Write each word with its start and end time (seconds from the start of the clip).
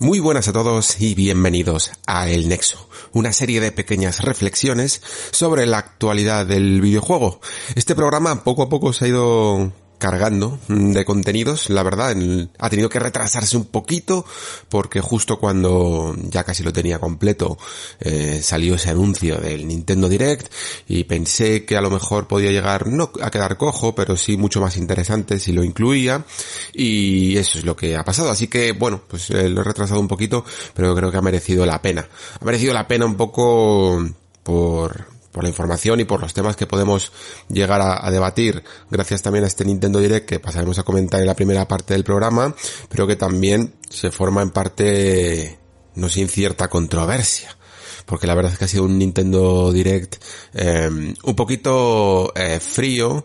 Muy 0.00 0.20
buenas 0.20 0.46
a 0.46 0.52
todos 0.52 1.00
y 1.00 1.16
bienvenidos 1.16 1.90
a 2.06 2.28
El 2.28 2.48
Nexo, 2.48 2.88
una 3.12 3.32
serie 3.32 3.60
de 3.60 3.72
pequeñas 3.72 4.20
reflexiones 4.20 5.02
sobre 5.32 5.66
la 5.66 5.78
actualidad 5.78 6.46
del 6.46 6.80
videojuego. 6.80 7.40
Este 7.74 7.96
programa 7.96 8.44
poco 8.44 8.62
a 8.62 8.68
poco 8.68 8.92
se 8.92 9.06
ha 9.06 9.08
ido 9.08 9.72
cargando 9.98 10.58
de 10.68 11.04
contenidos, 11.04 11.70
la 11.70 11.82
verdad, 11.82 12.16
ha 12.58 12.70
tenido 12.70 12.88
que 12.88 12.98
retrasarse 12.98 13.56
un 13.56 13.66
poquito 13.66 14.24
porque 14.68 15.00
justo 15.00 15.38
cuando 15.38 16.14
ya 16.30 16.44
casi 16.44 16.62
lo 16.62 16.72
tenía 16.72 16.98
completo 16.98 17.58
eh, 18.00 18.40
salió 18.42 18.76
ese 18.76 18.90
anuncio 18.90 19.38
del 19.38 19.66
Nintendo 19.66 20.08
Direct 20.08 20.52
y 20.86 21.04
pensé 21.04 21.64
que 21.64 21.76
a 21.76 21.80
lo 21.80 21.90
mejor 21.90 22.26
podía 22.26 22.50
llegar 22.50 22.86
no 22.86 23.10
a 23.20 23.30
quedar 23.30 23.56
cojo, 23.56 23.94
pero 23.94 24.16
sí 24.16 24.36
mucho 24.36 24.60
más 24.60 24.76
interesante 24.76 25.38
si 25.38 25.52
lo 25.52 25.64
incluía 25.64 26.24
y 26.72 27.36
eso 27.36 27.58
es 27.58 27.64
lo 27.64 27.76
que 27.76 27.96
ha 27.96 28.04
pasado, 28.04 28.30
así 28.30 28.48
que 28.48 28.72
bueno, 28.72 29.02
pues 29.06 29.30
eh, 29.30 29.48
lo 29.48 29.60
he 29.60 29.64
retrasado 29.64 30.00
un 30.00 30.08
poquito, 30.08 30.44
pero 30.74 30.94
creo 30.94 31.10
que 31.10 31.18
ha 31.18 31.22
merecido 31.22 31.66
la 31.66 31.82
pena. 31.82 32.08
Ha 32.40 32.44
merecido 32.44 32.72
la 32.72 32.86
pena 32.86 33.06
un 33.06 33.16
poco 33.16 34.04
por 34.42 35.17
por 35.38 35.44
la 35.44 35.50
información 35.50 36.00
y 36.00 36.04
por 36.04 36.20
los 36.20 36.34
temas 36.34 36.56
que 36.56 36.66
podemos 36.66 37.12
llegar 37.48 37.80
a, 37.80 38.10
debatir 38.10 38.64
gracias 38.90 39.22
también 39.22 39.44
a 39.44 39.46
este 39.46 39.64
Nintendo 39.64 40.00
Direct 40.00 40.28
que 40.28 40.40
pasaremos 40.40 40.80
a 40.80 40.82
comentar 40.82 41.20
en 41.20 41.28
la 41.28 41.36
primera 41.36 41.68
parte 41.68 41.94
del 41.94 42.02
programa, 42.02 42.56
pero 42.88 43.06
que 43.06 43.14
también 43.14 43.76
se 43.88 44.10
forma 44.10 44.42
en 44.42 44.50
parte 44.50 45.60
no 45.94 46.08
sin 46.08 46.28
cierta 46.28 46.66
controversia 46.66 47.56
porque 48.04 48.26
la 48.26 48.34
verdad 48.34 48.50
es 48.50 48.58
que 48.58 48.64
ha 48.64 48.68
sido 48.68 48.82
un 48.82 48.98
Nintendo 48.98 49.70
Direct 49.70 50.16
eh, 50.54 50.90
un 51.22 51.36
poquito 51.36 52.32
eh, 52.34 52.58
frío, 52.58 53.24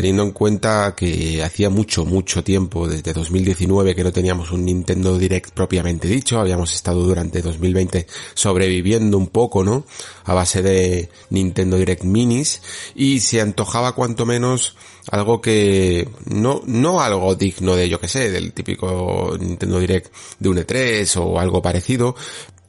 teniendo 0.00 0.22
en 0.22 0.30
cuenta 0.32 0.94
que 0.96 1.42
hacía 1.42 1.68
mucho, 1.68 2.06
mucho 2.06 2.42
tiempo, 2.42 2.88
desde 2.88 3.12
2019, 3.12 3.94
que 3.94 4.02
no 4.02 4.10
teníamos 4.10 4.50
un 4.50 4.64
Nintendo 4.64 5.18
Direct 5.18 5.50
propiamente 5.50 6.08
dicho, 6.08 6.40
habíamos 6.40 6.74
estado 6.74 7.02
durante 7.02 7.42
2020 7.42 8.06
sobreviviendo 8.32 9.18
un 9.18 9.26
poco, 9.26 9.62
¿no? 9.62 9.84
A 10.24 10.32
base 10.32 10.62
de 10.62 11.10
Nintendo 11.28 11.76
Direct 11.76 12.04
Minis, 12.04 12.62
y 12.94 13.20
se 13.20 13.42
antojaba 13.42 13.94
cuanto 13.94 14.24
menos 14.24 14.74
algo 15.10 15.40
que 15.42 16.08
no 16.26 16.62
no 16.66 17.00
algo 17.00 17.34
digno 17.34 17.74
de 17.74 17.88
yo 17.88 18.00
que 18.00 18.08
sé 18.08 18.30
del 18.30 18.52
típico 18.52 19.36
Nintendo 19.38 19.80
Direct 19.80 20.12
de 20.38 20.48
un 20.48 20.58
E3 20.58 21.16
o 21.16 21.38
algo 21.40 21.60
parecido 21.60 22.14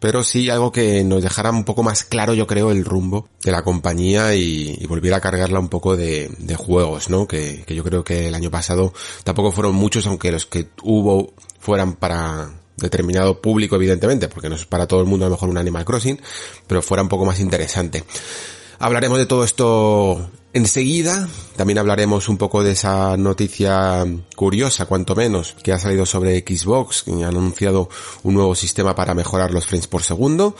pero 0.01 0.23
sí 0.23 0.49
algo 0.49 0.71
que 0.71 1.03
nos 1.03 1.21
dejara 1.21 1.51
un 1.51 1.63
poco 1.63 1.83
más 1.83 2.03
claro, 2.03 2.33
yo 2.33 2.47
creo, 2.47 2.71
el 2.71 2.83
rumbo 2.83 3.29
de 3.43 3.51
la 3.51 3.61
compañía 3.61 4.33
y, 4.33 4.83
volviera 4.87 5.17
a 5.17 5.21
cargarla 5.21 5.59
un 5.59 5.69
poco 5.69 5.95
de, 5.95 6.27
juegos, 6.57 7.11
¿no? 7.11 7.27
Que, 7.27 7.63
que, 7.67 7.75
yo 7.75 7.83
creo 7.83 8.03
que 8.03 8.27
el 8.27 8.33
año 8.33 8.49
pasado 8.49 8.93
tampoco 9.23 9.51
fueron 9.51 9.75
muchos, 9.75 10.07
aunque 10.07 10.31
los 10.31 10.47
que 10.47 10.69
hubo 10.81 11.33
fueran 11.59 11.93
para 11.93 12.49
determinado 12.77 13.41
público, 13.41 13.75
evidentemente, 13.75 14.27
porque 14.27 14.49
no 14.49 14.55
es 14.55 14.65
para 14.65 14.87
todo 14.87 15.01
el 15.01 15.05
mundo 15.05 15.27
a 15.27 15.29
lo 15.29 15.35
mejor 15.35 15.49
un 15.49 15.59
Animal 15.59 15.85
Crossing, 15.85 16.19
pero 16.65 16.81
fuera 16.81 17.03
un 17.03 17.09
poco 17.09 17.25
más 17.25 17.39
interesante. 17.39 18.03
Hablaremos 18.79 19.19
de 19.19 19.27
todo 19.27 19.43
esto 19.43 20.31
enseguida. 20.53 21.27
También 21.55 21.79
hablaremos 21.79 22.29
un 22.29 22.37
poco 22.37 22.63
de 22.63 22.71
esa 22.71 23.17
noticia 23.17 24.05
curiosa, 24.35 24.85
cuanto 24.85 25.15
menos, 25.15 25.55
que 25.63 25.71
ha 25.73 25.79
salido 25.79 26.05
sobre 26.05 26.39
Xbox, 26.39 27.03
que 27.03 27.11
han 27.11 27.23
anunciado 27.23 27.89
un 28.23 28.33
nuevo 28.33 28.55
sistema 28.55 28.95
para 28.95 29.13
mejorar 29.13 29.51
los 29.51 29.65
frames 29.65 29.87
por 29.87 30.03
segundo. 30.03 30.55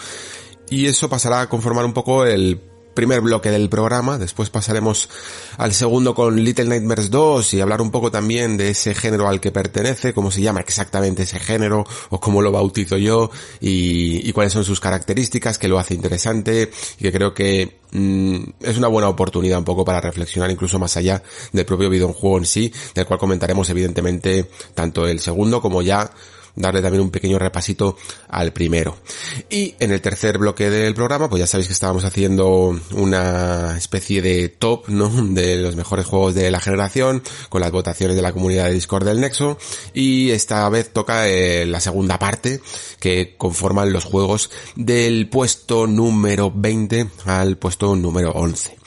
Y 0.69 0.85
eso 0.85 1.09
pasará 1.09 1.41
a 1.41 1.49
conformar 1.49 1.85
un 1.85 1.93
poco 1.93 2.25
el 2.25 2.70
primer 2.93 3.21
bloque 3.21 3.51
del 3.51 3.69
programa, 3.69 4.17
después 4.17 4.49
pasaremos 4.49 5.09
al 5.57 5.73
segundo 5.73 6.13
con 6.13 6.43
Little 6.43 6.65
Nightmares 6.65 7.09
2 7.09 7.53
y 7.53 7.61
hablar 7.61 7.81
un 7.81 7.91
poco 7.91 8.11
también 8.11 8.57
de 8.57 8.69
ese 8.69 8.93
género 8.93 9.27
al 9.27 9.39
que 9.39 9.51
pertenece, 9.51 10.13
cómo 10.13 10.31
se 10.31 10.41
llama 10.41 10.59
exactamente 10.59 11.23
ese 11.23 11.39
género 11.39 11.85
o 12.09 12.19
cómo 12.19 12.41
lo 12.41 12.51
bautizo 12.51 12.97
yo 12.97 13.31
y, 13.59 14.31
cuáles 14.31 14.53
son 14.53 14.63
sus 14.63 14.79
características 14.79 15.57
que 15.57 15.67
lo 15.67 15.77
hace 15.77 15.93
interesante 15.93 16.71
y 16.97 17.03
que 17.03 17.11
creo 17.11 17.33
que 17.33 17.79
mm, 17.91 18.43
es 18.61 18.77
una 18.77 18.87
buena 18.87 19.09
oportunidad 19.09 19.59
un 19.59 19.65
poco 19.65 19.83
para 19.83 19.99
reflexionar 19.99 20.49
incluso 20.49 20.79
más 20.79 20.95
allá 20.95 21.21
del 21.51 21.65
propio 21.65 21.89
videojuego 21.89 22.37
en 22.37 22.45
sí, 22.45 22.73
del 22.95 23.05
cual 23.05 23.19
comentaremos 23.19 23.69
evidentemente 23.69 24.49
tanto 24.73 25.07
el 25.07 25.19
segundo 25.19 25.61
como 25.61 25.81
ya 25.81 26.11
darle 26.55 26.81
también 26.81 27.03
un 27.03 27.11
pequeño 27.11 27.39
repasito 27.39 27.97
al 28.29 28.53
primero. 28.53 28.97
Y 29.49 29.75
en 29.79 29.91
el 29.91 30.01
tercer 30.01 30.37
bloque 30.37 30.69
del 30.69 30.93
programa, 30.93 31.29
pues 31.29 31.39
ya 31.39 31.47
sabéis 31.47 31.67
que 31.67 31.73
estábamos 31.73 32.05
haciendo 32.05 32.79
una 32.91 33.77
especie 33.77 34.21
de 34.21 34.49
top, 34.49 34.89
¿no? 34.89 35.09
De 35.31 35.55
los 35.57 35.75
mejores 35.75 36.05
juegos 36.05 36.35
de 36.35 36.51
la 36.51 36.59
generación, 36.59 37.23
con 37.49 37.61
las 37.61 37.71
votaciones 37.71 38.15
de 38.15 38.21
la 38.21 38.33
comunidad 38.33 38.65
de 38.65 38.73
Discord 38.73 39.05
del 39.05 39.21
Nexo, 39.21 39.57
y 39.93 40.31
esta 40.31 40.67
vez 40.69 40.91
toca 40.91 41.27
eh, 41.27 41.65
la 41.65 41.79
segunda 41.79 42.19
parte, 42.19 42.61
que 42.99 43.35
conforman 43.37 43.93
los 43.93 44.03
juegos 44.03 44.49
del 44.75 45.29
puesto 45.29 45.87
número 45.87 46.51
20 46.53 47.07
al 47.25 47.57
puesto 47.57 47.95
número 47.95 48.31
11. 48.31 48.77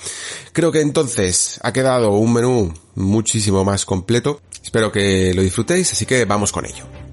Creo 0.53 0.71
que 0.71 0.81
entonces 0.81 1.59
ha 1.63 1.73
quedado 1.73 2.13
un 2.13 2.33
menú 2.33 2.73
muchísimo 2.95 3.65
más 3.65 3.85
completo. 3.85 4.41
Espero 4.63 4.93
que 4.93 5.35
lo 5.35 5.43
disfrutéis, 5.43 5.93
así 5.93 6.07
que 6.07 6.25
vamos 6.25 6.53
con 6.53 6.67
ello. 6.67 7.04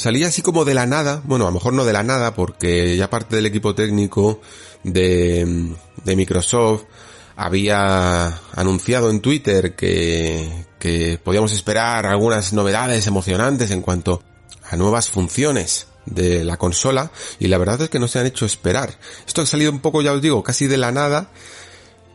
Salía 0.00 0.28
así 0.28 0.40
como 0.40 0.64
de 0.64 0.72
la 0.72 0.86
nada, 0.86 1.20
bueno, 1.24 1.44
a 1.44 1.48
lo 1.48 1.54
mejor 1.54 1.74
no 1.74 1.84
de 1.84 1.92
la 1.92 2.02
nada, 2.02 2.34
porque 2.34 2.96
ya 2.96 3.10
parte 3.10 3.36
del 3.36 3.44
equipo 3.44 3.74
técnico 3.74 4.40
de, 4.82 5.74
de 6.04 6.16
Microsoft 6.16 6.84
había 7.36 8.40
anunciado 8.56 9.10
en 9.10 9.20
Twitter 9.20 9.76
que, 9.76 10.64
que 10.78 11.20
podíamos 11.22 11.52
esperar 11.52 12.06
algunas 12.06 12.54
novedades 12.54 13.06
emocionantes 13.06 13.70
en 13.72 13.82
cuanto 13.82 14.22
a 14.70 14.76
nuevas 14.76 15.10
funciones 15.10 15.86
de 16.06 16.44
la 16.44 16.56
consola 16.56 17.10
y 17.38 17.48
la 17.48 17.58
verdad 17.58 17.82
es 17.82 17.90
que 17.90 17.98
no 17.98 18.08
se 18.08 18.20
han 18.20 18.26
hecho 18.26 18.46
esperar. 18.46 18.98
Esto 19.26 19.42
ha 19.42 19.46
salido 19.46 19.70
un 19.70 19.80
poco, 19.80 20.00
ya 20.00 20.12
os 20.12 20.22
digo, 20.22 20.42
casi 20.42 20.66
de 20.66 20.78
la 20.78 20.92
nada, 20.92 21.30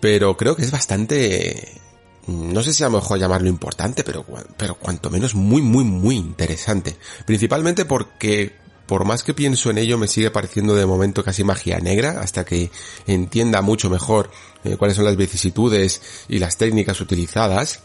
pero 0.01 0.37
creo 0.37 0.55
que 0.55 0.63
es 0.63 0.71
bastante 0.71 1.81
no 2.27 2.63
sé 2.63 2.73
si 2.73 2.83
a 2.83 2.89
lo 2.89 2.97
mejor 2.97 3.19
llamarlo 3.19 3.49
importante, 3.49 4.03
pero, 4.03 4.25
pero 4.57 4.75
cuanto 4.75 5.09
menos 5.09 5.35
muy, 5.35 5.61
muy, 5.61 5.83
muy 5.83 6.15
interesante. 6.15 6.97
Principalmente 7.25 7.85
porque 7.85 8.65
por 8.85 9.05
más 9.05 9.23
que 9.23 9.33
pienso 9.33 9.69
en 9.71 9.79
ello, 9.79 9.97
me 9.97 10.07
sigue 10.07 10.31
pareciendo 10.31 10.75
de 10.75 10.85
momento 10.85 11.23
casi 11.23 11.43
magia 11.43 11.79
negra, 11.79 12.21
hasta 12.21 12.45
que 12.45 12.69
entienda 13.07 13.61
mucho 13.61 13.89
mejor 13.89 14.29
eh, 14.63 14.75
cuáles 14.77 14.95
son 14.95 15.05
las 15.05 15.17
vicisitudes 15.17 16.01
y 16.27 16.39
las 16.39 16.57
técnicas 16.57 17.01
utilizadas. 17.01 17.79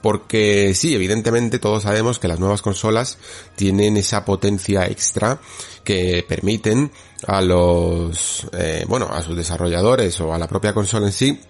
Porque 0.00 0.74
sí, 0.74 0.94
evidentemente 0.94 1.58
todos 1.58 1.84
sabemos 1.84 2.18
que 2.18 2.28
las 2.28 2.38
nuevas 2.38 2.60
consolas 2.60 3.16
tienen 3.56 3.96
esa 3.96 4.24
potencia 4.24 4.86
extra 4.86 5.40
que 5.82 6.24
permiten 6.28 6.92
a 7.26 7.40
los, 7.40 8.46
eh, 8.52 8.84
bueno, 8.86 9.08
a 9.10 9.22
sus 9.22 9.34
desarrolladores 9.34 10.20
o 10.20 10.34
a 10.34 10.38
la 10.38 10.46
propia 10.46 10.74
consola 10.74 11.06
en 11.06 11.12
sí 11.12 11.40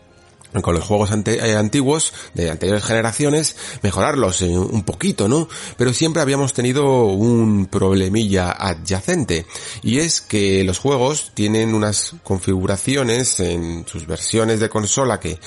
con 0.62 0.74
los 0.74 0.84
juegos 0.84 1.10
eh, 1.26 1.56
antiguos 1.56 2.12
de 2.34 2.50
anteriores 2.50 2.84
generaciones, 2.84 3.56
mejorarlos 3.82 4.40
un 4.42 4.82
poquito, 4.84 5.28
¿no? 5.28 5.48
Pero 5.76 5.92
siempre 5.92 6.22
habíamos 6.22 6.52
tenido 6.52 7.06
un 7.06 7.66
problemilla 7.66 8.52
adyacente 8.52 9.46
y 9.82 9.98
es 9.98 10.20
que 10.20 10.64
los 10.64 10.78
juegos 10.78 11.32
tienen 11.34 11.74
unas 11.74 12.14
configuraciones 12.22 13.40
en 13.40 13.86
sus 13.86 14.06
versiones 14.06 14.60
de 14.60 14.68
consola 14.68 15.20
que 15.20 15.38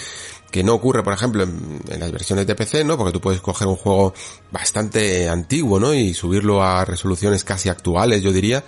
que 0.58 0.64
no 0.64 0.74
ocurre, 0.74 1.04
por 1.04 1.14
ejemplo, 1.14 1.44
en, 1.44 2.00
las 2.00 2.12
versiones 2.12 2.48
de 2.48 2.56
PC, 2.56 2.84
¿no? 2.84 2.98
Porque 2.98 3.14
tú 3.14 3.22
puedes 3.22 3.42
coger 3.42 3.68
un 3.68 3.76
juego 3.76 4.16
bastante 4.52 5.30
antiguo, 5.30 5.80
¿no? 5.80 5.94
Y 5.94 6.16
subirlo 6.16 6.64
a 6.64 6.84
resoluciones 6.84 7.44
casi 7.44 7.70
actuales, 7.70 8.24
yo 8.24 8.34
diría, 8.34 8.64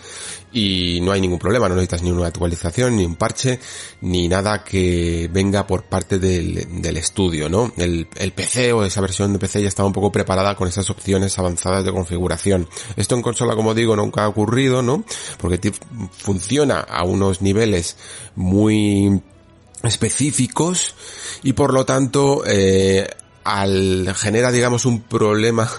y 0.54 1.00
no 1.02 1.12
hay 1.12 1.20
ningún 1.20 1.40
problema, 1.40 1.68
no 1.68 1.74
necesitas 1.74 2.04
ni 2.04 2.12
una 2.12 2.28
actualización, 2.28 2.96
ni 2.96 3.06
un 3.06 3.16
parche, 3.16 3.60
ni 4.02 4.28
nada 4.28 4.64
que 4.64 5.32
venga 5.34 5.66
por 5.66 5.86
parte 5.86 6.20
del, 6.20 6.60
estudio, 6.96 7.50
¿no? 7.50 7.72
El, 7.76 8.08
el 8.18 8.34
PC 8.34 8.72
o 8.72 8.84
esa 8.84 9.02
versión 9.02 9.34
de 9.34 9.40
PC 9.40 9.64
ya 9.64 9.68
estaba 9.68 9.88
un 9.88 9.94
poco 9.94 10.12
preparada 10.12 10.54
con 10.54 10.68
esas 10.68 10.92
opciones 10.92 11.40
avanzadas 11.40 11.84
de 11.84 11.92
configuración. 11.92 12.70
Esto 12.98 13.16
en 13.16 13.24
consola, 13.24 13.56
como 13.56 13.74
digo, 13.74 13.96
nunca 13.96 14.26
ha 14.26 14.28
ocurrido, 14.28 14.84
¿no? 14.84 15.04
Porque 15.40 15.72
funciona 16.12 16.82
a 16.82 17.04
unos 17.04 17.42
niveles 17.42 17.98
muy 18.36 19.24
específicos 19.84 20.96
y 21.44 21.54
por 21.54 21.74
lo 21.74 21.86
tanto 21.86 22.44
eh, 22.46 23.08
al 23.44 24.14
genera 24.16 24.52
digamos 24.52 24.86
un 24.86 25.02
problema 25.02 25.70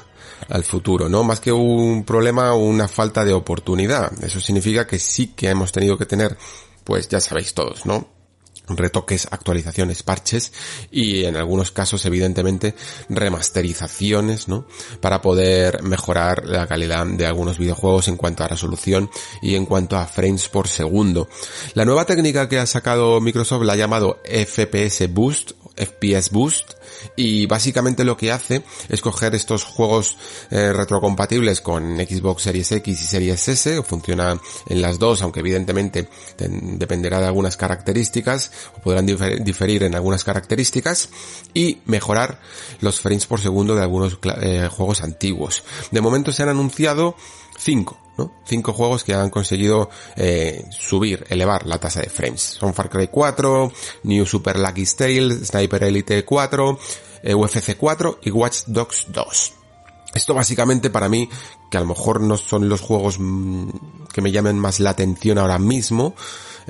al 0.48 0.64
futuro, 0.64 1.08
¿no? 1.08 1.22
Más 1.22 1.40
que 1.40 1.52
un 1.52 2.04
problema, 2.04 2.54
una 2.54 2.88
falta 2.88 3.24
de 3.24 3.32
oportunidad. 3.32 4.12
Eso 4.24 4.40
significa 4.40 4.86
que 4.86 4.98
sí 4.98 5.28
que 5.28 5.48
hemos 5.48 5.70
tenido 5.70 5.96
que 5.96 6.06
tener, 6.06 6.36
pues 6.82 7.08
ya 7.08 7.20
sabéis 7.20 7.54
todos, 7.54 7.86
¿no? 7.86 8.19
Retoques, 8.76 9.28
actualizaciones, 9.30 10.02
parches 10.02 10.52
y 10.90 11.24
en 11.24 11.36
algunos 11.36 11.70
casos 11.70 12.04
evidentemente 12.06 12.74
remasterizaciones, 13.08 14.48
¿no? 14.48 14.66
Para 15.00 15.22
poder 15.22 15.82
mejorar 15.82 16.46
la 16.46 16.66
calidad 16.66 17.06
de 17.06 17.26
algunos 17.26 17.58
videojuegos 17.58 18.08
en 18.08 18.16
cuanto 18.16 18.44
a 18.44 18.48
resolución 18.48 19.10
y 19.42 19.54
en 19.54 19.66
cuanto 19.66 19.96
a 19.96 20.06
frames 20.06 20.48
por 20.48 20.68
segundo. 20.68 21.28
La 21.74 21.84
nueva 21.84 22.04
técnica 22.04 22.48
que 22.48 22.58
ha 22.58 22.66
sacado 22.66 23.20
Microsoft 23.20 23.64
la 23.64 23.74
ha 23.74 23.76
llamado 23.76 24.20
FPS 24.24 25.12
Boost, 25.12 25.52
FPS 25.80 26.30
Boost, 26.30 26.72
y 27.16 27.46
básicamente 27.46 28.04
lo 28.04 28.16
que 28.16 28.32
hace 28.32 28.62
es 28.88 29.00
coger 29.00 29.34
estos 29.34 29.64
juegos 29.64 30.16
eh, 30.50 30.72
retrocompatibles 30.72 31.60
con 31.60 31.96
Xbox 31.96 32.42
Series 32.42 32.72
X 32.72 33.02
y 33.02 33.06
Series 33.06 33.48
S, 33.48 33.82
funciona 33.82 34.38
en 34.66 34.82
las 34.82 34.98
dos, 34.98 35.22
aunque 35.22 35.40
evidentemente 35.40 36.08
dependerá 36.38 37.20
de 37.20 37.26
algunas 37.26 37.56
características, 37.56 38.50
o 38.76 38.80
podrán 38.80 39.06
diferir 39.06 39.82
en 39.84 39.94
algunas 39.94 40.24
características, 40.24 41.08
y 41.54 41.78
mejorar 41.86 42.40
los 42.80 43.00
frames 43.00 43.26
por 43.26 43.40
segundo 43.40 43.74
de 43.74 43.82
algunos 43.82 44.18
eh, 44.42 44.68
juegos 44.70 45.02
antiguos. 45.02 45.64
De 45.90 46.00
momento 46.00 46.32
se 46.32 46.42
han 46.42 46.50
anunciado 46.50 47.16
cinco, 47.58 47.98
¿no? 48.20 48.32
Cinco 48.44 48.72
juegos 48.72 49.04
que 49.04 49.14
han 49.14 49.30
conseguido 49.30 49.90
eh, 50.16 50.64
subir, 50.70 51.24
elevar 51.28 51.66
la 51.66 51.78
tasa 51.78 52.00
de 52.00 52.08
frames. 52.08 52.40
Son 52.40 52.74
Far 52.74 52.90
Cry 52.90 53.08
4, 53.08 53.72
New 54.04 54.26
Super 54.26 54.58
Lucky 54.58 54.84
Tale, 54.84 55.44
Sniper 55.44 55.84
Elite 55.84 56.24
4, 56.24 56.78
eh, 57.22 57.34
UFC 57.34 57.76
4 57.76 58.20
y 58.22 58.30
Watch 58.30 58.64
Dogs 58.66 59.06
2. 59.08 59.52
Esto 60.14 60.34
básicamente 60.34 60.90
para 60.90 61.08
mí, 61.08 61.28
que 61.70 61.76
a 61.76 61.80
lo 61.80 61.86
mejor 61.86 62.20
no 62.20 62.36
son 62.36 62.68
los 62.68 62.80
juegos 62.80 63.16
mm, 63.18 63.68
que 64.12 64.20
me 64.20 64.32
llamen 64.32 64.58
más 64.58 64.80
la 64.80 64.90
atención 64.90 65.38
ahora 65.38 65.58
mismo, 65.58 66.14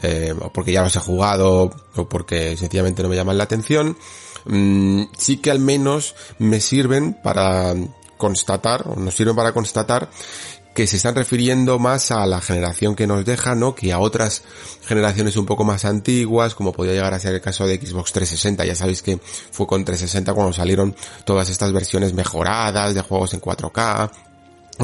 eh, 0.02 0.34
porque 0.52 0.72
ya 0.72 0.82
los 0.82 0.94
he 0.96 1.00
jugado 1.00 1.70
o 1.96 2.08
porque 2.08 2.56
sencillamente 2.56 3.02
no 3.02 3.08
me 3.08 3.16
llaman 3.16 3.38
la 3.38 3.44
atención, 3.44 3.96
mm, 4.44 5.04
sí 5.16 5.38
que 5.38 5.50
al 5.50 5.58
menos 5.58 6.14
me 6.38 6.60
sirven 6.60 7.14
para 7.14 7.74
constatar, 8.18 8.86
o 8.86 8.96
nos 8.96 9.14
sirven 9.14 9.34
para 9.34 9.52
constatar 9.52 10.10
que 10.74 10.86
se 10.86 10.96
están 10.96 11.14
refiriendo 11.14 11.78
más 11.78 12.10
a 12.10 12.26
la 12.26 12.40
generación 12.40 12.94
que 12.94 13.06
nos 13.06 13.24
deja, 13.24 13.54
¿no? 13.54 13.74
Que 13.74 13.92
a 13.92 13.98
otras 13.98 14.42
generaciones 14.84 15.36
un 15.36 15.46
poco 15.46 15.64
más 15.64 15.84
antiguas, 15.84 16.54
como 16.54 16.72
podría 16.72 16.94
llegar 16.94 17.14
a 17.14 17.18
ser 17.18 17.34
el 17.34 17.40
caso 17.40 17.66
de 17.66 17.76
Xbox 17.76 18.12
360. 18.12 18.64
Ya 18.64 18.74
sabéis 18.74 19.02
que 19.02 19.18
fue 19.50 19.66
con 19.66 19.84
360 19.84 20.32
cuando 20.32 20.52
salieron 20.52 20.94
todas 21.24 21.50
estas 21.50 21.72
versiones 21.72 22.14
mejoradas 22.14 22.94
de 22.94 23.00
juegos 23.00 23.34
en 23.34 23.40
4K, 23.40 24.10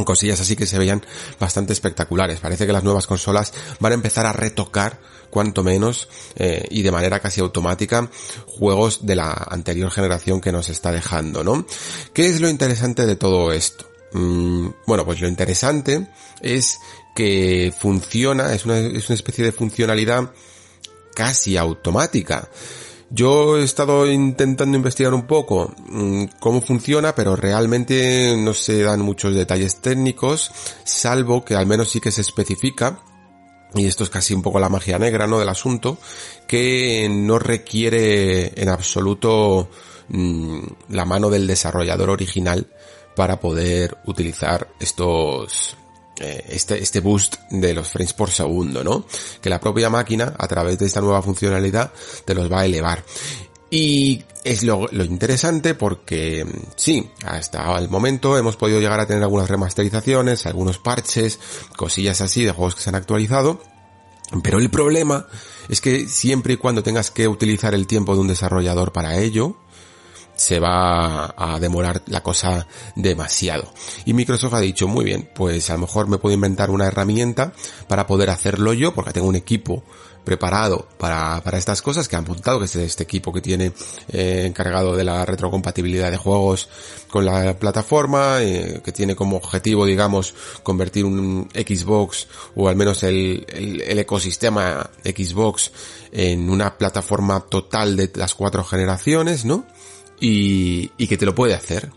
cosillas 0.04 0.40
así 0.40 0.56
que 0.56 0.66
se 0.66 0.78
veían 0.78 1.04
bastante 1.38 1.72
espectaculares. 1.72 2.40
Parece 2.40 2.66
que 2.66 2.72
las 2.72 2.84
nuevas 2.84 3.06
consolas 3.06 3.52
van 3.80 3.92
a 3.92 3.94
empezar 3.94 4.26
a 4.26 4.32
retocar, 4.32 4.98
cuanto 5.30 5.62
menos, 5.62 6.08
eh, 6.36 6.64
y 6.70 6.82
de 6.82 6.90
manera 6.90 7.20
casi 7.20 7.40
automática, 7.40 8.10
juegos 8.46 9.06
de 9.06 9.16
la 9.16 9.32
anterior 9.32 9.90
generación 9.90 10.40
que 10.40 10.52
nos 10.52 10.68
está 10.68 10.92
dejando, 10.92 11.44
¿no? 11.44 11.64
¿Qué 12.12 12.26
es 12.26 12.40
lo 12.40 12.48
interesante 12.48 13.06
de 13.06 13.16
todo 13.16 13.52
esto? 13.52 13.95
Mm, 14.16 14.70
bueno, 14.86 15.04
pues 15.04 15.20
lo 15.20 15.28
interesante 15.28 16.06
es 16.40 16.80
que 17.14 17.72
funciona, 17.78 18.54
es 18.54 18.64
una, 18.64 18.78
es 18.78 19.08
una 19.08 19.14
especie 19.14 19.44
de 19.44 19.52
funcionalidad 19.52 20.32
casi 21.14 21.56
automática. 21.56 22.48
Yo 23.10 23.58
he 23.58 23.62
estado 23.62 24.10
intentando 24.10 24.76
investigar 24.76 25.14
un 25.14 25.26
poco 25.26 25.74
mm, 25.88 26.24
cómo 26.40 26.60
funciona, 26.62 27.14
pero 27.14 27.36
realmente 27.36 28.34
no 28.38 28.54
se 28.54 28.82
dan 28.82 29.00
muchos 29.00 29.34
detalles 29.34 29.80
técnicos, 29.80 30.50
salvo 30.84 31.44
que 31.44 31.54
al 31.54 31.66
menos 31.66 31.90
sí 31.90 32.00
que 32.00 32.10
se 32.10 32.22
especifica, 32.22 33.00
y 33.74 33.86
esto 33.86 34.04
es 34.04 34.10
casi 34.10 34.32
un 34.32 34.42
poco 34.42 34.58
la 34.58 34.70
magia 34.70 34.98
negra, 34.98 35.26
¿no? 35.26 35.38
Del 35.38 35.50
asunto, 35.50 35.98
que 36.48 37.08
no 37.10 37.38
requiere 37.38 38.60
en 38.60 38.70
absoluto 38.70 39.69
mm, 40.08 40.60
la 40.88 41.04
mano 41.04 41.28
del 41.28 41.46
desarrollador 41.46 42.10
original 42.10 42.66
para 43.16 43.40
poder 43.40 43.98
utilizar 44.04 44.68
estos 44.78 45.76
eh, 46.18 46.44
este, 46.48 46.82
este 46.82 47.00
boost 47.00 47.36
de 47.50 47.74
los 47.74 47.88
frames 47.88 48.14
por 48.14 48.30
segundo, 48.30 48.84
¿no? 48.84 49.04
Que 49.42 49.50
la 49.50 49.60
propia 49.60 49.90
máquina, 49.90 50.34
a 50.38 50.48
través 50.48 50.78
de 50.78 50.86
esta 50.86 51.00
nueva 51.00 51.20
funcionalidad, 51.20 51.92
te 52.24 52.34
los 52.34 52.50
va 52.50 52.60
a 52.60 52.64
elevar. 52.64 53.04
Y 53.70 54.22
es 54.44 54.62
lo, 54.62 54.88
lo, 54.92 55.04
interesante 55.04 55.74
porque 55.74 56.46
sí, 56.76 57.10
hasta 57.24 57.76
el 57.78 57.90
momento 57.90 58.38
hemos 58.38 58.56
podido 58.56 58.80
llegar 58.80 59.00
a 59.00 59.06
tener 59.06 59.24
algunas 59.24 59.50
remasterizaciones, 59.50 60.46
algunos 60.46 60.78
parches, 60.78 61.38
cosillas 61.76 62.20
así 62.20 62.44
de 62.44 62.52
juegos 62.52 62.76
que 62.76 62.82
se 62.82 62.90
han 62.90 62.94
actualizado. 62.94 63.60
Pero 64.42 64.58
el 64.58 64.70
problema 64.70 65.26
es 65.69 65.80
que 65.80 66.08
siempre 66.08 66.54
y 66.54 66.56
cuando 66.56 66.82
tengas 66.82 67.10
que 67.10 67.28
utilizar 67.28 67.74
el 67.74 67.86
tiempo 67.86 68.14
de 68.14 68.20
un 68.20 68.28
desarrollador 68.28 68.92
para 68.92 69.19
ello, 69.19 69.56
se 70.36 70.60
va 70.60 71.34
a 71.36 71.58
demorar 71.58 72.02
la 72.06 72.22
cosa 72.22 72.66
demasiado. 72.94 73.72
Y 74.04 74.12
Microsoft 74.12 74.54
ha 74.54 74.60
dicho, 74.60 74.86
muy 74.86 75.04
bien, 75.04 75.28
pues 75.34 75.70
a 75.70 75.74
lo 75.74 75.80
mejor 75.80 76.08
me 76.08 76.18
puedo 76.18 76.34
inventar 76.34 76.70
una 76.70 76.86
herramienta 76.86 77.52
para 77.88 78.06
poder 78.06 78.30
hacerlo 78.30 78.72
yo, 78.72 78.94
porque 78.94 79.12
tengo 79.12 79.26
un 79.28 79.36
equipo 79.36 79.82
preparado 80.26 80.88
para, 80.98 81.40
para 81.44 81.56
estas 81.56 81.81
cosas 81.81 82.08
que 82.08 82.16
han 82.16 82.24
apuntado, 82.24 82.58
que 82.58 82.64
es 82.64 82.74
este 82.74 83.05
equipo 83.05 83.32
que 83.32 83.40
tiene 83.40 83.72
eh, 84.08 84.43
encargado 84.44 84.96
de 84.96 85.05
la 85.05 85.24
retrocompatibilidad 85.24 86.10
de 86.10 86.16
juegos 86.16 86.69
con 87.08 87.24
la 87.24 87.56
plataforma, 87.56 88.43
eh, 88.43 88.82
que 88.84 88.90
tiene 88.90 89.14
como 89.14 89.36
objetivo, 89.36 89.86
digamos, 89.86 90.34
convertir 90.64 91.05
un 91.05 91.48
Xbox 91.55 92.26
o 92.56 92.69
al 92.69 92.74
menos 92.74 93.05
el, 93.05 93.46
el, 93.48 93.81
el 93.82 93.98
ecosistema 94.00 94.90
Xbox 95.05 95.70
en 96.10 96.50
una 96.50 96.76
plataforma 96.76 97.40
total 97.40 97.96
de 97.96 98.10
las 98.16 98.34
cuatro 98.34 98.64
generaciones, 98.64 99.44
¿no? 99.44 99.64
Y, 100.20 100.91
y 100.96 101.06
que 101.06 101.17
te 101.17 101.27
lo 101.27 101.35
puede 101.35 101.55
hacer. 101.55 101.91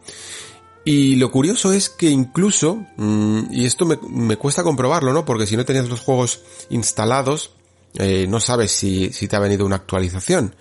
Y 0.85 1.17
lo 1.17 1.29
curioso 1.31 1.73
es 1.73 1.89
que 1.89 2.09
incluso, 2.09 2.85
mm, 2.97 3.51
y 3.51 3.65
esto 3.65 3.85
me, 3.85 4.37
cuesta 4.37 4.63
comprobarlo, 4.63 5.13
¿no? 5.13 5.25
Porque 5.25 5.45
si 5.45 5.57
no 5.57 5.65
tenías 5.65 5.89
los 5.89 5.99
juegos 5.99 6.41
instalados, 6.69 7.51
eh, 7.95 8.25
no 8.27 8.39
sabes 8.39 8.71
si, 8.71 9.11
si 9.13 9.27
te 9.27 9.35
ha 9.35 9.39
venido 9.39 9.65
una 9.65 9.75
actualización. 9.75 10.55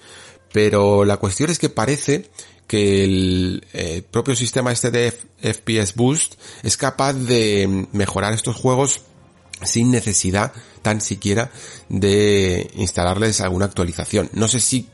Pero 0.52 1.04
la 1.04 1.18
cuestión 1.18 1.50
es 1.50 1.58
que 1.58 1.68
parece 1.68 2.30
que 2.66 3.04
el 3.04 3.66
eh, 3.72 4.02
propio 4.10 4.36
sistema 4.36 4.72
este 4.72 4.90
de 4.90 5.12
FPS 5.40 5.94
Boost 5.94 6.34
es 6.62 6.76
capaz 6.76 7.14
de 7.14 7.86
mejorar 7.92 8.34
estos 8.34 8.56
juegos 8.56 9.02
sin 9.62 9.90
necesidad 9.90 10.52
tan 10.82 11.00
siquiera 11.00 11.50
de 11.88 12.70
instalarles 12.74 13.40
alguna 13.40 13.64
actualización. 13.66 14.28
No 14.32 14.48
sé 14.48 14.60
si 14.60 14.88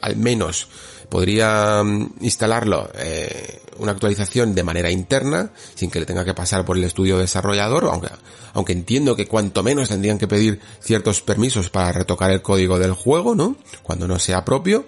al 0.00 0.16
menos 0.16 0.68
podría 1.10 1.82
mm, 1.82 2.14
instalarlo 2.20 2.88
eh, 2.94 3.60
una 3.78 3.92
actualización 3.92 4.54
de 4.54 4.62
manera 4.62 4.90
interna 4.90 5.50
sin 5.74 5.90
que 5.90 6.00
le 6.00 6.06
tenga 6.06 6.24
que 6.24 6.32
pasar 6.32 6.64
por 6.64 6.78
el 6.78 6.84
estudio 6.84 7.18
desarrollador 7.18 7.84
aunque 7.84 8.08
aunque 8.54 8.72
entiendo 8.72 9.16
que 9.16 9.28
cuanto 9.28 9.62
menos 9.62 9.88
tendrían 9.88 10.18
que 10.18 10.28
pedir 10.28 10.60
ciertos 10.80 11.20
permisos 11.20 11.68
para 11.68 11.92
retocar 11.92 12.30
el 12.30 12.42
código 12.42 12.78
del 12.78 12.92
juego 12.92 13.34
no 13.34 13.56
cuando 13.82 14.08
no 14.08 14.18
sea 14.18 14.44
propio 14.44 14.86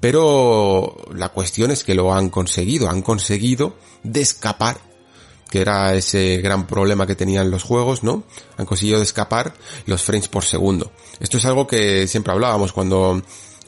pero 0.00 0.96
la 1.14 1.28
cuestión 1.28 1.70
es 1.70 1.84
que 1.84 1.94
lo 1.94 2.12
han 2.12 2.30
conseguido 2.30 2.88
han 2.88 3.02
conseguido 3.02 3.76
de 4.02 4.22
escapar 4.22 4.78
que 5.52 5.60
era 5.60 5.94
ese 5.94 6.38
gran 6.38 6.66
problema 6.66 7.06
que 7.06 7.14
tenían 7.14 7.50
los 7.50 7.62
juegos, 7.62 8.02
¿no? 8.02 8.24
Han 8.56 8.64
conseguido 8.64 9.02
escapar 9.02 9.52
los 9.84 10.00
frames 10.00 10.26
por 10.26 10.44
segundo. 10.44 10.92
Esto 11.20 11.36
es 11.36 11.44
algo 11.44 11.66
que 11.66 12.08
siempre 12.08 12.32
hablábamos 12.32 12.72
cuando 12.72 13.20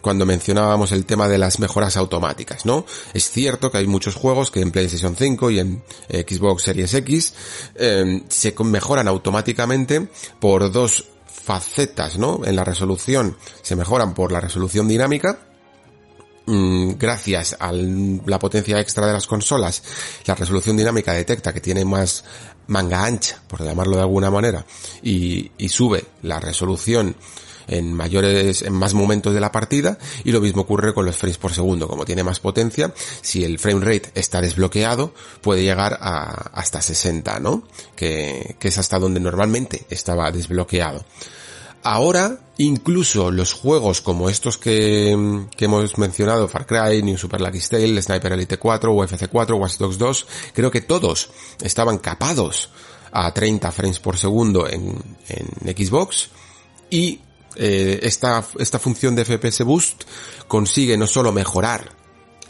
cuando 0.05 0.27
mencionábamos 0.27 0.93
el 0.93 1.07
tema 1.07 1.29
de 1.29 1.39
las 1.39 1.61
mejoras 1.61 1.97
automáticas, 1.97 2.67
¿no? 2.67 2.85
Es 3.15 3.31
cierto 3.31 3.71
que 3.71 3.79
hay 3.79 3.87
muchos 3.87 4.15
juegos 4.15 4.51
que 4.51 4.61
en 4.61 4.71
PlayStation 4.71 5.17
5 5.17 5.51
y 5.51 5.59
en 5.61 5.83
Xbox 6.11 6.65
Series 6.65 6.93
X 6.93 7.33
eh, 7.75 8.23
se 8.29 8.55
mejoran 8.65 9.09
automáticamente 9.09 10.07
por 10.39 10.71
dos 10.71 11.07
facetas, 11.27 12.19
¿no? 12.19 12.43
En 12.45 12.55
la 12.55 12.65
resolución 12.65 13.39
se 13.63 13.77
mejoran 13.77 14.13
por 14.13 14.31
la 14.31 14.43
resolución 14.43 14.87
dinámica, 14.87 15.39
mm, 16.45 16.91
gracias 16.99 17.57
a 17.59 17.73
la 17.73 18.39
potencia 18.39 18.79
extra 18.81 19.07
de 19.07 19.15
las 19.15 19.27
consolas, 19.27 19.83
la 20.27 20.35
resolución 20.35 20.77
dinámica 20.77 21.15
detecta 21.15 21.55
que 21.55 21.63
tiene 21.63 21.87
más 21.87 22.25
manga 22.67 23.07
ancha, 23.07 23.41
por 23.49 23.65
llamarlo 23.65 23.97
de 23.97 24.03
alguna 24.03 24.31
manera, 24.31 24.67
y, 25.03 25.51
y 25.57 25.71
sube 25.71 26.05
la 26.21 26.41
resolución 26.41 27.17
en 27.69 27.93
mayores, 27.93 28.63
en 28.63 28.73
más 28.73 28.95
momentos 28.95 29.35
de 29.35 29.41
la 29.41 29.53
partida 29.53 29.99
y 30.25 30.33
lo 30.33 30.41
mismo 30.41 30.63
ocurre 30.63 30.95
con 30.95 31.07
los 31.07 31.17
frames 31.17 31.39
por 31.39 31.53
segundo. 31.53 31.89
Como 31.89 32.05
tiene 32.05 32.23
más 32.23 32.41
potencia, 32.41 32.93
si 33.21 33.45
el 33.45 33.59
frame 33.59 33.85
rate 33.85 34.11
está 34.15 34.41
desbloqueado, 34.41 35.15
puede 35.41 35.63
llegar 35.63 35.99
a 36.01 36.51
hasta 36.53 36.81
60, 36.81 37.41
¿no? 37.41 37.67
Que, 37.97 38.57
que 38.59 38.69
es 38.69 38.79
hasta 38.79 38.99
donde 38.99 39.21
normalmente 39.21 39.87
estaba 39.91 40.31
desbloqueado. 40.31 41.05
Ahora, 41.87 42.39
incluso 42.57 43.31
los 43.31 43.53
juegos 43.53 44.01
como 44.01 44.31
estos 44.31 44.57
que, 44.57 45.45
que, 45.55 45.67
hemos 45.67 45.99
mencionado, 45.99 46.49
Far 46.49 46.67
Cry, 46.67 47.03
New 47.03 47.19
Super 47.19 47.43
Lucky 47.43 47.61
Tale, 47.61 48.01
Sniper 48.01 48.33
Elite 48.33 48.57
4, 48.57 48.91
UFC 48.91 49.29
4, 49.29 49.57
Watch 49.57 49.77
Dogs 49.77 49.99
2, 49.99 50.27
creo 50.55 50.71
que 50.71 50.81
todos 50.81 51.29
estaban 51.61 51.99
capados 51.99 52.71
a 53.13 53.33
30 53.35 53.71
frames 53.71 53.99
por 53.99 54.17
segundo 54.17 54.67
en, 54.67 54.97
en 55.29 55.77
Xbox 55.77 56.31
y 56.89 57.21
eh, 57.57 58.01
esta, 58.03 58.45
esta 58.59 58.79
función 58.79 59.15
de 59.15 59.25
FPS 59.25 59.65
Boost 59.65 60.05
consigue 60.49 60.97
no 60.97 61.07
solo 61.07 61.33
mejorar 61.33 61.91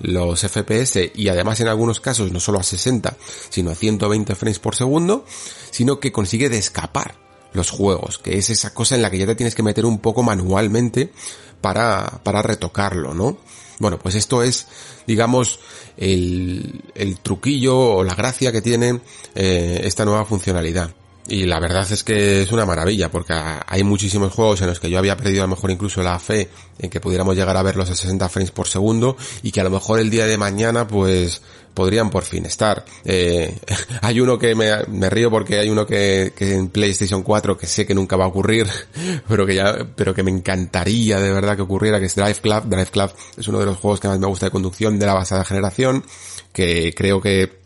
los 0.00 0.40
FPS 0.40 1.12
y 1.14 1.28
además 1.28 1.61
en 1.61 1.68
algunos 1.68 2.00
casos 2.00 2.32
no 2.32 2.40
solo 2.40 2.58
a 2.58 2.64
60 2.64 3.16
sino 3.49 3.70
a 3.70 3.75
120 3.75 4.34
frames 4.34 4.58
por 4.58 4.75
segundo, 4.75 5.25
sino 5.70 6.00
que 6.00 6.12
consigue 6.12 6.49
descapar 6.49 7.14
los 7.52 7.70
juegos, 7.70 8.18
que 8.18 8.37
es 8.37 8.50
esa 8.50 8.75
cosa 8.75 8.96
en 8.96 9.02
la 9.02 9.11
que 9.11 9.18
ya 9.18 9.26
te 9.26 9.37
tienes 9.37 9.54
que 9.54 9.62
meter 9.62 9.87
un 9.87 9.99
poco 9.99 10.23
manualmente 10.23 11.12
para, 11.61 12.20
para 12.23 12.42
retocarlo, 12.42 13.14
¿no? 13.14 13.38
Bueno, 13.78 13.99
pues 13.99 14.16
esto 14.16 14.42
es, 14.42 14.66
digamos, 15.06 15.61
el, 15.96 16.82
el 16.94 17.18
truquillo 17.20 17.78
o 17.78 18.04
la 18.04 18.14
gracia 18.14 18.52
que 18.52 18.61
tiene 18.61 19.00
eh, 19.34 19.80
esta 19.84 20.04
nueva 20.04 20.25
funcionalidad. 20.25 20.90
Y 21.26 21.47
la 21.47 21.59
verdad 21.59 21.90
es 21.90 22.04
que 22.04 22.43
es 22.43 22.52
una 22.52 22.66
maravilla, 22.66 23.11
porque 23.11 23.33
hay 23.66 23.83
muchísimos 23.83 24.33
juegos 24.33 24.61
en 24.61 24.66
los 24.66 24.78
que 24.78 24.90
yo 24.90 24.99
había 24.99 25.16
perdido 25.16 25.43
a 25.43 25.47
lo 25.47 25.54
mejor 25.54 25.71
incluso 25.71 26.02
la 26.02 26.19
fe 26.19 26.50
en 26.78 26.90
que 26.90 27.00
pudiéramos 27.00 27.35
llegar 27.35 27.57
a 27.57 27.62
verlos 27.62 27.90
a 27.90 27.95
60 27.95 28.28
frames 28.28 28.50
por 28.50 28.69
segundo 28.69 29.16
y 29.43 29.50
que 29.50 29.61
a 29.61 29.64
lo 29.64 29.71
mejor 29.71 30.00
el 30.00 30.11
día 30.11 30.26
de 30.26 30.37
mañana 30.37 30.87
pues 30.87 31.40
podrían 31.73 32.11
por 32.11 32.25
fin 32.25 32.45
estar. 32.45 32.85
Eh, 33.04 33.59
hay 34.02 34.21
uno 34.21 34.38
que 34.38 34.54
me, 34.54 34.71
me, 34.88 35.09
río 35.09 35.31
porque 35.31 35.59
hay 35.59 35.71
uno 35.71 35.87
que, 35.87 36.33
que 36.37 36.54
en 36.54 36.69
PlayStation 36.69 37.23
4 37.23 37.57
que 37.57 37.66
sé 37.66 37.87
que 37.87 37.95
nunca 37.95 38.16
va 38.16 38.26
a 38.26 38.28
ocurrir, 38.28 38.66
pero 39.28 39.47
que 39.47 39.54
ya, 39.54 39.76
pero 39.97 40.14
que 40.14 40.23
me 40.23 40.31
encantaría 40.31 41.19
de 41.21 41.33
verdad 41.33 41.57
que 41.57 41.62
ocurriera, 41.62 41.99
que 41.99 42.07
es 42.07 42.14
Drive 42.14 42.40
Club. 42.43 42.64
Drive 42.66 42.90
Club 42.90 43.11
es 43.37 43.49
uno 43.49 43.61
de 43.61 43.66
los 43.66 43.78
juegos 43.78 43.99
que 43.99 44.09
más 44.09 44.19
me 44.19 44.26
gusta 44.26 44.47
de 44.47 44.52
conducción 44.52 44.99
de 44.99 45.07
la 45.07 45.14
basada 45.14 45.45
generación, 45.45 46.04
que 46.52 46.95
creo 46.95 47.21
que 47.21 47.63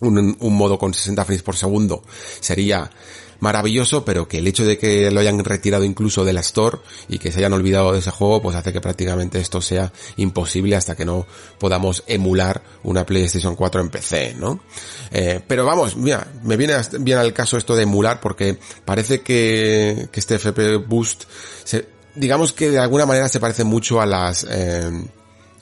un, 0.00 0.36
modo 0.40 0.78
con 0.78 0.94
60 0.94 1.24
frames 1.24 1.42
por 1.42 1.56
segundo 1.56 2.02
sería 2.40 2.90
maravilloso, 3.40 4.04
pero 4.04 4.26
que 4.26 4.38
el 4.38 4.48
hecho 4.48 4.64
de 4.64 4.78
que 4.78 5.10
lo 5.10 5.20
hayan 5.20 5.44
retirado 5.44 5.84
incluso 5.84 6.24
de 6.24 6.32
la 6.32 6.40
Store 6.40 6.78
y 7.08 7.18
que 7.18 7.30
se 7.30 7.38
hayan 7.38 7.52
olvidado 7.52 7.92
de 7.92 8.00
ese 8.00 8.10
juego, 8.10 8.42
pues 8.42 8.56
hace 8.56 8.72
que 8.72 8.80
prácticamente 8.80 9.38
esto 9.38 9.60
sea 9.60 9.92
imposible 10.16 10.74
hasta 10.74 10.96
que 10.96 11.04
no 11.04 11.24
podamos 11.58 12.02
emular 12.08 12.62
una 12.82 13.06
PlayStation 13.06 13.54
4 13.54 13.80
en 13.80 13.90
PC, 13.90 14.34
¿no? 14.38 14.60
Eh, 15.12 15.40
pero 15.46 15.64
vamos, 15.64 15.96
mira, 15.96 16.26
me 16.42 16.56
viene 16.56 16.74
bien 17.00 17.18
al 17.18 17.32
caso 17.32 17.56
esto 17.56 17.76
de 17.76 17.84
emular 17.84 18.20
porque 18.20 18.58
parece 18.84 19.20
que, 19.20 20.08
que 20.10 20.20
este 20.20 20.34
FP 20.34 20.76
Boost 20.76 21.24
se, 21.62 21.86
digamos 22.16 22.52
que 22.52 22.70
de 22.70 22.78
alguna 22.78 23.06
manera 23.06 23.28
se 23.28 23.40
parece 23.40 23.64
mucho 23.64 24.00
a 24.00 24.06
las 24.06 24.46
eh, 24.50 24.90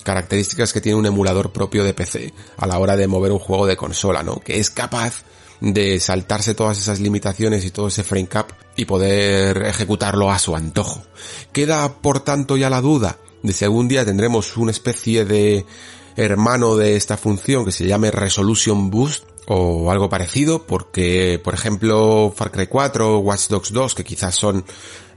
características 0.07 0.73
que 0.73 0.81
tiene 0.81 0.97
un 0.97 1.05
emulador 1.05 1.51
propio 1.51 1.83
de 1.83 1.93
PC 1.93 2.33
a 2.59 2.67
la 2.69 2.79
hora 2.79 2.97
de 2.97 3.09
mover 3.09 3.33
un 3.33 3.41
juego 3.41 3.67
de 3.67 3.77
consola, 3.77 4.23
¿no? 4.23 4.39
Que 4.39 4.61
es 4.61 4.71
capaz 4.71 5.25
de 5.61 5.99
saltarse 5.99 6.55
todas 6.55 6.79
esas 6.79 7.01
limitaciones 7.01 7.65
y 7.65 7.73
todo 7.73 7.89
ese 7.89 8.05
frame 8.05 8.29
cap 8.29 8.53
y 8.77 8.85
poder 8.85 9.65
ejecutarlo 9.67 10.31
a 10.31 10.39
su 10.39 10.55
antojo. 10.55 11.03
Queda, 11.51 11.93
por 11.95 12.21
tanto, 12.21 12.57
ya 12.57 12.71
la 12.71 12.81
duda 12.81 13.19
de 13.43 13.53
si 13.53 13.65
algún 13.65 13.89
día 13.89 14.05
tendremos 14.05 14.57
una 14.57 14.71
especie 14.71 15.25
de 15.25 15.67
hermano 16.15 16.77
de 16.77 16.95
esta 16.95 17.17
función 17.17 17.65
que 17.65 17.73
se 17.73 17.87
llame 17.87 18.13
Resolution 18.13 18.91
Boost 18.91 19.25
o 19.49 19.91
algo 19.91 20.09
parecido, 20.09 20.67
porque, 20.67 21.41
por 21.43 21.55
ejemplo, 21.55 22.33
Far 22.35 22.53
Cry 22.53 22.69
4 22.69 23.17
o 23.17 23.19
Watch 23.19 23.49
Dogs 23.49 23.73
2, 23.73 23.95
que 23.97 24.05
quizás 24.05 24.37
son 24.37 24.65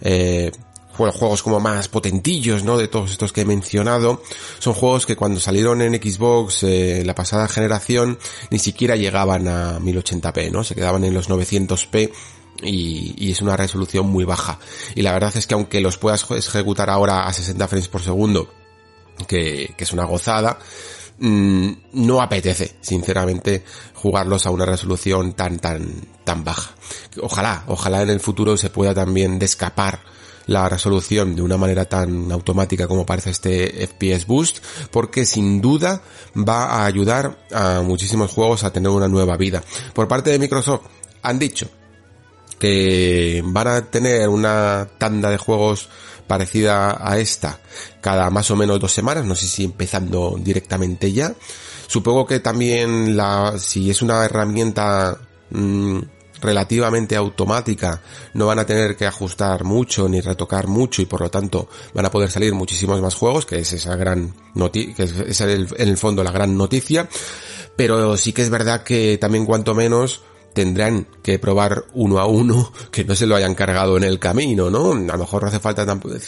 eh, 0.02 0.52
juegos 1.08 1.42
como 1.44 1.60
más 1.60 1.88
potentillos, 1.88 2.64
¿no? 2.64 2.78
De 2.78 2.88
todos 2.88 3.12
estos 3.12 3.32
que 3.32 3.42
he 3.42 3.46
mencionado. 3.46 4.22
Son 4.60 4.74
juegos 4.74 5.06
que 5.06 5.16
cuando 5.16 5.40
salieron 5.40 5.82
en 5.82 5.96
Xbox 5.96 6.64
eh, 6.64 7.04
la 7.06 7.16
pasada 7.16 7.48
generación 7.48 8.20
ni 8.52 8.60
siquiera 8.60 8.96
llegaban 8.96 9.48
a 9.48 9.80
1080p, 9.80 10.52
¿no? 10.52 10.64
Se 10.64 10.76
quedaban 10.76 11.04
en 11.04 11.14
los 11.14 11.30
900p 11.30 12.12
y, 12.62 13.32
es 13.32 13.42
una 13.42 13.56
resolución 13.56 14.08
muy 14.08 14.26
baja. 14.26 14.60
Y 14.96 15.02
la 15.02 15.14
verdad 15.14 15.32
es 15.36 15.48
que 15.48 15.54
aunque 15.54 15.82
los 15.82 15.98
puedas 15.98 16.26
ejecutar 16.30 16.90
ahora 16.90 17.26
a 17.26 17.34
60 17.34 17.68
frames 17.68 17.88
por 17.88 18.02
segundo, 18.02 18.50
que, 19.28 19.74
es 19.78 19.94
una 19.94 20.06
gozada, 20.06 20.60
mmm, 21.20 21.72
no 21.94 22.22
apetece, 22.22 22.76
sinceramente, 22.82 23.64
jugarlos 23.94 24.46
a 24.46 24.52
una 24.52 24.66
resolución 24.66 25.34
tan, 25.34 25.60
tan, 25.60 25.90
tan 26.24 26.44
baja. 26.44 26.72
Ojalá, 27.22 27.64
ojalá 27.68 28.02
en 28.02 28.10
el 28.10 28.20
futuro 28.20 28.58
se 28.58 28.70
pueda 28.70 28.94
también 28.94 29.40
descapar 29.40 30.02
la 30.50 30.68
resolución 30.68 31.36
de 31.36 31.42
una 31.42 31.58
manera 31.58 31.86
tan 31.86 32.32
automática 32.32 32.88
como 32.88 33.06
parece 33.06 33.30
este 33.30 33.88
FPS 33.88 34.26
Boost, 34.26 34.58
porque 34.92 35.26
sin 35.26 35.62
duda 35.62 36.02
va 36.36 36.66
a 36.66 36.86
ayudar 36.86 37.38
a 37.54 37.82
muchísimos 37.82 38.32
juegos 38.32 38.64
a 38.64 38.74
tener 38.74 38.90
una 38.90 39.08
nueva 39.08 39.38
vida. 39.38 39.64
Por 39.94 40.08
parte 40.08 40.32
de 40.32 40.40
Microsoft 40.40 40.82
han 41.22 41.38
dicho 41.38 41.70
que 42.58 43.42
van 43.46 43.68
a 43.68 43.86
tener 43.86 44.28
una 44.28 44.90
tanda 44.98 45.30
de 45.30 45.38
juegos 45.38 45.88
parecida 46.28 46.98
a 47.00 47.18
esta 47.18 47.60
cada 48.02 48.30
más 48.30 48.50
o 48.52 48.56
menos 48.56 48.80
dos 48.80 48.92
semanas, 48.92 49.26
no 49.26 49.36
sé 49.36 49.48
si 49.48 49.64
empezando 49.64 50.36
directamente 50.40 51.12
ya. 51.12 51.34
Supongo 51.88 52.26
que 52.26 52.40
también 52.40 53.16
la, 53.16 53.56
si 53.58 53.90
es 53.90 54.02
una 54.02 54.26
herramienta 54.26 55.18
mmm, 55.52 56.00
relativamente 56.42 57.16
automática, 57.16 58.02
no 58.34 58.48
van 58.48 58.60
a 58.60 58.66
tener 58.66 58.96
que 58.96 59.06
ajustar 59.06 59.64
mucho 59.64 60.08
ni 60.08 60.22
retocar 60.22 60.68
mucho 60.68 61.02
y 61.02 61.06
por 61.06 61.22
lo 61.22 61.30
tanto 61.30 61.68
van 61.94 62.06
a 62.06 62.12
poder 62.12 62.30
salir 62.30 62.54
muchísimos 62.54 63.02
más 63.02 63.16
juegos, 63.16 63.46
que 63.46 63.60
es 63.60 63.74
esa 63.74 63.96
gran 63.96 64.34
noticia, 64.54 64.94
que 64.96 65.04
es 65.04 65.42
en 65.42 65.90
el 65.90 65.98
fondo 65.98 66.24
la 66.24 66.32
gran 66.32 66.58
noticia, 66.58 67.08
pero 67.76 68.18
sí 68.18 68.34
que 68.34 68.42
es 68.42 68.50
verdad 68.50 68.84
que 68.84 69.18
también 69.18 69.46
cuanto 69.46 69.74
menos 69.74 70.22
tendrán 70.54 71.08
que 71.24 71.40
probar 71.40 71.86
uno 71.94 72.20
a 72.20 72.26
uno 72.26 72.72
que 72.92 73.04
no 73.04 73.16
se 73.16 73.26
lo 73.26 73.36
hayan 73.36 73.56
cargado 73.56 73.98
en 73.98 74.04
el 74.04 74.20
camino, 74.20 74.70
¿no? 74.70 74.92
A 74.92 75.16
lo 75.16 75.18
mejor 75.18 75.44
no 75.44 75.48
hace 75.48 75.60
falta 75.60 75.86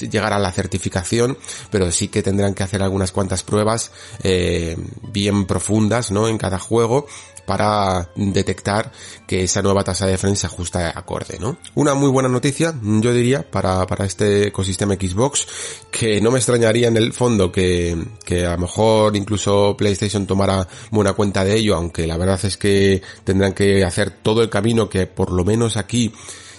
llegar 0.09 0.33
a 0.33 0.39
la 0.39 0.51
certificación, 0.51 1.37
pero 1.69 1.91
sí 1.91 2.07
que 2.07 2.23
tendrán 2.23 2.53
que 2.53 2.63
hacer 2.63 2.81
algunas 2.81 3.11
cuantas 3.11 3.43
pruebas 3.43 3.91
eh, 4.23 4.77
bien 5.11 5.45
profundas, 5.45 6.11
¿no? 6.11 6.27
En 6.27 6.37
cada 6.37 6.59
juego 6.59 7.07
para 7.45 8.09
detectar 8.15 8.91
que 9.27 9.43
esa 9.43 9.61
nueva 9.61 9.83
tasa 9.83 10.07
de 10.07 10.17
frame 10.17 10.35
se 10.35 10.47
ajusta 10.47 10.91
acorde, 10.97 11.37
¿no? 11.39 11.57
Una 11.75 11.93
muy 11.93 12.09
buena 12.09 12.29
noticia, 12.29 12.73
yo 12.81 13.13
diría, 13.13 13.49
para, 13.49 13.85
para 13.87 14.05
este 14.05 14.47
ecosistema 14.47 14.95
Xbox, 14.95 15.47
que 15.91 16.21
no 16.21 16.31
me 16.31 16.39
extrañaría 16.39 16.87
en 16.87 16.97
el 16.97 17.13
fondo 17.13 17.51
que, 17.51 17.97
que 18.25 18.45
a 18.45 18.53
lo 18.53 18.59
mejor 18.59 19.15
incluso 19.15 19.75
PlayStation 19.77 20.25
tomara 20.25 20.67
buena 20.91 21.13
cuenta 21.13 21.43
de 21.43 21.55
ello, 21.55 21.75
aunque 21.75 22.07
la 22.07 22.17
verdad 22.17 22.39
es 22.43 22.57
que 22.57 23.01
tendrán 23.23 23.53
que 23.53 23.83
hacer 23.83 24.11
todo 24.11 24.41
el 24.41 24.49
camino 24.49 24.89
que 24.89 25.07
por 25.07 25.31
lo 25.31 25.43
menos 25.43 25.77
aquí 25.77 26.13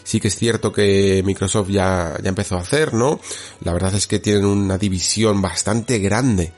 sí 0.04 0.20
que 0.20 0.28
es 0.28 0.36
cierto 0.36 0.72
que 0.72 1.22
Microsoft 1.24 1.68
ya, 1.70 2.16
ya 2.22 2.28
empezó 2.28 2.56
a 2.56 2.60
hacer, 2.60 2.94
¿no? 2.94 3.20
La 3.60 3.72
verdad 3.72 3.94
es 3.94 4.06
que 4.06 4.18
tienen 4.18 4.44
una 4.44 4.78
división 4.78 5.40
bastante 5.40 5.98
grande 5.98 6.52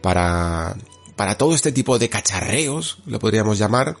para 0.00 0.76
para 1.16 1.38
todo 1.38 1.54
este 1.54 1.72
tipo 1.72 1.98
de 1.98 2.10
cacharreos, 2.10 2.98
lo 3.06 3.18
podríamos 3.18 3.58
llamar. 3.58 3.96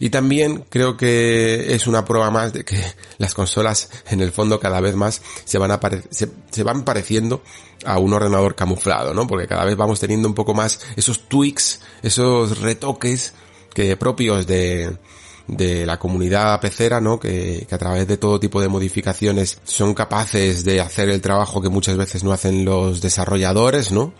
Y 0.00 0.10
también 0.10 0.64
creo 0.68 0.96
que 0.96 1.74
es 1.74 1.86
una 1.86 2.04
prueba 2.04 2.30
más 2.30 2.52
de 2.52 2.64
que 2.64 2.82
las 3.18 3.32
consolas 3.32 3.88
en 4.10 4.20
el 4.20 4.32
fondo 4.32 4.58
cada 4.58 4.80
vez 4.80 4.96
más 4.96 5.22
se 5.44 5.56
van, 5.58 5.70
a 5.70 5.80
se, 6.10 6.62
van 6.64 6.84
pareciendo 6.84 7.42
a 7.84 7.98
un 7.98 8.12
ordenador 8.12 8.56
camuflado, 8.56 9.14
¿no? 9.14 9.26
Porque 9.26 9.46
cada 9.46 9.64
vez 9.64 9.76
vamos 9.76 10.00
teniendo 10.00 10.28
un 10.28 10.34
poco 10.34 10.52
más 10.52 10.80
esos 10.96 11.28
tweaks, 11.28 11.80
esos 12.02 12.58
retoques 12.58 13.34
que 13.72 13.96
propios 13.96 14.48
de, 14.48 14.96
de 15.46 15.86
la 15.86 15.96
comunidad 16.00 16.60
pecera, 16.60 17.00
¿no? 17.00 17.20
Que, 17.20 17.66
que, 17.68 17.74
a 17.74 17.78
través 17.78 18.08
de 18.08 18.16
todo 18.16 18.40
tipo 18.40 18.60
de 18.60 18.66
modificaciones 18.66 19.60
son 19.62 19.94
capaces 19.94 20.64
de 20.64 20.80
hacer 20.80 21.08
el 21.08 21.20
trabajo 21.20 21.62
que 21.62 21.68
muchas 21.68 21.96
veces 21.96 22.24
no 22.24 22.32
hacen 22.32 22.64
los 22.64 23.00
desarrolladores, 23.00 23.92
¿no? 23.92 24.12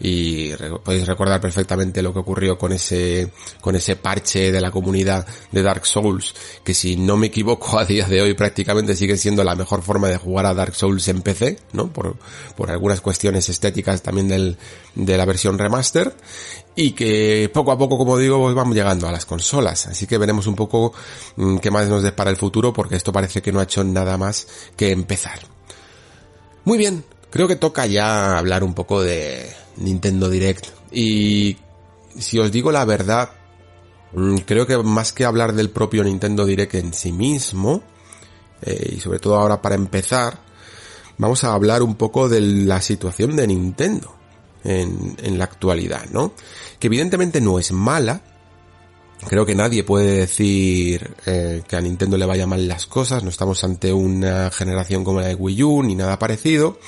Y 0.00 0.52
podéis 0.82 1.06
recordar 1.06 1.40
perfectamente 1.40 2.02
lo 2.02 2.12
que 2.12 2.20
ocurrió 2.20 2.56
con 2.56 2.72
ese 2.72 3.30
con 3.60 3.76
ese 3.76 3.96
parche 3.96 4.50
de 4.50 4.60
la 4.60 4.70
comunidad 4.70 5.26
de 5.52 5.62
Dark 5.62 5.84
Souls 5.84 6.34
que 6.64 6.72
si 6.72 6.96
no 6.96 7.18
me 7.18 7.26
equivoco 7.26 7.78
a 7.78 7.84
día 7.84 8.06
de 8.06 8.22
hoy 8.22 8.34
prácticamente 8.34 8.96
sigue 8.96 9.18
siendo 9.18 9.44
la 9.44 9.54
mejor 9.54 9.82
forma 9.82 10.08
de 10.08 10.16
jugar 10.16 10.46
a 10.46 10.54
Dark 10.54 10.74
Souls 10.74 11.06
en 11.08 11.20
PC 11.20 11.58
no 11.74 11.92
por, 11.92 12.16
por 12.56 12.70
algunas 12.70 13.02
cuestiones 13.02 13.48
estéticas 13.50 14.00
también 14.02 14.28
del, 14.28 14.56
de 14.94 15.16
la 15.18 15.26
versión 15.26 15.58
remaster 15.58 16.14
y 16.74 16.92
que 16.92 17.50
poco 17.52 17.72
a 17.72 17.78
poco 17.78 17.98
como 17.98 18.16
digo 18.16 18.40
pues 18.40 18.54
vamos 18.54 18.74
llegando 18.74 19.06
a 19.06 19.12
las 19.12 19.26
consolas. 19.26 19.86
Así 19.86 20.06
que 20.06 20.18
veremos 20.18 20.46
un 20.46 20.54
poco 20.54 20.92
mm, 21.36 21.58
qué 21.58 21.70
más 21.70 21.88
nos 21.88 22.02
depara 22.02 22.30
el 22.30 22.36
futuro 22.36 22.72
porque 22.72 22.96
esto 22.96 23.12
parece 23.12 23.42
que 23.42 23.52
no 23.52 23.60
ha 23.60 23.64
hecho 23.64 23.84
nada 23.84 24.16
más 24.16 24.46
que 24.76 24.90
empezar. 24.90 25.40
Muy 26.64 26.78
bien 26.78 27.04
creo 27.30 27.48
que 27.48 27.56
toca 27.56 27.86
ya 27.86 28.38
hablar 28.38 28.64
un 28.64 28.74
poco 28.74 29.02
de 29.02 29.50
Nintendo 29.76 30.28
Direct. 30.28 30.66
Y 30.92 31.56
si 32.18 32.38
os 32.38 32.50
digo 32.52 32.72
la 32.72 32.84
verdad, 32.84 33.30
mm, 34.12 34.38
creo 34.38 34.66
que 34.66 34.76
más 34.78 35.12
que 35.12 35.24
hablar 35.24 35.54
del 35.54 35.70
propio 35.70 36.04
Nintendo 36.04 36.44
Direct 36.44 36.74
en 36.74 36.92
sí 36.92 37.12
mismo, 37.12 37.82
eh, 38.62 38.94
y 38.96 39.00
sobre 39.00 39.18
todo 39.18 39.36
ahora 39.36 39.62
para 39.62 39.74
empezar, 39.74 40.40
vamos 41.18 41.44
a 41.44 41.54
hablar 41.54 41.82
un 41.82 41.94
poco 41.94 42.28
de 42.28 42.40
la 42.40 42.80
situación 42.80 43.36
de 43.36 43.46
Nintendo 43.46 44.16
en, 44.64 45.38
la 45.38 45.44
actualidad, 45.44 46.06
¿no? 46.10 46.34
Que 46.78 46.88
evidentemente 46.88 47.40
no 47.40 47.58
es 47.58 47.72
mala, 47.72 48.22
Creo 49.28 49.44
que 49.44 49.54
nadie 49.54 49.84
puede 49.84 50.20
decir 50.20 51.14
eh, 51.26 51.62
que 51.68 51.76
a 51.76 51.80
Nintendo 51.82 52.16
le 52.16 52.24
vaya 52.24 52.46
mal 52.46 52.66
las 52.66 52.86
cosas, 52.86 53.22
no 53.22 53.28
estamos 53.28 53.62
ante 53.64 53.92
una 53.92 54.50
generación 54.50 55.04
como 55.04 55.20
la 55.20 55.26
de 55.26 55.34
Wii 55.34 55.62
U 55.62 55.82
ni 55.82 55.94
nada 55.94 56.18
parecido, 56.18 56.78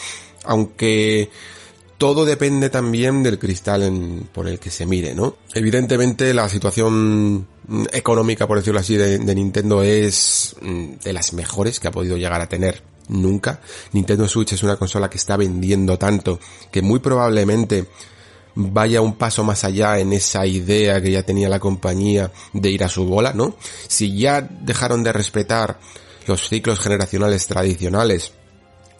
aunque 0.44 1.30
todo 2.02 2.25
depende 2.25 2.68
también 2.68 3.22
del 3.22 3.38
cristal 3.38 3.84
en, 3.84 4.28
por 4.32 4.49
el 4.49 4.58
que 4.58 4.70
se 4.70 4.87
mire, 4.87 5.14
¿no? 5.14 5.37
Evidentemente 5.54 6.34
la 6.34 6.49
situación 6.49 7.46
económica, 7.92 8.49
por 8.49 8.58
decirlo 8.58 8.80
así, 8.80 8.96
de, 8.96 9.18
Nintendo 9.34 9.84
es 9.84 10.56
mm, 10.61 10.94
de 11.04 11.12
las 11.12 11.32
mejores 11.32 11.78
que 11.78 11.87
ha 11.87 11.92
podido 11.92 12.16
llegar 12.16 12.40
a 12.40 12.49
tener 12.49 12.82
nunca. 13.06 13.61
Nintendo 13.92 14.26
Switch 14.26 14.52
es 14.52 14.64
una 14.64 14.76
consola 14.76 15.08
que 15.08 15.18
está 15.18 15.37
vendiendo 15.37 15.96
tanto 15.96 16.40
que 16.72 16.82
muy 16.82 16.99
probablemente 16.99 17.87
vaya 18.56 19.00
un 19.00 19.14
paso 19.14 19.44
más 19.44 19.62
allá 19.62 20.00
en 20.00 20.12
esa 20.12 20.44
idea 20.44 21.00
que 21.00 21.12
ya 21.12 21.22
tenía 21.22 21.49
la 21.49 21.61
compañía 21.61 22.32
de 22.52 22.68
ir 22.68 22.82
a 22.82 22.88
su 22.88 23.06
bola, 23.06 23.32
¿no? 23.32 23.56
Si 23.87 24.18
ya 24.18 24.40
dejaron 24.40 25.04
de 25.04 25.12
respetar 25.12 25.78
los 26.26 26.49
ciclos 26.49 26.80
generacionales 26.80 27.46
tradicionales 27.46 28.32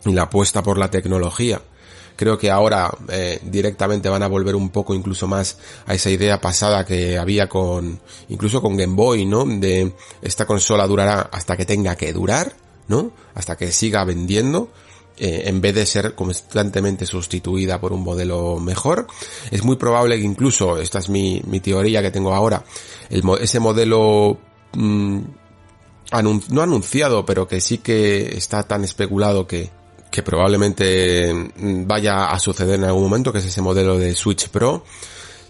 y 0.05 0.13
la 0.13 0.23
apuesta 0.23 0.63
por 0.63 0.79
la 0.79 0.91
tecnología 0.91 1.61
creo 2.17 2.39
que 2.39 2.51
ahora 2.51 2.91
eh, 3.09 3.41
directamente 3.43 4.09
van 4.09 4.23
a 4.23 4.29
volver 4.29 4.55
un 4.55 4.71
poco 4.71 4.95
incluso 4.95 5.27
más 5.27 5.59
a 5.87 5.95
esa 5.95 6.11
idea 6.11 6.41
pasada 6.41 6.85
que 6.85 7.19
había 7.19 7.49
con 7.49 8.01
incluso 8.29 8.61
con 8.61 8.77
Game 8.77 8.95
Boy, 8.95 9.25
¿no? 9.25 9.45
De 9.45 9.93
esta 10.21 10.47
consola 10.47 10.87
durará 10.87 11.29
hasta 11.33 11.57
que 11.57 11.65
tenga 11.65 11.97
que 11.97 12.13
durar, 12.13 12.55
¿no? 12.89 13.13
Hasta 13.35 13.57
que 13.57 13.73
siga 13.73 14.05
vendiendo. 14.05 14.71
Eh, 15.19 15.43
en 15.45 15.61
vez 15.61 15.75
de 15.75 15.85
ser 15.85 16.15
constantemente 16.15 17.05
sustituida 17.05 17.79
por 17.79 17.93
un 17.93 18.03
modelo 18.03 18.59
mejor, 18.59 19.07
es 19.51 19.63
muy 19.63 19.77
probable 19.77 20.17
que 20.17 20.25
incluso, 20.25 20.79
esta 20.79 21.01
es 21.01 21.11
mi, 21.11 21.43
mi 21.47 21.61
teoría 21.61 22.01
que 22.01 22.11
tengo 22.11 22.35
ahora, 22.35 22.65
el, 23.11 23.23
ese 23.39 23.61
modelo 23.61 24.39
mm, 24.73 25.19
no 26.49 26.63
anunciado, 26.63 27.27
pero 27.27 27.47
que 27.47 27.61
sí 27.61 27.79
que 27.79 28.39
está 28.39 28.63
tan 28.63 28.85
especulado 28.85 29.47
que, 29.47 29.71
que 30.13 30.23
probablemente 30.23 31.33
mm, 31.33 31.87
vaya 31.87 32.27
a 32.27 32.39
suceder 32.39 32.77
en 32.77 32.85
algún 32.85 33.05
momento, 33.05 33.33
que 33.33 33.39
es 33.39 33.47
ese 33.47 33.63
modelo 33.63 33.99
de 33.99 34.15
Switch 34.15 34.49
Pro, 34.51 34.85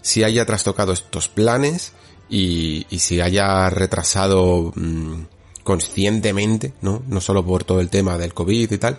si 0.01 0.23
haya 0.23 0.45
trastocado 0.45 0.93
estos 0.93 1.27
planes 1.27 1.91
y, 2.29 2.87
si 2.97 3.19
haya 3.21 3.69
retrasado 3.69 4.71
mm, 4.73 5.25
conscientemente, 5.63 6.73
¿no? 6.81 7.03
No 7.07 7.19
solo 7.19 7.45
por 7.45 7.65
todo 7.65 7.81
el 7.81 7.89
tema 7.89 8.17
del 8.17 8.33
COVID 8.33 8.71
y 8.71 8.77
tal, 8.77 8.97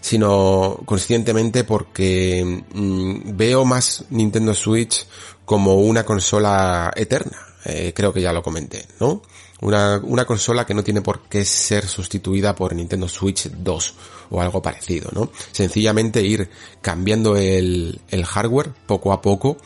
sino 0.00 0.78
conscientemente 0.86 1.64
porque 1.64 2.62
mm, 2.72 3.36
veo 3.36 3.64
más 3.64 4.04
Nintendo 4.10 4.54
Switch 4.54 5.06
como 5.44 5.74
una 5.74 6.04
consola 6.04 6.92
eterna. 6.94 7.36
Eh, 7.64 7.92
creo 7.94 8.12
que 8.12 8.22
ya 8.22 8.32
lo 8.32 8.42
comenté, 8.42 8.86
¿no? 9.00 9.22
Una, 9.60 10.00
una 10.02 10.24
consola 10.24 10.64
que 10.64 10.72
no 10.72 10.84
tiene 10.84 11.02
por 11.02 11.22
qué 11.28 11.44
ser 11.44 11.86
sustituida 11.86 12.54
por 12.54 12.74
Nintendo 12.74 13.08
Switch 13.08 13.50
2 13.50 13.94
o 14.30 14.40
algo 14.40 14.62
parecido, 14.62 15.10
¿no? 15.12 15.30
Sencillamente 15.52 16.22
ir 16.22 16.48
cambiando 16.80 17.36
el, 17.36 18.00
hardware 18.24 18.72
poco 18.86 19.12
a 19.12 19.20
poco, 19.20 19.56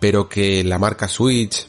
pero 0.00 0.28
que 0.28 0.64
la 0.64 0.78
marca 0.78 1.08
Switch 1.08 1.66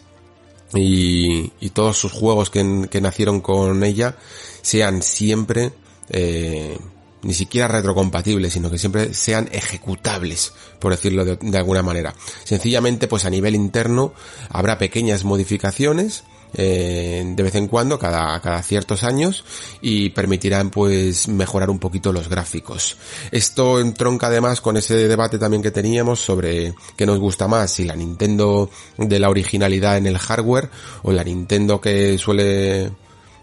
y, 0.74 1.50
todos 1.72 1.98
sus 1.98 2.12
juegos 2.12 2.50
que, 2.50 2.64
nacieron 3.02 3.42
con 3.42 3.84
ella 3.84 4.18
sean 4.62 5.02
siempre 5.02 5.74
eh, 6.10 6.78
ni 7.24 7.34
siquiera 7.34 7.68
retrocompatibles, 7.68 8.54
sino 8.54 8.70
que 8.70 8.78
siempre 8.78 9.14
sean 9.14 9.50
ejecutables, 9.52 10.54
por 10.80 10.92
decirlo 10.92 11.26
de, 11.26 11.38
de, 11.38 11.58
alguna 11.58 11.82
manera. 11.82 12.14
Sencillamente, 12.44 13.08
pues 13.08 13.26
a 13.26 13.30
nivel 13.30 13.56
interno 13.56 14.14
habrá 14.50 14.78
pequeñas 14.78 15.24
modificaciones 15.24 16.24
eh, 16.56 17.24
de 17.26 17.44
vez 17.44 17.56
en 17.56 17.68
cuando, 17.68 18.00
cada, 18.00 18.40
cada 18.42 18.62
ciertos 18.64 19.04
años, 19.04 19.44
y 19.82 20.10
permitirán 20.10 20.70
pues 20.70 21.28
mejorar 21.28 21.70
un 21.70 21.80
poquito 21.80 22.12
los 22.12 22.30
gráficos. 22.30 22.98
Esto 23.32 23.80
entronca 23.80 24.28
además 24.28 24.62
con 24.62 24.78
ese 24.78 25.08
debate 25.08 25.38
también 25.38 25.62
que 25.62 25.72
teníamos 25.72 26.20
sobre 26.20 26.74
qué 26.96 27.06
nos 27.06 27.20
gusta 27.20 27.48
más, 27.48 27.72
si 27.72 27.84
la 27.84 27.96
Nintendo 27.96 28.70
de 28.98 29.20
la 29.20 29.30
originalidad 29.30 29.98
en 29.98 30.08
el 30.08 30.18
hardware 30.18 30.70
o 31.04 31.12
la 31.12 31.24
Nintendo 31.24 31.80
que 31.80 32.18
suele 32.18 32.92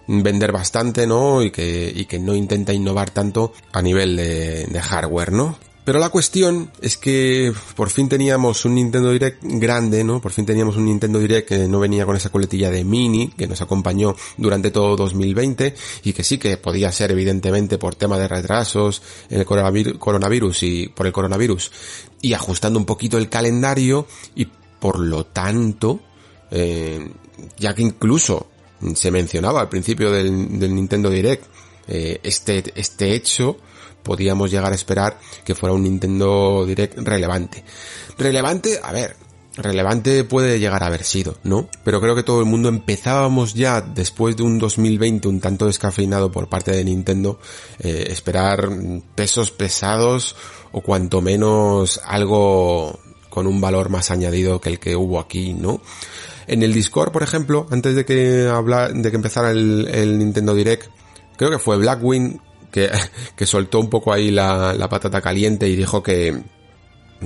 vender 0.07 0.53
bastante, 0.53 1.07
¿no? 1.07 1.43
Y 1.43 1.51
que, 1.51 1.93
y 1.95 2.05
que 2.07 2.19
no 2.19 2.35
intenta 2.35 2.73
innovar 2.73 3.11
tanto 3.11 3.53
a 3.73 3.83
nivel 3.83 4.17
de, 4.17 4.67
de 4.67 4.81
hardware, 4.81 5.33
¿no? 5.33 5.72
Pero 5.85 5.99
la 5.99 6.11
cuestión 6.11 6.71
es 6.81 6.97
que 6.97 7.53
por 7.75 7.91
fin 7.91 8.09
teníamos 8.09 8.65
un 8.65 8.77
Nintendo 8.77 9.11
Direct 9.11 9.43
grande, 9.43 10.05
¿no? 10.05 10.21
Por 10.21 10.31
fin 10.31 10.47
teníamos 10.47 10.77
un 10.77 10.85
Nintendo 10.85 11.19
Direct 11.19 11.49
que 11.49 11.67
no 11.67 11.81
venía 11.81 12.07
con 12.07 12.15
esa 12.15 12.31
coletilla 12.31 12.71
de 12.71 12.85
mini, 12.85 13.29
que 13.37 13.49
nos 13.49 13.61
acompañó 13.63 14.15
durante 14.37 14.71
todo 14.71 14.95
2020 14.95 15.75
y 16.05 16.13
que 16.13 16.23
sí 16.23 16.39
que 16.39 16.57
podía 16.57 16.93
ser 16.93 17.11
evidentemente 17.11 17.79
por 17.79 17.97
tema 17.97 18.17
de 18.17 18.29
retrasos 18.29 19.03
en 19.29 19.41
el 19.41 19.47
coronavirus 19.99 20.63
y 20.63 20.87
por 20.87 21.07
el 21.07 21.13
coronavirus 21.13 21.73
y 22.21 22.33
ajustando 22.35 22.79
un 22.79 22.87
poquito 22.87 23.19
el 23.19 23.29
calendario 23.29 24.07
y 24.37 24.47
por 24.79 25.01
lo 25.01 25.27
tanto, 25.27 26.01
eh, 26.53 27.11
ya 27.59 27.75
que 27.75 27.83
incluso 27.83 28.47
se 28.95 29.11
mencionaba 29.11 29.61
al 29.61 29.69
principio 29.69 30.13
del, 30.13 30.75
Nintendo 30.75 31.11
Direct 31.11 31.45
eh, 31.89 32.21
este, 32.23 32.65
este 32.77 33.15
hecho, 33.15 33.59
podíamos 34.03 34.51
llegar 34.51 34.73
a 34.73 34.75
esperar 34.75 35.19
que 35.45 35.55
fuera 35.55 35.75
un 35.75 35.85
Nintendo 35.85 36.65
Direct 36.67 36.99
relevante. 36.99 37.65
Relevante, 38.19 38.81
a 38.83 38.93
ver, 38.93 39.17
relevante 39.57 40.25
puede 40.25 40.59
llegar 40.59 40.83
a 40.83 40.87
haber 40.87 41.05
sido, 41.05 41.37
¿no? 41.45 41.69
Pero 41.85 42.01
creo 42.01 42.15
que 42.15 42.23
todo 42.23 42.41
el 42.41 42.47
mundo 42.47 42.69
empezábamos 42.69 43.55
ya, 43.55 43.81
después 43.81 44.37
de 44.37 44.43
un 44.43 44.59
2020 44.59 45.29
un 45.29 45.41
tanto 45.41 45.67
descafeinado 45.67 46.33
por 46.33 46.49
parte 46.49 46.73
de 46.73 46.85
Nintendo, 46.85 47.39
eh, 47.81 48.07
esperar 48.09 48.69
pesos 49.15 49.51
pesados 49.51 50.37
o 50.73 50.81
cuanto 50.81 51.21
menos 51.21 52.01
algo 52.05 52.99
con 53.29 53.47
un 53.47 53.61
valor 53.61 53.89
más 53.89 54.11
añadido 54.11 54.61
que 54.61 54.71
el 54.71 54.79
que 54.79 54.97
hubo 54.97 55.19
aquí, 55.19 55.55
¿no? 55.55 55.81
En 56.47 56.63
el 56.63 56.73
Discord, 56.73 57.13
por 57.13 57.23
ejemplo, 57.23 57.67
antes 57.71 57.95
de 57.95 58.05
que 58.05 58.49
habla, 58.49 58.89
de 58.89 59.11
que 59.11 59.17
empezara 59.17 59.51
el, 59.51 59.89
el 59.89 60.19
Nintendo 60.19 60.55
Direct, 60.55 60.89
creo 61.37 61.51
que 61.51 61.59
fue 61.59 61.77
Blackwing 61.77 62.41
que, 62.73 62.91
que 63.37 63.47
soltó 63.47 63.79
un 63.79 63.89
poco 63.89 64.13
ahí 64.13 64.33
la, 64.33 64.75
la 64.75 64.89
patata 64.89 65.21
caliente 65.21 65.69
y 65.69 65.77
dijo 65.77 66.03
que, 66.03 66.43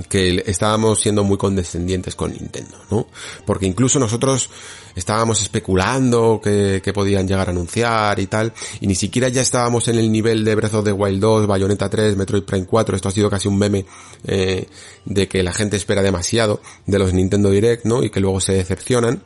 que 0.09 0.43
estábamos 0.45 1.01
siendo 1.01 1.23
muy 1.23 1.37
condescendientes 1.37 2.15
con 2.15 2.31
Nintendo, 2.31 2.77
¿no? 2.91 3.07
Porque 3.45 3.65
incluso 3.65 3.99
nosotros 3.99 4.49
estábamos 4.95 5.41
especulando 5.41 6.39
que, 6.43 6.81
que, 6.83 6.93
podían 6.93 7.27
llegar 7.27 7.47
a 7.47 7.51
anunciar 7.51 8.19
y 8.19 8.27
tal, 8.27 8.53
y 8.79 8.87
ni 8.87 8.95
siquiera 8.95 9.29
ya 9.29 9.41
estábamos 9.41 9.87
en 9.87 9.97
el 9.97 10.11
nivel 10.11 10.43
de 10.43 10.55
Breath 10.55 10.73
of 10.75 10.85
the 10.85 10.91
Wild 10.91 11.19
2, 11.19 11.47
Bayonetta 11.47 11.89
3, 11.89 12.15
Metroid 12.15 12.43
Prime 12.43 12.65
4, 12.65 12.95
esto 12.95 13.09
ha 13.09 13.11
sido 13.11 13.29
casi 13.29 13.47
un 13.47 13.57
meme 13.57 13.85
eh, 14.25 14.67
de 15.05 15.27
que 15.27 15.43
la 15.43 15.53
gente 15.53 15.77
espera 15.77 16.01
demasiado 16.01 16.61
de 16.85 16.99
los 16.99 17.13
Nintendo 17.13 17.49
Direct, 17.49 17.85
¿no? 17.85 18.03
Y 18.03 18.09
que 18.09 18.19
luego 18.19 18.41
se 18.41 18.53
decepcionan. 18.53 19.23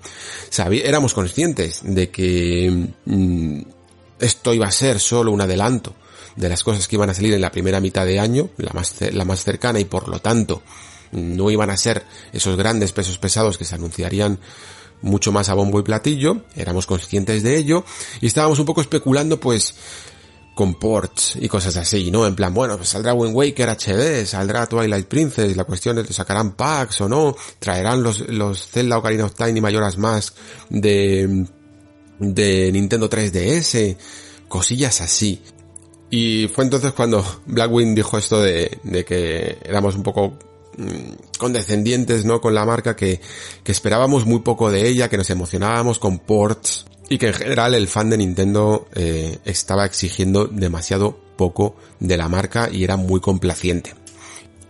Éramos 0.84 1.14
conscientes 1.14 1.82
de 1.84 2.10
que 2.10 2.88
mm, 3.06 3.62
esto 4.20 4.54
iba 4.54 4.68
a 4.68 4.72
ser 4.72 5.00
solo 5.00 5.32
un 5.32 5.42
adelanto 5.42 5.96
de 6.36 6.50
las 6.50 6.63
cosas 6.63 6.88
que 6.88 6.96
iban 6.96 7.10
a 7.10 7.13
salir 7.13 7.34
en 7.34 7.41
la 7.41 7.52
primera 7.52 7.80
mitad 7.80 8.06
de 8.06 8.20
año, 8.20 8.50
la 8.58 8.72
más, 8.74 8.96
la 9.02 9.26
más 9.26 9.44
cercana 9.44 9.80
y 9.80 9.86
por 9.86 10.08
lo 10.08 10.20
tanto 10.20 10.62
no 11.12 11.52
iban 11.52 11.70
a 11.70 11.78
ser 11.78 12.06
esos 12.32 12.56
grandes 12.56 12.91
pesos 12.91 13.17
pesados 13.17 13.58
que 13.58 13.65
se 13.65 13.76
anunciarían 13.76 14.39
mucho 15.02 15.32
más 15.32 15.50
a 15.50 15.54
bombo 15.54 15.80
y 15.80 15.84
platillo, 15.84 16.46
éramos 16.56 16.86
conscientes 16.86 17.44
de 17.44 17.58
ello 17.58 17.84
y 18.22 18.28
estábamos 18.28 18.60
un 18.60 18.65
poco 18.65 18.82
especulando 18.82 19.39
pues 19.39 19.76
con 20.54 20.76
ports 20.76 21.38
y 21.39 21.48
cosas 21.48 21.76
así, 21.78 22.12
¿no? 22.12 22.28
En 22.28 22.36
plan, 22.36 22.54
bueno, 22.54 22.78
pues 22.78 22.89
saldrá 22.89 23.13
Wind 23.13 23.36
Waker 23.36 23.70
HD, 23.70 24.26
saldrá 24.26 24.67
Twilight 24.67 25.08
Princess, 25.08 25.56
la 25.56 25.63
cuestión 25.63 25.98
es, 26.00 26.13
sacarán 26.15 26.52
packs 26.56 27.02
o 27.02 27.10
no? 27.10 27.36
Traerán 27.58 28.04
los, 28.04 28.20
los 28.30 28.67
Zelda 28.67 28.98
Ocarina 28.98 29.26
of 29.26 29.34
Time 29.34 29.58
y 29.58 29.62
Mayoras 29.62 29.98
Mask 29.98 30.36
de, 30.70 31.48
de 32.20 32.72
Nintendo 32.72 33.10
3DS, 33.10 33.98
cosillas 34.48 35.02
así. 35.02 35.41
Y 36.12 36.50
fue 36.50 36.65
entonces 36.65 36.91
cuando 36.91 37.26
Blackwing 37.45 37.95
dijo 37.95 38.17
esto 38.17 38.41
de, 38.41 38.80
que 39.08 39.58
éramos 39.63 39.95
un 39.95 40.04
poco 40.04 40.34
mm, 40.78 41.38
condescendientes, 41.39 42.26
¿no? 42.26 42.41
Con 42.41 42.54
la 42.54 42.65
marca, 42.65 42.95
que, 42.95 43.21
que 43.63 43.71
esperábamos 43.71 44.26
muy 44.26 44.39
poco 44.39 44.69
de 44.69 44.88
ella, 44.88 45.10
que 45.10 45.17
nos 45.17 45.30
emocionábamos 45.30 46.00
con 46.00 46.19
ports 46.19 46.86
y 47.12 47.17
que 47.17 47.28
en 47.28 47.34
general 47.34 47.76
el 47.76 47.88
fan 47.88 48.10
de 48.10 48.17
Nintendo 48.17 48.88
eh, 48.93 49.39
estaba 49.45 49.86
exigiendo 49.86 50.47
demasiado 50.47 51.17
poco 51.38 51.76
de 52.00 52.17
la 52.17 52.30
marca 52.30 52.69
y 52.71 52.84
era 52.84 52.97
muy 52.97 53.19
complaciente. 53.19 54.01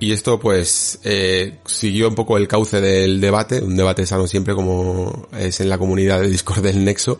Y 0.01 0.13
esto 0.13 0.39
pues 0.39 0.97
eh, 1.03 1.59
siguió 1.63 2.07
un 2.09 2.15
poco 2.15 2.35
el 2.35 2.47
cauce 2.47 2.81
del 2.81 3.21
debate, 3.21 3.61
un 3.61 3.77
debate 3.77 4.07
sano 4.07 4.25
siempre 4.25 4.55
como 4.55 5.27
es 5.37 5.59
en 5.59 5.69
la 5.69 5.77
comunidad 5.77 6.21
de 6.21 6.27
Discord 6.27 6.63
del 6.63 6.83
Nexo, 6.83 7.19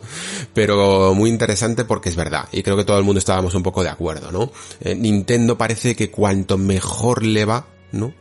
pero 0.52 1.14
muy 1.14 1.30
interesante 1.30 1.84
porque 1.84 2.08
es 2.08 2.16
verdad, 2.16 2.48
y 2.50 2.64
creo 2.64 2.76
que 2.76 2.84
todo 2.84 2.98
el 2.98 3.04
mundo 3.04 3.20
estábamos 3.20 3.54
un 3.54 3.62
poco 3.62 3.84
de 3.84 3.88
acuerdo, 3.88 4.32
¿no? 4.32 4.50
Eh, 4.80 4.96
Nintendo 4.96 5.56
parece 5.56 5.94
que 5.94 6.10
cuanto 6.10 6.58
mejor 6.58 7.24
le 7.24 7.44
va, 7.44 7.68
¿no? 7.92 8.14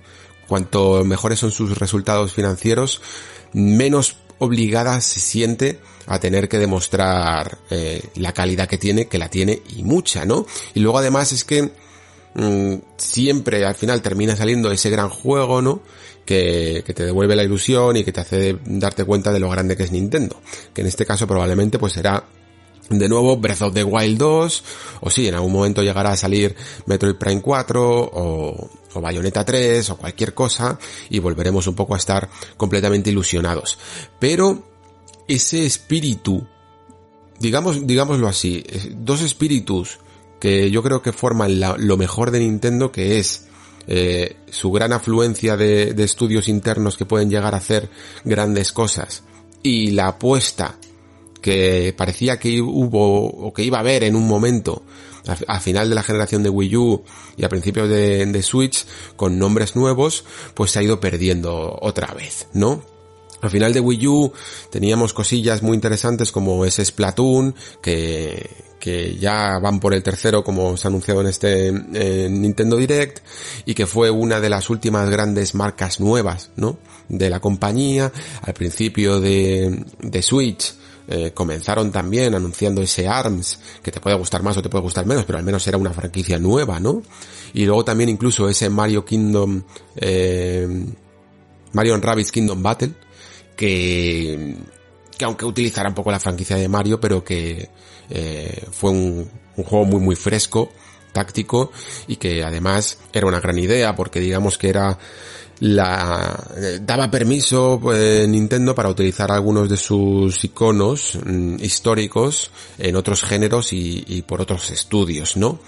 Cuanto 0.48 1.04
mejores 1.06 1.40
son 1.40 1.50
sus 1.50 1.80
resultados 1.80 2.32
financieros, 2.32 3.02
menos 3.54 4.18
obligada 4.38 5.02
se 5.02 5.20
siente 5.20 5.80
a 6.06 6.20
tener 6.20 6.48
que 6.48 6.60
demostrar 6.60 7.58
eh, 7.72 8.00
la 8.14 8.32
calidad 8.34 8.68
que 8.68 8.78
tiene, 8.78 9.08
que 9.08 9.18
la 9.18 9.30
tiene 9.30 9.64
y 9.76 9.82
mucha, 9.82 10.24
¿no? 10.24 10.46
Y 10.76 10.82
luego 10.82 11.00
además 11.00 11.32
es 11.32 11.46
que 11.46 11.72
mm, 12.36 12.76
siempre 12.98 13.66
al 13.66 13.76
final 13.76 14.02
termina 14.02 14.36
saliendo 14.36 14.72
ese 14.72 14.90
gran 14.90 15.10
juego, 15.10 15.62
¿no? 15.62 15.82
Que, 16.26 16.84
te 16.96 17.06
devuelve 17.06 17.36
la 17.36 17.44
ilusión 17.44 17.98
y 17.98 18.04
que 18.04 18.12
te 18.12 18.22
hace 18.22 18.58
darte 18.66 19.04
cuenta 19.04 19.34
de 19.34 19.40
lo 19.40 19.50
grande 19.50 19.76
que 19.76 19.84
es 19.84 19.92
Nintendo. 19.92 20.40
Que 20.74 20.82
en 20.82 20.88
este 20.88 21.06
caso 21.06 21.28
probablemente 21.28 21.78
pues 21.78 21.94
será 21.94 22.24
de 22.90 23.10
nuevo 23.10 23.38
Breath 23.38 23.62
of 23.62 23.74
the 23.74 23.84
Wild 23.84 24.18
2, 24.18 24.64
o 25.02 25.10
sí, 25.10 25.28
en 25.28 25.36
algún 25.36 25.54
momento 25.54 25.82
llegará 25.82 26.12
a 26.12 26.18
salir 26.18 26.56
Metroid 26.86 27.16
Prime 27.16 27.42
4 27.42 28.00
o, 28.02 28.70
o 28.94 29.02
Bayonetta 29.02 29.46
3 29.46 29.90
o 29.92 29.98
cualquier 29.98 30.34
cosa 30.34 30.78
y 31.10 31.20
volveremos 31.20 31.68
un 31.68 31.76
poco 31.76 31.96
a 31.96 31.98
estar 31.98 32.30
completamente 32.58 33.10
ilusionados. 33.10 33.78
Pero 34.20 34.64
ese 35.28 35.66
espíritu, 35.66 36.46
digamos, 37.40 37.86
digámoslo 37.88 38.28
así, 38.28 38.64
dos 38.96 39.22
espíritus 39.22 40.00
que 40.42 40.72
yo 40.72 40.82
creo 40.82 41.04
que 41.04 41.14
forman 41.14 41.60
lo 41.60 41.98
mejor 41.98 42.32
de 42.32 42.40
Nintendo, 42.40 42.92
que 42.92 43.20
es 43.20 43.46
eh, 43.88 44.38
su 44.50 44.72
gran 44.72 44.92
afluencia 44.92 45.56
de, 45.56 45.94
estudios 46.04 46.50
internos 46.50 46.98
que 46.98 47.06
pueden 47.06 47.30
llegar 47.30 47.54
a 47.54 47.58
hacer 47.58 47.90
grandes 48.26 48.72
cosas 48.72 49.24
y 49.62 49.92
la 49.92 50.08
apuesta 50.08 50.78
que 51.42 51.94
parecía 51.96 52.40
que 52.40 52.60
hubo 52.60 53.28
o 53.28 53.54
que 53.54 53.64
iba 53.64 53.78
a 53.78 53.82
haber 53.82 54.04
en 54.04 54.16
un 54.16 54.28
momento 54.28 54.84
a, 55.48 55.60
final 55.60 55.90
de 55.90 55.96
la 55.96 56.04
generación 56.04 56.42
de 56.42 56.50
Wii 56.50 56.76
U 56.76 57.04
y 57.38 57.46
a 57.46 57.50
principios 57.50 57.88
de, 57.88 58.26
de 58.26 58.44
Switch 58.44 58.86
con 59.16 59.38
nombres 59.38 59.76
nuevos 59.76 60.26
pues 60.56 60.72
se 60.72 60.80
ha 60.80 60.84
ido 60.84 61.00
perdiendo 61.00 61.78
otra 61.82 62.14
vez, 62.16 62.48
¿no? 62.54 62.84
Al 63.42 63.50
final 63.50 63.74
de 63.74 63.80
Wii 63.80 64.08
U 64.08 64.34
teníamos 64.72 65.14
cosillas 65.14 65.62
muy 65.62 65.76
interesantes 65.76 66.32
como 66.32 66.64
ese 66.66 66.86
Splatoon, 66.86 67.56
que, 67.82 68.71
que 68.82 69.16
ya 69.18 69.60
van 69.60 69.80
por 69.80 69.94
el 69.94 70.04
tercero 70.04 70.44
como 70.44 70.76
se 70.76 70.88
ha 70.88 70.90
anunciado 70.90 71.22
en 71.22 71.28
este 71.28 71.72
Nintendo 71.72 72.76
Direct, 72.76 73.20
y 73.66 73.74
que 73.74 73.86
fue 73.86 74.10
una 74.10 74.42
de 74.42 74.50
las 74.50 74.70
últimas 74.70 75.10
grandes 75.10 75.56
marcas 75.56 76.02
nuevas, 76.02 76.50
¿no? 76.58 76.80
De 77.08 77.30
la 77.30 77.40
compañía, 77.40 78.12
al 78.42 78.54
principio 78.54 79.22
de, 79.22 79.86
de 80.00 80.22
Switch, 80.22 80.74
eh, 81.08 81.32
comenzaron 81.34 81.92
también 81.92 82.34
anunciando 82.36 82.82
ese 82.82 83.08
ARMS, 83.08 83.60
que 83.84 83.92
te 83.92 84.00
puede 84.00 84.18
gustar 84.18 84.44
más 84.44 84.58
o 84.58 84.62
te 84.62 84.70
puede 84.70 84.84
gustar 84.84 85.06
menos, 85.06 85.26
pero 85.26 85.38
al 85.38 85.46
menos 85.46 85.66
era 85.68 85.78
una 85.78 85.94
franquicia 85.94 86.40
nueva, 86.40 86.80
¿no? 86.80 87.04
Y 87.54 87.66
luego 87.66 87.86
también 87.86 88.10
incluso 88.10 88.50
ese 88.50 88.70
Mario 88.70 89.06
Kingdom, 89.06 89.62
eh, 89.96 90.86
Mario 91.74 91.98
Rabbids 91.98 92.32
Kingdom 92.32 92.64
Battle, 92.64 92.94
que, 93.56 94.56
que 95.18 95.26
aunque 95.26 95.46
utilizara 95.46 95.90
un 95.90 95.96
poco 95.96 96.12
la 96.12 96.20
franquicia 96.20 96.56
de 96.56 96.68
Mario, 96.68 97.00
pero 97.00 97.24
que 97.24 97.70
eh, 98.12 98.66
fue 98.72 98.92
un, 98.92 99.30
juego 99.56 99.86
muy 99.86 100.00
muy 100.00 100.16
fresco, 100.16 100.72
táctico, 101.12 101.72
y 102.08 102.16
que 102.16 102.44
además 102.44 102.98
era 103.14 103.28
una 103.28 103.40
gran 103.40 103.58
idea, 103.60 103.96
porque 103.96 104.20
digamos 104.20 104.58
que 104.58 104.70
era 104.70 104.98
la 105.62 106.44
eh, 106.58 106.80
daba 106.82 107.12
permiso 107.12 107.80
eh, 107.94 108.26
Nintendo 108.28 108.74
para 108.74 108.90
utilizar 108.90 109.32
algunos 109.32 109.70
de 109.70 109.78
sus 109.78 110.44
iconos 110.44 111.20
mm, 111.24 111.58
históricos 111.60 112.50
en 112.80 112.96
otros 112.96 113.24
géneros 113.24 113.72
y, 113.72 114.24
por 114.28 114.42
otros 114.42 114.72
estudios, 114.72 115.38
¿no? 115.38 115.60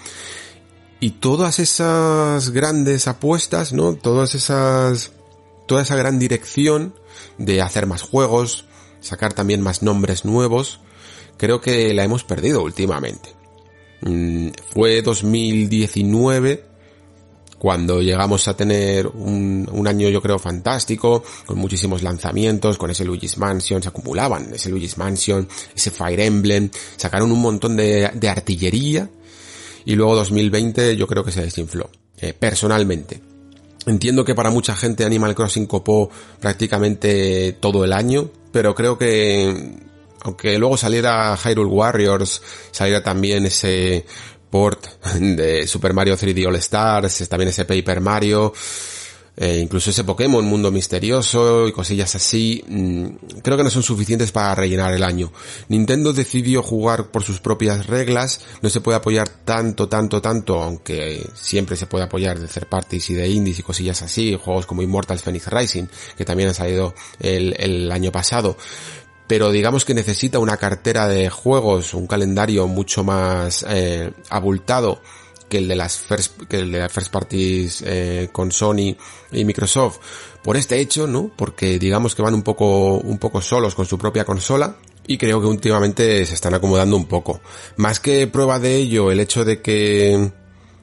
Y 0.98 1.10
todas 1.10 1.60
esas 1.60 2.50
grandes 2.50 3.06
apuestas, 3.06 3.72
¿no? 3.72 3.94
Todas 3.94 4.34
esas 4.34 5.12
toda 5.66 5.82
esa 5.82 5.96
gran 5.96 6.18
dirección 6.18 6.94
de 7.38 7.62
hacer 7.62 7.86
más 7.86 8.02
juegos, 8.02 8.64
sacar 9.00 9.32
también 9.32 9.60
más 9.60 9.82
nombres 9.82 10.24
nuevos, 10.24 10.80
creo 11.36 11.60
que 11.60 11.92
la 11.94 12.04
hemos 12.04 12.24
perdido 12.24 12.62
últimamente. 12.62 13.30
Mm, 14.02 14.48
fue 14.72 15.02
2019 15.02 16.74
cuando 17.64 18.02
llegamos 18.02 18.46
a 18.46 18.54
tener 18.54 19.06
un, 19.06 19.66
un, 19.72 19.88
año 19.88 20.10
yo 20.10 20.20
creo 20.20 20.38
fantástico, 20.38 21.24
con 21.46 21.56
muchísimos 21.56 22.02
lanzamientos, 22.02 22.76
con 22.76 22.90
ese 22.90 23.06
Luigi's 23.06 23.38
Mansion, 23.38 23.82
se 23.82 23.88
acumulaban 23.88 24.52
ese 24.52 24.68
Luigi's 24.68 24.98
Mansion, 24.98 25.48
ese 25.74 25.90
Fire 25.90 26.20
Emblem, 26.20 26.68
sacaron 26.96 27.32
un 27.32 27.40
montón 27.40 27.74
de, 27.74 28.10
artillería 28.28 29.08
y 29.86 29.94
luego 29.94 30.14
2020 30.16 30.94
yo 30.94 31.06
creo 31.06 31.24
que 31.24 31.32
se 31.32 31.40
desinfló, 31.40 31.88
eh, 32.18 32.34
personalmente. 32.38 33.22
Entiendo 33.86 34.26
que 34.26 34.34
para 34.34 34.50
mucha 34.50 34.76
gente 34.76 35.06
Animal 35.06 35.34
Crossing 35.34 35.64
copó 35.64 36.10
prácticamente 36.40 37.56
todo 37.60 37.82
el 37.82 37.94
año, 37.94 38.30
pero 38.52 38.74
creo 38.74 38.98
que 38.98 39.78
aunque 40.24 40.58
luego 40.58 40.76
saliera 40.76 41.36
Hyrule 41.36 41.70
Warriors, 41.70 42.42
saliera 42.70 43.02
también 43.02 43.46
ese 43.46 44.04
port 44.50 44.86
de 45.20 45.66
Super 45.66 45.92
Mario 45.92 46.16
3D 46.16 46.46
All 46.46 46.56
Stars, 46.56 47.28
también 47.28 47.50
ese 47.50 47.66
Paper 47.66 48.00
Mario, 48.00 48.52
eh, 49.36 49.58
incluso 49.60 49.90
ese 49.90 50.04
Pokémon 50.04 50.44
Mundo 50.44 50.70
Misterioso 50.70 51.68
y 51.68 51.72
cosillas 51.72 52.14
así, 52.14 52.64
mmm, 52.66 53.06
creo 53.42 53.58
que 53.58 53.64
no 53.64 53.70
son 53.70 53.82
suficientes 53.82 54.32
para 54.32 54.54
rellenar 54.54 54.94
el 54.94 55.02
año. 55.02 55.30
Nintendo 55.68 56.14
decidió 56.14 56.62
jugar 56.62 57.10
por 57.10 57.22
sus 57.22 57.40
propias 57.40 57.86
reglas, 57.86 58.40
no 58.62 58.70
se 58.70 58.80
puede 58.80 58.96
apoyar 58.96 59.28
tanto, 59.28 59.88
tanto, 59.88 60.22
tanto, 60.22 60.62
aunque 60.62 61.22
siempre 61.34 61.76
se 61.76 61.86
puede 61.86 62.04
apoyar 62.04 62.38
de 62.38 62.48
third 62.48 62.68
parties 62.68 63.10
y 63.10 63.14
de 63.14 63.28
indies 63.28 63.58
y 63.58 63.62
cosillas 63.62 64.00
así, 64.00 64.38
juegos 64.42 64.64
como 64.64 64.80
Immortals 64.80 65.22
Phoenix 65.22 65.48
Rising, 65.48 65.84
que 66.16 66.24
también 66.24 66.48
han 66.48 66.54
salido 66.54 66.94
el, 67.20 67.54
el 67.58 67.92
año 67.92 68.10
pasado 68.10 68.56
pero 69.26 69.50
digamos 69.50 69.84
que 69.84 69.94
necesita 69.94 70.38
una 70.38 70.56
cartera 70.56 71.08
de 71.08 71.30
juegos, 71.30 71.94
un 71.94 72.06
calendario 72.06 72.66
mucho 72.66 73.04
más 73.04 73.64
eh, 73.68 74.12
abultado 74.30 75.00
que 75.48 75.58
el 75.58 75.68
de 75.68 75.76
las 75.76 75.98
first, 75.98 76.42
que 76.48 76.58
el 76.60 76.72
de 76.72 76.78
las 76.80 76.92
first 76.92 77.12
parties 77.12 77.82
eh, 77.86 78.28
con 78.32 78.50
Sony 78.50 78.96
y 79.32 79.44
Microsoft 79.44 79.98
por 80.42 80.56
este 80.56 80.78
hecho, 80.78 81.06
¿no? 81.06 81.30
Porque 81.34 81.78
digamos 81.78 82.14
que 82.14 82.22
van 82.22 82.34
un 82.34 82.42
poco 82.42 82.98
un 82.98 83.18
poco 83.18 83.40
solos 83.40 83.74
con 83.74 83.86
su 83.86 83.98
propia 83.98 84.24
consola 84.24 84.76
y 85.06 85.18
creo 85.18 85.40
que 85.40 85.46
últimamente 85.46 86.24
se 86.26 86.34
están 86.34 86.54
acomodando 86.54 86.96
un 86.96 87.06
poco. 87.06 87.40
Más 87.76 88.00
que 88.00 88.26
prueba 88.26 88.58
de 88.58 88.76
ello 88.76 89.10
el 89.10 89.20
hecho 89.20 89.44
de 89.44 89.60
que 89.60 90.32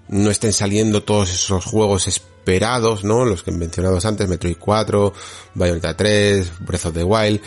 no 0.07 0.29
estén 0.29 0.53
saliendo 0.53 1.03
todos 1.03 1.31
esos 1.31 1.65
juegos 1.65 2.07
esperados, 2.07 3.03
¿no? 3.03 3.23
Los 3.23 3.43
que 3.43 3.51
he 3.51 3.53
mencionado 3.53 3.99
antes, 4.03 4.27
Metroid 4.27 4.57
4, 4.59 5.13
Bayonetta 5.55 5.95
3, 5.95 6.59
Breath 6.59 6.85
of 6.87 6.93
the 6.93 7.03
Wild, 7.03 7.41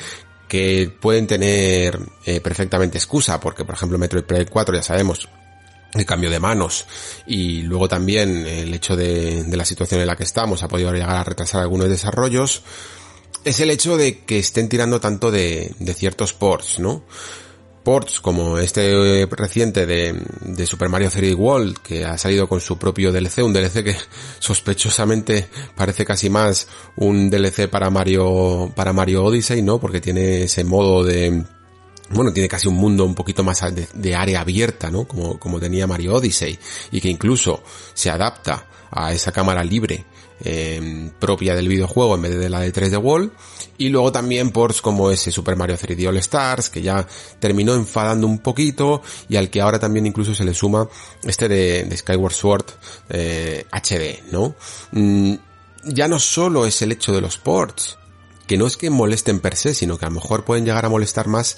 que 0.55 0.89
pueden 0.89 1.27
tener 1.27 1.99
eh, 2.25 2.41
perfectamente 2.41 2.97
excusa, 2.97 3.41
porque 3.41 3.65
por 3.65 3.75
ejemplo 3.75 3.99
Metroid 3.99 4.23
Prime 4.23 4.47
4 4.47 4.77
ya 4.77 4.85
sabemos 4.85 5.29
el 5.95 6.07
cambio 6.07 6.31
de 6.31 6.39
manos 6.39 6.87
y 7.27 7.63
luego 7.63 7.89
también 7.89 8.47
el 8.47 8.73
hecho 8.73 8.95
de, 8.95 9.45
la 9.49 9.65
situación 9.65 10.01
en 10.01 10.07
la 10.07 10.15
que 10.15 10.23
estamos 10.23 10.63
ha 10.63 10.69
podido 10.69 10.93
llegar 10.93 11.11
a 11.11 11.25
retrasar 11.25 11.61
algunos 11.61 11.89
desarrollos, 11.89 12.63
es 13.43 13.59
el 13.59 13.69
hecho 13.69 13.97
de 13.97 14.21
que 14.21 14.39
estén 14.39 14.69
tirando 14.69 15.01
tanto 15.01 15.33
de 15.33 15.75
ciertos 15.97 16.35
ports, 16.35 16.79
¿no? 16.79 17.03
Ports 17.85 18.21
como 18.21 18.59
este 18.59 19.27
reciente 19.31 19.87
de, 19.87 20.19
de, 20.41 20.67
Super 20.67 20.89
Mario 20.89 21.11
3D 21.11 21.37
World 21.37 21.79
que 21.79 22.05
ha 22.05 22.19
salido 22.19 22.49
con 22.49 22.61
su 22.61 22.79
propio 22.79 23.13
DLC, 23.13 23.45
un 23.45 23.53
DLC 23.53 23.85
que 23.85 23.97
sospechosamente 24.41 25.49
parece 25.77 26.05
casi 26.05 26.31
más 26.31 26.67
un 26.97 27.31
DLC 27.31 27.69
para 27.69 27.91
Mario 27.91 28.73
para 28.75 28.93
Mario 28.93 29.25
Odyssey, 29.25 29.63
¿no? 29.63 29.79
Porque 29.79 30.01
tiene 30.01 30.45
ese 30.45 30.65
modo 30.65 31.05
de 31.05 31.45
bueno, 32.11 32.33
tiene 32.33 32.49
casi 32.49 32.69
un 32.69 32.77
mundo 32.77 33.05
un 33.05 33.15
poquito 33.15 33.43
más 33.45 33.63
de, 33.95 34.15
área 34.15 34.41
abierta, 34.41 34.91
¿no? 34.91 35.07
Como, 35.07 35.39
como 35.39 35.61
tenía 35.61 35.87
Mario 35.87 36.15
Odyssey 36.15 36.59
y 36.91 37.01
que 37.01 37.09
incluso 37.09 37.63
se 37.93 38.11
adapta 38.11 38.67
a 38.91 39.13
esa 39.13 39.33
cámara 39.33 39.65
libre 39.65 40.05
eh, 40.45 41.11
propia 41.19 41.55
del 41.55 41.69
videojuego 41.69 42.15
en 42.15 42.23
vez 42.23 42.39
de 42.39 42.49
la 42.49 42.61
de 42.61 42.73
3D 42.73 43.03
Wall 43.03 43.33
y 43.79 43.89
luego 43.89 44.13
también 44.13 44.51
ports 44.51 44.81
como 44.81 45.11
ese 45.11 45.33
Super 45.33 45.57
Mario 45.57 45.77
3D 45.77 46.09
All 46.09 46.17
Stars 46.19 46.71
que 46.71 46.83
ya 46.83 47.07
terminó 47.41 47.75
enfadando 47.75 48.27
un 48.27 48.39
poquito 48.39 49.03
y 49.29 49.37
al 49.37 49.51
que 49.51 49.61
ahora 49.61 49.79
también 49.79 50.07
incluso 50.07 50.35
se 50.35 50.45
le 50.45 50.55
suma 50.55 50.89
este 51.23 51.49
de, 51.49 51.97
Skyward 51.97 52.33
Sword 52.35 52.67
eh, 53.09 53.67
HD, 53.71 54.31
¿no? 54.33 54.55
Mm, 54.93 55.35
ya 55.85 56.09
no 56.09 56.19
solo 56.19 56.67
es 56.67 56.81
el 56.83 56.93
hecho 56.93 57.13
de 57.13 57.21
los 57.21 57.39
ports, 57.39 57.99
que 58.47 58.59
no 58.59 58.67
es 58.67 58.77
que 58.77 58.91
molesten 58.91 59.41
per 59.41 59.57
se, 59.57 59.75
sino 59.75 59.99
que 59.99 60.07
a 60.07 60.09
lo 60.09 60.17
mejor 60.17 60.45
pueden 60.45 60.65
llegar 60.65 60.85
a 60.85 60.89
molestar 60.89 61.29
más 61.29 61.57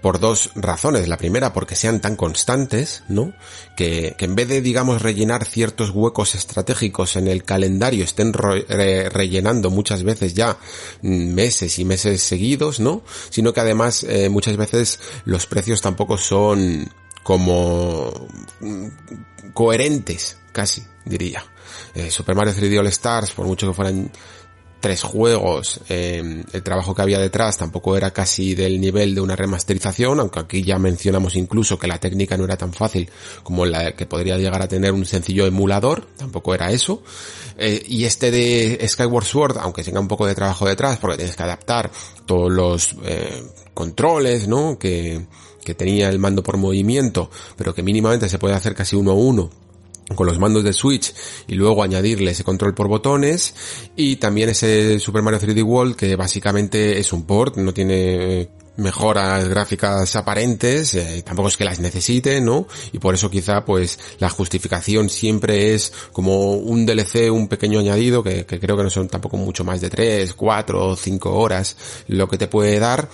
por 0.00 0.20
dos 0.20 0.50
razones. 0.54 1.08
La 1.08 1.16
primera, 1.16 1.52
porque 1.52 1.76
sean 1.76 2.00
tan 2.00 2.16
constantes, 2.16 3.04
¿no? 3.08 3.32
Que, 3.76 4.14
que 4.18 4.24
en 4.24 4.34
vez 4.34 4.48
de, 4.48 4.60
digamos, 4.60 5.02
rellenar 5.02 5.44
ciertos 5.44 5.90
huecos 5.90 6.34
estratégicos 6.34 7.16
en 7.16 7.28
el 7.28 7.44
calendario, 7.44 8.04
estén 8.04 8.32
rellenando 8.32 9.70
muchas 9.70 10.02
veces 10.02 10.34
ya 10.34 10.58
meses 11.02 11.78
y 11.78 11.84
meses 11.84 12.22
seguidos, 12.22 12.80
¿no? 12.80 13.02
Sino 13.30 13.52
que 13.52 13.60
además 13.60 14.04
eh, 14.04 14.28
muchas 14.28 14.56
veces 14.56 15.00
los 15.24 15.46
precios 15.46 15.80
tampoco 15.80 16.18
son 16.18 16.90
como 17.22 18.28
mm, 18.60 18.86
coherentes, 19.54 20.38
casi, 20.52 20.84
diría. 21.04 21.44
Eh, 21.94 22.10
Super 22.10 22.36
Mario 22.36 22.52
3D 22.54 22.78
All 22.78 22.86
Stars, 22.88 23.32
por 23.32 23.46
mucho 23.46 23.66
que 23.66 23.74
fueran 23.74 24.10
tres 24.84 25.02
juegos, 25.02 25.80
eh, 25.88 26.44
el 26.52 26.62
trabajo 26.62 26.94
que 26.94 27.00
había 27.00 27.18
detrás 27.18 27.56
tampoco 27.56 27.96
era 27.96 28.10
casi 28.10 28.54
del 28.54 28.78
nivel 28.78 29.14
de 29.14 29.22
una 29.22 29.34
remasterización, 29.34 30.20
aunque 30.20 30.40
aquí 30.40 30.62
ya 30.62 30.78
mencionamos 30.78 31.36
incluso 31.36 31.78
que 31.78 31.86
la 31.86 31.96
técnica 31.96 32.36
no 32.36 32.44
era 32.44 32.58
tan 32.58 32.74
fácil 32.74 33.08
como 33.42 33.64
la 33.64 33.92
que 33.92 34.04
podría 34.04 34.36
llegar 34.36 34.60
a 34.60 34.68
tener 34.68 34.92
un 34.92 35.06
sencillo 35.06 35.46
emulador, 35.46 36.06
tampoco 36.18 36.54
era 36.54 36.70
eso. 36.70 37.02
Eh, 37.56 37.82
y 37.88 38.04
este 38.04 38.30
de 38.30 38.86
Skyward 38.86 39.24
Sword, 39.24 39.56
aunque 39.58 39.82
tenga 39.82 40.00
un 40.00 40.08
poco 40.08 40.26
de 40.26 40.34
trabajo 40.34 40.66
detrás, 40.66 40.98
porque 40.98 41.16
tienes 41.16 41.34
que 41.34 41.44
adaptar 41.44 41.90
todos 42.26 42.52
los 42.52 42.94
eh, 43.06 43.42
controles, 43.72 44.48
¿no? 44.48 44.78
Que, 44.78 45.24
que 45.64 45.74
tenía 45.74 46.10
el 46.10 46.18
mando 46.18 46.42
por 46.42 46.58
movimiento, 46.58 47.30
pero 47.56 47.74
que 47.74 47.82
mínimamente 47.82 48.28
se 48.28 48.38
puede 48.38 48.54
hacer 48.54 48.74
casi 48.74 48.96
uno 48.96 49.12
a 49.12 49.14
uno 49.14 49.63
con 50.14 50.26
los 50.26 50.38
mandos 50.38 50.64
de 50.64 50.72
Switch 50.72 51.14
y 51.46 51.54
luego 51.54 51.82
añadirle 51.82 52.32
ese 52.32 52.44
control 52.44 52.74
por 52.74 52.88
botones 52.88 53.54
y 53.96 54.16
también 54.16 54.50
ese 54.50 54.98
Super 55.00 55.22
Mario 55.22 55.40
3D 55.40 55.64
World 55.64 55.96
que 55.96 56.16
básicamente 56.16 56.98
es 56.98 57.12
un 57.12 57.24
port, 57.24 57.56
no 57.56 57.72
tiene 57.72 58.48
mejoras 58.76 59.48
gráficas 59.48 60.16
aparentes, 60.16 60.94
eh, 60.94 61.22
tampoco 61.24 61.48
es 61.48 61.56
que 61.56 61.64
las 61.64 61.78
necesite, 61.78 62.40
¿no? 62.40 62.66
Y 62.92 62.98
por 62.98 63.14
eso 63.14 63.30
quizá 63.30 63.64
pues 63.64 63.98
la 64.18 64.28
justificación 64.28 65.08
siempre 65.08 65.74
es 65.74 65.92
como 66.12 66.54
un 66.54 66.84
DLC, 66.84 67.30
un 67.30 67.48
pequeño 67.48 67.78
añadido 67.78 68.22
que, 68.22 68.44
que 68.46 68.58
creo 68.58 68.76
que 68.76 68.82
no 68.82 68.90
son 68.90 69.08
tampoco 69.08 69.36
mucho 69.36 69.64
más 69.64 69.80
de 69.80 69.90
3, 69.90 70.34
4 70.34 70.86
o 70.88 70.96
5 70.96 71.32
horas 71.32 71.76
lo 72.08 72.28
que 72.28 72.38
te 72.38 72.48
puede 72.48 72.78
dar 72.80 73.08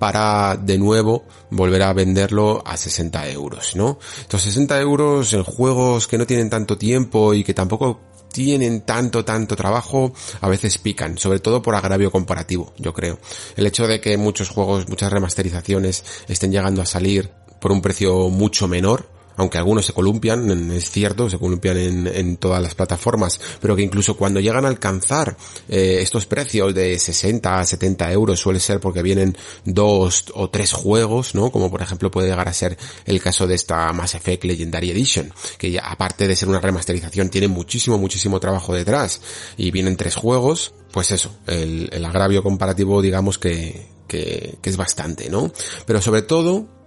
para 0.00 0.56
de 0.56 0.78
nuevo 0.78 1.26
volver 1.50 1.82
a 1.82 1.92
venderlo 1.92 2.62
a 2.64 2.78
60 2.78 3.28
euros, 3.28 3.76
¿no? 3.76 3.98
Estos 4.18 4.40
60 4.40 4.80
euros 4.80 5.34
en 5.34 5.44
juegos 5.44 6.08
que 6.08 6.16
no 6.16 6.26
tienen 6.26 6.48
tanto 6.48 6.78
tiempo 6.78 7.34
y 7.34 7.44
que 7.44 7.52
tampoco 7.52 8.00
tienen 8.32 8.80
tanto, 8.80 9.26
tanto 9.26 9.56
trabajo, 9.56 10.14
a 10.40 10.48
veces 10.48 10.78
pican, 10.78 11.18
sobre 11.18 11.40
todo 11.40 11.60
por 11.60 11.74
agravio 11.74 12.10
comparativo, 12.10 12.72
yo 12.78 12.94
creo. 12.94 13.18
El 13.56 13.66
hecho 13.66 13.86
de 13.86 14.00
que 14.00 14.16
muchos 14.16 14.48
juegos, 14.48 14.88
muchas 14.88 15.12
remasterizaciones 15.12 16.02
estén 16.28 16.50
llegando 16.50 16.80
a 16.80 16.86
salir 16.86 17.30
por 17.60 17.70
un 17.70 17.82
precio 17.82 18.30
mucho 18.30 18.68
menor, 18.68 19.06
aunque 19.36 19.58
algunos 19.58 19.86
se 19.86 19.92
columpian, 19.92 20.70
es 20.72 20.90
cierto, 20.90 21.30
se 21.30 21.38
columpian 21.38 21.76
en, 22.06 22.36
todas 22.36 22.62
las 22.62 22.74
plataformas, 22.74 23.40
pero 23.60 23.76
que 23.76 23.82
incluso 23.82 24.16
cuando 24.16 24.40
llegan 24.40 24.64
a 24.64 24.68
alcanzar 24.68 25.36
eh, 25.68 25.98
estos 26.00 26.26
precios 26.26 26.74
de 26.74 26.98
60 26.98 27.60
a 27.60 27.64
70 27.64 28.12
euros 28.12 28.40
suele 28.40 28.60
ser 28.60 28.80
porque 28.80 29.02
vienen 29.02 29.36
dos 29.64 30.26
o 30.34 30.50
tres 30.50 30.72
juegos, 30.72 31.34
¿no? 31.34 31.50
Como 31.50 31.70
por 31.70 31.82
ejemplo 31.82 32.10
puede 32.10 32.28
llegar 32.28 32.48
a 32.48 32.52
ser 32.52 32.76
el 33.04 33.20
caso 33.20 33.46
de 33.46 33.54
esta 33.54 33.92
Mass 33.92 34.14
Effect 34.14 34.44
Legendary 34.44 34.90
Edition, 34.90 35.32
que 35.58 35.70
ya, 35.70 35.82
aparte 35.82 36.28
de 36.28 36.36
ser 36.36 36.48
una 36.48 36.60
remasterización 36.60 37.28
tiene 37.30 37.48
muchísimo, 37.48 37.98
muchísimo 37.98 38.40
trabajo 38.40 38.74
detrás 38.74 39.20
y 39.56 39.70
vienen 39.70 39.96
tres 39.96 40.16
juegos, 40.16 40.74
pues 40.92 41.10
eso, 41.10 41.36
el, 41.46 41.88
el 41.92 42.04
agravio 42.04 42.42
comparativo 42.42 43.00
digamos 43.00 43.38
que, 43.38 43.86
que, 44.06 44.58
que 44.60 44.70
es 44.70 44.76
bastante, 44.76 45.30
¿no? 45.30 45.52
Pero 45.86 46.00
sobre 46.00 46.22
todo 46.22 46.79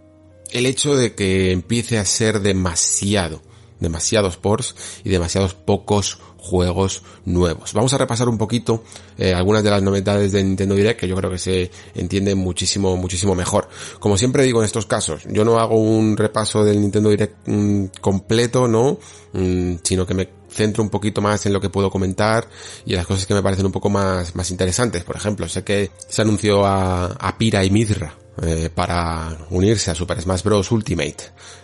el 0.52 0.66
hecho 0.66 0.96
de 0.96 1.16
que 1.16 1.52
empiece 1.52 1.98
a 1.98 2.06
ser 2.06 2.42
demasiado, 2.42 3.42
demasiados 3.80 4.38
ports 4.38 4.76
y 5.04 5.10
demasiados 5.10 5.54
pocos 5.54 6.20
juegos 6.44 7.04
nuevos. 7.24 7.74
Vamos 7.74 7.94
a 7.94 7.98
repasar 7.98 8.28
un 8.28 8.38
poquito 8.38 8.84
eh, 9.18 9.34
algunas 9.34 9.64
de 9.64 9.70
las 9.70 9.82
novedades 9.82 10.34
de 10.34 10.44
Nintendo 10.44 10.76
Direct 10.76 11.00
que 11.00 11.08
yo 11.08 11.16
creo 11.16 11.32
que 11.32 11.38
se 11.38 11.72
entienden 11.96 12.38
muchísimo, 12.38 12.98
muchísimo 12.98 13.34
mejor. 13.34 13.70
Como 14.00 14.18
siempre 14.18 14.44
digo 14.44 14.60
en 14.60 14.66
estos 14.66 14.86
casos, 14.86 15.24
yo 15.30 15.46
no 15.46 15.58
hago 15.58 15.80
un 15.80 16.18
repaso 16.18 16.66
del 16.66 16.82
Nintendo 16.82 17.10
Direct 17.10 17.48
mm, 17.48 17.86
completo, 18.02 18.68
¿no? 18.68 19.00
Mm, 19.32 19.76
sino 19.84 20.06
que 20.06 20.14
me 20.14 20.30
centro 20.54 20.84
un 20.84 20.90
poquito 20.90 21.22
más 21.22 21.46
en 21.46 21.54
lo 21.54 21.60
que 21.60 21.70
puedo 21.70 21.90
comentar 21.90 22.48
y 22.86 22.96
las 22.96 23.06
cosas 23.06 23.26
que 23.26 23.34
me 23.34 23.42
parecen 23.42 23.66
un 23.66 23.72
poco 23.72 23.90
más, 23.90 24.36
más 24.36 24.52
interesantes. 24.52 25.04
Por 25.04 25.16
ejemplo, 25.16 25.48
sé 25.50 25.64
que 25.64 25.92
se 26.08 26.22
anunció 26.22 26.66
a, 26.66 27.06
a 27.06 27.38
Pira 27.38 27.64
y 27.64 27.70
Midra 27.70 28.16
eh, 28.42 28.72
para 28.74 29.38
unirse 29.52 29.92
a 29.92 29.96
Super 29.96 30.20
Smash 30.20 30.42
Bros. 30.42 30.72
Ultimate. 30.72 31.18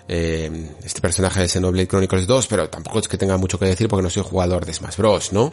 Eh, 0.07 0.69
este 0.83 1.01
personaje 1.01 1.43
es 1.43 1.51
Xenoblade 1.51 1.87
Chronicles 1.87 2.27
2, 2.27 2.47
pero 2.47 2.69
tampoco 2.69 2.99
es 2.99 3.07
que 3.07 3.17
tenga 3.17 3.37
mucho 3.37 3.57
que 3.57 3.65
decir 3.65 3.87
porque 3.87 4.03
no 4.03 4.09
soy 4.09 4.23
jugador 4.23 4.65
de 4.65 4.73
Smash 4.73 4.97
Bros, 4.97 5.33
¿no? 5.33 5.51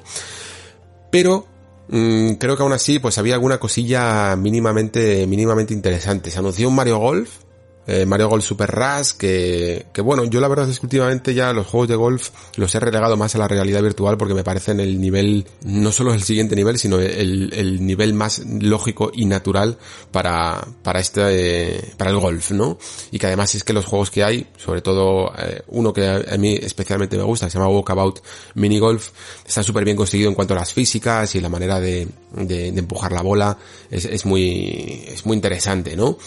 Pero 1.11 1.46
mm, 1.88 2.33
creo 2.33 2.57
que 2.57 2.62
aún 2.62 2.72
así 2.72 2.99
pues 2.99 3.16
había 3.16 3.35
alguna 3.35 3.59
cosilla 3.59 4.37
mínimamente 4.37 5.27
mínimamente 5.27 5.72
interesante. 5.72 6.31
Se 6.31 6.38
anunció 6.38 6.68
un 6.68 6.75
Mario 6.75 6.99
Golf 6.99 7.45
eh, 7.87 8.07
Mario 8.07 8.29
Golf 8.29 8.44
Super 8.44 8.70
Rush, 8.70 9.12
que, 9.12 9.87
que 9.92 10.01
bueno, 10.01 10.25
yo 10.25 10.40
la 10.40 10.49
verdad 10.49 10.68
es 10.68 10.81
que 10.81 10.87
últimamente 10.87 11.35
ya 11.35 11.53
los 11.53 11.66
juegos 11.66 11.88
de 11.88 11.96
golf 11.96 12.31
los 12.57 12.75
he 12.75 12.81
relegado 12.81 13.16
más 13.16 13.35
a 13.35 13.38
la 13.38 13.49
realidad 13.49 13.83
virtual 13.83 14.16
porque 14.16 14.35
me 14.35 14.42
parecen 14.42 14.81
el 14.81 15.01
nivel, 15.01 15.46
no 15.64 15.92
solo 15.92 16.12
el 16.12 16.22
siguiente 16.22 16.57
nivel, 16.57 16.79
sino 16.79 16.99
el, 16.99 17.53
el 17.53 17.87
nivel 17.87 18.14
más 18.14 18.40
lógico 18.40 19.11
y 19.14 19.27
natural 19.27 19.79
para, 20.11 20.66
para 20.83 21.01
este, 21.01 21.92
para 21.96 22.11
el 22.11 22.18
golf, 22.18 22.51
¿no? 22.51 22.79
Y 23.11 23.18
que 23.18 23.27
además 23.27 23.55
es 23.55 23.64
que 23.64 23.72
los 23.72 23.85
juegos 23.85 24.11
que 24.11 24.25
hay, 24.25 24.46
sobre 24.57 24.83
todo 24.83 25.33
eh, 25.38 25.62
uno 25.68 25.92
que 25.92 26.07
a, 26.07 26.37
mí 26.38 26.59
especialmente 26.61 27.16
me 27.16 27.22
gusta, 27.22 27.46
que 27.46 27.53
se 27.53 27.59
llama 27.59 27.70
Walkabout 27.70 28.20
Mini 28.55 28.79
Golf, 28.79 29.11
está 29.46 29.62
súper 29.62 29.85
bien 29.85 29.96
conseguido 29.96 30.29
en 30.29 30.35
cuanto 30.35 30.55
a 30.55 30.59
las 30.59 30.72
físicas 30.72 31.35
y 31.35 31.40
la 31.40 31.49
manera 31.49 31.81
de, 31.81 32.09
de, 32.33 32.68
empujar 32.68 33.12
la 33.12 33.22
bola, 33.22 33.59
es, 33.90 34.05
es 34.05 34.27
muy, 34.27 35.05
es 35.07 35.25
muy 35.25 35.37
interesante, 35.37 35.96
¿no? 35.96 36.18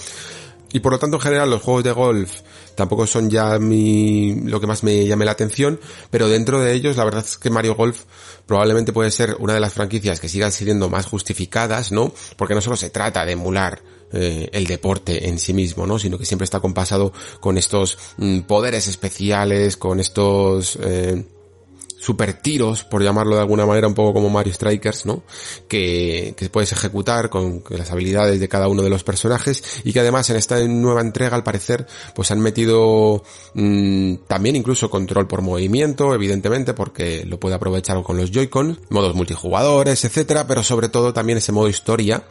Y 0.71 0.79
por 0.79 0.91
lo 0.91 0.99
tanto, 0.99 1.17
en 1.17 1.21
general, 1.21 1.49
los 1.49 1.62
juegos 1.62 1.84
de 1.84 1.91
golf 1.91 2.32
tampoco 2.75 3.08
son 3.08 3.29
ya 3.29 3.60
mi, 3.60 4.36
lo 4.41 4.60
que 4.62 4.67
más 4.67 4.84
me 4.84 5.05
llame 5.05 5.25
la 5.25 5.32
atención, 5.32 5.79
pero 6.12 6.27
dentro 6.27 6.62
de 6.62 6.73
ellos, 6.73 6.95
la 6.97 7.03
verdad 7.03 7.25
es 7.25 7.38
que 7.38 7.49
Mario 7.49 7.75
Golf 7.75 8.03
probablemente 8.45 8.93
puede 8.93 9.12
ser 9.12 9.36
una 9.39 9.53
de 9.53 9.60
las 9.60 9.73
franquicias 9.73 10.19
que 10.19 10.29
sigan 10.29 10.51
siendo 10.51 10.89
más 10.89 11.05
justificadas, 11.05 11.91
¿no? 11.91 12.13
Porque 12.38 12.55
no 12.55 12.62
solo 12.62 12.75
se 12.75 12.89
trata 12.89 13.25
de 13.25 13.34
emular 13.34 13.82
eh, 14.12 14.49
el 14.53 14.65
deporte 14.65 15.27
en 15.27 15.38
sí 15.38 15.53
mismo, 15.53 15.86
¿no? 15.86 15.99
Sino 15.99 16.17
que 16.17 16.25
siempre 16.25 16.45
está 16.45 16.60
compasado 16.60 17.13
con 17.39 17.58
estos 17.58 17.97
mm, 18.17 18.39
poderes 18.41 18.88
especiales, 18.88 19.77
con 19.77 19.99
estos, 19.99 20.79
eh, 20.82 21.25
super 21.99 22.33
tiros, 22.33 22.83
por 22.83 23.03
llamarlo 23.03 23.35
de 23.35 23.41
alguna 23.41 23.65
manera, 23.65 23.88
un 23.88 23.93
poco 23.93 24.13
como 24.13 24.29
Mario 24.29 24.53
Strikers, 24.53 25.05
¿no? 25.05 25.23
Que, 25.67 26.33
que 26.38 26.49
puedes 26.49 26.71
ejecutar 26.71 27.29
con 27.29 27.63
las 27.69 27.91
habilidades 27.91 28.39
de 28.39 28.47
cada 28.47 28.67
uno 28.67 28.81
de 28.81 28.89
los 28.89 29.03
personajes 29.03 29.63
y 29.83 29.93
que 29.93 29.99
además 29.99 30.29
en 30.29 30.38
esta 30.38 30.59
nueva 30.67 31.01
entrega 31.01 31.35
al 31.35 31.43
parecer 31.43 31.88
pues 32.15 32.31
han 32.31 32.39
metido 32.39 33.23
mmm, 33.53 34.15
también 34.27 34.55
incluso 34.55 34.89
control 34.89 35.27
por 35.27 35.41
movimiento, 35.41 36.13
evidentemente, 36.13 36.73
porque 36.73 37.25
lo 37.25 37.39
puede 37.39 37.55
aprovechar 37.55 38.01
con 38.03 38.17
los 38.17 38.31
Joy-Con, 38.31 38.79
modos 38.89 39.15
multijugadores, 39.15 40.05
etcétera, 40.05 40.47
pero 40.47 40.63
sobre 40.63 40.89
todo 40.89 41.13
también 41.13 41.38
ese 41.38 41.51
modo 41.51 41.67
historia 41.67 42.23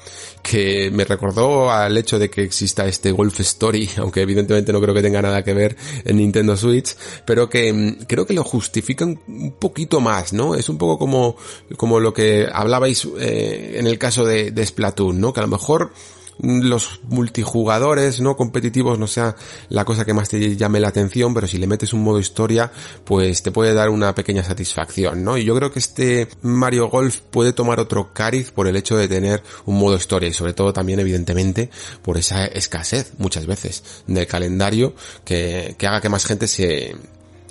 que 0.42 0.90
me 0.90 1.04
recordó 1.04 1.70
al 1.70 1.96
hecho 1.96 2.18
de 2.18 2.30
que 2.30 2.42
exista 2.42 2.86
este 2.86 3.12
Golf 3.12 3.40
Story, 3.40 3.88
aunque 3.98 4.22
evidentemente 4.22 4.72
no 4.72 4.80
creo 4.80 4.94
que 4.94 5.02
tenga 5.02 5.22
nada 5.22 5.42
que 5.42 5.54
ver 5.54 5.76
en 6.04 6.16
Nintendo 6.16 6.56
Switch, 6.56 6.96
pero 7.24 7.48
que 7.48 7.72
mm, 7.72 8.04
creo 8.06 8.26
que 8.26 8.34
lo 8.34 8.44
justifican 8.44 9.20
poquito 9.58 10.00
más, 10.00 10.32
¿no? 10.32 10.54
Es 10.54 10.68
un 10.68 10.78
poco 10.78 10.98
como, 10.98 11.36
como 11.76 12.00
lo 12.00 12.12
que 12.12 12.48
hablabais 12.52 13.06
eh, 13.18 13.74
en 13.76 13.86
el 13.86 13.98
caso 13.98 14.24
de, 14.24 14.64
Splatoon, 14.64 15.20
¿no? 15.20 15.32
Que 15.32 15.40
a 15.40 15.44
lo 15.44 15.48
mejor 15.48 15.92
los 16.40 17.00
multijugadores, 17.08 18.20
¿no? 18.20 18.36
Competitivos 18.36 18.96
no 18.96 19.08
sea 19.08 19.34
la 19.70 19.84
cosa 19.84 20.04
que 20.04 20.14
más 20.14 20.28
te 20.28 20.56
llame 20.56 20.78
la 20.78 20.88
atención, 20.88 21.34
pero 21.34 21.48
si 21.48 21.58
le 21.58 21.66
metes 21.66 21.92
un 21.92 22.04
modo 22.04 22.20
historia, 22.20 22.70
pues 23.04 23.42
te 23.42 23.50
puede 23.50 23.74
dar 23.74 23.88
una 23.88 24.14
pequeña 24.14 24.44
satisfacción, 24.44 25.24
¿no? 25.24 25.36
Y 25.36 25.44
yo 25.44 25.56
creo 25.56 25.72
que 25.72 25.80
este 25.80 26.28
Mario 26.42 26.88
Golf 26.90 27.18
puede 27.30 27.52
tomar 27.52 27.80
otro 27.80 28.12
cariz 28.12 28.52
por 28.52 28.68
el 28.68 28.76
hecho 28.76 28.96
de 28.96 29.08
tener 29.08 29.42
un 29.64 29.78
modo 29.78 29.96
historia 29.96 30.28
y 30.28 30.32
sobre 30.32 30.52
todo 30.52 30.72
también 30.72 31.00
evidentemente 31.00 31.70
por 32.02 32.16
esa 32.16 32.46
escasez 32.46 33.14
muchas 33.18 33.46
veces 33.46 33.82
del 34.06 34.28
calendario 34.28 34.94
que, 35.24 35.74
que 35.76 35.86
haga 35.88 36.00
que 36.00 36.08
más 36.08 36.24
gente 36.24 36.46
se, 36.46 36.94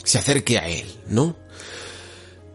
se 0.07 0.17
acerque 0.17 0.57
a 0.57 0.69
él, 0.69 0.85
¿no? 1.09 1.35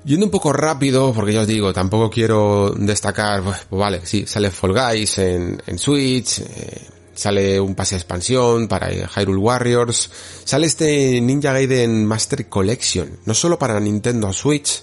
Yendo 0.04 0.26
un 0.26 0.32
poco 0.32 0.52
rápido, 0.52 1.12
porque 1.12 1.32
ya 1.32 1.42
os 1.42 1.46
digo, 1.46 1.72
tampoco 1.72 2.10
quiero 2.10 2.74
destacar, 2.76 3.42
pues, 3.42 3.58
pues 3.70 3.78
vale, 3.78 4.00
sí, 4.04 4.26
sale 4.26 4.50
Fall 4.50 4.72
Guys 4.72 5.18
en, 5.18 5.78
Switch, 5.78 6.40
eh, 6.40 6.88
sale 7.14 7.60
un 7.60 7.76
pase 7.76 7.94
de 7.94 8.00
expansión 8.00 8.66
para 8.66 8.90
Hyrule 8.90 9.38
Warriors, 9.38 10.10
sale 10.44 10.66
este 10.66 11.20
Ninja 11.20 11.52
Gaiden 11.52 12.04
Master 12.04 12.48
Collection, 12.48 13.20
no 13.26 13.34
solo 13.34 13.58
para 13.60 13.78
Nintendo 13.78 14.32
Switch, 14.32 14.82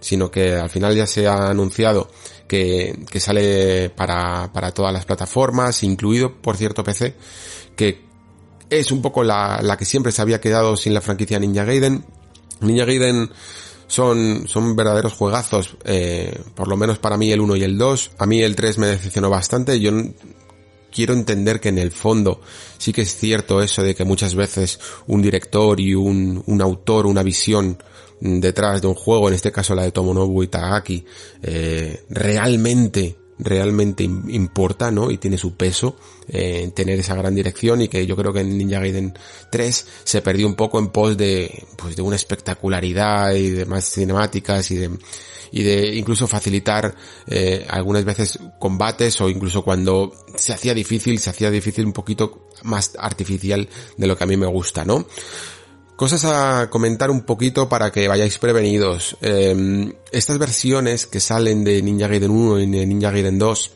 sino 0.00 0.30
que 0.30 0.54
al 0.54 0.68
final 0.68 0.94
ya 0.94 1.06
se 1.06 1.26
ha 1.26 1.48
anunciado 1.48 2.10
que, 2.46 3.04
que 3.10 3.20
sale 3.20 3.88
para, 3.88 4.52
para 4.52 4.72
todas 4.72 4.92
las 4.92 5.06
plataformas, 5.06 5.82
incluido, 5.82 6.34
por 6.42 6.58
cierto, 6.58 6.84
PC, 6.84 7.14
que 7.74 8.04
es 8.68 8.92
un 8.92 9.00
poco 9.00 9.24
la, 9.24 9.60
la 9.62 9.78
que 9.78 9.86
siempre 9.86 10.12
se 10.12 10.20
había 10.20 10.42
quedado 10.42 10.76
sin 10.76 10.92
la 10.92 11.00
franquicia 11.00 11.38
Ninja 11.38 11.64
Gaiden. 11.64 12.04
Ninja 12.60 12.84
Gaiden 12.84 13.30
son, 13.88 14.46
son 14.46 14.76
verdaderos 14.76 15.14
juegazos, 15.14 15.76
eh, 15.84 16.38
por 16.54 16.68
lo 16.68 16.76
menos 16.76 16.98
para 16.98 17.16
mí 17.16 17.32
el 17.32 17.40
1 17.40 17.56
y 17.56 17.64
el 17.64 17.76
2. 17.76 18.12
A 18.18 18.26
mí 18.26 18.40
el 18.42 18.54
3 18.54 18.78
me 18.78 18.86
decepcionó 18.86 19.30
bastante. 19.30 19.80
Yo 19.80 19.90
quiero 20.92 21.14
entender 21.14 21.58
que 21.58 21.70
en 21.70 21.78
el 21.78 21.90
fondo 21.90 22.40
sí 22.76 22.92
que 22.92 23.02
es 23.02 23.16
cierto 23.16 23.60
eso 23.60 23.82
de 23.82 23.94
que 23.94 24.04
muchas 24.04 24.34
veces 24.34 24.78
un 25.06 25.22
director 25.22 25.80
y 25.80 25.94
un, 25.94 26.42
un 26.46 26.62
autor, 26.62 27.06
una 27.06 27.22
visión 27.22 27.78
detrás 28.20 28.82
de 28.82 28.88
un 28.88 28.94
juego, 28.94 29.28
en 29.28 29.34
este 29.34 29.52
caso 29.52 29.74
la 29.74 29.82
de 29.82 29.92
Tomonobu 29.92 30.42
Itagaki, 30.42 31.04
eh, 31.42 32.04
realmente 32.10 33.17
realmente 33.38 34.04
importa, 34.04 34.90
¿no? 34.90 35.10
Y 35.10 35.18
tiene 35.18 35.38
su 35.38 35.54
peso 35.54 35.96
eh, 36.28 36.70
tener 36.74 36.98
esa 36.98 37.14
gran 37.14 37.34
dirección 37.34 37.82
y 37.82 37.88
que 37.88 38.06
yo 38.06 38.16
creo 38.16 38.32
que 38.32 38.40
en 38.40 38.56
Ninja 38.56 38.80
Gaiden 38.80 39.16
3 39.50 39.86
se 40.04 40.22
perdió 40.22 40.46
un 40.46 40.54
poco 40.54 40.78
en 40.78 40.88
pos 40.88 41.16
de, 41.16 41.64
pues 41.76 41.96
de 41.96 42.02
una 42.02 42.16
espectacularidad 42.16 43.34
y 43.34 43.50
de 43.50 43.64
más 43.64 43.90
cinemáticas 43.90 44.70
y 44.70 44.76
de, 44.76 44.90
y 45.52 45.62
de 45.62 45.94
incluso 45.94 46.26
facilitar 46.26 46.94
eh, 47.26 47.66
algunas 47.68 48.04
veces 48.04 48.38
combates 48.58 49.20
o 49.20 49.28
incluso 49.28 49.62
cuando 49.62 50.12
se 50.34 50.52
hacía 50.52 50.74
difícil, 50.74 51.18
se 51.18 51.30
hacía 51.30 51.50
difícil 51.50 51.86
un 51.86 51.92
poquito 51.92 52.48
más 52.64 52.92
artificial 52.98 53.68
de 53.96 54.06
lo 54.06 54.16
que 54.16 54.24
a 54.24 54.26
mí 54.26 54.36
me 54.36 54.46
gusta, 54.46 54.84
¿no? 54.84 55.06
Cosas 55.98 56.24
a 56.26 56.70
comentar 56.70 57.10
un 57.10 57.22
poquito 57.22 57.68
para 57.68 57.90
que 57.90 58.06
vayáis 58.06 58.38
prevenidos. 58.38 59.16
Em, 59.20 59.92
estas 60.12 60.38
versiones 60.38 61.06
que 61.06 61.18
salen 61.18 61.64
de 61.64 61.82
Ninja 61.82 62.06
Gaiden 62.06 62.30
1 62.30 62.60
y 62.60 62.70
de 62.70 62.86
Ninja 62.86 63.10
Gaiden 63.10 63.36
2 63.36 63.72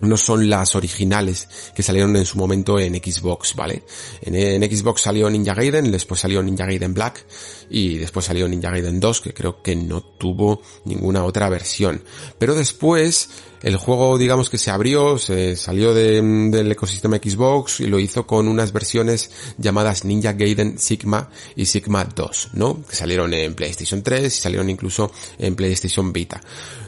no 0.00 0.16
son 0.16 0.48
las 0.48 0.74
originales 0.74 1.48
que 1.74 1.82
salieron 1.82 2.16
en 2.16 2.24
su 2.24 2.38
momento 2.38 2.78
en 2.78 2.94
Xbox, 2.94 3.54
¿vale? 3.54 3.82
En, 4.22 4.62
Xbox 4.62 5.02
salió 5.02 5.28
Ninja 5.28 5.52
Gaiden, 5.52 5.92
después 5.92 6.20
salió 6.20 6.42
Ninja 6.42 6.64
Gaiden 6.64 6.94
Black 6.94 7.26
y 7.68 7.98
después 7.98 8.24
salió 8.24 8.48
Ninja 8.48 8.70
Gaiden 8.70 8.98
2, 8.98 9.20
que 9.20 9.34
creo 9.34 9.60
que 9.60 9.76
no 9.76 10.00
tuvo 10.00 10.62
ninguna 10.86 11.24
otra 11.24 11.50
versión. 11.50 12.02
Pero 12.38 12.54
después 12.54 13.28
el 13.62 13.76
juego 13.76 14.18
digamos 14.18 14.48
que 14.48 14.58
se 14.58 14.70
abrió, 14.70 15.18
se 15.18 15.56
salió 15.56 15.92
del 15.94 16.72
ecosistema 16.72 17.18
Xbox 17.18 17.80
y 17.80 17.86
lo 17.86 17.98
hizo 17.98 18.26
con 18.26 18.48
unas 18.48 18.72
versiones 18.72 19.30
llamadas 19.58 20.04
Ninja 20.04 20.32
Gaiden 20.32 20.78
Sigma 20.78 21.30
y 21.56 21.66
Sigma 21.66 22.04
2, 22.04 22.50
¿no? 22.54 22.82
Que 22.86 22.96
salieron 22.96 23.34
en 23.34 23.54
PlayStation 23.54 24.02
3 24.02 24.26
y 24.26 24.40
salieron 24.40 24.70
incluso 24.70 25.12
en 25.38 25.54
PlayStation 25.54 26.12
Vita. 26.12 26.40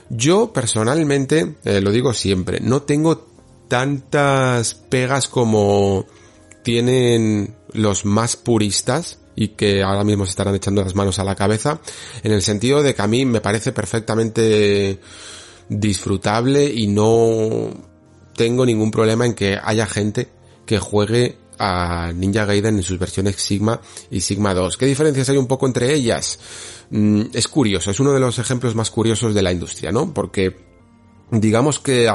Yo 0.09 0.53
personalmente, 0.53 1.57
eh, 1.65 1.81
lo 1.81 1.91
digo 1.91 2.15
siempre, 2.15 2.61
no 2.61 2.83
tengo 2.83 3.29
tantas 3.69 4.75
pegas 4.75 5.29
como 5.29 6.07
tienen 6.63 7.57
los 7.73 8.05
más 8.05 8.37
puristas 8.37 9.19
y 9.35 9.49
que 9.49 9.83
ahora 9.83 10.05
mismo 10.05 10.27
se 10.27 10.31
estarán 10.31 10.55
echando 10.55 10.83
las 10.83 10.95
manos 10.95 11.19
a 11.19 11.25
la 11.25 11.35
cabeza, 11.35 11.81
en 12.23 12.33
el 12.33 12.43
sentido 12.43 12.83
de 12.83 12.95
que 12.95 13.03
a 13.03 13.07
mí 13.07 13.25
me 13.25 13.41
parece 13.41 13.73
perfectamente 13.73 15.01
disfrutable 15.69 16.65
y 16.65 16.87
no 16.87 17.71
tengo 18.35 18.67
ningún 18.67 18.91
problema 18.91 19.27
en 19.27 19.35
que 19.35 19.59
haya 19.63 19.87
gente 19.87 20.29
que 20.67 20.79
juegue 20.79 21.37
a 21.59 22.13
Ninja 22.15 22.45
Gaiden 22.45 22.77
en 22.77 22.83
sus 22.83 22.99
versiones 22.99 23.37
Sigma 23.37 23.81
y 24.11 24.21
Sigma 24.21 24.55
2. 24.55 24.77
¿Qué 24.77 24.87
diferencias 24.87 25.29
hay 25.29 25.37
un 25.37 25.47
poco 25.47 25.67
entre 25.67 25.93
ellas? 25.95 26.39
Mm, 26.91 27.23
es 27.33 27.49
curioso, 27.49 27.91
es 27.91 28.01
uno 28.01 28.13
de 28.13 28.21
los 28.21 28.39
ejemplos 28.39 28.75
más 28.75 28.91
curiosos 28.91 29.35
de 29.35 29.43
la 29.43 29.53
industria, 29.53 29.93
¿no? 29.93 30.13
Porque 30.13 30.57
digamos 31.31 31.79
que 31.79 32.09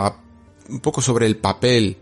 un 0.69 0.79
poco 0.81 1.01
sobre 1.01 1.27
el 1.27 1.37
papel, 1.37 1.97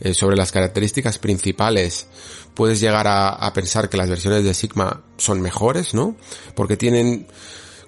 eh, 0.00 0.14
sobre 0.14 0.36
las 0.36 0.50
características 0.50 1.18
principales, 1.18 2.06
puedes 2.54 2.80
llegar 2.80 3.06
a, 3.06 3.28
a 3.28 3.52
pensar 3.52 3.88
que 3.88 3.96
las 3.96 4.08
versiones 4.08 4.44
de 4.44 4.54
Sigma 4.54 5.02
son 5.16 5.40
mejores, 5.40 5.94
¿no? 5.94 6.16
Porque 6.54 6.76
tienen 6.76 7.26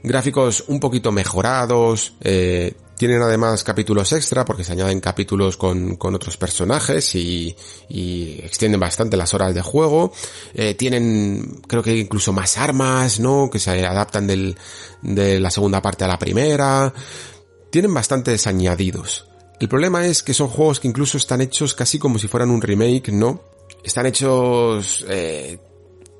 gráficos 0.03 0.65
un 0.69 0.81
poquito 0.81 1.13
mejorados, 1.13 2.15
eh, 2.21 2.75
tienen 3.01 3.23
además 3.23 3.65
capítulos 3.65 4.13
extra 4.13 4.45
porque 4.45 4.63
se 4.63 4.73
añaden 4.73 5.01
capítulos 5.01 5.57
con, 5.57 5.97
con 5.97 6.15
otros 6.15 6.37
personajes 6.37 7.15
y, 7.15 7.57
y, 7.89 8.43
extienden 8.45 8.79
bastante 8.79 9.17
las 9.17 9.33
horas 9.33 9.55
de 9.55 9.63
juego. 9.63 10.13
Eh, 10.53 10.75
tienen 10.75 11.63
creo 11.67 11.83
que 11.83 11.97
incluso 11.97 12.35
más 12.35 12.59
armas, 12.59 13.19
¿no? 13.19 13.49
Que 13.51 13.59
se 13.59 13.87
adaptan 13.87 14.27
de 14.27 15.41
la 15.41 15.51
segunda 15.51 15.81
parte 15.81 16.05
a 16.05 16.09
la 16.09 16.19
primera. 16.19 16.93
Tienen 17.71 17.95
bastantes 17.95 18.47
añadidos. 18.47 19.27
El 19.59 19.71
problema 19.71 20.05
es 20.05 20.23
que 20.23 20.35
son 20.35 20.49
juegos 20.49 20.79
que 20.79 20.89
incluso 20.89 21.17
están 21.17 21.41
hechos 21.41 21.73
casi 21.73 21.99
como 21.99 22.19
si 22.19 22.29
fueran 22.29 22.51
un 22.51 22.61
remake, 22.61 23.13
¿no? 23.13 23.41
Están 23.83 24.05
hechos 24.05 25.07
eh, 25.09 25.59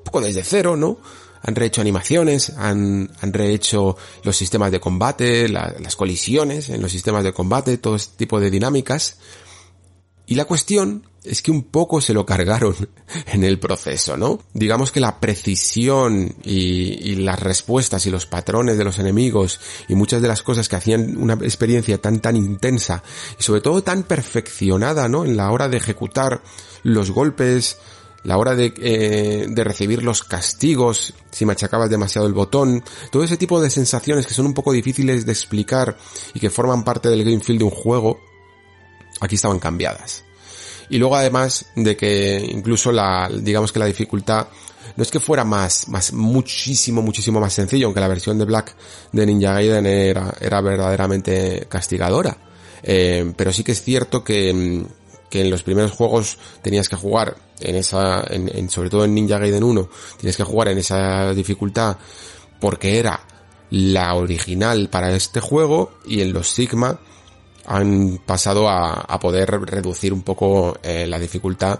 poco 0.03 0.19
desde 0.19 0.43
cero, 0.43 0.75
¿no? 0.75 0.97
Han 1.41 1.55
rehecho 1.55 1.81
animaciones, 1.81 2.51
han, 2.57 3.11
han 3.19 3.33
rehecho 3.33 3.97
los 4.23 4.35
sistemas 4.35 4.71
de 4.71 4.79
combate, 4.79 5.49
las 5.49 5.95
colisiones 5.95 6.69
en 6.69 6.81
los 6.81 6.91
sistemas 6.91 7.23
de 7.23 7.33
combate, 7.33 7.77
todo 7.77 7.95
este 7.95 8.17
tipo 8.17 8.39
de 8.39 8.51
dinámicas. 8.51 9.17
Y 10.27 10.35
la 10.35 10.45
cuestión 10.45 11.07
es 11.23 11.41
que 11.41 11.51
un 11.51 11.63
poco 11.63 12.01
se 12.01 12.13
lo 12.13 12.25
cargaron 12.25 12.75
en 13.27 13.43
el 13.43 13.59
proceso, 13.59 14.17
¿no? 14.17 14.39
Digamos 14.53 14.91
que 14.91 14.99
la 14.99 15.19
precisión 15.19 16.35
y, 16.43 17.11
y, 17.11 17.15
las 17.15 17.39
respuestas 17.39 18.05
y 18.05 18.11
los 18.11 18.25
patrones 18.25 18.77
de 18.77 18.83
los 18.83 18.97
enemigos 18.97 19.59
y 19.87 19.95
muchas 19.95 20.21
de 20.21 20.27
las 20.27 20.41
cosas 20.41 20.67
que 20.67 20.77
hacían 20.77 21.17
una 21.17 21.33
experiencia 21.33 21.99
tan 21.99 22.21
tan 22.21 22.35
intensa 22.35 23.03
y 23.39 23.43
sobre 23.43 23.61
todo 23.61 23.83
tan 23.83 24.03
perfeccionada, 24.03 25.07
¿no? 25.09 25.25
En 25.25 25.37
la 25.37 25.51
hora 25.51 25.67
de 25.67 25.77
ejecutar 25.77 26.41
los 26.83 27.11
golpes, 27.11 27.77
la 28.23 28.37
hora 28.37 28.55
de, 28.55 28.73
eh, 28.77 29.47
de 29.49 29.63
recibir 29.63 30.03
los 30.03 30.23
castigos, 30.23 31.13
si 31.31 31.45
machacabas 31.45 31.89
demasiado 31.89 32.27
el 32.27 32.33
botón, 32.33 32.83
todo 33.11 33.23
ese 33.23 33.37
tipo 33.37 33.61
de 33.61 33.69
sensaciones 33.69 34.27
que 34.27 34.33
son 34.33 34.45
un 34.45 34.53
poco 34.53 34.71
difíciles 34.71 35.25
de 35.25 35.31
explicar 35.31 35.97
y 36.33 36.39
que 36.39 36.49
forman 36.49 36.83
parte 36.83 37.09
del 37.09 37.23
game 37.23 37.39
feel 37.39 37.57
de 37.57 37.63
un 37.63 37.71
juego, 37.71 38.19
aquí 39.19 39.35
estaban 39.35 39.59
cambiadas. 39.59 40.23
Y 40.89 40.97
luego 40.97 41.15
además 41.15 41.67
de 41.75 41.95
que 41.95 42.45
incluso 42.51 42.91
la, 42.91 43.29
digamos 43.33 43.71
que 43.71 43.79
la 43.79 43.85
dificultad 43.85 44.47
no 44.95 45.03
es 45.03 45.09
que 45.09 45.19
fuera 45.19 45.45
más, 45.45 45.87
más, 45.87 46.11
muchísimo, 46.13 47.01
muchísimo 47.01 47.39
más 47.39 47.53
sencillo, 47.53 47.87
aunque 47.87 48.01
la 48.01 48.07
versión 48.07 48.37
de 48.37 48.45
Black 48.45 48.75
de 49.11 49.25
Ninja 49.25 49.53
Gaiden 49.53 49.85
era, 49.85 50.33
era 50.39 50.59
verdaderamente 50.61 51.65
castigadora. 51.69 52.37
Eh, 52.83 53.31
pero 53.35 53.53
sí 53.53 53.63
que 53.63 53.71
es 53.71 53.81
cierto 53.81 54.23
que, 54.23 54.83
que 55.31 55.41
en 55.41 55.49
los 55.49 55.63
primeros 55.63 55.93
juegos 55.93 56.37
tenías 56.61 56.89
que 56.89 56.95
jugar 56.95 57.37
en 57.61 57.75
esa, 57.75 58.23
en, 58.29 58.69
sobre 58.69 58.89
todo 58.89 59.05
en 59.05 59.15
Ninja 59.15 59.39
Gaiden 59.39 59.63
1, 59.63 59.89
tienes 60.17 60.37
que 60.37 60.43
jugar 60.43 60.67
en 60.67 60.77
esa 60.77 61.33
dificultad 61.33 61.97
porque 62.59 62.99
era 62.99 63.25
la 63.71 64.13
original 64.13 64.89
para 64.89 65.15
este 65.15 65.39
juego 65.39 65.93
y 66.05 66.21
en 66.21 66.33
los 66.33 66.49
Sigma 66.49 66.99
han 67.65 68.19
pasado 68.25 68.67
a, 68.67 68.91
a 68.91 69.19
poder 69.19 69.49
reducir 69.49 70.11
un 70.13 70.23
poco 70.23 70.77
eh, 70.83 71.07
la 71.07 71.17
dificultad 71.17 71.79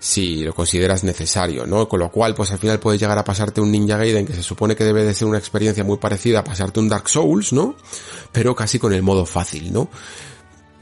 si 0.00 0.44
lo 0.44 0.54
consideras 0.54 1.02
necesario, 1.02 1.66
¿no? 1.66 1.88
Con 1.88 1.98
lo 1.98 2.10
cual, 2.10 2.34
pues 2.34 2.52
al 2.52 2.58
final 2.58 2.78
puedes 2.78 3.00
llegar 3.00 3.18
a 3.18 3.24
pasarte 3.24 3.60
un 3.60 3.72
Ninja 3.72 3.96
Gaiden 3.96 4.26
que 4.26 4.32
se 4.32 4.42
supone 4.42 4.76
que 4.76 4.84
debe 4.84 5.04
de 5.04 5.12
ser 5.12 5.26
una 5.26 5.38
experiencia 5.38 5.82
muy 5.82 5.98
parecida 5.98 6.40
a 6.40 6.44
pasarte 6.44 6.78
un 6.78 6.88
Dark 6.88 7.08
Souls, 7.08 7.52
¿no? 7.52 7.74
Pero 8.30 8.54
casi 8.54 8.78
con 8.78 8.92
el 8.92 9.02
modo 9.02 9.26
fácil, 9.26 9.72
¿no? 9.72 9.88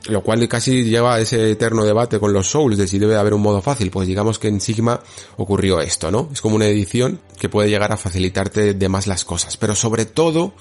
Lo 0.08 0.22
cual 0.22 0.46
casi 0.48 0.84
lleva 0.84 1.14
a 1.14 1.20
ese 1.20 1.50
eterno 1.50 1.84
debate 1.84 2.18
con 2.18 2.32
los 2.32 2.48
Souls 2.48 2.78
de 2.78 2.86
si 2.86 2.98
debe 2.98 3.16
haber 3.16 3.34
un 3.34 3.42
modo 3.42 3.62
fácil. 3.62 3.90
Pues 3.90 4.06
digamos 4.06 4.38
que 4.38 4.48
en 4.48 4.60
Sigma 4.60 5.00
ocurrió 5.36 5.80
esto, 5.80 6.10
¿no? 6.10 6.28
Es 6.32 6.40
como 6.40 6.56
una 6.56 6.66
edición 6.66 7.20
que 7.38 7.48
puede 7.48 7.68
llegar 7.68 7.92
a 7.92 7.96
facilitarte 7.96 8.74
de 8.74 8.88
más 8.88 9.06
las 9.06 9.24
cosas. 9.24 9.56
Pero 9.56 9.74
sobre 9.74 10.06
todo, 10.06 10.54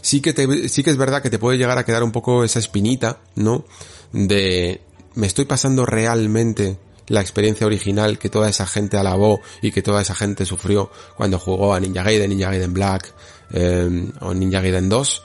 sí 0.00 0.20
que 0.20 0.32
te, 0.32 0.68
sí 0.68 0.82
que 0.82 0.90
es 0.90 0.96
verdad 0.96 1.22
que 1.22 1.30
te 1.30 1.38
puede 1.38 1.58
llegar 1.58 1.78
a 1.78 1.84
quedar 1.84 2.02
un 2.02 2.12
poco 2.12 2.44
esa 2.44 2.58
espinita, 2.58 3.20
¿no? 3.36 3.64
De, 4.12 4.82
me 5.14 5.26
estoy 5.26 5.44
pasando 5.44 5.86
realmente 5.86 6.78
la 7.08 7.20
experiencia 7.20 7.66
original 7.66 8.18
que 8.18 8.28
toda 8.28 8.48
esa 8.48 8.66
gente 8.66 8.96
alabó 8.96 9.40
y 9.60 9.72
que 9.72 9.82
toda 9.82 10.02
esa 10.02 10.14
gente 10.14 10.46
sufrió 10.46 10.90
cuando 11.16 11.38
jugó 11.38 11.74
a 11.74 11.80
Ninja 11.80 12.02
Gaiden, 12.02 12.30
Ninja 12.30 12.50
Gaiden 12.50 12.72
Black 12.72 13.12
eh, 13.52 14.10
o 14.20 14.34
Ninja 14.34 14.60
Gaiden 14.60 14.88
2? 14.88 15.22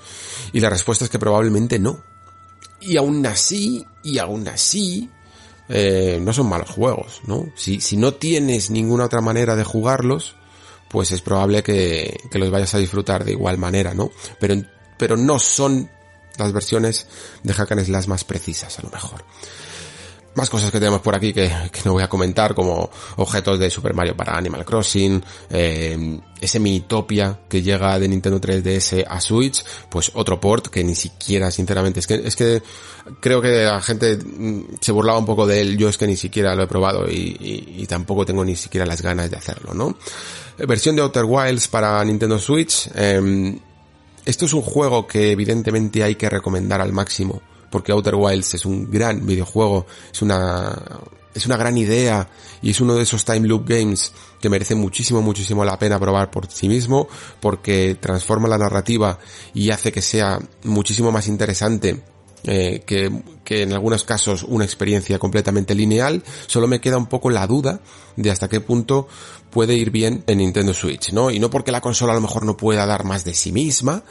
Y 0.54 0.60
la 0.60 0.70
respuesta 0.70 1.06
es 1.06 1.12
que 1.12 1.20
probablemente 1.20 1.80
no. 1.80 2.02
Y 2.80 2.98
aún 2.98 3.26
así, 3.26 3.86
y 4.04 4.20
aún 4.20 4.48
así, 4.48 5.10
eh, 5.70 6.20
no 6.22 6.32
son 6.34 6.48
malos 6.48 6.70
juegos, 6.70 7.22
¿no? 7.26 7.52
Si, 7.56 7.82
si 7.82 7.98
no 7.98 8.14
tienes 8.14 8.70
ninguna 8.70 9.06
otra 9.06 9.22
manera 9.22 9.56
de 9.56 9.64
jugarlos, 9.64 10.36
pues 10.90 11.12
es 11.12 11.22
probable 11.22 11.64
que, 11.64 12.18
que 12.32 12.40
los 12.40 12.52
vayas 12.52 12.74
a 12.76 12.78
disfrutar 12.78 13.26
de 13.26 13.32
igual 13.32 13.58
manera, 13.58 13.94
¿no? 13.94 14.12
Pero, 14.40 14.56
pero 14.98 15.18
no 15.18 15.40
son 15.40 15.90
las 16.38 16.54
versiones 16.54 17.08
de 17.44 17.54
Hack 17.54 17.72
and 17.72 17.86
Slash 17.86 18.08
más 18.08 18.24
precisas, 18.24 18.80
a 18.80 18.84
lo 18.84 18.90
mejor. 18.90 19.26
Más 20.38 20.52
cosas 20.52 20.70
que 20.70 20.78
tenemos 20.78 21.02
por 21.02 21.16
aquí 21.16 21.34
que, 21.34 21.52
no 21.84 21.94
voy 21.94 22.04
a 22.04 22.08
comentar, 22.08 22.54
como 22.54 22.92
objetos 23.16 23.58
de 23.58 23.72
Super 23.72 23.96
Mario 23.96 24.16
para 24.16 24.38
Animal 24.38 24.64
Crossing, 24.64 25.20
eh, 25.50 26.20
ese 26.40 26.60
Minitopia 26.60 27.40
que 27.50 27.64
llega 27.64 27.98
de 27.98 28.08
Nintendo 28.08 28.40
3DS 28.40 29.04
a 29.10 29.20
Switch, 29.20 29.66
pues 29.90 30.12
otro 30.14 30.40
port 30.40 30.68
que 30.68 30.84
ni 30.84 30.94
siquiera, 30.94 31.50
sinceramente, 31.50 32.02
es 32.02 32.06
que, 32.06 32.22
es 32.24 32.36
que 32.36 32.62
creo 33.20 33.42
que 33.42 33.64
la 33.64 33.82
gente 33.82 34.16
mm, 34.18 34.76
se 34.80 34.92
burlaba 34.92 35.18
un 35.18 35.26
poco 35.26 35.48
de 35.48 35.60
él, 35.60 35.76
yo 35.76 35.90
es 35.90 35.98
que 35.98 36.06
ni 36.06 36.16
siquiera 36.16 36.54
lo 36.54 36.62
he 36.62 36.68
probado 36.68 37.10
y, 37.10 37.84
tampoco 37.90 38.24
tengo 38.24 38.46
ni 38.46 38.56
siquiera 38.56 38.86
las 38.86 39.02
ganas 39.02 39.32
de 39.32 39.38
hacerlo, 39.38 39.74
¿no? 39.74 39.98
Versión 40.68 40.96
de 40.96 41.02
Outer 41.02 41.26
Wilds 41.26 41.68
para 41.68 42.04
Nintendo 42.06 42.38
Switch, 42.38 42.92
eh, 42.94 43.58
esto 44.24 44.46
es 44.46 44.54
un 44.54 44.62
juego 44.62 45.08
que 45.08 45.32
evidentemente 45.32 46.04
hay 46.04 46.14
que 46.14 46.30
recomendar 46.30 46.80
al 46.80 46.94
máximo 46.94 47.42
porque 47.70 47.92
Outer 47.92 48.16
Wilds 48.16 48.54
es 48.56 48.66
un 48.66 48.90
gran 48.90 49.26
videojuego, 49.26 49.86
es 50.12 50.22
una, 50.22 50.76
es 51.34 51.46
una 51.46 51.58
gran 51.58 51.78
idea 51.78 52.30
y 52.62 52.72
es 52.72 52.82
uno 52.82 52.96
de 52.96 53.04
esos 53.04 53.24
time 53.24 53.48
loop 53.48 53.68
games 53.68 54.12
que 54.42 54.50
merece 54.50 54.76
muchísimo, 54.76 55.22
muchísimo 55.22 55.64
la 55.64 55.78
pena 55.78 56.00
probar 56.00 56.32
por 56.32 56.50
sí 56.50 56.68
mismo 56.68 57.08
porque 57.40 57.96
transforma 58.00 58.48
la 58.48 58.58
narrativa 58.58 59.20
y 59.54 59.72
hace 59.72 59.92
que 59.92 60.02
sea 60.02 60.40
muchísimo 60.64 61.12
más 61.12 61.28
interesante 61.28 62.04
eh, 62.44 62.84
que, 62.86 63.12
que 63.44 63.64
en 63.64 63.74
algunos 63.74 64.04
casos 64.04 64.44
una 64.44 64.64
experiencia 64.64 65.20
completamente 65.20 65.76
lineal, 65.76 66.24
solo 66.46 66.68
me 66.68 66.80
queda 66.80 66.98
un 66.98 67.08
poco 67.08 67.30
la 67.30 67.46
duda 67.48 67.82
de 68.16 68.32
hasta 68.32 68.48
qué 68.48 68.62
punto 68.62 69.08
puede 69.50 69.74
ir 69.74 69.92
bien 69.92 70.24
en 70.28 70.38
Nintendo 70.38 70.74
Switch, 70.74 71.12
¿no? 71.12 71.32
Y 71.32 71.40
no 71.40 71.50
porque 71.50 71.72
la 71.72 71.82
consola 71.82 72.14
a 72.14 72.16
lo 72.16 72.22
mejor 72.22 72.46
no 72.46 72.56
pueda 72.56 72.86
dar 72.86 73.04
más 73.04 73.24
de 73.26 73.34
sí 73.34 73.52
misma, 73.52 74.04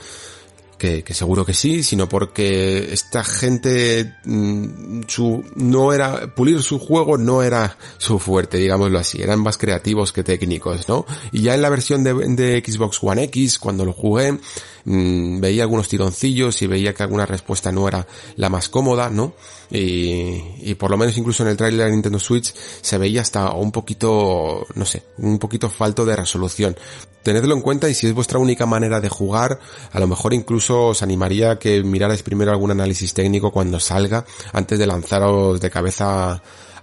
que, 0.78 1.02
que, 1.02 1.14
seguro 1.14 1.44
que 1.44 1.54
sí, 1.54 1.82
sino 1.82 2.08
porque 2.08 2.92
esta 2.92 3.24
gente 3.24 4.16
mmm, 4.24 5.02
su 5.06 5.44
no 5.54 5.92
era 5.92 6.34
pulir 6.34 6.62
su 6.62 6.78
juego 6.78 7.18
no 7.18 7.42
era 7.42 7.76
su 7.98 8.18
fuerte, 8.18 8.58
digámoslo 8.58 8.98
así, 8.98 9.22
eran 9.22 9.40
más 9.40 9.58
creativos 9.58 10.12
que 10.12 10.22
técnicos, 10.22 10.88
¿no? 10.88 11.06
Y 11.32 11.42
ya 11.42 11.54
en 11.54 11.62
la 11.62 11.70
versión 11.70 12.04
de, 12.04 12.14
de 12.14 12.62
Xbox 12.64 12.98
One 13.02 13.24
X, 13.24 13.58
cuando 13.58 13.84
lo 13.84 13.92
jugué, 13.92 14.38
mmm, 14.86 15.38
veía 15.40 15.64
algunos 15.64 15.88
tironcillos 15.88 16.62
y 16.62 16.66
veía 16.66 16.94
que 16.94 17.02
alguna 17.02 17.26
respuesta 17.26 17.70
no 17.70 17.86
era 17.86 18.06
la 18.36 18.48
más 18.48 18.70
cómoda, 18.70 19.10
¿no? 19.10 19.34
Y, 19.70 20.40
y 20.62 20.74
por 20.76 20.90
lo 20.90 20.96
menos 20.96 21.18
incluso 21.18 21.42
en 21.42 21.50
el 21.50 21.56
trailer 21.56 21.86
de 21.86 21.92
Nintendo 21.92 22.18
Switch 22.18 22.54
se 22.54 22.96
veía 22.96 23.20
hasta 23.20 23.52
un 23.52 23.72
poquito, 23.72 24.66
no 24.74 24.84
sé, 24.86 25.02
un 25.18 25.38
poquito 25.38 25.68
falto 25.68 26.06
de 26.06 26.16
resolución. 26.16 26.76
Tenedlo 27.22 27.54
en 27.54 27.60
cuenta 27.60 27.88
y 27.88 27.94
si 27.94 28.06
es 28.06 28.14
vuestra 28.14 28.38
única 28.38 28.66
manera 28.66 29.00
de 29.00 29.08
jugar, 29.08 29.58
a 29.92 29.98
lo 29.98 30.06
mejor 30.06 30.32
incluso 30.32 30.86
os 30.86 31.02
animaría 31.02 31.50
a 31.50 31.58
que 31.58 31.82
mirarais 31.82 32.22
primero 32.22 32.52
algún 32.52 32.70
análisis 32.70 33.12
técnico 33.14 33.50
cuando 33.50 33.80
salga, 33.80 34.24
antes 34.52 34.78
de 34.78 34.86
lanzaros 34.86 35.60
de 35.60 35.68
cabeza 35.68 36.40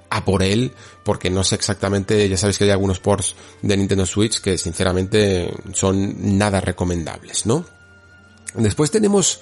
a 0.09 0.25
por 0.25 0.43
él, 0.43 0.73
porque 1.03 1.29
no 1.29 1.43
sé 1.43 1.55
exactamente, 1.55 2.27
ya 2.29 2.37
sabéis 2.37 2.57
que 2.57 2.65
hay 2.65 2.71
algunos 2.71 2.99
ports 2.99 3.35
de 3.61 3.77
Nintendo 3.77 4.05
Switch 4.05 4.41
que 4.41 4.57
sinceramente 4.57 5.49
son 5.73 6.37
nada 6.37 6.61
recomendables, 6.61 7.45
¿no? 7.45 7.65
Después 8.55 8.91
tenemos 8.91 9.41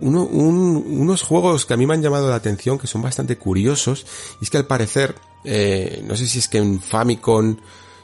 uno, 0.00 0.24
un, 0.24 0.84
unos 0.86 1.22
juegos 1.22 1.64
que 1.66 1.74
a 1.74 1.76
mí 1.76 1.86
me 1.86 1.94
han 1.94 2.02
llamado 2.02 2.28
la 2.28 2.36
atención, 2.36 2.78
que 2.78 2.86
son 2.86 3.02
bastante 3.02 3.36
curiosos, 3.36 4.06
y 4.40 4.44
es 4.44 4.50
que 4.50 4.58
al 4.58 4.66
parecer, 4.66 5.14
eh, 5.44 6.02
no 6.06 6.16
sé 6.16 6.26
si 6.26 6.38
es 6.38 6.48
que 6.48 6.58
en 6.58 6.80
Famicom 6.80 7.56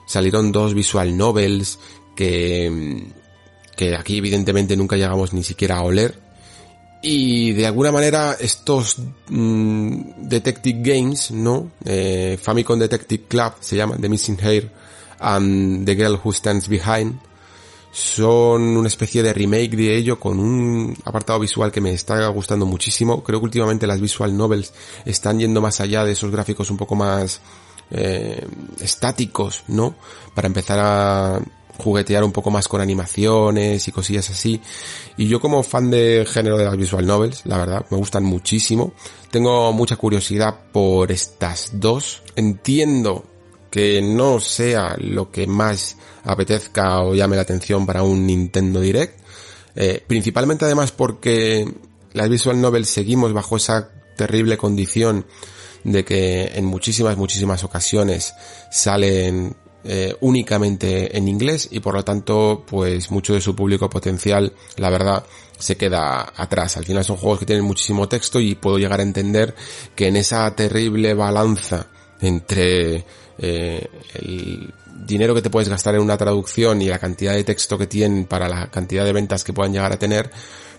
salieron 0.07 0.53
dos 0.53 0.75
visual 0.75 1.17
novels 1.17 1.79
que, 2.17 3.07
que 3.77 3.95
aquí 3.95 4.19
evidentemente 4.19 4.77
nunca 4.77 4.97
llegamos 4.97 5.33
ni 5.33 5.43
siquiera 5.43 5.79
a 5.79 5.83
oler. 5.83 6.21
Y 7.05 7.53
de 7.53 7.67
alguna 7.67 7.91
manera 7.91 8.37
estos 8.39 8.99
mmm, 9.29 10.29
Detective 10.29 10.81
Games, 10.83 11.33
¿no? 11.33 11.73
Eh, 11.85 12.39
Famicom 12.41 12.79
Detective 12.79 13.25
Club 13.27 13.55
se 13.59 13.75
llaman, 13.75 14.01
The 14.01 14.09
Missing 14.09 14.39
Hair 14.41 14.73
and 15.19 15.85
The 15.85 15.97
Girl 15.97 16.21
Who 16.23 16.33
Stands 16.33 16.69
Behind, 16.69 17.19
son 17.93 18.63
una 18.79 18.89
especie 18.89 19.23
de 19.23 19.35
remake 19.35 19.77
de 19.77 19.95
ello 19.95 20.19
con 20.19 20.41
un 20.41 20.97
apartado 21.05 21.39
visual 21.39 21.71
que 21.71 21.83
me 21.83 21.93
está 21.93 22.27
gustando 22.29 22.65
muchísimo. 22.65 23.23
Creo 23.23 23.39
que 23.39 23.45
últimamente 23.45 23.87
las 23.87 24.01
visual 24.01 24.35
novels 24.35 24.73
están 25.05 25.39
yendo 25.39 25.61
más 25.61 25.81
allá 25.81 26.03
de 26.05 26.13
esos 26.13 26.31
gráficos 26.31 26.71
un 26.71 26.79
poco 26.79 26.95
más 26.95 27.43
eh, 27.91 28.47
estáticos, 28.81 29.65
¿no? 29.69 29.95
Para 30.35 30.47
empezar 30.47 30.79
a 30.81 31.41
juguetear 31.77 32.25
un 32.25 32.33
poco 32.33 32.51
más 32.51 32.67
con 32.67 32.81
animaciones 32.81 33.87
y 33.87 33.93
cosillas 33.93 34.31
así. 34.31 34.63
Y 35.19 35.29
yo 35.29 35.39
como 35.39 35.63
fan 35.63 35.91
de 35.91 36.27
género 36.27 36.57
de 36.57 36.65
las 36.65 36.77
visual 36.79 37.07
novels, 37.07 37.43
la 37.45 37.59
verdad, 37.59 37.85
me 37.91 37.99
gustan 37.99 38.25
muchísimo. 38.25 38.95
Tengo 39.31 39.71
mucha 39.75 39.97
curiosidad 39.97 40.61
por 40.73 41.13
estas 41.13 41.73
dos. 41.75 42.23
Entiendo 42.37 43.25
que 43.73 44.03
no 44.03 44.39
sea 44.39 44.97
lo 44.99 45.31
que 45.31 45.47
más 45.47 45.97
apetezca 46.25 47.01
o 47.01 47.15
llame 47.15 47.37
la 47.37 47.43
atención 47.43 47.87
para 47.87 48.03
un 48.03 48.27
Nintendo 48.27 48.81
Direct. 48.81 49.19
Eh, 49.75 50.05
principalmente 50.07 50.67
además 50.67 50.93
porque 50.93 51.67
las 52.13 52.29
visual 52.29 52.61
novels 52.61 52.91
seguimos 52.91 53.33
bajo 53.33 53.57
esa 53.57 53.89
terrible 54.15 54.59
condición 54.59 55.25
de 55.85 56.05
que 56.05 56.53
en 56.55 56.67
muchísimas, 56.67 57.17
muchísimas 57.17 57.65
ocasiones 57.65 58.35
salen 58.71 59.57
eh, 59.85 60.15
únicamente 60.21 61.17
en 61.17 61.27
inglés 61.27 61.67
y 61.73 61.81
por 61.81 61.95
lo 61.95 62.05
tanto 62.05 62.65
pues 62.67 63.11
mucho 63.11 63.33
de 63.33 63.41
su 63.41 63.57
público 63.57 63.89
potencial 63.89 64.53
la 64.77 64.91
verdad 64.91 65.25
se 65.59 65.79
queda 65.79 66.31
atrás. 66.37 66.77
Al 66.77 66.85
final 66.85 67.07
son 67.07 67.17
juegos 67.17 67.39
que 67.39 67.47
tienen 67.47 67.65
muchísimo 67.65 68.07
texto 68.07 68.39
y 68.39 68.55
puedo 68.55 68.77
llegar 68.77 69.01
a 69.01 69.03
entender 69.03 69.55
que 69.97 70.09
en 70.09 70.17
esa 70.17 70.55
terrible 70.55 71.15
balanza 71.15 71.87
entre 72.21 73.05
eh, 73.43 73.91
el 74.15 74.73
dinero 75.05 75.35
que 75.35 75.43
te 75.43 75.51
puedes 75.51 75.69
gastar 75.69 75.97
en 75.97 76.01
una 76.01 76.17
traducción 76.17 76.81
y 76.81 76.89
la 76.89 76.99
cantidad 76.99 77.35
de 77.35 77.43
texto 77.45 77.77
que 77.77 77.89
tienen 77.89 78.25
para 78.27 78.49
la 78.49 78.71
cantidad 78.71 79.05
de 79.05 79.13
ventas 79.13 79.43
que 79.43 79.53
puedan 79.53 79.73
llegar 79.73 79.93
a 79.93 79.99
tener, 79.99 80.31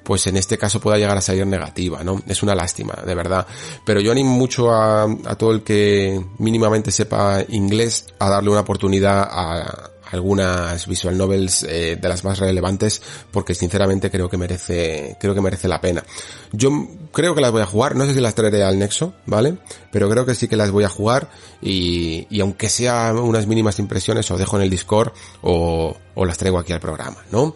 pues 0.04 0.26
en 0.28 0.38
este 0.38 0.58
caso 0.58 0.80
pueda 0.80 0.98
llegar 0.98 1.18
a 1.18 1.22
salir 1.22 1.46
negativa, 1.46 2.04
¿no? 2.04 2.22
Es 2.28 2.42
una 2.42 2.56
lástima, 2.56 2.94
de 3.06 3.16
verdad. 3.16 3.46
Pero 3.86 4.00
yo 4.00 4.12
animo 4.12 4.32
mucho 4.32 4.72
a, 4.72 5.04
a 5.04 5.36
todo 5.36 5.52
el 5.52 5.64
que 5.64 6.24
mínimamente 6.40 6.92
sepa 6.92 7.44
inglés 7.50 8.06
a 8.20 8.30
darle 8.30 8.50
una 8.50 8.62
oportunidad 8.62 9.28
a, 9.30 9.93
algunas 10.12 10.88
visual 10.88 11.18
novels 11.18 11.64
eh, 11.64 11.98
de 12.00 12.10
las 12.10 12.24
más 12.24 12.40
relevantes 12.40 13.02
porque 13.32 13.56
sinceramente 13.56 14.12
creo 14.12 14.30
que 14.30 14.38
merece 14.38 15.18
creo 15.20 15.34
que 15.34 15.42
merece 15.42 15.68
la 15.68 15.82
pena. 15.82 16.04
Yo 16.52 16.70
creo 17.12 17.36
que 17.36 17.42
las 17.42 17.52
voy 17.52 17.62
a 17.62 17.66
jugar, 17.66 17.96
no 17.96 18.06
sé 18.06 18.14
si 18.14 18.20
las 18.20 18.36
traeré 18.36 18.64
al 18.64 18.78
Nexo, 18.78 19.14
¿vale? 19.26 19.58
Pero 19.92 20.10
creo 20.10 20.26
que 20.26 20.36
sí 20.36 20.48
que 20.48 20.58
las 20.58 20.72
voy 20.72 20.84
a 20.84 20.90
jugar 20.90 21.30
y, 21.62 22.28
y 22.30 22.42
aunque 22.42 22.70
sea 22.70 23.14
unas 23.14 23.48
mínimas 23.48 23.80
impresiones 23.80 24.30
os 24.30 24.40
dejo 24.40 24.58
en 24.58 24.64
el 24.64 24.70
Discord 24.70 25.14
o, 25.42 25.96
o 26.16 26.26
las 26.26 26.38
traigo 26.38 26.60
aquí 26.60 26.74
al 26.74 26.80
programa, 26.80 27.18
¿no? 27.32 27.56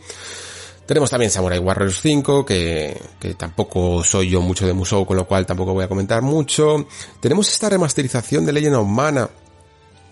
Tenemos 0.87 1.09
también 1.09 1.29
Samurai 1.29 1.59
Warriors 1.59 1.99
5, 2.01 2.45
que, 2.45 2.97
que 3.19 3.33
tampoco 3.33 4.05
soy 4.05 4.29
yo 4.29 4.41
mucho 4.41 4.65
de 4.65 4.71
Musou, 4.71 5.05
con 5.05 5.17
lo 5.17 5.27
cual 5.27 5.45
tampoco 5.45 5.73
voy 5.73 5.83
a 5.83 5.89
comentar 5.89 6.21
mucho. 6.21 6.87
Tenemos 7.19 7.51
esta 7.51 7.67
remasterización 7.67 8.45
de 8.45 8.53
Legend 8.53 8.75
of 8.77 8.87
Mana, 8.87 9.29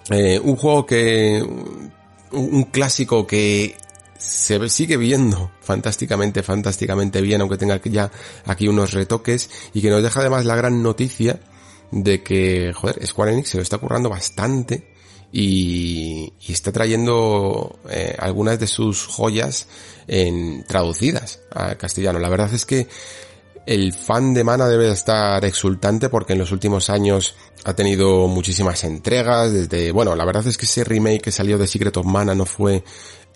eh, 0.10 0.38
un 0.44 0.58
juego 0.58 0.86
que, 0.86 1.42
un 2.36 2.64
clásico 2.66 3.26
que 3.26 3.76
se 4.18 4.70
sigue 4.70 4.98
viendo 4.98 5.52
fantásticamente, 5.62 6.44
fantásticamente 6.44 7.22
bien, 7.22 7.42
aunque 7.42 7.58
tenga 7.58 7.82
ya 7.84 8.12
aquí 8.46 8.68
unos 8.68 8.94
retoques, 8.94 9.50
y 9.74 9.82
que 9.82 9.90
nos 9.90 10.04
deja 10.04 10.22
además 10.22 10.46
la 10.46 10.56
gran 10.56 10.82
noticia 10.82 11.40
de 11.92 12.24
que, 12.24 12.74
joder, 12.74 13.06
Square 13.06 13.34
Enix 13.34 13.50
se 13.50 13.58
lo 13.58 13.64
está 13.64 13.78
currando 13.78 14.10
bastante 14.10 14.94
y, 15.32 16.34
y 16.40 16.52
está 16.52 16.72
trayendo 16.72 17.80
eh, 17.90 18.16
algunas 18.18 18.60
de 18.60 18.68
sus 18.68 19.06
joyas 19.06 19.68
en, 20.08 20.64
traducidas 20.66 21.42
a 21.52 21.76
castellano. 21.76 22.20
La 22.20 22.30
verdad 22.30 22.54
es 22.54 22.66
que 22.66 22.88
el 23.66 23.94
fan 23.94 24.34
de 24.34 24.44
Mana 24.44 24.68
debe 24.68 24.92
estar 24.92 25.44
exultante 25.46 26.10
porque 26.10 26.34
en 26.34 26.40
los 26.40 26.52
últimos 26.52 26.90
años 26.90 27.36
ha 27.64 27.74
tenido 27.74 28.28
muchísimas 28.28 28.84
entregas 28.84 29.52
desde, 29.52 29.92
bueno, 29.92 30.16
la 30.16 30.26
verdad 30.26 30.46
es 30.48 30.58
que 30.58 30.66
ese 30.66 30.84
remake 30.84 31.22
que 31.22 31.32
salió 31.32 31.58
de 31.58 31.68
Secret 31.68 31.98
of 31.98 32.06
Mana 32.06 32.36
no 32.36 32.46
fue 32.46 32.84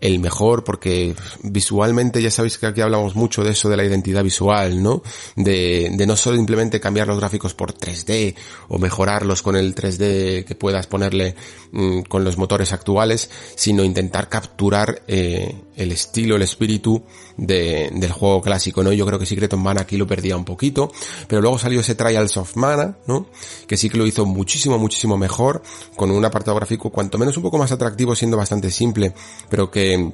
el 0.02 0.20
mejor 0.20 0.64
porque 0.64 1.16
visualmente 1.44 2.22
ya 2.22 2.32
sabéis 2.32 2.58
que 2.58 2.68
aquí 2.68 2.82
hablamos 2.82 3.16
mucho 3.16 3.44
de 3.44 3.52
eso 3.52 3.70
de 3.70 3.78
la 3.78 3.84
identidad 3.84 4.24
visual, 4.24 4.82
¿no? 4.82 5.02
De, 5.36 5.92
de 5.94 6.08
no 6.08 6.16
solo 6.16 6.38
simplemente 6.38 6.80
cambiar 6.80 7.08
los 7.08 7.20
gráficos 7.20 7.54
por 7.54 7.74
3D 7.74 8.36
o 8.70 8.78
mejorarlos 8.78 9.42
con 9.42 9.56
el 9.56 9.76
3D 9.76 10.46
que 10.46 10.56
puedas 10.56 10.88
ponerle 10.88 11.36
mm, 11.72 12.02
con 12.02 12.24
los 12.24 12.38
motores 12.38 12.72
actuales, 12.72 13.30
sino 13.56 13.84
intentar 13.84 14.30
capturar 14.30 15.02
eh, 15.08 15.56
el 15.80 15.94
estilo, 15.94 16.36
el 16.36 16.42
espíritu 16.42 17.02
de, 17.38 17.90
del 17.94 18.12
juego 18.12 18.42
clásico, 18.42 18.84
¿no? 18.84 18.92
Yo 18.92 19.06
creo 19.06 19.18
que 19.18 19.26
Secret 19.26 19.54
of 19.54 19.60
Mana 19.60 19.82
aquí 19.82 19.98
lo 19.98 20.06
perdía 20.06 20.36
un 20.36 20.46
poquito, 20.46 20.92
pero 21.28 21.42
luego 21.42 21.58
salió 21.58 21.80
ese 21.80 21.96
Trials 21.96 22.36
of 22.38 22.56
Mana, 22.58 22.98
¿no? 23.08 23.28
Que 23.66 23.78
sí 23.78 23.90
que 23.90 23.98
lo 23.98 24.06
hizo 24.06 24.26
muchísimo, 24.26 24.78
muchísimo 24.78 25.18
mejor, 25.18 25.64
con 25.96 26.12
un 26.12 26.24
apartado 26.26 26.58
gráfico 26.58 26.90
cuanto 26.90 27.18
menos 27.18 27.38
un 27.38 27.44
poco 27.44 27.58
más 27.58 27.72
atractivo, 27.72 28.14
siendo 28.14 28.36
bastante 28.36 28.70
simple, 28.72 29.14
pero 29.50 29.72
que 29.72 30.12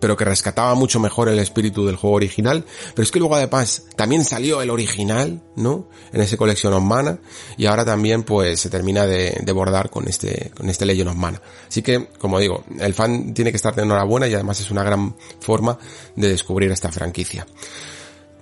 pero 0.00 0.16
que 0.16 0.24
rescataba 0.24 0.74
mucho 0.74 1.00
mejor 1.00 1.28
el 1.28 1.38
espíritu 1.38 1.86
del 1.86 1.96
juego 1.96 2.16
original. 2.16 2.64
Pero 2.94 3.02
es 3.02 3.10
que 3.10 3.18
luego 3.18 3.36
además 3.36 3.84
también 3.96 4.24
salió 4.24 4.62
el 4.62 4.70
original, 4.70 5.42
¿no? 5.56 5.88
En 6.12 6.20
ese 6.20 6.36
Collection 6.36 6.72
of 6.72 6.82
Mana. 6.82 7.18
Y 7.56 7.66
ahora 7.66 7.84
también 7.84 8.22
pues 8.22 8.60
se 8.60 8.70
termina 8.70 9.06
de, 9.06 9.38
de, 9.42 9.52
bordar 9.52 9.90
con 9.90 10.08
este, 10.08 10.50
con 10.56 10.68
este 10.68 10.86
Legend 10.86 11.10
of 11.10 11.16
Mana. 11.16 11.40
Así 11.68 11.82
que, 11.82 12.08
como 12.18 12.38
digo, 12.38 12.64
el 12.78 12.94
fan 12.94 13.34
tiene 13.34 13.50
que 13.50 13.56
estar 13.56 13.74
de 13.74 13.82
enhorabuena 13.82 14.26
y 14.28 14.34
además 14.34 14.60
es 14.60 14.70
una 14.70 14.82
gran 14.82 15.16
forma 15.40 15.78
de 16.16 16.28
descubrir 16.28 16.70
esta 16.70 16.90
franquicia. 16.90 17.46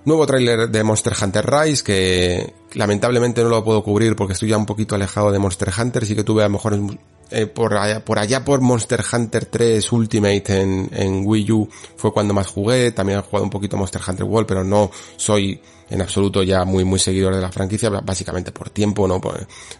Nuevo 0.05 0.25
tráiler 0.25 0.69
de 0.69 0.83
Monster 0.83 1.13
Hunter 1.21 1.45
Rise 1.49 1.83
que 1.83 2.53
lamentablemente 2.73 3.41
no 3.41 3.47
lo 3.47 3.63
puedo 3.63 3.83
cubrir 3.83 4.17
porque 4.17 4.33
estoy 4.33 4.49
ya 4.49 4.57
un 4.57 4.65
poquito 4.65 4.95
alejado 4.95 5.31
de 5.31 5.39
Monster 5.39 5.71
Hunter, 5.77 6.05
sí 6.05 6.13
que 6.13 6.25
tuve 6.25 6.43
a 6.43 6.47
lo 6.47 6.51
mejor 6.51 6.77
eh, 7.31 7.47
por, 7.47 7.73
allá, 7.73 8.43
por 8.43 8.59
Monster 8.59 9.01
Hunter 9.11 9.45
3 9.45 9.91
Ultimate 9.93 10.61
en, 10.61 10.89
en 10.91 11.23
Wii 11.25 11.51
U 11.53 11.69
fue 11.95 12.11
cuando 12.11 12.33
más 12.33 12.47
jugué, 12.47 12.91
también 12.91 13.19
he 13.19 13.21
jugado 13.21 13.45
un 13.45 13.49
poquito 13.49 13.77
Monster 13.77 14.01
Hunter 14.05 14.25
World, 14.25 14.45
pero 14.45 14.65
no 14.65 14.91
soy 15.15 15.61
en 15.89 16.01
absoluto 16.01 16.43
ya 16.43 16.65
muy 16.65 16.83
muy 16.83 16.99
seguidor 16.99 17.33
de 17.33 17.41
la 17.41 17.51
franquicia, 17.51 17.89
básicamente 17.89 18.51
por 18.51 18.71
tiempo, 18.71 19.07
no, 19.07 19.21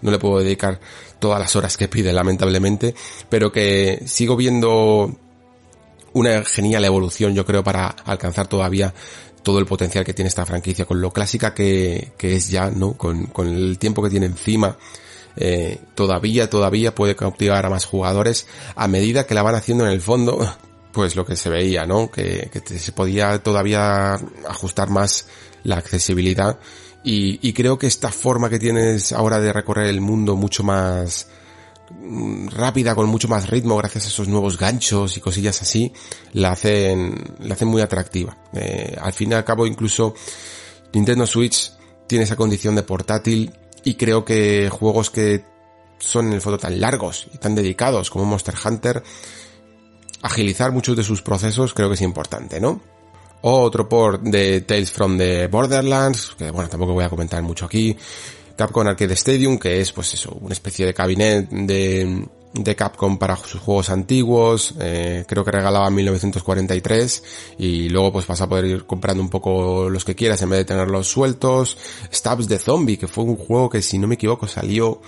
no 0.01 0.11
le 0.11 0.19
puedo 0.19 0.39
dedicar 0.39 0.79
todas 1.19 1.39
las 1.39 1.53
horas 1.57 1.75
que 1.75 1.89
pide 1.89 2.13
lamentablemente, 2.13 2.95
pero 3.29 3.51
que 3.51 4.03
sigo 4.05 4.37
viendo 4.37 5.13
una 6.13 6.43
genial 6.45 6.85
evolución 6.85 7.33
yo 7.33 7.45
creo 7.45 7.63
para 7.63 7.87
alcanzar 7.87 8.47
todavía 8.47 8.93
todo 9.43 9.59
el 9.59 9.65
potencial 9.65 10.03
que 10.03 10.13
tiene 10.13 10.29
esta 10.29 10.45
franquicia, 10.45 10.85
con 10.85 11.01
lo 11.01 11.11
clásica 11.11 11.53
que, 11.53 12.13
que 12.17 12.35
es 12.35 12.49
ya, 12.49 12.71
¿no? 12.71 12.93
Con, 12.93 13.27
con 13.27 13.47
el 13.47 13.77
tiempo 13.77 14.01
que 14.01 14.09
tiene 14.09 14.25
encima, 14.25 14.77
eh, 15.35 15.79
todavía, 15.95 16.49
todavía 16.49 16.93
puede 16.93 17.15
cautivar 17.15 17.65
a 17.65 17.69
más 17.69 17.85
jugadores 17.85 18.45
a 18.75 18.87
medida 18.87 19.25
que 19.25 19.33
la 19.33 19.41
van 19.41 19.55
haciendo 19.55 19.85
en 19.85 19.91
el 19.91 20.01
fondo, 20.01 20.39
pues 20.91 21.15
lo 21.15 21.25
que 21.25 21.35
se 21.35 21.49
veía, 21.49 21.85
¿no? 21.85 22.09
Que, 22.09 22.49
se 22.63 22.91
podía 22.91 23.41
todavía 23.41 24.13
ajustar 24.47 24.89
más 24.89 25.27
la 25.63 25.77
accesibilidad 25.77 26.59
y, 27.03 27.39
y 27.47 27.53
creo 27.53 27.77
que 27.77 27.87
esta 27.87 28.11
forma 28.11 28.49
que 28.49 28.59
tienes 28.59 29.11
ahora 29.11 29.39
de 29.39 29.51
recorrer 29.51 29.87
el 29.87 30.01
mundo 30.01 30.35
mucho 30.35 30.63
más, 30.63 31.27
rápida, 32.49 32.95
con 32.95 33.07
mucho 33.07 33.27
más 33.27 33.49
ritmo, 33.49 33.77
gracias 33.77 34.05
a 34.05 34.07
esos 34.07 34.27
nuevos 34.27 34.57
ganchos 34.57 35.17
y 35.17 35.21
cosillas 35.21 35.61
así, 35.61 35.91
la 36.33 36.51
hacen, 36.51 37.35
la 37.39 37.53
hacen 37.53 37.67
muy 37.67 37.81
atractiva. 37.81 38.37
Eh, 38.53 38.95
al 38.99 39.13
fin 39.13 39.31
y 39.31 39.33
al 39.35 39.43
cabo, 39.43 39.65
incluso 39.65 40.13
Nintendo 40.93 41.25
Switch 41.25 41.71
tiene 42.07 42.23
esa 42.23 42.35
condición 42.35 42.75
de 42.75 42.83
portátil 42.83 43.53
y 43.83 43.95
creo 43.95 44.23
que 44.23 44.69
juegos 44.69 45.09
que 45.09 45.45
son 45.97 46.27
en 46.27 46.33
el 46.33 46.41
fondo 46.41 46.57
tan 46.57 46.79
largos 46.79 47.27
y 47.33 47.37
tan 47.37 47.55
dedicados 47.55 48.09
como 48.09 48.25
Monster 48.25 48.55
Hunter, 48.63 49.03
agilizar 50.21 50.71
muchos 50.71 50.95
de 50.95 51.03
sus 51.03 51.21
procesos 51.21 51.73
creo 51.73 51.89
que 51.89 51.95
es 51.95 52.01
importante, 52.01 52.59
¿no? 52.59 52.81
Otro 53.41 53.89
port 53.89 54.21
de 54.21 54.61
Tales 54.61 54.91
from 54.91 55.17
the 55.17 55.47
Borderlands, 55.47 56.35
que 56.37 56.49
bueno, 56.49 56.69
tampoco 56.69 56.93
voy 56.93 57.03
a 57.03 57.09
comentar 57.09 57.41
mucho 57.43 57.65
aquí. 57.65 57.97
Capcom 58.55 58.87
Arcade 58.87 59.13
Stadium, 59.13 59.57
que 59.57 59.81
es 59.81 59.91
pues 59.91 60.13
eso, 60.13 60.37
una 60.41 60.53
especie 60.53 60.85
de 60.85 60.93
cabinet 60.93 61.49
de, 61.49 62.27
de 62.53 62.75
Capcom 62.75 63.17
para 63.17 63.35
sus 63.35 63.59
juegos 63.59 63.89
antiguos, 63.89 64.75
eh, 64.79 65.25
creo 65.27 65.43
que 65.43 65.51
regalaba 65.51 65.87
en 65.87 65.95
1943 65.95 67.23
y 67.57 67.89
luego 67.89 68.13
pues 68.13 68.27
vas 68.27 68.41
a 68.41 68.47
poder 68.47 68.65
ir 68.65 68.85
comprando 68.85 69.23
un 69.23 69.29
poco 69.29 69.89
los 69.89 70.05
que 70.05 70.15
quieras 70.15 70.41
en 70.41 70.51
vez 70.51 70.59
de 70.59 70.65
tenerlos 70.65 71.07
sueltos. 71.07 71.77
Stabs 72.13 72.47
de 72.47 72.59
Zombie, 72.59 72.97
que 72.97 73.07
fue 73.07 73.23
un 73.23 73.35
juego 73.35 73.69
que 73.69 73.81
si 73.81 73.97
no 73.97 74.07
me 74.07 74.15
equivoco 74.15 74.47
salió 74.47 75.01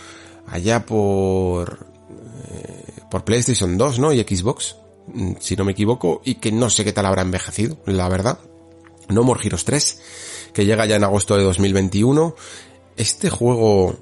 allá 0.48 0.86
por 0.86 1.88
eh, 2.50 2.86
por 3.10 3.24
PlayStation 3.24 3.78
2, 3.78 4.00
¿no? 4.00 4.12
Y 4.12 4.22
Xbox, 4.22 4.76
mm, 5.08 5.34
si 5.40 5.56
no 5.56 5.64
me 5.64 5.72
equivoco, 5.72 6.22
y 6.26 6.36
que 6.36 6.52
no 6.52 6.70
sé 6.70 6.84
qué 6.84 6.94
tal 6.94 7.06
habrá 7.06 7.22
envejecido, 7.22 7.78
la 7.86 8.10
verdad. 8.10 8.40
No 9.08 9.24
More 9.24 9.40
Heroes 9.44 9.66
3, 9.66 10.02
que 10.54 10.66
llega 10.66 10.86
ya 10.86 10.96
en 10.96 11.04
agosto 11.04 11.38
de 11.38 11.44
2021 11.44 12.36
este 12.98 13.30
juego 13.30 13.98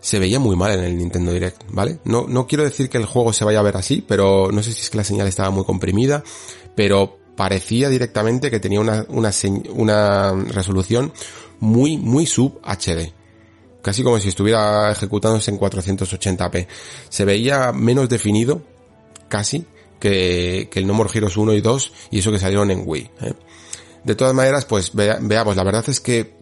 se 0.00 0.18
veía 0.18 0.40
muy 0.40 0.56
mal 0.56 0.72
en 0.72 0.84
el 0.84 0.98
Nintendo 0.98 1.32
Direct, 1.32 1.62
¿vale? 1.68 2.00
No, 2.04 2.26
no 2.26 2.46
quiero 2.46 2.64
decir 2.64 2.88
que 2.88 2.98
el 2.98 3.06
juego 3.06 3.32
se 3.32 3.44
vaya 3.44 3.60
a 3.60 3.62
ver 3.62 3.76
así, 3.76 4.04
pero 4.06 4.50
no 4.50 4.62
sé 4.62 4.72
si 4.72 4.82
es 4.82 4.90
que 4.90 4.98
la 4.98 5.04
señal 5.04 5.28
estaba 5.28 5.50
muy 5.50 5.64
comprimida, 5.64 6.24
pero 6.74 7.18
parecía 7.36 7.88
directamente 7.88 8.50
que 8.50 8.58
tenía 8.58 8.80
una, 8.80 9.06
una, 9.08 10.32
resolución 10.32 11.12
muy, 11.60 11.96
muy 11.96 12.26
sub 12.26 12.60
HD. 12.64 13.12
Casi 13.80 14.02
como 14.02 14.18
si 14.18 14.28
estuviera 14.28 14.90
ejecutándose 14.90 15.50
en 15.50 15.58
480p. 15.58 16.66
Se 17.08 17.24
veía 17.24 17.72
menos 17.72 18.08
definido, 18.08 18.62
casi, 19.28 19.66
que, 20.00 20.68
que 20.70 20.80
el 20.80 20.86
No 20.86 20.94
More 20.94 21.10
Heroes 21.12 21.36
1 21.36 21.54
y 21.54 21.60
2, 21.60 21.92
y 22.10 22.18
eso 22.18 22.32
que 22.32 22.38
salieron 22.38 22.70
en 22.72 22.82
Wii. 22.84 23.10
¿eh? 23.22 23.34
De 24.04 24.14
todas 24.16 24.34
maneras, 24.34 24.64
pues 24.64 24.92
veamos, 24.94 25.56
la 25.56 25.64
verdad 25.64 25.84
es 25.88 26.00
que 26.00 26.41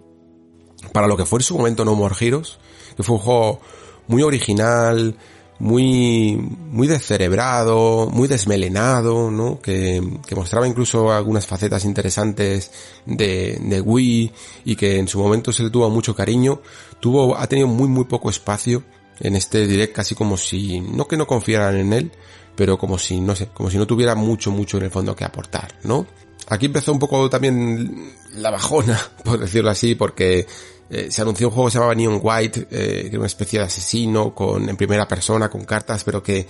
para 0.93 1.07
lo 1.07 1.17
que 1.17 1.27
fue 1.27 1.39
en 1.39 1.45
su 1.45 1.57
momento 1.57 1.85
No 1.85 1.95
More 1.95 2.15
Heroes, 2.19 2.59
que 2.97 3.03
fue 3.03 3.17
un 3.17 3.23
juego 3.23 3.61
muy 4.09 4.23
original, 4.23 5.17
muy, 5.61 6.37
muy 6.37 6.89
descerebrado, 6.89 8.09
muy 8.11 8.27
desmelenado, 8.29 9.31
¿no? 9.31 9.61
Que, 9.61 10.03
que 10.27 10.35
mostraba 10.35 10.67
incluso 10.67 11.13
algunas 11.13 11.47
facetas 11.47 11.85
interesantes 11.85 12.71
de, 13.05 13.59
de 13.61 13.81
Wii 13.81 14.33
y 14.65 14.75
que 14.75 14.99
en 14.99 15.07
su 15.07 15.21
momento 15.21 15.53
se 15.53 15.63
le 15.63 15.71
tuvo 15.71 15.89
mucho 15.91 16.17
cariño, 16.17 16.63
tuvo, 16.99 17.37
ha 17.37 17.47
tenido 17.47 17.69
muy 17.69 17.89
muy 17.89 18.05
poco 18.05 18.31
espacio 18.31 18.83
en 19.21 19.37
este 19.37 19.67
direct 19.67 19.95
casi 19.95 20.15
como 20.15 20.39
si, 20.39 20.81
no 20.81 21.07
que 21.07 21.19
no 21.19 21.27
confiaran 21.27 21.77
en 21.77 21.93
él, 21.93 22.13
pero 22.57 22.79
como 22.79 22.99
si, 22.99 23.21
no 23.21 23.37
sé, 23.37 23.49
como 23.49 23.71
si 23.71 23.77
no 23.77 23.87
tuviera 23.87 24.15
mucho 24.15 24.51
mucho 24.51 24.79
en 24.79 24.85
el 24.85 24.91
fondo 24.91 25.15
que 25.15 25.25
aportar, 25.25 25.79
¿no? 25.85 26.07
Aquí 26.49 26.67
empezó 26.67 26.93
un 26.93 26.99
poco 26.99 27.29
también 27.31 28.13
la 28.35 28.51
bajona, 28.51 29.01
por 29.25 29.39
decirlo 29.39 29.71
así, 29.71 29.95
porque 29.95 30.47
eh, 30.91 31.09
se 31.11 31.23
anunció 31.23 31.49
un 31.49 31.55
juego 31.55 31.69
que 31.69 31.73
se 31.73 31.79
llamaba 31.79 31.95
Neon 31.95 32.21
White, 32.23 32.67
eh, 32.71 33.01
que 33.03 33.07
era 33.09 33.19
una 33.19 33.27
especie 33.27 33.61
de 33.61 33.67
asesino 33.67 34.35
con, 34.35 34.69
en 34.69 34.77
primera 34.77 35.07
persona, 35.07 35.49
con 35.49 35.65
cartas, 35.65 36.03
pero 36.03 36.23
que, 36.23 36.47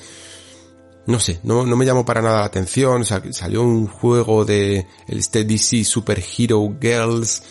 no 1.06 1.20
sé, 1.20 1.40
no, 1.42 1.66
no 1.66 1.76
me 1.76 1.84
llamó 1.84 2.04
para 2.04 2.22
nada 2.22 2.40
la 2.40 2.46
atención. 2.46 3.04
salió 3.04 3.62
un 3.62 3.86
juego 3.86 4.44
de 4.44 4.86
el 5.08 5.20
DC 5.20 5.84
Super 5.84 6.22
Hero 6.38 6.76
Girls, 6.80 7.42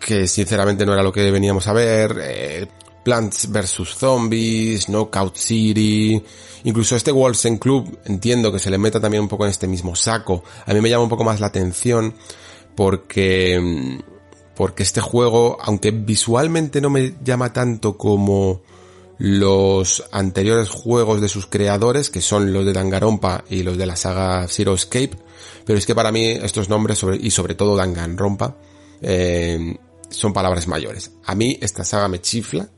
que 0.00 0.26
sinceramente 0.26 0.86
no 0.86 0.94
era 0.94 1.02
lo 1.02 1.12
que 1.12 1.30
veníamos 1.30 1.66
a 1.66 1.72
ver. 1.74 2.18
Eh, 2.22 2.66
Plants 3.08 3.50
vs 3.50 3.96
Zombies, 3.96 4.90
Knockout 4.90 5.34
City, 5.34 6.22
incluso 6.64 6.94
este 6.94 7.10
Wolfsen 7.10 7.56
Club, 7.56 7.98
entiendo 8.04 8.52
que 8.52 8.58
se 8.58 8.68
le 8.68 8.76
meta 8.76 9.00
también 9.00 9.22
un 9.22 9.30
poco 9.30 9.46
en 9.46 9.50
este 9.50 9.66
mismo 9.66 9.96
saco. 9.96 10.44
A 10.66 10.74
mí 10.74 10.82
me 10.82 10.90
llama 10.90 11.04
un 11.04 11.08
poco 11.08 11.24
más 11.24 11.40
la 11.40 11.46
atención 11.46 12.12
porque 12.76 13.98
porque 14.54 14.82
este 14.82 15.00
juego, 15.00 15.56
aunque 15.58 15.90
visualmente 15.90 16.82
no 16.82 16.90
me 16.90 17.14
llama 17.24 17.50
tanto 17.54 17.96
como 17.96 18.60
los 19.16 20.04
anteriores 20.12 20.68
juegos 20.68 21.22
de 21.22 21.30
sus 21.30 21.46
creadores, 21.46 22.10
que 22.10 22.20
son 22.20 22.52
los 22.52 22.66
de 22.66 22.74
Danganronpa 22.74 23.42
y 23.48 23.62
los 23.62 23.78
de 23.78 23.86
la 23.86 23.96
saga 23.96 24.46
Zero 24.48 24.74
Escape, 24.74 25.16
pero 25.64 25.78
es 25.78 25.86
que 25.86 25.94
para 25.94 26.12
mí 26.12 26.26
estos 26.26 26.68
nombres, 26.68 27.02
y 27.18 27.30
sobre 27.30 27.54
todo 27.54 27.74
Danganronpa, 27.74 28.58
eh, 29.00 29.78
son 30.10 30.34
palabras 30.34 30.68
mayores. 30.68 31.12
A 31.24 31.34
mí 31.34 31.56
esta 31.62 31.84
saga 31.84 32.08
me 32.08 32.20
chifla, 32.20 32.68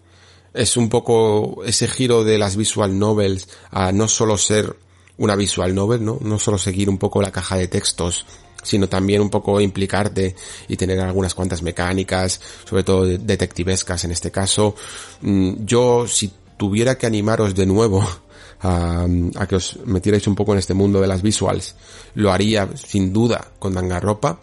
es 0.54 0.76
un 0.76 0.88
poco 0.88 1.62
ese 1.64 1.88
giro 1.88 2.24
de 2.24 2.38
las 2.38 2.56
visual 2.56 2.98
novels 2.98 3.48
a 3.70 3.92
no 3.92 4.08
solo 4.08 4.36
ser 4.36 4.76
una 5.16 5.36
visual 5.36 5.74
novel, 5.74 6.04
¿no? 6.04 6.18
No 6.20 6.38
solo 6.38 6.58
seguir 6.58 6.88
un 6.88 6.98
poco 6.98 7.20
la 7.20 7.30
caja 7.30 7.56
de 7.56 7.68
textos 7.68 8.26
sino 8.62 8.88
también 8.88 9.20
un 9.20 9.30
poco 9.30 9.60
implicarte 9.60 10.34
y 10.68 10.76
tener 10.76 11.00
algunas 11.00 11.34
cuantas 11.34 11.62
mecánicas, 11.62 12.40
sobre 12.68 12.82
todo 12.82 13.06
detectivescas 13.06 14.04
en 14.04 14.12
este 14.12 14.30
caso. 14.30 14.74
Mm, 15.22 15.64
yo, 15.64 16.06
si 16.06 16.32
tuviera 16.56 16.98
que 16.98 17.06
animaros 17.06 17.54
de 17.54 17.66
nuevo 17.66 18.06
a, 18.60 19.06
que 19.48 19.56
os 19.56 19.78
metierais 19.86 20.26
un 20.26 20.34
poco 20.34 20.52
en 20.52 20.58
este 20.58 20.74
mundo 20.74 21.00
de 21.00 21.06
las 21.06 21.22
visuals, 21.22 21.74
lo 22.14 22.32
haría 22.32 22.68
sin 22.74 23.12
duda 23.12 23.52
con 23.58 23.74
Danganronpa. 23.74 24.40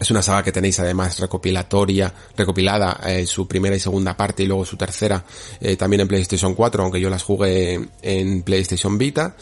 Es 0.00 0.10
una 0.10 0.22
saga 0.22 0.44
que 0.44 0.52
tenéis 0.52 0.78
además 0.78 1.18
recopilatoria, 1.18 2.12
recopilada 2.36 3.00
eh, 3.04 3.26
su 3.26 3.48
primera 3.48 3.74
y 3.74 3.80
segunda 3.80 4.16
parte 4.16 4.44
y 4.44 4.46
luego 4.46 4.64
su 4.64 4.76
tercera 4.76 5.24
eh, 5.60 5.76
también 5.76 6.02
en 6.02 6.08
PlayStation 6.08 6.54
4, 6.54 6.82
aunque 6.82 7.00
yo 7.00 7.10
las 7.10 7.24
jugué 7.24 7.80
en 8.02 8.42
PlayStation 8.42 8.96
Vita 8.96 9.34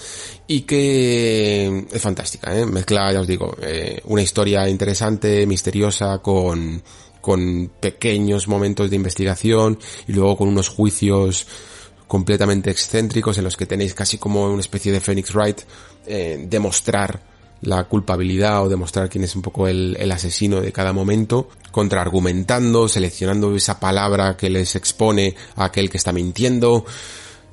y 0.46 0.62
que 0.62 1.86
es 1.92 2.00
fantástica, 2.00 2.56
¿eh? 2.58 2.64
mezcla, 2.64 3.12
ya 3.12 3.20
os 3.20 3.26
digo, 3.26 3.54
eh, 3.60 4.00
una 4.04 4.22
historia 4.22 4.68
interesante, 4.68 5.46
misteriosa 5.46 6.18
con 6.18 6.82
con 7.26 7.72
pequeños 7.80 8.46
momentos 8.46 8.88
de 8.88 8.94
investigación 8.94 9.80
y 10.06 10.12
luego 10.12 10.36
con 10.36 10.46
unos 10.46 10.68
juicios 10.68 11.48
completamente 12.06 12.70
excéntricos 12.70 13.36
en 13.36 13.42
los 13.42 13.56
que 13.56 13.66
tenéis 13.66 13.94
casi 13.94 14.16
como 14.16 14.44
una 14.44 14.60
especie 14.60 14.92
de 14.92 15.00
Phoenix 15.00 15.34
Wright 15.34 15.62
eh, 16.06 16.46
demostrar 16.48 17.20
la 17.62 17.84
culpabilidad 17.84 18.62
o 18.62 18.68
demostrar 18.68 19.08
quién 19.08 19.24
es 19.24 19.34
un 19.34 19.42
poco 19.42 19.68
el, 19.68 19.96
el, 19.98 20.12
asesino 20.12 20.60
de 20.60 20.72
cada 20.72 20.92
momento, 20.92 21.48
contraargumentando, 21.70 22.88
seleccionando 22.88 23.54
esa 23.54 23.80
palabra 23.80 24.36
que 24.36 24.50
les 24.50 24.76
expone 24.76 25.34
a 25.56 25.66
aquel 25.66 25.90
que 25.90 25.96
está 25.96 26.12
mintiendo. 26.12 26.84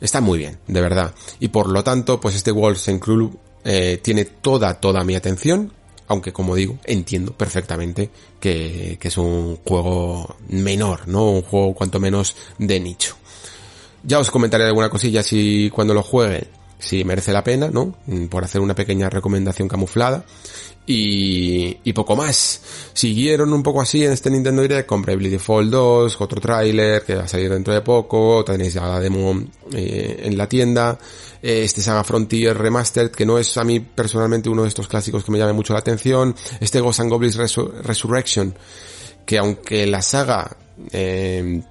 Está 0.01 0.21
muy 0.21 0.37
bien, 0.37 0.59
de 0.67 0.81
verdad. 0.81 1.13
Y 1.39 1.47
por 1.47 1.69
lo 1.69 1.83
tanto, 1.83 2.19
pues 2.19 2.35
este 2.35 2.51
Wolfenstein 2.51 2.99
Club 2.99 3.39
eh, 3.63 3.99
tiene 4.01 4.25
toda, 4.25 4.79
toda 4.79 5.03
mi 5.03 5.15
atención, 5.15 5.71
aunque 6.07 6.33
como 6.33 6.55
digo, 6.55 6.77
entiendo 6.83 7.33
perfectamente 7.33 8.09
que, 8.39 8.97
que 8.99 9.07
es 9.07 9.17
un 9.17 9.57
juego 9.57 10.35
menor, 10.49 11.07
¿no? 11.07 11.31
Un 11.31 11.41
juego 11.41 11.73
cuanto 11.73 11.99
menos 11.99 12.35
de 12.57 12.79
nicho. 12.79 13.15
Ya 14.03 14.19
os 14.19 14.29
comentaré 14.29 14.65
alguna 14.65 14.89
cosilla 14.89 15.23
si 15.23 15.69
cuando 15.73 15.93
lo 15.93 16.03
juegue 16.03 16.47
si 16.83 17.03
merece 17.03 17.31
la 17.31 17.43
pena, 17.43 17.69
¿no? 17.69 17.95
Mm, 18.07 18.25
por 18.25 18.43
hacer 18.43 18.61
una 18.61 18.75
pequeña 18.75 19.09
recomendación 19.09 19.67
camuflada. 19.67 20.23
Y, 20.85 21.77
y 21.85 21.93
poco 21.93 22.15
más. 22.17 22.61
Siguieron 22.91 23.53
un 23.53 23.63
poco 23.63 23.81
así 23.81 24.03
en 24.03 24.11
este 24.11 24.29
Nintendo 24.29 24.61
Direct 24.61 24.85
con 24.85 25.01
Bravely 25.01 25.29
Default 25.29 25.71
2, 25.71 26.19
otro 26.19 26.41
tráiler 26.41 27.03
que 27.03 27.15
va 27.15 27.23
a 27.23 27.27
salir 27.27 27.49
dentro 27.49 27.73
de 27.73 27.79
poco, 27.79 28.43
tenéis 28.43 28.73
ya 28.73 28.85
la 28.85 28.99
demo 28.99 29.43
eh, 29.71 30.23
en 30.25 30.37
la 30.37 30.49
tienda, 30.49 30.99
eh, 31.41 31.63
este 31.63 31.79
Saga 31.79 32.03
Frontier 32.03 32.57
Remastered 32.57 33.11
que 33.11 33.25
no 33.25 33.39
es 33.39 33.55
a 33.55 33.63
mí 33.63 33.79
personalmente 33.79 34.49
uno 34.49 34.63
de 34.63 34.67
estos 34.67 34.89
clásicos 34.89 35.23
que 35.23 35.31
me 35.31 35.37
llame 35.37 35.53
mucho 35.53 35.71
la 35.71 35.79
atención, 35.79 36.35
este 36.59 36.81
Ghost 36.81 36.99
and 36.99 37.09
Goblins 37.09 37.37
Resur 37.37 37.73
Resurrection 37.81 38.53
que 39.25 39.37
aunque 39.37 39.87
la 39.87 40.01
saga 40.01 40.57
eh, 40.91 41.61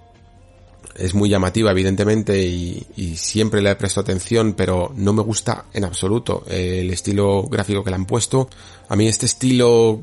es 0.97 1.15
muy 1.15 1.29
llamativa 1.29 1.71
evidentemente 1.71 2.39
y, 2.39 2.87
siempre 3.17 3.63
le 3.63 3.71
he 3.71 3.77
prestado 3.77 4.03
atención 4.03 4.55
pero 4.55 4.93
no 4.97 5.13
me 5.13 5.23
gusta 5.23 5.67
en 5.73 5.85
absoluto 5.85 6.45
el 6.49 6.91
estilo 6.91 7.45
gráfico 7.45 7.85
que 7.85 7.91
le 7.91 7.97
han 7.97 8.07
puesto. 8.07 8.49
A 8.89 8.97
mí 8.97 9.07
este 9.07 9.27
estilo 9.27 10.01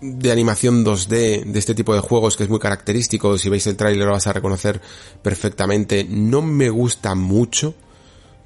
de 0.00 0.32
animación 0.32 0.84
2D 0.84 1.44
de 1.44 1.58
este 1.58 1.74
tipo 1.74 1.94
de 1.94 2.00
juegos 2.00 2.36
que 2.36 2.44
es 2.44 2.48
muy 2.48 2.58
característico 2.58 3.38
si 3.38 3.48
veis 3.48 3.66
el 3.66 3.76
tráiler 3.76 4.06
lo 4.06 4.12
vas 4.12 4.26
a 4.26 4.32
reconocer 4.32 4.80
perfectamente 5.22 6.04
no 6.08 6.42
me 6.42 6.70
gusta 6.70 7.14
mucho 7.14 7.74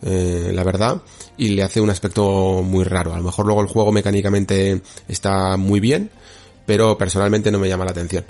eh, 0.03 0.51
la 0.53 0.65
verdad 0.65 1.01
y 1.39 1.49
le 1.49 1.63
hace 1.63 1.81
un 1.81 1.89
aspecto 1.89 2.63
muy 2.63 2.85
raro. 2.85 3.15
A 3.15 3.19
lo 3.19 3.25
mejor 3.25 3.47
luego 3.47 3.63
el 3.63 3.69
juego 3.69 3.93
mecánicamente 3.93 4.83
está 5.09 5.57
muy 5.57 5.81
bien 5.81 6.11
pero 6.67 6.99
personalmente 6.99 7.51
no 7.51 7.59
me 7.59 7.69
llama 7.69 7.85
la 7.85 7.93
atención 7.93 8.25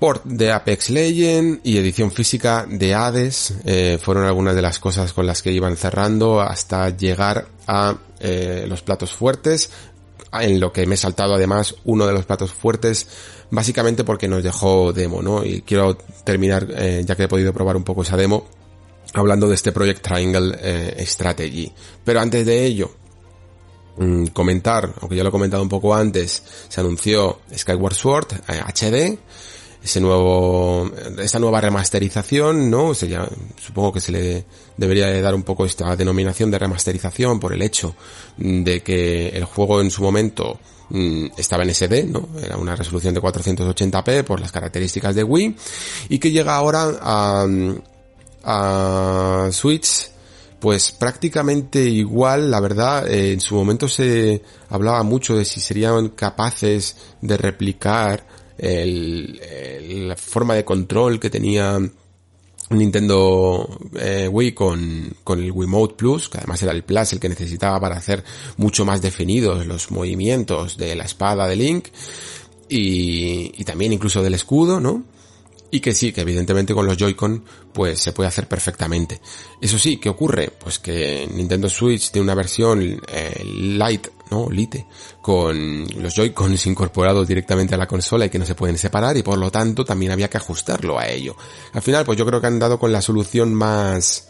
port 0.00 0.24
de 0.24 0.50
Apex 0.50 0.88
Legend 0.90 1.60
y 1.62 1.76
edición 1.76 2.10
física 2.10 2.66
de 2.68 2.94
Hades 2.94 3.54
eh, 3.66 3.98
fueron 4.02 4.24
algunas 4.24 4.56
de 4.56 4.62
las 4.62 4.78
cosas 4.78 5.12
con 5.12 5.26
las 5.26 5.42
que 5.42 5.52
iban 5.52 5.76
cerrando 5.76 6.40
hasta 6.40 6.88
llegar 6.96 7.46
a 7.66 7.98
eh, 8.18 8.64
los 8.66 8.80
platos 8.80 9.12
fuertes 9.12 9.70
en 10.32 10.58
lo 10.58 10.72
que 10.72 10.86
me 10.86 10.94
he 10.94 10.98
saltado 10.98 11.34
además 11.34 11.74
uno 11.84 12.06
de 12.06 12.14
los 12.14 12.24
platos 12.24 12.50
fuertes 12.50 13.06
básicamente 13.50 14.02
porque 14.02 14.26
nos 14.26 14.42
dejó 14.42 14.94
demo 14.94 15.20
no 15.20 15.44
y 15.44 15.60
quiero 15.60 15.96
terminar 16.24 16.66
eh, 16.70 17.02
ya 17.04 17.14
que 17.14 17.24
he 17.24 17.28
podido 17.28 17.52
probar 17.52 17.76
un 17.76 17.84
poco 17.84 18.02
esa 18.02 18.16
demo 18.16 18.46
hablando 19.12 19.48
de 19.48 19.56
este 19.56 19.72
Project 19.72 20.02
Triangle 20.02 21.04
Strategy. 21.04 21.72
Pero 22.04 22.20
antes 22.20 22.46
de 22.46 22.64
ello 22.64 22.90
mmm, 23.98 24.26
comentar 24.28 24.94
aunque 24.98 25.16
ya 25.16 25.22
lo 25.24 25.28
he 25.28 25.32
comentado 25.32 25.62
un 25.62 25.68
poco 25.68 25.94
antes 25.94 26.42
se 26.68 26.80
anunció 26.80 27.40
Skyward 27.54 27.94
Sword 27.94 28.28
HD 28.48 29.18
ese 29.82 30.00
nuevo, 30.00 30.90
esta 31.18 31.38
nueva 31.38 31.60
remasterización, 31.60 32.70
¿no? 32.70 32.94
Se 32.94 33.08
ya, 33.08 33.28
supongo 33.58 33.92
que 33.92 34.00
se 34.00 34.12
le 34.12 34.44
debería 34.76 35.06
de 35.06 35.22
dar 35.22 35.34
un 35.34 35.42
poco 35.42 35.64
esta 35.64 35.96
denominación 35.96 36.50
de 36.50 36.58
remasterización 36.58 37.40
por 37.40 37.52
el 37.52 37.62
hecho 37.62 37.94
de 38.36 38.82
que 38.82 39.28
el 39.28 39.44
juego 39.44 39.80
en 39.80 39.90
su 39.90 40.02
momento 40.02 40.58
mmm, 40.90 41.26
estaba 41.36 41.62
en 41.62 41.74
SD, 41.74 42.04
¿no? 42.04 42.28
Era 42.42 42.56
una 42.56 42.76
resolución 42.76 43.14
de 43.14 43.22
480p 43.22 44.24
por 44.24 44.40
las 44.40 44.52
características 44.52 45.14
de 45.14 45.24
Wii 45.24 45.56
y 46.10 46.18
que 46.18 46.30
llega 46.30 46.56
ahora 46.56 46.98
a, 47.00 47.46
a 48.44 49.48
Switch 49.52 50.10
pues 50.60 50.92
prácticamente 50.92 51.82
igual, 51.82 52.50
la 52.50 52.60
verdad, 52.60 53.08
eh, 53.08 53.32
en 53.32 53.40
su 53.40 53.54
momento 53.54 53.88
se 53.88 54.42
hablaba 54.68 55.02
mucho 55.02 55.34
de 55.34 55.46
si 55.46 55.58
serían 55.58 56.10
capaces 56.10 56.96
de 57.22 57.38
replicar 57.38 58.26
el, 58.60 59.40
el, 59.40 60.08
la 60.08 60.16
forma 60.16 60.54
de 60.54 60.64
control 60.64 61.18
que 61.18 61.30
tenía 61.30 61.80
Nintendo 62.70 63.68
eh, 63.98 64.28
Wii 64.30 64.52
con, 64.52 65.12
con 65.24 65.42
el 65.42 65.50
Wiimote 65.50 65.94
Plus, 65.94 66.28
que 66.28 66.38
además 66.38 66.62
era 66.62 66.72
el 66.72 66.84
Plus 66.84 67.12
el 67.12 67.20
que 67.20 67.28
necesitaba 67.28 67.80
para 67.80 67.96
hacer 67.96 68.22
mucho 68.56 68.84
más 68.84 69.02
definidos 69.02 69.66
los 69.66 69.90
movimientos 69.90 70.76
de 70.76 70.94
la 70.94 71.04
espada 71.04 71.48
de 71.48 71.56
Link 71.56 71.88
y, 72.68 73.52
y 73.60 73.64
también 73.64 73.92
incluso 73.92 74.22
del 74.22 74.34
escudo, 74.34 74.78
¿no? 74.78 75.02
Y 75.72 75.80
que 75.80 75.94
sí, 75.94 76.12
que 76.12 76.22
evidentemente 76.22 76.74
con 76.74 76.86
los 76.86 76.96
Joy-Con 76.96 77.44
pues 77.72 78.00
se 78.00 78.12
puede 78.12 78.28
hacer 78.28 78.48
perfectamente. 78.48 79.20
Eso 79.60 79.78
sí, 79.78 79.98
¿qué 79.98 80.08
ocurre? 80.08 80.50
Pues 80.50 80.80
que 80.80 81.28
Nintendo 81.32 81.68
Switch 81.68 82.10
tiene 82.10 82.24
una 82.24 82.34
versión 82.34 83.00
eh, 83.06 83.44
Lite, 83.44 84.10
¿no? 84.30 84.50
Lite, 84.50 84.86
con 85.20 85.86
los 86.02 86.14
Joy-Cons 86.14 86.66
incorporados 86.66 87.28
directamente 87.28 87.74
a 87.74 87.78
la 87.78 87.86
consola 87.86 88.26
y 88.26 88.30
que 88.30 88.38
no 88.38 88.46
se 88.46 88.56
pueden 88.56 88.78
separar 88.78 89.16
y 89.16 89.22
por 89.22 89.38
lo 89.38 89.50
tanto 89.50 89.84
también 89.84 90.10
había 90.10 90.28
que 90.28 90.38
ajustarlo 90.38 90.98
a 90.98 91.06
ello. 91.06 91.36
Al 91.72 91.82
final 91.82 92.04
pues 92.04 92.18
yo 92.18 92.26
creo 92.26 92.40
que 92.40 92.48
han 92.48 92.58
dado 92.58 92.78
con 92.78 92.90
la 92.90 93.00
solución 93.00 93.54
más 93.54 94.28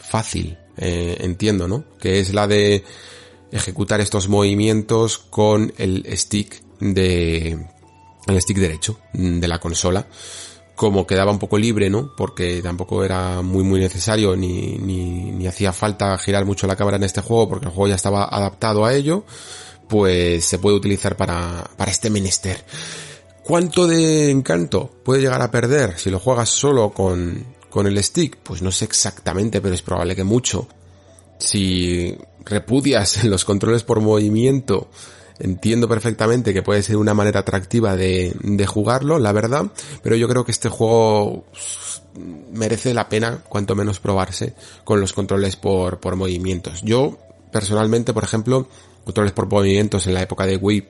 fácil, 0.00 0.56
eh, 0.76 1.16
entiendo, 1.20 1.66
¿no? 1.66 1.84
Que 1.98 2.20
es 2.20 2.32
la 2.32 2.46
de 2.46 2.84
ejecutar 3.50 4.00
estos 4.00 4.28
movimientos 4.28 5.18
con 5.18 5.72
el 5.78 6.06
stick 6.16 6.62
de 6.78 7.58
el 8.26 8.40
stick 8.40 8.58
derecho 8.58 9.00
de 9.12 9.48
la 9.48 9.58
consola 9.58 10.06
como 10.80 11.06
quedaba 11.06 11.30
un 11.30 11.38
poco 11.38 11.58
libre, 11.58 11.90
¿no? 11.90 12.10
Porque 12.16 12.62
tampoco 12.62 13.04
era 13.04 13.42
muy 13.42 13.62
muy 13.62 13.78
necesario 13.80 14.34
ni, 14.34 14.78
ni, 14.78 15.30
ni 15.30 15.46
hacía 15.46 15.74
falta 15.74 16.16
girar 16.16 16.46
mucho 16.46 16.66
la 16.66 16.74
cámara 16.74 16.96
en 16.96 17.02
este 17.02 17.20
juego 17.20 17.50
porque 17.50 17.66
el 17.66 17.72
juego 17.72 17.88
ya 17.88 17.96
estaba 17.96 18.24
adaptado 18.24 18.86
a 18.86 18.94
ello, 18.94 19.24
pues 19.90 20.42
se 20.42 20.58
puede 20.58 20.76
utilizar 20.76 21.18
para, 21.18 21.68
para 21.76 21.90
este 21.90 22.08
menester. 22.08 22.64
¿Cuánto 23.44 23.86
de 23.86 24.30
encanto 24.30 24.90
puede 25.04 25.20
llegar 25.20 25.42
a 25.42 25.50
perder 25.50 25.98
si 25.98 26.08
lo 26.08 26.18
juegas 26.18 26.48
solo 26.48 26.92
con, 26.92 27.44
con 27.68 27.86
el 27.86 28.02
stick? 28.02 28.38
Pues 28.38 28.62
no 28.62 28.72
sé 28.72 28.86
exactamente, 28.86 29.60
pero 29.60 29.74
es 29.74 29.82
probable 29.82 30.16
que 30.16 30.24
mucho. 30.24 30.66
Si 31.36 32.16
repudias 32.46 33.22
los 33.24 33.44
controles 33.44 33.82
por 33.82 34.00
movimiento, 34.00 34.88
entiendo 35.40 35.88
perfectamente 35.88 36.54
que 36.54 36.62
puede 36.62 36.82
ser 36.82 36.96
una 36.96 37.14
manera 37.14 37.40
atractiva 37.40 37.96
de, 37.96 38.34
de 38.40 38.66
jugarlo, 38.66 39.18
la 39.18 39.32
verdad, 39.32 39.66
pero 40.02 40.16
yo 40.16 40.28
creo 40.28 40.44
que 40.44 40.52
este 40.52 40.68
juego 40.68 41.44
merece 42.52 42.94
la 42.94 43.08
pena, 43.08 43.42
cuanto 43.48 43.74
menos 43.74 44.00
probarse 44.00 44.54
con 44.84 45.00
los 45.00 45.12
controles 45.12 45.56
por, 45.56 45.98
por 46.00 46.16
movimientos. 46.16 46.82
Yo, 46.82 47.18
personalmente, 47.52 48.12
por 48.12 48.24
ejemplo, 48.24 48.68
controles 49.04 49.32
por 49.32 49.48
movimientos 49.48 50.06
en 50.06 50.14
la 50.14 50.22
época 50.22 50.46
de 50.46 50.56
Wii 50.56 50.88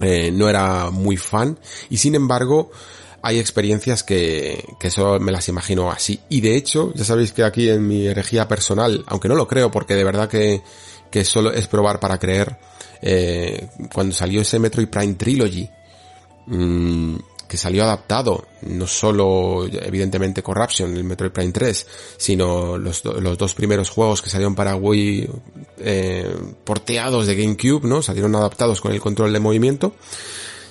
eh, 0.00 0.30
no 0.30 0.48
era 0.48 0.90
muy 0.90 1.16
fan 1.16 1.58
y 1.90 1.96
sin 1.96 2.14
embargo 2.14 2.70
hay 3.20 3.40
experiencias 3.40 4.04
que, 4.04 4.64
que 4.78 4.90
solo 4.90 5.18
me 5.18 5.32
las 5.32 5.48
imagino 5.48 5.90
así. 5.90 6.20
Y 6.28 6.40
de 6.40 6.56
hecho, 6.56 6.92
ya 6.94 7.04
sabéis 7.04 7.32
que 7.32 7.42
aquí 7.42 7.68
en 7.68 7.86
mi 7.86 8.06
herejía 8.06 8.46
personal, 8.46 9.04
aunque 9.06 9.28
no 9.28 9.34
lo 9.34 9.48
creo 9.48 9.70
porque 9.70 9.94
de 9.94 10.04
verdad 10.04 10.28
que, 10.28 10.62
que 11.10 11.24
solo 11.24 11.52
es 11.52 11.66
probar 11.66 11.98
para 11.98 12.18
creer, 12.18 12.56
eh, 13.02 13.68
cuando 13.92 14.14
salió 14.14 14.40
ese 14.40 14.58
Metroid 14.58 14.88
Prime 14.88 15.14
Trilogy, 15.14 15.68
mmm, 16.46 17.16
que 17.48 17.56
salió 17.56 17.82
adaptado, 17.82 18.46
no 18.62 18.86
solo 18.86 19.66
evidentemente 19.66 20.42
Corruption, 20.42 20.94
el 20.96 21.04
Metroid 21.04 21.32
Prime 21.32 21.50
3, 21.50 21.86
sino 22.18 22.76
los, 22.76 23.02
los 23.04 23.38
dos 23.38 23.54
primeros 23.54 23.88
juegos 23.88 24.20
que 24.20 24.28
salieron 24.28 24.54
para 24.54 24.76
Wii 24.76 25.28
eh, 25.78 26.36
porteados 26.62 27.26
de 27.26 27.34
GameCube, 27.34 27.88
¿no? 27.88 28.02
Salieron 28.02 28.36
adaptados 28.36 28.82
con 28.82 28.92
el 28.92 29.00
control 29.00 29.32
de 29.32 29.40
movimiento. 29.40 29.94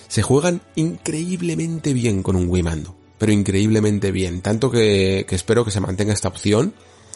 Se 0.08 0.22
juegan 0.22 0.62
increíblemente 0.76 1.94
bien 1.94 2.22
con 2.22 2.36
un 2.36 2.48
Wii 2.48 2.64
mando, 2.64 2.96
pero 3.18 3.32
increíblemente 3.32 4.12
bien, 4.12 4.42
tanto 4.42 4.70
que 4.70 5.26
espero 5.30 5.66
que 5.66 5.72
se 5.72 5.82
mantenga 5.82 6.14
esta 6.14 6.28
opción 6.28 6.76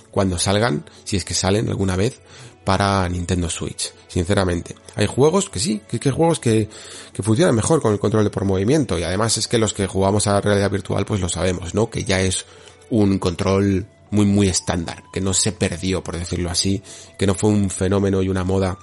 cuando 0.09 0.38
salgan, 0.38 0.84
si 1.05 1.16
es 1.16 1.24
que 1.24 1.34
salen 1.34 1.70
alguna 1.70 1.95
vez, 1.95 2.20
para 2.64 3.07
Nintendo 3.09 3.49
Switch, 3.49 3.93
sinceramente. 4.07 4.76
Hay 4.95 5.07
juegos 5.07 5.49
que 5.49 5.59
sí, 5.59 5.82
que 5.89 5.99
hay 6.03 6.16
juegos 6.16 6.39
que, 6.39 6.70
que 7.14 7.24
funcionan 7.24 7.55
mejor 7.55 7.82
con 7.82 7.93
el 7.93 7.99
control 7.99 8.24
de 8.24 8.30
por 8.30 8.45
movimiento 8.45 8.99
y 8.99 9.03
además 9.03 9.38
es 9.38 9.47
que 9.47 9.57
los 9.57 9.74
que 9.74 9.88
jugamos 9.88 10.28
a 10.28 10.39
realidad 10.41 10.70
virtual 10.70 11.05
pues 11.05 11.22
lo 11.22 11.30
sabemos, 11.30 11.74
¿no? 11.74 11.89
Que 11.89 12.03
ya 12.03 12.22
es 12.22 12.45
un 12.89 13.20
control 13.20 13.88
muy 14.12 14.26
muy 14.26 14.47
estándar, 14.49 15.03
que 15.12 15.22
no 15.22 15.34
se 15.34 15.53
perdió, 15.53 16.03
por 16.03 16.18
decirlo 16.18 16.49
así, 16.49 16.84
que 17.18 17.26
no 17.26 17.34
fue 17.34 17.49
un 17.49 17.70
fenómeno 17.70 18.22
y 18.22 18.30
una 18.30 18.43
moda 18.43 18.78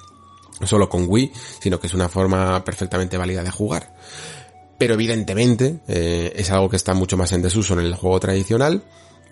solo 0.65 0.89
con 0.89 1.05
Wii, 1.07 1.31
sino 1.61 1.79
que 1.79 1.87
es 1.87 1.95
una 1.95 2.09
forma 2.09 2.65
perfectamente 2.65 3.17
válida 3.17 3.45
de 3.45 3.51
jugar. 3.51 3.95
Pero 4.79 4.95
evidentemente 4.95 5.81
eh, 5.87 6.33
es 6.35 6.51
algo 6.51 6.69
que 6.69 6.77
está 6.77 6.95
mucho 6.95 7.17
más 7.17 7.33
en 7.33 7.43
desuso 7.43 7.75
en 7.75 7.81
el 7.81 7.95
juego 7.95 8.19
tradicional 8.19 8.83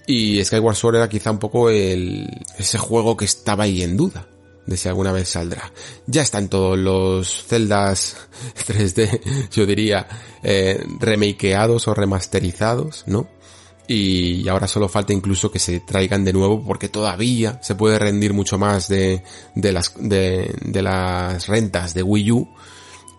y 0.06 0.44
Skyward 0.44 0.76
Sword 0.76 0.96
era 0.96 1.08
quizá 1.08 1.30
un 1.30 1.38
poco 1.38 1.70
el, 1.70 2.28
ese 2.58 2.78
juego 2.78 3.16
que 3.16 3.24
estaba 3.24 3.64
ahí 3.64 3.82
en 3.82 3.96
duda 3.96 4.26
de 4.66 4.76
si 4.76 4.88
alguna 4.88 5.12
vez 5.12 5.28
saldrá. 5.28 5.72
Ya 6.06 6.22
están 6.22 6.48
todos 6.48 6.78
los 6.78 7.44
celdas 7.46 8.16
3D, 8.66 9.48
yo 9.50 9.66
diría, 9.66 10.06
eh, 10.42 10.84
remakeados 10.98 11.88
o 11.88 11.94
remasterizados, 11.94 13.04
¿no? 13.06 13.28
Y 13.88 14.48
ahora 14.48 14.66
solo 14.66 14.88
falta 14.88 15.12
incluso 15.12 15.50
que 15.50 15.60
se 15.60 15.78
traigan 15.80 16.24
de 16.24 16.32
nuevo 16.32 16.64
porque 16.64 16.88
todavía 16.88 17.60
se 17.62 17.76
puede 17.76 17.98
rendir 17.98 18.32
mucho 18.32 18.58
más 18.58 18.88
de, 18.88 19.22
de 19.54 19.72
las, 19.72 19.94
de, 19.96 20.82
las 20.82 21.46
rentas 21.46 21.94
de 21.94 22.02
Wii 22.02 22.32
U 22.32 22.48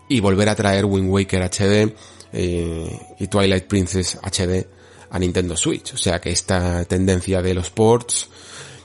y 0.10 0.20
volver 0.20 0.50
a 0.50 0.56
traer 0.56 0.84
Wind 0.84 1.10
Waker 1.10 1.44
HD 1.44 1.96
eh, 2.34 3.00
y 3.18 3.28
Twilight 3.28 3.66
Princess 3.66 4.18
HD 4.22 4.68
a 5.10 5.20
Nintendo 5.20 5.56
Switch. 5.56 5.94
O 5.94 5.98
sea 5.98 6.20
que 6.20 6.32
esta 6.32 6.84
tendencia 6.84 7.42
de 7.42 7.54
los 7.54 7.70
ports 7.70 8.28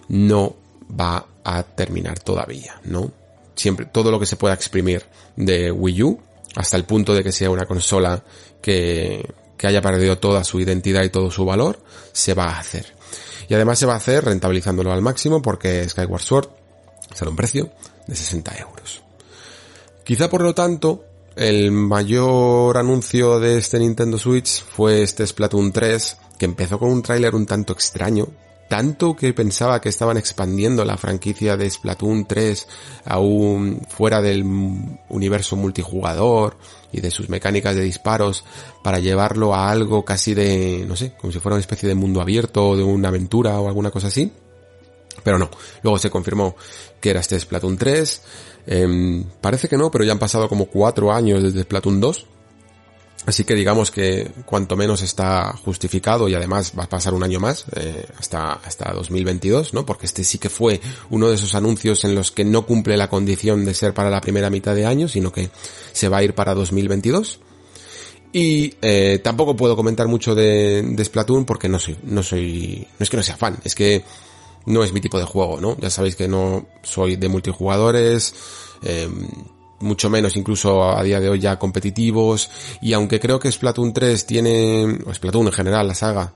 no 0.09 0.55
va 0.89 1.27
a 1.45 1.63
terminar 1.63 2.19
todavía, 2.19 2.81
¿no? 2.85 3.13
Siempre, 3.55 3.87
todo 3.87 4.11
lo 4.11 4.19
que 4.19 4.27
se 4.27 4.37
pueda 4.37 4.55
exprimir 4.55 5.05
de 5.37 5.71
Wii 5.71 6.03
U, 6.03 6.21
hasta 6.57 6.77
el 6.77 6.85
punto 6.85 7.15
de 7.15 7.23
que 7.23 7.33
sea 7.33 7.51
una 7.51 7.67
consola 7.67 8.23
que, 8.61 9.35
que 9.57 9.67
haya 9.67 9.83
perdido 9.83 10.19
toda 10.19 10.45
su 10.45 10.61
identidad 10.61 11.03
y 11.03 11.11
todo 11.11 11.31
su 11.31 11.45
valor, 11.45 11.81
se 12.13 12.35
va 12.35 12.47
a 12.47 12.59
hacer. 12.59 12.95
Y 13.49 13.55
además 13.55 13.79
se 13.79 13.87
va 13.87 13.95
a 13.95 13.99
hacer 13.99 14.25
rentabilizándolo 14.25 14.93
al 14.93 15.03
máximo 15.03 15.43
porque 15.43 15.89
Skyward 15.89 16.23
Sword 16.23 16.49
sale 17.15 17.31
un 17.31 17.37
precio 17.37 17.71
de 18.07 18.15
60 18.15 18.57
euros. 18.59 19.03
Quizá 20.05 20.29
por 20.29 20.43
lo 20.43 20.55
tanto, 20.55 21.05
el 21.37 21.71
mayor 21.71 22.77
anuncio 22.77 23.39
de 23.39 23.59
este 23.59 23.79
Nintendo 23.79 24.19
Switch 24.19 24.65
fue 24.65 25.03
este 25.03 25.27
Splatoon 25.27 25.73
3, 25.73 26.17
que 26.39 26.45
empezó 26.45 26.79
con 26.79 26.91
un 26.91 27.03
tráiler 27.03 27.35
un 27.35 27.47
tanto 27.47 27.73
extraño, 27.73 28.29
tanto 28.73 29.15
que 29.15 29.35
pensaba 29.35 29.83
que 29.83 29.91
estaban 29.91 30.17
expandiendo 30.17 30.83
la 30.87 30.97
franquicia 30.97 31.59
de 31.59 31.69
Splatoon 31.69 32.25
3 32.25 32.69
aún 33.05 33.83
fuera 33.87 34.23
del 34.23 34.47
universo 35.11 35.57
multijugador 35.57 36.57
y 36.91 37.03
de 37.03 37.11
sus 37.11 37.29
mecánicas 37.29 37.77
de 37.77 37.83
disparos 37.83 38.47
para 38.83 38.99
llevarlo 38.99 39.55
a 39.55 39.71
algo 39.71 40.07
casi 40.07 40.33
de, 40.33 40.87
no 40.89 40.97
sé, 40.97 41.13
como 41.21 41.35
si 41.35 41.39
fuera 41.39 41.57
una 41.57 41.61
especie 41.61 41.87
de 41.87 41.95
mundo 41.95 42.23
abierto 42.23 42.71
o 42.71 42.77
de 42.79 42.83
una 42.83 43.09
aventura 43.09 43.61
o 43.61 43.69
alguna 43.69 43.91
cosa 43.91 44.07
así. 44.07 44.33
Pero 45.23 45.39
no, 45.39 45.51
luego 45.83 45.99
se 45.99 46.09
confirmó 46.09 46.57
que 46.99 47.11
era 47.11 47.21
este 47.21 47.39
Splatoon 47.39 47.77
3. 47.77 48.23
Em, 48.69 49.23
parece 49.43 49.69
que 49.69 49.77
no, 49.77 49.91
pero 49.91 50.03
ya 50.05 50.13
han 50.13 50.19
pasado 50.19 50.49
como 50.49 50.65
cuatro 50.65 51.13
años 51.13 51.43
desde 51.43 51.65
Splatoon 51.65 52.01
2. 52.01 52.27
Así 53.25 53.45
que 53.45 53.55
digamos 53.55 53.91
que 53.91 54.31
cuanto 54.45 54.77
menos 54.77 55.03
está 55.03 55.53
justificado 55.65 56.29
y 56.29 56.35
además 56.35 56.73
va 56.77 56.85
a 56.85 56.89
pasar 56.89 57.15
un 57.15 57.23
año 57.23 57.39
más, 57.39 57.67
eh, 57.77 58.07
hasta, 58.19 58.55
hasta 58.55 58.93
2022, 58.93 59.75
¿no? 59.75 59.87
Porque 59.87 60.07
este 60.07 60.25
sí 60.25 60.39
que 60.39 60.49
fue 60.49 60.81
uno 61.11 61.29
de 61.29 61.37
esos 61.37 61.55
anuncios 61.55 62.05
en 62.05 62.17
los 62.17 62.33
que 62.33 62.45
no 62.45 62.67
cumple 62.67 62.97
la 62.97 63.09
condición 63.09 63.65
de 63.65 63.75
ser 63.75 63.95
para 63.95 64.11
la 64.11 64.21
primera 64.21 64.51
mitad 64.51 64.75
de 64.75 64.87
año, 64.87 65.07
sino 65.07 65.31
que 65.31 65.51
se 65.93 66.09
va 66.09 66.19
a 66.19 66.25
ir 66.25 66.35
para 66.35 66.55
2022. 66.55 67.39
Y 68.33 68.75
eh, 68.83 69.21
tampoco 69.23 69.55
puedo 69.55 69.77
comentar 69.77 70.09
mucho 70.09 70.35
de, 70.35 70.83
de 70.83 71.05
Splatoon 71.05 71.45
porque 71.45 71.69
no 71.69 71.79
soy, 71.79 71.99
no 72.03 72.23
soy, 72.23 72.87
no 72.99 73.05
es 73.05 73.11
que 73.11 73.17
no 73.17 73.23
sea 73.23 73.37
fan, 73.37 73.59
es 73.63 73.75
que 73.75 74.03
no 74.67 74.83
es 74.83 74.93
mi 74.93 75.01
tipo 75.01 75.19
de 75.19 75.25
juego, 75.25 75.61
¿no? 75.61 75.77
Ya 75.79 75.91
sabéis 75.91 76.17
que 76.17 76.29
no 76.29 76.67
soy 76.83 77.17
de 77.17 77.29
multijugadores, 77.29 78.35
eh, 78.83 79.09
mucho 79.83 80.09
menos 80.09 80.37
incluso 80.37 80.83
a 80.83 81.03
día 81.03 81.21
de 81.21 81.29
hoy 81.29 81.41
ya 81.41 81.59
competitivos, 81.59 82.51
y 82.81 82.93
aunque 82.93 83.21
creo 83.21 83.39
que 83.39 83.53
Splatoon 83.53 83.93
3 83.93 84.27
tiene, 84.27 84.99
o 85.05 85.13
Splatoon 85.13 85.49
en 85.49 85.53
general, 85.53 85.89
la 85.89 85.95
saga, 85.95 86.33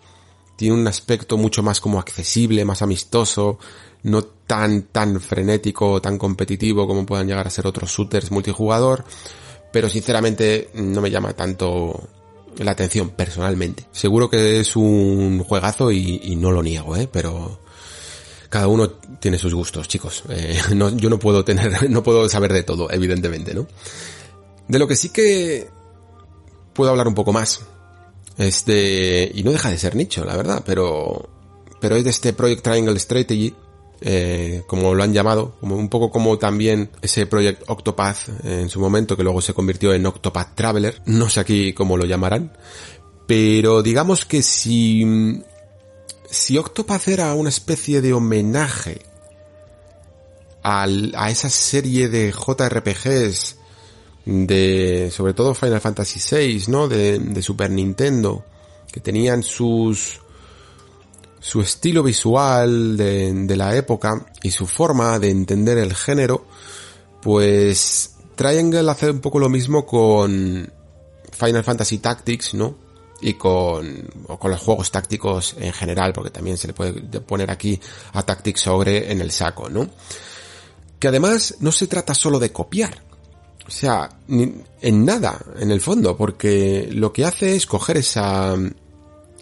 tiene 0.56 0.74
un 0.74 0.86
aspecto 0.86 1.36
mucho 1.36 1.62
más 1.62 1.80
como 1.80 1.98
accesible, 1.98 2.64
más 2.64 2.82
amistoso, 2.82 3.58
no 4.02 4.22
tan, 4.22 4.82
tan 4.84 5.20
frenético, 5.20 6.00
tan 6.00 6.18
competitivo 6.18 6.86
como 6.86 7.06
puedan 7.06 7.26
llegar 7.26 7.46
a 7.46 7.50
ser 7.50 7.66
otros 7.66 7.90
shooters 7.90 8.30
multijugador, 8.30 9.04
pero 9.72 9.88
sinceramente 9.88 10.70
no 10.74 11.00
me 11.00 11.10
llama 11.10 11.32
tanto 11.34 12.08
la 12.58 12.70
atención 12.70 13.10
personalmente. 13.10 13.84
Seguro 13.92 14.30
que 14.30 14.60
es 14.60 14.76
un 14.76 15.42
juegazo 15.44 15.90
y, 15.92 16.20
y 16.24 16.36
no 16.36 16.52
lo 16.52 16.62
niego, 16.62 16.96
¿eh? 16.96 17.08
Pero 17.10 17.60
cada 18.48 18.68
uno 18.68 18.90
tiene 19.20 19.38
sus 19.38 19.54
gustos, 19.54 19.88
chicos. 19.88 20.22
Eh, 20.28 20.58
yo 20.96 21.10
no 21.10 21.18
puedo 21.18 21.44
tener, 21.44 21.90
no 21.90 22.02
puedo 22.02 22.28
saber 22.28 22.52
de 22.52 22.62
todo, 22.62 22.90
evidentemente, 22.90 23.54
¿no? 23.54 23.66
De 24.68 24.78
lo 24.78 24.88
que 24.88 24.96
sí 24.96 25.10
que 25.10 25.68
puedo 26.72 26.90
hablar 26.90 27.08
un 27.08 27.14
poco 27.14 27.32
más 27.32 27.60
es 28.36 28.64
de, 28.66 29.30
y 29.34 29.42
no 29.42 29.50
deja 29.50 29.70
de 29.70 29.78
ser 29.78 29.96
nicho, 29.96 30.24
la 30.24 30.36
verdad, 30.36 30.62
pero, 30.66 31.28
pero 31.80 31.96
es 31.96 32.04
de 32.04 32.10
este 32.10 32.32
Project 32.32 32.62
Triangle 32.62 32.98
Strategy, 32.98 33.54
eh, 34.02 34.62
como 34.66 34.94
lo 34.94 35.02
han 35.02 35.14
llamado, 35.14 35.56
como 35.60 35.76
un 35.76 35.88
poco 35.88 36.10
como 36.10 36.36
también 36.38 36.90
ese 37.00 37.26
Project 37.26 37.62
Octopath 37.66 38.44
en 38.44 38.68
su 38.68 38.78
momento, 38.78 39.16
que 39.16 39.22
luego 39.22 39.40
se 39.40 39.54
convirtió 39.54 39.94
en 39.94 40.04
Octopath 40.04 40.54
Traveler, 40.54 41.00
no 41.06 41.30
sé 41.30 41.40
aquí 41.40 41.72
cómo 41.72 41.96
lo 41.96 42.04
llamarán, 42.04 42.52
pero 43.26 43.82
digamos 43.82 44.26
que 44.26 44.42
si 44.42 45.42
si 46.30 46.58
Octopath 46.58 47.08
era 47.08 47.34
una 47.34 47.48
especie 47.48 48.00
de 48.00 48.12
homenaje 48.12 49.02
a 50.62 51.30
esa 51.30 51.48
serie 51.48 52.08
de 52.08 52.32
JRPGs 52.32 53.56
de, 54.24 55.12
sobre 55.12 55.32
todo 55.32 55.54
Final 55.54 55.80
Fantasy 55.80 56.18
VI, 56.18 56.64
¿no? 56.68 56.88
De, 56.88 57.20
de 57.20 57.42
Super 57.42 57.70
Nintendo, 57.70 58.44
que 58.90 59.00
tenían 59.00 59.44
sus, 59.44 60.20
su 61.38 61.60
estilo 61.60 62.02
visual 62.02 62.96
de, 62.96 63.32
de 63.32 63.56
la 63.56 63.76
época 63.76 64.26
y 64.42 64.50
su 64.50 64.66
forma 64.66 65.18
de 65.20 65.30
entender 65.30 65.78
el 65.78 65.94
género, 65.94 66.44
pues 67.22 68.16
Triangle 68.34 68.90
hace 68.90 69.10
un 69.10 69.20
poco 69.20 69.38
lo 69.38 69.48
mismo 69.48 69.86
con 69.86 70.68
Final 71.32 71.64
Fantasy 71.64 71.98
Tactics, 71.98 72.54
¿no? 72.54 72.85
Y 73.20 73.34
con, 73.34 74.08
o 74.28 74.38
con 74.38 74.50
los 74.50 74.60
juegos 74.60 74.90
tácticos 74.90 75.56
en 75.58 75.72
general, 75.72 76.12
porque 76.12 76.30
también 76.30 76.56
se 76.56 76.68
le 76.68 76.74
puede 76.74 76.92
poner 77.20 77.50
aquí 77.50 77.80
a 78.12 78.22
Tactics 78.22 78.66
Ogre 78.66 79.10
en 79.10 79.20
el 79.20 79.30
saco, 79.30 79.68
¿no? 79.68 79.88
Que 80.98 81.08
además 81.08 81.56
no 81.60 81.72
se 81.72 81.86
trata 81.86 82.14
solo 82.14 82.38
de 82.38 82.52
copiar, 82.52 83.02
o 83.66 83.70
sea, 83.70 84.08
en 84.28 85.04
nada, 85.04 85.40
en 85.58 85.70
el 85.70 85.80
fondo, 85.80 86.16
porque 86.16 86.88
lo 86.92 87.12
que 87.12 87.24
hace 87.24 87.56
es 87.56 87.66
coger 87.66 87.96
esa, 87.96 88.54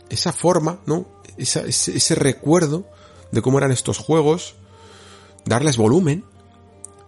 esa 0.09 0.33
forma, 0.33 0.81
¿no? 0.87 1.07
Esa, 1.37 1.61
ese, 1.61 1.97
ese 1.97 2.15
recuerdo 2.15 2.87
de 3.33 3.43
cómo 3.43 3.59
eran 3.59 3.73
estos 3.73 3.99
juegos, 3.99 4.55
darles 5.45 5.77
volumen, 5.77 6.25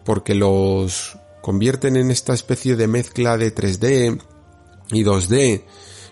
porque 0.05 0.35
los 0.35 1.17
convierten 1.41 1.97
en 1.97 2.11
esta 2.11 2.35
especie 2.35 2.77
de 2.77 2.87
mezcla 2.87 3.37
de 3.37 3.55
3D 3.55 4.21
y 4.91 5.05
2D, 5.05 5.63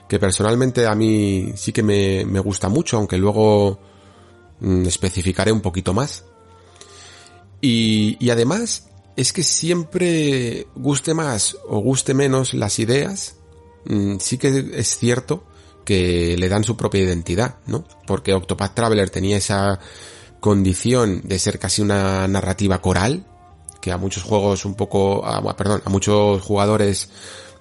que 0.08 0.18
personalmente 0.18 0.86
a 0.86 0.94
mí 0.94 1.52
sí 1.56 1.72
que 1.72 1.82
me, 1.82 2.24
me 2.24 2.40
gusta 2.40 2.68
mucho, 2.68 2.96
aunque 2.96 3.18
luego 3.18 3.78
mm, 4.60 4.86
especificaré 4.86 5.52
un 5.52 5.60
poquito 5.60 5.94
más. 5.94 6.24
Y, 7.60 8.16
y 8.20 8.30
además 8.30 8.88
es 9.16 9.32
que 9.32 9.42
siempre 9.42 10.66
guste 10.74 11.14
más 11.14 11.56
o 11.68 11.78
guste 11.78 12.14
menos 12.14 12.54
las 12.54 12.78
ideas, 12.78 13.36
mm, 13.86 14.16
sí 14.18 14.38
que 14.38 14.72
es 14.74 14.98
cierto 14.98 15.44
que 15.84 16.36
le 16.36 16.48
dan 16.48 16.64
su 16.64 16.76
propia 16.76 17.02
identidad, 17.02 17.56
¿no? 17.66 17.84
Porque 18.06 18.32
Octopath 18.32 18.74
Traveler 18.74 19.10
tenía 19.10 19.36
esa 19.36 19.78
condición 20.40 21.22
de 21.24 21.38
ser 21.38 21.58
casi 21.58 21.82
una 21.82 22.26
narrativa 22.28 22.80
coral, 22.80 23.26
que 23.80 23.92
a 23.92 23.98
muchos 23.98 24.22
juegos 24.22 24.64
un 24.64 24.74
poco, 24.74 25.24
a, 25.26 25.56
perdón, 25.56 25.82
a 25.84 25.90
muchos 25.90 26.42
jugadores 26.42 27.10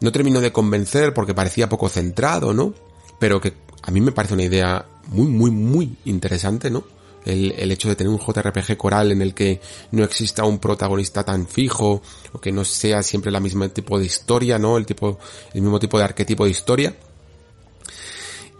no 0.04 0.12
terminó 0.12 0.42
de 0.42 0.52
convencer 0.52 1.14
porque 1.14 1.34
parecía 1.34 1.70
poco 1.70 1.88
centrado, 1.88 2.54
¿no? 2.54 2.74
Pero 3.20 3.40
que 3.40 3.54
a 3.84 3.90
mí 3.90 4.02
me 4.02 4.12
parece 4.12 4.34
una 4.34 4.44
idea 4.44 4.86
muy, 5.08 5.28
muy, 5.28 5.50
muy 5.50 5.96
interesante, 6.04 6.70
¿no? 6.70 6.84
El, 7.24 7.72
hecho 7.72 7.88
de 7.88 7.96
tener 7.96 8.12
un 8.12 8.20
JRPG 8.20 8.76
coral 8.76 9.14
en 9.14 9.22
el 9.22 9.34
que 9.34 9.62
no 9.92 10.04
exista 10.04 10.44
un 10.44 10.60
protagonista 10.60 11.24
tan 11.24 11.48
fijo 11.48 12.02
o 12.34 12.42
que 12.42 12.52
no 12.52 12.66
sea 12.66 13.02
siempre 13.02 13.32
la 13.32 13.40
misma 13.40 13.70
tipo 13.70 13.98
de 13.98 14.06
historia, 14.06 14.60
¿no? 14.60 14.76
El 14.76 14.86
tipo, 14.86 15.20
el 15.54 15.62
mismo 15.62 15.80
tipo 15.80 15.98
de 15.98 16.04
arquetipo 16.04 16.44
de 16.44 16.52
historia. 16.52 16.94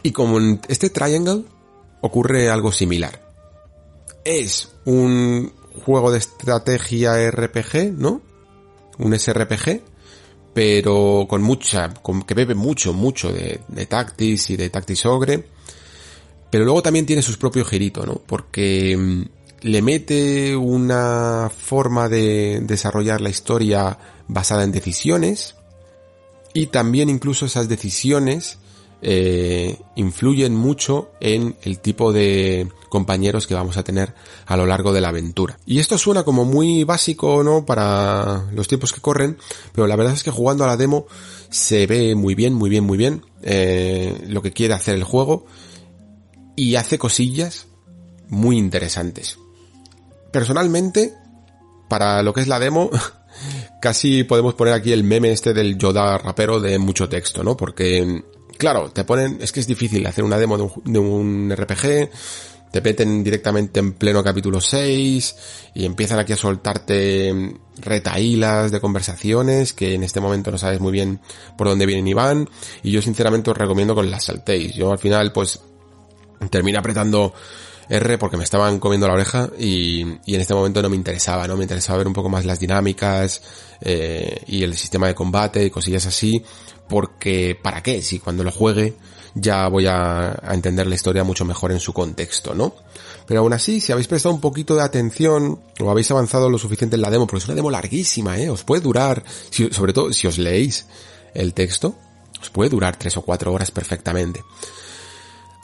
Y 0.02 0.14
como 0.14 0.38
en 0.38 0.62
este 0.70 0.90
Triangle 0.92 1.44
ocurre 2.00 2.50
algo 2.50 2.72
similar. 2.72 3.22
Es 4.24 4.70
un 4.86 5.52
juego 5.84 6.10
de 6.10 6.20
estrategia 6.20 7.30
RPG, 7.30 7.92
¿no? 7.98 8.22
Un 8.98 9.20
SRPG, 9.20 9.82
pero 10.54 11.26
con 11.28 11.42
mucha, 11.42 11.94
que 12.28 12.34
bebe 12.34 12.56
mucho, 12.56 12.94
mucho 12.94 13.32
de, 13.32 13.62
de 13.68 13.86
Tactics 13.86 14.52
y 14.52 14.58
de 14.58 14.70
Tactics 14.70 15.06
Ogre. 15.06 15.48
Pero 16.50 16.66
luego 16.66 16.84
también 16.84 17.06
tiene 17.06 17.24
sus 17.24 17.38
propios 17.38 17.68
giritos, 17.68 18.06
¿no? 18.06 18.22
Porque 18.26 18.96
mm, 18.96 19.24
le 19.62 19.82
mete 19.82 20.56
una 20.56 21.50
forma 21.56 22.10
de 22.10 22.62
desarrollar 22.64 23.22
la 23.22 23.30
historia 23.30 23.98
basada 24.28 24.64
en 24.64 24.72
decisiones 24.72 25.56
y 26.54 26.68
también 26.68 27.10
incluso 27.10 27.46
esas 27.46 27.68
decisiones 27.68 28.60
eh, 29.06 29.78
influyen 29.96 30.56
mucho 30.56 31.12
en 31.20 31.58
el 31.64 31.80
tipo 31.80 32.14
de 32.14 32.70
compañeros 32.88 33.48
que 33.48 33.54
vamos 33.54 33.76
a 33.76 33.84
tener 33.84 34.14
a 34.46 34.56
lo 34.56 34.66
largo 34.66 34.94
de 34.94 35.02
la 35.02 35.10
aventura. 35.10 35.60
Y 35.66 35.80
esto 35.80 35.98
suena 35.98 36.24
como 36.24 36.46
muy 36.46 36.86
básico, 36.86 37.44
¿no? 37.44 37.66
Para 37.66 38.46
los 38.54 38.70
tiempos 38.70 38.94
que 38.94 39.02
corren, 39.02 39.38
pero 39.74 39.88
la 39.88 39.98
verdad 39.98 40.14
es 40.14 40.24
que 40.24 40.32
jugando 40.32 40.64
a 40.64 40.68
la 40.68 40.78
demo 40.78 41.06
se 41.50 41.86
ve 41.86 42.16
muy 42.16 42.34
bien, 42.34 42.54
muy 42.54 42.70
bien, 42.70 42.86
muy 42.86 42.98
bien 42.98 43.26
eh, 43.42 44.24
lo 44.28 44.42
que 44.42 44.54
quiere 44.54 44.74
hacer 44.74 44.96
el 44.96 45.04
juego 45.04 45.46
y 46.56 46.76
hace 46.76 46.98
cosillas 46.98 47.68
muy 48.30 48.58
interesantes. 48.58 49.38
Personalmente, 50.32 51.14
para 51.90 52.24
lo 52.24 52.34
que 52.34 52.40
es 52.40 52.48
la 52.48 52.60
demo, 52.60 52.90
casi 53.82 54.24
podemos 54.24 54.54
poner 54.54 54.74
aquí 54.74 54.94
el 54.94 55.04
meme 55.04 55.34
este 55.34 55.54
del 55.54 55.78
Yoda 55.78 56.18
rapero 56.18 56.62
de 56.62 56.80
mucho 56.80 57.10
texto, 57.10 57.44
¿no? 57.44 57.58
Porque 57.58 58.24
claro, 58.58 58.92
te 58.92 59.04
ponen, 59.04 59.38
es 59.42 59.52
que 59.52 59.60
es 59.60 59.68
difícil 59.68 60.06
hacer 60.06 60.24
una 60.24 60.38
demo 60.38 60.58
de 60.58 61.00
un, 61.00 61.54
RPG, 61.56 62.10
te 62.72 62.82
meten 62.82 63.24
directamente 63.24 63.80
en 63.80 63.94
pleno 63.94 64.24
capítulo 64.24 64.60
6 64.60 65.36
y 65.76 65.86
empiezan 65.86 66.18
aquí 66.20 66.34
a 66.34 66.38
soltarte 66.38 67.56
retaílas 67.78 68.72
de 68.72 68.80
conversaciones 68.80 69.74
que 69.74 69.94
en 69.94 70.04
este 70.04 70.20
momento 70.20 70.50
no 70.50 70.58
sabes 70.58 70.80
muy 70.80 70.92
bien 70.92 71.20
por 71.56 71.68
dónde 71.68 71.86
vienen 71.86 72.08
y 72.08 72.14
van 72.14 72.50
y 72.82 72.90
yo 72.90 73.02
sinceramente 73.02 73.52
os 73.52 73.58
recomiendo 73.58 73.96
que 73.96 74.02
las 74.04 74.24
saltéis. 74.24 74.74
Yo 74.74 74.92
al 74.92 74.98
final 74.98 75.32
pues 75.32 75.60
terminé 76.50 76.80
apretando 76.80 77.34
R 77.90 78.18
porque 78.18 78.38
me 78.38 78.44
estaban 78.44 78.80
comiendo 78.80 79.08
la 79.08 79.14
oreja 79.14 79.50
y, 79.60 80.04
y 80.26 80.34
en 80.34 80.42
este 80.42 80.56
momento 80.56 80.82
no 80.82 80.90
me 80.90 80.96
interesaba, 80.96 81.48
¿no? 81.48 81.56
Me 81.56 81.64
interesaba 81.64 82.00
ver 82.00 82.08
un 82.08 82.14
poco 82.14 82.30
más 82.30 82.44
las 82.44 82.60
dinámicas 82.60 83.42
eh, 83.82 84.42
y 84.48 84.64
el 84.64 84.76
sistema 84.76 85.08
de 85.08 85.16
combate 85.16 85.64
y 85.64 85.70
cosillas 85.70 86.06
así 86.06 86.44
porque 86.88 87.58
¿para 87.62 87.82
qué? 87.82 88.02
Si 88.02 88.20
cuando 88.20 88.44
lo 88.44 88.52
juegue 88.52 88.96
ya 89.36 89.68
voy 89.68 89.88
a, 89.88 90.40
entender 90.52 90.88
la 90.88 90.96
historia 90.96 91.24
mucho 91.24 91.46
mejor 91.46 91.72
en 91.72 91.80
su 91.80 91.94
contexto, 91.94 92.54
¿no? 92.54 92.76
Pero 93.26 93.40
aún 93.40 93.54
así, 93.54 93.80
si 93.80 93.92
habéis 93.92 94.08
prestado 94.08 94.36
un 94.36 94.42
poquito 94.42 94.76
de 94.76 94.84
atención 94.84 95.60
o 95.80 95.90
habéis 95.90 96.12
avanzado 96.12 96.50
lo 96.50 96.58
suficiente 96.58 96.96
en 96.96 97.02
la 97.02 97.10
demo, 97.10 97.26
porque 97.26 97.40
es 97.40 97.46
una 97.46 97.56
demo 97.56 97.72
larguísima, 97.72 98.38
¿eh? 98.38 98.50
Os 98.50 98.64
puede 98.64 98.82
durar, 98.82 99.24
sobre 99.72 99.94
todo 99.94 100.14
si 100.14 100.28
os 100.28 100.38
leéis 100.38 100.86
el 101.34 101.54
texto, 101.54 101.96
os 102.42 102.50
puede 102.50 102.70
durar 102.70 102.96
tres 102.98 103.18
o 103.18 103.22
cuatro 103.22 103.52
horas 103.52 103.72
perfectamente. 103.72 104.44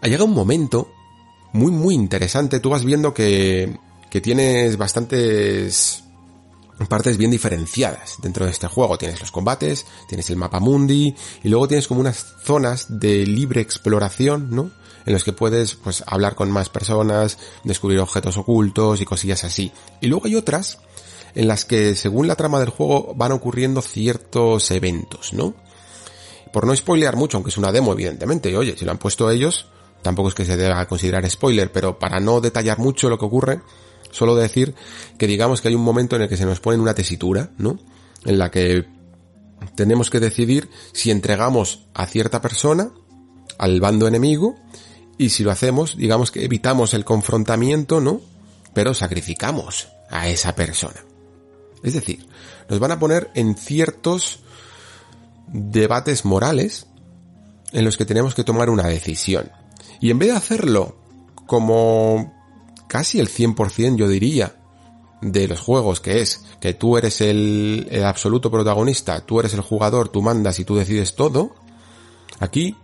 Ha 0.01 0.07
llegado 0.07 0.26
un 0.26 0.34
momento 0.34 0.89
muy, 1.51 1.72
muy 1.72 1.93
interesante. 1.93 2.59
Tú 2.59 2.70
vas 2.70 2.86
viendo 2.86 3.13
que, 3.13 3.78
que 4.09 4.22
tienes 4.22 4.78
bastantes 4.78 6.03
partes 6.88 7.17
bien 7.17 7.32
diferenciadas 7.32 8.17
dentro 8.21 8.45
de 8.45 8.51
este 8.51 8.67
juego. 8.67 8.97
Tienes 8.97 9.19
los 9.19 9.32
combates, 9.32 9.86
tienes 10.07 10.30
el 10.30 10.38
mapa 10.38 10.59
mundi 10.59 11.15
y 11.43 11.49
luego 11.49 11.67
tienes 11.67 11.88
como 11.88 12.01
unas 12.01 12.36
zonas 12.43 12.86
de 12.89 13.25
libre 13.25 13.61
exploración, 13.61 14.49
¿no? 14.51 14.71
En 15.05 15.13
los 15.13 15.23
que 15.23 15.34
puedes 15.34 15.75
pues 15.75 16.03
hablar 16.07 16.36
con 16.36 16.51
más 16.51 16.69
personas, 16.69 17.38
descubrir 17.63 17.99
objetos 17.99 18.38
ocultos 18.38 19.01
y 19.01 19.05
cosillas 19.05 19.43
así. 19.43 19.71
Y 20.01 20.07
luego 20.07 20.27
hay 20.27 20.36
otras 20.36 20.80
en 21.36 21.47
las 21.47 21.65
que 21.65 21.95
según 21.95 22.27
la 22.27 22.36
trama 22.36 22.59
del 22.59 22.69
juego 22.69 23.13
van 23.15 23.32
ocurriendo 23.32 23.82
ciertos 23.82 24.71
eventos, 24.71 25.34
¿no? 25.34 25.53
Por 26.51 26.65
no 26.65 26.75
spoilear 26.75 27.15
mucho, 27.15 27.38
aunque 27.38 27.49
es 27.49 27.57
una 27.57 27.71
demo 27.71 27.93
evidentemente, 27.93 28.55
oye, 28.57 28.75
si 28.77 28.86
lo 28.86 28.91
han 28.91 28.97
puesto 28.97 29.30
ellos, 29.30 29.67
tampoco 30.01 30.30
es 30.30 30.36
que 30.36 30.45
se 30.45 30.57
deba 30.57 30.88
considerar 30.88 31.30
spoiler, 31.30 31.71
pero 31.71 31.99
para 31.99 32.19
no 32.19 32.41
detallar 32.41 32.80
mucho 32.80 33.09
lo 33.09 33.19
que 33.19 33.25
ocurre, 33.25 33.61
Solo 34.12 34.36
decir 34.36 34.76
que 35.18 35.28
digamos 35.28 35.62
que 35.62 35.68
hay 35.68 35.76
un 35.76 35.84
momento 35.84 36.16
en 36.16 36.24
el 36.24 36.30
que 36.30 36.38
se 36.38 36.45
nos 36.45 36.60
pone 36.60 36.80
una 36.80 36.93
tesitura, 36.93 37.51
¿no? 37.57 37.80
En 38.26 38.39
la 38.39 38.51
que 38.51 38.86
tenemos 39.76 40.10
que 40.10 40.20
decidir 40.20 40.70
si 40.93 41.12
entregamos 41.12 41.88
a 41.93 42.05
cierta 42.05 42.41
persona 42.41 42.91
al 43.57 43.80
bando 43.82 44.07
enemigo 44.07 44.55
y 45.18 45.30
si 45.30 45.43
lo 45.43 45.51
hacemos, 45.51 45.97
digamos 45.97 46.32
que 46.32 46.45
evitamos 46.45 46.93
el 46.93 47.05
confrontamiento, 47.05 47.99
¿no? 47.99 48.22
Pero 48.74 48.93
sacrificamos 48.93 49.89
a 50.10 50.30
esa 50.30 50.55
persona. 50.55 51.03
Es 51.84 51.93
decir, 51.93 52.26
nos 52.70 52.80
van 52.80 52.91
a 52.91 52.99
poner 52.99 53.30
en 53.36 53.55
ciertos 53.55 54.39
debates 55.47 56.26
morales 56.26 56.88
en 57.72 57.86
los 57.86 57.97
que 57.97 58.05
tenemos 58.05 58.34
que 58.34 58.43
tomar 58.43 58.70
una 58.70 58.88
decisión. 58.88 59.51
Y 59.99 60.12
en 60.12 60.20
vez 60.20 60.30
de 60.30 60.38
hacerlo 60.38 60.97
como 61.45 62.38
casi 62.89 63.19
el 63.19 63.29
100% 63.29 63.95
yo 63.95 64.09
diría 64.09 64.55
de 65.21 65.47
los 65.47 65.61
juegos, 65.61 66.01
que 66.01 66.21
es 66.21 66.43
que 66.59 66.73
tú 66.73 66.97
eres 66.97 67.21
el, 67.21 67.87
absoluto 68.05 68.51
protagonista, 68.51 69.21
tú 69.25 69.39
eres 69.39 69.53
el 69.53 69.61
jugador, 69.61 70.09
tú 70.09 70.21
mandas 70.21 70.59
y 70.59 70.65
tú 70.65 70.75
decides 70.75 71.15
todo, 71.15 71.55
aquí 72.39 72.75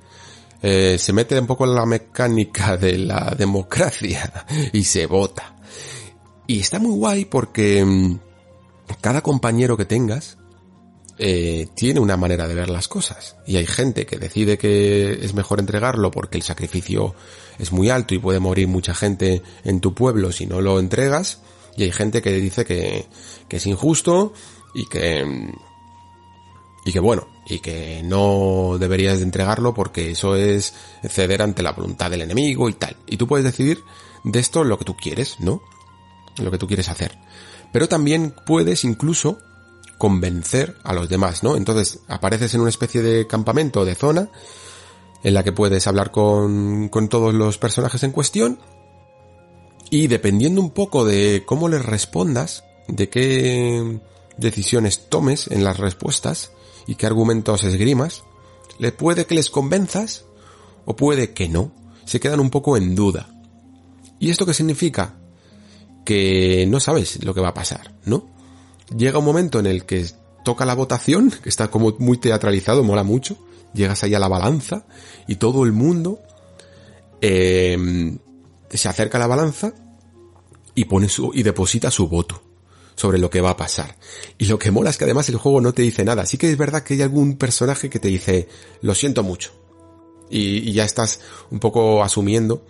eh, 0.62 0.98
se 1.00 1.12
mete 1.12 1.38
un 1.40 1.48
poco 1.48 1.66
en 1.66 1.76
la 1.76 1.86
mecánica 1.86 2.78
de 2.86 3.00
la 3.00 3.36
democracia 3.38 4.46
y 4.72 4.84
se 4.84 5.08
vota. 5.08 5.56
Y 6.48 6.60
está 6.60 6.80
muy 6.80 6.96
guay 6.96 7.26
porque 7.26 7.84
mm, 7.84 8.20
cada 9.02 9.22
compañero 9.22 9.76
que 9.76 9.86
tengas 9.86 10.38
eh, 11.18 11.68
tiene 11.76 12.02
una 12.02 12.18
manera 12.18 12.48
de 12.48 12.56
ver 12.56 12.70
las 12.70 12.88
cosas. 12.88 13.38
Y 13.46 13.58
hay 13.58 13.66
gente 13.66 14.06
que 14.06 14.18
decide 14.18 14.58
que 14.58 15.14
es 15.14 15.34
mejor 15.34 15.60
entregarlo 15.60 16.12
porque 16.12 16.38
el 16.38 16.44
sacrificio 16.44 17.16
es 17.58 17.72
muy 17.72 17.90
alto 17.90 18.14
y 18.14 18.20
puede 18.20 18.40
morir 18.40 18.68
mucha 18.68 18.94
gente 18.94 19.42
en 19.64 19.80
tu 19.80 19.94
pueblo 19.94 20.32
si 20.32 20.46
no 20.46 20.62
lo 20.62 20.80
entregas. 20.80 21.40
Y 21.78 21.84
hay 21.84 21.92
gente 21.92 22.22
que 22.22 22.34
dice 22.34 22.66
que, 22.66 23.06
que 23.48 23.58
es 23.58 23.66
injusto 23.66 24.34
y 24.74 24.88
que, 24.88 25.24
y 26.86 26.92
que 26.92 27.00
bueno, 27.00 27.28
y 27.46 27.60
que 27.60 28.02
no 28.04 28.78
deberías 28.80 29.18
de 29.18 29.24
entregarlo 29.24 29.74
porque 29.74 30.12
eso 30.12 30.36
es 30.36 30.74
ceder 31.08 31.42
ante 31.42 31.64
la 31.64 31.72
voluntad 31.72 32.12
del 32.12 32.22
enemigo 32.22 32.70
y 32.70 32.74
tal. 32.74 32.98
Y 33.08 33.18
tú 33.18 33.28
puedes 33.28 33.46
decidir 33.46 33.84
de 34.24 34.40
esto 34.40 34.64
lo 34.64 34.78
que 34.78 34.86
tú 34.86 34.98
quieres, 34.98 35.40
¿no? 35.40 35.62
Lo 36.38 36.52
que 36.52 36.58
tú 36.58 36.68
quieres 36.68 36.90
hacer. 36.90 37.18
Pero 37.72 37.88
también 37.88 38.34
puedes 38.46 38.84
incluso 38.84 39.38
convencer 40.06 40.76
a 40.84 40.94
los 40.94 41.10
demás, 41.10 41.42
¿no? 41.42 41.56
Entonces 41.56 42.02
apareces 42.08 42.54
en 42.54 42.62
una 42.62 42.70
especie 42.70 43.02
de 43.02 43.26
campamento, 43.26 43.86
de 43.86 43.96
zona, 43.96 44.30
en 45.24 45.34
la 45.34 45.44
que 45.44 45.52
puedes 45.52 45.88
hablar 45.88 46.12
con, 46.12 46.90
con 46.90 47.10
todos 47.10 47.34
los 47.34 47.58
personajes 47.58 48.04
en 48.04 48.12
cuestión 48.12 48.60
y 49.90 50.06
dependiendo 50.06 50.62
un 50.62 50.70
poco 50.70 51.06
de 51.06 51.42
cómo 51.44 51.70
les 51.70 51.84
respondas, 51.84 52.66
de 52.88 53.10
qué 53.10 54.00
decisiones 54.38 55.10
tomes 55.10 55.48
en 55.48 55.64
las 55.64 55.80
respuestas 55.80 56.52
y 56.86 56.94
qué 56.94 57.08
argumentos 57.08 57.64
esgrimas, 57.64 58.26
le 58.78 58.92
puede 58.92 59.26
que 59.26 59.34
les 59.34 59.50
convenzas 59.50 60.26
o 60.86 60.96
puede 60.96 61.34
que 61.34 61.50
no. 61.50 61.72
Se 62.06 62.20
quedan 62.20 62.42
un 62.42 62.52
poco 62.52 62.78
en 62.78 62.94
duda. 62.94 63.28
¿Y 64.20 64.30
esto 64.30 64.46
qué 64.46 64.54
significa? 64.54 65.16
Que 66.06 66.68
no 66.70 66.80
sabes 66.80 67.26
lo 67.26 67.34
que 67.34 67.42
va 67.42 67.48
a 67.48 67.56
pasar, 67.56 67.96
¿no? 68.06 68.35
Llega 68.96 69.20
un 69.20 69.26
momento 69.26 69.60
en 69.60 69.66
el 69.66 69.86
que 69.86 70.06
toca 70.44 70.66
la 70.66 70.76
votación, 70.76 71.32
que 71.32 71.50
está 71.50 71.70
como 71.70 71.96
muy 72.00 72.18
teatralizado, 72.18 72.84
mola 72.84 73.04
mucho, 73.04 73.38
llegas 73.74 74.04
ahí 74.04 74.14
a 74.14 74.20
la 74.20 74.28
balanza 74.28 74.86
y 75.28 75.36
todo 75.36 75.64
el 75.64 75.72
mundo 75.72 76.20
eh, 77.22 78.18
se 78.70 78.90
acerca 78.90 79.18
a 79.18 79.22
la 79.22 79.28
balanza 79.28 79.74
y 80.76 80.86
pone 80.86 81.10
su, 81.10 81.32
y 81.34 81.44
deposita 81.44 81.90
su 81.90 82.08
voto 82.08 82.42
sobre 82.96 83.18
lo 83.18 83.30
que 83.30 83.42
va 83.42 83.52
a 83.52 83.58
pasar. 83.58 83.96
Y 84.38 84.46
lo 84.46 84.60
que 84.60 84.72
mola 84.72 84.90
es 84.90 84.98
que 84.98 85.04
además 85.04 85.28
el 85.30 85.38
juego 85.38 85.62
no 85.62 85.74
te 85.74 85.82
dice 85.82 86.06
nada. 86.06 86.26
Sí 86.26 86.38
que 86.38 86.50
es 86.50 86.58
verdad 86.58 86.84
que 86.84 86.94
hay 86.94 87.02
algún 87.02 87.38
personaje 87.38 87.90
que 87.90 88.00
te 88.00 88.08
dice, 88.08 88.48
lo 88.82 88.96
siento 88.96 89.24
mucho. 89.24 89.52
Y, 90.30 90.70
y 90.70 90.74
ya 90.74 90.86
estás 90.86 91.20
un 91.52 91.60
poco 91.60 92.04
asumiendo 92.04 92.66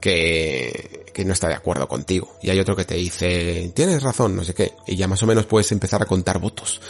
que, 0.00 1.01
que 1.12 1.24
no 1.24 1.32
está 1.32 1.48
de 1.48 1.54
acuerdo 1.54 1.88
contigo. 1.88 2.36
Y 2.42 2.50
hay 2.50 2.58
otro 2.60 2.76
que 2.76 2.84
te 2.84 2.94
dice, 2.94 3.70
tienes 3.74 4.02
razón, 4.02 4.36
no 4.36 4.44
sé 4.44 4.54
qué. 4.54 4.72
Y 4.86 4.96
ya 4.96 5.08
más 5.08 5.22
o 5.22 5.26
menos 5.26 5.46
puedes 5.46 5.70
empezar 5.72 6.02
a 6.02 6.06
contar 6.06 6.38
votos. 6.38 6.80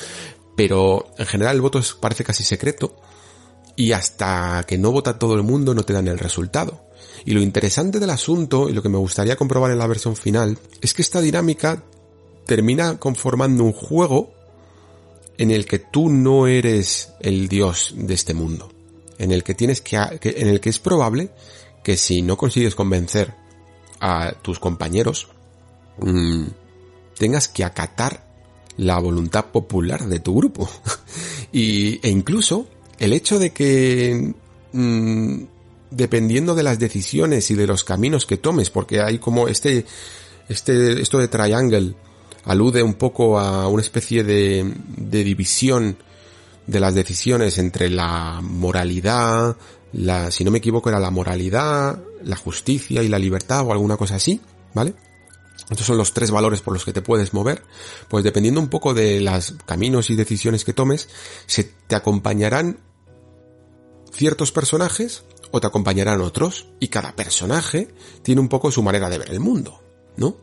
Pero 0.56 1.06
en 1.18 1.26
general 1.26 1.56
el 1.56 1.62
voto 1.62 1.80
parece 2.00 2.24
casi 2.24 2.44
secreto 2.44 2.94
y 3.76 3.92
hasta 3.92 4.64
que 4.66 4.78
no 4.78 4.92
vota 4.92 5.18
todo 5.18 5.34
el 5.34 5.42
mundo 5.42 5.74
no 5.74 5.82
te 5.82 5.92
dan 5.92 6.08
el 6.08 6.18
resultado. 6.18 6.84
Y 7.24 7.32
lo 7.32 7.40
interesante 7.40 8.00
del 8.00 8.10
asunto, 8.10 8.68
y 8.68 8.72
lo 8.72 8.82
que 8.82 8.88
me 8.88 8.98
gustaría 8.98 9.36
comprobar 9.36 9.70
en 9.70 9.78
la 9.78 9.86
versión 9.86 10.16
final, 10.16 10.58
es 10.80 10.92
que 10.92 11.02
esta 11.02 11.20
dinámica 11.20 11.82
termina 12.46 12.98
conformando 12.98 13.64
un 13.64 13.72
juego 13.72 14.34
en 15.38 15.50
el 15.50 15.64
que 15.66 15.78
tú 15.78 16.08
no 16.08 16.46
eres 16.46 17.12
el 17.20 17.48
dios 17.48 17.94
de 17.96 18.14
este 18.14 18.34
mundo. 18.34 18.70
En 19.18 19.30
el 19.30 19.44
que 19.44 19.54
tienes 19.54 19.80
que, 19.80 19.96
en 19.96 20.48
el 20.48 20.60
que 20.60 20.70
es 20.70 20.78
probable 20.78 21.30
que 21.82 21.96
si 21.96 22.22
no 22.22 22.36
consigues 22.36 22.74
convencer 22.74 23.34
a 24.02 24.32
tus 24.42 24.58
compañeros, 24.58 25.28
mm, 25.98 26.46
tengas 27.16 27.46
que 27.46 27.62
acatar 27.62 28.26
la 28.76 28.98
voluntad 28.98 29.46
popular 29.46 30.06
de 30.06 30.18
tu 30.18 30.34
grupo. 30.34 30.68
y, 31.52 32.04
e 32.06 32.10
incluso 32.10 32.66
el 32.98 33.12
hecho 33.12 33.38
de 33.38 33.52
que 33.52 34.34
mm, 34.72 35.42
dependiendo 35.92 36.56
de 36.56 36.64
las 36.64 36.80
decisiones 36.80 37.48
y 37.52 37.54
de 37.54 37.68
los 37.68 37.84
caminos 37.84 38.26
que 38.26 38.38
tomes, 38.38 38.70
porque 38.70 39.00
hay 39.00 39.18
como 39.18 39.46
este, 39.46 39.86
este, 40.48 41.00
esto 41.00 41.18
de 41.18 41.28
triangle 41.28 41.94
alude 42.44 42.82
un 42.82 42.94
poco 42.94 43.38
a 43.38 43.68
una 43.68 43.82
especie 43.82 44.24
de, 44.24 44.74
de 44.96 45.22
división 45.22 45.96
de 46.66 46.80
las 46.80 46.94
decisiones 46.96 47.56
entre 47.58 47.88
la 47.88 48.40
moralidad, 48.42 49.56
la, 49.92 50.30
si 50.30 50.44
no 50.44 50.50
me 50.50 50.58
equivoco 50.58 50.88
era 50.88 50.98
la 50.98 51.10
moralidad, 51.10 52.02
la 52.24 52.36
justicia 52.36 53.02
y 53.02 53.08
la 53.08 53.18
libertad 53.18 53.66
o 53.66 53.72
alguna 53.72 53.96
cosa 53.96 54.16
así, 54.16 54.40
¿vale? 54.74 54.94
Estos 55.70 55.86
son 55.86 55.96
los 55.96 56.12
tres 56.12 56.30
valores 56.30 56.60
por 56.60 56.74
los 56.74 56.84
que 56.84 56.92
te 56.92 57.02
puedes 57.02 57.32
mover. 57.34 57.62
Pues 58.08 58.24
dependiendo 58.24 58.60
un 58.60 58.68
poco 58.68 58.94
de 58.94 59.20
los 59.20 59.54
caminos 59.64 60.10
y 60.10 60.16
decisiones 60.16 60.64
que 60.64 60.72
tomes, 60.72 61.08
se 61.46 61.64
te 61.64 61.94
acompañarán 61.94 62.80
ciertos 64.12 64.52
personajes 64.52 65.24
o 65.50 65.60
te 65.60 65.66
acompañarán 65.66 66.20
otros. 66.20 66.68
Y 66.80 66.88
cada 66.88 67.14
personaje 67.14 67.94
tiene 68.22 68.40
un 68.40 68.48
poco 68.48 68.70
su 68.70 68.82
manera 68.82 69.08
de 69.08 69.18
ver 69.18 69.30
el 69.30 69.40
mundo, 69.40 69.82
¿no? 70.16 70.36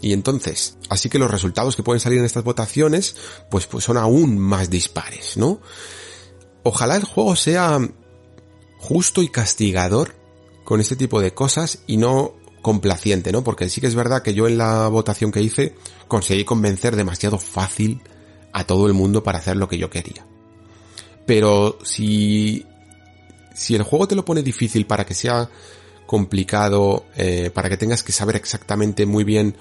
Y 0.00 0.14
entonces, 0.14 0.78
así 0.88 1.10
que 1.10 1.18
los 1.18 1.30
resultados 1.30 1.76
que 1.76 1.82
pueden 1.82 2.00
salir 2.00 2.18
en 2.18 2.24
estas 2.24 2.44
votaciones, 2.44 3.16
pues, 3.50 3.66
pues 3.66 3.84
son 3.84 3.98
aún 3.98 4.38
más 4.38 4.70
dispares, 4.70 5.36
¿no? 5.36 5.60
Ojalá 6.62 6.96
el 6.96 7.04
juego 7.04 7.36
sea 7.36 7.78
justo 8.80 9.22
y 9.22 9.28
castigador 9.28 10.14
con 10.64 10.80
este 10.80 10.96
tipo 10.96 11.20
de 11.20 11.32
cosas 11.34 11.80
y 11.86 11.96
no 11.96 12.32
complaciente, 12.62 13.32
¿no? 13.32 13.44
Porque 13.44 13.68
sí 13.68 13.80
que 13.80 13.86
es 13.86 13.94
verdad 13.94 14.22
que 14.22 14.34
yo 14.34 14.48
en 14.48 14.58
la 14.58 14.88
votación 14.88 15.30
que 15.30 15.42
hice 15.42 15.74
conseguí 16.08 16.44
convencer 16.44 16.96
demasiado 16.96 17.38
fácil 17.38 18.00
a 18.52 18.64
todo 18.64 18.86
el 18.86 18.94
mundo 18.94 19.22
para 19.22 19.38
hacer 19.38 19.56
lo 19.56 19.68
que 19.68 19.78
yo 19.78 19.90
quería. 19.90 20.26
Pero 21.26 21.78
si, 21.82 22.66
si 23.54 23.74
el 23.74 23.82
juego 23.82 24.08
te 24.08 24.16
lo 24.16 24.24
pone 24.24 24.42
difícil 24.42 24.86
para 24.86 25.04
que 25.04 25.14
sea 25.14 25.48
complicado, 26.06 27.04
eh, 27.16 27.50
para 27.54 27.68
que 27.68 27.76
tengas 27.76 28.02
que 28.02 28.12
saber 28.12 28.36
exactamente 28.36 29.06
muy 29.06 29.24
bien 29.24 29.56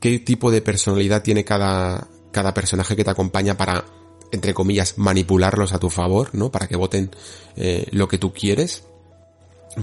qué 0.00 0.18
tipo 0.18 0.50
de 0.50 0.62
personalidad 0.62 1.22
tiene 1.22 1.44
cada, 1.44 2.08
cada 2.30 2.54
personaje 2.54 2.96
que 2.96 3.04
te 3.04 3.10
acompaña 3.10 3.56
para, 3.56 3.84
entre 4.32 4.54
comillas, 4.54 4.94
manipularlos 4.96 5.72
a 5.72 5.78
tu 5.78 5.90
favor, 5.90 6.30
¿no? 6.32 6.50
Para 6.50 6.66
que 6.66 6.76
voten 6.76 7.10
eh, 7.56 7.86
lo 7.92 8.08
que 8.08 8.18
tú 8.18 8.32
quieres 8.32 8.84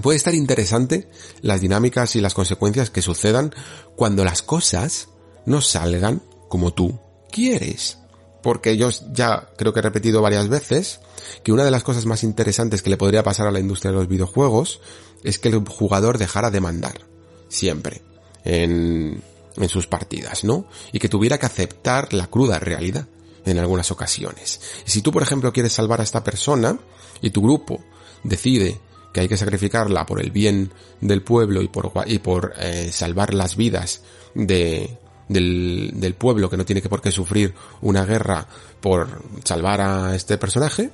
puede 0.02 0.16
estar 0.16 0.34
interesante 0.34 1.08
las 1.40 1.60
dinámicas 1.60 2.14
y 2.16 2.20
las 2.20 2.34
consecuencias 2.34 2.90
que 2.90 3.02
sucedan 3.02 3.54
cuando 3.96 4.24
las 4.24 4.42
cosas 4.42 5.08
no 5.46 5.60
salgan 5.60 6.22
como 6.48 6.72
tú 6.72 6.98
quieres. 7.30 7.98
Porque 8.42 8.76
yo 8.76 8.88
ya 9.12 9.48
creo 9.56 9.72
que 9.72 9.80
he 9.80 9.82
repetido 9.82 10.22
varias 10.22 10.48
veces 10.48 11.00
que 11.42 11.52
una 11.52 11.64
de 11.64 11.70
las 11.70 11.84
cosas 11.84 12.06
más 12.06 12.24
interesantes 12.24 12.82
que 12.82 12.90
le 12.90 12.96
podría 12.96 13.22
pasar 13.22 13.46
a 13.46 13.52
la 13.52 13.60
industria 13.60 13.92
de 13.92 13.98
los 13.98 14.08
videojuegos 14.08 14.80
es 15.22 15.38
que 15.38 15.48
el 15.48 15.58
jugador 15.68 16.18
dejara 16.18 16.50
de 16.50 16.60
mandar. 16.60 17.00
Siempre. 17.48 18.02
En, 18.44 19.22
en 19.56 19.68
sus 19.68 19.86
partidas, 19.86 20.44
¿no? 20.44 20.66
Y 20.92 20.98
que 20.98 21.08
tuviera 21.08 21.38
que 21.38 21.46
aceptar 21.46 22.14
la 22.14 22.28
cruda 22.28 22.58
realidad 22.58 23.06
en 23.44 23.58
algunas 23.58 23.90
ocasiones. 23.90 24.60
Y 24.86 24.90
si 24.90 25.02
tú, 25.02 25.12
por 25.12 25.22
ejemplo, 25.22 25.52
quieres 25.52 25.72
salvar 25.72 26.00
a 26.00 26.04
esta 26.04 26.24
persona 26.24 26.78
y 27.20 27.30
tu 27.30 27.42
grupo 27.42 27.80
decide 28.22 28.80
que 29.12 29.20
hay 29.20 29.28
que 29.28 29.36
sacrificarla 29.36 30.06
por 30.06 30.20
el 30.20 30.30
bien 30.30 30.72
del 31.00 31.22
pueblo 31.22 31.62
y 31.62 31.68
por, 31.68 31.92
y 32.06 32.18
por 32.18 32.54
eh, 32.58 32.90
salvar 32.92 33.34
las 33.34 33.56
vidas 33.56 34.02
de, 34.34 34.98
del, 35.28 35.92
del 35.94 36.14
pueblo 36.14 36.48
que 36.48 36.56
no 36.56 36.64
tiene 36.64 36.82
que 36.82 36.88
por 36.88 37.00
qué 37.00 37.10
sufrir 37.10 37.54
una 37.80 38.04
guerra 38.04 38.46
por 38.80 39.22
salvar 39.44 39.80
a 39.80 40.14
este 40.14 40.38
personaje, 40.38 40.90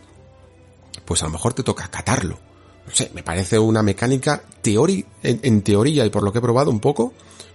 pues 1.04 1.22
a 1.22 1.26
lo 1.26 1.32
mejor 1.32 1.52
te 1.52 1.62
toca 1.62 1.84
acatarlo. 1.84 2.38
No 2.86 2.94
sé, 2.94 3.10
me 3.14 3.22
parece 3.22 3.58
una 3.58 3.82
mecánica 3.82 4.44
en, 4.64 5.06
en, 5.22 5.62
teoría 5.62 6.04
y 6.04 6.10
por 6.10 6.22
lo 6.22 6.32
que 6.32 6.38
he 6.38 6.42
probado 6.42 6.70
un 6.70 6.80
poco, 6.80 7.12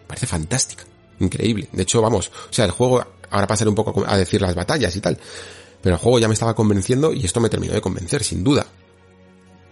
parece 0.07 0.27
fantástica, 0.27 0.83
increíble. 1.19 1.67
De 1.71 1.83
hecho, 1.83 2.01
vamos, 2.01 2.31
o 2.49 2.53
sea, 2.53 2.65
el 2.65 2.71
juego, 2.71 3.05
ahora 3.31 3.47
pasaré 3.47 3.69
un 3.69 3.75
poco 3.75 4.03
a 4.05 4.17
decir 4.17 4.41
las 4.41 4.53
batallas 4.55 4.95
y 4.95 5.01
tal, 5.01 5.17
pero 5.81 5.95
el 5.95 6.01
juego 6.01 6.19
ya 6.19 6.27
me 6.27 6.33
estaba 6.33 6.53
convenciendo 6.53 7.13
y 7.13 7.25
esto 7.25 7.39
me 7.39 7.49
terminó 7.49 7.73
de 7.73 7.81
convencer, 7.81 8.23
sin 8.23 8.43
duda. 8.43 8.65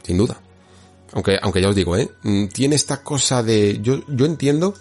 Sin 0.04 0.18
duda. 0.18 0.42
Aunque, 1.14 1.38
aunque 1.42 1.62
ya 1.62 1.70
os 1.70 1.76
digo, 1.76 1.96
¿eh? 1.96 2.10
Mm, 2.24 2.48
tiene 2.48 2.76
esta 2.76 3.04
cosa 3.04 3.44
de, 3.44 3.80
yo, 3.82 4.00
yo 4.08 4.26
entiendo 4.26 4.74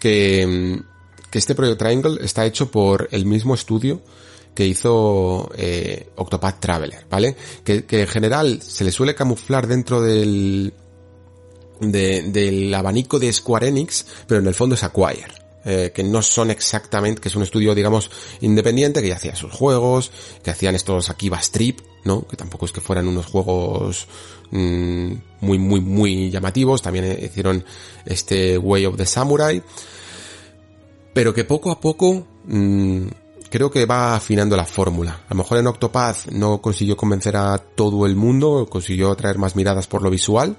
que, 0.00 0.46
mm, 0.46 1.30
que 1.30 1.38
este 1.38 1.54
Project 1.54 1.78
Triangle 1.78 2.18
está 2.22 2.46
hecho 2.46 2.70
por 2.70 3.08
el 3.10 3.26
mismo 3.26 3.54
estudio 3.54 4.02
que 4.54 4.66
hizo 4.66 5.50
eh, 5.56 6.10
Octopath 6.16 6.58
Traveler, 6.58 7.06
¿vale? 7.08 7.36
Que, 7.64 7.84
que, 7.84 8.00
en 8.00 8.08
general 8.08 8.60
se 8.60 8.84
le 8.84 8.90
suele 8.90 9.14
camuflar 9.14 9.68
dentro 9.68 10.00
del, 10.00 10.74
de, 11.80 12.22
del 12.22 12.74
abanico 12.74 13.18
de 13.18 13.32
Square 13.32 13.68
Enix, 13.68 14.04
pero 14.26 14.40
en 14.40 14.46
el 14.46 14.54
fondo 14.54 14.74
es 14.74 14.82
Acquire. 14.82 15.47
Eh, 15.70 15.92
que 15.92 16.02
no 16.02 16.22
son 16.22 16.50
exactamente, 16.50 17.20
que 17.20 17.28
es 17.28 17.36
un 17.36 17.42
estudio, 17.42 17.74
digamos, 17.74 18.10
independiente, 18.40 19.02
que 19.02 19.08
ya 19.08 19.16
hacía 19.16 19.36
sus 19.36 19.52
juegos, 19.52 20.10
que 20.42 20.50
hacían 20.50 20.74
estos 20.74 21.10
Akiba 21.10 21.38
Strip, 21.40 21.80
¿no? 22.04 22.26
Que 22.26 22.38
tampoco 22.38 22.64
es 22.64 22.72
que 22.72 22.80
fueran 22.80 23.06
unos 23.06 23.26
juegos 23.26 24.06
mmm, 24.50 25.12
muy, 25.42 25.58
muy, 25.58 25.82
muy 25.82 26.30
llamativos. 26.30 26.80
También 26.80 27.18
hicieron 27.22 27.66
este 28.06 28.56
Way 28.56 28.86
of 28.86 28.96
the 28.96 29.04
Samurai. 29.04 29.62
Pero 31.12 31.34
que 31.34 31.44
poco 31.44 31.70
a 31.70 31.78
poco 31.78 32.26
mmm, 32.46 33.06
creo 33.50 33.70
que 33.70 33.84
va 33.84 34.16
afinando 34.16 34.56
la 34.56 34.64
fórmula. 34.64 35.20
A 35.28 35.34
lo 35.34 35.36
mejor 35.36 35.58
en 35.58 35.66
Octopath 35.66 36.30
no 36.30 36.62
consiguió 36.62 36.96
convencer 36.96 37.36
a 37.36 37.58
todo 37.58 38.06
el 38.06 38.16
mundo, 38.16 38.66
consiguió 38.70 39.10
atraer 39.10 39.36
más 39.36 39.54
miradas 39.54 39.86
por 39.86 40.00
lo 40.00 40.08
visual. 40.08 40.56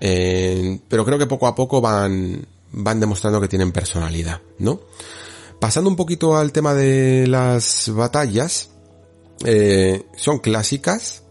Eh, 0.00 0.80
pero 0.88 1.04
creo 1.04 1.18
que 1.18 1.26
poco 1.26 1.46
a 1.46 1.54
poco 1.54 1.80
van, 1.80 2.48
van 2.76 3.00
demostrando 3.00 3.40
que 3.40 3.48
tienen 3.48 3.72
personalidad, 3.72 4.40
¿no? 4.58 4.80
Pasando 5.60 5.88
un 5.88 5.96
poquito 5.96 6.36
al 6.36 6.52
tema 6.52 6.74
de 6.74 7.26
las 7.26 7.90
batallas, 7.94 8.70
eh, 9.44 10.04
son 10.16 10.38
clásicas, 10.38 11.24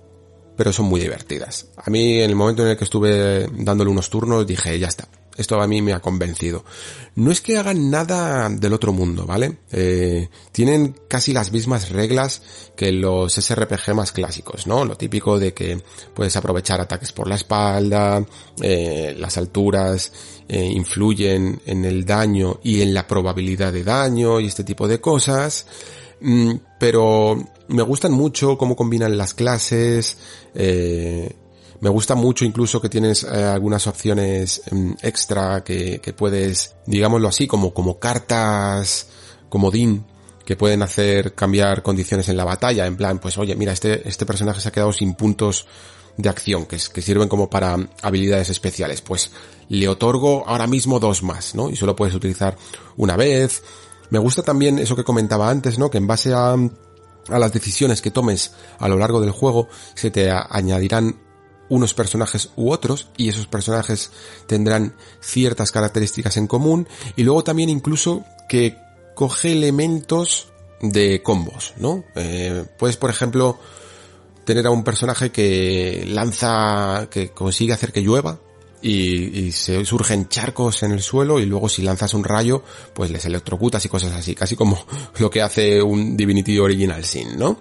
pero 0.56 0.72
son 0.72 0.86
muy 0.86 1.02
divertidas. 1.02 1.68
A 1.78 1.90
mí 1.90 2.22
en 2.22 2.30
el 2.30 2.36
momento 2.36 2.64
en 2.64 2.70
el 2.70 2.78
que 2.78 2.84
estuve 2.86 3.48
dándole 3.52 3.92
unos 3.92 4.10
turnos 4.10 4.48
dije, 4.48 4.80
ya 4.80 4.88
está, 4.88 5.08
esto 5.38 5.60
a 5.62 5.68
mí 5.68 5.82
me 5.82 5.94
ha 5.94 6.00
convencido. 6.00 6.64
No 7.16 7.32
es 7.32 7.42
que 7.42 7.58
hagan 7.58 7.90
nada 7.90 8.50
del 8.50 8.74
otro 8.74 8.94
mundo, 8.94 9.26
¿vale? 9.26 9.58
Eh, 9.72 10.30
tienen 10.52 10.96
casi 11.08 11.34
las 11.34 11.52
mismas 11.52 11.90
reglas 11.90 12.42
que 12.76 12.92
los 12.92 13.34
SRPG 13.34 13.94
más 13.96 14.12
clásicos, 14.12 14.68
¿no? 14.68 14.86
Lo 14.86 14.96
típico 14.96 15.40
de 15.40 15.54
que 15.54 15.82
puedes 16.14 16.36
aprovechar 16.36 16.82
ataques 16.82 17.12
por 17.12 17.28
la 17.28 17.36
espalda, 17.36 18.26
eh, 18.62 19.16
las 19.18 19.38
alturas 19.38 20.12
eh, 20.48 20.66
influyen 20.66 21.62
en 21.66 21.86
el 21.86 22.06
daño 22.06 22.60
y 22.64 22.82
en 22.82 22.94
la 22.94 23.08
probabilidad 23.08 23.74
de 23.74 23.84
daño 23.84 24.40
y 24.40 24.48
este 24.48 24.64
tipo 24.64 24.88
de 24.88 25.00
cosas. 25.00 25.66
Mm, 26.22 26.54
pero 26.80 27.38
me 27.68 27.84
gustan 27.84 28.14
mucho 28.14 28.58
cómo 28.58 28.76
combinan 28.76 29.18
las 29.18 29.34
clases, 29.34 30.18
eh, 30.56 31.36
me 31.84 31.90
gusta 31.90 32.16
mucho 32.16 32.46
incluso 32.46 32.80
que 32.80 32.88
tienes 32.88 33.26
eh, 33.26 33.44
algunas 33.44 33.88
opciones 33.88 34.62
um, 34.72 34.96
extra 35.02 35.66
que, 35.66 36.00
que, 36.00 36.14
puedes, 36.14 36.76
digámoslo 36.86 37.28
así, 37.28 37.46
como, 37.46 37.74
como 37.74 38.00
cartas, 38.00 39.08
como 39.50 39.70
DIN, 39.70 40.06
que 40.46 40.56
pueden 40.56 40.82
hacer 40.82 41.36
cambiar 41.36 41.84
condiciones 41.84 42.30
en 42.30 42.38
la 42.38 42.46
batalla, 42.46 42.86
en 42.86 42.96
plan, 42.96 43.20
pues 43.20 43.38
oye, 43.38 43.58
mira, 43.58 43.74
este, 43.74 44.08
este 44.08 44.26
personaje 44.26 44.62
se 44.62 44.70
ha 44.70 44.72
quedado 44.72 44.94
sin 44.94 45.14
puntos 45.16 45.68
de 46.16 46.30
acción, 46.30 46.68
que, 46.68 46.78
que 46.78 47.02
sirven 47.02 47.28
como 47.28 47.50
para 47.50 47.76
habilidades 48.02 48.50
especiales, 48.50 49.02
pues 49.02 49.32
le 49.68 49.90
otorgo 49.90 50.48
ahora 50.48 50.68
mismo 50.68 51.02
dos 51.02 51.22
más, 51.22 51.54
¿no? 51.54 51.70
Y 51.70 51.76
solo 51.76 51.98
puedes 51.98 52.16
utilizar 52.16 52.56
una 52.96 53.18
vez. 53.18 53.62
Me 54.10 54.20
gusta 54.20 54.42
también 54.42 54.80
eso 54.80 54.96
que 54.96 55.04
comentaba 55.04 55.50
antes, 55.50 55.78
¿no? 55.78 55.92
Que 55.92 55.98
en 55.98 56.08
base 56.08 56.34
a, 56.34 56.54
a 56.54 57.40
las 57.40 57.52
decisiones 57.52 58.02
que 58.02 58.12
tomes 58.12 58.54
a 58.80 58.88
lo 58.88 58.98
largo 58.98 59.20
del 59.20 59.32
juego, 59.32 59.68
se 59.96 60.12
te 60.12 60.32
añadirán 60.32 61.23
unos 61.70 61.94
personajes 61.94 62.52
u 62.56 62.72
otros 62.72 63.08
y 63.18 63.30
esos 63.30 63.48
personajes 63.48 64.12
tendrán 64.48 64.96
ciertas 65.22 65.72
características 65.72 66.38
en 66.38 66.48
común 66.48 66.88
y 67.16 67.24
luego 67.24 67.44
también 67.44 67.70
incluso 67.70 68.26
que 68.48 68.78
coge 69.16 69.54
elementos 69.54 70.50
de 70.82 71.22
combos, 71.24 71.74
¿no? 71.78 72.04
Eh, 72.16 72.66
puedes, 72.78 72.98
por 72.98 73.10
ejemplo, 73.10 73.58
tener 74.44 74.68
a 74.68 74.72
un 74.72 74.84
personaje 74.84 75.32
que 75.32 76.06
lanza, 76.08 77.08
que 77.10 77.30
consigue 77.32 77.74
hacer 77.74 77.92
que 77.92 78.02
llueva 78.02 78.40
y, 78.82 79.52
se 79.54 79.86
surgen 79.86 80.28
charcos 80.28 80.84
en 80.84 80.92
el 80.92 81.02
suelo 81.02 81.40
y 81.40 81.46
luego 81.46 81.70
si 81.70 81.82
lanzas 81.82 82.14
un 82.14 82.24
rayo, 82.24 82.64
pues 82.94 83.12
les 83.12 83.24
electrocutas 83.26 83.86
y 83.86 83.90
cosas 83.90 84.12
así, 84.12 84.36
casi 84.36 84.56
como 84.56 84.86
lo 85.20 85.30
que 85.30 85.42
hace 85.42 85.82
un 85.82 86.18
Divinity 86.18 86.60
Original 86.60 87.04
Sin, 87.06 87.38
¿no? 87.38 87.60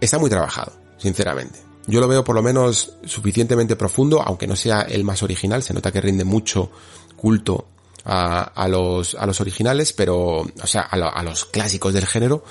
Está 0.00 0.18
muy 0.18 0.30
trabajado, 0.30 0.72
sinceramente. 0.98 1.67
Yo 1.88 2.00
lo 2.00 2.06
veo 2.06 2.22
por 2.22 2.36
lo 2.36 2.42
menos 2.42 2.92
suficientemente 3.04 3.74
profundo, 3.74 4.22
aunque 4.22 4.46
no 4.46 4.56
sea 4.56 4.82
el 4.82 5.04
más 5.04 5.22
original, 5.22 5.62
se 5.62 5.72
nota 5.72 5.90
que 5.90 6.02
rinde 6.02 6.22
mucho 6.22 6.70
culto 7.16 7.66
a, 8.04 8.68
los, 8.68 9.14
a 9.14 9.26
los 9.26 9.40
originales, 9.40 9.92
pero, 9.92 10.40
o 10.40 10.66
sea, 10.66 10.82
a, 10.82 11.22
los 11.22 11.46
clásicos 11.46 11.94
del 11.94 12.06
género, 12.06 12.44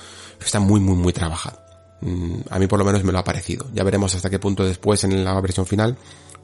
está 0.43 0.59
muy, 0.59 0.79
muy, 0.79 0.95
muy 0.95 1.13
trabajado. 1.13 1.59
Mm, 2.01 2.41
a 2.49 2.59
mí 2.59 2.67
por 2.67 2.79
lo 2.79 2.85
menos 2.85 3.03
me 3.03 3.11
lo 3.11 3.19
ha 3.19 3.23
parecido. 3.23 3.67
Ya 3.73 3.83
veremos 3.83 4.13
hasta 4.15 4.29
qué 4.29 4.39
punto 4.39 4.63
después 4.63 5.03
en 5.03 5.23
la 5.23 5.39
versión 5.39 5.65
final 5.65 5.97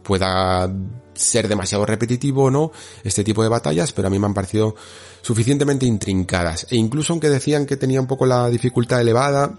pueda 0.03 0.71
ser 1.13 1.47
demasiado 1.47 1.85
repetitivo 1.85 2.45
o 2.45 2.51
no 2.51 2.71
este 3.03 3.23
tipo 3.23 3.41
de 3.41 3.49
batallas, 3.49 3.91
pero 3.91 4.07
a 4.07 4.11
mí 4.11 4.19
me 4.19 4.25
han 4.25 4.33
parecido 4.33 4.75
suficientemente 5.21 5.85
intrincadas. 5.85 6.67
E 6.69 6.75
incluso 6.75 7.13
aunque 7.13 7.29
decían 7.29 7.65
que 7.65 7.77
tenía 7.77 8.01
un 8.01 8.07
poco 8.07 8.25
la 8.25 8.49
dificultad 8.49 9.01
elevada, 9.01 9.57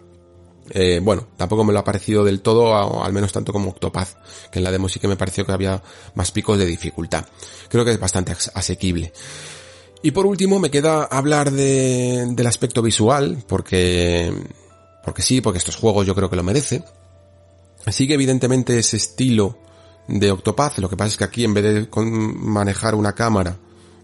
eh, 0.70 1.00
bueno, 1.02 1.26
tampoco 1.36 1.64
me 1.64 1.72
lo 1.72 1.78
ha 1.78 1.84
parecido 1.84 2.24
del 2.24 2.40
todo, 2.40 3.02
al 3.02 3.12
menos 3.12 3.32
tanto 3.32 3.52
como 3.52 3.70
Octopath, 3.70 4.08
que 4.50 4.58
en 4.58 4.64
la 4.64 4.70
demo 4.70 4.88
sí 4.88 4.98
que 4.98 5.08
me 5.08 5.16
pareció 5.16 5.44
que 5.44 5.52
había 5.52 5.82
más 6.14 6.32
picos 6.32 6.58
de 6.58 6.66
dificultad. 6.66 7.26
Creo 7.68 7.84
que 7.84 7.92
es 7.92 8.00
bastante 8.00 8.34
asequible. 8.54 9.12
Y 10.02 10.10
por 10.10 10.26
último 10.26 10.58
me 10.58 10.70
queda 10.70 11.04
hablar 11.04 11.50
de, 11.50 12.26
del 12.30 12.46
aspecto 12.46 12.82
visual, 12.82 13.42
porque, 13.46 14.32
porque 15.02 15.22
sí, 15.22 15.40
porque 15.40 15.58
estos 15.58 15.76
juegos 15.76 16.06
yo 16.06 16.14
creo 16.14 16.28
que 16.28 16.36
lo 16.36 16.42
merece. 16.42 16.84
Sigue 17.90 18.14
evidentemente 18.14 18.78
ese 18.78 18.96
estilo 18.96 19.58
de 20.08 20.30
Octopath, 20.30 20.78
lo 20.78 20.88
que 20.88 20.96
pasa 20.96 21.08
es 21.08 21.16
que 21.16 21.24
aquí 21.24 21.44
en 21.44 21.54
vez 21.54 21.64
de 21.64 21.88
manejar 21.96 22.94
una 22.94 23.14
cámara 23.14 23.58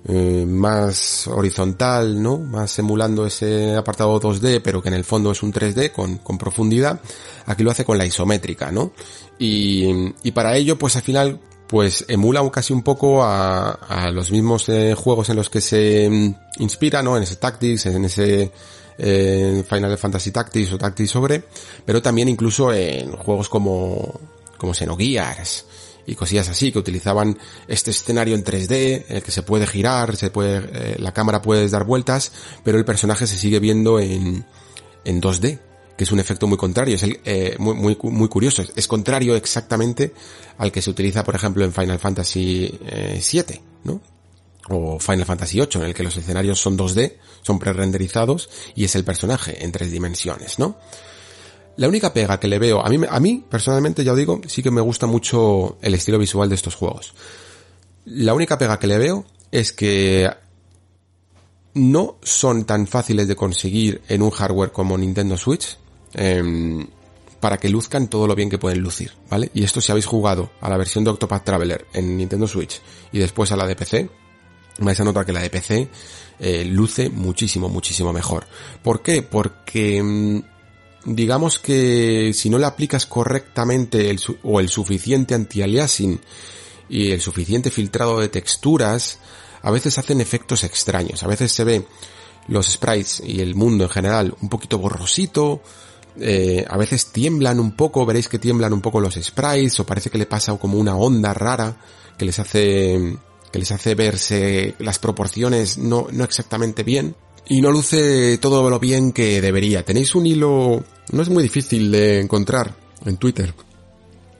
eh, 0.09 0.44
más 0.46 1.26
horizontal, 1.28 2.22
¿no? 2.22 2.38
Más 2.38 2.78
emulando 2.78 3.26
ese 3.26 3.76
apartado 3.76 4.20
2D, 4.20 4.61
pero 4.62 4.82
que 4.82 4.88
en 4.88 4.94
el 4.94 5.05
fondo 5.05 5.30
es 5.30 5.42
un 5.42 5.53
3D 5.53 5.92
con, 5.92 6.38
profundidad, 6.38 7.01
aquí 7.46 7.62
lo 7.62 7.70
hace 7.70 7.84
con 7.84 7.98
la 7.98 8.07
isométrica, 8.07 8.70
¿no? 8.70 8.92
Y, 9.38 10.12
y 10.22 10.30
para 10.32 10.57
ello, 10.57 10.78
pues 10.78 10.96
al 10.96 11.03
final, 11.03 11.40
pues 11.66 12.05
emula 12.09 12.48
casi 12.51 12.72
un 12.72 12.82
poco 12.82 13.22
a, 13.22 13.70
a 13.70 14.11
los 14.11 14.30
mismos 14.30 14.68
eh, 14.68 14.94
juegos 14.94 15.28
en 15.28 15.36
los 15.36 15.51
que 15.51 15.61
se 15.61 16.09
mm, 16.11 16.62
inspira, 16.62 17.03
¿no? 17.03 17.16
En 17.16 17.22
ese 17.22 17.36
Tactics, 17.36 17.86
en 17.86 18.05
ese 18.05 18.51
eh, 19.03 19.64
Final 19.68 19.96
Fantasy 19.96 20.30
Tactics 20.30 20.72
o 20.72 20.78
Tactics 20.78 21.11
sobre, 21.11 21.44
pero 21.84 22.03
también 22.03 22.28
incluso 22.28 22.72
en 22.72 23.12
juegos 23.12 23.48
como, 23.48 24.20
como 24.59 24.74
Xenogears, 24.74 25.64
y 26.07 26.14
cosillas 26.14 26.48
así, 26.48 26.72
que 26.72 26.78
utilizaban 26.78 27.38
este 27.68 27.90
escenario 27.90 28.34
en 28.34 28.44
3D, 28.44 29.05
en 29.09 29.16
el 29.16 29.22
que 29.22 29.30
se 29.30 29.42
puede 29.42 29.66
girar, 29.66 30.16
se 30.16 30.30
puede, 30.30 30.68
eh, 30.72 30.96
la 30.98 31.12
cámara 31.12 31.42
puede 31.42 31.68
dar 31.68 31.84
vueltas, 31.84 32.32
pero 32.64 32.78
el 32.78 32.84
personaje 32.84 33.26
se 33.26 33.36
sigue 33.36 33.61
viendo 33.61 34.01
en, 34.01 34.44
en 35.05 35.20
2D, 35.22 35.59
que 35.96 36.05
es 36.05 36.12
un 36.12 36.20
efecto 36.20 36.46
muy 36.46 36.57
contrario, 36.57 36.94
es 36.94 37.03
el, 37.03 37.20
eh, 37.24 37.57
muy, 37.59 37.74
muy, 37.74 37.96
muy 38.03 38.28
curioso, 38.28 38.64
es, 38.74 38.88
contrario 38.88 39.36
exactamente 39.36 40.14
al 40.57 40.72
que 40.72 40.80
se 40.80 40.90
utiliza, 40.90 41.24
por 41.24 41.34
ejemplo, 41.34 41.64
en 41.64 41.72
Final 41.72 41.98
Fantasy 41.98 42.78
eh, 42.86 43.18
7, 43.20 43.62
¿no? 43.84 44.01
O 44.70 44.98
Final 44.98 45.26
Fantasy 45.26 45.61
8, 45.61 45.80
en 45.80 45.84
el 45.86 45.94
que 45.94 46.03
los 46.03 46.16
escenarios 46.16 46.61
son 46.61 46.78
2D, 46.78 47.16
son 47.42 47.59
pre-renderizados, 47.59 48.48
y 48.74 48.84
es 48.84 48.94
el 48.94 49.05
personaje 49.05 49.64
en 49.64 49.72
tres 49.72 49.90
dimensiones, 49.90 50.59
¿no? 50.59 50.78
La 51.81 51.89
única 51.89 52.12
pega 52.12 52.39
que 52.39 52.47
le 52.47 52.59
veo, 52.59 52.85
a 52.85 52.91
mí, 52.91 52.99
a 53.09 53.20
mí 53.20 53.43
personalmente 53.49 54.05
ya 54.05 54.12
os 54.12 54.18
digo, 54.18 54.43
sí 54.47 54.62
que 54.62 54.70
me 54.70 54.83
gusta 54.83 55.07
mucho 55.07 55.78
el 55.81 55.95
estilo 55.95 56.18
visual 56.18 56.47
de 56.51 56.55
estos 56.55 56.74
juegos. 56.74 57.14
La 58.05 58.35
única 58.35 58.59
pega 58.59 58.78
que 58.78 58.87
le 58.87 58.99
veo 58.99 59.24
es 59.51 59.72
que 59.72 60.28
no 61.72 62.18
son 62.22 62.66
tan 62.66 62.87
fáciles 62.87 63.28
de 63.28 63.35
conseguir 63.35 64.03
en 64.11 64.20
un 64.20 64.28
hardware 64.28 64.72
como 64.72 64.99
Nintendo 64.99 65.39
Switch 65.39 65.78
em, 66.12 66.87
para 67.41 67.57
que 67.57 67.70
luzcan 67.70 68.09
todo 68.09 68.26
lo 68.26 68.35
bien 68.35 68.51
que 68.51 68.59
pueden 68.59 68.81
lucir, 68.81 69.12
¿vale? 69.31 69.51
Y 69.55 69.64
esto 69.64 69.81
si 69.81 69.91
habéis 69.91 70.05
jugado 70.05 70.51
a 70.61 70.68
la 70.68 70.76
versión 70.76 71.03
de 71.03 71.12
Octopath 71.12 71.47
Traveler 71.47 71.87
en 71.95 72.14
Nintendo 72.14 72.47
Switch 72.47 72.83
y 73.11 73.20
después 73.20 73.53
a 73.53 73.57
la 73.57 73.66
de 73.66 73.76
PC, 73.76 74.11
vais 74.81 75.01
a 75.01 75.05
notar 75.05 75.24
que 75.24 75.33
la 75.33 75.41
de 75.41 75.49
PC 75.49 75.89
eh, 76.41 76.66
luce 76.66 77.09
muchísimo, 77.09 77.70
muchísimo 77.70 78.12
mejor. 78.12 78.47
¿Por 78.83 79.01
qué? 79.01 79.22
Porque 79.22 79.97
em, 79.97 80.43
digamos 81.05 81.59
que 81.59 82.32
si 82.34 82.51
no 82.51 82.59
le 82.59 82.66
aplicas 82.66 83.07
correctamente 83.07 84.11
el, 84.11 84.20
o 84.42 84.61
el 84.61 84.68
suficiente 84.68 85.34
anti-aliasing 85.34 86.20
y 86.88 87.11
el 87.12 87.20
suficiente 87.20 87.70
filtrado 87.70 88.20
de 88.20 88.28
texturas, 88.28 89.18
a 89.62 89.70
veces 89.70 89.98
hacen 89.98 90.20
efectos 90.20 90.64
extraños. 90.64 91.22
A 91.22 91.26
veces 91.26 91.53
se 91.53 91.64
ve 91.64 91.86
los 92.48 92.66
sprites 92.66 93.22
y 93.24 93.40
el 93.40 93.55
mundo 93.55 93.84
en 93.84 93.90
general 93.90 94.34
un 94.40 94.48
poquito 94.48 94.78
borrosito, 94.78 95.62
eh, 96.18 96.64
a 96.68 96.76
veces 96.76 97.12
tiemblan 97.12 97.61
un 97.61 97.72
poco, 97.76 98.05
veréis 98.05 98.28
que 98.28 98.38
tiemblan 98.38 98.72
un 98.72 98.80
poco 98.80 99.01
los 99.01 99.14
sprites, 99.14 99.78
o 99.80 99.86
parece 99.86 100.11
que 100.11 100.18
le 100.18 100.26
pasa 100.26 100.57
como 100.57 100.78
una 100.78 100.96
onda 100.96 101.32
rara 101.32 101.76
que 102.18 102.24
les 102.24 102.38
hace, 102.38 103.16
que 103.53 103.59
les 103.59 103.70
hace 103.70 103.94
verse 103.94 104.74
las 104.78 104.98
proporciones 104.98 105.78
no, 105.78 106.09
no 106.11 106.24
exactamente 106.24 106.82
bien 106.82 107.14
y 107.49 107.61
no 107.61 107.70
luce 107.70 108.38
todo 108.38 108.68
lo 108.70 108.78
bien 108.78 109.12
que 109.12 109.41
debería. 109.41 109.84
Tenéis 109.84 110.14
un 110.14 110.26
hilo, 110.26 110.82
no 111.12 111.22
es 111.22 111.28
muy 111.28 111.43
difícil 111.43 111.91
de 111.91 112.20
encontrar 112.20 112.74
en 113.05 113.16
Twitter, 113.16 113.55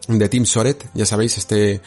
de 0.09 0.29
Tim 0.29 0.45
Soret, 0.45 0.87
ya 0.95 1.07
sabéis, 1.07 1.39
este 1.39 1.81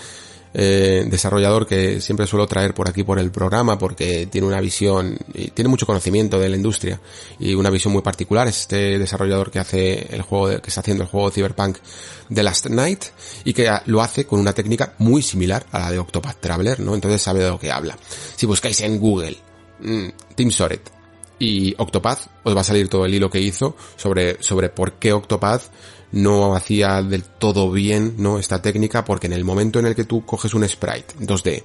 eh, 0.55 1.05
desarrollador 1.09 1.65
que 1.65 1.99
siempre 1.99 2.27
suelo 2.27 2.45
traer 2.45 2.75
por 2.75 2.87
aquí 2.87 3.03
por 3.03 3.17
el 3.17 3.31
programa 3.31 3.79
porque 3.79 4.27
tiene 4.27 4.45
una 4.45 4.61
visión 4.61 5.17
y 5.33 5.49
tiene 5.49 5.67
mucho 5.67 5.87
conocimiento 5.87 6.39
de 6.39 6.47
la 6.47 6.55
industria 6.55 7.01
y 7.39 7.55
una 7.55 7.71
visión 7.71 7.91
muy 7.91 8.03
particular 8.03 8.47
es 8.47 8.59
este 8.59 8.99
desarrollador 8.99 9.49
que 9.49 9.57
hace 9.57 10.15
el 10.15 10.21
juego 10.21 10.61
que 10.61 10.67
está 10.67 10.81
haciendo 10.81 11.05
el 11.05 11.09
juego 11.09 11.31
Cyberpunk 11.31 11.77
The 12.31 12.43
Last 12.43 12.67
Night 12.67 13.03
y 13.45 13.53
que 13.53 13.67
lo 13.87 14.03
hace 14.03 14.27
con 14.27 14.39
una 14.39 14.53
técnica 14.53 14.93
muy 14.99 15.23
similar 15.23 15.65
a 15.71 15.79
la 15.79 15.91
de 15.91 15.97
Octopath 15.97 16.39
Traveler, 16.39 16.79
¿no? 16.81 16.93
Entonces 16.93 17.19
sabe 17.19 17.39
de 17.43 17.49
lo 17.49 17.59
que 17.59 17.71
habla. 17.71 17.97
Si 18.35 18.45
buscáis 18.45 18.79
en 18.81 18.99
Google 18.99 19.35
mm, 19.79 20.09
Tim 20.35 20.51
Soret 20.51 21.02
y 21.43 21.75
Octopath 21.77 22.27
os 22.43 22.55
va 22.55 22.61
a 22.61 22.63
salir 22.63 22.87
todo 22.87 23.05
el 23.05 23.13
hilo 23.13 23.29
que 23.29 23.41
hizo 23.41 23.75
sobre, 23.97 24.41
sobre 24.41 24.69
por 24.69 24.93
qué 24.93 25.11
Octopath 25.11 25.63
no 26.13 26.55
hacía 26.55 27.01
del 27.01 27.23
todo 27.23 27.69
bien, 27.69 28.15
¿no? 28.17 28.39
Esta 28.39 28.61
técnica, 28.61 29.03
porque 29.03 29.27
en 29.27 29.33
el 29.33 29.43
momento 29.43 29.79
en 29.79 29.87
el 29.87 29.95
que 29.95 30.05
tú 30.05 30.25
coges 30.25 30.53
un 30.53 30.67
sprite 30.67 31.15
2D 31.19 31.63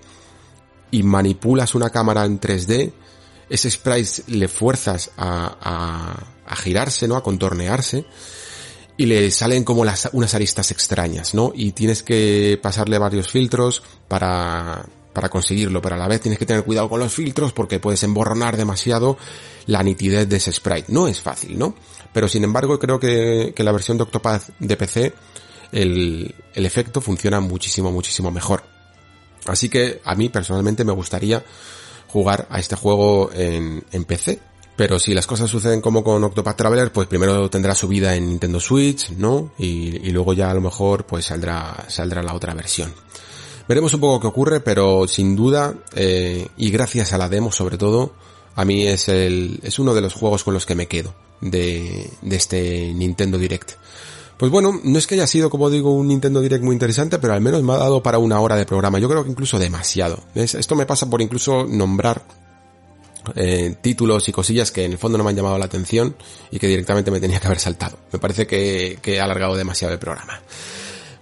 y 0.90 1.02
manipulas 1.04 1.76
una 1.76 1.90
cámara 1.90 2.24
en 2.24 2.40
3D, 2.40 2.92
ese 3.48 3.70
sprite 3.70 4.24
le 4.26 4.48
fuerzas 4.48 5.12
a, 5.16 5.56
a, 5.60 6.52
a 6.52 6.56
girarse, 6.56 7.06
¿no? 7.06 7.14
A 7.14 7.22
contornearse 7.22 8.04
y 8.96 9.06
le 9.06 9.30
salen 9.30 9.62
como 9.62 9.84
las, 9.84 10.10
unas 10.12 10.34
aristas 10.34 10.72
extrañas, 10.72 11.34
¿no? 11.34 11.52
Y 11.54 11.70
tienes 11.70 12.02
que 12.02 12.58
pasarle 12.60 12.98
varios 12.98 13.30
filtros 13.30 13.82
para, 14.08 14.86
para 15.18 15.30
conseguirlo, 15.30 15.82
pero 15.82 15.96
a 15.96 15.98
la 15.98 16.06
vez 16.06 16.20
tienes 16.20 16.38
que 16.38 16.46
tener 16.46 16.62
cuidado 16.62 16.88
con 16.88 17.00
los 17.00 17.12
filtros 17.12 17.52
porque 17.52 17.80
puedes 17.80 18.00
emborronar 18.04 18.56
demasiado 18.56 19.18
la 19.66 19.82
nitidez 19.82 20.28
de 20.28 20.36
ese 20.36 20.52
sprite. 20.52 20.92
No 20.92 21.08
es 21.08 21.20
fácil, 21.20 21.58
¿no? 21.58 21.74
Pero 22.12 22.28
sin 22.28 22.44
embargo 22.44 22.78
creo 22.78 23.00
que, 23.00 23.52
que 23.52 23.64
la 23.64 23.72
versión 23.72 23.96
de 23.96 24.04
Octopath 24.04 24.50
de 24.60 24.76
PC 24.76 25.12
el, 25.72 26.32
el 26.54 26.66
efecto 26.66 27.00
funciona 27.00 27.40
muchísimo, 27.40 27.90
muchísimo 27.90 28.30
mejor. 28.30 28.62
Así 29.46 29.68
que 29.68 30.00
a 30.04 30.14
mí 30.14 30.28
personalmente 30.28 30.84
me 30.84 30.92
gustaría 30.92 31.44
jugar 32.06 32.46
a 32.48 32.60
este 32.60 32.76
juego 32.76 33.32
en, 33.34 33.82
en 33.90 34.04
PC. 34.04 34.38
Pero 34.76 35.00
si 35.00 35.14
las 35.14 35.26
cosas 35.26 35.50
suceden 35.50 35.80
como 35.80 36.04
con 36.04 36.22
Octopath 36.22 36.56
Traveler, 36.56 36.92
pues 36.92 37.08
primero 37.08 37.50
tendrá 37.50 37.74
su 37.74 37.88
vida 37.88 38.14
en 38.14 38.28
Nintendo 38.28 38.60
Switch, 38.60 39.10
¿no? 39.10 39.50
Y, 39.58 39.96
y 40.06 40.10
luego 40.12 40.32
ya 40.32 40.52
a 40.52 40.54
lo 40.54 40.60
mejor 40.60 41.06
pues 41.06 41.24
saldrá, 41.24 41.86
saldrá 41.88 42.22
la 42.22 42.34
otra 42.34 42.54
versión. 42.54 42.94
Veremos 43.68 43.92
un 43.92 44.00
poco 44.00 44.20
qué 44.20 44.26
ocurre, 44.26 44.60
pero 44.60 45.06
sin 45.06 45.36
duda, 45.36 45.74
eh, 45.94 46.48
y 46.56 46.70
gracias 46.70 47.12
a 47.12 47.18
la 47.18 47.28
demo 47.28 47.52
sobre 47.52 47.76
todo, 47.76 48.12
a 48.56 48.64
mí 48.64 48.86
es 48.86 49.08
el, 49.08 49.60
es 49.62 49.78
uno 49.78 49.94
de 49.94 50.00
los 50.00 50.14
juegos 50.14 50.42
con 50.42 50.54
los 50.54 50.64
que 50.64 50.74
me 50.74 50.86
quedo 50.86 51.14
de, 51.42 52.10
de 52.22 52.36
este 52.36 52.92
Nintendo 52.94 53.36
Direct. 53.36 53.72
Pues 54.38 54.50
bueno, 54.50 54.80
no 54.82 54.98
es 54.98 55.06
que 55.06 55.16
haya 55.16 55.26
sido, 55.26 55.50
como 55.50 55.68
digo, 55.68 55.92
un 55.92 56.08
Nintendo 56.08 56.40
Direct 56.40 56.64
muy 56.64 56.72
interesante, 56.72 57.18
pero 57.18 57.34
al 57.34 57.40
menos 57.40 57.62
me 57.62 57.72
ha 57.72 57.76
dado 57.76 58.02
para 58.02 58.18
una 58.18 58.40
hora 58.40 58.56
de 58.56 58.64
programa. 58.64 59.00
Yo 59.00 59.08
creo 59.08 59.24
que 59.24 59.30
incluso 59.30 59.58
demasiado. 59.58 60.22
Esto 60.34 60.74
me 60.76 60.86
pasa 60.86 61.10
por 61.10 61.20
incluso 61.20 61.66
nombrar 61.66 62.22
eh, 63.34 63.76
títulos 63.82 64.28
y 64.28 64.32
cosillas 64.32 64.70
que 64.70 64.84
en 64.84 64.92
el 64.92 64.98
fondo 64.98 65.18
no 65.18 65.24
me 65.24 65.30
han 65.30 65.36
llamado 65.36 65.58
la 65.58 65.64
atención 65.66 66.16
y 66.50 66.58
que 66.58 66.68
directamente 66.68 67.10
me 67.10 67.20
tenía 67.20 67.40
que 67.40 67.48
haber 67.48 67.58
saltado. 67.58 67.98
Me 68.12 68.18
parece 68.18 68.46
que, 68.46 68.98
que 69.02 69.16
he 69.16 69.20
alargado 69.20 69.56
demasiado 69.56 69.92
el 69.92 70.00
programa. 70.00 70.40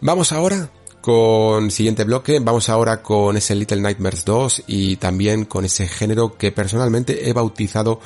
Vamos 0.03 0.31
ahora 0.33 0.71
con 1.07 1.71
siguiente 1.71 2.03
bloque, 2.03 2.41
vamos 2.41 2.69
ahora 2.69 3.01
con 3.01 3.37
ese 3.37 3.55
Little 3.55 3.81
Nightmares 3.81 4.25
2 4.25 4.65
y 4.67 4.97
también 4.97 5.45
con 5.45 5.65
ese 5.65 5.87
género 5.87 6.37
que 6.37 6.51
personalmente 6.51 7.31
he 7.31 7.33
bautizado 7.33 8.01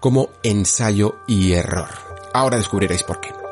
como 0.00 0.30
ensayo 0.42 1.16
y 1.28 1.52
error. 1.52 1.90
Ahora 2.32 2.56
descubriréis 2.56 3.02
por 3.02 3.20
qué. 3.20 3.43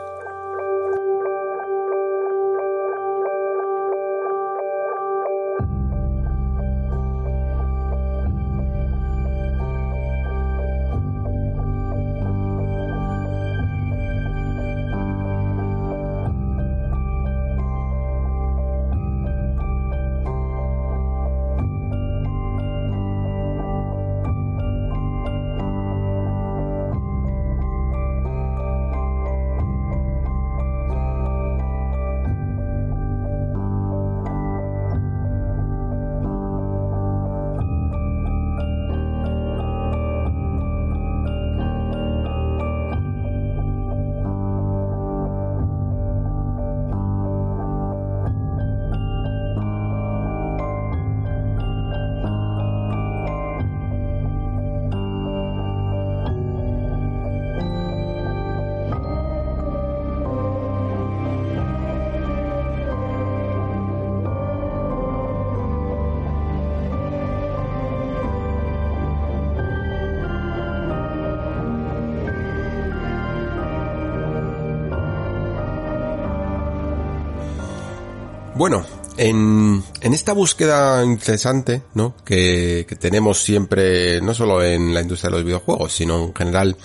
En, 80.13 80.15
esta 80.15 80.33
búsqueda 80.33 81.05
incesante, 81.05 81.83
¿no? 81.95 82.15
Que, 82.25 82.87
tenemos 83.01 83.43
siempre, 83.43 84.21
no 84.21 84.35
solo 84.35 84.63
en 84.63 84.93
la 84.93 85.01
industria 85.01 85.31
de 85.31 85.37
los 85.37 85.45
videojuegos, 85.45 85.93
sino 85.93 86.27
en 86.27 86.35
general, 86.35 86.77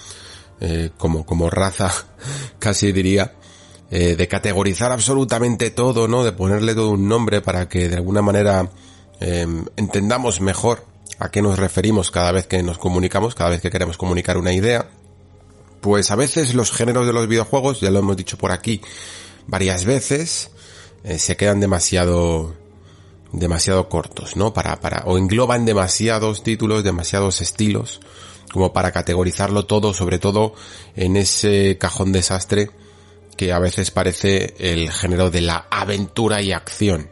eh, 0.60 0.92
como, 0.98 1.26
como 1.26 1.50
raza, 1.50 1.92
casi 2.60 2.92
diría, 2.92 3.34
eh, 3.92 4.16
de 4.16 4.28
categorizar 4.28 4.92
absolutamente 4.92 5.70
todo, 5.72 6.08
¿no? 6.08 6.24
De 6.24 6.32
ponerle 6.32 6.74
todo 6.74 6.92
un 6.92 7.08
nombre 7.08 7.42
para 7.42 7.70
que 7.70 7.90
de 7.90 7.96
alguna 7.96 8.22
manera 8.22 8.70
eh, 9.20 9.48
entendamos 9.76 10.42
mejor 10.42 10.86
a 11.20 11.30
qué 11.30 11.42
nos 11.42 11.58
referimos 11.58 12.12
cada 12.12 12.32
vez 12.32 12.48
que 12.48 12.62
nos 12.64 12.78
comunicamos, 12.78 13.36
cada 13.36 13.52
vez 13.52 13.62
que 13.62 13.72
queremos 13.72 13.98
comunicar 13.98 14.38
una 14.38 14.54
idea. 14.54 14.90
Pues 15.82 16.12
a 16.12 16.16
veces 16.16 16.54
los 16.54 16.72
géneros 16.72 17.06
de 17.06 17.14
los 17.14 17.28
videojuegos, 17.28 17.80
ya 17.80 17.92
lo 17.92 18.00
hemos 18.00 18.18
dicho 18.18 18.38
por 18.38 18.52
aquí 18.52 18.82
varias 19.48 19.86
veces, 19.86 20.52
eh, 21.04 21.18
se 21.18 21.38
quedan 21.38 21.60
demasiado 21.60 22.56
demasiado 23.32 23.90
cortos, 23.90 24.36
¿no? 24.36 24.54
Para, 24.54 24.80
para, 24.80 25.04
o 25.06 25.18
engloban 25.18 25.66
demasiados 25.66 26.44
títulos, 26.44 26.84
demasiados 26.84 27.42
estilos, 27.42 28.00
como 28.52 28.74
para 28.74 28.92
categorizarlo 28.92 29.66
todo, 29.66 29.94
sobre 29.94 30.20
todo 30.20 30.54
en 30.96 31.18
ese 31.18 31.78
cajón 31.78 32.12
desastre 32.12 32.72
que 33.36 33.54
a 33.54 33.60
veces 33.60 33.92
parece 33.92 34.56
el 34.58 34.92
género 34.92 35.30
de 35.30 35.42
la 35.42 35.68
aventura 35.70 36.42
y 36.42 36.52
acción. 36.52 37.10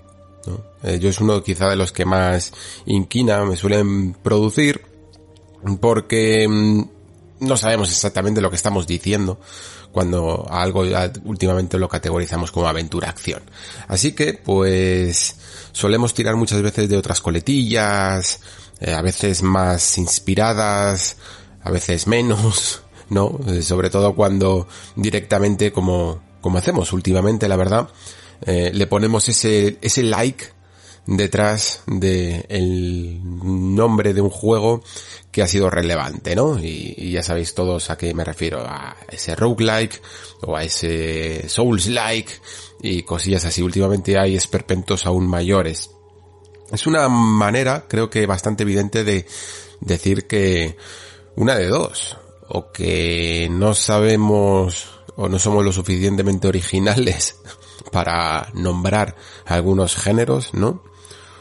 ¿no? 0.48 0.64
Eh, 0.84 1.00
yo 1.00 1.10
es 1.10 1.20
uno 1.20 1.44
quizá 1.44 1.70
de 1.70 1.76
los 1.76 1.92
que 1.92 2.06
más 2.06 2.52
inquina 2.86 3.46
me 3.46 3.56
suelen 3.56 4.14
producir 4.14 4.82
porque 5.80 6.48
mm, 6.48 6.82
no 7.42 7.58
sabemos 7.58 7.92
exactamente 7.92 8.42
lo 8.42 8.50
que 8.50 8.56
estamos 8.56 8.88
diciendo 8.88 9.40
cuando 9.95 10.45
algo 10.51 10.84
últimamente 11.23 11.80
lo 11.80 11.88
categorizamos 11.88 12.51
como 12.51 12.67
aventura-acción. 12.67 13.43
Así 13.88 14.11
que, 14.11 14.34
pues, 14.34 15.38
solemos 15.72 16.13
tirar 16.13 16.35
muchas 16.35 16.61
veces 16.61 16.89
de 16.89 16.97
otras 16.97 17.22
coletillas, 17.22 18.41
eh, 18.81 18.91
a 18.91 19.01
veces 19.01 19.41
más 19.41 19.97
inspiradas, 19.97 21.15
a 21.63 21.72
veces 21.72 22.07
menos, 22.07 22.81
¿no? 23.09 23.39
Eh, 23.47 23.61
sobre 23.61 23.89
todo 23.89 24.15
cuando 24.15 24.67
directamente, 24.97 25.72
como, 25.72 26.22
como 26.41 26.57
hacemos 26.57 26.91
últimamente, 26.91 27.47
la 27.47 27.55
verdad, 27.55 27.88
eh, 28.45 28.72
le 28.73 28.88
ponemos 28.88 29.30
ese, 29.30 29.77
ese 29.81 30.03
like 30.03 30.47
detrás 31.07 31.84
de 31.86 32.45
el 32.49 33.19
nombre 33.23 34.14
de 34.14 34.22
un 34.22 34.30
juego 34.30 34.84
que 35.32 35.41
ha 35.41 35.48
sido 35.48 35.69
relevante, 35.69 36.36
¿no? 36.36 36.57
Y, 36.60 37.11
ya 37.11 37.22
sabéis 37.22 37.53
todos 37.53 37.90
a 37.90 37.98
qué 37.98 38.14
me 38.14 38.23
refiero, 38.23 38.61
a 38.61 38.95
ese 39.10 39.36
roguelike 39.36 40.02
o 40.41 40.56
a 40.56 40.64
ese 40.64 41.48
souls-like 41.48 42.32
y 42.82 43.03
cosillas 43.03 43.45
así. 43.45 43.61
Últimamente 43.61 44.18
hay 44.18 44.36
esperpentos 44.36 45.06
aún 45.06 45.27
mayores. 45.27 45.91
Es 46.72 46.88
una 46.88 47.07
manera, 47.10 47.86
creo 47.88 48.10
que 48.10 48.26
bastante 48.26 48.64
evidente 48.64 49.03
de 49.03 49.26
decir 49.82 50.26
que 50.26 50.77
una 51.36 51.56
de 51.56 51.68
dos, 51.68 52.18
o 52.48 52.72
que 52.72 53.48
no 53.52 53.73
sabemos 53.73 54.90
o 55.15 55.30
no 55.30 55.40
somos 55.40 55.64
lo 55.64 55.72
suficientemente 55.72 56.48
originales 56.48 57.40
para 57.91 58.49
nombrar 58.53 59.15
algunos 59.45 59.95
géneros, 59.95 60.53
¿no? 60.53 60.94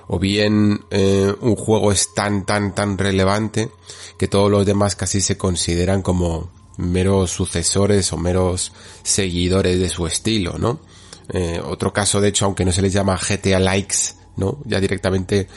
O 0.06 0.18
bien 0.18 0.84
eh, 0.90 1.34
un 1.40 1.56
juego 1.56 1.92
es 1.92 2.14
tan 2.14 2.44
tan 2.44 2.74
tan 2.74 2.98
relevante 2.98 3.70
que 4.18 4.28
todos 4.28 4.50
los 4.50 4.66
demás 4.66 4.96
casi 4.96 5.20
se 5.20 5.36
consideran 5.36 6.02
como 6.02 6.50
meros 6.76 7.30
sucesores 7.30 8.12
o 8.12 8.16
meros 8.16 8.72
seguidores 9.02 9.78
de 9.78 9.88
su 9.88 10.06
estilo, 10.06 10.58
¿no? 10.58 10.80
Eh, 11.28 11.60
otro 11.64 11.92
caso, 11.92 12.20
de 12.20 12.28
hecho, 12.28 12.44
aunque 12.44 12.64
no 12.64 12.72
se 12.72 12.82
les 12.82 12.92
llama 12.92 13.18
GTA 13.18 13.58
Likes, 13.58 14.14
¿no? 14.36 14.58
Ya 14.64 14.80
directamente 14.80 15.48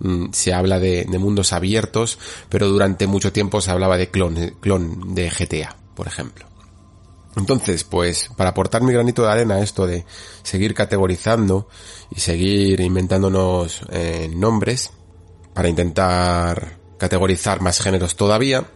mm, 0.00 0.26
se 0.32 0.52
habla 0.52 0.78
de, 0.78 1.04
de, 1.04 1.18
mundos 1.18 1.52
abiertos, 1.52 2.18
pero 2.48 2.68
durante 2.68 3.06
mucho 3.06 3.32
tiempo 3.32 3.60
se 3.60 3.70
hablaba 3.70 3.96
de 3.96 4.10
clon, 4.10 4.56
clon 4.60 5.14
de 5.14 5.30
GTA, 5.30 5.76
por 5.94 6.06
ejemplo. 6.08 6.53
Entonces, 7.36 7.84
pues, 7.84 8.30
para 8.36 8.50
aportar 8.50 8.82
mi 8.82 8.92
granito 8.92 9.22
de 9.22 9.30
arena 9.30 9.56
a 9.56 9.62
esto 9.62 9.86
de 9.86 10.04
seguir 10.42 10.74
categorizando 10.74 11.68
y 12.14 12.20
seguir 12.20 12.80
inventándonos 12.80 13.82
eh, 13.90 14.30
nombres 14.34 14.92
para 15.52 15.68
intentar 15.68 16.78
categorizar 16.98 17.60
más 17.60 17.80
géneros 17.80 18.16
todavía, 18.16 18.70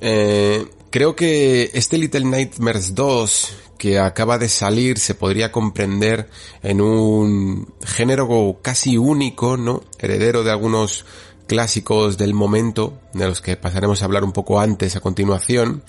eh, 0.00 0.66
creo 0.90 1.14
que 1.14 1.70
este 1.74 1.98
Little 1.98 2.24
Nightmares 2.24 2.94
2 2.94 3.56
que 3.80 3.98
acaba 3.98 4.36
de 4.36 4.50
salir 4.50 4.98
se 4.98 5.14
podría 5.14 5.50
comprender 5.50 6.28
en 6.62 6.82
un 6.82 7.72
género 7.82 8.58
casi 8.60 8.98
único, 8.98 9.56
¿no? 9.56 9.82
Heredero 9.98 10.44
de 10.44 10.50
algunos 10.50 11.06
clásicos 11.46 12.18
del 12.18 12.34
momento, 12.34 13.00
de 13.14 13.26
los 13.26 13.40
que 13.40 13.56
pasaremos 13.56 14.02
a 14.02 14.04
hablar 14.04 14.22
un 14.22 14.32
poco 14.32 14.60
antes 14.60 14.96
a 14.96 15.00
continuación, 15.00 15.82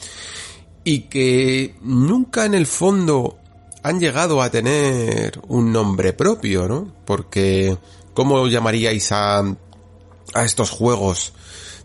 y 0.84 1.02
que 1.02 1.76
nunca 1.82 2.46
en 2.46 2.54
el 2.54 2.66
fondo 2.66 3.38
han 3.84 4.00
llegado 4.00 4.42
a 4.42 4.50
tener 4.50 5.40
un 5.48 5.72
nombre 5.72 6.14
propio, 6.14 6.68
¿no? 6.68 6.94
Porque, 7.06 7.78
¿cómo 8.14 8.48
llamaríais 8.48 9.12
a, 9.12 9.40
a 9.40 10.46
estos 10.46 10.70
juegos 10.70 11.34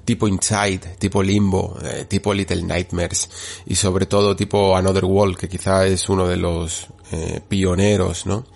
tipo 0.07 0.29
Inside, 0.29 0.97
tipo 0.99 1.23
Limbo, 1.23 1.77
eh, 1.85 2.07
tipo 2.09 2.33
Little 2.33 2.63
Nightmares 2.63 3.29
y 3.67 3.75
sobre 3.75 4.07
todo 4.07 4.37
tipo 4.37 4.77
Another 4.77 5.05
World, 5.05 5.37
que 5.37 5.49
quizá 5.49 5.85
es 5.87 6.09
uno 6.09 6.27
de 6.29 6.37
los 6.37 6.87
eh, 7.11 7.41
pioneros, 7.47 8.25
¿no? 8.25 8.47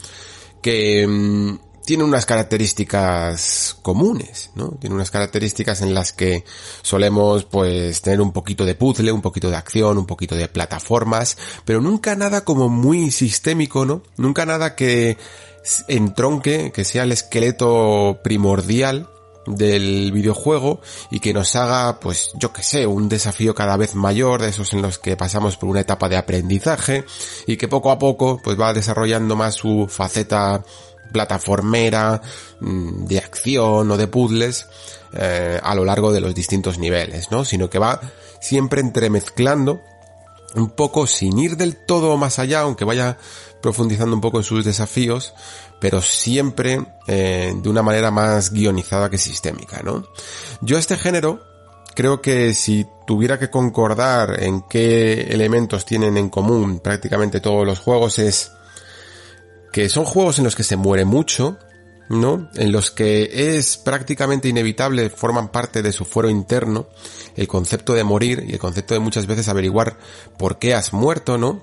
Que 0.62 1.07
mm, 1.07 1.59
tiene 1.91 2.05
unas 2.05 2.25
características 2.25 3.77
comunes, 3.83 4.53
¿no? 4.55 4.79
Tiene 4.81 4.95
unas 4.95 5.11
características 5.11 5.83
en 5.83 5.93
las 5.93 6.12
que 6.12 6.45
solemos 6.83 7.47
pues 7.47 8.01
tener 8.01 8.21
un 8.21 8.31
poquito 8.31 8.65
de 8.65 8.77
puzzle, 8.77 9.11
un 9.11 9.23
poquito 9.23 9.51
de 9.51 9.57
acción, 9.57 9.99
un 9.99 10.07
poquito 10.07 10.37
de 10.37 10.47
plataformas, 10.47 11.37
pero 11.65 11.81
nunca 11.81 12.15
nada 12.15 12.45
como 12.45 12.69
muy 12.69 13.11
sistémico, 13.11 13.87
¿no? 13.87 14.05
Nunca 14.17 14.47
nada 14.47 14.77
que 14.77 15.19
entronque, 15.89 16.71
que 16.71 16.85
sea 16.85 17.03
el 17.03 17.11
esqueleto 17.11 18.21
primordial 18.23 19.09
del 19.47 20.12
videojuego 20.12 20.81
y 21.11 21.19
que 21.19 21.33
nos 21.33 21.57
haga, 21.57 21.99
pues 21.99 22.31
yo 22.35 22.53
que 22.53 22.62
sé, 22.62 22.87
un 22.87 23.09
desafío 23.09 23.53
cada 23.53 23.77
vez 23.77 23.97
mayor, 23.97 24.43
de 24.43 24.51
esos 24.51 24.73
en 24.75 24.83
los 24.83 25.01
que 25.01 25.17
pasamos 25.17 25.57
por 25.57 25.69
una 25.69 25.81
etapa 25.81 26.09
de 26.09 26.17
aprendizaje 26.17 27.05
y 27.49 27.57
que 27.57 27.67
poco 27.67 27.91
a 27.91 27.99
poco 27.99 28.41
pues 28.45 28.61
va 28.61 28.73
desarrollando 28.73 29.35
más 29.35 29.57
su 29.57 29.89
faceta 29.89 30.62
plataformera, 31.12 32.20
mm, 32.61 33.05
de 33.07 33.19
acción 33.19 33.91
o 33.91 33.97
de 33.97 34.07
puzzles 34.07 34.69
eh, 35.12 35.61
a 35.62 35.74
lo 35.74 35.85
largo 35.85 36.12
de 36.12 36.20
los 36.20 36.35
distintos 36.35 36.78
niveles, 36.78 37.31
¿no? 37.31 37.45
Sino 37.45 37.69
que 37.69 37.78
va 37.78 38.01
siempre 38.41 38.81
entremezclando 38.81 39.81
un 40.55 40.70
poco 40.70 41.07
sin 41.07 41.39
ir 41.39 41.57
del 41.57 41.77
todo 41.77 42.16
más 42.16 42.39
allá, 42.39 42.61
aunque 42.61 42.85
vaya 42.85 43.19
profundizando 43.61 44.15
un 44.15 44.20
poco 44.20 44.39
en 44.39 44.45
sus 44.45 44.65
desafíos, 44.65 45.35
pero 45.81 46.03
siempre 46.03 46.85
eh, 47.07 47.53
de 47.55 47.69
una 47.69 47.82
manera 47.82 48.11
más 48.11 48.53
guionizada 48.53 49.11
que 49.11 49.19
sistémica, 49.19 49.82
¿no? 49.82 50.05
Yo 50.61 50.78
este 50.78 50.97
género 50.97 51.41
creo 51.95 52.20
que 52.20 52.55
si 52.55 52.87
tuviera 53.07 53.39
que 53.39 53.51
concordar 53.51 54.43
en 54.43 54.62
qué 54.62 55.28
elementos 55.31 55.85
tienen 55.85 56.16
en 56.16 56.31
común 56.31 56.81
prácticamente 56.81 57.41
todos 57.41 57.66
los 57.66 57.81
juegos 57.81 58.19
es 58.19 58.53
que 59.73 59.89
son 59.89 60.05
juegos 60.05 60.39
en 60.39 60.45
los 60.45 60.57
que 60.57 60.65
se 60.65 60.77
muere 60.77 61.05
mucho, 61.05 61.59
¿no? 62.09 62.49
En 62.55 62.73
los 62.73 62.91
que 62.91 63.57
es 63.57 63.77
prácticamente 63.77 64.49
inevitable, 64.49 65.11
forman 65.11 65.51
parte 65.51 65.83
de 65.83 65.93
su 65.93 66.05
fuero 66.05 66.29
interno, 66.29 66.89
el 67.37 67.47
concepto 67.47 67.95
de 67.95 68.05
morir 68.05 68.45
y 68.47 68.53
el 68.53 68.59
concepto 68.59 68.95
de 68.95 69.01
muchas 69.01 69.27
veces 69.27 69.49
averiguar 69.49 69.97
por 70.39 70.59
qué 70.59 70.75
has 70.75 70.93
muerto, 70.93 71.39
¿no? 71.39 71.63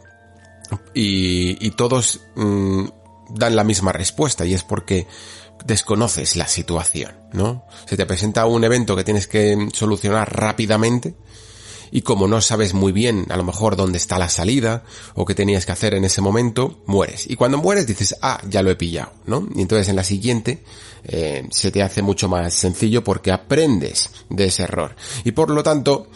Y, 0.94 1.58
y 1.66 1.72
todos 1.72 2.22
mm, 2.36 2.86
dan 3.30 3.56
la 3.56 3.64
misma 3.64 3.92
respuesta 3.92 4.46
y 4.46 4.54
es 4.54 4.64
porque 4.64 5.08
desconoces 5.66 6.36
la 6.36 6.48
situación, 6.48 7.12
¿no? 7.34 7.66
Se 7.86 7.98
te 7.98 8.06
presenta 8.06 8.46
un 8.46 8.64
evento 8.64 8.96
que 8.96 9.04
tienes 9.04 9.28
que 9.28 9.70
solucionar 9.74 10.34
rápidamente 10.34 11.16
y 11.92 12.02
como 12.02 12.28
no 12.28 12.42
sabes 12.42 12.74
muy 12.74 12.92
bien 12.92 13.26
a 13.30 13.38
lo 13.38 13.44
mejor 13.44 13.76
dónde 13.76 13.98
está 13.98 14.18
la 14.18 14.30
salida 14.30 14.84
o 15.16 15.26
qué 15.26 15.36
tenías 15.36 15.66
que 15.66 15.72
hacer 15.72 15.94
en 15.94 16.06
ese 16.06 16.22
momento, 16.22 16.84
mueres. 16.86 17.30
Y 17.30 17.36
cuando 17.36 17.58
mueres 17.58 17.88
dices, 17.88 18.16
ah, 18.22 18.42
ya 18.48 18.62
lo 18.62 18.72
he 18.72 18.76
pillado, 18.76 19.12
¿no? 19.26 19.48
Y 19.56 19.62
entonces 19.62 19.88
en 19.90 19.96
la 19.96 20.04
siguiente 20.04 20.64
eh, 21.04 21.48
se 21.52 21.72
te 21.72 21.82
hace 21.82 22.02
mucho 22.02 22.28
más 22.28 22.54
sencillo 22.54 23.04
porque 23.04 23.32
aprendes 23.32 24.12
de 24.30 24.46
ese 24.46 24.64
error. 24.64 24.96
Y 25.24 25.32
por 25.32 25.50
lo 25.50 25.64
tanto, 25.64 26.08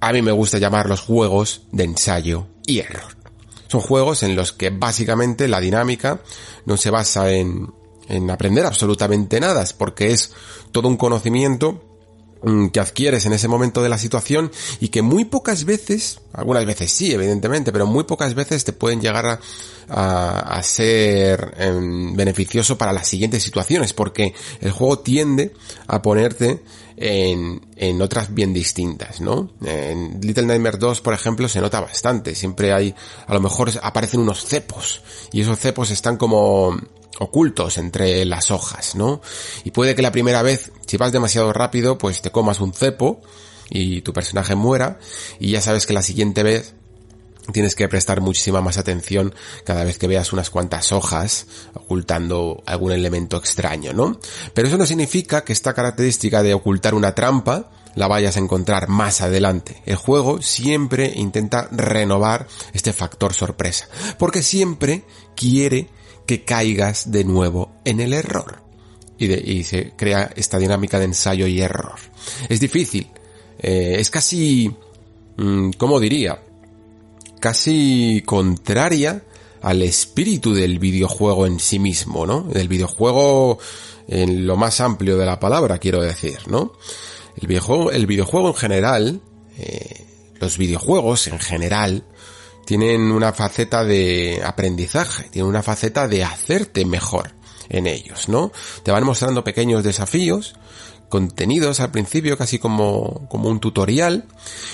a 0.00 0.12
mí 0.12 0.22
me 0.22 0.32
gusta 0.32 0.58
llamar 0.58 0.88
los 0.88 1.00
juegos 1.00 1.62
de 1.72 1.84
ensayo 1.84 2.46
y 2.66 2.80
error. 2.80 3.16
Son 3.68 3.80
juegos 3.80 4.22
en 4.22 4.34
los 4.34 4.52
que 4.52 4.70
básicamente 4.70 5.46
la 5.46 5.60
dinámica 5.60 6.20
no 6.64 6.76
se 6.76 6.90
basa 6.90 7.30
en, 7.30 7.70
en 8.08 8.30
aprender 8.30 8.64
absolutamente 8.64 9.40
nada, 9.40 9.64
porque 9.76 10.12
es 10.12 10.32
todo 10.72 10.88
un 10.88 10.96
conocimiento 10.96 11.87
que 12.72 12.80
adquieres 12.80 13.26
en 13.26 13.32
ese 13.32 13.48
momento 13.48 13.82
de 13.82 13.88
la 13.88 13.98
situación 13.98 14.50
y 14.80 14.88
que 14.88 15.02
muy 15.02 15.24
pocas 15.24 15.64
veces, 15.64 16.20
algunas 16.32 16.64
veces 16.66 16.92
sí, 16.92 17.12
evidentemente, 17.12 17.72
pero 17.72 17.86
muy 17.86 18.04
pocas 18.04 18.34
veces 18.34 18.64
te 18.64 18.72
pueden 18.72 19.00
llegar 19.00 19.26
a, 19.26 19.40
a, 19.88 20.62
ser 20.62 21.54
em, 21.58 22.14
beneficioso 22.14 22.78
para 22.78 22.92
las 22.92 23.08
siguientes 23.08 23.42
situaciones, 23.42 23.92
porque 23.92 24.34
el 24.60 24.70
juego 24.70 25.00
tiende 25.00 25.52
a 25.86 26.02
ponerte 26.02 26.62
en, 27.00 27.60
en 27.76 28.02
otras 28.02 28.34
bien 28.34 28.52
distintas, 28.52 29.20
¿no? 29.20 29.52
En 29.64 30.20
Little 30.20 30.46
Nightmares 30.46 30.80
2, 30.80 31.00
por 31.00 31.14
ejemplo, 31.14 31.48
se 31.48 31.60
nota 31.60 31.80
bastante, 31.80 32.34
siempre 32.34 32.72
hay, 32.72 32.94
a 33.26 33.34
lo 33.34 33.40
mejor 33.40 33.70
aparecen 33.82 34.20
unos 34.20 34.44
cepos, 34.44 35.02
y 35.32 35.40
esos 35.40 35.58
cepos 35.58 35.90
están 35.90 36.16
como 36.16 36.76
ocultos 37.20 37.78
entre 37.78 38.24
las 38.24 38.50
hojas, 38.50 38.94
¿no? 38.94 39.20
Y 39.64 39.70
puede 39.70 39.94
que 39.94 40.02
la 40.02 40.12
primera 40.12 40.42
vez, 40.42 40.72
si 40.86 40.96
vas 40.96 41.12
demasiado 41.12 41.52
rápido, 41.52 41.98
pues 41.98 42.22
te 42.22 42.30
comas 42.30 42.60
un 42.60 42.72
cepo 42.72 43.20
y 43.70 44.00
tu 44.02 44.12
personaje 44.12 44.54
muera, 44.54 44.98
y 45.38 45.50
ya 45.52 45.60
sabes 45.60 45.86
que 45.86 45.92
la 45.92 46.02
siguiente 46.02 46.42
vez 46.42 46.74
tienes 47.52 47.74
que 47.74 47.88
prestar 47.88 48.20
muchísima 48.20 48.60
más 48.60 48.78
atención 48.78 49.34
cada 49.64 49.84
vez 49.84 49.98
que 49.98 50.06
veas 50.06 50.32
unas 50.32 50.50
cuantas 50.50 50.92
hojas 50.92 51.46
ocultando 51.74 52.62
algún 52.66 52.92
elemento 52.92 53.36
extraño, 53.36 53.92
¿no? 53.92 54.18
Pero 54.54 54.68
eso 54.68 54.78
no 54.78 54.86
significa 54.86 55.44
que 55.44 55.52
esta 55.52 55.74
característica 55.74 56.42
de 56.42 56.54
ocultar 56.54 56.94
una 56.94 57.14
trampa 57.14 57.70
la 57.94 58.06
vayas 58.06 58.36
a 58.36 58.40
encontrar 58.40 58.88
más 58.88 59.20
adelante. 59.20 59.82
El 59.84 59.96
juego 59.96 60.40
siempre 60.40 61.12
intenta 61.16 61.68
renovar 61.72 62.46
este 62.72 62.92
factor 62.92 63.34
sorpresa, 63.34 63.88
porque 64.18 64.42
siempre 64.42 65.04
quiere 65.34 65.88
que 66.26 66.44
caigas 66.44 67.10
de 67.10 67.24
nuevo 67.24 67.72
en 67.84 68.00
el 68.00 68.12
error. 68.12 68.62
Y, 69.20 69.64
se 69.64 69.94
crea 69.96 70.30
esta 70.36 70.58
dinámica 70.58 71.00
de 71.00 71.06
ensayo 71.06 71.48
y 71.48 71.60
error. 71.60 71.96
Es 72.48 72.60
difícil. 72.60 73.10
Eh, 73.58 73.96
es 73.98 74.10
casi, 74.10 74.72
mm, 75.36 75.70
¿cómo 75.70 75.98
diría? 75.98 76.40
Casi 77.40 78.22
contraria 78.26 79.22
al 79.62 79.82
espíritu 79.82 80.54
del 80.54 80.78
videojuego 80.78 81.46
en 81.46 81.58
sí 81.60 81.78
mismo, 81.78 82.26
¿no? 82.26 82.42
Del 82.42 82.68
videojuego 82.68 83.58
en 84.08 84.46
lo 84.46 84.56
más 84.56 84.80
amplio 84.80 85.16
de 85.16 85.26
la 85.26 85.38
palabra, 85.38 85.78
quiero 85.78 86.00
decir, 86.00 86.38
¿no? 86.46 86.72
El 87.40 87.46
videojuego, 87.46 87.90
el 87.90 88.06
videojuego 88.06 88.48
en 88.48 88.54
general, 88.54 89.20
eh, 89.58 90.06
los 90.40 90.58
videojuegos 90.58 91.26
en 91.28 91.38
general, 91.38 92.04
tienen 92.64 93.12
una 93.12 93.32
faceta 93.32 93.84
de 93.84 94.42
aprendizaje, 94.44 95.28
tienen 95.30 95.48
una 95.48 95.62
faceta 95.62 96.08
de 96.08 96.24
hacerte 96.24 96.84
mejor 96.84 97.37
en 97.68 97.86
ellos, 97.86 98.28
¿no? 98.28 98.52
Te 98.82 98.90
van 98.90 99.04
mostrando 99.04 99.44
pequeños 99.44 99.84
desafíos, 99.84 100.54
contenidos 101.08 101.80
al 101.80 101.90
principio 101.90 102.36
casi 102.36 102.58
como, 102.58 103.26
como 103.28 103.48
un 103.48 103.60
tutorial 103.60 104.26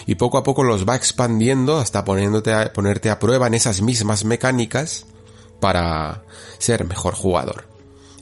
y 0.06 0.16
poco 0.16 0.38
a 0.38 0.42
poco 0.42 0.64
los 0.64 0.88
va 0.88 0.96
expandiendo 0.96 1.78
hasta 1.78 2.04
poniéndote 2.04 2.52
a, 2.52 2.72
ponerte 2.72 3.10
a 3.10 3.18
prueba 3.18 3.46
en 3.46 3.54
esas 3.54 3.82
mismas 3.82 4.24
mecánicas 4.24 5.06
para 5.60 6.24
ser 6.58 6.84
mejor 6.84 7.14
jugador. 7.14 7.68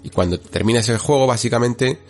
Y 0.03 0.11
cuando 0.11 0.39
terminas 0.39 0.89
el 0.89 0.99
juego 0.99 1.27
básicamente 1.27 2.01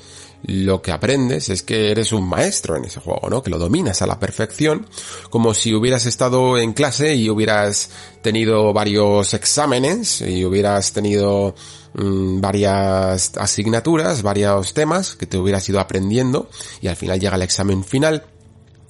lo 0.45 0.83
que 0.83 0.91
aprendes 0.91 1.49
es 1.51 1.63
que 1.63 1.91
eres 1.91 2.13
un 2.13 2.29
maestro 2.29 2.77
en 2.77 2.85
ese 2.85 2.99
juego, 2.99 3.31
¿no? 3.31 3.43
Que 3.43 3.51
lo 3.51 3.59
dominas 3.59 4.03
a 4.03 4.07
la 4.07 4.19
perfección, 4.19 4.87
como 5.31 5.55
si 5.55 5.73
hubieras 5.73 6.05
estado 6.07 6.59
en 6.59 6.73
clase 6.73 7.15
y 7.15 7.31
hubieras 7.31 7.91
tenido 8.23 8.73
varios 8.73 9.35
exámenes 9.35 10.21
y 10.21 10.45
hubieras 10.45 10.93
tenido 10.93 11.55
mm, 11.95 12.41
varias 12.41 13.33
asignaturas, 13.37 14.23
varios 14.23 14.75
temas 14.75 15.17
que 15.17 15.27
te 15.27 15.39
hubieras 15.39 15.69
ido 15.69 15.81
aprendiendo 15.81 16.49
y 16.81 16.89
al 16.89 16.97
final 16.97 17.21
llega 17.21 17.37
el 17.37 17.43
examen 17.43 17.85
final 17.85 18.27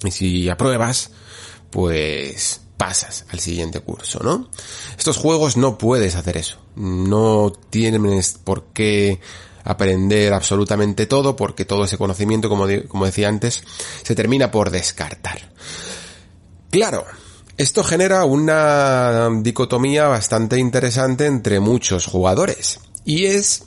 y 0.05 0.11
si 0.11 0.49
apruebas, 0.49 1.11
pues 1.71 2.61
pasas 2.77 3.27
al 3.31 3.39
siguiente 3.39 3.81
curso, 3.81 4.21
¿no? 4.23 4.49
Estos 4.99 5.17
juegos 5.17 5.57
no 5.57 5.79
puedes 5.79 6.17
hacer 6.17 6.37
eso. 6.37 6.59
No 6.75 7.53
tienes 7.71 8.39
por 8.43 8.65
qué 8.73 9.21
aprender 9.65 10.33
absolutamente 10.33 11.07
todo 11.07 11.37
porque 11.37 11.65
todo 11.65 11.85
ese 11.85 11.99
conocimiento, 11.99 12.49
como, 12.49 12.67
como 12.89 13.07
decía 13.07 13.29
antes, 13.29 13.63
se 14.03 14.15
termina 14.17 14.51
por 14.51 14.71
descartar. 14.71 15.53
Claro, 16.71 17.05
esto 17.57 17.85
genera 17.85 18.25
una 18.25 19.29
dicotomía 19.43 20.09
bastante 20.09 20.59
interesante 20.59 21.27
entre 21.27 21.61
muchos 21.61 22.07
jugadores. 22.07 22.81
Y 23.05 23.27
es 23.27 23.65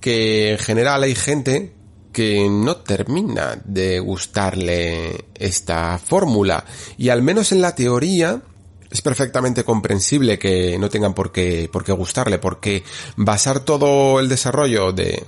que 0.00 0.52
en 0.52 0.58
general 0.58 1.02
hay 1.02 1.14
gente 1.14 1.74
que 2.12 2.48
no 2.48 2.76
termina 2.78 3.60
de 3.64 4.00
gustarle 4.00 5.26
esta 5.34 5.98
fórmula. 5.98 6.64
Y 6.96 7.10
al 7.10 7.22
menos 7.22 7.52
en 7.52 7.60
la 7.60 7.74
teoría 7.74 8.42
es 8.90 9.02
perfectamente 9.02 9.64
comprensible 9.64 10.38
que 10.38 10.78
no 10.78 10.88
tengan 10.88 11.12
por 11.12 11.32
qué, 11.32 11.68
por 11.70 11.84
qué 11.84 11.92
gustarle, 11.92 12.38
porque 12.38 12.84
basar 13.16 13.60
todo 13.60 14.20
el 14.20 14.28
desarrollo 14.28 14.92
de, 14.92 15.22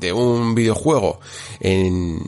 de 0.00 0.12
un 0.12 0.54
videojuego 0.54 1.20
en, 1.60 2.20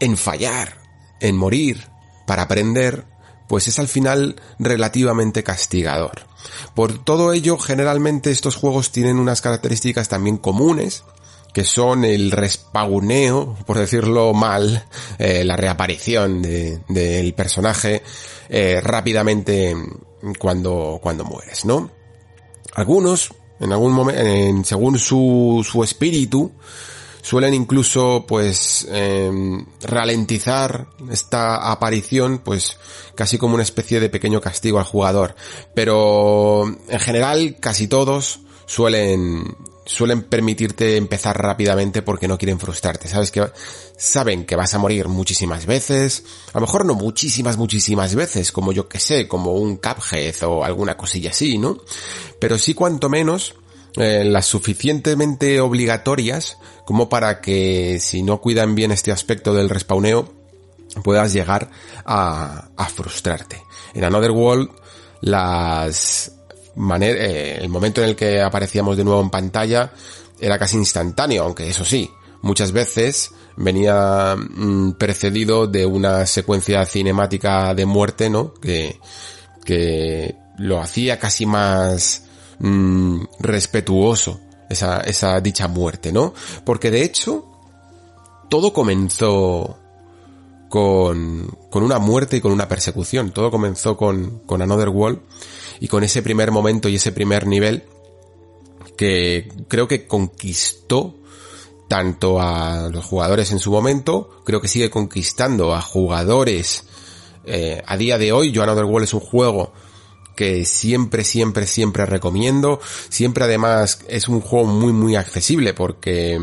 en 0.00 0.16
fallar, 0.16 0.78
en 1.20 1.36
morir, 1.36 1.86
para 2.26 2.42
aprender, 2.42 3.06
pues 3.48 3.68
es 3.68 3.78
al 3.78 3.88
final 3.88 4.36
relativamente 4.58 5.42
castigador. 5.42 6.26
Por 6.74 7.02
todo 7.02 7.32
ello, 7.32 7.58
generalmente 7.58 8.30
estos 8.30 8.56
juegos 8.56 8.92
tienen 8.92 9.18
unas 9.18 9.40
características 9.40 10.08
también 10.08 10.36
comunes, 10.36 11.04
que 11.52 11.64
son 11.64 12.04
el 12.04 12.30
respawneo, 12.32 13.56
por 13.66 13.78
decirlo 13.78 14.34
mal, 14.34 14.84
eh, 15.18 15.42
la 15.44 15.56
reaparición 15.56 16.42
del 16.42 17.34
personaje 17.34 18.02
eh, 18.48 18.80
rápidamente 18.82 19.74
cuando, 20.38 20.98
cuando 21.02 21.24
mueres, 21.24 21.64
¿no? 21.64 21.90
Algunos, 22.74 23.32
en 23.58 23.72
algún 23.72 23.92
momento, 23.92 24.64
según 24.68 24.98
su, 24.98 25.66
su 25.66 25.82
espíritu, 25.82 26.52
suelen 27.26 27.54
incluso 27.54 28.24
pues 28.28 28.86
em, 28.88 29.66
ralentizar 29.82 30.86
esta 31.10 31.72
aparición 31.72 32.38
pues 32.38 32.78
casi 33.16 33.36
como 33.36 33.54
una 33.54 33.64
especie 33.64 33.98
de 33.98 34.08
pequeño 34.08 34.40
castigo 34.40 34.78
al 34.78 34.84
jugador 34.84 35.34
pero 35.74 36.66
en 36.66 37.00
general 37.00 37.56
casi 37.58 37.88
todos 37.88 38.38
suelen 38.66 39.56
suelen 39.84 40.22
permitirte 40.22 40.96
empezar 40.96 41.36
rápidamente 41.36 42.02
porque 42.02 42.26
no 42.26 42.36
quieren 42.36 42.58
frustrarte. 42.58 43.06
Sabes 43.06 43.30
que 43.30 43.46
saben 43.96 44.44
que 44.44 44.56
vas 44.56 44.74
a 44.74 44.78
morir 44.78 45.06
muchísimas 45.06 45.64
veces, 45.64 46.24
a 46.52 46.58
lo 46.58 46.66
mejor 46.66 46.84
no 46.84 46.94
muchísimas, 46.94 47.56
muchísimas 47.56 48.16
veces, 48.16 48.50
como 48.50 48.72
yo 48.72 48.88
que 48.88 48.98
sé, 48.98 49.28
como 49.28 49.52
un 49.52 49.76
Cuphead 49.76 50.42
o 50.42 50.64
alguna 50.64 50.96
cosilla 50.96 51.30
así, 51.30 51.56
¿no? 51.56 51.78
Pero 52.40 52.58
sí 52.58 52.74
cuanto 52.74 53.08
menos 53.08 53.54
eh, 53.96 54.24
las 54.24 54.46
suficientemente 54.46 55.60
obligatorias 55.60 56.58
como 56.84 57.08
para 57.08 57.40
que 57.40 57.98
si 58.00 58.22
no 58.22 58.40
cuidan 58.40 58.74
bien 58.74 58.92
este 58.92 59.12
aspecto 59.12 59.54
del 59.54 59.68
respawneo 59.68 60.32
puedas 61.02 61.32
llegar 61.32 61.70
a, 62.04 62.68
a 62.76 62.86
frustrarte. 62.86 63.62
En 63.94 64.04
Another 64.04 64.30
World 64.30 64.70
las 65.20 66.32
eh, 66.76 67.58
el 67.60 67.68
momento 67.68 68.02
en 68.02 68.10
el 68.10 68.16
que 68.16 68.40
aparecíamos 68.40 68.96
de 68.96 69.04
nuevo 69.04 69.20
en 69.22 69.30
pantalla 69.30 69.92
era 70.38 70.58
casi 70.58 70.76
instantáneo, 70.76 71.44
aunque 71.44 71.68
eso 71.68 71.84
sí, 71.84 72.10
muchas 72.42 72.72
veces 72.72 73.30
venía 73.56 74.36
mm, 74.36 74.92
precedido 74.92 75.66
de 75.66 75.86
una 75.86 76.26
secuencia 76.26 76.84
cinemática 76.84 77.74
de 77.74 77.86
muerte, 77.86 78.28
¿no? 78.28 78.52
Que, 78.52 79.00
que 79.64 80.36
lo 80.58 80.80
hacía 80.80 81.18
casi 81.18 81.46
más 81.46 82.25
mm, 82.58 83.22
respetuoso 83.40 84.40
esa, 84.68 85.00
esa 85.00 85.40
dicha 85.40 85.68
muerte, 85.68 86.12
¿no? 86.12 86.34
Porque 86.64 86.90
de 86.90 87.02
hecho, 87.02 87.46
todo 88.48 88.72
comenzó 88.72 89.78
con, 90.68 91.56
con 91.70 91.82
una 91.82 91.98
muerte 91.98 92.36
y 92.36 92.40
con 92.40 92.52
una 92.52 92.68
persecución. 92.68 93.30
Todo 93.30 93.50
comenzó 93.50 93.96
con, 93.96 94.40
con 94.40 94.62
Another 94.62 94.88
World 94.88 95.20
y 95.80 95.88
con 95.88 96.04
ese 96.04 96.22
primer 96.22 96.50
momento 96.50 96.88
y 96.88 96.96
ese 96.96 97.12
primer 97.12 97.46
nivel 97.46 97.84
que 98.96 99.48
creo 99.68 99.86
que 99.88 100.06
conquistó 100.06 101.14
tanto 101.88 102.40
a 102.40 102.88
los 102.90 103.04
jugadores 103.04 103.52
en 103.52 103.60
su 103.60 103.70
momento, 103.70 104.42
creo 104.44 104.60
que 104.60 104.68
sigue 104.68 104.90
conquistando 104.90 105.74
a 105.74 105.80
jugadores 105.80 106.84
eh, 107.44 107.82
a 107.86 107.96
día 107.96 108.18
de 108.18 108.32
hoy. 108.32 108.50
Yo 108.50 108.62
Another 108.62 108.84
World 108.84 109.04
es 109.04 109.14
un 109.14 109.20
juego 109.20 109.72
que 110.36 110.64
siempre, 110.64 111.24
siempre, 111.24 111.66
siempre 111.66 112.06
recomiendo. 112.06 112.80
Siempre 113.08 113.44
además 113.44 114.00
es 114.08 114.28
un 114.28 114.40
juego 114.40 114.66
muy, 114.66 114.92
muy 114.92 115.16
accesible 115.16 115.74
porque, 115.74 116.38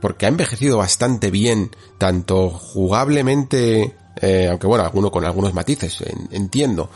porque 0.00 0.26
ha 0.26 0.28
envejecido 0.28 0.76
bastante 0.76 1.30
bien, 1.30 1.70
tanto 1.96 2.50
jugablemente, 2.50 3.96
eh, 4.20 4.48
aunque 4.50 4.66
bueno, 4.66 4.84
alguno 4.84 5.10
con 5.10 5.24
algunos 5.24 5.54
matices, 5.54 6.04
entiendo 6.30 6.90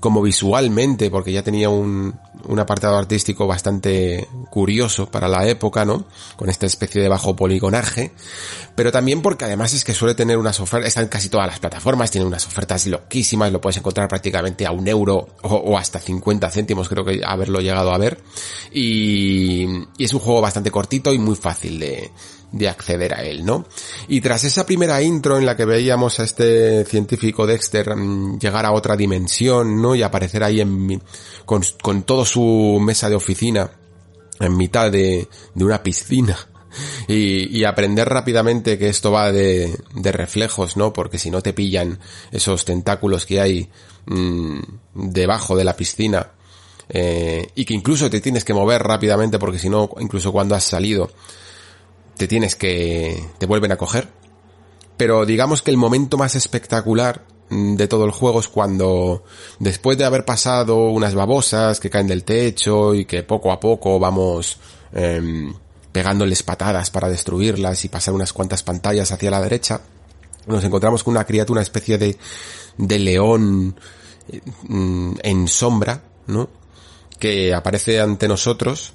como 0.00 0.22
visualmente, 0.22 1.10
porque 1.10 1.32
ya 1.32 1.42
tenía 1.42 1.68
un, 1.68 2.14
un 2.44 2.58
apartado 2.58 2.96
artístico 2.96 3.46
bastante 3.46 4.28
curioso 4.50 5.10
para 5.10 5.28
la 5.28 5.46
época, 5.46 5.84
¿no? 5.84 6.04
Con 6.36 6.48
esta 6.48 6.66
especie 6.66 7.02
de 7.02 7.08
bajo 7.08 7.34
poligonaje, 7.34 8.12
pero 8.74 8.92
también 8.92 9.22
porque 9.22 9.44
además 9.44 9.74
es 9.74 9.84
que 9.84 9.94
suele 9.94 10.14
tener 10.14 10.38
unas 10.38 10.60
ofertas, 10.60 10.88
está 10.88 11.00
en 11.00 11.08
casi 11.08 11.28
todas 11.28 11.46
las 11.46 11.58
plataformas, 11.58 12.10
tiene 12.10 12.26
unas 12.26 12.46
ofertas 12.46 12.86
loquísimas, 12.86 13.52
lo 13.52 13.60
puedes 13.60 13.76
encontrar 13.78 14.08
prácticamente 14.08 14.66
a 14.66 14.72
un 14.72 14.86
euro 14.86 15.28
o, 15.42 15.76
hasta 15.76 15.98
50 15.98 16.50
céntimos, 16.50 16.88
creo 16.88 17.04
que 17.04 17.20
haberlo 17.24 17.60
llegado 17.60 17.92
a 17.92 17.98
ver, 17.98 18.22
y, 18.72 19.66
y 19.96 20.04
es 20.04 20.12
un 20.12 20.20
juego 20.20 20.40
bastante 20.40 20.70
cortito 20.70 21.12
y 21.12 21.18
muy 21.18 21.36
fácil 21.36 21.80
de, 21.80 22.12
de 22.52 22.68
acceder 22.68 23.14
a 23.14 23.22
él, 23.22 23.44
¿no? 23.44 23.66
Y 24.08 24.20
tras 24.20 24.44
esa 24.44 24.64
primera 24.64 25.02
intro 25.02 25.36
en 25.36 25.46
la 25.46 25.56
que 25.56 25.64
veíamos 25.64 26.20
a 26.20 26.24
este 26.24 26.84
científico 26.84 27.46
Dexter 27.46 27.94
mm, 27.94 28.38
llegar 28.38 28.64
a 28.66 28.72
otra 28.72 28.96
dimensión, 28.96 29.80
¿no? 29.80 29.94
Y 29.94 30.02
aparecer 30.02 30.42
ahí 30.44 30.60
en, 30.60 31.02
con, 31.44 31.62
con 31.82 32.02
todo 32.02 32.24
su 32.24 32.78
mesa 32.80 33.08
de 33.08 33.16
oficina 33.16 33.70
en 34.40 34.56
mitad 34.56 34.90
de, 34.90 35.28
de 35.54 35.64
una 35.64 35.82
piscina. 35.82 36.36
Y, 37.08 37.58
y, 37.58 37.64
aprender 37.64 38.06
rápidamente 38.08 38.78
que 38.78 38.90
esto 38.90 39.10
va 39.10 39.32
de, 39.32 39.74
de 39.94 40.12
reflejos, 40.12 40.76
¿no? 40.76 40.92
Porque 40.92 41.18
si 41.18 41.30
no 41.30 41.40
te 41.40 41.54
pillan 41.54 41.98
esos 42.30 42.66
tentáculos 42.66 43.24
que 43.24 43.40
hay 43.40 43.70
mmm, 44.04 44.60
debajo 44.94 45.56
de 45.56 45.64
la 45.64 45.74
piscina, 45.74 46.32
eh, 46.90 47.48
y 47.54 47.64
que 47.64 47.74
incluso 47.74 48.08
te 48.08 48.20
tienes 48.20 48.44
que 48.44 48.54
mover 48.54 48.82
rápidamente 48.82 49.38
porque 49.38 49.58
si 49.58 49.68
no, 49.68 49.90
incluso 50.00 50.32
cuando 50.32 50.54
has 50.54 50.64
salido, 50.64 51.10
te 52.18 52.28
tienes 52.28 52.56
que, 52.56 53.24
te 53.38 53.46
vuelven 53.46 53.72
a 53.72 53.76
coger. 53.76 54.08
Pero 54.98 55.24
digamos 55.24 55.62
que 55.62 55.70
el 55.70 55.76
momento 55.76 56.18
más 56.18 56.34
espectacular 56.34 57.24
mm, 57.48 57.76
de 57.76 57.88
todo 57.88 58.04
el 58.04 58.10
juego 58.10 58.40
es 58.40 58.48
cuando, 58.48 59.24
después 59.60 59.96
de 59.96 60.04
haber 60.04 60.24
pasado 60.24 60.90
unas 60.90 61.14
babosas 61.14 61.80
que 61.80 61.88
caen 61.88 62.08
del 62.08 62.24
techo 62.24 62.94
y 62.94 63.06
que 63.06 63.22
poco 63.22 63.52
a 63.52 63.60
poco 63.60 63.98
vamos 63.98 64.58
eh, 64.92 65.52
pegándoles 65.92 66.42
patadas 66.42 66.90
para 66.90 67.08
destruirlas 67.08 67.84
y 67.84 67.88
pasar 67.88 68.12
unas 68.12 68.32
cuantas 68.32 68.62
pantallas 68.62 69.12
hacia 69.12 69.30
la 69.30 69.40
derecha, 69.40 69.80
nos 70.46 70.64
encontramos 70.64 71.04
con 71.04 71.12
una 71.12 71.24
criatura, 71.24 71.58
una 71.58 71.62
especie 71.62 71.98
de, 71.98 72.16
de 72.76 72.98
león 72.98 73.78
eh, 74.28 74.40
en 75.22 75.48
sombra, 75.48 76.02
¿no? 76.26 76.50
Que 77.20 77.54
aparece 77.54 78.00
ante 78.00 78.26
nosotros 78.26 78.94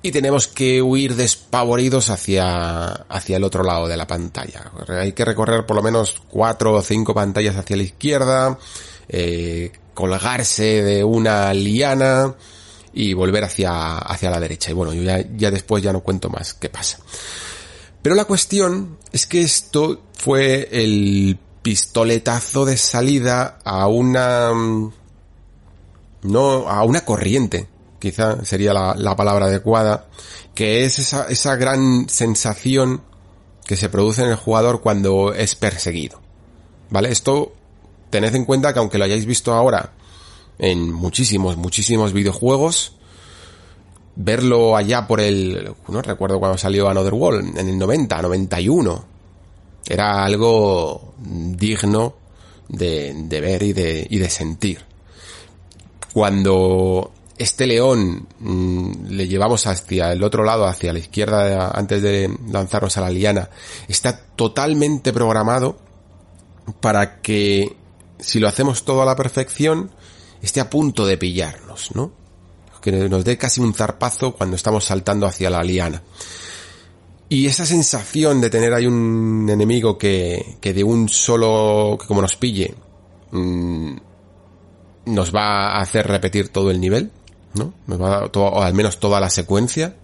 y 0.00 0.12
tenemos 0.12 0.46
que 0.46 0.80
huir 0.80 1.16
despavoridos 1.16 2.10
hacia, 2.10 2.86
hacia 2.86 3.36
el 3.36 3.44
otro 3.44 3.64
lado 3.64 3.88
de 3.88 3.96
la 3.96 4.06
pantalla. 4.06 4.70
Hay 4.88 5.12
que 5.12 5.24
recorrer 5.24 5.66
por 5.66 5.76
lo 5.76 5.82
menos 5.82 6.20
cuatro 6.28 6.74
o 6.74 6.82
cinco 6.82 7.14
pantallas 7.14 7.56
hacia 7.56 7.76
la 7.76 7.82
izquierda, 7.82 8.58
eh, 9.08 9.72
colgarse 9.94 10.82
de 10.82 11.02
una 11.02 11.52
liana 11.52 12.34
y 12.92 13.12
volver 13.12 13.44
hacia, 13.44 13.98
hacia 13.98 14.30
la 14.30 14.38
derecha. 14.38 14.70
Y 14.70 14.74
bueno, 14.74 14.94
yo 14.94 15.02
ya, 15.02 15.24
ya 15.36 15.50
después 15.50 15.82
ya 15.82 15.92
no 15.92 16.00
cuento 16.00 16.30
más 16.30 16.54
qué 16.54 16.68
pasa. 16.68 16.98
Pero 18.00 18.14
la 18.14 18.24
cuestión 18.24 18.98
es 19.12 19.26
que 19.26 19.42
esto 19.42 20.02
fue 20.12 20.68
el 20.70 21.38
pistoletazo 21.62 22.64
de 22.64 22.76
salida 22.76 23.58
a 23.64 23.88
una, 23.88 24.52
no, 26.22 26.68
a 26.68 26.84
una 26.84 27.04
corriente 27.04 27.66
quizá 27.98 28.44
sería 28.44 28.72
la, 28.72 28.94
la 28.96 29.16
palabra 29.16 29.46
adecuada, 29.46 30.06
que 30.54 30.84
es 30.84 30.98
esa, 30.98 31.26
esa 31.28 31.56
gran 31.56 32.08
sensación 32.08 33.02
que 33.66 33.76
se 33.76 33.88
produce 33.88 34.22
en 34.22 34.30
el 34.30 34.36
jugador 34.36 34.80
cuando 34.80 35.32
es 35.32 35.54
perseguido. 35.54 36.20
¿Vale? 36.90 37.10
Esto 37.10 37.52
tened 38.10 38.34
en 38.34 38.44
cuenta 38.44 38.72
que 38.72 38.78
aunque 38.78 38.98
lo 38.98 39.04
hayáis 39.04 39.26
visto 39.26 39.52
ahora 39.52 39.92
en 40.58 40.90
muchísimos, 40.90 41.56
muchísimos 41.56 42.12
videojuegos, 42.12 42.94
verlo 44.16 44.76
allá 44.76 45.06
por 45.06 45.20
el, 45.20 45.72
no 45.88 46.02
recuerdo 46.02 46.40
cuando 46.40 46.58
salió 46.58 46.88
Another 46.88 47.14
World, 47.14 47.58
en 47.58 47.68
el 47.68 47.78
90, 47.78 48.22
91, 48.22 49.04
era 49.86 50.24
algo 50.24 51.14
digno 51.18 52.14
de, 52.68 53.14
de 53.14 53.40
ver 53.40 53.62
y 53.62 53.72
de, 53.72 54.06
y 54.08 54.18
de 54.18 54.30
sentir. 54.30 54.84
Cuando 56.12 57.12
este 57.38 57.66
león 57.66 58.26
mmm, 58.40 59.06
le 59.08 59.28
llevamos 59.28 59.66
hacia 59.66 60.12
el 60.12 60.22
otro 60.22 60.44
lado, 60.44 60.66
hacia 60.66 60.92
la 60.92 60.98
izquierda, 60.98 61.70
antes 61.70 62.02
de 62.02 62.30
lanzarnos 62.50 62.96
a 62.96 63.02
la 63.02 63.10
liana, 63.10 63.48
está 63.86 64.18
totalmente 64.18 65.12
programado 65.12 65.78
para 66.80 67.20
que 67.20 67.76
si 68.18 68.40
lo 68.40 68.48
hacemos 68.48 68.84
todo 68.84 69.02
a 69.02 69.06
la 69.06 69.16
perfección, 69.16 69.90
esté 70.42 70.60
a 70.60 70.70
punto 70.70 71.06
de 71.06 71.18
pillarnos, 71.18 71.94
¿no? 71.94 72.12
Que 72.80 72.92
nos 72.92 73.24
dé 73.24 73.36
casi 73.36 73.60
un 73.60 73.74
zarpazo 73.74 74.34
cuando 74.34 74.56
estamos 74.56 74.84
saltando 74.84 75.26
hacia 75.26 75.50
la 75.50 75.62
liana. 75.62 76.02
Y 77.28 77.46
esa 77.46 77.66
sensación 77.66 78.40
de 78.40 78.50
tener 78.50 78.72
ahí 78.72 78.86
un 78.86 79.48
enemigo 79.50 79.98
que, 79.98 80.56
que 80.60 80.72
de 80.72 80.82
un 80.82 81.08
solo, 81.08 81.98
que 82.00 82.06
como 82.06 82.22
nos 82.22 82.36
pille, 82.36 82.74
mmm, 83.32 83.96
nos 85.06 85.34
va 85.34 85.76
a 85.76 85.80
hacer 85.80 86.06
repetir 86.06 86.48
todo 86.48 86.70
el 86.70 86.80
nivel, 86.80 87.10
¿no? 87.54 87.74
Nos 87.86 88.00
va 88.00 88.28
todo, 88.28 88.44
o 88.44 88.62
al 88.62 88.74
menos 88.74 88.98
toda 88.98 89.20
la 89.20 89.30
secuencia. 89.30 89.96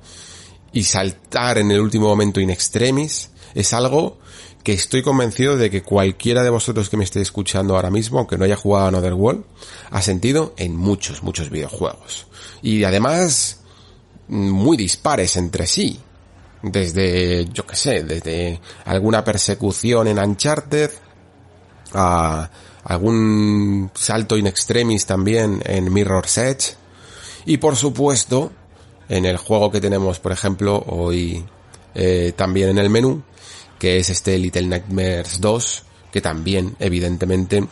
Y 0.73 0.85
saltar 0.85 1.59
en 1.59 1.71
el 1.71 1.81
último 1.81 2.09
momento 2.09 2.41
in 2.41 2.51
extremis 2.51 3.31
es 3.55 3.73
algo 3.73 4.19
que 4.65 4.73
estoy 4.73 5.03
convencido 5.03 5.57
de 5.57 5.71
que 5.71 5.83
cualquiera 5.83 6.43
de 6.43 6.51
vosotros 6.51 6.89
que 6.89 6.97
me 6.97 7.05
esté 7.05 7.21
escuchando 7.21 7.77
ahora 7.77 7.91
mismo, 7.91 8.19
aunque 8.19 8.39
no 8.39 8.45
haya 8.45 8.57
jugado 8.57 8.87
a 8.87 8.89
Another 8.89 9.13
World, 9.13 9.45
ha 9.91 10.01
sentido 10.01 10.55
en 10.57 10.75
muchos, 10.75 11.23
muchos 11.23 11.51
videojuegos. 11.51 12.27
Y 12.63 12.83
además, 12.85 13.61
muy 14.29 14.77
dispares 14.77 15.37
entre 15.37 15.67
sí. 15.67 16.01
Desde, 16.63 17.45
yo 17.53 17.67
que 17.67 17.77
sé, 17.77 18.05
desde 18.05 18.59
alguna 18.87 19.23
persecución 19.23 20.09
en 20.09 20.19
Uncharted, 20.19 20.91
a 21.93 22.51
algún 22.85 23.91
salto 23.95 24.37
in 24.39 24.47
extremis 24.47 25.05
también 25.05 25.63
en 25.67 25.93
Mirror's 25.93 26.39
Edge, 26.39 26.75
y 27.47 27.59
por 27.59 27.77
supuesto, 27.77 28.53
en 29.09 29.25
el 29.25 29.37
juego 29.37 29.71
que 29.71 29.81
tenemos, 29.81 30.19
por 30.19 30.33
ejemplo, 30.33 30.83
hoy 30.87 31.45
eh, 31.95 32.33
también 32.37 32.71
en 32.71 32.79
el 32.79 32.91
menú, 32.91 33.23
que 33.79 33.99
es 33.99 34.11
este 34.11 34.39
Little 34.39 34.67
Nightmares 34.67 35.41
2, 35.41 35.83
que 36.11 36.21
también, 36.21 36.77
evidentemente, 36.79 37.67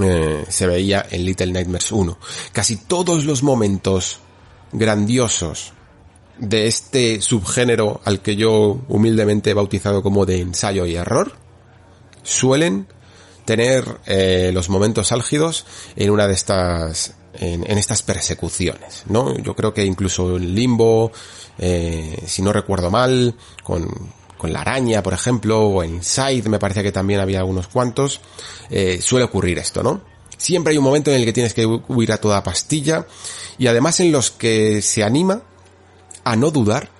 eh, 0.00 0.44
se 0.48 0.66
veía 0.66 1.06
en 1.10 1.24
Little 1.24 1.52
Nightmares 1.52 1.90
1. 1.90 2.18
Casi 2.52 2.76
todos 2.76 3.24
los 3.24 3.42
momentos 3.42 4.20
grandiosos 4.72 5.72
de 6.38 6.66
este 6.66 7.20
subgénero 7.20 8.00
al 8.04 8.20
que 8.20 8.36
yo 8.36 8.80
humildemente 8.88 9.50
he 9.50 9.54
bautizado 9.54 10.02
como 10.02 10.24
de 10.24 10.40
ensayo 10.40 10.86
y 10.86 10.94
error, 10.94 11.32
suelen 12.22 12.86
tener 13.44 13.98
eh, 14.06 14.50
los 14.52 14.68
momentos 14.68 15.10
álgidos 15.10 15.66
en 15.96 16.10
una 16.10 16.26
de 16.26 16.34
estas 16.34 17.14
en, 17.38 17.78
estas 17.78 18.02
persecuciones, 18.02 19.04
¿no? 19.06 19.36
Yo 19.38 19.54
creo 19.54 19.72
que 19.72 19.84
incluso 19.84 20.36
en 20.36 20.54
Limbo, 20.54 21.12
eh, 21.58 22.22
si 22.26 22.42
no 22.42 22.52
recuerdo 22.52 22.90
mal, 22.90 23.34
con, 23.62 23.88
con 24.36 24.52
la 24.52 24.60
araña, 24.60 25.02
por 25.02 25.12
ejemplo, 25.12 25.60
o 25.60 25.82
en 25.82 25.96
Inside, 25.96 26.48
me 26.48 26.58
parece 26.58 26.82
que 26.82 26.92
también 26.92 27.20
había 27.20 27.40
algunos 27.40 27.68
cuantos, 27.68 28.20
eh, 28.70 29.00
suele 29.00 29.24
ocurrir 29.24 29.58
esto, 29.58 29.82
¿no? 29.82 30.00
Siempre 30.36 30.72
hay 30.72 30.78
un 30.78 30.84
momento 30.84 31.10
en 31.10 31.16
el 31.16 31.24
que 31.24 31.32
tienes 31.32 31.54
que 31.54 31.66
huir 31.66 32.12
a 32.12 32.18
toda 32.18 32.42
pastilla 32.42 33.06
y 33.58 33.66
además 33.66 33.98
en 34.00 34.12
los 34.12 34.30
que 34.30 34.82
se 34.82 35.02
anima 35.02 35.42
a 36.22 36.36
no 36.36 36.52
dudar, 36.52 36.90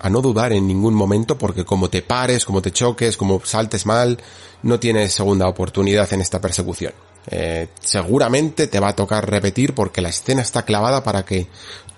a 0.00 0.10
no 0.10 0.20
dudar 0.20 0.52
en 0.52 0.66
ningún 0.66 0.94
momento 0.94 1.38
porque 1.38 1.64
como 1.64 1.88
te 1.88 2.02
pares, 2.02 2.44
como 2.44 2.60
te 2.60 2.72
choques, 2.72 3.16
como 3.16 3.40
saltes 3.44 3.86
mal, 3.86 4.18
no 4.62 4.80
tienes 4.80 5.14
segunda 5.14 5.46
oportunidad 5.46 6.12
en 6.12 6.20
esta 6.20 6.40
persecución 6.40 6.92
eh, 7.30 7.68
seguramente 7.80 8.66
te 8.66 8.80
va 8.80 8.88
a 8.88 8.96
tocar 8.96 9.28
repetir 9.28 9.74
porque 9.74 10.00
la 10.00 10.08
escena 10.08 10.42
está 10.42 10.64
clavada 10.64 11.02
para 11.02 11.24
que 11.24 11.46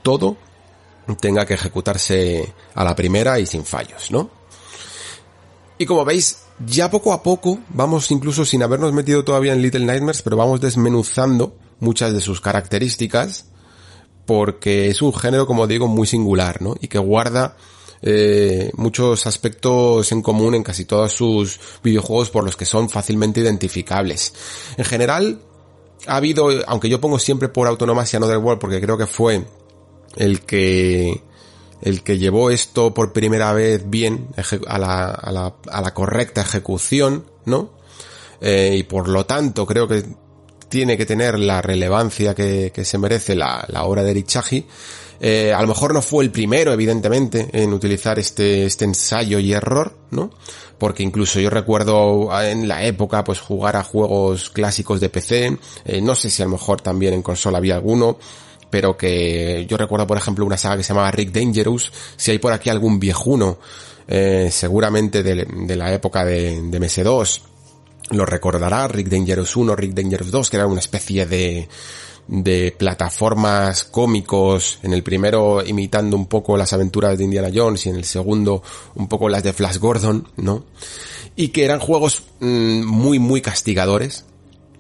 todo 0.02 0.36
tenga 1.20 1.46
que 1.46 1.54
ejecutarse 1.54 2.52
a 2.74 2.84
la 2.84 2.94
primera 2.94 3.38
y 3.40 3.46
sin 3.46 3.64
fallos, 3.64 4.10
¿no? 4.10 4.30
Y 5.78 5.86
como 5.86 6.04
veis, 6.04 6.42
ya 6.66 6.90
poco 6.90 7.12
a 7.12 7.22
poco 7.22 7.58
vamos 7.70 8.10
incluso 8.10 8.44
sin 8.44 8.62
habernos 8.62 8.92
metido 8.92 9.24
todavía 9.24 9.52
en 9.52 9.62
Little 9.62 9.84
Nightmares, 9.86 10.22
pero 10.22 10.36
vamos 10.36 10.60
desmenuzando 10.60 11.56
muchas 11.80 12.12
de 12.12 12.20
sus 12.20 12.40
características 12.40 13.46
porque 14.26 14.88
es 14.88 15.02
un 15.02 15.14
género, 15.14 15.46
como 15.46 15.66
digo, 15.66 15.88
muy 15.88 16.06
singular, 16.06 16.60
¿no? 16.60 16.76
Y 16.80 16.88
que 16.88 16.98
guarda 16.98 17.56
eh, 18.02 18.70
muchos 18.74 19.26
aspectos 19.26 20.10
en 20.12 20.22
común 20.22 20.54
en 20.54 20.62
casi 20.62 20.84
todos 20.84 21.12
sus 21.12 21.60
videojuegos 21.82 22.30
por 22.30 22.44
los 22.44 22.56
que 22.56 22.64
son 22.64 22.88
fácilmente 22.88 23.40
identificables. 23.40 24.32
En 24.76 24.84
general, 24.84 25.40
ha 26.06 26.16
habido, 26.16 26.48
aunque 26.66 26.88
yo 26.88 27.00
pongo 27.00 27.18
siempre 27.18 27.48
por 27.48 27.66
autonomía 27.66 28.04
Another 28.14 28.38
World 28.38 28.60
porque 28.60 28.80
creo 28.80 28.96
que 28.96 29.06
fue 29.06 29.44
el 30.16 30.40
que 30.40 31.22
el 31.82 32.02
que 32.02 32.18
llevó 32.18 32.50
esto 32.50 32.92
por 32.92 33.12
primera 33.12 33.54
vez 33.54 33.88
bien 33.88 34.28
a 34.66 34.78
la, 34.78 35.04
a 35.06 35.32
la, 35.32 35.54
a 35.70 35.80
la 35.80 35.94
correcta 35.94 36.42
ejecución, 36.42 37.24
¿no? 37.46 37.70
Eh, 38.40 38.76
y 38.78 38.82
por 38.84 39.08
lo 39.08 39.26
tanto 39.26 39.66
creo 39.66 39.86
que 39.86 40.04
tiene 40.68 40.96
que 40.96 41.04
tener 41.04 41.38
la 41.38 41.60
relevancia 41.60 42.34
que, 42.34 42.72
se 42.84 42.98
merece 42.98 43.34
la, 43.34 43.66
obra 43.82 44.02
de 44.02 44.12
Eric 44.12 44.26
eh, 45.22 45.52
a 45.52 45.60
lo 45.60 45.68
mejor 45.68 45.92
no 45.92 46.00
fue 46.00 46.24
el 46.24 46.30
primero, 46.30 46.72
evidentemente, 46.72 47.48
en 47.52 47.74
utilizar 47.74 48.18
este, 48.18 48.64
este 48.64 48.86
ensayo 48.86 49.38
y 49.38 49.52
error, 49.52 49.94
¿no? 50.10 50.30
Porque 50.78 51.02
incluso 51.02 51.38
yo 51.40 51.50
recuerdo 51.50 52.30
en 52.42 52.66
la 52.66 52.84
época, 52.84 53.22
pues 53.22 53.38
jugar 53.38 53.76
a 53.76 53.84
juegos 53.84 54.48
clásicos 54.48 54.98
de 54.98 55.10
PC, 55.10 55.58
eh, 55.84 56.00
no 56.00 56.14
sé 56.14 56.30
si 56.30 56.40
a 56.40 56.46
lo 56.46 56.52
mejor 56.52 56.80
también 56.80 57.12
en 57.12 57.20
consola 57.20 57.58
había 57.58 57.74
alguno, 57.74 58.18
pero 58.70 58.96
que 58.96 59.66
yo 59.68 59.76
recuerdo, 59.76 60.06
por 60.06 60.16
ejemplo, 60.16 60.46
una 60.46 60.56
saga 60.56 60.78
que 60.78 60.84
se 60.84 60.94
llamaba 60.94 61.10
Rick 61.10 61.32
Dangerous, 61.32 61.92
si 62.16 62.30
hay 62.30 62.38
por 62.38 62.54
aquí 62.54 62.70
algún 62.70 62.98
viejuno, 62.98 63.58
eh, 64.08 64.48
seguramente 64.50 65.22
de, 65.22 65.76
la 65.76 65.92
época 65.92 66.24
de, 66.24 66.62
de 66.62 66.80
MS2, 66.80 67.42
lo 68.12 68.24
recordará, 68.24 68.88
Rick 68.88 69.08
Dangerous 69.08 69.54
1, 69.54 69.76
Rick 69.76 69.92
Dangerous 69.92 70.30
2, 70.30 70.50
que 70.50 70.56
era 70.56 70.66
una 70.66 70.80
especie 70.80 71.26
de, 71.26 71.68
de 72.30 72.72
plataformas 72.78 73.82
cómicos, 73.82 74.78
en 74.84 74.92
el 74.92 75.02
primero 75.02 75.66
imitando 75.66 76.16
un 76.16 76.26
poco 76.26 76.56
las 76.56 76.72
aventuras 76.72 77.18
de 77.18 77.24
Indiana 77.24 77.50
Jones 77.52 77.86
y 77.86 77.88
en 77.88 77.96
el 77.96 78.04
segundo 78.04 78.62
un 78.94 79.08
poco 79.08 79.28
las 79.28 79.42
de 79.42 79.52
Flash 79.52 79.78
Gordon, 79.78 80.28
¿no? 80.36 80.64
Y 81.34 81.48
que 81.48 81.64
eran 81.64 81.80
juegos 81.80 82.22
mm, 82.38 82.84
muy, 82.84 83.18
muy 83.18 83.40
castigadores, 83.40 84.26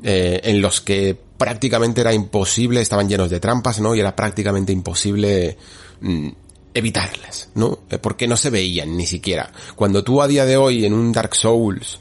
eh, 0.04 0.40
en 0.44 0.62
los 0.62 0.80
que 0.80 1.18
prácticamente 1.36 2.02
era 2.02 2.14
imposible, 2.14 2.80
estaban 2.80 3.08
llenos 3.08 3.30
de 3.30 3.40
trampas, 3.40 3.80
¿no? 3.80 3.96
Y 3.96 4.00
era 4.00 4.14
prácticamente 4.14 4.72
imposible 4.72 5.58
mm, 6.02 6.28
evitarlas, 6.72 7.50
¿no? 7.56 7.80
Eh, 7.90 7.98
porque 7.98 8.28
no 8.28 8.36
se 8.36 8.50
veían 8.50 8.96
ni 8.96 9.06
siquiera. 9.06 9.50
Cuando 9.74 10.04
tú 10.04 10.22
a 10.22 10.28
día 10.28 10.44
de 10.46 10.56
hoy 10.56 10.84
en 10.84 10.92
un 10.92 11.10
Dark 11.10 11.34
Souls, 11.34 11.98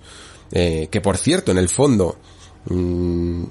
eh, 0.52 0.90
que 0.92 1.02
por 1.02 1.18
cierto, 1.18 1.52
en 1.52 1.58
el 1.58 1.70
fondo, 1.70 2.20
mm, 2.66 3.46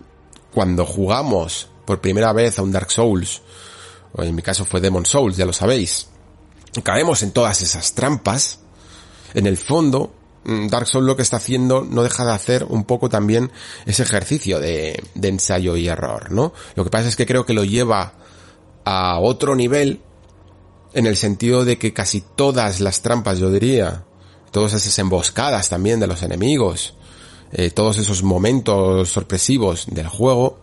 cuando 0.55 0.87
jugamos 0.87 1.71
por 1.89 2.03
primera 2.03 2.35
vez 2.35 2.59
a 2.59 2.63
un 2.63 2.71
Dark 2.71 2.91
Souls, 2.91 3.41
o 4.13 4.23
en 4.23 4.35
mi 4.35 4.43
caso 4.43 4.67
fue 4.67 4.79
Demon 4.79 5.07
Souls, 5.07 5.39
ya 5.39 5.47
lo 5.47 5.55
sabéis, 5.55 6.09
caemos 6.85 7.23
en 7.23 7.31
todas 7.31 7.63
esas 7.63 7.95
trampas, 7.95 8.59
en 9.33 9.47
el 9.47 9.57
fondo, 9.57 10.13
mm, 10.45 10.67
Dark 10.67 10.87
Souls 10.87 11.07
lo 11.07 11.17
que 11.17 11.23
está 11.23 11.39
haciendo 11.39 11.87
no 11.89 12.03
deja 12.03 12.27
de 12.27 12.33
hacer 12.33 12.67
un 12.69 12.85
poco 12.85 13.09
también 13.09 13.51
ese 13.87 14.03
ejercicio 14.03 14.61
de, 14.61 15.03
de 15.15 15.29
ensayo 15.29 15.77
y 15.79 15.89
error, 15.89 16.31
¿no? 16.31 16.53
Lo 16.75 16.85
que 16.85 16.91
pasa 16.91 17.09
es 17.09 17.17
que 17.17 17.25
creo 17.25 17.47
que 17.47 17.55
lo 17.55 17.65
lleva 17.65 18.13
a 18.85 19.19
otro 19.19 19.57
nivel 19.57 20.03
en 20.93 21.07
el 21.07 21.17
sentido 21.17 21.65
de 21.65 21.79
que 21.79 21.95
casi 21.95 22.21
todas 22.21 22.81
las 22.81 23.01
trampas, 23.01 23.39
yo 23.39 23.51
diría, 23.51 24.05
todas 24.51 24.75
esas 24.75 24.99
emboscadas 24.99 25.71
también 25.71 26.01
de 26.01 26.07
los 26.07 26.23
enemigos, 26.23 26.97
eh, 27.51 27.71
todos 27.71 27.97
esos 27.97 28.23
momentos 28.23 29.09
sorpresivos 29.09 29.87
del 29.87 30.07
juego, 30.07 30.61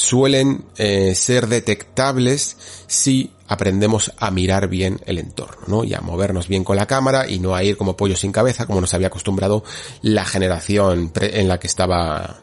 suelen 0.00 0.64
eh, 0.78 1.14
ser 1.14 1.46
detectables 1.46 2.56
si 2.86 3.32
aprendemos 3.48 4.12
a 4.16 4.30
mirar 4.30 4.66
bien 4.68 4.98
el 5.04 5.18
entorno, 5.18 5.62
¿no? 5.66 5.84
Y 5.84 5.92
a 5.92 6.00
movernos 6.00 6.48
bien 6.48 6.64
con 6.64 6.76
la 6.76 6.86
cámara 6.86 7.28
y 7.28 7.38
no 7.38 7.54
a 7.54 7.62
ir 7.62 7.76
como 7.76 7.96
pollo 7.96 8.16
sin 8.16 8.32
cabeza, 8.32 8.66
como 8.66 8.80
nos 8.80 8.94
había 8.94 9.08
acostumbrado 9.08 9.62
la 10.00 10.24
generación 10.24 11.12
en 11.20 11.48
la 11.48 11.60
que 11.60 11.66
estaba, 11.66 12.40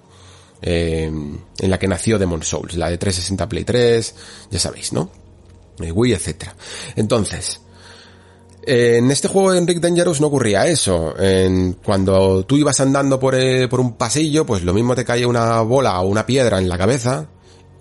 eh, 0.62 1.06
en 1.06 1.70
la 1.70 1.80
que 1.80 1.88
nació 1.88 2.20
Demon 2.20 2.44
Souls, 2.44 2.76
la 2.76 2.92
de 2.92 3.00
360 3.00 3.50
Play 3.50 3.64
3, 3.64 4.16
ya 4.52 4.60
sabéis, 4.60 4.94
¿no? 4.94 5.10
Eh, 5.80 5.92
Wii, 5.92 6.14
etcétera. 6.14 6.56
Entonces, 6.96 7.62
en 8.62 9.10
este 9.10 9.30
juego 9.30 9.52
de 9.52 9.60
Enric 9.60 9.80
Dangerous 9.80 10.22
no 10.22 10.28
ocurría 10.28 10.68
eso. 10.68 11.16
Cuando 11.84 12.44
tú 12.46 12.58
ibas 12.58 12.80
andando 12.82 13.20
por, 13.20 13.36
por 13.70 13.80
un 13.80 13.94
pasillo, 13.94 14.46
pues 14.46 14.62
lo 14.64 14.74
mismo 14.74 14.94
te 14.94 15.06
caía 15.06 15.28
una 15.28 15.62
bola 15.62 16.00
o 16.02 16.08
una 16.08 16.26
piedra 16.26 16.60
en 16.60 16.68
la 16.68 16.78
cabeza 16.78 17.30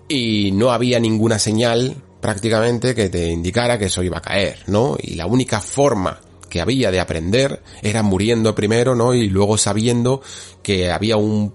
y 0.07 0.51
no 0.51 0.71
había 0.71 0.99
ninguna 0.99 1.39
señal 1.39 1.95
prácticamente 2.21 2.95
que 2.95 3.09
te 3.09 3.27
indicara 3.27 3.77
que 3.77 3.85
eso 3.85 4.03
iba 4.03 4.17
a 4.17 4.21
caer, 4.21 4.59
¿no? 4.67 4.97
Y 4.99 5.15
la 5.15 5.27
única 5.27 5.59
forma 5.59 6.19
que 6.49 6.61
había 6.61 6.91
de 6.91 6.99
aprender 6.99 7.61
era 7.81 8.03
muriendo 8.03 8.55
primero, 8.55 8.95
¿no? 8.95 9.13
Y 9.13 9.29
luego 9.29 9.57
sabiendo 9.57 10.21
que 10.63 10.91
había 10.91 11.17
un 11.17 11.53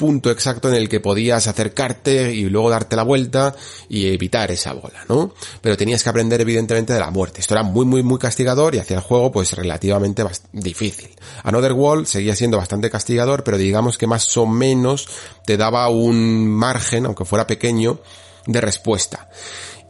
punto 0.00 0.30
exacto 0.30 0.70
en 0.70 0.76
el 0.76 0.88
que 0.88 0.98
podías 0.98 1.46
acercarte 1.46 2.32
y 2.32 2.44
luego 2.44 2.70
darte 2.70 2.96
la 2.96 3.02
vuelta 3.02 3.54
y 3.86 4.06
evitar 4.06 4.50
esa 4.50 4.72
bola, 4.72 5.04
¿no? 5.10 5.34
Pero 5.60 5.76
tenías 5.76 6.02
que 6.02 6.08
aprender 6.08 6.40
evidentemente 6.40 6.94
de 6.94 7.00
la 7.00 7.10
muerte. 7.10 7.42
Esto 7.42 7.52
era 7.52 7.62
muy 7.62 7.84
muy 7.84 8.02
muy 8.02 8.18
castigador 8.18 8.74
y 8.74 8.78
hacía 8.78 8.96
el 8.96 9.02
juego 9.02 9.30
pues 9.30 9.52
relativamente 9.52 10.24
difícil. 10.52 11.10
Another 11.42 11.74
World 11.74 12.06
seguía 12.06 12.34
siendo 12.34 12.56
bastante 12.56 12.88
castigador, 12.88 13.44
pero 13.44 13.58
digamos 13.58 13.98
que 13.98 14.06
más 14.06 14.34
o 14.38 14.46
menos 14.46 15.06
te 15.44 15.58
daba 15.58 15.90
un 15.90 16.48
margen, 16.48 17.04
aunque 17.04 17.26
fuera 17.26 17.46
pequeño, 17.46 18.00
de 18.46 18.60
respuesta. 18.62 19.28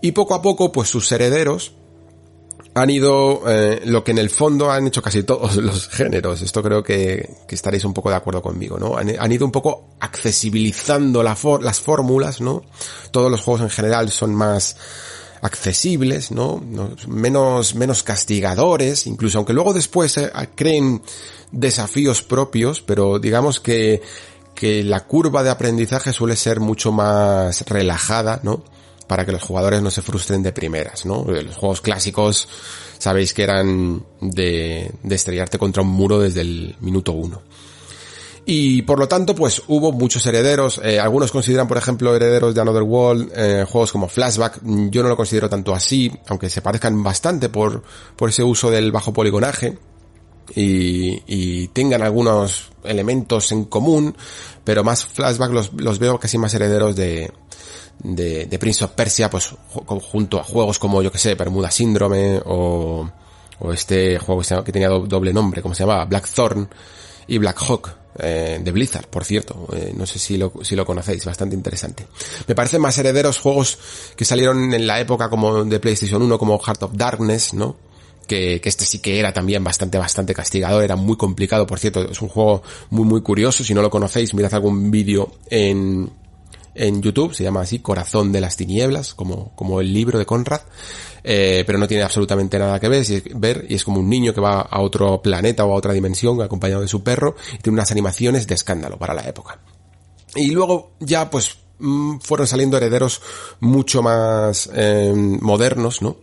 Y 0.02 0.10
poco 0.10 0.34
a 0.34 0.42
poco 0.42 0.72
pues 0.72 0.88
sus 0.88 1.12
herederos 1.12 1.74
han 2.74 2.90
ido 2.90 3.42
eh, 3.48 3.82
lo 3.84 4.04
que 4.04 4.12
en 4.12 4.18
el 4.18 4.30
fondo 4.30 4.70
han 4.70 4.86
hecho 4.86 5.02
casi 5.02 5.22
todos 5.22 5.56
los 5.56 5.88
géneros. 5.88 6.42
Esto 6.42 6.62
creo 6.62 6.82
que, 6.82 7.28
estaréis 7.48 7.84
un 7.84 7.94
poco 7.94 8.10
de 8.10 8.16
acuerdo 8.16 8.42
conmigo, 8.42 8.78
¿no? 8.78 8.96
Han, 8.96 9.32
ido 9.32 9.44
un 9.44 9.52
poco 9.52 9.90
accesibilizando 10.00 11.22
las 11.22 11.80
fórmulas, 11.80 12.40
¿no? 12.40 12.62
Todos 13.10 13.30
los 13.30 13.40
juegos 13.40 13.62
en 13.62 13.70
general 13.70 14.10
son 14.10 14.34
más 14.34 14.76
accesibles, 15.42 16.30
¿no? 16.30 16.62
Menos, 17.08 17.74
menos 17.74 18.02
castigadores, 18.02 19.06
incluso 19.06 19.38
aunque 19.38 19.52
luego 19.52 19.72
después 19.72 20.16
eh, 20.18 20.30
creen 20.54 21.02
desafíos 21.50 22.22
propios, 22.22 22.82
pero 22.82 23.18
digamos 23.18 23.58
que, 23.58 24.02
que 24.54 24.84
la 24.84 25.06
curva 25.06 25.42
de 25.42 25.50
aprendizaje 25.50 26.12
suele 26.12 26.36
ser 26.36 26.60
mucho 26.60 26.92
más 26.92 27.62
relajada, 27.62 28.40
¿no? 28.42 28.62
Para 29.10 29.26
que 29.26 29.32
los 29.32 29.42
jugadores 29.42 29.82
no 29.82 29.90
se 29.90 30.02
frustren 30.02 30.40
de 30.40 30.52
primeras, 30.52 31.04
¿no? 31.04 31.24
Los 31.24 31.56
juegos 31.56 31.80
clásicos 31.80 32.46
sabéis 32.96 33.34
que 33.34 33.42
eran 33.42 34.06
de, 34.20 34.88
estrellarte 35.02 35.58
contra 35.58 35.82
un 35.82 35.88
muro 35.88 36.20
desde 36.20 36.42
el 36.42 36.76
minuto 36.78 37.10
uno. 37.10 37.42
Y 38.46 38.82
por 38.82 39.00
lo 39.00 39.08
tanto, 39.08 39.34
pues 39.34 39.62
hubo 39.66 39.90
muchos 39.90 40.24
herederos. 40.26 40.80
Eh, 40.84 41.00
algunos 41.00 41.32
consideran, 41.32 41.66
por 41.66 41.76
ejemplo, 41.76 42.14
herederos 42.14 42.54
de 42.54 42.60
Another 42.60 42.84
World, 42.84 43.32
eh, 43.34 43.64
juegos 43.68 43.90
como 43.90 44.06
Flashback. 44.06 44.60
Yo 44.62 45.02
no 45.02 45.08
lo 45.08 45.16
considero 45.16 45.48
tanto 45.48 45.74
así, 45.74 46.12
aunque 46.28 46.48
se 46.48 46.62
parezcan 46.62 47.02
bastante 47.02 47.48
por, 47.48 47.82
por 48.14 48.28
ese 48.28 48.44
uso 48.44 48.70
del 48.70 48.92
bajo 48.92 49.12
poligonaje. 49.12 49.76
Y, 50.54 51.20
y 51.26 51.66
tengan 51.68 52.02
algunos 52.02 52.70
elementos 52.84 53.50
en 53.50 53.64
común, 53.64 54.16
pero 54.62 54.84
más 54.84 55.04
Flashback 55.04 55.50
los, 55.50 55.72
los 55.72 55.98
veo 55.98 56.20
casi 56.20 56.38
más 56.38 56.54
herederos 56.54 56.94
de, 56.94 57.32
de, 58.02 58.58
Prince 58.58 58.84
of 58.84 58.92
Persia, 58.92 59.30
pues 59.30 59.54
junto 59.68 60.40
a 60.40 60.44
juegos 60.44 60.78
como, 60.78 61.02
yo 61.02 61.12
que 61.12 61.18
sé, 61.18 61.34
Bermuda 61.34 61.70
Síndrome 61.70 62.40
o, 62.44 63.08
o 63.58 63.72
este 63.72 64.18
juego 64.18 64.64
que 64.64 64.72
tenía 64.72 64.88
doble 64.88 65.32
nombre, 65.32 65.62
como 65.62 65.74
se 65.74 65.82
llamaba, 65.82 66.04
Blackthorn 66.06 66.68
y 67.26 67.38
Black 67.38 67.62
Hawk, 67.62 67.94
eh, 68.18 68.60
de 68.62 68.72
Blizzard, 68.72 69.06
por 69.06 69.24
cierto. 69.24 69.68
Eh, 69.74 69.92
no 69.96 70.06
sé 70.06 70.18
si 70.18 70.36
lo, 70.36 70.52
si 70.62 70.74
lo 70.74 70.84
conocéis, 70.84 71.24
bastante 71.24 71.54
interesante. 71.54 72.06
Me 72.46 72.54
parecen 72.54 72.80
más 72.80 72.96
herederos 72.98 73.38
juegos 73.38 73.78
que 74.16 74.24
salieron 74.24 74.74
en 74.74 74.86
la 74.86 75.00
época 75.00 75.28
como 75.28 75.64
de 75.64 75.78
PlayStation 75.78 76.22
1, 76.22 76.38
como 76.38 76.58
Heart 76.58 76.82
of 76.82 76.92
Darkness, 76.94 77.54
¿no? 77.54 77.76
Que, 78.26 78.60
que, 78.60 78.68
este 78.68 78.84
sí 78.84 79.00
que 79.00 79.18
era 79.18 79.32
también 79.32 79.64
bastante, 79.64 79.98
bastante 79.98 80.34
castigador, 80.34 80.84
era 80.84 80.94
muy 80.94 81.16
complicado, 81.16 81.66
por 81.66 81.80
cierto, 81.80 82.08
es 82.08 82.22
un 82.22 82.28
juego 82.28 82.62
muy, 82.90 83.04
muy 83.04 83.22
curioso, 83.22 83.64
si 83.64 83.74
no 83.74 83.82
lo 83.82 83.90
conocéis, 83.90 84.34
mirad 84.34 84.54
algún 84.54 84.88
vídeo 84.92 85.32
en, 85.50 86.08
en 86.74 87.02
YouTube, 87.02 87.34
se 87.34 87.42
llama 87.42 87.62
así, 87.62 87.80
Corazón 87.80 88.32
de 88.32 88.40
las 88.40 88.56
Tinieblas, 88.56 89.14
como, 89.14 89.54
como 89.56 89.80
el 89.80 89.92
libro 89.92 90.18
de 90.18 90.26
Conrad, 90.26 90.62
eh, 91.22 91.64
pero 91.66 91.78
no 91.78 91.88
tiene 91.88 92.02
absolutamente 92.02 92.58
nada 92.58 92.80
que 92.80 92.88
ver, 92.88 93.04
ver, 93.34 93.66
y 93.68 93.74
es 93.74 93.84
como 93.84 94.00
un 94.00 94.08
niño 94.08 94.32
que 94.32 94.40
va 94.40 94.60
a 94.60 94.80
otro 94.80 95.20
planeta 95.20 95.64
o 95.64 95.72
a 95.72 95.76
otra 95.76 95.92
dimensión 95.92 96.40
acompañado 96.40 96.82
de 96.82 96.88
su 96.88 97.02
perro, 97.02 97.36
y 97.54 97.58
tiene 97.58 97.74
unas 97.74 97.90
animaciones 97.90 98.46
de 98.46 98.54
escándalo 98.54 98.98
para 98.98 99.14
la 99.14 99.22
época. 99.22 99.60
Y 100.34 100.50
luego 100.52 100.92
ya 101.00 101.28
pues 101.28 101.58
mm, 101.78 102.18
fueron 102.18 102.46
saliendo 102.46 102.76
herederos 102.76 103.20
mucho 103.60 104.02
más 104.02 104.70
eh, 104.72 105.12
modernos, 105.14 106.02
¿no? 106.02 106.18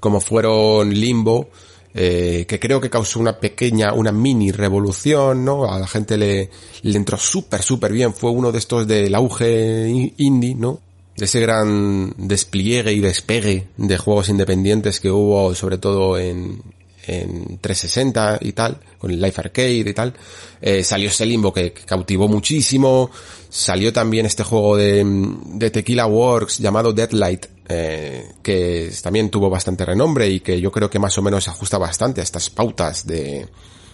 Como 0.00 0.20
fueron 0.20 0.90
Limbo, 0.90 1.50
eh, 1.94 2.44
que 2.48 2.60
creo 2.60 2.80
que 2.80 2.90
causó 2.90 3.20
una 3.20 3.38
pequeña, 3.38 3.92
una 3.92 4.12
mini 4.12 4.52
revolución, 4.52 5.44
¿no? 5.44 5.70
A 5.72 5.78
la 5.78 5.86
gente 5.86 6.16
le, 6.16 6.50
le 6.82 6.96
entró 6.96 7.16
súper, 7.16 7.62
súper 7.62 7.92
bien. 7.92 8.14
Fue 8.14 8.30
uno 8.30 8.52
de 8.52 8.58
estos 8.58 8.86
del 8.86 9.14
auge 9.14 10.12
indie, 10.16 10.54
¿no? 10.54 10.80
De 11.16 11.24
ese 11.24 11.40
gran 11.40 12.14
despliegue 12.16 12.92
y 12.92 13.00
despegue 13.00 13.68
de 13.76 13.98
juegos 13.98 14.28
independientes 14.28 15.00
que 15.00 15.10
hubo, 15.10 15.54
sobre 15.54 15.78
todo 15.78 16.18
en, 16.18 16.62
en 17.06 17.58
360 17.58 18.38
y 18.42 18.52
tal, 18.52 18.78
con 18.98 19.10
el 19.10 19.20
Life 19.20 19.40
Arcade 19.40 19.70
y 19.70 19.94
tal. 19.94 20.14
Eh, 20.60 20.84
salió 20.84 21.08
ese 21.08 21.26
limbo 21.26 21.52
que, 21.52 21.72
cautivó 21.72 22.28
muchísimo. 22.28 23.10
Salió 23.48 23.92
también 23.92 24.26
este 24.26 24.44
juego 24.44 24.76
de, 24.76 25.70
Tequila 25.72 26.06
Works 26.06 26.58
llamado 26.58 26.92
Deadlight, 26.92 27.46
eh, 27.68 28.32
que 28.42 28.92
también 29.02 29.30
tuvo 29.30 29.50
bastante 29.50 29.84
renombre 29.84 30.28
y 30.28 30.40
que 30.40 30.60
yo 30.60 30.70
creo 30.70 30.90
que 30.90 30.98
más 30.98 31.16
o 31.18 31.22
menos 31.22 31.48
ajusta 31.48 31.78
bastante 31.78 32.20
a 32.20 32.24
estas 32.24 32.50
pautas 32.50 33.06
de, 33.06 33.48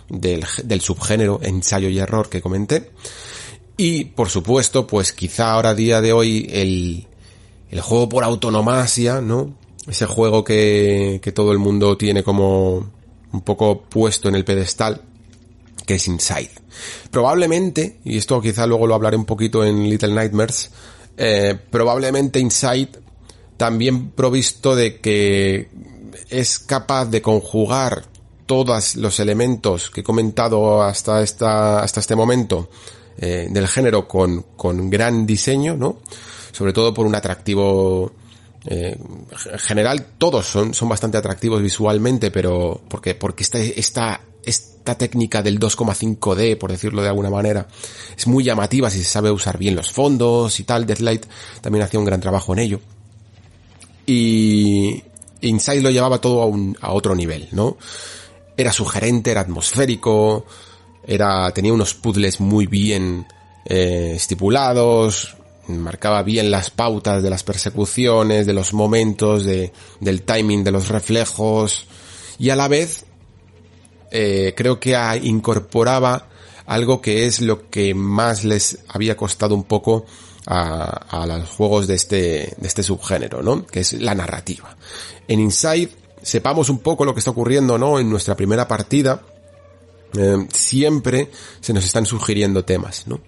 del, 0.09 0.81
subgénero 0.81 1.41
ensayo 1.43 1.89
y 1.89 1.99
error 1.99 2.29
que 2.29 2.43
comenté. 2.43 2.91
Y, 3.77 4.07
por 4.07 4.31
supuesto, 4.31 4.87
pues 4.87 5.13
quizá 5.13 5.53
ahora 5.53 5.75
día 5.75 6.01
de 6.01 6.13
hoy 6.13 6.49
el, 6.51 7.07
el 7.71 7.81
juego 7.81 8.09
por 8.09 8.25
autonomasia, 8.25 9.21
¿no? 9.21 9.55
Ese 9.87 10.07
juego 10.07 10.43
que, 10.43 11.21
que 11.23 11.31
todo 11.31 11.53
el 11.53 11.59
mundo 11.59 11.97
tiene 11.97 12.25
como 12.25 12.96
un 13.33 13.41
poco 13.43 13.83
puesto 13.83 14.29
en 14.29 14.35
el 14.35 14.45
pedestal, 14.45 15.03
que 15.85 15.95
es 15.95 16.09
Inside. 16.09 16.51
Probablemente, 17.11 17.99
y 18.05 18.19
esto 18.19 18.41
quizá 18.41 18.67
luego 18.67 18.87
lo 18.87 18.95
hablaré 18.95 19.17
un 19.17 19.25
poquito 19.25 19.65
en 19.65 19.89
Little 19.89 20.13
Nightmares, 20.13 20.71
eh, 21.17 21.59
probablemente 21.71 22.41
Inside 22.41 22.91
también 23.57 24.11
provisto 24.11 24.77
de 24.77 25.01
que 25.01 25.69
es 26.29 26.59
capaz 26.59 27.07
de 27.07 27.23
conjugar 27.23 28.05
todos 28.45 28.97
los 28.97 29.19
elementos 29.19 29.91
que 29.91 30.01
he 30.01 30.05
comentado 30.05 30.83
hasta 30.83 31.23
esta, 31.23 31.81
hasta 31.81 32.01
este 32.01 32.15
momento 32.15 32.69
eh, 33.19 33.49
del 33.51 33.67
género 33.67 34.07
con, 34.07 34.45
con 34.57 34.91
gran 34.91 35.27
diseño, 35.27 35.77
¿no? 35.77 35.99
Sobre 36.53 36.73
todo 36.73 36.95
por 36.95 37.07
un 37.07 37.15
atractivo 37.15 38.13
eh, 38.67 38.99
en 39.53 39.59
general 39.59 40.07
todos 40.19 40.47
son, 40.47 40.75
son 40.75 40.89
bastante 40.89 41.19
atractivos 41.19 41.63
visualmente, 41.63 42.31
pero 42.31 42.81
porque, 42.89 43.15
porque 43.15 43.45
esta, 43.45 43.59
esta, 43.59 44.21
esta 44.45 44.97
técnica 44.97 45.43
del 45.43 45.61
2,5D, 45.61 46.59
por 46.59 46.71
decirlo 46.71 47.03
de 47.03 47.09
alguna 47.09 47.31
manera, 47.31 47.69
es 48.17 48.27
muy 48.27 48.45
llamativa 48.45 48.91
si 48.91 48.99
se 48.99 49.11
sabe 49.11 49.31
usar 49.31 49.59
bien 49.59 49.77
los 49.77 49.93
fondos 49.93 50.59
y 50.61 50.65
tal. 50.65 50.87
Deathlight 50.87 51.27
también 51.61 51.85
hacía 51.85 52.01
un 52.01 52.07
gran 52.07 52.21
trabajo 52.21 52.53
en 52.53 52.59
ello. 52.59 52.81
Y 54.07 55.03
Inside 55.41 55.83
lo 55.83 55.91
llevaba 55.91 56.21
todo 56.21 56.43
a, 56.43 56.47
un, 56.47 56.77
a 56.81 56.93
otro 56.93 57.15
nivel, 57.15 57.49
¿no? 57.53 57.77
Era 58.57 58.73
sugerente, 58.73 59.31
era 59.31 59.43
atmosférico, 59.43 60.47
era, 61.07 61.51
tenía 61.53 61.73
unos 61.73 61.95
puzzles 61.95 62.41
muy 62.41 62.67
bien 62.67 63.27
eh, 63.65 64.13
estipulados, 64.17 65.36
marcaba 65.69 66.23
bien 66.23 66.51
las 66.51 66.71
pautas 66.71 67.23
de 67.23 67.31
las 67.31 67.45
persecuciones, 67.45 68.47
de 68.47 68.53
los 68.53 68.73
momentos, 68.73 69.45
de, 69.45 69.73
del 70.01 70.23
timing 70.23 70.65
de 70.65 70.73
los 70.73 70.89
reflejos 70.89 71.87
y 72.39 72.51
a 72.51 72.57
la 72.57 72.69
vez 72.69 73.05
eh, 74.11 74.55
creo 74.57 74.79
que 74.79 74.97
incorporaba 75.23 76.29
algo 76.67 77.01
que 77.01 77.27
es 77.27 77.41
lo 77.41 77.69
que 77.71 77.95
más 77.95 78.45
les 78.45 78.79
había 78.89 79.17
costado 79.17 79.55
un 79.55 79.65
poco 79.65 80.07
a, 80.47 81.23
a 81.23 81.27
los 81.27 81.49
juegos 81.51 81.87
de 81.87 81.95
este, 81.95 82.55
de 82.57 82.67
este 82.67 82.83
subgénero, 82.83 83.43
¿no? 83.43 83.67
Que 83.67 83.81
es 83.81 83.93
la 83.95 84.15
narrativa. 84.15 84.77
En 85.29 85.41
Inside 85.41 85.91
sepamos 86.23 86.69
un 86.69 86.79
poco 86.79 87.05
lo 87.05 87.15
que 87.15 87.21
está 87.21 87.31
ocurriendo, 87.31 87.79
¿no? 87.79 87.99
En 87.99 88.11
nuestra 88.11 88.37
primera 88.37 88.67
partida, 88.67 89.23
eh, 90.17 90.47
siempre 90.53 91.31
se 91.61 91.73
nos 91.73 91.85
están 91.85 92.07
sugiriendo 92.07 92.65
temas, 92.65 93.07
¿no? 93.07 93.21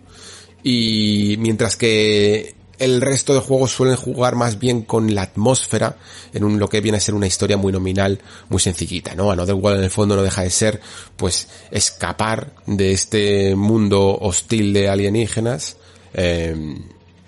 Y 0.62 1.36
mientras 1.39 1.76
que 1.76 2.55
el 2.78 3.01
resto 3.01 3.35
de 3.35 3.40
juegos 3.40 3.72
suelen 3.72 3.97
jugar 3.97 4.36
más 4.36 4.59
bien 4.59 4.82
con 4.82 5.14
la 5.14 5.22
atmósfera, 5.22 5.97
en 6.32 6.44
un, 6.44 6.59
lo 6.59 6.68
que 6.68 6.80
viene 6.80 6.98
a 6.98 7.01
ser 7.01 7.14
una 7.14 7.26
historia 7.26 7.56
muy 7.56 7.72
nominal, 7.72 8.20
muy 8.48 8.60
sencillita, 8.60 9.14
¿no? 9.14 9.30
Another 9.30 9.55
World 9.55 9.78
en 9.78 9.85
el 9.85 9.90
fondo 9.90 10.16
no 10.16 10.22
deja 10.22 10.43
de 10.43 10.51
ser, 10.51 10.80
pues, 11.16 11.48
escapar 11.70 12.52
de 12.66 12.93
este 12.93 13.56
mundo 13.56 14.16
hostil 14.20 14.72
de 14.72 14.89
alienígenas, 14.89 15.76
eh, 16.14 16.55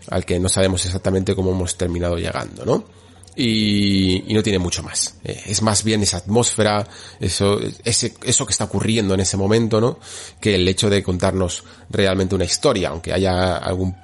al 0.09 0.25
que 0.25 0.39
no 0.39 0.49
sabemos 0.49 0.85
exactamente 0.87 1.35
cómo 1.35 1.51
hemos 1.51 1.77
terminado 1.77 2.17
llegando, 2.17 2.65
¿no? 2.65 3.00
Y, 3.43 4.35
no 4.35 4.43
tiene 4.43 4.59
mucho 4.59 4.83
más. 4.83 5.15
Eh, 5.25 5.45
es 5.47 5.63
más 5.63 5.83
bien 5.83 6.03
esa 6.03 6.19
atmósfera, 6.19 6.87
eso, 7.19 7.59
ese, 7.85 8.15
eso 8.23 8.45
que 8.45 8.53
está 8.53 8.65
ocurriendo 8.65 9.15
en 9.15 9.21
ese 9.21 9.39
momento, 9.39 9.81
¿no? 9.81 9.99
Que 10.41 10.57
el 10.57 10.69
hecho 10.69 10.91
de 10.91 11.03
contarnos 11.03 11.65
realmente 11.89 12.35
una 12.35 12.45
historia, 12.45 12.91
aunque 12.91 13.15
haya 13.15 13.57
algún 13.57 13.97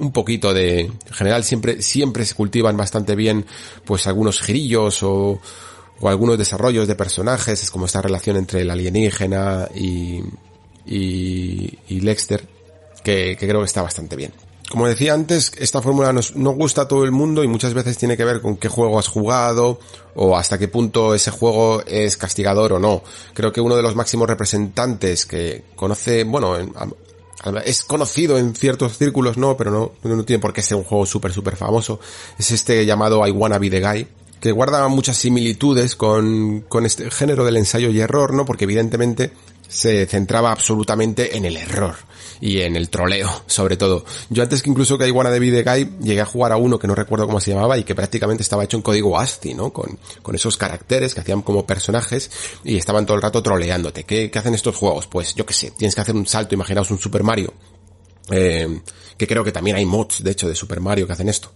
un 0.00 0.12
poquito 0.12 0.52
de, 0.54 0.80
en 0.80 1.12
general 1.12 1.44
siempre, 1.44 1.82
siempre 1.82 2.24
se 2.24 2.34
cultivan 2.34 2.76
bastante 2.76 3.14
bien, 3.14 3.44
pues 3.84 4.06
algunos 4.06 4.40
girillos 4.40 5.02
o, 5.02 5.40
o 6.00 6.08
algunos 6.08 6.38
desarrollos 6.38 6.88
de 6.88 6.96
personajes, 6.96 7.62
es 7.62 7.70
como 7.70 7.84
esta 7.84 8.00
relación 8.00 8.38
entre 8.38 8.62
el 8.62 8.70
alienígena 8.70 9.68
y, 9.74 10.22
y, 10.86 11.78
y 11.86 12.00
Lexter, 12.00 12.48
que, 13.04 13.36
que 13.38 13.46
creo 13.46 13.60
que 13.60 13.66
está 13.66 13.82
bastante 13.82 14.16
bien 14.16 14.32
como 14.70 14.86
decía 14.86 15.14
antes, 15.14 15.50
esta 15.58 15.82
fórmula 15.82 16.12
nos, 16.12 16.36
no 16.36 16.50
gusta 16.52 16.82
a 16.82 16.88
todo 16.88 17.04
el 17.04 17.10
mundo 17.10 17.42
y 17.42 17.48
muchas 17.48 17.74
veces 17.74 17.98
tiene 17.98 18.16
que 18.16 18.24
ver 18.24 18.40
con 18.40 18.56
qué 18.56 18.68
juego 18.68 19.00
has 19.00 19.08
jugado 19.08 19.80
o 20.14 20.36
hasta 20.36 20.58
qué 20.58 20.68
punto 20.68 21.12
ese 21.12 21.32
juego 21.32 21.82
es 21.84 22.16
castigador 22.16 22.74
o 22.74 22.78
no. 22.78 23.02
Creo 23.34 23.52
que 23.52 23.60
uno 23.60 23.74
de 23.74 23.82
los 23.82 23.96
máximos 23.96 24.28
representantes 24.28 25.26
que 25.26 25.64
conoce, 25.74 26.22
bueno, 26.22 26.56
es 27.64 27.82
conocido 27.82 28.38
en 28.38 28.54
ciertos 28.54 28.96
círculos, 28.96 29.36
no, 29.36 29.56
pero 29.56 29.72
no, 29.72 29.92
no 30.04 30.24
tiene 30.24 30.40
por 30.40 30.52
qué 30.52 30.62
ser 30.62 30.76
un 30.76 30.84
juego 30.84 31.04
súper, 31.04 31.32
súper 31.32 31.56
famoso. 31.56 31.98
Es 32.38 32.52
este 32.52 32.86
llamado 32.86 33.26
I 33.26 33.32
Wanna 33.32 33.58
Be 33.58 33.70
the 33.70 33.80
Guy, 33.80 34.06
que 34.40 34.52
guarda 34.52 34.86
muchas 34.86 35.16
similitudes 35.16 35.96
con, 35.96 36.60
con 36.68 36.86
este 36.86 37.10
género 37.10 37.44
del 37.44 37.56
ensayo 37.56 37.90
y 37.90 37.98
error, 37.98 38.32
¿no? 38.32 38.44
Porque 38.44 38.66
evidentemente 38.66 39.32
se 39.66 40.06
centraba 40.06 40.52
absolutamente 40.52 41.36
en 41.36 41.44
el 41.44 41.56
error 41.56 41.96
y 42.40 42.60
en 42.60 42.76
el 42.76 42.88
troleo, 42.88 43.28
sobre 43.46 43.76
todo. 43.76 44.04
Yo 44.30 44.42
antes 44.42 44.62
que 44.62 44.70
incluso 44.70 44.96
que 44.96 45.04
hay 45.04 45.10
de 45.10 45.62
Guy, 45.62 45.90
llegué 46.02 46.20
a 46.20 46.26
jugar 46.26 46.52
a 46.52 46.56
uno 46.56 46.78
que 46.78 46.86
no 46.86 46.94
recuerdo 46.94 47.26
cómo 47.26 47.40
se 47.40 47.52
llamaba 47.52 47.76
y 47.78 47.84
que 47.84 47.94
prácticamente 47.94 48.42
estaba 48.42 48.64
hecho 48.64 48.76
en 48.76 48.82
código 48.82 49.18
ASCII, 49.18 49.54
¿no? 49.54 49.72
Con, 49.72 49.98
con 50.22 50.34
esos 50.34 50.56
caracteres 50.56 51.14
que 51.14 51.20
hacían 51.20 51.42
como 51.42 51.66
personajes 51.66 52.30
y 52.64 52.76
estaban 52.76 53.04
todo 53.06 53.16
el 53.16 53.22
rato 53.22 53.42
troleándote. 53.42 54.04
¿Qué, 54.04 54.30
qué 54.30 54.38
hacen 54.38 54.54
estos 54.54 54.76
juegos? 54.76 55.06
Pues 55.06 55.34
yo 55.34 55.44
qué 55.44 55.52
sé, 55.52 55.72
tienes 55.72 55.94
que 55.94 56.00
hacer 56.00 56.14
un 56.14 56.26
salto, 56.26 56.54
imaginaos 56.54 56.90
un 56.90 56.98
Super 56.98 57.22
Mario. 57.22 57.52
Eh, 58.30 58.80
que 59.16 59.26
creo 59.26 59.44
que 59.44 59.52
también 59.52 59.76
hay 59.76 59.84
mods, 59.84 60.22
de 60.22 60.30
hecho, 60.30 60.48
de 60.48 60.54
Super 60.54 60.80
Mario 60.80 61.06
que 61.06 61.12
hacen 61.12 61.28
esto. 61.28 61.52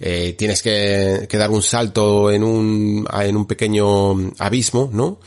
Eh, 0.00 0.34
tienes 0.38 0.62
que, 0.62 1.26
que 1.28 1.36
dar 1.36 1.50
un 1.50 1.62
salto 1.62 2.30
en 2.30 2.42
un, 2.42 3.06
en 3.12 3.36
un 3.36 3.46
pequeño 3.46 4.32
abismo, 4.38 4.88
¿no? 4.90 5.18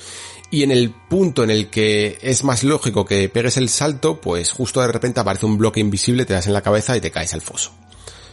Y 0.50 0.64
en 0.64 0.72
el 0.72 0.92
punto 0.92 1.44
en 1.44 1.50
el 1.50 1.70
que 1.70 2.18
es 2.22 2.44
más 2.44 2.64
lógico 2.64 3.06
que 3.06 3.28
pegues 3.30 3.58
el 3.58 3.70
salto, 3.70 4.22
pues 4.22 4.52
justo 4.52 4.82
de 4.82 4.88
repente 4.88 5.20
aparece 5.20 5.46
un 5.46 5.58
bloque 5.58 5.80
invisible, 5.80 6.26
te 6.26 6.34
das 6.34 6.48
en 6.48 6.54
la 6.54 6.62
cabeza 6.62 6.96
y 6.96 7.02
te 7.02 7.12
caes 7.12 7.34
al 7.34 7.42
foso. 7.42 7.72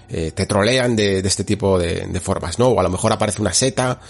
Eh, 0.08 0.32
te 0.32 0.46
trolean 0.46 0.94
de, 0.94 1.18
este 1.18 1.44
tipo 1.44 1.78
de, 1.78 2.20
formas, 2.20 2.58
¿no? 2.58 2.68
O 2.68 2.80
a 2.80 2.82
lo 2.82 2.90
mejor 2.90 3.12
aparece 3.12 3.40
una 3.40 3.52
seta 3.52 4.00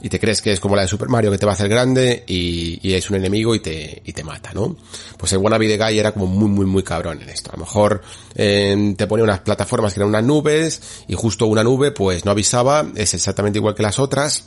y 0.00 0.08
te 0.08 0.18
crees 0.18 0.40
que 0.40 0.52
es 0.52 0.60
como 0.60 0.74
la 0.74 0.82
de 0.82 0.88
Super 0.88 1.08
Mario 1.08 1.30
que 1.30 1.36
te 1.36 1.44
va 1.44 1.52
a 1.52 1.54
hacer 1.54 1.68
grande 1.68 2.24
y, 2.26 2.78
y 2.82 2.94
es 2.94 3.10
un 3.10 3.16
enemigo 3.16 3.54
y 3.54 3.60
te, 3.60 4.00
y 4.06 4.12
te 4.14 4.24
mata, 4.24 4.52
¿no? 4.54 4.76
Pues 5.18 5.32
el 5.32 5.38
Wannabe 5.38 5.66
de 5.66 5.76
Guy 5.76 5.98
era 5.98 6.12
como 6.12 6.26
muy, 6.26 6.48
muy, 6.48 6.64
muy 6.64 6.82
cabrón 6.82 7.20
en 7.20 7.28
esto. 7.28 7.50
A 7.50 7.56
lo 7.56 7.64
mejor 7.64 8.00
eh, 8.36 8.94
te 8.96 9.06
pone 9.06 9.22
unas 9.22 9.40
plataformas 9.40 9.92
que 9.92 10.00
eran 10.00 10.08
unas 10.08 10.24
nubes 10.24 10.80
y 11.08 11.14
justo 11.14 11.46
una 11.46 11.62
nube 11.62 11.90
pues 11.90 12.24
no 12.24 12.30
avisaba, 12.30 12.86
es 12.94 13.12
exactamente 13.12 13.58
igual 13.58 13.74
que 13.74 13.82
las 13.82 13.98
otras 13.98 14.44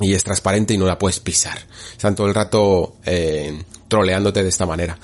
y 0.00 0.14
es 0.14 0.24
transparente 0.24 0.74
y 0.74 0.78
no 0.78 0.86
la 0.86 0.98
puedes 0.98 1.20
pisar. 1.20 1.58
Están 1.92 2.14
todo 2.14 2.26
el 2.26 2.34
rato 2.34 2.96
eh, 3.04 3.62
troleándote 3.88 4.42
de 4.42 4.48
esta 4.48 4.66
manera. 4.66 4.98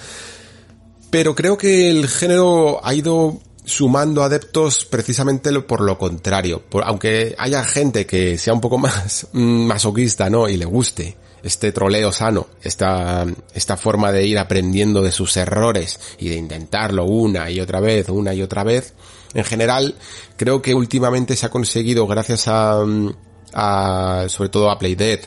Pero 1.11 1.35
creo 1.35 1.59
que 1.59 1.91
el 1.91 2.09
género 2.09 2.85
ha 2.85 2.95
ido 2.95 3.41
sumando 3.65 4.23
adeptos 4.23 4.85
precisamente 4.85 5.53
por 5.61 5.81
lo 5.81 5.99
contrario. 5.99 6.65
Aunque 6.85 7.35
haya 7.39 7.65
gente 7.65 8.07
que 8.07 8.39
sea 8.39 8.53
un 8.53 8.61
poco 8.61 8.79
más 8.79 9.29
mm, 9.33 9.67
masoquista, 9.67 10.31
¿no? 10.31 10.49
Y 10.49 10.57
le 10.57 10.65
guste 10.65 11.17
este 11.43 11.73
troleo 11.73 12.13
sano, 12.13 12.49
esta, 12.63 13.27
esta 13.55 13.77
forma 13.79 14.13
de 14.13 14.27
ir 14.27 14.39
aprendiendo 14.39 15.01
de 15.01 15.11
sus 15.11 15.37
errores 15.39 15.99
y 16.19 16.29
de 16.29 16.37
intentarlo 16.37 17.05
una 17.05 17.51
y 17.51 17.61
otra 17.61 17.81
vez, 17.81 18.09
una 18.11 18.35
y 18.35 18.43
otra 18.43 18.63
vez. 18.63 18.93
En 19.33 19.45
general, 19.45 19.95
creo 20.37 20.61
que 20.61 20.75
últimamente 20.75 21.37
se 21.37 21.47
ha 21.47 21.51
conseguido 21.51 22.07
gracias 22.07 22.47
a, 22.49 22.85
mm, 22.85 23.15
a, 23.53 24.27
sobre 24.29 24.49
todo 24.49 24.71
a 24.71 24.79
Playdead 24.79 25.21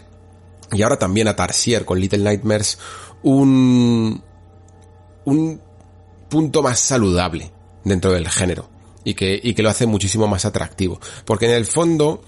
y 0.72 0.82
ahora 0.82 0.98
también 0.98 1.28
a 1.28 1.36
Tarsier 1.36 1.86
con 1.86 2.00
Little 2.00 2.24
Nightmares, 2.24 2.80
un, 3.22 4.24
un 5.26 5.62
punto 6.30 6.64
más 6.64 6.80
saludable 6.80 7.52
dentro 7.84 8.12
del 8.12 8.28
género 8.28 8.70
y 9.04 9.14
que, 9.14 9.40
y 9.42 9.54
que 9.54 9.64
lo 9.64 9.70
hace 9.70 9.86
muchísimo 9.86 10.28
más 10.28 10.46
atractivo. 10.46 11.00
Porque 11.26 11.46
en 11.46 11.52
el 11.52 11.66
fondo, 11.66 12.24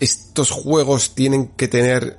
estos 0.00 0.50
juegos 0.50 1.14
tienen 1.14 1.48
que 1.48 1.68
tener 1.68 2.18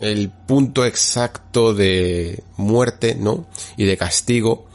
el 0.00 0.30
punto 0.30 0.84
exacto 0.84 1.74
de 1.74 2.44
muerte, 2.56 3.16
¿no? 3.16 3.48
Y 3.76 3.84
de 3.84 3.96
castigo 3.96 4.67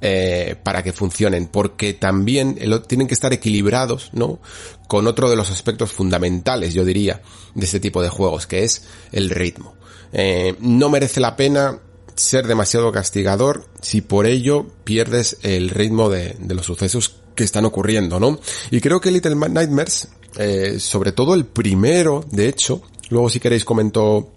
eh, 0.00 0.56
para 0.62 0.82
que 0.82 0.92
funcionen, 0.92 1.46
porque 1.46 1.94
también 1.94 2.58
tienen 2.86 3.06
que 3.06 3.14
estar 3.14 3.32
equilibrados, 3.32 4.10
¿no? 4.12 4.40
Con 4.88 5.06
otro 5.06 5.30
de 5.30 5.36
los 5.36 5.50
aspectos 5.50 5.90
fundamentales, 5.90 6.74
yo 6.74 6.84
diría, 6.84 7.22
de 7.54 7.64
este 7.64 7.80
tipo 7.80 8.02
de 8.02 8.10
juegos, 8.10 8.46
que 8.46 8.64
es 8.64 8.82
el 9.12 9.30
ritmo. 9.30 9.74
Eh, 10.12 10.54
no 10.60 10.90
merece 10.90 11.20
la 11.20 11.34
pena 11.34 11.78
ser 12.14 12.46
demasiado 12.46 12.92
castigador 12.92 13.68
si 13.80 14.00
por 14.00 14.26
ello 14.26 14.66
pierdes 14.84 15.38
el 15.42 15.70
ritmo 15.70 16.08
de, 16.08 16.36
los 16.48 16.66
sucesos 16.66 17.16
que 17.34 17.44
están 17.44 17.64
ocurriendo, 17.64 18.20
¿no? 18.20 18.38
Y 18.70 18.80
creo 18.80 19.00
que 19.00 19.10
Little 19.10 19.34
Nightmares, 19.34 20.08
eh, 20.38 20.78
sobre 20.78 21.12
todo 21.12 21.34
el 21.34 21.46
primero, 21.46 22.24
de 22.30 22.48
hecho, 22.48 22.82
luego 23.10 23.28
si 23.28 23.40
queréis 23.40 23.64
comento 23.64 24.32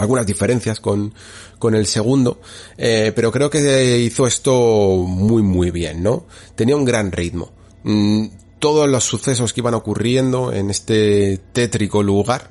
algunas 0.00 0.26
diferencias 0.26 0.80
con, 0.80 1.14
con 1.58 1.74
el 1.74 1.86
segundo, 1.86 2.40
eh, 2.76 3.12
pero 3.14 3.30
creo 3.32 3.50
que 3.50 3.98
hizo 3.98 4.26
esto 4.26 5.04
muy 5.06 5.42
muy 5.42 5.70
bien, 5.70 6.02
¿no? 6.02 6.26
Tenía 6.54 6.76
un 6.76 6.84
gran 6.84 7.12
ritmo. 7.12 7.50
Mm, 7.84 8.26
todos 8.58 8.88
los 8.88 9.04
sucesos 9.04 9.52
que 9.52 9.60
iban 9.60 9.74
ocurriendo 9.74 10.52
en 10.52 10.70
este 10.70 11.38
tétrico 11.52 12.02
lugar 12.02 12.50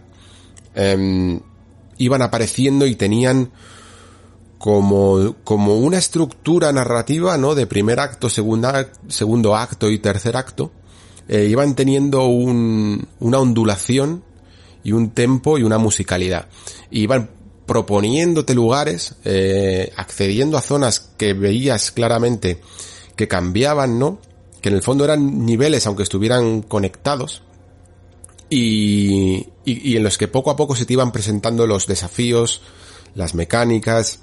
em, 0.73 1.39
iban 1.97 2.21
apareciendo 2.21 2.85
y 2.85 2.95
tenían 2.95 3.51
como, 4.57 5.35
como 5.43 5.77
una 5.77 5.97
estructura 5.97 6.71
narrativa, 6.71 7.37
¿no? 7.37 7.55
De 7.55 7.67
primer 7.67 7.99
acto, 7.99 8.29
segunda, 8.29 8.89
segundo 9.07 9.55
acto 9.55 9.89
y 9.89 9.99
tercer 9.99 10.35
acto, 10.37 10.71
eh, 11.27 11.45
iban 11.45 11.75
teniendo 11.75 12.25
un, 12.25 13.07
una 13.19 13.39
ondulación 13.39 14.23
y 14.83 14.93
un 14.93 15.11
tempo 15.11 15.57
y 15.57 15.63
una 15.63 15.77
musicalidad. 15.77 16.47
Iban 16.89 17.29
proponiéndote 17.67 18.55
lugares, 18.55 19.15
eh, 19.25 19.91
accediendo 19.95 20.57
a 20.57 20.61
zonas 20.61 21.11
que 21.17 21.33
veías 21.33 21.91
claramente 21.91 22.61
que 23.15 23.27
cambiaban, 23.27 23.99
¿no? 23.99 24.19
Que 24.61 24.69
en 24.69 24.75
el 24.75 24.81
fondo 24.81 25.03
eran 25.03 25.45
niveles 25.45 25.85
aunque 25.85 26.03
estuvieran 26.03 26.61
conectados 26.61 27.43
y, 28.49 29.49
y, 29.65 29.97
en 29.97 30.03
los 30.03 30.17
que 30.17 30.29
poco 30.29 30.49
a 30.49 30.55
poco 30.55 30.75
se 30.75 30.85
te 30.85 30.93
iban 30.93 31.11
presentando 31.11 31.67
los 31.67 31.85
desafíos, 31.85 32.61
las 33.13 33.35
mecánicas, 33.35 34.21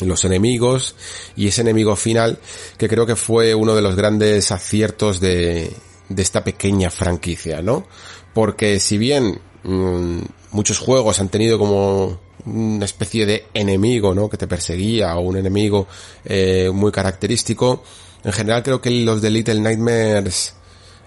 los 0.00 0.24
enemigos 0.24 0.94
y 1.36 1.48
ese 1.48 1.60
enemigo 1.60 1.94
final 1.94 2.38
que 2.78 2.88
creo 2.88 3.04
que 3.04 3.16
fue 3.16 3.54
uno 3.54 3.74
de 3.74 3.82
los 3.82 3.96
grandes 3.96 4.50
aciertos 4.50 5.20
de 5.20 5.76
esta 6.16 6.42
pequeña 6.42 6.90
franquicia, 6.90 7.60
¿no? 7.60 7.86
Porque 8.32 8.80
si 8.80 8.96
bien 8.96 9.42
mmm, 9.64 10.20
muchos 10.52 10.78
juegos 10.78 11.20
han 11.20 11.28
tenido 11.28 11.58
como 11.58 12.18
una 12.46 12.84
especie 12.84 13.26
de 13.26 13.46
enemigo, 13.54 14.14
¿no? 14.14 14.28
Que 14.28 14.36
te 14.36 14.46
perseguía 14.46 15.14
o 15.16 15.20
un 15.20 15.36
enemigo 15.36 15.86
eh, 16.24 16.70
muy 16.72 16.92
característico. 16.92 17.82
En 18.24 18.32
general 18.32 18.62
creo 18.62 18.80
que 18.80 18.90
los 18.90 19.22
de 19.22 19.30
Little 19.30 19.60
Nightmares 19.60 20.54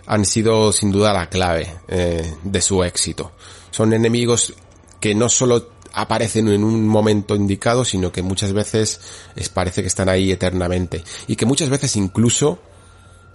han 0.05 0.25
sido 0.25 0.71
sin 0.71 0.91
duda 0.91 1.13
la 1.13 1.29
clave 1.29 1.67
eh, 1.87 2.35
de 2.43 2.61
su 2.61 2.83
éxito. 2.83 3.31
Son 3.71 3.93
enemigos 3.93 4.53
que 4.99 5.15
no 5.15 5.29
solo 5.29 5.69
aparecen 5.93 6.47
en 6.49 6.63
un 6.63 6.87
momento 6.87 7.35
indicado, 7.35 7.85
sino 7.85 8.11
que 8.11 8.21
muchas 8.21 8.51
veces 8.53 8.99
es, 9.35 9.49
parece 9.49 9.81
que 9.81 9.87
están 9.87 10.09
ahí 10.09 10.31
eternamente. 10.31 11.03
Y 11.27 11.35
que 11.35 11.45
muchas 11.45 11.69
veces 11.69 11.95
incluso 11.95 12.59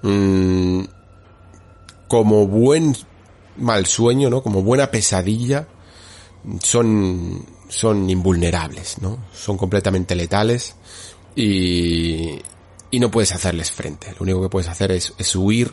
mmm, 0.03 0.83
como 2.09 2.47
buen 2.47 2.97
mal 3.59 3.87
sueño, 3.87 4.31
¿no? 4.31 4.43
Como 4.43 4.63
buena 4.63 4.91
pesadilla, 4.91 5.67
son 6.63 7.45
son 7.69 8.09
invulnerables, 8.09 8.99
¿no? 9.01 9.19
Son 9.33 9.57
completamente 9.57 10.15
letales 10.15 10.75
y, 11.37 12.39
y 12.91 13.01
no 13.01 13.11
puedes 13.11 13.33
hacerles 13.33 13.71
frente. 13.71 14.13
Lo 14.13 14.23
único 14.23 14.43
que 14.43 14.49
puedes 14.49 14.69
hacer 14.69 14.91
es, 14.93 15.13
es 15.19 15.37
huir 15.37 15.73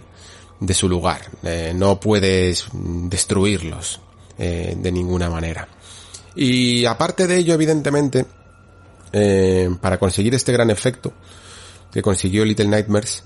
de 0.60 0.74
su 0.74 0.90
lugar. 0.90 1.22
Eh, 1.44 1.74
no 1.76 2.00
puedes 2.00 2.68
destruirlos 2.74 4.02
eh, 4.38 4.76
de 4.78 4.92
ninguna 4.92 5.30
manera. 5.30 5.68
Y 6.36 6.86
aparte 6.86 7.28
de 7.28 7.38
ello, 7.38 7.54
evidentemente, 7.54 8.26
eh, 9.14 9.70
para 9.80 9.98
conseguir 9.98 10.36
este 10.36 10.52
gran 10.52 10.70
efecto 10.70 11.14
que 11.92 12.02
consiguió 12.02 12.44
Little 12.44 12.68
Nightmares, 12.68 13.24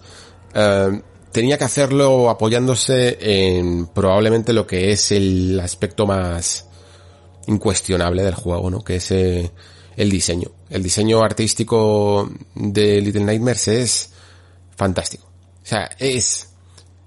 tenía 1.32 1.58
que 1.58 1.64
hacerlo 1.64 2.30
apoyándose 2.30 3.18
en 3.22 3.88
probablemente 3.88 4.54
lo 4.54 4.66
que 4.66 4.92
es 4.92 5.12
el 5.12 5.60
aspecto 5.60 6.06
más 6.06 6.68
incuestionable 7.48 8.24
del 8.24 8.36
juego, 8.36 8.70
¿no? 8.70 8.84
Que 8.84 8.98
es 8.98 9.12
eh, 9.12 9.52
el 9.96 10.10
diseño. 10.10 10.52
El 10.70 10.84
diseño 10.84 11.22
artístico 11.22 12.30
de 12.56 13.02
Little 13.02 13.24
Nightmares 13.24 13.68
es 13.68 14.10
fantástico. 14.76 15.26
O 15.62 15.66
sea, 15.66 15.90
es 16.00 16.50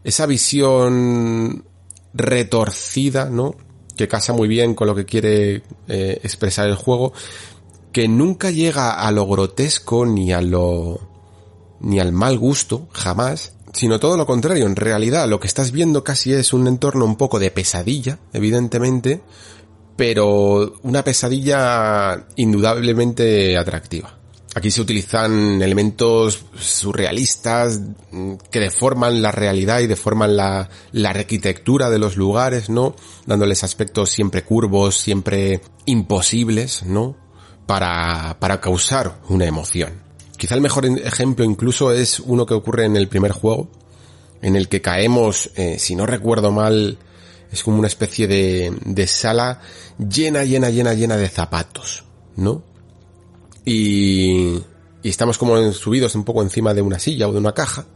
esa 0.04 0.26
visión 0.26 1.64
retorcida, 2.14 3.26
¿no? 3.26 3.54
Que 3.96 4.08
casa 4.08 4.32
muy 4.32 4.48
bien 4.48 4.74
con 4.74 4.88
lo 4.88 4.94
que 4.94 5.04
quiere 5.04 5.62
eh, 5.88 6.20
expresar 6.22 6.68
el 6.68 6.74
juego, 6.74 7.12
que 7.92 8.08
nunca 8.08 8.50
llega 8.50 8.92
a 8.92 9.10
lo 9.10 9.26
grotesco 9.26 10.06
ni 10.06 10.32
a 10.32 10.40
lo 10.40 11.12
ni 11.80 11.98
al 11.98 12.12
mal 12.12 12.38
gusto, 12.38 12.88
jamás, 12.92 13.54
sino 13.72 13.98
todo 13.98 14.16
lo 14.16 14.26
contrario. 14.26 14.66
En 14.66 14.76
realidad, 14.76 15.28
lo 15.28 15.40
que 15.40 15.46
estás 15.46 15.72
viendo 15.72 16.04
casi 16.04 16.32
es 16.32 16.52
un 16.52 16.66
entorno 16.66 17.04
un 17.04 17.16
poco 17.16 17.38
de 17.38 17.50
pesadilla, 17.50 18.18
evidentemente, 18.32 19.22
pero 19.96 20.74
una 20.82 21.02
pesadilla 21.02 22.26
indudablemente 22.36 23.56
atractiva. 23.56 24.18
Aquí 24.54 24.70
se 24.70 24.82
utilizan 24.82 25.62
elementos 25.62 26.44
surrealistas 26.58 27.80
que 28.50 28.60
deforman 28.60 29.22
la 29.22 29.32
realidad 29.32 29.80
y 29.80 29.86
deforman 29.86 30.36
la, 30.36 30.68
la, 30.92 31.08
arquitectura 31.08 31.88
de 31.88 31.98
los 31.98 32.18
lugares, 32.18 32.68
¿no? 32.68 32.94
Dándoles 33.24 33.64
aspectos 33.64 34.10
siempre 34.10 34.44
curvos, 34.44 34.98
siempre 34.98 35.62
imposibles, 35.86 36.82
¿no? 36.82 37.16
Para, 37.66 38.36
para 38.40 38.60
causar 38.60 39.22
una 39.30 39.46
emoción. 39.46 40.02
Quizá 40.42 40.56
el 40.56 40.60
mejor 40.60 40.86
ejemplo 40.86 41.44
incluso 41.44 41.92
es 41.92 42.18
uno 42.18 42.46
que 42.46 42.54
ocurre 42.54 42.84
en 42.84 42.96
el 42.96 43.06
primer 43.06 43.30
juego, 43.30 43.70
en 44.40 44.56
el 44.56 44.68
que 44.68 44.82
caemos, 44.82 45.52
eh, 45.54 45.78
si 45.78 45.94
no 45.94 46.04
recuerdo 46.04 46.50
mal, 46.50 46.98
es 47.52 47.62
como 47.62 47.78
una 47.78 47.86
especie 47.86 48.26
de, 48.26 48.76
de 48.84 49.06
sala 49.06 49.60
llena, 50.00 50.42
llena, 50.42 50.68
llena, 50.70 50.94
llena 50.94 51.16
de 51.16 51.28
zapatos, 51.28 52.06
¿no? 52.34 52.64
Y, 53.64 54.54
y 55.00 55.08
estamos 55.08 55.38
como 55.38 55.72
subidos 55.72 56.16
un 56.16 56.24
poco 56.24 56.42
encima 56.42 56.74
de 56.74 56.82
una 56.82 56.98
silla 56.98 57.28
o 57.28 57.32
de 57.32 57.38
una 57.38 57.52
caja 57.52 57.86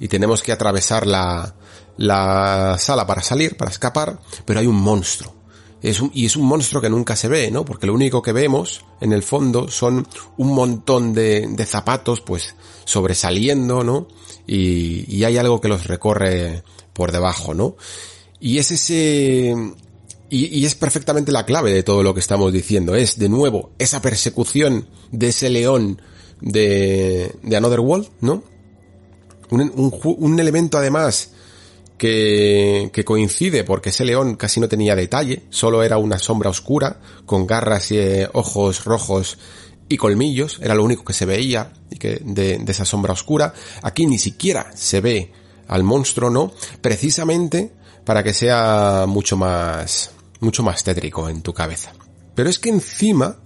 y 0.00 0.08
tenemos 0.08 0.42
que 0.42 0.50
atravesar 0.50 1.06
la, 1.06 1.54
la 1.98 2.78
sala 2.80 3.06
para 3.06 3.22
salir, 3.22 3.56
para 3.56 3.70
escapar, 3.70 4.18
pero 4.44 4.58
hay 4.58 4.66
un 4.66 4.74
monstruo. 4.74 5.36
Y 5.82 6.26
es 6.26 6.36
un 6.36 6.46
monstruo 6.46 6.80
que 6.80 6.88
nunca 6.88 7.16
se 7.16 7.26
ve, 7.26 7.50
¿no? 7.50 7.64
Porque 7.64 7.86
lo 7.86 7.94
único 7.94 8.22
que 8.22 8.32
vemos 8.32 8.84
en 9.00 9.12
el 9.12 9.22
fondo 9.22 9.68
son 9.68 10.06
un 10.36 10.54
montón 10.54 11.12
de, 11.12 11.48
de 11.48 11.66
zapatos, 11.66 12.20
pues, 12.20 12.54
sobresaliendo, 12.84 13.82
¿no? 13.82 14.06
Y, 14.46 15.04
y 15.12 15.24
hay 15.24 15.38
algo 15.38 15.60
que 15.60 15.68
los 15.68 15.86
recorre 15.86 16.62
por 16.92 17.10
debajo, 17.10 17.52
¿no? 17.52 17.76
Y 18.38 18.58
es 18.58 18.70
ese, 18.70 19.54
y, 20.30 20.58
y, 20.58 20.64
es 20.64 20.74
perfectamente 20.76 21.32
la 21.32 21.44
clave 21.44 21.72
de 21.72 21.82
todo 21.82 22.02
lo 22.02 22.14
que 22.14 22.20
estamos 22.20 22.52
diciendo. 22.52 22.94
Es, 22.94 23.18
de 23.18 23.28
nuevo, 23.28 23.72
esa 23.78 24.00
persecución 24.00 24.88
de 25.10 25.28
ese 25.28 25.50
león 25.50 26.00
de, 26.40 27.34
de 27.42 27.56
Another 27.56 27.80
World, 27.80 28.08
¿no? 28.20 28.44
Un, 29.50 29.92
un 30.02 30.40
elemento 30.40 30.78
además 30.78 31.31
que, 32.02 32.90
que, 32.92 33.04
coincide 33.04 33.62
porque 33.62 33.90
ese 33.90 34.04
león 34.04 34.34
casi 34.34 34.58
no 34.58 34.66
tenía 34.66 34.96
detalle, 34.96 35.44
solo 35.50 35.84
era 35.84 35.98
una 35.98 36.18
sombra 36.18 36.50
oscura, 36.50 36.98
con 37.26 37.46
garras 37.46 37.92
y 37.92 37.98
eh, 37.98 38.28
ojos 38.32 38.84
rojos 38.84 39.38
y 39.88 39.96
colmillos, 39.98 40.58
era 40.60 40.74
lo 40.74 40.82
único 40.82 41.04
que 41.04 41.12
se 41.12 41.26
veía 41.26 41.72
y 41.90 42.00
de, 42.00 42.58
de 42.58 42.72
esa 42.72 42.84
sombra 42.84 43.12
oscura. 43.12 43.54
Aquí 43.84 44.06
ni 44.06 44.18
siquiera 44.18 44.72
se 44.74 45.00
ve 45.00 45.30
al 45.68 45.84
monstruo, 45.84 46.28
¿no? 46.28 46.52
Precisamente 46.80 47.70
para 48.04 48.24
que 48.24 48.34
sea 48.34 49.04
mucho 49.06 49.36
más, 49.36 50.10
mucho 50.40 50.64
más 50.64 50.82
tétrico 50.82 51.28
en 51.28 51.40
tu 51.40 51.54
cabeza. 51.54 51.92
Pero 52.34 52.50
es 52.50 52.58
que 52.58 52.70
encima, 52.70 53.38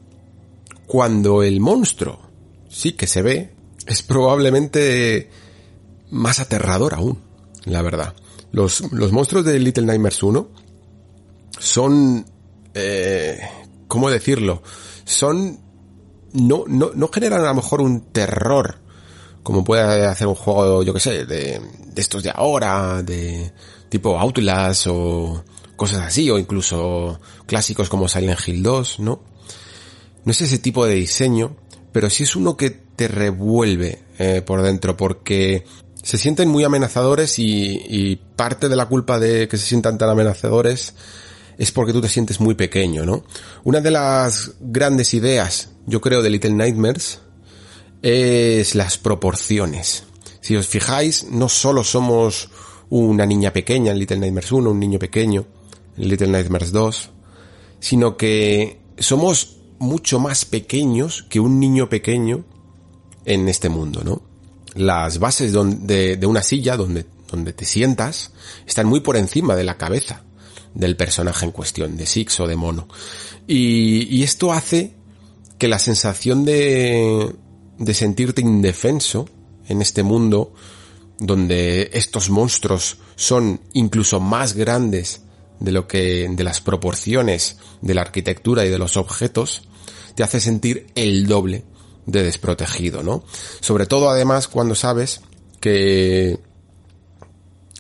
cuando 0.87 1.43
el 1.43 1.61
monstruo 1.61 2.23
sí 2.71 2.93
que 2.93 3.07
se 3.07 3.21
ve, 3.21 3.53
es 3.87 4.01
probablemente 4.01 5.29
más 6.11 6.41
aterrador 6.41 6.95
aún, 6.95 7.23
la 7.67 7.83
verdad. 7.83 8.15
Los, 8.53 8.93
los 8.93 9.13
monstruos 9.13 9.45
de 9.45 9.59
Little 9.59 9.85
Nightmares 9.85 10.23
1 10.23 10.49
son, 11.59 12.25
eh, 12.75 13.39
¿cómo 13.89 14.11
decirlo? 14.11 14.63
Son, 15.05 15.61
no, 16.33 16.65
no, 16.67 16.91
no 16.95 17.09
generan 17.09 17.43
a 17.43 17.49
lo 17.49 17.55
mejor 17.55 17.81
un 17.81 18.13
terror, 18.13 18.79
como 19.43 19.65
puede 19.65 20.07
hacer 20.07 20.27
un 20.27 20.35
juego, 20.35 20.83
yo 20.83 20.93
que 20.93 21.01
sé, 21.01 21.27
de, 21.27 21.61
de 21.61 22.01
estos 22.01 22.23
de 22.23 22.33
ahora, 22.35 23.03
de, 23.03 23.53
tipo 23.89 24.19
Outlast 24.19 24.87
o 24.89 25.45
cosas 25.77 26.03
así, 26.03 26.31
o 26.31 26.39
incluso 26.39 27.21
clásicos 27.47 27.89
como 27.89 28.09
Silent 28.09 28.41
Hill 28.47 28.63
2, 28.63 29.01
¿no? 29.01 29.23
No 30.25 30.33
es 30.33 30.41
ese 30.41 30.59
tipo 30.59 30.87
de 30.87 30.95
diseño, 30.95 31.57
pero 31.93 32.11
sí 32.11 32.25
es 32.25 32.35
uno 32.37 32.57
que 32.57 32.71
te 32.71 33.09
revuelve 33.09 34.03
eh, 34.19 34.43
por 34.45 34.63
dentro, 34.63 34.97
porque 34.97 35.65
se 36.07 36.19
sienten 36.19 36.49
muy 36.49 36.63
amenazadores 36.63 37.37
y, 37.41 38.21
parte 38.37 38.69
de 38.69 38.77
la 38.77 38.87
culpa 38.87 39.19
de 39.19 39.49
que 39.49 39.57
se 39.57 39.67
sientan 39.67 39.99
tan 39.99 40.09
amenazadores 40.09 40.95
es 41.59 41.73
porque 41.73 41.93
tú 41.93 42.01
te 42.01 42.09
sientes 42.09 42.39
muy 42.39 42.55
pequeño, 42.55 43.05
¿no? 43.05 43.25
Una 43.65 43.81
de 43.81 43.91
las 43.91 44.53
grandes 44.61 45.15
ideas, 45.15 45.71
yo 45.85 46.01
creo, 46.01 46.23
de 46.23 46.31
Little 46.31 46.53
Nightmares 46.53 47.19
es 48.03 48.77
las 48.77 48.99
proporciones. 48.99 50.05
Si 50.41 50.55
os 50.55 50.69
fijáis, 50.69 51.25
no 51.25 51.49
solo 51.49 51.83
somos 51.83 52.51
una 52.89 53.27
niña 53.27 53.53
pequeña 53.53 53.91
en 53.91 53.99
Little 53.99 54.19
Nightmares 54.19 54.53
1, 54.53 54.71
un 54.71 54.79
niño 54.79 55.01
pequeño 55.01 55.45
en 55.97 56.09
Little 56.09 56.29
Nightmares 56.29 56.71
2, 56.71 57.11
sino 57.81 58.17
que 58.17 58.81
somos 58.97 59.57
mucho 59.81 60.21
más 60.21 60.45
pequeños 60.45 61.25
que 61.29 61.41
un 61.41 61.59
niño 61.59 61.89
pequeño 61.89 62.45
en 63.25 63.49
este 63.49 63.69
mundo, 63.69 64.05
¿no? 64.05 64.26
Las 64.77 65.19
bases 65.19 65.53
de, 65.53 66.17
de 66.17 66.27
una 66.27 66.43
silla 66.43 66.77
donde, 66.77 67.07
donde 67.31 67.53
te 67.53 67.65
sientas 67.65 68.33
están 68.67 68.87
muy 68.87 69.01
por 69.01 69.17
encima 69.17 69.57
de 69.57 69.65
la 69.65 69.77
cabeza 69.77 70.23
del 70.75 70.97
personaje 70.97 71.47
en 71.47 71.53
cuestión, 71.53 71.97
de 71.97 72.07
Six 72.07 72.41
o 72.41 72.47
de 72.47 72.57
Mono. 72.57 72.87
Y, 73.47 74.07
y 74.15 74.23
esto 74.23 74.53
hace 74.53 74.95
que 75.59 75.69
la 75.69 75.79
sensación 75.79 76.45
de, 76.45 77.35
de 77.79 77.95
sentirte 77.95 78.43
indefenso 78.43 79.29
en 79.69 79.81
este 79.81 80.03
mundo 80.03 80.53
donde 81.19 81.91
estos 81.95 82.29
monstruos 82.29 82.99
son 83.15 83.61
incluso 83.73 84.21
más 84.21 84.53
grandes 84.53 85.23
de 85.61 85.73
lo 85.73 85.89
que, 85.89 86.29
de 86.31 86.45
las 86.45 86.61
proporciones 86.61 87.57
de 87.81 87.95
la 87.95 88.03
arquitectura 88.03 88.67
y 88.67 88.69
de 88.69 88.79
los 88.79 88.99
objetos, 88.99 89.63
te 90.15 90.23
hace 90.23 90.41
sentir 90.41 90.89
el 90.95 91.27
doble 91.27 91.65
de 92.07 92.23
desprotegido, 92.23 93.03
¿no? 93.03 93.25
Sobre 93.61 93.87
todo 93.87 94.09
además 94.09 94.49
cuando 94.49 94.75
sabes 94.75 95.21
que 95.61 96.39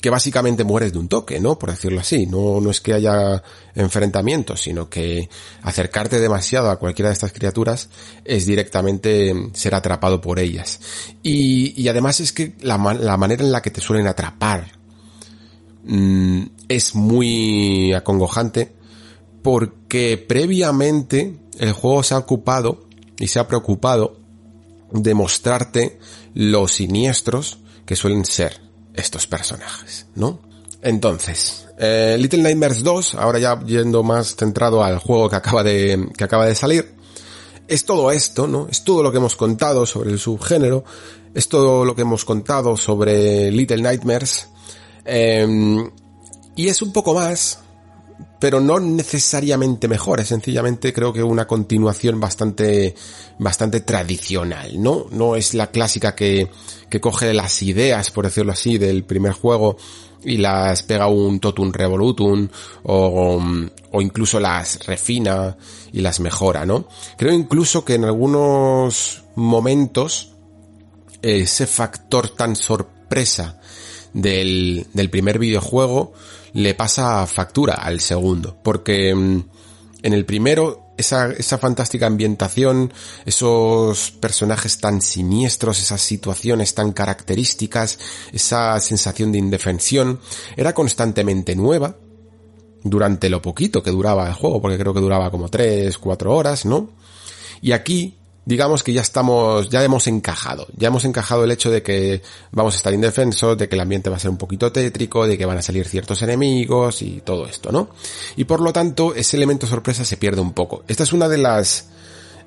que 0.07 0.11
básicamente 0.11 0.63
mueres 0.63 0.93
de 0.93 1.01
un 1.01 1.09
toque, 1.09 1.41
¿no? 1.41 1.59
Por 1.59 1.71
decirlo 1.71 1.99
así. 1.99 2.27
No, 2.27 2.61
no 2.61 2.71
es 2.71 2.81
que 2.81 2.93
haya 2.93 3.43
enfrentamientos, 3.75 4.61
sino 4.61 4.89
que 4.89 5.29
acercarte 5.63 6.21
demasiado 6.21 6.71
a 6.71 6.79
cualquiera 6.79 7.09
de 7.09 7.15
estas 7.15 7.33
criaturas 7.33 7.89
es 8.25 8.47
directamente 8.47 9.35
ser 9.55 9.75
atrapado 9.75 10.21
por 10.21 10.39
ellas. 10.39 10.81
Y, 11.25 11.75
y 11.81 11.89
además 11.89 12.21
es 12.21 12.33
que 12.33 12.55
la, 12.61 12.77
la, 12.95 13.17
manera 13.17 13.43
en 13.43 13.51
la 13.51 13.63
que 13.63 13.73
te 13.73 13.81
suelen 13.81 14.07
atrapar 14.07 14.71
mmm, 15.83 16.43
es 16.69 16.95
muy 16.95 17.93
acongojante 17.93 18.75
porque 19.43 20.19
previamente 20.19 21.37
el 21.59 21.73
juego 21.73 22.03
se 22.03 22.15
ha 22.15 22.19
ocupado 22.19 22.86
y 23.19 23.29
se 23.29 23.39
ha 23.39 23.49
preocupado 23.49 24.19
de 24.91 25.15
mostrarte 25.15 25.99
los 26.35 26.73
siniestros 26.73 27.59
que 27.85 27.97
suelen 27.97 28.25
ser 28.25 28.61
estos 28.95 29.27
personajes, 29.27 30.07
¿no? 30.15 30.41
Entonces, 30.83 31.67
eh, 31.79 32.17
Little 32.19 32.43
Nightmares 32.43 32.83
2, 32.83 33.17
ahora 33.17 33.39
ya 33.39 33.61
yendo 33.65 34.03
más 34.03 34.37
centrado 34.37 34.83
al 34.83 34.99
juego 34.99 35.29
que 35.29 35.37
acaba 35.37 35.63
de, 35.63 36.09
que 36.17 36.25
acaba 36.25 36.47
de 36.47 36.55
salir, 36.55 36.95
es 37.69 37.85
todo 37.85 38.13
esto, 38.13 38.47
¿no? 38.47 38.69
Es 38.71 38.85
todo 38.85 39.03
lo 39.03 39.11
que 39.11 39.19
hemos 39.19 39.37
contado 39.37 39.87
sobre 39.87 40.11
el 40.11 40.19
subgénero, 40.19 40.85
es 41.35 41.49
todo 41.49 41.85
lo 41.85 41.95
que 41.95 42.03
hemos 42.03 42.25
contado 42.25 42.77
sobre 42.77 43.51
Little 43.51 43.83
Nightmares, 43.83 44.49
eh, 45.05 45.47
y 46.55 46.69
es 46.69 46.81
un 46.81 46.93
poco 46.93 47.15
más, 47.15 47.61
pero 48.39 48.61
no 48.61 48.79
necesariamente 48.79 49.89
mejor, 49.89 50.21
es 50.21 50.29
sencillamente 50.29 50.93
creo 50.93 51.13
que 51.13 51.23
una 51.23 51.47
continuación 51.47 52.21
bastante, 52.21 52.95
bastante 53.39 53.81
tradicional, 53.81 54.83
¿no? 54.83 55.07
No 55.11 55.37
es 55.37 55.55
la 55.55 55.71
clásica 55.71 56.15
que, 56.15 56.51
que 56.91 57.01
coge 57.01 57.33
las 57.33 57.63
ideas, 57.63 58.11
por 58.11 58.25
decirlo 58.25 58.53
así, 58.53 58.79
del 58.79 59.05
primer 59.05 59.33
juego 59.33 59.77
y 60.23 60.39
las 60.39 60.83
pega 60.83 61.07
un 61.07 61.41
totum 61.41 61.73
revolutum 61.73 62.49
o, 62.83 63.41
o 63.93 64.03
incluso 64.03 64.41
las 64.41 64.85
refina 64.87 65.57
y 65.93 66.01
las 66.01 66.21
mejora, 66.21 66.67
¿no? 66.67 66.89
Creo 67.17 67.33
incluso 67.33 67.85
que 67.85 67.95
en 67.95 68.05
algunos 68.05 69.23
momentos 69.35 70.33
ese 71.23 71.67
factor 71.67 72.29
tan 72.31 72.57
sorpresa 72.57 73.61
del, 74.13 74.87
del 74.93 75.11
primer 75.11 75.39
videojuego 75.39 76.13
le 76.57 76.75
pasa 76.75 77.27
factura 77.27 77.75
al 77.75 78.01
segundo, 78.01 78.57
porque 78.63 79.15
mm, 79.15 79.45
en 80.03 80.13
el 80.15 80.25
primero 80.25 80.95
esa, 80.97 81.31
esa 81.33 81.59
fantástica 81.59 82.07
ambientación, 82.07 82.95
esos 83.27 84.11
personajes 84.13 84.79
tan 84.79 85.03
siniestros, 85.03 85.79
esas 85.79 86.01
situaciones 86.01 86.75
tan 86.75 86.93
características, 86.93 87.99
esa 88.33 88.81
sensación 88.81 89.33
de 89.33 89.39
indefensión, 89.39 90.19
era 90.57 90.73
constantemente 90.73 91.55
nueva 91.55 91.97
durante 92.83 93.29
lo 93.29 93.43
poquito 93.43 93.83
que 93.83 93.91
duraba 93.91 94.27
el 94.27 94.33
juego, 94.33 94.63
porque 94.63 94.79
creo 94.79 94.95
que 94.95 95.01
duraba 95.01 95.31
como 95.31 95.51
3, 95.51 95.99
4 95.99 96.35
horas, 96.35 96.65
¿no? 96.65 96.89
Y 97.61 97.73
aquí 97.73 98.17
digamos 98.47 98.85
que 98.85 98.93
ya 98.93 99.03
estamos, 99.03 99.69
ya 99.69 99.83
hemos 99.83 100.07
encajado, 100.07 100.69
ya 100.77 100.89
hemos 100.89 101.05
encajado 101.05 101.45
el 101.45 101.51
hecho 101.51 101.71
de 101.71 101.83
que 101.83 102.23
vamos 102.53 102.75
a 102.75 102.77
estar 102.79 102.95
indefensos, 102.95 103.59
de 103.59 103.69
que 103.69 103.75
el 103.75 103.81
ambiente 103.81 104.09
va 104.09 104.17
a 104.17 104.21
ser 104.21 104.31
un 104.31 104.39
poquito 104.39 104.71
tétrico, 104.71 105.27
de 105.27 105.37
que 105.37 105.45
van 105.45 105.59
a 105.59 105.63
salir 105.63 105.87
ciertos 105.87 106.23
enemigos 106.23 107.03
y 107.03 107.21
todo 107.23 107.47
esto, 107.47 107.73
¿no? 107.73 107.91
Y 108.37 108.45
por 108.45 108.61
lo 108.61 108.73
tanto, 108.73 109.15
ese 109.17 109.37
elemento 109.37 109.67
sorpresa 109.67 110.05
se 110.05 110.17
pierde 110.17 110.41
un 110.41 110.53
poco. 110.53 110.85
Esta 110.87 111.03
es 111.03 111.13
una 111.13 111.29
de 111.29 111.39
las 111.39 111.89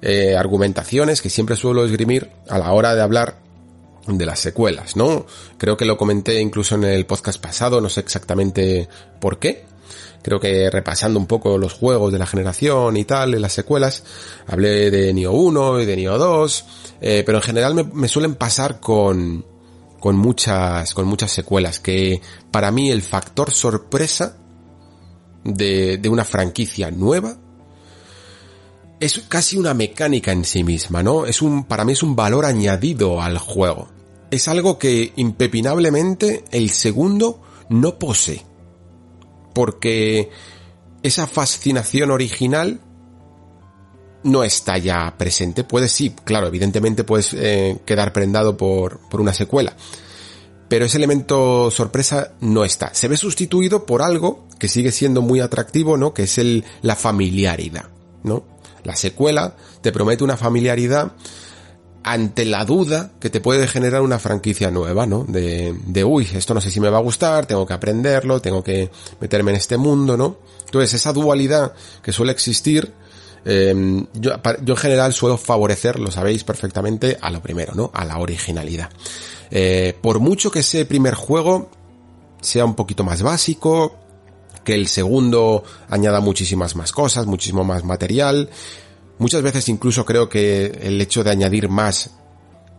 eh, 0.01 0.37
argumentaciones 0.37 1.21
que 1.21 1.29
siempre 1.29 1.57
suelo 1.57 1.83
esgrimir 1.83 2.29
a 2.47 2.57
la 2.57 2.71
hora 2.71 2.95
de 2.95 3.01
hablar 3.01 3.35
de 4.07 4.25
las 4.25 4.39
secuelas, 4.39 4.95
¿no? 4.95 5.25
Creo 5.57 5.75
que 5.75 5.83
lo 5.83 5.97
comenté 5.97 6.39
incluso 6.39 6.75
en 6.75 6.85
el 6.85 7.05
podcast 7.05 7.41
pasado, 7.41 7.81
no 7.81 7.89
sé 7.89 7.99
exactamente 7.99 8.87
por 9.19 9.37
qué, 9.37 9.65
creo 10.21 10.39
que 10.39 10.69
repasando 10.69 11.19
un 11.19 11.25
poco 11.25 11.57
los 11.57 11.73
juegos 11.73 12.11
de 12.11 12.19
la 12.19 12.25
generación 12.25 12.97
y 12.97 13.05
tal, 13.05 13.33
en 13.33 13.41
las 13.41 13.53
secuelas, 13.53 14.03
hablé 14.47 14.91
de 14.91 15.13
Nioh 15.13 15.31
1 15.31 15.81
y 15.81 15.85
de 15.85 15.95
Nioh 15.95 16.17
2, 16.17 16.65
eh, 17.01 17.23
pero 17.25 17.37
en 17.37 17.43
general 17.43 17.75
me, 17.75 17.83
me, 17.83 18.07
suelen 18.07 18.35
pasar 18.35 18.79
con, 18.79 19.45
con 19.99 20.15
muchas, 20.17 20.93
con 20.93 21.07
muchas 21.07 21.31
secuelas, 21.31 21.79
que 21.79 22.21
para 22.51 22.71
mí 22.71 22.91
el 22.91 23.01
factor 23.01 23.51
sorpresa 23.51 24.37
de, 25.43 25.97
de 25.97 26.09
una 26.09 26.25
franquicia 26.25 26.91
nueva 26.91 27.37
es 28.99 29.19
casi 29.29 29.57
una 29.57 29.73
mecánica 29.73 30.33
en 30.33 30.43
sí 30.43 30.63
misma, 30.63 31.01
¿no? 31.01 31.25
Es 31.25 31.41
un, 31.41 31.63
para 31.63 31.85
mí 31.85 31.93
es 31.93 32.03
un 32.03 32.17
valor 32.17 32.45
añadido 32.45 33.21
al 33.21 33.37
juego. 33.37 33.87
Es 34.29 34.47
algo 34.49 34.77
que 34.77 35.13
impepinablemente 35.15 36.43
el 36.51 36.69
segundo 36.69 37.41
no 37.69 37.97
posee 37.97 38.48
porque 39.59 40.29
esa 41.03 41.27
fascinación 41.27 42.11
original 42.11 42.79
no 44.23 44.45
está 44.45 44.77
ya 44.77 45.17
presente. 45.17 45.65
Puedes 45.65 45.91
sí, 45.91 46.15
claro, 46.23 46.47
evidentemente 46.47 47.03
puedes 47.03 47.33
eh, 47.33 47.77
quedar 47.85 48.13
prendado 48.13 48.55
por, 48.55 49.01
por 49.09 49.19
una 49.19 49.33
secuela. 49.33 49.75
Pero 50.69 50.85
ese 50.85 50.95
elemento 50.95 51.69
sorpresa 51.71 52.35
no 52.39 52.63
está. 52.63 52.93
Se 52.93 53.09
ve 53.09 53.17
sustituido 53.17 53.85
por 53.85 54.01
algo 54.01 54.47
que 54.59 54.69
sigue 54.69 54.93
siendo 54.93 55.21
muy 55.21 55.41
atractivo, 55.41 55.97
¿no? 55.97 56.13
Que 56.13 56.23
es 56.23 56.37
el, 56.37 56.63
la 56.81 56.95
familiaridad, 56.95 57.89
¿no? 58.23 58.45
La 58.85 58.95
secuela 58.95 59.57
te 59.81 59.91
promete 59.91 60.23
una 60.23 60.37
familiaridad 60.37 61.11
ante 62.03 62.45
la 62.45 62.65
duda 62.65 63.11
que 63.19 63.29
te 63.29 63.41
puede 63.41 63.67
generar 63.67 64.01
una 64.01 64.19
franquicia 64.19 64.71
nueva, 64.71 65.05
¿no? 65.05 65.25
De, 65.27 65.75
de, 65.85 66.03
uy, 66.03 66.27
esto 66.33 66.53
no 66.53 66.61
sé 66.61 66.71
si 66.71 66.79
me 66.79 66.89
va 66.89 66.97
a 66.97 67.01
gustar, 67.01 67.45
tengo 67.45 67.65
que 67.65 67.73
aprenderlo, 67.73 68.41
tengo 68.41 68.63
que 68.63 68.89
meterme 69.19 69.51
en 69.51 69.57
este 69.57 69.77
mundo, 69.77 70.15
¿no? 70.15 70.37
Entonces, 70.65 70.93
esa 70.93 71.13
dualidad 71.13 71.73
que 72.01 72.13
suele 72.13 72.31
existir, 72.31 72.93
eh, 73.45 74.05
yo, 74.13 74.31
yo, 74.61 74.73
en 74.73 74.77
general 74.77 75.13
suelo 75.13 75.37
favorecer, 75.37 75.99
lo 75.99 76.11
sabéis 76.11 76.43
perfectamente, 76.43 77.17
a 77.19 77.29
lo 77.31 77.41
primero, 77.41 77.73
¿no? 77.75 77.91
A 77.93 78.05
la 78.05 78.17
originalidad. 78.17 78.89
Eh, 79.51 79.97
por 80.01 80.19
mucho 80.19 80.51
que 80.51 80.59
ese 80.59 80.85
primer 80.85 81.15
juego 81.15 81.69
sea 82.41 82.65
un 82.65 82.75
poquito 82.75 83.03
más 83.03 83.21
básico, 83.21 83.97
que 84.63 84.75
el 84.75 84.87
segundo 84.87 85.63
añada 85.89 86.19
muchísimas 86.19 86.75
más 86.75 86.91
cosas, 86.91 87.25
muchísimo 87.25 87.63
más 87.63 87.83
material, 87.83 88.49
Muchas 89.19 89.41
veces 89.41 89.69
incluso 89.69 90.05
creo 90.05 90.27
que 90.27 90.65
el 90.65 90.99
hecho 90.99 91.23
de 91.23 91.31
añadir 91.31 91.69
más 91.69 92.11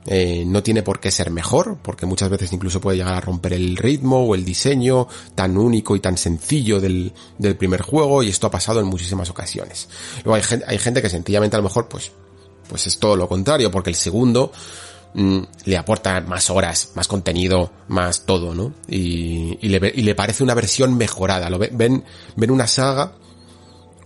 eh, 0.06 0.44
no 0.46 0.62
tiene 0.62 0.82
por 0.82 0.98
qué 0.98 1.10
ser 1.10 1.30
mejor, 1.30 1.76
porque 1.82 2.06
muchas 2.06 2.30
veces 2.30 2.52
incluso 2.52 2.80
puede 2.80 2.96
llegar 2.96 3.14
a 3.14 3.20
romper 3.20 3.52
el 3.52 3.76
ritmo 3.76 4.24
o 4.24 4.34
el 4.34 4.44
diseño 4.44 5.06
tan 5.34 5.58
único 5.58 5.94
y 5.94 6.00
tan 6.00 6.16
sencillo 6.16 6.80
del, 6.80 7.12
del 7.36 7.56
primer 7.56 7.82
juego, 7.82 8.22
y 8.22 8.30
esto 8.30 8.46
ha 8.46 8.50
pasado 8.50 8.80
en 8.80 8.86
muchísimas 8.86 9.28
ocasiones. 9.28 9.88
Luego 10.24 10.36
hay 10.36 10.42
gente, 10.42 10.64
hay 10.66 10.78
gente 10.78 11.02
que 11.02 11.10
sencillamente 11.10 11.56
a 11.56 11.58
lo 11.58 11.64
mejor 11.64 11.88
pues, 11.88 12.12
pues 12.68 12.86
es 12.86 12.98
todo 12.98 13.14
lo 13.16 13.28
contrario, 13.28 13.70
porque 13.70 13.90
el 13.90 13.96
segundo 13.96 14.52
mmm, 15.12 15.40
le 15.66 15.76
aporta 15.76 16.18
más 16.22 16.48
horas, 16.48 16.92
más 16.94 17.06
contenido, 17.06 17.70
más 17.88 18.24
todo, 18.24 18.54
¿no? 18.54 18.72
Y, 18.88 19.58
y, 19.60 19.68
le, 19.68 19.92
y 19.94 20.02
le 20.02 20.14
parece 20.14 20.42
una 20.42 20.54
versión 20.54 20.96
mejorada, 20.96 21.50
lo 21.50 21.58
ven, 21.58 22.02
ven, 22.36 22.50
una 22.50 22.66
saga 22.66 23.12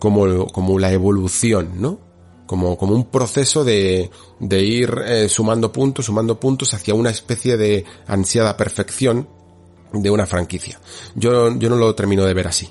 como, 0.00 0.48
como 0.48 0.80
la 0.80 0.90
evolución, 0.90 1.80
¿no? 1.80 2.00
Como, 2.46 2.76
como 2.76 2.94
un 2.94 3.06
proceso 3.06 3.64
de, 3.64 4.10
de 4.40 4.62
ir 4.62 4.94
eh, 5.06 5.28
sumando 5.28 5.72
puntos, 5.72 6.06
sumando 6.06 6.38
puntos 6.38 6.74
hacia 6.74 6.94
una 6.94 7.10
especie 7.10 7.56
de 7.56 7.84
ansiada 8.06 8.56
perfección 8.56 9.28
de 9.92 10.10
una 10.10 10.26
franquicia. 10.26 10.80
Yo, 11.14 11.56
yo 11.56 11.70
no 11.70 11.76
lo 11.76 11.94
termino 11.94 12.24
de 12.24 12.34
ver 12.34 12.48
así. 12.48 12.68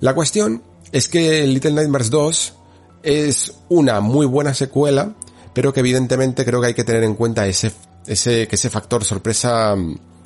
La 0.00 0.14
cuestión 0.14 0.62
es 0.92 1.08
que 1.08 1.46
Little 1.46 1.72
Nightmares 1.72 2.10
2 2.10 2.54
es 3.02 3.54
una 3.68 4.00
muy 4.00 4.26
buena 4.26 4.54
secuela, 4.54 5.14
pero 5.52 5.72
que 5.72 5.80
evidentemente 5.80 6.44
creo 6.44 6.60
que 6.60 6.68
hay 6.68 6.74
que 6.74 6.84
tener 6.84 7.04
en 7.04 7.14
cuenta 7.14 7.46
ese, 7.46 7.72
ese, 8.06 8.48
que 8.48 8.56
ese 8.56 8.70
factor 8.70 9.04
sorpresa 9.04 9.76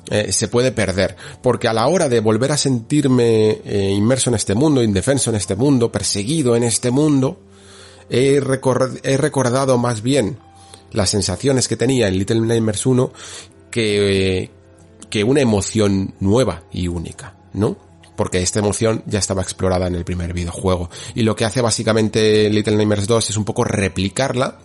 eh, 0.09 0.31
se 0.31 0.47
puede 0.47 0.71
perder. 0.71 1.15
Porque 1.41 1.67
a 1.67 1.73
la 1.73 1.87
hora 1.87 2.09
de 2.09 2.19
volver 2.19 2.51
a 2.51 2.57
sentirme 2.57 3.59
eh, 3.63 3.93
inmerso 3.95 4.29
en 4.29 4.35
este 4.35 4.55
mundo, 4.55 4.83
indefenso 4.83 5.29
en 5.29 5.35
este 5.35 5.55
mundo, 5.55 5.91
perseguido 5.91 6.55
en 6.55 6.63
este 6.63 6.91
mundo, 6.91 7.39
he, 8.11 8.39
recordado 9.17 9.77
más 9.77 10.01
bien 10.01 10.37
las 10.91 11.09
sensaciones 11.09 11.67
que 11.67 11.77
tenía 11.77 12.07
en 12.07 12.17
Little 12.17 12.41
Nightmares 12.41 12.85
1 12.85 13.11
que, 13.71 14.51
que 15.09 15.23
una 15.23 15.39
emoción 15.39 16.13
nueva 16.19 16.63
y 16.71 16.87
única, 16.87 17.35
¿no? 17.53 17.77
Porque 18.17 18.41
esta 18.41 18.59
emoción 18.59 19.01
ya 19.05 19.19
estaba 19.19 19.41
explorada 19.41 19.87
en 19.87 19.95
el 19.95 20.03
primer 20.03 20.33
videojuego. 20.33 20.89
Y 21.15 21.23
lo 21.23 21.35
que 21.35 21.45
hace 21.45 21.61
básicamente 21.61 22.49
Little 22.49 22.75
Nightmares 22.75 23.07
2 23.07 23.29
es 23.29 23.37
un 23.37 23.45
poco 23.45 23.63
replicarla 23.63 24.59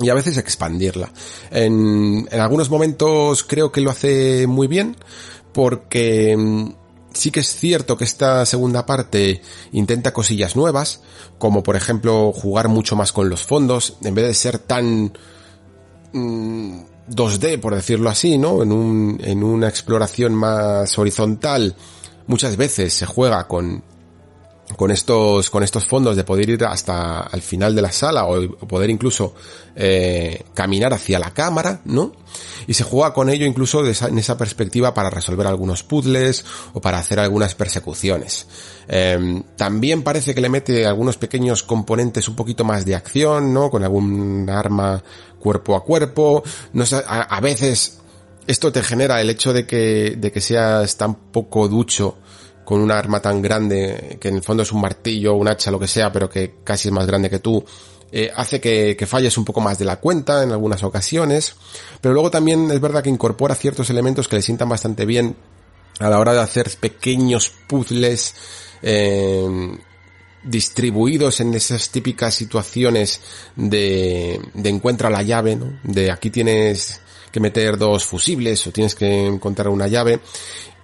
y 0.00 0.08
a 0.08 0.14
veces 0.14 0.36
expandirla. 0.36 1.12
En, 1.50 2.28
algunos 2.32 2.68
momentos 2.68 3.44
creo 3.44 3.70
que 3.70 3.80
lo 3.80 3.90
hace 3.90 4.46
muy 4.48 4.66
bien 4.66 4.96
porque 5.52 6.36
mm, 6.36 6.81
sí 7.14 7.30
que 7.30 7.40
es 7.40 7.54
cierto 7.54 7.96
que 7.96 8.04
esta 8.04 8.44
segunda 8.46 8.86
parte 8.86 9.42
intenta 9.72 10.12
cosillas 10.12 10.56
nuevas, 10.56 11.00
como 11.38 11.62
por 11.62 11.76
ejemplo 11.76 12.32
jugar 12.32 12.68
mucho 12.68 12.96
más 12.96 13.12
con 13.12 13.28
los 13.28 13.44
fondos, 13.44 13.96
en 14.02 14.14
vez 14.14 14.26
de 14.26 14.34
ser 14.34 14.58
tan 14.58 15.12
2D, 16.12 17.56
mm, 17.56 17.60
por 17.60 17.74
decirlo 17.74 18.10
así, 18.10 18.38
¿no? 18.38 18.62
En, 18.62 18.72
un, 18.72 19.20
en 19.22 19.42
una 19.42 19.68
exploración 19.68 20.34
más 20.34 20.98
horizontal, 20.98 21.76
muchas 22.26 22.56
veces 22.56 22.94
se 22.94 23.06
juega 23.06 23.46
con 23.48 23.82
con 24.76 24.90
estos, 24.90 25.50
con 25.50 25.62
estos 25.62 25.86
fondos 25.86 26.16
de 26.16 26.24
poder 26.24 26.48
ir 26.50 26.64
hasta 26.64 27.20
al 27.20 27.42
final 27.42 27.74
de 27.74 27.82
la 27.82 27.92
sala 27.92 28.26
o 28.26 28.48
poder 28.66 28.90
incluso 28.90 29.34
eh, 29.74 30.44
caminar 30.54 30.92
hacia 30.92 31.18
la 31.18 31.32
cámara, 31.32 31.80
¿no? 31.84 32.12
Y 32.66 32.74
se 32.74 32.84
juega 32.84 33.12
con 33.12 33.30
ello 33.30 33.46
incluso 33.46 33.84
en 33.86 34.18
esa 34.18 34.38
perspectiva 34.38 34.94
para 34.94 35.10
resolver 35.10 35.46
algunos 35.46 35.82
puzzles 35.82 36.44
o 36.72 36.80
para 36.80 36.98
hacer 36.98 37.18
algunas 37.20 37.54
persecuciones. 37.54 38.46
Em, 38.88 39.42
también 39.56 40.02
parece 40.02 40.34
que 40.34 40.40
le 40.40 40.48
mete 40.48 40.86
algunos 40.86 41.16
pequeños 41.16 41.62
componentes 41.62 42.28
un 42.28 42.36
poquito 42.36 42.64
más 42.64 42.84
de 42.84 42.94
acción, 42.94 43.52
¿no? 43.52 43.70
Con 43.70 43.82
algún 43.82 44.48
arma 44.48 45.02
cuerpo 45.38 45.76
a 45.76 45.84
cuerpo. 45.84 46.42
A, 47.06 47.20
a 47.20 47.40
veces 47.40 47.98
esto 48.46 48.72
te 48.72 48.82
genera 48.82 49.20
el 49.20 49.30
hecho 49.30 49.52
de 49.52 49.66
que, 49.66 50.14
de 50.16 50.32
que 50.32 50.40
seas 50.40 50.96
tan 50.96 51.14
poco 51.14 51.68
ducho 51.68 52.18
con 52.64 52.80
una 52.80 52.98
arma 52.98 53.20
tan 53.20 53.42
grande, 53.42 54.18
que 54.20 54.28
en 54.28 54.36
el 54.36 54.42
fondo 54.42 54.62
es 54.62 54.72
un 54.72 54.80
martillo, 54.80 55.34
un 55.34 55.48
hacha, 55.48 55.70
lo 55.70 55.80
que 55.80 55.88
sea, 55.88 56.12
pero 56.12 56.28
que 56.28 56.54
casi 56.64 56.88
es 56.88 56.92
más 56.92 57.06
grande 57.06 57.30
que 57.30 57.38
tú, 57.38 57.64
eh, 58.10 58.30
hace 58.34 58.60
que, 58.60 58.94
que, 58.96 59.06
falles 59.06 59.38
un 59.38 59.44
poco 59.44 59.60
más 59.60 59.78
de 59.78 59.86
la 59.86 59.96
cuenta 59.96 60.42
en 60.42 60.52
algunas 60.52 60.82
ocasiones, 60.82 61.54
pero 62.00 62.12
luego 62.12 62.30
también 62.30 62.70
es 62.70 62.80
verdad 62.80 63.02
que 63.02 63.08
incorpora 63.08 63.54
ciertos 63.54 63.88
elementos 63.90 64.28
que 64.28 64.36
le 64.36 64.42
sientan 64.42 64.68
bastante 64.68 65.06
bien 65.06 65.34
a 65.98 66.10
la 66.10 66.18
hora 66.18 66.34
de 66.34 66.40
hacer 66.40 66.70
pequeños 66.78 67.52
puzzles 67.66 68.34
eh, 68.82 69.78
distribuidos 70.44 71.40
en 71.40 71.54
esas 71.54 71.90
típicas 71.90 72.34
situaciones 72.34 73.20
de, 73.56 74.40
de 74.54 74.68
encuentra 74.68 75.08
la 75.08 75.22
llave, 75.22 75.56
¿no? 75.56 75.78
De 75.84 76.10
aquí 76.10 76.30
tienes 76.30 77.00
que 77.30 77.40
meter 77.40 77.78
dos 77.78 78.04
fusibles 78.04 78.66
o 78.66 78.72
tienes 78.72 78.94
que 78.94 79.26
encontrar 79.26 79.68
una 79.68 79.88
llave 79.88 80.20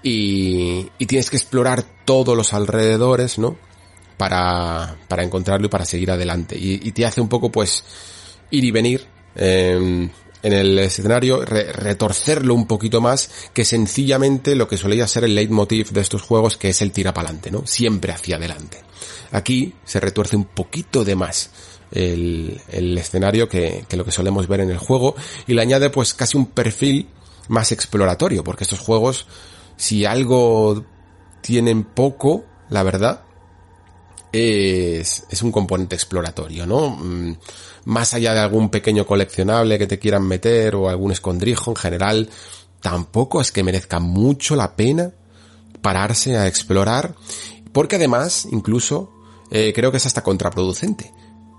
y, 0.03 0.91
y 0.99 1.07
tienes 1.07 1.31
que 1.31 1.37
explorar 1.37 1.85
todos 2.05 2.37
los 2.37 2.53
alrededores, 2.53 3.39
¿no? 3.39 3.57
Para, 4.17 4.97
para 5.09 5.23
encontrarlo 5.23 5.67
y 5.67 5.71
para 5.71 5.85
seguir 5.85 6.11
adelante. 6.11 6.57
Y, 6.59 6.91
te 6.93 7.07
hace 7.07 7.21
un 7.21 7.29
poco, 7.29 7.51
pues, 7.53 7.85
ir 8.51 8.65
y 8.65 8.71
venir 8.71 9.07
em, 9.37 10.11
en 10.43 10.53
el 10.53 10.79
escenario, 10.79 11.45
retorcerlo 11.45 12.55
un 12.55 12.67
poquito 12.67 13.01
más 13.01 13.31
que 13.53 13.65
sencillamente 13.65 14.57
lo 14.57 14.67
que 14.67 14.77
solía 14.77 15.07
ser 15.07 15.25
el 15.25 15.35
leitmotiv 15.35 15.91
de 15.91 16.01
estos 16.01 16.23
juegos, 16.23 16.57
que 16.57 16.71
es 16.71 16.83
el 16.83 16.93
tira 16.93 17.11
adelante, 17.11 17.51
¿no? 17.51 17.67
Siempre 17.67 18.13
hacia 18.13 18.37
adelante. 18.37 18.83
Aquí 19.31 19.75
se 19.85 20.01
retuerce 20.01 20.37
un 20.37 20.47
poquito 20.47 21.05
de 21.05 21.15
más 21.15 21.51
el, 21.93 22.61
el 22.69 22.97
escenario 22.99 23.49
que, 23.49 23.85
que 23.89 23.97
lo 23.97 24.05
que 24.05 24.11
solemos 24.11 24.49
ver 24.49 24.61
en 24.61 24.71
el 24.71 24.79
juego 24.79 25.15
y 25.47 25.55
le 25.55 25.63
añade 25.63 25.91
pues 25.91 26.15
casi 26.15 26.37
un 26.37 26.47
perfil 26.47 27.09
más 27.49 27.73
exploratorio, 27.73 28.45
porque 28.45 28.65
estos 28.65 28.81
juegos 28.81 29.27
si 29.79 30.05
algo 30.05 30.85
tienen 31.41 31.85
poco, 31.85 32.45
la 32.69 32.83
verdad, 32.83 33.23
es, 34.33 35.25
es 35.31 35.43
un 35.43 35.51
componente 35.51 35.95
exploratorio, 35.95 36.67
¿no? 36.67 36.91
Mm, 36.91 37.37
más 37.87 38.13
allá 38.13 38.35
de 38.35 38.41
algún 38.41 38.69
pequeño 38.69 39.07
coleccionable 39.07 39.79
que 39.79 39.87
te 39.87 39.99
quieran 39.99 40.27
meter 40.27 40.75
o 40.75 40.91
algún 40.91 41.13
escondrijo 41.13 41.71
en 41.71 41.77
general, 41.77 42.29
tampoco 42.83 43.41
es 43.41 43.51
que 43.51 43.63
merezca 43.63 43.99
mucho 43.99 44.55
la 44.57 44.77
pena 44.77 45.13
pararse 45.81 46.37
a 46.37 46.47
explorar, 46.47 47.15
porque 47.73 47.97
además, 47.97 48.47
incluso, 48.51 49.11
eh, 49.51 49.73
creo 49.75 49.91
que 49.91 49.97
es 49.97 50.07
hasta 50.07 50.23
contraproducente 50.23 51.13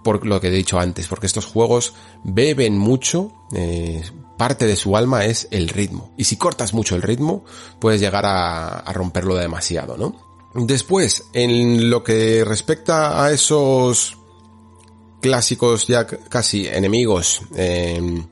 por 0.04 0.26
lo 0.26 0.40
que 0.40 0.48
he 0.48 0.52
dicho 0.52 0.80
antes, 0.80 1.08
porque 1.08 1.26
estos 1.26 1.46
juegos 1.46 1.94
beben 2.24 2.78
mucho, 2.78 3.34
eh, 3.54 4.04
parte 4.40 4.66
de 4.66 4.78
su 4.78 4.95
alma 4.95 5.26
es 5.26 5.49
el 5.52 5.68
ritmo. 5.68 6.14
Y 6.16 6.24
si 6.24 6.38
cortas 6.38 6.74
mucho 6.74 6.95
el 6.95 7.02
ritmo, 7.02 7.44
puedes 7.78 7.99
llegar 7.99 8.24
a, 8.26 8.90
romperlo 8.94 9.36
demasiado, 9.36 9.98
¿no? 9.98 10.16
Después, 10.56 11.26
en 11.34 11.90
lo 11.90 12.06
que 12.06 12.45
respecta 12.45 13.22
a 13.22 13.34
esos 13.34 14.18
clásicos 15.22 15.88
ya 15.88 16.07
casi 16.07 16.66
enemigos 16.68 17.41
em, 17.53 18.26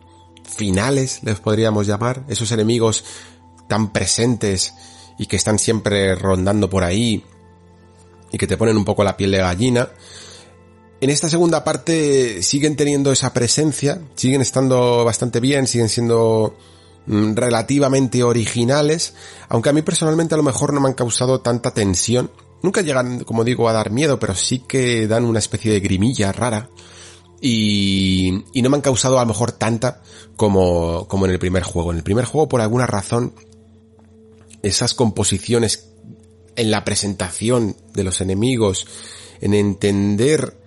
finales, 0.46 1.20
les 1.24 1.42
podríamos 1.42 1.86
llamar, 1.86 2.24
esos 2.30 2.54
enemigos 2.54 3.04
tan 3.68 3.92
presentes 3.92 4.74
y 5.20 5.26
que 5.26 5.36
están 5.36 5.60
siempre 5.60 6.16
rondando 6.16 6.70
por 6.70 6.86
ahí 6.86 7.26
y 8.32 8.38
que 8.38 8.48
te 8.48 8.56
ponen 8.56 8.78
un 8.78 8.86
poco 8.86 9.04
la 9.04 9.18
piel 9.18 9.32
de 9.32 9.40
gallina, 9.40 9.90
en 11.00 11.10
esta 11.10 11.30
segunda 11.30 11.64
parte 11.64 12.42
siguen 12.42 12.76
teniendo 12.76 13.12
esa 13.12 13.34
presencia, 13.34 14.02
siguen 14.16 14.42
estando 14.42 15.06
bastante 15.06 15.40
bien, 15.40 15.68
siguen 15.68 15.90
siendo 15.90 16.56
mm, 17.06 17.34
relativamente 17.36 18.24
originales, 18.24 19.14
aunque 19.50 19.70
a 19.70 19.74
mí 19.74 19.84
personalmente 19.84 20.34
a 20.34 20.38
lo 20.38 20.44
mejor 20.44 20.74
no 20.74 20.82
me 20.82 20.88
han 20.88 20.96
causado 20.96 21.42
tanta 21.42 21.72
tensión. 21.72 22.32
Nunca 22.64 22.82
llegan, 22.82 23.24
como 23.24 23.44
digo, 23.44 23.70
a 23.70 23.74
dar 23.74 23.92
miedo, 23.92 24.20
pero 24.20 24.34
sí 24.34 24.60
que 24.68 25.08
dan 25.08 25.26
una 25.26 25.40
especie 25.40 25.72
de 25.72 25.80
grimilla 25.80 26.32
rara. 26.32 26.70
Y, 27.40 28.46
y 28.52 28.64
no 28.64 28.72
me 28.72 28.78
han 28.78 28.82
causado 28.82 29.20
a 29.20 29.22
lo 29.22 29.28
mejor 29.28 29.52
tanta 29.52 30.02
como, 30.36 31.08
como 31.08 31.26
en 31.26 31.32
el 31.32 31.38
primer 31.38 31.62
juego. 31.62 31.92
En 31.92 31.98
el 31.98 32.04
primer 32.04 32.26
juego, 32.26 32.50
por 32.50 32.62
alguna 32.62 32.88
razón, 32.88 33.34
esas 34.64 34.96
composiciones 34.96 35.90
en 36.56 36.72
la 36.72 36.84
presentación 36.84 37.78
de 37.94 38.04
los 38.04 38.22
enemigos, 38.22 38.88
en 39.40 39.54
entender 39.54 40.58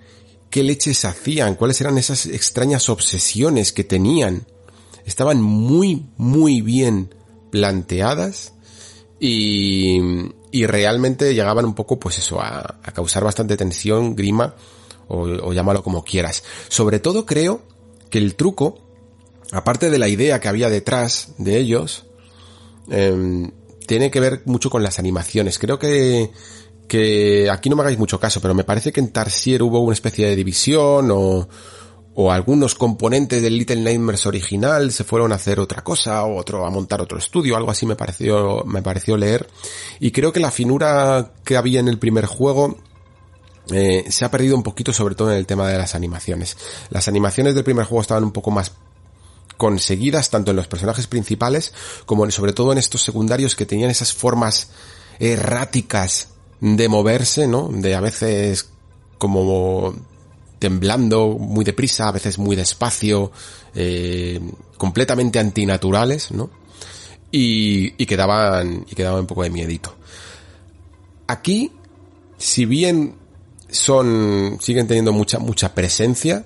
qué 0.50 0.62
leches 0.62 1.04
hacían, 1.04 1.54
cuáles 1.54 1.80
eran 1.80 1.96
esas 1.96 2.26
extrañas 2.26 2.88
obsesiones 2.88 3.72
que 3.72 3.84
tenían. 3.84 4.46
Estaban 5.04 5.40
muy, 5.40 6.06
muy 6.16 6.60
bien 6.60 7.14
planteadas 7.50 8.52
y, 9.18 9.98
y 10.50 10.66
realmente 10.66 11.34
llegaban 11.34 11.64
un 11.64 11.74
poco, 11.74 11.98
pues 11.98 12.18
eso, 12.18 12.40
a, 12.40 12.80
causar 12.94 13.24
bastante 13.24 13.56
tensión, 13.56 14.16
grima 14.16 14.54
o, 15.08 15.52
llámalo 15.52 15.82
como 15.82 16.04
quieras. 16.04 16.42
Sobre 16.68 16.98
todo 16.98 17.26
creo 17.26 17.62
que 18.10 18.18
el 18.18 18.34
truco, 18.34 18.80
aparte 19.52 19.90
de 19.90 19.98
la 19.98 20.08
idea 20.08 20.40
que 20.40 20.48
había 20.48 20.68
detrás 20.68 21.34
de 21.38 21.58
ellos, 21.58 22.06
em, 22.88 23.52
tiene 23.86 24.10
que 24.10 24.20
ver 24.20 24.42
mucho 24.44 24.70
con 24.70 24.82
las 24.82 24.98
animaciones. 24.98 25.58
Creo 25.58 25.78
que 25.78 26.30
que 26.90 27.48
aquí 27.48 27.70
no 27.70 27.76
me 27.76 27.82
hagáis 27.82 28.00
mucho 28.00 28.18
caso, 28.18 28.40
pero 28.40 28.52
me 28.52 28.64
parece 28.64 28.90
que 28.90 28.98
en 28.98 29.12
Tarsier 29.12 29.62
hubo 29.62 29.78
una 29.78 29.92
especie 29.92 30.26
de 30.26 30.34
división 30.34 31.10
o, 31.12 31.48
algunos 32.28 32.74
componentes 32.74 33.40
del 33.40 33.56
Little 33.56 33.80
Nightmares 33.80 34.26
original 34.26 34.92
se 34.92 35.04
fueron 35.04 35.32
a 35.32 35.36
hacer 35.36 35.58
otra 35.58 35.82
cosa 35.82 36.22
o 36.24 36.36
otro 36.36 36.66
a 36.66 36.70
montar 36.70 37.00
otro 37.00 37.16
estudio, 37.16 37.56
algo 37.56 37.70
así 37.70 37.86
me 37.86 37.96
pareció 37.96 38.62
me 38.66 38.82
pareció 38.82 39.16
leer 39.16 39.48
y 40.00 40.10
creo 40.10 40.30
que 40.30 40.38
la 40.40 40.50
finura 40.50 41.32
que 41.44 41.56
había 41.56 41.80
en 41.80 41.88
el 41.88 41.98
primer 41.98 42.26
juego 42.26 42.76
eh, 43.72 44.04
se 44.10 44.26
ha 44.26 44.30
perdido 44.30 44.54
un 44.54 44.62
poquito 44.62 44.92
sobre 44.92 45.14
todo 45.14 45.30
en 45.30 45.38
el 45.38 45.46
tema 45.46 45.66
de 45.68 45.78
las 45.78 45.94
animaciones. 45.94 46.58
Las 46.90 47.08
animaciones 47.08 47.54
del 47.54 47.64
primer 47.64 47.86
juego 47.86 48.02
estaban 48.02 48.24
un 48.24 48.32
poco 48.32 48.50
más 48.50 48.72
conseguidas 49.56 50.28
tanto 50.28 50.50
en 50.50 50.58
los 50.58 50.66
personajes 50.66 51.06
principales 51.06 51.72
como 52.04 52.30
sobre 52.30 52.52
todo 52.52 52.72
en 52.72 52.78
estos 52.78 53.02
secundarios 53.02 53.56
que 53.56 53.64
tenían 53.64 53.90
esas 53.90 54.12
formas 54.12 54.72
erráticas 55.20 56.30
de 56.60 56.88
moverse, 56.88 57.46
¿no? 57.46 57.68
De 57.68 57.94
a 57.94 58.00
veces 58.00 58.70
como 59.18 59.94
temblando 60.58 61.36
muy 61.38 61.64
deprisa, 61.64 62.08
a 62.08 62.12
veces 62.12 62.38
muy 62.38 62.54
despacio, 62.54 63.32
eh, 63.74 64.40
completamente 64.76 65.38
antinaturales, 65.38 66.32
¿no? 66.32 66.50
Y, 67.32 67.94
y 68.02 68.06
quedaban, 68.06 68.84
y 68.90 68.94
quedaban 68.94 69.20
un 69.20 69.26
poco 69.26 69.42
de 69.42 69.50
miedito. 69.50 69.94
Aquí, 71.26 71.72
si 72.36 72.64
bien 72.64 73.14
son, 73.68 74.58
siguen 74.60 74.86
teniendo 74.86 75.12
mucha, 75.12 75.38
mucha 75.38 75.74
presencia, 75.74 76.44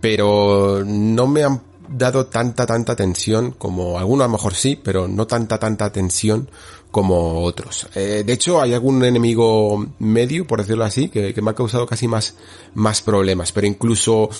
pero 0.00 0.82
no 0.84 1.26
me 1.26 1.44
han 1.44 1.62
dado 1.88 2.26
tanta, 2.26 2.66
tanta 2.66 2.96
tensión 2.96 3.52
como 3.52 3.98
algunos 3.98 4.24
a 4.24 4.28
lo 4.28 4.32
mejor 4.32 4.54
sí, 4.54 4.80
pero 4.82 5.08
no 5.08 5.26
tanta, 5.26 5.58
tanta 5.58 5.90
tensión 5.90 6.50
como 6.90 7.42
otros. 7.42 7.86
Eh, 7.94 8.22
de 8.24 8.32
hecho, 8.32 8.60
hay 8.60 8.74
algún 8.74 9.04
enemigo 9.04 9.86
medio, 9.98 10.46
por 10.46 10.60
decirlo 10.60 10.84
así, 10.84 11.08
que, 11.08 11.34
me 11.42 11.50
ha 11.50 11.54
causado 11.54 11.86
casi 11.86 12.08
más, 12.08 12.34
más 12.74 13.02
problemas, 13.02 13.52
pero 13.52 13.66
incluso 13.66 14.30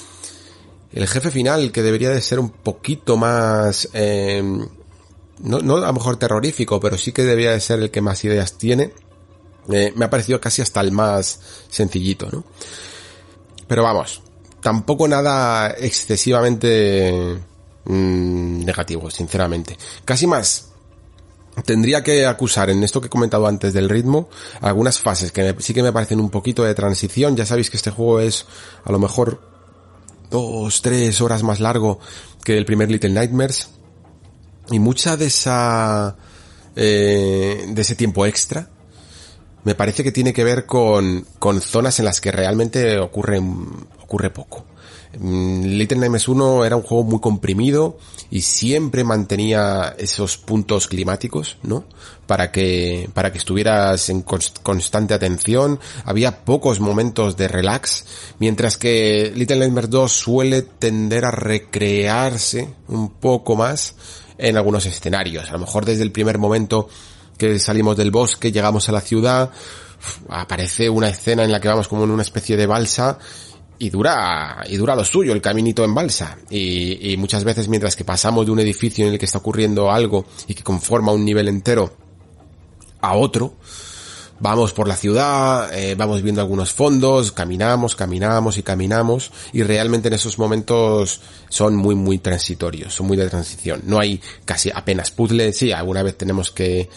el 0.93 1.07
jefe 1.07 1.31
final, 1.31 1.71
que 1.73 1.83
debería 1.83 2.11
de 2.11 2.21
ser 2.21 2.41
un 2.41 2.51
poquito 2.51 3.17
más, 3.17 3.89
eh, 3.93 4.43
no, 5.41 5.59
no 5.61 5.77
a 5.77 5.87
lo 5.87 5.93
mejor 5.93 6.17
terrorífico, 6.17 6.81
pero 6.81 6.97
sí 6.97 7.13
que 7.13 7.25
debería 7.25 7.53
de 7.53 7.61
ser 7.61 7.81
el 7.81 7.91
que 7.91 8.01
más 8.01 8.25
ideas 8.25 8.57
tiene, 8.57 8.93
eh, 9.71 9.93
me 9.95 10.07
ha 10.07 10.11
parecido 10.11 10.41
casi 10.41 10.63
hasta 10.63 10.81
el 10.81 10.93
más 10.93 11.41
sencillito, 11.69 12.29
¿no? 12.31 12.45
Pero 13.67 13.83
vamos, 13.83 14.23
tampoco 14.63 15.07
nada 15.07 15.75
excesivamente 15.79 17.39
mm, 17.85 18.65
negativo, 18.65 19.11
sinceramente. 19.11 19.77
Casi 20.07 20.27
más. 20.27 20.69
Tendría 21.65 22.03
que 22.03 22.27
acusar 22.27 22.71
en 22.71 22.83
esto 22.85 23.01
que 23.01 23.07
he 23.07 23.11
comentado 23.11 23.47
antes 23.47 23.73
del 23.73 23.89
ritmo 23.89 24.29
algunas 24.61 24.99
fases 25.01 25.33
que 25.33 25.57
sí 25.59 25.75
que 25.75 25.83
me 25.83 25.93
parecen 25.93 26.21
un 26.21 26.31
poquito 26.31 26.65
de 26.65 26.75
transición. 26.75 27.37
Ya 27.37 27.47
sabéis 27.47 27.71
que 27.71 27.77
este 27.77 27.91
juego 27.91 28.21
es 28.21 28.47
a 28.85 28.93
lo 28.93 28.99
mejor 28.99 29.41
dos, 30.31 30.83
tres 30.83 31.21
horas 31.21 31.43
más 31.43 31.61
largo 31.61 32.01
que 32.45 32.57
el 32.57 32.65
primer 32.65 32.91
Little 32.91 33.11
Nightmares. 33.11 33.69
Y 34.71 34.79
mucha 34.79 35.17
de 35.17 35.27
esa, 35.27 36.17
eh, 36.77 37.67
de 37.69 37.81
ese 37.81 37.95
tiempo 37.95 38.27
extra 38.27 38.69
me 39.65 39.75
parece 39.75 40.05
que 40.05 40.13
tiene 40.13 40.33
que 40.33 40.45
ver 40.45 40.67
con, 40.67 41.27
con 41.39 41.61
zonas 41.61 41.99
en 41.99 42.05
las 42.05 42.21
que 42.21 42.33
realmente 42.33 42.99
ocurre, 42.99 43.41
ocurre 44.01 44.31
poco. 44.31 44.65
Mm, 45.21 45.65
Little 45.65 45.99
Nightmares 45.99 46.29
1 46.29 46.65
era 46.65 46.77
un 46.77 46.83
juego 46.83 47.05
muy 47.05 47.21
comprimido 47.21 47.99
y 48.31 48.43
siempre 48.43 49.05
mantenía 49.05 49.95
esos 49.99 50.39
puntos 50.39 50.87
climáticos, 50.87 51.57
¿no? 51.63 51.85
Para 52.27 52.53
que, 52.53 53.11
para 53.15 53.33
que 53.33 53.39
estuvieras 53.39 54.11
en 54.11 54.23
constante 54.23 55.15
atención. 55.15 55.81
Había 56.05 56.45
pocos 56.45 56.79
momentos 56.79 57.37
de 57.37 57.49
relax, 57.49 58.05
mientras 58.39 58.77
que 58.77 59.33
Little 59.35 59.59
Nightmares 59.59 59.91
2 59.91 60.13
suele 60.13 60.63
tender 60.63 61.25
a 61.25 61.31
recrearse 61.31 62.69
un 62.89 63.11
poco 63.11 63.57
más 63.57 63.95
en 64.37 64.57
algunos 64.57 64.87
escenarios. 64.87 65.49
A 65.49 65.55
lo 65.55 65.61
mejor 65.61 65.85
desde 65.85 66.05
el 66.05 66.13
primer 66.13 66.39
momento 66.39 66.89
que 67.37 67.59
salimos 67.59 67.97
del 67.97 68.11
bosque, 68.11 68.53
llegamos 68.53 68.89
a 68.89 68.93
la 68.93 69.01
ciudad, 69.01 69.51
aparece 70.29 70.89
una 70.89 71.09
escena 71.09 71.45
en 71.45 71.53
la 71.53 71.61
que 71.61 71.69
vamos 71.69 71.89
como 71.89 72.05
en 72.05 72.11
una 72.11 72.23
especie 72.23 72.57
de 72.57 72.67
balsa 72.67 73.19
y 73.79 73.91
dura, 73.91 74.65
y 74.69 74.77
dura 74.77 74.97
lo 74.97 75.05
suyo 75.05 75.33
el 75.33 75.41
caminito 75.41 75.85
en 75.85 75.95
balsa. 75.95 76.39
Y, 76.51 77.13
y, 77.13 77.17
muchas 77.17 77.45
veces 77.45 77.69
mientras 77.69 77.97
que 77.97 78.05
pasamos 78.05 78.47
de 78.47 78.53
un 78.53 78.61
edificio 78.61 79.07
en 79.07 79.13
el 79.13 79.19
que 79.19 79.27
está 79.27 79.39
ocurriendo 79.39 79.91
algo 79.91 80.27
y 80.47 80.55
que 80.55 80.63
conforma 80.63 81.13
un 81.13 81.25
nivel 81.25 81.49
entero 81.49 81.93
a 83.01 83.15
otro, 83.15 83.55
vamos 84.41 84.73
por 84.73 84.89
la 84.89 84.97
ciudad, 84.97 85.73
eh, 85.77 85.95
vamos 85.95 86.23
viendo 86.23 86.41
algunos 86.41 86.73
fondos, 86.73 87.33
caminamos, 87.33 87.97
caminamos 87.97 88.59
y 88.59 88.63
caminamos 88.63 89.31
y 89.53 89.63
realmente 89.63 90.09
en 90.09 90.15
esos 90.15 90.39
momentos 90.39 91.21
son 91.49 91.77
muy 91.77 91.95
muy 91.95 92.19
transitorios, 92.19 92.95
son 92.95 93.07
muy 93.07 93.17
de 93.17 93.29
transición. 93.29 93.83
No 93.85 93.99
hay 93.99 94.21
casi 94.45 94.71
apenas 94.75 95.11
puzzles, 95.11 95.57
sí, 95.57 95.73
alguna 95.73 96.03
vez 96.03 96.17
tenemos 96.17 96.51
que 96.51 96.89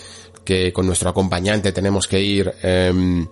que 0.44 0.74
con 0.74 0.88
nuestro 0.88 1.10
acompañante 1.10 1.72
tenemos 1.72 2.08
que 2.08 2.20
ir 2.20 2.52
eh, 2.64 3.26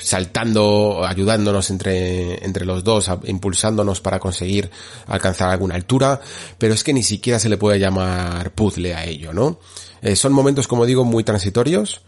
saltando, 0.00 1.04
ayudándonos 1.04 1.70
entre, 1.70 2.44
entre 2.44 2.64
los 2.64 2.84
dos, 2.84 3.10
impulsándonos 3.24 4.00
para 4.00 4.18
conseguir 4.18 4.70
alcanzar 5.06 5.50
alguna 5.50 5.74
altura, 5.74 6.20
pero 6.58 6.74
es 6.74 6.84
que 6.84 6.92
ni 6.92 7.02
siquiera 7.02 7.38
se 7.38 7.48
le 7.48 7.56
puede 7.56 7.78
llamar 7.78 8.52
puzzle 8.52 8.94
a 8.94 9.04
ello, 9.04 9.32
¿no? 9.32 9.58
Eh, 10.02 10.16
son 10.16 10.32
momentos, 10.32 10.66
como 10.66 10.84
digo, 10.84 11.04
muy 11.04 11.24
transitorios 11.24 12.02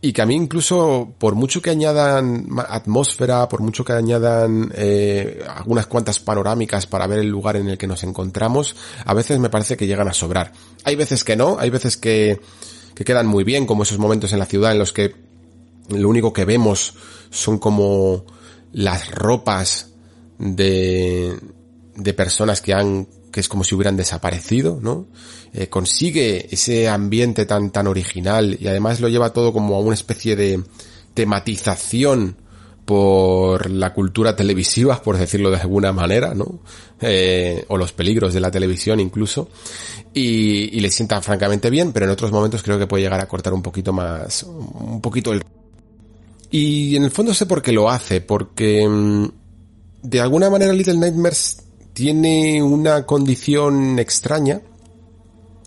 y 0.00 0.12
que 0.12 0.22
a 0.22 0.26
mí 0.26 0.34
incluso, 0.34 1.14
por 1.18 1.34
mucho 1.34 1.62
que 1.62 1.70
añadan 1.70 2.46
atmósfera, 2.68 3.48
por 3.48 3.60
mucho 3.60 3.84
que 3.84 3.94
añadan 3.94 4.70
eh, 4.74 5.42
algunas 5.48 5.86
cuantas 5.86 6.20
panorámicas 6.20 6.86
para 6.86 7.06
ver 7.06 7.20
el 7.20 7.28
lugar 7.28 7.56
en 7.56 7.70
el 7.70 7.78
que 7.78 7.86
nos 7.86 8.04
encontramos, 8.04 8.76
a 9.04 9.14
veces 9.14 9.38
me 9.38 9.48
parece 9.48 9.76
que 9.76 9.86
llegan 9.86 10.08
a 10.08 10.12
sobrar. 10.12 10.52
Hay 10.84 10.94
veces 10.94 11.24
que 11.24 11.36
no, 11.36 11.56
hay 11.58 11.70
veces 11.70 11.96
que 11.96 12.40
que 12.94 13.04
quedan 13.04 13.26
muy 13.26 13.44
bien, 13.44 13.66
como 13.66 13.82
esos 13.82 13.98
momentos 13.98 14.32
en 14.32 14.38
la 14.38 14.46
ciudad 14.46 14.72
en 14.72 14.78
los 14.78 14.92
que 14.92 15.14
lo 15.88 16.08
único 16.08 16.32
que 16.32 16.44
vemos 16.44 16.94
son 17.30 17.58
como 17.58 18.24
las 18.72 19.10
ropas 19.10 19.90
de, 20.38 21.38
de 21.96 22.14
personas 22.14 22.60
que 22.60 22.74
han, 22.74 23.06
que 23.30 23.40
es 23.40 23.48
como 23.48 23.64
si 23.64 23.74
hubieran 23.74 23.96
desaparecido, 23.96 24.78
¿no? 24.80 25.06
Eh, 25.52 25.68
consigue 25.68 26.48
ese 26.52 26.88
ambiente 26.88 27.46
tan, 27.46 27.70
tan 27.70 27.86
original 27.86 28.56
y 28.60 28.66
además 28.66 29.00
lo 29.00 29.08
lleva 29.08 29.32
todo 29.32 29.52
como 29.52 29.76
a 29.76 29.80
una 29.80 29.94
especie 29.94 30.36
de 30.36 30.62
tematización 31.14 32.36
por 32.84 33.70
la 33.70 33.94
cultura 33.94 34.36
televisiva, 34.36 35.00
por 35.00 35.16
decirlo 35.16 35.50
de 35.50 35.56
alguna 35.56 35.92
manera, 35.92 36.34
¿no? 36.34 36.60
Eh, 37.00 37.64
o 37.68 37.78
los 37.78 37.92
peligros 37.92 38.34
de 38.34 38.40
la 38.40 38.50
televisión 38.50 39.00
incluso. 39.00 39.48
Y, 40.12 40.76
y, 40.76 40.80
le 40.80 40.90
sienta 40.90 41.20
francamente 41.22 41.70
bien, 41.70 41.92
pero 41.92 42.06
en 42.06 42.12
otros 42.12 42.30
momentos 42.30 42.62
creo 42.62 42.78
que 42.78 42.86
puede 42.86 43.04
llegar 43.04 43.20
a 43.20 43.26
cortar 43.26 43.52
un 43.52 43.62
poquito 43.62 43.92
más, 43.92 44.42
un 44.44 45.00
poquito 45.00 45.32
el... 45.32 45.42
Y 46.56 46.94
en 46.94 47.02
el 47.02 47.10
fondo 47.10 47.34
sé 47.34 47.46
por 47.46 47.62
qué 47.62 47.72
lo 47.72 47.90
hace, 47.90 48.20
porque 48.20 48.86
mm, 48.88 49.26
de 50.04 50.20
alguna 50.20 50.48
manera 50.50 50.72
Little 50.72 50.98
Nightmares 50.98 51.64
tiene 51.92 52.62
una 52.62 53.04
condición 53.06 53.98
extraña 53.98 54.62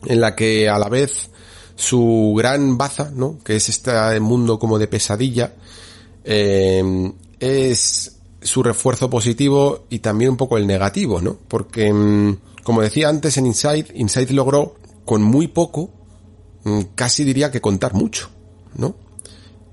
en 0.05 0.21
la 0.21 0.33
que 0.33 0.69
a 0.69 0.79
la 0.79 0.87
vez 0.87 1.29
su 1.75 2.33
gran 2.37 2.77
baza, 2.77 3.11
¿no? 3.13 3.37
Que 3.43 3.57
es 3.57 3.67
este 3.67 4.17
mundo 4.21 4.57
como 4.59 4.79
de 4.79 4.87
pesadilla, 4.87 5.55
eh, 6.23 7.11
es 7.37 8.19
su 8.41 8.63
refuerzo 8.63 9.09
positivo 9.09 9.87
y 9.89 9.99
también 9.99 10.31
un 10.31 10.37
poco 10.37 10.57
el 10.57 10.67
negativo, 10.67 11.19
¿no? 11.19 11.37
Porque, 11.49 11.91
mm, 11.91 12.37
como 12.63 12.81
decía 12.81 13.09
antes 13.09 13.35
en 13.35 13.47
Inside, 13.47 13.87
Inside 13.95 14.31
logró 14.31 14.75
con 15.03 15.21
muy 15.21 15.49
poco, 15.49 15.89
mm, 16.63 16.79
casi 16.95 17.25
diría 17.25 17.51
que 17.51 17.59
contar 17.59 17.93
mucho, 17.93 18.29
¿no? 18.73 19.06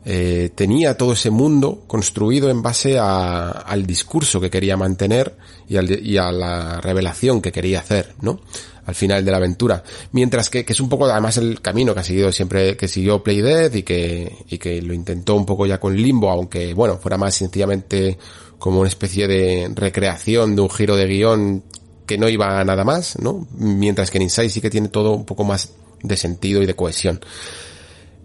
Eh, 0.06 0.50
tenía 0.54 0.96
todo 0.96 1.14
ese 1.14 1.30
mundo 1.30 1.84
construido 1.86 2.50
en 2.50 2.62
base 2.62 2.98
a, 2.98 3.48
al 3.48 3.86
discurso 3.86 4.40
que 4.40 4.50
quería 4.50 4.76
mantener 4.76 5.36
y, 5.68 6.10
y 6.10 6.18
a 6.18 6.30
la 6.30 6.80
revelación 6.80 7.40
que 7.40 7.52
quería 7.52 7.80
hacer, 7.80 8.14
¿no? 8.20 8.40
al 8.86 8.94
final 8.94 9.24
de 9.24 9.30
la 9.30 9.38
aventura. 9.38 9.82
Mientras 10.12 10.50
que, 10.50 10.64
que 10.64 10.72
es 10.72 10.80
un 10.80 10.88
poco 10.88 11.06
además 11.06 11.36
el 11.36 11.60
camino 11.60 11.94
que 11.94 12.00
ha 12.00 12.04
seguido 12.04 12.30
siempre, 12.32 12.76
que 12.76 12.88
siguió 12.88 13.22
Play 13.22 13.40
Dead 13.40 13.72
y 13.72 13.82
que, 13.82 14.44
y 14.48 14.58
que 14.58 14.82
lo 14.82 14.94
intentó 14.94 15.34
un 15.34 15.46
poco 15.46 15.66
ya 15.66 15.78
con 15.78 15.96
Limbo, 15.96 16.30
aunque 16.30 16.74
bueno, 16.74 16.98
fuera 16.98 17.16
más 17.16 17.34
sencillamente 17.34 18.18
como 18.58 18.80
una 18.80 18.88
especie 18.88 19.26
de 19.26 19.70
recreación 19.74 20.56
de 20.56 20.62
un 20.62 20.70
giro 20.70 20.96
de 20.96 21.06
guion 21.06 21.62
que 22.06 22.18
no 22.18 22.28
iba 22.28 22.60
a 22.60 22.64
nada 22.64 22.84
más, 22.84 23.18
¿no? 23.18 23.46
Mientras 23.56 24.10
que 24.10 24.18
en 24.18 24.22
Inside 24.22 24.50
sí 24.50 24.60
que 24.60 24.70
tiene 24.70 24.88
todo 24.88 25.12
un 25.12 25.24
poco 25.24 25.44
más 25.44 25.70
de 26.02 26.16
sentido 26.16 26.62
y 26.62 26.66
de 26.66 26.74
cohesión. 26.74 27.20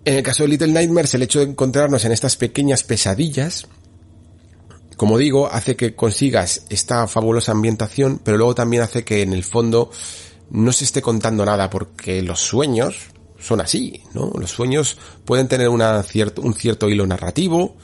En 0.05 0.15
el 0.15 0.23
caso 0.23 0.43
de 0.43 0.49
Little 0.49 0.71
Nightmares, 0.71 1.13
el 1.13 1.23
hecho 1.23 1.39
de 1.39 1.45
encontrarnos 1.45 2.05
en 2.05 2.11
estas 2.11 2.37
pequeñas 2.37 2.83
pesadillas, 2.83 3.67
como 4.95 5.17
digo, 5.17 5.47
hace 5.51 5.75
que 5.75 5.95
consigas 5.95 6.63
esta 6.69 7.07
fabulosa 7.07 7.51
ambientación, 7.51 8.19
pero 8.23 8.37
luego 8.37 8.55
también 8.55 8.83
hace 8.83 9.03
que 9.03 9.21
en 9.21 9.33
el 9.33 9.43
fondo 9.43 9.91
no 10.49 10.71
se 10.71 10.85
esté 10.85 11.01
contando 11.01 11.45
nada 11.45 11.69
porque 11.69 12.21
los 12.21 12.39
sueños 12.39 12.97
son 13.39 13.61
así, 13.61 14.03
¿no? 14.13 14.31
Los 14.37 14.51
sueños 14.51 14.97
pueden 15.23 15.47
tener 15.47 15.69
cierto, 16.03 16.41
un 16.41 16.53
cierto 16.53 16.89
hilo 16.89 17.07
narrativo 17.07 17.77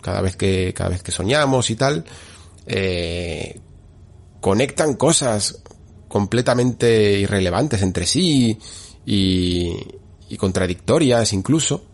cada 0.00 0.20
vez 0.20 0.36
que, 0.36 0.72
cada 0.74 0.90
vez 0.90 1.02
que 1.02 1.10
soñamos 1.12 1.70
y 1.70 1.76
tal, 1.76 2.04
eh, 2.66 3.60
conectan 4.40 4.94
cosas 4.94 5.62
completamente 6.08 7.18
irrelevantes 7.18 7.82
entre 7.82 8.06
sí 8.06 8.58
y, 9.04 9.76
y 10.34 10.36
contradictorias 10.36 11.32
incluso, 11.32 11.84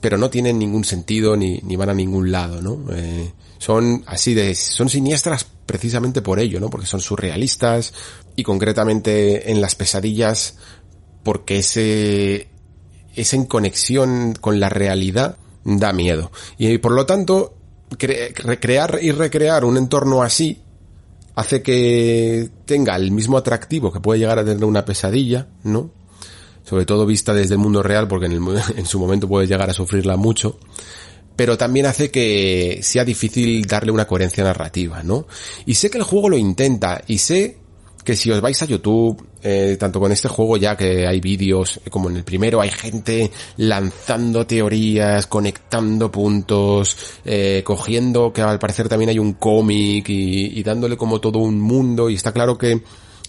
pero 0.00 0.16
no 0.16 0.30
tienen 0.30 0.58
ningún 0.58 0.82
sentido 0.84 1.36
ni, 1.36 1.60
van 1.76 1.90
a 1.90 1.94
ningún 1.94 2.32
lado, 2.32 2.62
¿no? 2.62 2.86
Eh, 2.90 3.32
son 3.58 4.02
así 4.06 4.32
de, 4.32 4.54
son 4.54 4.88
siniestras 4.88 5.46
precisamente 5.66 6.22
por 6.22 6.40
ello, 6.40 6.58
¿no? 6.58 6.70
Porque 6.70 6.86
son 6.86 7.00
surrealistas 7.00 7.92
y 8.34 8.42
concretamente 8.42 9.50
en 9.50 9.60
las 9.60 9.74
pesadillas 9.74 10.56
porque 11.22 11.58
ese, 11.58 12.48
esa 13.14 13.36
en 13.36 13.44
conexión 13.44 14.34
con 14.40 14.58
la 14.58 14.70
realidad 14.70 15.36
da 15.64 15.92
miedo. 15.92 16.32
Y 16.56 16.78
por 16.78 16.92
lo 16.92 17.04
tanto, 17.04 17.54
recrear 17.90 19.00
y 19.02 19.12
recrear 19.12 19.66
un 19.66 19.76
entorno 19.76 20.22
así 20.22 20.62
hace 21.34 21.62
que 21.62 22.48
tenga 22.64 22.96
el 22.96 23.10
mismo 23.10 23.36
atractivo 23.36 23.92
que 23.92 24.00
puede 24.00 24.20
llegar 24.20 24.38
a 24.38 24.44
tener 24.46 24.64
una 24.64 24.86
pesadilla, 24.86 25.48
¿no? 25.62 25.99
Sobre 26.64 26.86
todo 26.86 27.06
vista 27.06 27.34
desde 27.34 27.54
el 27.54 27.60
mundo 27.60 27.82
real, 27.82 28.06
porque 28.08 28.26
en, 28.26 28.32
el, 28.32 28.42
en 28.76 28.86
su 28.86 28.98
momento 28.98 29.28
puede 29.28 29.46
llegar 29.46 29.68
a 29.70 29.72
sufrirla 29.72 30.16
mucho 30.16 30.58
pero 31.36 31.56
también 31.56 31.86
hace 31.86 32.10
que 32.10 32.80
sea 32.82 33.02
difícil 33.02 33.64
darle 33.64 33.90
una 33.90 34.06
coherencia 34.06 34.44
narrativa, 34.44 35.02
¿no? 35.02 35.26
Y 35.64 35.72
sé 35.72 35.88
que 35.88 35.96
el 35.96 36.04
juego 36.04 36.28
lo 36.28 36.36
intenta 36.36 37.02
y 37.06 37.16
sé 37.16 37.56
que 38.04 38.16
si 38.16 38.30
os 38.30 38.40
vais 38.40 38.60
a 38.62 38.66
YouTube, 38.66 39.26
eh, 39.42 39.76
tanto 39.78 40.00
con 40.00 40.12
este 40.12 40.28
juego 40.28 40.56
ya 40.56 40.76
que 40.76 41.06
hay 41.06 41.20
vídeos, 41.20 41.80
como 41.90 42.10
en 42.10 42.16
el 42.16 42.24
primero 42.24 42.60
hay 42.60 42.70
gente 42.70 43.30
lanzando 43.56 44.46
teorías, 44.46 45.26
conectando 45.26 46.10
puntos, 46.10 46.96
eh, 47.24 47.62
cogiendo 47.64 48.32
que 48.32 48.42
al 48.42 48.58
parecer 48.58 48.88
también 48.88 49.10
hay 49.10 49.18
un 49.18 49.34
cómic 49.34 50.08
y, 50.08 50.62
dándole 50.62 50.96
como 50.96 51.20
todo 51.20 51.38
un 51.38 51.58
mundo 51.58 52.10
y 52.10 52.16
está 52.16 52.32
claro 52.32 52.58
que 52.58 52.82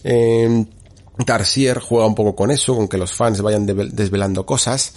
eh, 0.04 0.66
Tarsier 1.26 1.80
juega 1.80 2.08
un 2.08 2.16
poco 2.16 2.36
con 2.36 2.52
eso, 2.52 2.76
con 2.76 2.88
que 2.88 2.98
los 2.98 3.14
fans 3.14 3.42
vayan 3.42 3.66
desvelando 3.66 4.46
cosas, 4.46 4.94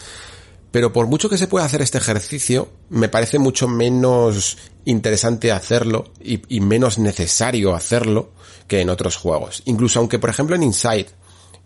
pero 0.75 0.93
por 0.93 1.07
mucho 1.07 1.29
que 1.29 1.39
se 1.39 1.47
pueda 1.47 1.65
hacer 1.65 1.83
este 1.83 1.99
ejercicio, 1.99 2.69
me 2.89 3.09
parece 3.09 3.39
mucho 3.39 3.69
menos 3.69 4.59
interesante 4.85 5.53
hacerlo 5.53 6.11
y, 6.21 6.61
menos 6.61 6.99
necesario 6.99 7.75
hacerlo 7.75 8.33
que 8.67 8.81
en 8.81 8.91
otros 8.91 9.17
juegos. 9.17 9.63
Incluso 9.67 10.01
aunque, 10.01 10.19
por 10.19 10.31
ejemplo, 10.31 10.57
en 10.57 10.65
Inside, 10.65 11.07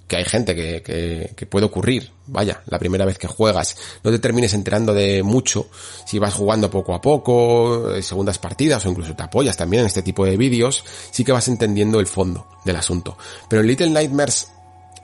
que 0.09 0.17
hay 0.17 0.25
gente 0.25 0.57
que, 0.57 1.33
que, 1.37 1.47
puede 1.47 1.67
ocurrir, 1.67 2.11
vaya, 2.27 2.63
la 2.67 2.79
primera 2.79 3.05
vez 3.05 3.19
que 3.19 3.29
juegas, 3.29 3.77
no 4.03 4.11
te 4.11 4.19
termines 4.19 4.55
enterando 4.55 4.95
de 4.95 5.23
mucho 5.23 5.69
si 6.07 6.19
vas 6.19 6.35
jugando 6.35 6.71
poco 6.71 6.95
a 6.95 7.01
poco, 7.01 7.95
eh, 7.95 8.03
segundas 8.03 8.39
partidas 8.39 8.85
o 8.87 8.89
incluso 8.89 9.15
te 9.15 9.23
apoyas 9.23 9.57
también 9.57 9.83
en 9.83 9.87
este 9.87 10.03
tipo 10.03 10.25
de 10.25 10.39
vídeos, 10.39 10.83
sí 11.11 11.25
que 11.25 11.33
vas 11.33 11.47
entendiendo 11.49 12.01
el 12.01 12.07
fondo 12.07 12.49
del 12.65 12.77
asunto. 12.77 13.19
Pero 13.49 13.61
en 13.61 13.69
Little 13.69 13.91
Nightmares 13.91 14.51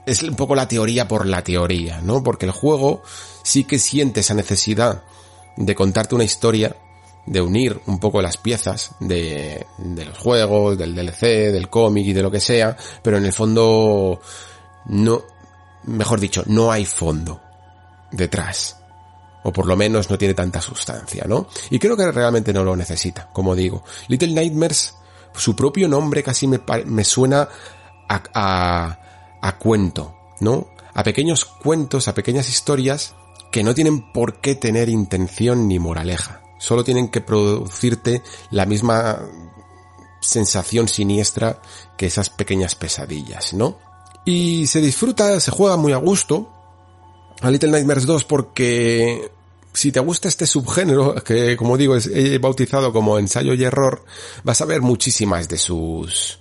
es 0.07 0.23
un 0.23 0.35
poco 0.35 0.55
la 0.55 0.67
teoría 0.67 1.07
por 1.07 1.27
la 1.27 1.43
teoría, 1.43 2.01
¿no? 2.01 2.23
Porque 2.23 2.47
el 2.47 2.51
juego 2.51 3.03
sí 3.43 3.63
que 3.63 3.77
siente 3.77 4.21
esa 4.21 4.33
necesidad 4.33 5.03
de 5.55 5.75
contarte 5.75 6.15
una 6.15 6.23
historia, 6.23 6.75
de 7.27 7.41
unir 7.41 7.79
un 7.85 7.99
poco 7.99 8.21
las 8.21 8.37
piezas 8.37 8.91
de, 8.99 9.65
de 9.77 10.05
los 10.05 10.17
juegos, 10.17 10.77
del 10.77 10.95
DLC, 10.95 11.51
del 11.51 11.69
cómic 11.69 12.07
y 12.07 12.13
de 12.13 12.23
lo 12.23 12.31
que 12.31 12.39
sea, 12.39 12.75
pero 13.03 13.17
en 13.17 13.25
el 13.25 13.33
fondo 13.33 14.19
no, 14.87 15.23
mejor 15.83 16.19
dicho, 16.19 16.43
no 16.47 16.71
hay 16.71 16.85
fondo 16.85 17.41
detrás. 18.11 18.77
O 19.43 19.53
por 19.53 19.67
lo 19.67 19.75
menos 19.75 20.09
no 20.09 20.17
tiene 20.17 20.33
tanta 20.33 20.59
sustancia, 20.59 21.25
¿no? 21.27 21.47
Y 21.69 21.77
creo 21.77 21.95
que 21.95 22.11
realmente 22.11 22.51
no 22.51 22.63
lo 22.63 22.75
necesita, 22.75 23.29
como 23.31 23.55
digo. 23.55 23.83
Little 24.07 24.33
Nightmares, 24.33 24.95
su 25.35 25.55
propio 25.55 25.87
nombre 25.87 26.23
casi 26.23 26.47
me, 26.47 26.61
me 26.85 27.03
suena 27.03 27.47
a, 28.09 28.23
a, 28.33 28.99
a 29.41 29.57
cuento, 29.57 30.15
¿no? 30.39 30.67
A 30.95 31.03
pequeños 31.03 31.45
cuentos, 31.45 32.07
a 32.07 32.15
pequeñas 32.15 32.49
historias 32.49 33.13
que 33.51 33.63
no 33.63 33.75
tienen 33.75 34.11
por 34.11 34.41
qué 34.41 34.55
tener 34.55 34.89
intención 34.89 35.67
ni 35.67 35.77
moraleja. 35.77 36.41
Solo 36.57 36.83
tienen 36.83 37.09
que 37.09 37.21
producirte 37.21 38.23
la 38.49 38.65
misma 38.65 39.19
sensación 40.21 40.87
siniestra 40.87 41.61
que 41.97 42.07
esas 42.07 42.29
pequeñas 42.29 42.75
pesadillas, 42.75 43.53
¿no? 43.53 43.77
Y 44.25 44.67
se 44.67 44.81
disfruta, 44.81 45.39
se 45.39 45.51
juega 45.51 45.77
muy 45.77 45.93
a 45.93 45.97
gusto 45.97 46.51
a 47.41 47.51
Little 47.51 47.71
Nightmares 47.71 48.05
2 48.05 48.23
porque 48.25 49.29
si 49.73 49.91
te 49.91 49.99
gusta 49.99 50.27
este 50.27 50.47
subgénero, 50.47 51.15
que 51.23 51.55
como 51.57 51.77
digo 51.77 51.95
es 51.95 52.41
bautizado 52.41 52.91
como 52.91 53.19
ensayo 53.19 53.53
y 53.53 53.63
error, 53.63 54.03
vas 54.43 54.61
a 54.61 54.65
ver 54.65 54.81
muchísimas 54.81 55.47
de 55.47 55.57
sus 55.57 56.39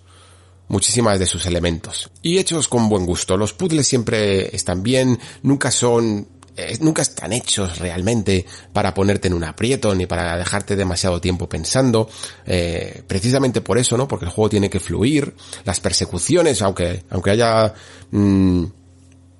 muchísimas 0.69 1.19
de 1.19 1.27
sus 1.27 1.47
elementos. 1.47 2.11
Y 2.23 2.39
hechos 2.39 2.69
con 2.69 2.89
buen 2.89 3.05
gusto. 3.05 3.37
Los 3.37 3.53
puzzles 3.53 3.87
siempre 3.87 4.55
están 4.55 4.83
bien, 4.83 5.19
nunca 5.43 5.71
son 5.71 6.27
eh, 6.57 6.79
nunca 6.81 7.03
están 7.03 7.33
hechos 7.33 7.79
realmente 7.79 8.47
para 8.73 8.95
ponerte 8.95 9.29
en 9.29 9.35
un 9.35 9.45
aprieto 9.45 9.95
ni 9.95 10.07
para 10.07 10.37
dejarte 10.37 10.77
demasiado 10.77 11.21
tiempo 11.21 11.49
pensando. 11.49 12.09
Eh, 12.47 13.03
precisamente 13.07 13.61
por 13.61 13.79
eso, 13.79 13.97
¿no? 13.97 14.07
Porque 14.07 14.27
el 14.27 14.31
juego 14.31 14.51
tiene 14.51 14.71
que 14.71 14.81
fluir. 14.81 15.35
Las 15.65 15.81
persecuciones, 15.81 16.63
aunque, 16.63 17.05
aunque 17.11 17.31
haya 17.31 17.75
mm, 18.11 18.65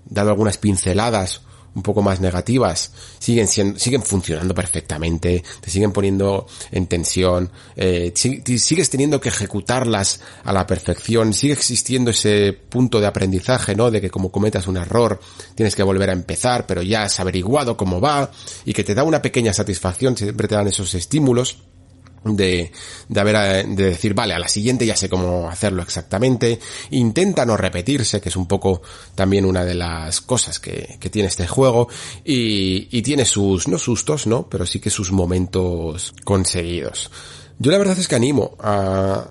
dado 0.07 0.31
algunas 0.31 0.59
pinceladas 0.59 1.43
un 1.75 1.83
poco 1.83 2.03
más 2.03 2.21
negativas 2.21 2.93
siguen 3.19 3.49
siendo, 3.49 3.79
siguen 3.79 4.03
funcionando 4.03 4.55
perfectamente, 4.55 5.43
te 5.61 5.71
siguen 5.71 5.93
poniendo 5.93 6.47
en 6.71 6.87
tensión, 6.87 7.51
eh, 7.77 8.13
sigues 8.15 8.91
teniendo 8.91 9.21
que 9.21 9.29
ejecutarlas 9.29 10.21
a 10.45 10.53
la 10.53 10.67
perfección, 10.67 11.33
sigue 11.33 11.55
existiendo 11.55 12.11
ese 12.11 12.53
punto 12.53 13.01
de 13.01 13.07
aprendizaje, 13.07 13.75
¿no? 13.75 13.91
De 13.91 14.01
que 14.01 14.11
como 14.11 14.31
cometas 14.31 14.67
un 14.67 14.77
error 14.77 15.21
tienes 15.55 15.75
que 15.75 15.83
volver 15.83 16.11
a 16.11 16.13
empezar, 16.13 16.67
pero 16.67 16.83
ya 16.83 17.05
has 17.05 17.21
averiguado 17.21 17.77
cómo 17.77 18.01
va 18.01 18.31
y 18.65 18.73
que 18.73 18.85
te 18.85 18.95
da 18.95 19.05
una 19.05 19.23
pequeña 19.23 19.53
satisfacción, 19.53 20.17
siempre 20.17 20.49
te 20.49 20.55
dan 20.55 20.69
esos 20.69 20.95
estímulos 20.95 21.59
de, 22.25 22.73
de 23.09 23.21
haber, 23.21 23.37
eh, 23.37 23.65
de 23.69 23.85
decir, 23.85 24.15
vale, 24.15 24.35
a 24.35 24.39
la 24.39 24.49
siguiente 24.49 24.87
ya 24.87 24.97
sé 24.97 25.09
cómo 25.09 25.49
hacerlo 25.49 25.83
exactamente. 25.83 26.59
Intenta 26.91 27.45
no 27.45 27.57
repetirse, 27.57 28.21
que 28.21 28.29
es 28.29 28.37
un 28.37 28.47
poco 28.47 28.83
también 29.15 29.45
una 29.45 29.65
de 29.65 29.75
las 29.75 30.21
cosas 30.21 30.59
que, 30.59 30.97
que 30.99 31.11
tiene 31.11 31.29
este 31.29 31.47
juego. 31.47 31.89
Y, 32.25 32.89
y 32.91 33.03
tiene 33.03 33.25
sus, 33.25 33.69
no 33.69 33.79
sustos, 33.79 34.27
¿no? 34.27 34.49
Pero 34.49 34.67
sí 34.67 34.81
que 34.81 34.91
sus 34.91 35.13
momentos 35.13 36.15
conseguidos. 36.25 37.11
Yo 37.59 37.71
la 37.71 37.79
verdad 37.79 37.99
es 37.99 38.09
que 38.09 38.17
animo 38.17 38.57
a 38.61 39.31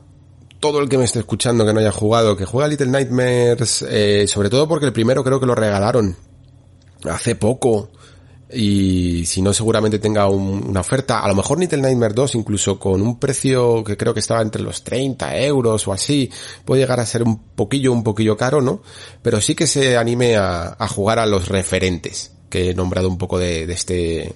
todo 0.60 0.80
el 0.80 0.88
que 0.88 0.98
me 0.98 1.04
esté 1.04 1.20
escuchando 1.20 1.66
que 1.66 1.74
no 1.74 1.82
haya 1.82 1.92
jugado, 1.92 2.38
que 2.38 2.46
juega 2.46 2.70
Little 2.70 2.88
Nightmares, 2.88 3.86
eh, 3.90 4.26
sobre 4.28 4.50
todo 4.50 4.68
porque 4.68 4.86
el 4.86 4.94
primero 4.94 5.22
creo 5.22 5.40
que 5.40 5.46
lo 5.46 5.56
regalaron 5.56 6.16
hace 7.04 7.36
poco 7.36 7.90
y 8.54 9.26
si 9.26 9.42
no 9.42 9.54
seguramente 9.54 10.00
tenga 10.00 10.28
una 10.28 10.82
oferta, 10.82 11.20
a 11.20 11.28
lo 11.28 11.36
mejor 11.36 11.60
Little 11.60 11.82
Nightmare 11.82 12.14
2 12.14 12.36
incluso 12.36 12.80
con 12.80 13.02
un 13.02 13.20
precio 13.20 13.84
que 13.84 13.98
creo 13.98 14.14
que 14.14 14.20
estaba 14.20 14.42
entre 14.42 14.62
los 14.62 14.84
30 14.84 15.38
euros 15.40 15.88
o 15.88 15.94
así, 15.94 16.30
puede 16.66 16.82
llegar 16.82 17.00
a 17.00 17.06
ser 17.06 17.24
un 17.24 17.40
poquillo, 17.56 17.92
un 17.92 18.04
poquillo 18.04 18.38
caro, 18.38 18.62
¿no? 18.62 18.82
Pero 19.22 19.42
sí 19.42 19.56
que 19.56 19.68
se 19.68 19.98
anime 19.98 20.38
a, 20.38 20.76
jugar 20.88 21.20
a 21.20 21.26
los 21.26 21.48
referentes 21.48 22.32
que 22.50 22.70
he 22.70 22.74
nombrado 22.76 23.08
un 23.08 23.18
poco 23.18 23.40
de, 23.40 23.64
este, 23.64 24.36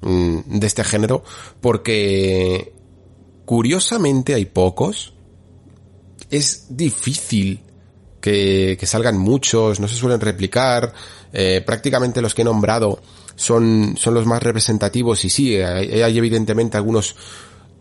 mm, 0.00 0.58
de 0.58 0.66
este 0.66 0.84
género, 0.84 1.22
porque 1.60 2.72
curiosamente 3.44 4.34
hay 4.34 4.46
pocos, 4.46 5.12
es 6.30 6.66
difícil 6.70 7.60
que, 8.20 8.78
que 8.80 8.86
salgan 8.86 9.18
muchos, 9.18 9.80
no 9.80 9.88
se 9.88 9.96
suelen 9.96 10.20
replicar, 10.20 10.94
eh, 11.36 11.62
prácticamente 11.66 12.22
los 12.22 12.32
que 12.32 12.42
he 12.42 12.44
nombrado 12.44 13.00
son, 13.36 13.96
son 13.96 14.14
los 14.14 14.26
más 14.26 14.42
representativos 14.42 15.24
y 15.24 15.30
sí, 15.30 15.56
hay, 15.56 16.16
evidentemente 16.16 16.76
algunos 16.76 17.16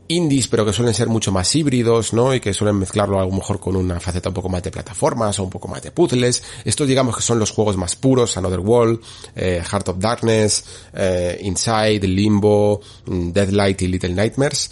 indies, 0.07 0.47
pero 0.47 0.65
que 0.65 0.73
suelen 0.73 0.93
ser 0.93 1.07
mucho 1.07 1.31
más 1.31 1.55
híbridos, 1.55 2.13
¿no? 2.13 2.33
Y 2.33 2.39
que 2.39 2.53
suelen 2.53 2.77
mezclarlo 2.77 3.19
a 3.19 3.25
lo 3.25 3.31
mejor 3.31 3.59
con 3.59 3.75
una 3.75 3.99
faceta 3.99 4.29
un 4.29 4.35
poco 4.35 4.49
más 4.49 4.61
de 4.61 4.71
plataformas 4.71 5.39
o 5.39 5.43
un 5.43 5.49
poco 5.49 5.67
más 5.67 5.81
de 5.81 5.91
puzzles. 5.91 6.43
Estos 6.65 6.87
digamos 6.87 7.15
que 7.15 7.21
son 7.21 7.39
los 7.39 7.51
juegos 7.51 7.77
más 7.77 7.95
puros, 7.95 8.35
Another 8.37 8.59
World, 8.59 8.99
eh, 9.35 9.63
Heart 9.65 9.89
of 9.89 9.99
Darkness, 9.99 10.65
eh, 10.93 11.39
Inside, 11.41 12.07
Limbo, 12.07 12.81
mm, 13.05 13.31
Deadlight 13.31 13.81
y 13.81 13.87
Little 13.87 14.13
Nightmares. 14.13 14.71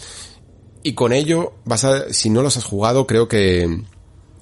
Y 0.82 0.94
con 0.94 1.12
ello 1.12 1.54
vas 1.64 1.84
a, 1.84 2.12
si 2.12 2.28
no 2.28 2.42
los 2.42 2.56
has 2.56 2.64
jugado, 2.64 3.06
creo 3.06 3.28
que, 3.28 3.84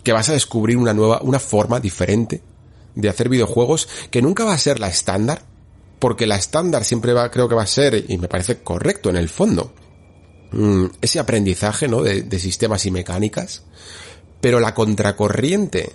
que 0.02 0.12
vas 0.12 0.28
a 0.28 0.32
descubrir 0.32 0.76
una 0.76 0.94
nueva, 0.94 1.20
una 1.22 1.38
forma 1.38 1.80
diferente 1.80 2.42
de 2.94 3.08
hacer 3.08 3.28
videojuegos 3.28 3.88
que 4.10 4.22
nunca 4.22 4.44
va 4.44 4.54
a 4.54 4.58
ser 4.58 4.80
la 4.80 4.88
estándar, 4.88 5.44
porque 6.00 6.26
la 6.26 6.36
estándar 6.36 6.84
siempre 6.84 7.12
va, 7.12 7.30
creo 7.30 7.48
que 7.48 7.54
va 7.54 7.62
a 7.62 7.68
ser, 7.68 8.06
y 8.08 8.18
me 8.18 8.26
parece 8.26 8.62
correcto 8.62 9.10
en 9.10 9.16
el 9.16 9.28
fondo, 9.28 9.72
mm, 10.50 10.86
ese 11.00 11.20
aprendizaje, 11.20 11.86
¿no? 11.86 12.02
De, 12.02 12.38
sistemas 12.38 12.86
y 12.86 12.90
mecánicas, 12.90 13.62
pero 14.40 14.58
la 14.58 14.74
contracorriente 14.74 15.92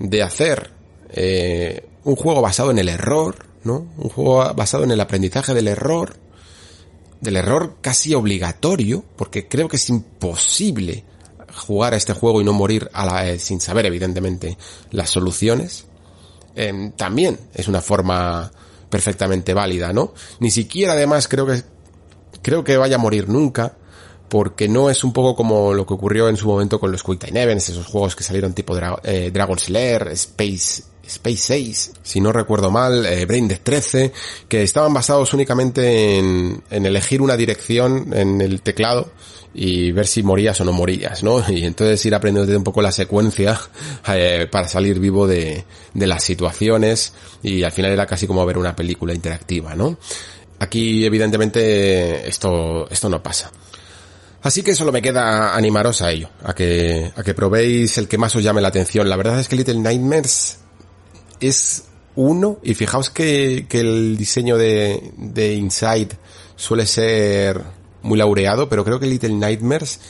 de 0.00 0.22
hacer 0.22 0.72
eh, 1.10 1.88
un 2.04 2.16
juego 2.16 2.42
basado 2.42 2.72
en 2.72 2.78
el 2.78 2.88
error, 2.88 3.46
¿no? 3.62 3.86
Un 3.96 4.08
juego 4.08 4.52
basado 4.54 4.82
en 4.82 4.90
el 4.90 5.00
aprendizaje 5.00 5.54
del 5.54 5.68
error, 5.68 6.16
del 7.20 7.36
error 7.36 7.76
casi 7.80 8.14
obligatorio, 8.14 9.04
porque 9.16 9.46
creo 9.46 9.68
que 9.68 9.76
es 9.76 9.88
imposible 9.88 11.04
jugar 11.54 11.94
a 11.94 11.96
este 11.96 12.12
juego 12.12 12.40
y 12.40 12.44
no 12.44 12.52
morir 12.52 12.90
a 12.92 13.06
la, 13.06 13.38
sin 13.38 13.60
saber 13.60 13.86
evidentemente 13.86 14.58
las 14.90 15.10
soluciones, 15.10 15.84
eh, 16.56 16.92
también 16.96 17.38
es 17.54 17.68
una 17.68 17.80
forma 17.80 18.50
perfectamente 18.92 19.54
válida, 19.54 19.90
¿no? 19.94 20.12
Ni 20.38 20.50
siquiera 20.50 20.92
además 20.92 21.26
creo 21.26 21.46
que 21.46 21.62
creo 22.42 22.62
que 22.62 22.76
vaya 22.76 22.96
a 22.96 22.98
morir 22.98 23.26
nunca 23.26 23.78
porque 24.32 24.66
no 24.66 24.88
es 24.88 25.04
un 25.04 25.12
poco 25.12 25.36
como 25.36 25.74
lo 25.74 25.84
que 25.84 25.92
ocurrió 25.92 26.26
en 26.26 26.38
su 26.38 26.46
momento 26.46 26.80
con 26.80 26.90
los 26.90 27.02
Quick 27.02 27.26
Time 27.26 27.42
Events, 27.42 27.68
esos 27.68 27.84
juegos 27.84 28.16
que 28.16 28.24
salieron 28.24 28.54
tipo 28.54 28.74
eh, 29.02 29.30
Dragon 29.30 29.58
Slayer, 29.58 30.08
Space 30.08 30.84
Space 31.06 31.36
6, 31.36 31.92
si 32.02 32.18
no 32.18 32.32
recuerdo 32.32 32.70
mal, 32.70 33.04
eh, 33.04 33.26
Brain 33.26 33.46
Death 33.46 33.60
13, 33.62 34.10
que 34.48 34.62
estaban 34.62 34.94
basados 34.94 35.34
únicamente 35.34 36.18
en, 36.18 36.62
en 36.70 36.86
elegir 36.86 37.20
una 37.20 37.36
dirección 37.36 38.14
en 38.14 38.40
el 38.40 38.62
teclado 38.62 39.12
y 39.52 39.92
ver 39.92 40.06
si 40.06 40.22
morías 40.22 40.58
o 40.62 40.64
no 40.64 40.72
morías, 40.72 41.22
¿no? 41.22 41.44
Y 41.50 41.66
entonces 41.66 42.02
ir 42.06 42.14
aprendiendo 42.14 42.56
un 42.56 42.64
poco 42.64 42.80
la 42.80 42.90
secuencia 42.90 43.60
eh, 44.08 44.48
para 44.50 44.66
salir 44.66 44.98
vivo 44.98 45.26
de, 45.26 45.62
de 45.92 46.06
las 46.06 46.24
situaciones 46.24 47.12
y 47.42 47.64
al 47.64 47.72
final 47.72 47.90
era 47.90 48.06
casi 48.06 48.26
como 48.26 48.46
ver 48.46 48.56
una 48.56 48.74
película 48.74 49.12
interactiva, 49.12 49.74
¿no? 49.74 49.98
Aquí 50.58 51.04
evidentemente 51.04 52.26
esto, 52.26 52.88
esto 52.88 53.10
no 53.10 53.22
pasa. 53.22 53.52
Así 54.42 54.62
que 54.62 54.74
solo 54.74 54.90
me 54.90 55.02
queda 55.02 55.54
animaros 55.54 56.02
a 56.02 56.10
ello, 56.10 56.28
a 56.42 56.52
que, 56.54 57.12
a 57.14 57.22
que 57.22 57.32
probéis 57.32 57.96
el 57.98 58.08
que 58.08 58.18
más 58.18 58.34
os 58.34 58.42
llame 58.42 58.60
la 58.60 58.68
atención. 58.68 59.08
La 59.08 59.16
verdad 59.16 59.38
es 59.38 59.48
que 59.48 59.56
Little 59.56 59.78
Nightmares 59.78 60.58
es 61.40 61.84
uno, 62.16 62.58
y 62.62 62.74
fijaos 62.74 63.10
que, 63.10 63.66
que 63.68 63.80
el 63.80 64.16
diseño 64.16 64.56
de, 64.56 65.12
de 65.16 65.54
Inside 65.54 66.10
suele 66.56 66.86
ser 66.86 67.62
muy 68.02 68.18
laureado, 68.18 68.68
pero 68.68 68.84
creo 68.84 68.98
que 68.98 69.06
Little 69.06 69.34
Nightmares 69.34 70.00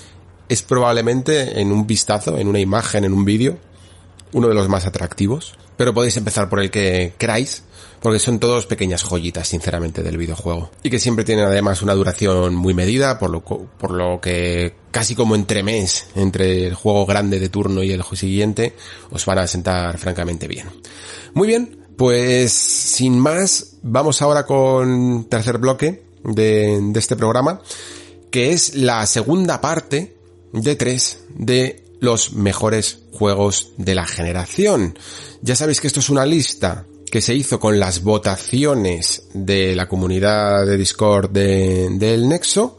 es 0.48 0.62
probablemente 0.62 1.60
en 1.60 1.70
un 1.70 1.86
vistazo, 1.86 2.38
en 2.38 2.48
una 2.48 2.58
imagen, 2.58 3.04
en 3.04 3.12
un 3.12 3.24
vídeo, 3.24 3.58
uno 4.32 4.48
de 4.48 4.54
los 4.54 4.68
más 4.68 4.86
atractivos. 4.86 5.54
Pero 5.76 5.94
podéis 5.94 6.16
empezar 6.16 6.48
por 6.48 6.60
el 6.60 6.70
que 6.70 7.14
queráis, 7.18 7.64
porque 8.02 8.18
son 8.18 8.40
todos 8.40 8.66
pequeñas 8.66 9.04
joyitas, 9.04 9.46
sinceramente, 9.46 10.02
del 10.02 10.18
videojuego. 10.18 10.70
Y 10.82 10.90
que 10.90 10.98
siempre 10.98 11.24
tienen 11.24 11.44
además 11.44 11.82
una 11.82 11.94
duración 11.94 12.54
muy 12.54 12.74
medida, 12.74 13.18
por 13.18 13.30
lo, 13.30 13.42
por 13.42 13.92
lo 13.92 14.20
que 14.20 14.74
casi 14.90 15.14
como 15.14 15.36
entre 15.36 15.62
mes, 15.62 16.08
entre 16.16 16.66
el 16.66 16.74
juego 16.74 17.06
grande 17.06 17.38
de 17.38 17.48
turno 17.48 17.82
y 17.82 17.92
el 17.92 18.02
siguiente, 18.02 18.74
os 19.10 19.24
van 19.24 19.38
a 19.38 19.46
sentar 19.46 19.96
francamente 19.98 20.48
bien. 20.48 20.68
Muy 21.32 21.46
bien, 21.46 21.78
pues 21.96 22.52
sin 22.52 23.18
más, 23.18 23.76
vamos 23.82 24.20
ahora 24.20 24.44
con 24.44 25.28
tercer 25.28 25.58
bloque 25.58 26.02
de, 26.24 26.80
de 26.82 26.98
este 26.98 27.14
programa, 27.14 27.62
que 28.32 28.52
es 28.52 28.74
la 28.74 29.06
segunda 29.06 29.60
parte 29.60 30.16
de 30.52 30.74
tres 30.74 31.20
de 31.28 31.84
los 32.00 32.32
mejores 32.32 32.98
juegos 33.12 33.74
de 33.76 33.94
la 33.94 34.06
generación. 34.06 34.98
Ya 35.40 35.54
sabéis 35.54 35.80
que 35.80 35.86
esto 35.86 36.00
es 36.00 36.10
una 36.10 36.26
lista 36.26 36.86
que 37.12 37.20
se 37.20 37.34
hizo 37.34 37.60
con 37.60 37.78
las 37.78 38.02
votaciones 38.02 39.24
de 39.34 39.76
la 39.76 39.86
comunidad 39.86 40.64
de 40.64 40.78
Discord 40.78 41.28
del 41.28 42.26
Nexo 42.26 42.78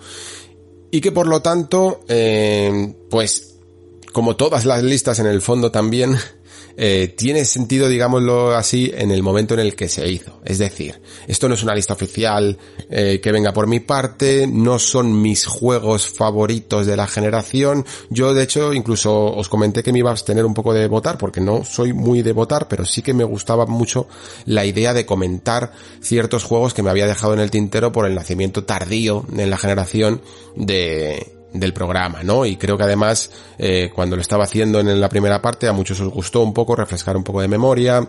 y 0.90 1.02
que 1.02 1.12
por 1.12 1.28
lo 1.28 1.44
tanto, 1.44 2.00
eh, 2.08 2.96
pues 3.12 3.58
como 4.12 4.36
todas 4.36 4.66
las 4.66 4.82
listas 4.82 5.20
en 5.20 5.28
el 5.28 5.40
fondo 5.40 5.70
también 5.70 6.18
eh, 6.76 7.14
tiene 7.16 7.46
sentido, 7.46 7.88
digámoslo 7.88 8.56
así, 8.56 8.92
en 8.96 9.12
el 9.12 9.22
momento 9.22 9.54
en 9.54 9.60
el 9.60 9.76
que 9.76 9.88
se 9.88 10.08
hizo. 10.08 10.40
Es 10.44 10.58
decir, 10.58 11.00
esto 11.28 11.48
no 11.48 11.56
es 11.56 11.64
una 11.64 11.76
lista 11.76 11.94
oficial 11.94 12.58
eh, 12.90 13.20
que 13.22 13.32
venga 13.32 13.54
por 13.54 13.68
mi 13.68 13.80
parte, 13.80 14.48
no 14.48 14.80
son 14.80 15.22
mis 15.22 15.46
juegos 15.46 16.08
favoritos 16.08 16.86
de 16.86 16.98
la 16.98 17.08
generación. 17.08 17.86
Yo, 18.10 18.34
de 18.34 18.44
hecho, 18.44 18.74
incluso 18.74 19.26
os 19.26 19.50
comenté 19.50 19.84
que 19.84 19.94
me 19.94 20.00
iba 20.00 20.12
a 20.12 20.16
tener 20.16 20.46
un 20.46 20.54
poco 20.54 20.74
de 20.74 20.88
votar, 20.88 21.18
porque 21.18 21.42
no 21.42 21.64
soy 21.64 21.94
muy 21.94 22.22
de 22.22 22.34
votar, 22.34 22.68
pero 22.68 22.86
sí 22.86 23.02
que 23.02 23.14
me 23.14 23.24
gustaba 23.24 23.66
mucho 23.66 24.08
la 24.46 24.66
idea 24.66 24.94
de 24.94 25.06
comentar 25.06 25.72
ciertos 26.02 26.44
juegos 26.44 26.74
que 26.74 26.84
me 26.84 26.90
había 26.90 27.08
dejado 27.08 27.34
en 27.34 27.40
el 27.40 27.52
tintero 27.52 27.92
por 27.92 28.06
el 28.06 28.16
nacimiento 28.16 28.64
tardío 28.64 29.26
en 29.36 29.50
la 29.50 29.58
generación 29.58 30.22
de 30.56 31.33
del 31.54 31.74
programa, 31.74 32.24
¿no? 32.24 32.46
Y 32.46 32.58
creo 32.58 32.78
que 32.78 32.84
además, 32.84 33.32
eh, 33.58 33.92
cuando 33.94 34.16
lo 34.16 34.22
estaba 34.22 34.44
haciendo 34.44 34.80
en 34.80 35.00
la 35.00 35.10
primera 35.10 35.42
parte, 35.42 35.68
a 35.68 35.74
muchos 35.74 36.00
os 36.00 36.10
gustó 36.10 36.42
un 36.42 36.54
poco 36.54 36.76
refrescar 36.76 37.16
un 37.16 37.24
poco 37.24 37.42
de 37.42 37.48
memoria, 37.48 38.08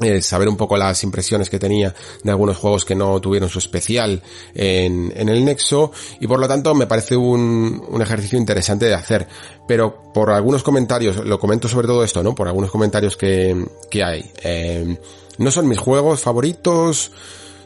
eh, 0.00 0.20
saber 0.22 0.48
un 0.48 0.56
poco 0.56 0.76
las 0.76 1.04
impresiones 1.04 1.48
que 1.48 1.60
tenía 1.60 1.94
de 2.24 2.30
algunos 2.30 2.56
juegos 2.56 2.84
que 2.84 2.96
no 2.96 3.20
tuvieron 3.20 3.48
su 3.48 3.60
especial 3.60 4.20
en, 4.52 5.12
en 5.14 5.28
el 5.28 5.44
Nexo 5.44 5.92
y 6.18 6.26
por 6.26 6.40
lo 6.40 6.48
tanto 6.48 6.74
me 6.74 6.88
parece 6.88 7.16
un, 7.16 7.80
un, 7.88 8.02
ejercicio 8.02 8.36
interesante 8.36 8.86
de 8.86 8.94
hacer. 8.94 9.28
Pero 9.68 10.12
por 10.12 10.30
algunos 10.30 10.64
comentarios, 10.64 11.24
lo 11.24 11.38
comento 11.38 11.68
sobre 11.68 11.86
todo 11.86 12.02
esto, 12.02 12.24
¿no? 12.24 12.34
Por 12.34 12.48
algunos 12.48 12.72
comentarios 12.72 13.16
que, 13.16 13.64
que 13.88 14.02
hay. 14.02 14.32
Eh, 14.42 14.98
no 15.38 15.50
son 15.52 15.68
mis 15.68 15.78
juegos 15.78 16.20
favoritos. 16.20 17.12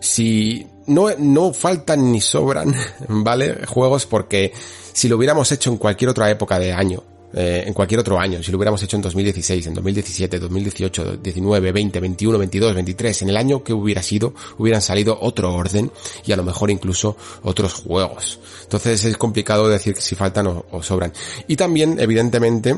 Si 0.01 0.67
no, 0.87 1.09
no 1.19 1.53
faltan 1.55 2.13
ni 2.13 2.21
sobran, 2.21 2.75
¿vale? 3.09 3.65
Juegos 3.67 4.05
porque 4.05 4.53
si 4.99 5.09
lo 5.09 5.17
hubiéramos 5.17 5.53
hecho 5.53 5.71
en 5.71 5.77
cualquier 5.77 6.11
otra 6.11 6.29
época 6.29 6.59
de 6.59 6.73
año, 6.73 7.05
eh, 7.33 7.63
en 7.65 7.73
cualquier 7.73 8.01
otro 8.01 8.19
año, 8.19 8.43
si 8.43 8.51
lo 8.51 8.59
hubiéramos 8.59 8.83
hecho 8.83 8.97
en 8.97 9.03
2016, 9.03 9.69
en 9.69 9.75
2017, 9.75 10.41
2018, 10.41 11.17
19, 11.19 11.71
20, 11.71 12.01
21, 12.01 12.39
22, 12.39 12.75
23, 12.75 13.23
en 13.23 13.29
el 13.29 13.37
año 13.37 13.63
que 13.63 13.73
hubiera 13.73 14.03
sido, 14.03 14.35
hubieran 14.59 14.83
salido 14.83 15.17
otro 15.21 15.55
orden 15.55 15.93
y 16.27 16.33
a 16.33 16.37
lo 16.37 16.43
mejor 16.43 16.73
incluso 16.73 17.17
otros 17.45 17.75
juegos. 17.75 18.41
Entonces 18.65 19.05
es 19.05 19.17
complicado 19.17 19.69
decir 19.69 19.95
si 19.99 20.17
faltan 20.17 20.49
o, 20.49 20.67
o 20.73 20.83
sobran. 20.83 21.13
Y 21.47 21.55
también, 21.55 22.01
evidentemente, 22.01 22.77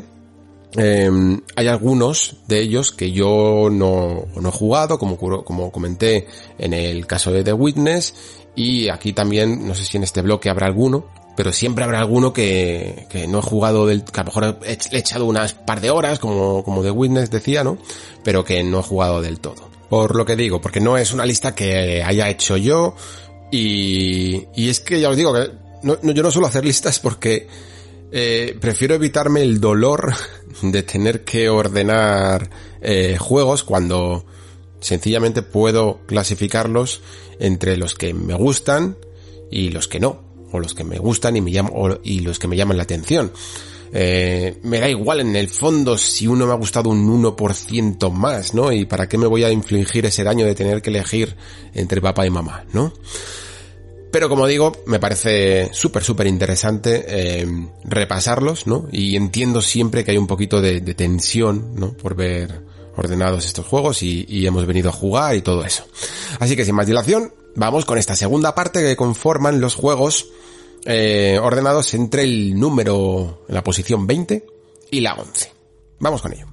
eh, 0.77 1.11
hay 1.57 1.69
algunos 1.69 2.37
de 2.47 2.61
ellos 2.61 2.93
que 2.93 3.13
yo 3.13 3.69
no, 3.73 4.27
no 4.39 4.49
he 4.51 4.53
jugado, 4.53 4.99
como, 4.99 5.17
como 5.17 5.73
comenté 5.73 6.27
en 6.59 6.75
el 6.75 7.07
caso 7.07 7.33
de 7.33 7.43
The 7.43 7.55
Witness, 7.55 8.15
y 8.55 8.91
aquí 8.91 9.15
también, 9.15 9.67
no 9.67 9.75
sé 9.75 9.87
si 9.87 9.97
en 9.97 10.03
este 10.03 10.21
bloque 10.21 10.51
habrá 10.51 10.67
alguno, 10.67 11.07
pero 11.41 11.55
siempre 11.55 11.85
habrá 11.85 12.01
alguno 12.01 12.35
que, 12.35 13.07
que 13.09 13.27
no 13.27 13.39
he 13.39 13.43
jugado 13.43 13.87
del, 13.87 14.05
que 14.05 14.21
a 14.21 14.25
lo 14.25 14.27
mejor 14.27 14.59
he, 14.63 14.73
he 14.73 14.99
echado 14.99 15.25
unas 15.25 15.55
par 15.55 15.81
de 15.81 15.89
horas, 15.89 16.19
como, 16.19 16.63
como 16.63 16.83
The 16.83 16.91
Witness 16.91 17.31
decía, 17.31 17.65
¿no? 17.65 17.79
Pero 18.23 18.45
que 18.45 18.63
no 18.63 18.81
he 18.81 18.83
jugado 18.83 19.23
del 19.23 19.41
todo. 19.41 19.71
Por 19.89 20.17
lo 20.17 20.27
que 20.27 20.37
digo, 20.37 20.61
porque 20.61 20.81
no 20.81 20.99
es 20.99 21.15
una 21.15 21.25
lista 21.25 21.55
que 21.55 22.03
haya 22.03 22.29
hecho 22.29 22.59
yo, 22.59 22.95
y, 23.51 24.49
y 24.55 24.69
es 24.69 24.81
que 24.81 25.01
ya 25.01 25.09
os 25.09 25.17
digo 25.17 25.33
que 25.33 25.51
no, 25.83 25.97
no, 26.03 26.13
yo 26.13 26.23
no 26.23 26.31
suelo 26.31 26.47
hacer 26.47 26.63
listas 26.63 27.01
porque 27.01 27.49
eh, 28.13 28.55
prefiero 28.61 28.95
evitarme 28.95 29.41
el 29.41 29.61
dolor 29.61 30.13
de 30.63 30.83
tener 30.83 31.25
que 31.25 31.49
ordenar 31.49 32.51
eh, 32.83 33.17
juegos 33.19 33.65
cuando 33.65 34.27
sencillamente 34.81 35.41
puedo 35.41 36.01
clasificarlos 36.05 37.01
entre 37.39 37.79
los 37.79 37.95
que 37.95 38.13
me 38.13 38.35
gustan 38.35 38.99
y 39.51 39.71
los 39.71 39.89
que 39.89 40.01
no 40.01 40.29
o 40.53 40.61
los 40.61 40.75
que 40.75 40.85
me 40.85 40.99
gustan 40.99 41.37
y 41.37 41.41
me 41.41 41.51
llaman, 41.51 41.73
o, 41.75 41.99
y 42.03 42.21
los 42.21 42.39
que 42.39 42.49
me 42.49 42.57
llaman 42.57 42.77
la 42.77 42.85
atención. 42.85 43.33
Eh, 43.93 44.59
me 44.63 44.79
da 44.79 44.89
igual 44.89 45.21
en 45.21 45.35
el 45.35 45.49
fondo 45.49 45.99
si 45.99 46.27
uno 46.27 46.47
me 46.47 46.53
ha 46.53 46.57
gustado 46.57 46.91
un 46.91 47.23
1% 47.23 48.11
más, 48.13 48.55
¿no? 48.55 48.73
Y 48.73 48.85
para 48.85 49.09
qué 49.09 49.19
me 49.19 49.27
voy 49.27 49.43
a 49.43 49.51
infligir 49.51 50.07
ese 50.07 50.23
daño 50.23 50.47
de 50.47 50.55
tener 50.55 50.81
que 50.81 50.91
elegir 50.91 51.35
entre 51.75 52.01
papá 52.01 52.25
y 52.27 52.31
mamá, 52.31 52.65
¿no? 52.73 52.93
Pero 54.13 54.29
como 54.29 54.47
digo, 54.47 54.73
me 54.87 54.99
parece 54.99 55.71
súper, 55.73 56.03
súper 56.03 56.27
interesante 56.27 57.05
eh, 57.07 57.47
repasarlos, 57.85 58.67
¿no? 58.67 58.89
Y 58.91 59.17
entiendo 59.17 59.61
siempre 59.61 60.05
que 60.05 60.13
hay 60.13 60.19
un 60.19 60.27
poquito 60.27 60.61
de, 60.61 60.81
de 60.81 60.95
tensión, 60.95 61.75
¿no? 61.75 61.93
Por 61.93 62.15
ver 62.15 62.70
ordenados 62.97 63.47
estos 63.47 63.67
juegos 63.67 64.03
y, 64.03 64.47
hemos 64.47 64.67
venido 64.67 64.91
a 64.91 64.93
jugar 64.93 65.37
y 65.37 65.43
todo 65.43 65.65
eso. 65.65 65.85
Así 66.39 66.57
que 66.57 66.65
sin 66.65 66.75
más 66.75 66.87
dilación, 66.87 67.33
vamos 67.55 67.85
con 67.85 67.99
esta 67.99 68.17
segunda 68.17 68.55
parte 68.55 68.81
que 68.81 68.97
conforman 68.97 69.61
los 69.61 69.75
juegos 69.75 70.29
eh, 70.85 71.39
ordenados 71.43 71.95
entre 71.95 72.23
el 72.23 72.59
número, 72.59 73.45
la 73.49 73.63
posición 73.63 74.07
20 74.07 74.47
y 74.91 75.01
la 75.01 75.15
11. 75.15 75.53
Vamos 76.01 76.23
con 76.23 76.33
ello. 76.33 76.50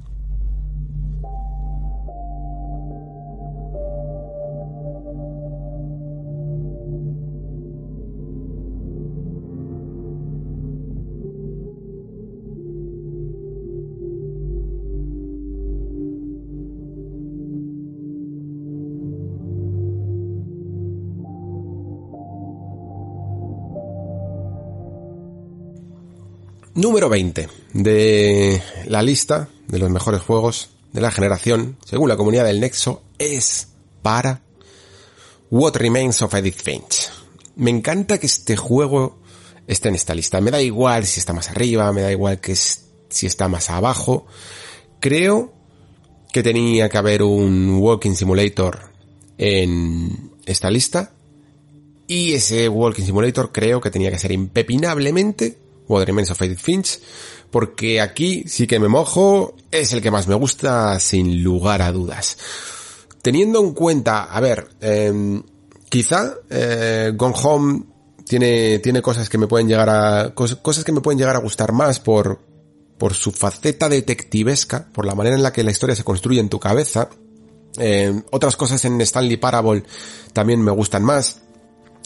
Número 26.78 27.10
20 27.10 27.50
de 27.74 28.62
la 28.86 29.02
lista 29.02 29.50
de 29.68 29.80
los 29.80 29.90
mejores 29.90 30.22
juegos 30.22 30.70
de 30.94 31.02
la 31.02 31.12
generación, 31.12 31.76
según 31.84 32.08
la 32.08 32.16
comunidad 32.16 32.46
del 32.46 32.60
Nexo, 32.60 33.02
es 33.18 33.70
para 34.04 34.42
What 35.50 35.76
Remains 35.76 36.22
of 36.22 36.36
Edith 36.36 36.62
Finch. 36.62 37.10
Me 37.56 37.72
encanta 37.72 38.20
que 38.20 38.28
este 38.28 38.56
juego 38.56 39.18
esté 39.66 39.90
en 39.90 39.96
esta 39.96 40.14
lista. 40.14 40.40
Me 40.40 40.52
da 40.52 40.62
igual 40.62 41.08
si 41.08 41.20
está 41.20 41.34
más 41.34 41.50
arriba, 41.50 41.92
me 41.92 42.02
da 42.02 42.12
igual 42.12 42.40
que 42.40 42.56
si 42.56 43.26
está 43.26 43.48
más 43.48 43.72
abajo. 43.72 44.28
Creo 45.00 45.54
que 46.32 46.44
tenía 46.44 46.90
que 46.90 46.98
haber 47.00 47.24
un 47.24 47.80
Walking 47.80 48.14
Simulator 48.14 48.92
en 49.40 50.32
esta 50.46 50.70
lista. 50.70 51.12
Y 52.06 52.34
ese 52.34 52.70
Walking 52.70 53.04
Simulator 53.04 53.52
creo 53.52 53.82
que 53.82 53.90
tenía 53.90 54.12
que 54.12 54.20
ser 54.20 54.32
impepinablemente 54.32 55.58
What 55.88 56.06
Remains 56.06 56.32
of 56.32 56.42
Edith 56.42 56.60
Finch, 56.60 57.00
porque 57.52 58.02
aquí 58.02 58.44
sí 58.48 58.68
que 58.68 58.80
me 58.80 58.88
mojo, 58.88 59.56
es 59.72 59.94
el 59.94 60.02
que 60.02 60.12
más 60.12 60.28
me 60.28 60.36
gusta 60.36 61.00
sin 61.00 61.44
lugar 61.44 61.82
a 61.82 61.92
dudas. 61.92 62.38
Teniendo 63.22 63.60
en 63.60 63.74
cuenta, 63.74 64.26
a 64.26 64.40
ver, 64.40 64.70
eh, 64.82 65.42
quizá 65.90 66.36
eh, 66.50 67.12
Gone 67.16 67.36
Home 67.44 67.84
tiene, 68.28 68.80
tiene 68.80 69.02
cosas 69.02 69.30
que 69.30 69.38
me 69.38 69.48
pueden 69.48 69.68
llegar 69.68 69.90
a, 69.90 70.34
cosas 70.34 70.84
que 70.84 70.92
me 70.92 71.02
pueden 71.02 71.18
llegar 71.18 71.36
a 71.36 71.40
gustar 71.40 71.72
más 71.72 72.00
por, 72.00 72.40
por 72.98 73.14
su 73.14 73.32
faceta 73.32 73.90
detectivesca, 73.90 74.88
por 74.92 75.06
la 75.06 75.16
manera 75.16 75.36
en 75.36 75.44
la 75.44 75.54
que 75.54 75.64
la 75.64 75.72
historia 75.72 75.96
se 75.96 76.04
construye 76.04 76.40
en 76.40 76.50
tu 76.50 76.60
cabeza. 76.60 77.10
Eh, 77.80 78.22
otras 78.32 78.58
cosas 78.58 78.84
en 78.86 79.00
Stanley 79.02 79.38
Parable 79.38 79.84
también 80.34 80.62
me 80.62 80.72
gustan 80.72 81.04
más, 81.04 81.42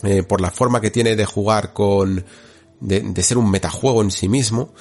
eh, 0.03 0.23
por 0.23 0.41
la 0.41 0.51
forma 0.51 0.81
que 0.81 0.91
tiene 0.91 1.15
de 1.15 1.25
jugar 1.25 1.73
con, 1.73 2.23
de, 2.81 3.23
ser 3.23 3.37
un 3.37 3.49
metajuego 3.49 4.01
en 4.01 4.11
sí 4.11 4.27
mismo, 4.27 4.73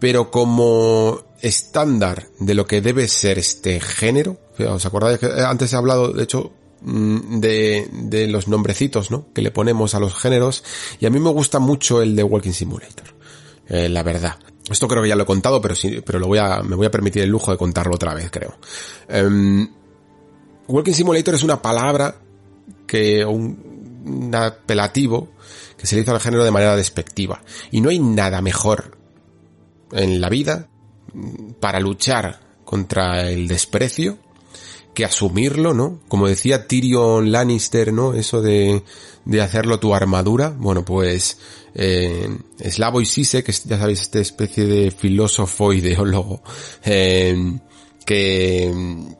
pero 0.00 0.30
como 0.30 1.22
estándar 1.40 2.28
de 2.40 2.54
lo 2.54 2.66
que 2.66 2.80
debe 2.80 3.06
ser 3.06 3.38
este 3.38 3.78
género, 3.78 4.38
¿os 4.58 4.84
acordáis 4.84 5.18
que 5.18 5.26
antes 5.26 5.72
he 5.72 5.76
hablado, 5.76 6.12
de 6.12 6.24
hecho, 6.24 6.52
mm, 6.80 7.38
de, 7.40 7.88
de 7.92 8.26
los 8.26 8.48
nombrecitos, 8.48 9.10
¿no? 9.10 9.32
Que 9.32 9.42
le 9.42 9.50
ponemos 9.50 9.94
a 9.94 10.00
los 10.00 10.14
géneros, 10.14 10.64
y 10.98 11.06
a 11.06 11.10
mí 11.10 11.20
me 11.20 11.30
gusta 11.30 11.58
mucho 11.58 12.02
el 12.02 12.16
de 12.16 12.24
Walking 12.24 12.52
Simulator, 12.52 13.14
eh, 13.68 13.88
la 13.88 14.02
verdad. 14.02 14.38
Esto 14.68 14.88
creo 14.88 15.02
que 15.02 15.08
ya 15.08 15.16
lo 15.16 15.24
he 15.24 15.26
contado, 15.26 15.60
pero 15.60 15.74
sí, 15.74 16.00
pero 16.04 16.18
lo 16.18 16.26
voy 16.26 16.38
a, 16.38 16.62
me 16.62 16.76
voy 16.76 16.86
a 16.86 16.90
permitir 16.90 17.22
el 17.22 17.28
lujo 17.28 17.50
de 17.50 17.58
contarlo 17.58 17.94
otra 17.94 18.14
vez, 18.14 18.30
creo. 18.30 18.56
Em, 19.08 19.68
Walking 20.68 20.92
Simulator 20.92 21.34
es 21.34 21.42
una 21.42 21.60
palabra 21.60 22.16
que, 22.86 23.24
un 23.24 24.30
apelativo 24.34 25.28
que 25.82 25.88
se 25.88 25.96
le 25.96 26.02
hizo 26.02 26.12
al 26.12 26.20
género 26.20 26.44
de 26.44 26.52
manera 26.52 26.76
despectiva. 26.76 27.42
Y 27.72 27.80
no 27.80 27.90
hay 27.90 27.98
nada 27.98 28.40
mejor 28.40 28.98
en 29.90 30.20
la 30.20 30.28
vida 30.28 30.68
para 31.58 31.80
luchar 31.80 32.38
contra 32.64 33.28
el 33.28 33.48
desprecio 33.48 34.18
que 34.94 35.04
asumirlo, 35.04 35.74
¿no? 35.74 35.98
Como 36.06 36.28
decía 36.28 36.68
Tyrion 36.68 37.32
Lannister, 37.32 37.92
¿no? 37.92 38.14
Eso 38.14 38.42
de, 38.42 38.84
de 39.24 39.40
hacerlo 39.42 39.80
tu 39.80 39.92
armadura. 39.92 40.50
Bueno, 40.56 40.84
pues 40.84 41.36
eh, 41.74 42.28
Slavoj 42.60 43.04
Zizek, 43.04 43.46
que 43.46 43.52
ya 43.52 43.76
sabéis, 43.76 44.02
esta 44.02 44.20
especie 44.20 44.64
de 44.66 44.92
filósofo 44.92 45.72
ideólogo, 45.72 46.44
eh, 46.84 47.58
que, 48.06 48.72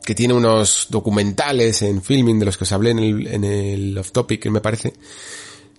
que 0.05 0.15
tiene 0.15 0.33
unos 0.33 0.87
documentales 0.89 1.81
en 1.81 2.01
filming 2.01 2.39
de 2.39 2.45
los 2.45 2.57
que 2.57 2.63
os 2.63 2.71
hablé 2.71 2.91
en 2.91 2.99
el, 2.99 3.27
en 3.27 3.43
el 3.43 3.97
off 3.97 4.13
topic, 4.13 4.45
me 4.45 4.61
parece, 4.61 4.93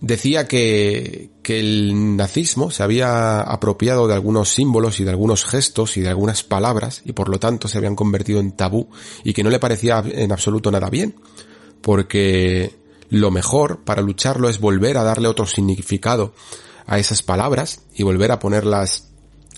decía 0.01 0.47
que, 0.47 1.31
que 1.43 1.61
el 1.61 2.17
nazismo 2.17 2.71
se 2.71 2.83
había 2.83 3.41
apropiado 3.41 4.07
de 4.07 4.15
algunos 4.15 4.51
símbolos 4.51 5.01
y 5.01 5.05
de 5.05 5.11
algunos 5.11 5.45
gestos 5.45 5.97
y 5.97 6.01
de 6.01 6.09
algunas 6.09 6.43
palabras 6.43 7.03
y 7.05 7.13
por 7.13 7.29
lo 7.29 7.39
tanto 7.39 7.69
se 7.69 7.79
habían 7.79 7.97
convertido 7.97 8.41
en 8.41 8.53
tabú 8.53 8.89
y 9.23 9.33
que 9.33 9.43
no 9.43 9.51
le 9.51 9.59
parecía 9.59 10.03
en 10.05 10.33
absoluto 10.33 10.71
nada 10.71 10.91
bien, 10.91 11.15
porque 11.81 12.77
lo 13.11 13.31
mejor 13.31 13.85
para 13.85 14.03
lucharlo 14.03 14.49
es 14.49 14.59
volver 14.59 14.99
a 14.99 15.05
darle 15.05 15.29
otro 15.29 15.47
significado 15.47 16.35
a 16.87 16.99
esas 16.99 17.23
palabras 17.23 17.83
y 17.95 18.03
volver 18.03 18.33
a 18.33 18.39
ponerlas 18.39 19.14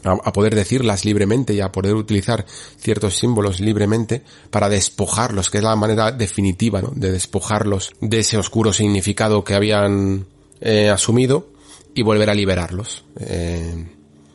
a, 0.08 0.32
poder 0.32 0.54
decirlas 0.54 1.04
libremente 1.04 1.54
y 1.54 1.60
a 1.60 1.72
poder 1.72 1.94
utilizar 1.94 2.46
ciertos 2.78 3.16
símbolos 3.16 3.60
libremente 3.60 4.22
para 4.50 4.68
despojarlos, 4.68 5.50
que 5.50 5.58
es 5.58 5.64
la 5.64 5.76
manera 5.76 6.12
definitiva 6.12 6.82
¿no? 6.82 6.92
de 6.94 7.12
despojarlos 7.12 7.92
de 8.00 8.20
ese 8.20 8.38
oscuro 8.38 8.72
significado 8.72 9.44
que 9.44 9.54
habían 9.54 10.26
eh, 10.60 10.90
asumido 10.90 11.48
y 11.94 12.02
volver 12.02 12.30
a 12.30 12.34
liberarlos 12.34 13.04
eh, 13.20 13.86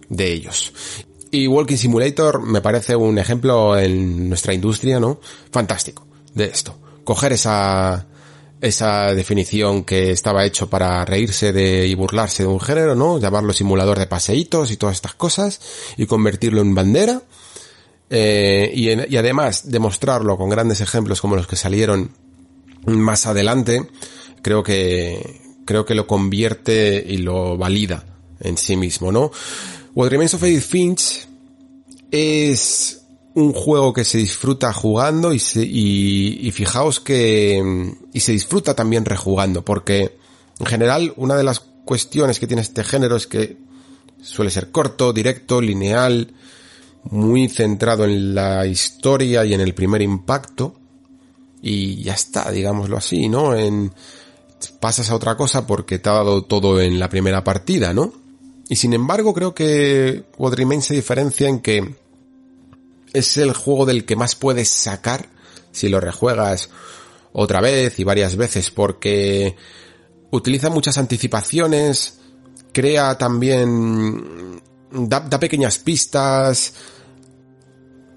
de 0.09 0.33
ellos. 0.33 0.73
Y 1.31 1.47
Walking 1.47 1.77
Simulator 1.77 2.41
me 2.41 2.61
parece 2.61 2.95
un 2.95 3.17
ejemplo 3.17 3.77
en 3.79 4.27
nuestra 4.27 4.53
industria, 4.53 4.99
¿no? 4.99 5.19
Fantástico 5.51 6.05
de 6.33 6.45
esto. 6.45 6.77
Coger 7.05 7.33
esa, 7.33 8.05
esa 8.61 9.13
definición 9.15 9.83
que 9.83 10.11
estaba 10.11 10.45
hecho 10.45 10.69
para 10.69 11.03
reírse 11.03 11.51
de 11.51 11.87
y 11.87 11.95
burlarse 11.95 12.43
de 12.43 12.49
un 12.49 12.59
género, 12.59 12.95
¿no? 12.95 13.19
Llamarlo 13.19 13.53
simulador 13.53 13.97
de 13.97 14.05
paseitos 14.05 14.71
y 14.71 14.77
todas 14.77 14.95
estas 14.95 15.15
cosas 15.15 15.59
y 15.97 16.05
convertirlo 16.05 16.61
en 16.61 16.75
bandera. 16.75 17.21
Eh, 18.09 18.71
y, 18.75 19.15
además 19.15 19.71
demostrarlo 19.71 20.37
con 20.37 20.49
grandes 20.49 20.81
ejemplos 20.81 21.21
como 21.21 21.35
los 21.35 21.47
que 21.47 21.55
salieron 21.55 22.11
más 22.85 23.25
adelante, 23.25 23.87
creo 24.41 24.63
que, 24.63 25.41
creo 25.65 25.85
que 25.85 25.95
lo 25.95 26.07
convierte 26.07 27.03
y 27.07 27.17
lo 27.17 27.57
valida 27.57 28.03
en 28.41 28.57
sí 28.57 28.75
mismo, 28.75 29.11
¿no? 29.11 29.31
What 29.95 30.09
Remains 30.09 30.33
of 30.33 30.43
Edith 30.43 30.63
Finch 30.63 31.27
es 32.11 33.00
un 33.33 33.53
juego 33.53 33.93
que 33.93 34.03
se 34.03 34.17
disfruta 34.17 34.73
jugando 34.73 35.33
y, 35.33 35.39
se, 35.39 35.63
y, 35.63 36.51
fijaos 36.51 36.99
que 36.99 37.93
y 38.13 38.19
se 38.19 38.33
disfruta 38.33 38.75
también 38.75 39.05
rejugando 39.05 39.63
porque 39.63 40.17
en 40.59 40.65
general 40.65 41.13
una 41.15 41.35
de 41.35 41.43
las 41.43 41.61
cuestiones 41.85 42.39
que 42.39 42.47
tiene 42.47 42.61
este 42.61 42.83
género 42.83 43.15
es 43.15 43.27
que 43.27 43.57
suele 44.21 44.51
ser 44.51 44.71
corto, 44.71 45.13
directo, 45.13 45.61
lineal, 45.61 46.33
muy 47.03 47.47
centrado 47.47 48.05
en 48.05 48.35
la 48.35 48.67
historia 48.67 49.45
y 49.45 49.53
en 49.53 49.61
el 49.61 49.73
primer 49.73 50.01
impacto 50.01 50.75
y 51.61 52.03
ya 52.03 52.13
está, 52.13 52.51
digámoslo 52.51 52.97
así, 52.97 53.29
¿no? 53.29 53.55
En 53.55 53.93
pasas 54.79 55.09
a 55.09 55.15
otra 55.15 55.37
cosa 55.37 55.65
porque 55.65 55.99
te 55.99 56.09
ha 56.09 56.13
dado 56.13 56.43
todo 56.43 56.81
en 56.81 56.99
la 56.99 57.09
primera 57.09 57.43
partida, 57.43 57.93
¿no? 57.93 58.13
Y 58.67 58.75
sin 58.75 58.93
embargo 58.93 59.33
creo 59.33 59.53
que 59.53 60.23
What 60.37 60.53
Remains 60.53 60.85
se 60.85 60.93
diferencia 60.93 61.47
en 61.47 61.59
que 61.59 62.00
es 63.13 63.37
el 63.37 63.53
juego 63.53 63.85
del 63.85 64.05
que 64.05 64.15
más 64.15 64.35
puedes 64.35 64.69
sacar 64.69 65.27
si 65.71 65.89
lo 65.89 65.99
rejuegas 65.99 66.69
otra 67.33 67.61
vez 67.61 67.99
y 67.99 68.03
varias 68.03 68.35
veces 68.35 68.71
porque 68.71 69.55
utiliza 70.31 70.69
muchas 70.69 70.97
anticipaciones, 70.97 72.19
crea 72.73 73.17
también, 73.17 74.61
da, 74.91 75.39
pequeñas 75.39 75.77
pistas, 75.77 76.73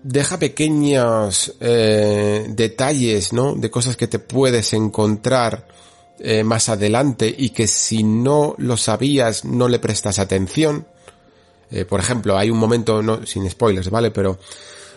deja 0.03 0.39
pequeños 0.39 1.55
eh, 1.61 2.47
detalles, 2.49 3.33
¿no? 3.33 3.55
De 3.55 3.71
cosas 3.71 3.97
que 3.97 4.09
te 4.09 4.19
puedes 4.19 4.73
encontrar 4.73 5.69
eh, 6.19 6.45
más 6.45 6.69
adelante 6.69 7.35
y 7.37 7.51
que 7.51 7.67
si 7.67 8.05
no 8.05 8.55
lo 8.59 8.77
sabías 8.77 9.45
no 9.45 9.69
le 9.69 9.79
prestas 9.79 10.19
atención. 10.19 10.87
Eh, 11.71 11.85
por 11.85 11.99
ejemplo, 11.99 12.37
hay 12.37 12.51
un 12.51 12.59
momento, 12.59 13.03
no, 13.03 13.27
sin 13.27 13.51
spoilers, 13.51 13.91
¿vale? 13.91 14.11
Pero 14.11 14.39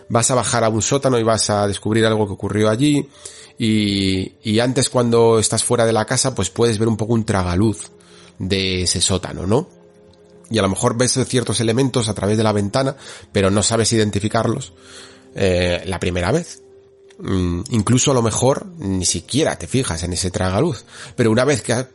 vas 0.09 0.31
a 0.31 0.35
bajar 0.35 0.63
a 0.63 0.69
un 0.69 0.81
sótano 0.81 1.19
y 1.19 1.23
vas 1.23 1.49
a 1.49 1.67
descubrir 1.67 2.05
algo 2.05 2.27
que 2.27 2.34
ocurrió 2.34 2.69
allí 2.69 3.07
y, 3.57 4.34
y 4.43 4.59
antes 4.59 4.89
cuando 4.89 5.39
estás 5.39 5.63
fuera 5.63 5.85
de 5.85 5.93
la 5.93 6.05
casa 6.05 6.35
pues 6.35 6.49
puedes 6.49 6.77
ver 6.77 6.88
un 6.88 6.97
poco 6.97 7.13
un 7.13 7.25
tragaluz 7.25 7.91
de 8.39 8.84
ese 8.84 9.01
sótano, 9.01 9.47
¿no? 9.47 9.67
Y 10.49 10.57
a 10.59 10.61
lo 10.61 10.69
mejor 10.69 10.97
ves 10.97 11.19
ciertos 11.25 11.59
elementos 11.59 12.07
a 12.07 12.13
través 12.13 12.38
de 12.38 12.43
la 12.43 12.53
ventana, 12.53 12.95
pero 13.31 13.51
no 13.51 13.63
sabes 13.63 13.91
identificarlos 13.91 14.73
eh, 15.35 15.84
la 15.85 15.99
primera 15.99 16.31
vez. 16.31 16.61
Mm, 17.19 17.61
incluso 17.71 18.11
a 18.11 18.13
lo 18.13 18.21
mejor 18.21 18.65
ni 18.77 19.05
siquiera 19.05 19.57
te 19.57 19.67
fijas 19.67 20.03
en 20.03 20.13
ese 20.13 20.31
tragaluz. 20.31 20.85
Pero 21.15 21.31
una 21.31 21.43
vez 21.43 21.61
que, 21.61 21.85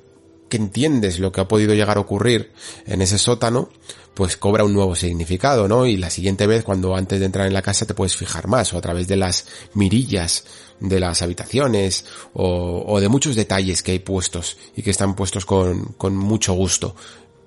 que 0.52 0.58
entiendes 0.58 1.18
lo 1.18 1.32
que 1.32 1.40
ha 1.40 1.48
podido 1.48 1.72
llegar 1.72 1.96
a 1.96 2.00
ocurrir 2.00 2.52
en 2.84 3.00
ese 3.00 3.16
sótano, 3.16 3.70
pues 4.12 4.36
cobra 4.36 4.64
un 4.64 4.74
nuevo 4.74 4.94
significado, 4.94 5.66
¿no? 5.66 5.86
Y 5.86 5.96
la 5.96 6.10
siguiente 6.10 6.46
vez, 6.46 6.62
cuando 6.62 6.94
antes 6.94 7.20
de 7.20 7.24
entrar 7.24 7.46
en 7.46 7.54
la 7.54 7.62
casa 7.62 7.86
te 7.86 7.94
puedes 7.94 8.18
fijar 8.18 8.48
más, 8.48 8.70
o 8.74 8.76
a 8.76 8.82
través 8.82 9.08
de 9.08 9.16
las 9.16 9.46
mirillas 9.72 10.44
de 10.78 11.00
las 11.00 11.22
habitaciones, 11.22 12.04
o, 12.34 13.00
de 13.00 13.08
muchos 13.08 13.34
detalles 13.34 13.82
que 13.82 13.92
hay 13.92 14.00
puestos, 14.00 14.58
y 14.76 14.82
que 14.82 14.90
están 14.90 15.14
puestos 15.14 15.46
con, 15.46 15.94
con 15.96 16.14
mucho 16.18 16.52
gusto. 16.52 16.96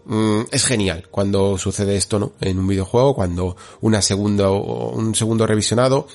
Mm, 0.06 0.42
es 0.52 0.66
genial 0.66 1.08
cuando 1.12 1.60
sucede 1.60 1.98
esto, 1.98 2.18
¿no? 2.18 2.34
En 2.42 2.58
un 2.58 2.66
videojuego, 2.66 3.14
cuando 3.14 3.56
una 3.82 4.02
segunda, 4.02 4.50
un 4.50 5.14
segundo 5.14 5.46
revisionado 5.46 6.08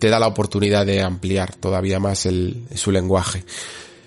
te 0.00 0.08
da 0.08 0.18
la 0.18 0.26
oportunidad 0.26 0.84
de 0.84 1.00
ampliar 1.00 1.54
todavía 1.54 2.00
más 2.00 2.26
el, 2.26 2.64
su 2.74 2.90
lenguaje. 2.90 3.44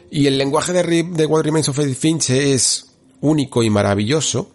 Y 0.10 0.28
el 0.28 0.38
lenguaje 0.38 0.74
de, 0.74 1.04
de 1.04 1.26
What 1.26 1.44
Remains 1.44 1.70
of 1.70 1.80
Edith 1.80 1.98
Finch 1.98 2.30
es 2.30 2.88
único 3.22 3.64
y 3.64 3.70
maravilloso, 3.70 4.52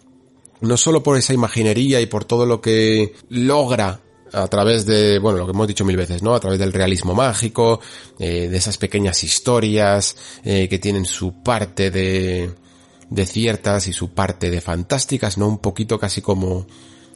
no 0.61 0.77
solo 0.77 1.03
por 1.03 1.17
esa 1.17 1.33
imaginería 1.33 2.01
y 2.01 2.05
por 2.05 2.25
todo 2.25 2.45
lo 2.45 2.61
que 2.61 3.13
logra 3.29 3.99
a 4.31 4.47
través 4.47 4.85
de, 4.85 5.19
bueno, 5.19 5.39
lo 5.39 5.45
que 5.45 5.51
hemos 5.51 5.67
dicho 5.67 5.85
mil 5.85 5.97
veces, 5.97 6.23
¿no? 6.23 6.33
A 6.33 6.39
través 6.39 6.57
del 6.57 6.73
realismo 6.73 7.13
mágico, 7.13 7.79
eh, 8.17 8.47
de 8.49 8.57
esas 8.57 8.77
pequeñas 8.77 9.23
historias 9.23 10.15
eh, 10.43 10.67
que 10.67 10.79
tienen 10.79 11.05
su 11.05 11.43
parte 11.43 11.91
de, 11.91 12.51
de 13.09 13.25
ciertas 13.27 13.87
y 13.87 13.93
su 13.93 14.09
parte 14.13 14.49
de 14.49 14.59
fantásticas, 14.59 15.37
¿no? 15.37 15.47
Un 15.47 15.59
poquito 15.59 15.99
casi 15.99 16.21
como, 16.21 16.65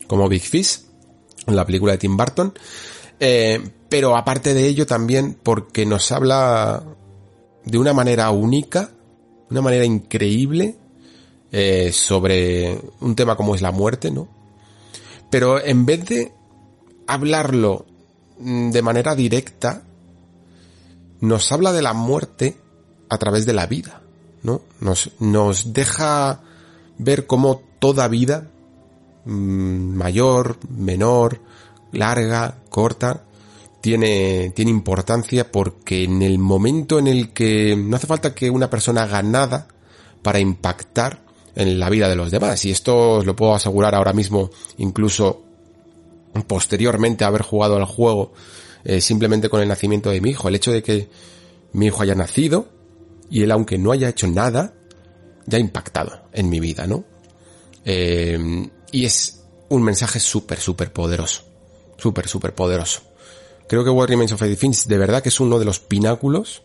como 0.05 0.29
Big 0.29 0.43
Fish, 0.43 0.81
en 1.47 1.55
la 1.55 1.65
película 1.65 1.93
de 1.93 1.97
Tim 1.97 2.15
Burton. 2.15 2.53
Eh, 3.19 3.71
pero 3.89 4.15
aparte 4.15 4.53
de 4.53 4.67
ello 4.67 4.85
también 4.85 5.37
porque 5.41 5.85
nos 5.87 6.11
habla 6.11 6.83
de 7.67 7.77
una 7.77 7.93
manera 7.93 8.31
única, 8.31 8.89
una 9.49 9.61
manera 9.61 9.85
increíble, 9.85 10.77
eh, 11.51 11.91
sobre 11.93 12.79
un 13.01 13.15
tema 13.15 13.35
como 13.35 13.55
es 13.55 13.61
la 13.61 13.71
muerte, 13.71 14.11
¿no? 14.11 14.27
Pero 15.29 15.63
en 15.63 15.85
vez 15.85 16.05
de 16.05 16.31
hablarlo 17.07 17.85
mm, 18.39 18.71
de 18.71 18.81
manera 18.81 19.15
directa, 19.15 19.83
nos 21.19 21.51
habla 21.51 21.73
de 21.73 21.81
la 21.81 21.93
muerte 21.93 22.57
a 23.09 23.17
través 23.17 23.45
de 23.45 23.53
la 23.53 23.65
vida, 23.65 24.01
¿no? 24.43 24.61
Nos, 24.79 25.11
nos 25.19 25.73
deja 25.73 26.41
ver 26.97 27.27
cómo 27.27 27.61
toda 27.79 28.07
vida, 28.07 28.49
mm, 29.25 29.95
mayor, 29.95 30.57
menor, 30.69 31.41
larga, 31.91 32.59
corta, 32.69 33.23
tiene, 33.81 34.51
tiene 34.55 34.71
importancia 34.71 35.51
porque 35.51 36.03
en 36.03 36.21
el 36.21 36.39
momento 36.39 36.99
en 36.99 37.07
el 37.07 37.33
que 37.33 37.75
no 37.75 37.95
hace 37.95 38.07
falta 38.07 38.33
que 38.33 38.49
una 38.49 38.69
persona 38.69 39.03
haga 39.03 39.21
nada 39.21 39.67
para 40.21 40.39
impactar 40.39 41.21
en 41.55 41.79
la 41.79 41.89
vida 41.89 42.09
de 42.09 42.15
los 42.15 42.31
demás. 42.31 42.63
Y 42.65 42.71
esto 42.71 43.13
os 43.13 43.25
lo 43.25 43.35
puedo 43.35 43.55
asegurar 43.55 43.95
ahora 43.95 44.13
mismo, 44.13 44.49
incluso 44.77 45.43
posteriormente 46.45 47.23
a 47.23 47.27
haber 47.27 47.41
jugado 47.41 47.77
al 47.77 47.85
juego, 47.85 48.33
eh, 48.83 49.01
simplemente 49.01 49.49
con 49.49 49.61
el 49.61 49.67
nacimiento 49.67 50.09
de 50.11 50.21
mi 50.21 50.31
hijo. 50.31 50.47
El 50.47 50.55
hecho 50.55 50.71
de 50.71 50.83
que 50.83 51.09
mi 51.73 51.87
hijo 51.87 52.03
haya 52.03 52.15
nacido 52.15 52.69
y 53.29 53.43
él, 53.43 53.51
aunque 53.51 53.77
no 53.77 53.91
haya 53.91 54.09
hecho 54.09 54.27
nada, 54.27 54.73
ya 55.45 55.57
ha 55.57 55.61
impactado 55.61 56.27
en 56.33 56.49
mi 56.49 56.59
vida, 56.59 56.85
¿no? 56.85 57.05
Eh, 57.85 58.69
y 58.91 59.05
es 59.05 59.43
un 59.69 59.83
mensaje 59.83 60.19
súper, 60.19 60.59
súper 60.59 60.91
poderoso. 60.91 61.43
Súper, 61.97 62.27
súper 62.27 62.53
poderoso. 62.53 63.01
Creo 63.67 63.83
que 63.83 63.89
What 63.89 64.07
Remains 64.07 64.31
of 64.31 64.41
Edith 64.41 64.59
Finch 64.59 64.85
de 64.85 64.97
verdad 64.97 65.21
que 65.21 65.29
es 65.29 65.39
uno 65.39 65.59
de 65.59 65.65
los 65.65 65.79
pináculos 65.79 66.63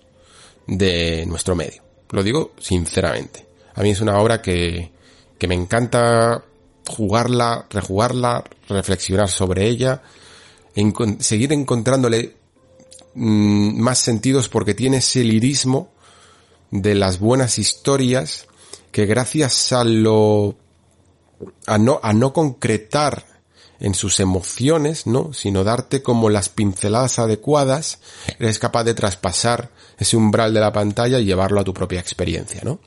de 0.67 1.25
nuestro 1.27 1.55
medio. 1.55 1.83
Lo 2.11 2.23
digo 2.23 2.53
sinceramente. 2.59 3.47
A 3.75 3.83
mí 3.83 3.91
es 3.91 4.01
una 4.01 4.19
obra 4.19 4.43
que, 4.43 4.93
que 5.39 5.49
me 5.49 5.55
encanta 5.55 6.45
jugarla, 6.87 7.67
rejugarla, 7.71 8.45
reflexionar 8.69 9.29
sobre 9.29 9.69
ella, 9.69 10.03
seguir 11.19 11.53
encontrándole 11.53 12.37
mm, 13.15 13.81
más 13.81 13.99
sentidos 13.99 14.49
porque 14.49 14.75
tiene 14.75 14.99
ese 14.99 15.25
lirismo 15.25 15.93
de 16.71 16.95
las 16.95 17.19
buenas 17.19 17.59
historias 17.59 18.47
que 18.91 19.07
gracias 19.07 19.73
a 19.73 19.85
lo 19.85 20.57
a 21.67 21.77
no 21.77 22.01
a 22.03 22.13
no 22.13 22.33
concretar 22.33 23.32
en 23.83 23.95
sus 23.95 24.21
emociones, 24.21 25.09
¿no? 25.09 25.33
Sino 25.33 25.65
darte 25.65 26.03
como 26.03 26.31
las 26.31 26.49
pinceladas 26.49 27.19
adecuadas, 27.19 27.99
eres 28.39 28.61
capaz 28.61 28.85
de 28.85 28.95
traspasar 28.95 29.71
ese 29.99 30.17
umbral 30.17 30.55
de 30.55 30.61
la 30.61 30.73
pantalla 30.73 31.19
y 31.19 31.25
llevarlo 31.25 31.61
a 31.61 31.65
tu 31.65 31.75
propia 31.75 31.99
experiencia, 31.99 32.61
¿no? 32.65 32.79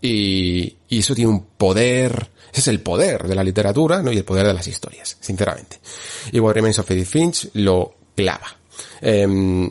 Y, 0.00 0.76
y 0.88 1.00
eso 1.00 1.16
tiene 1.16 1.32
un 1.32 1.44
poder, 1.44 2.30
ese 2.52 2.60
es 2.60 2.68
el 2.68 2.80
poder 2.80 3.26
de 3.26 3.34
la 3.34 3.42
literatura, 3.42 4.00
¿no? 4.00 4.12
Y 4.12 4.18
el 4.18 4.24
poder 4.24 4.46
de 4.46 4.54
las 4.54 4.68
historias, 4.68 5.16
sinceramente. 5.20 5.80
Y 6.30 6.38
What 6.38 6.54
Remains 6.54 6.78
of 6.78 6.88
Edith 6.92 7.08
Finch 7.08 7.50
lo 7.54 7.96
clava. 8.14 8.56
Em, 9.00 9.68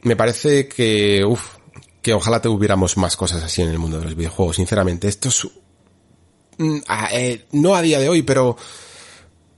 me 0.00 0.16
parece 0.16 0.66
que, 0.66 1.22
uff, 1.26 1.56
que 2.00 2.14
ojalá 2.14 2.40
tuviéramos 2.40 2.96
más 2.96 3.18
cosas 3.18 3.42
así 3.42 3.60
en 3.60 3.68
el 3.68 3.78
mundo 3.78 3.98
de 3.98 4.04
los 4.04 4.16
videojuegos, 4.16 4.56
sinceramente. 4.56 5.08
Esto 5.08 5.28
es, 5.28 5.46
mm, 6.56 6.78
eh, 7.12 7.44
no 7.52 7.74
a 7.74 7.82
día 7.82 8.00
de 8.00 8.08
hoy, 8.08 8.22
pero, 8.22 8.56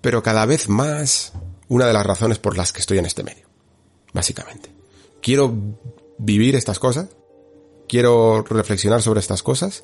pero 0.02 0.22
cada 0.22 0.44
vez 0.44 0.68
más 0.68 1.32
una 1.68 1.86
de 1.86 1.94
las 1.94 2.04
razones 2.04 2.38
por 2.38 2.58
las 2.58 2.72
que 2.72 2.80
estoy 2.80 2.98
en 2.98 3.06
este 3.06 3.22
medio. 3.22 3.46
Básicamente. 4.12 4.68
Quiero 5.22 5.54
vivir 6.18 6.54
estas 6.54 6.78
cosas, 6.78 7.08
quiero 7.88 8.42
reflexionar 8.42 9.00
sobre 9.00 9.20
estas 9.20 9.42
cosas 9.42 9.82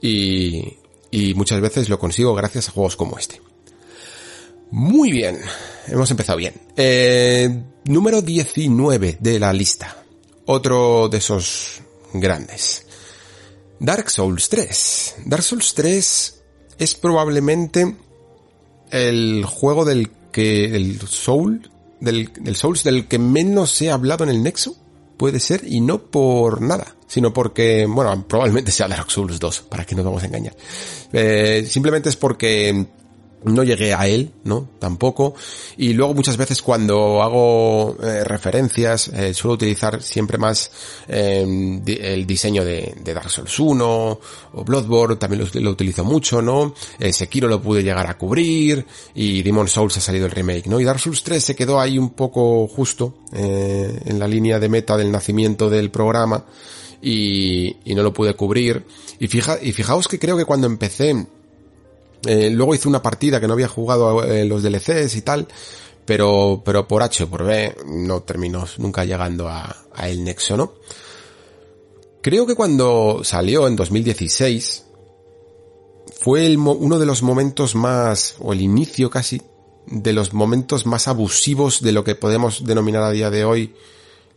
y, 0.00 0.78
y 1.10 1.34
muchas 1.34 1.60
veces 1.60 1.90
lo 1.90 1.98
consigo 1.98 2.34
gracias 2.34 2.68
a 2.68 2.72
juegos 2.72 2.96
como 2.96 3.18
este. 3.18 3.42
Muy 4.70 5.12
bien, 5.12 5.40
hemos 5.86 6.10
empezado 6.10 6.38
bien. 6.38 6.54
Eh, 6.76 7.62
número 7.84 8.22
19 8.22 9.18
de 9.20 9.38
la 9.38 9.52
lista. 9.52 9.96
Otro 10.46 11.08
de 11.08 11.18
esos 11.18 11.80
grandes. 12.12 12.86
Dark 13.80 14.10
Souls 14.10 14.48
3. 14.48 15.14
Dark 15.26 15.42
Souls 15.42 15.74
3 15.74 16.42
es 16.78 16.94
probablemente 16.94 17.96
el 18.90 19.44
juego 19.44 19.84
del 19.84 20.10
que 20.32 20.76
el 20.76 21.00
Soul 21.00 21.70
del, 22.00 22.30
del 22.40 22.56
Souls 22.56 22.84
del 22.84 23.06
que 23.08 23.18
menos 23.18 23.80
he 23.82 23.90
hablado 23.90 24.24
en 24.24 24.30
el 24.30 24.42
Nexo 24.42 24.76
puede 25.16 25.40
ser 25.40 25.62
y 25.66 25.80
no 25.80 25.98
por 25.98 26.62
nada, 26.62 26.94
sino 27.06 27.32
porque, 27.32 27.86
bueno, 27.86 28.24
probablemente 28.26 28.70
sea 28.70 28.88
Dark 28.88 29.10
Souls 29.10 29.40
2, 29.40 29.62
para 29.62 29.84
que 29.84 29.94
no 29.94 30.02
nos 30.02 30.12
vamos 30.12 30.22
a 30.22 30.26
engañar. 30.26 30.56
Eh, 31.12 31.66
simplemente 31.68 32.08
es 32.08 32.16
porque 32.16 32.86
no 33.44 33.62
llegué 33.62 33.94
a 33.94 34.06
él, 34.06 34.32
¿no? 34.44 34.68
Tampoco. 34.78 35.34
Y 35.76 35.92
luego 35.92 36.14
muchas 36.14 36.36
veces 36.36 36.62
cuando 36.62 37.22
hago 37.22 37.96
eh, 38.02 38.24
referencias, 38.24 39.08
eh, 39.08 39.32
suelo 39.32 39.54
utilizar 39.54 40.02
siempre 40.02 40.38
más 40.38 40.70
em, 41.06 41.82
el 41.86 42.26
diseño 42.26 42.64
de, 42.64 42.94
Dark 43.04 43.30
Souls 43.30 43.58
1 43.58 44.20
o 44.52 44.64
Bloodborne, 44.64 45.16
también 45.16 45.48
lo, 45.54 45.70
utilizo 45.70 46.04
mucho, 46.04 46.42
¿no? 46.42 46.74
Eh, 46.98 47.12
Sekiro 47.12 47.48
lo 47.48 47.62
pude 47.62 47.82
llegar 47.82 48.06
a 48.06 48.18
cubrir 48.18 48.84
y 49.14 49.42
Demon 49.42 49.68
Souls 49.68 49.96
ha 49.96 50.00
salido 50.00 50.26
el 50.26 50.32
remake, 50.32 50.66
¿no? 50.66 50.80
Y 50.80 50.84
Dark 50.84 51.00
Souls 51.00 51.22
3 51.22 51.42
se 51.42 51.56
quedó 51.56 51.80
ahí 51.80 51.98
un 51.98 52.10
poco 52.10 52.66
justo 52.66 53.14
en 53.32 54.18
la 54.18 54.26
línea 54.26 54.58
de 54.58 54.68
meta 54.68 54.96
del 54.96 55.12
nacimiento 55.12 55.68
del 55.68 55.90
programa 55.90 56.44
y, 57.00 57.76
y 57.84 57.94
no 57.94 58.02
lo 58.02 58.12
pude 58.12 58.34
cubrir. 58.34 58.84
Y, 59.18 59.28
fija, 59.28 59.58
y 59.60 59.72
fijaos 59.72 60.08
que 60.08 60.18
creo 60.18 60.36
que 60.36 60.44
cuando 60.44 60.66
empecé 60.66 61.26
eh, 62.26 62.50
luego 62.50 62.74
hice 62.74 62.88
una 62.88 63.02
partida 63.02 63.40
que 63.40 63.46
no 63.46 63.54
había 63.54 63.68
jugado 63.68 64.24
eh, 64.24 64.44
los 64.44 64.62
DLCs 64.62 65.14
y 65.16 65.22
tal, 65.22 65.46
pero, 66.04 66.62
pero 66.64 66.88
por 66.88 67.02
H 67.02 67.24
o 67.24 67.28
por 67.28 67.44
B 67.44 67.76
no 67.86 68.22
terminó 68.22 68.64
nunca 68.78 69.04
llegando 69.04 69.48
a, 69.48 69.84
el 70.02 70.24
Nexo, 70.24 70.56
¿no? 70.56 70.74
Creo 72.22 72.46
que 72.46 72.54
cuando 72.54 73.20
salió 73.22 73.68
en 73.68 73.76
2016 73.76 74.84
fue 76.20 76.56
uno 76.56 76.98
de 76.98 77.06
los 77.06 77.22
momentos 77.22 77.74
más, 77.74 78.36
o 78.40 78.52
el 78.52 78.60
inicio 78.60 79.08
casi, 79.08 79.40
de 79.86 80.12
los 80.12 80.34
momentos 80.34 80.86
más 80.86 81.08
abusivos 81.08 81.80
de 81.80 81.92
lo 81.92 82.04
que 82.04 82.14
podemos 82.14 82.64
denominar 82.64 83.02
a 83.02 83.10
día 83.10 83.30
de 83.30 83.44
hoy 83.44 83.74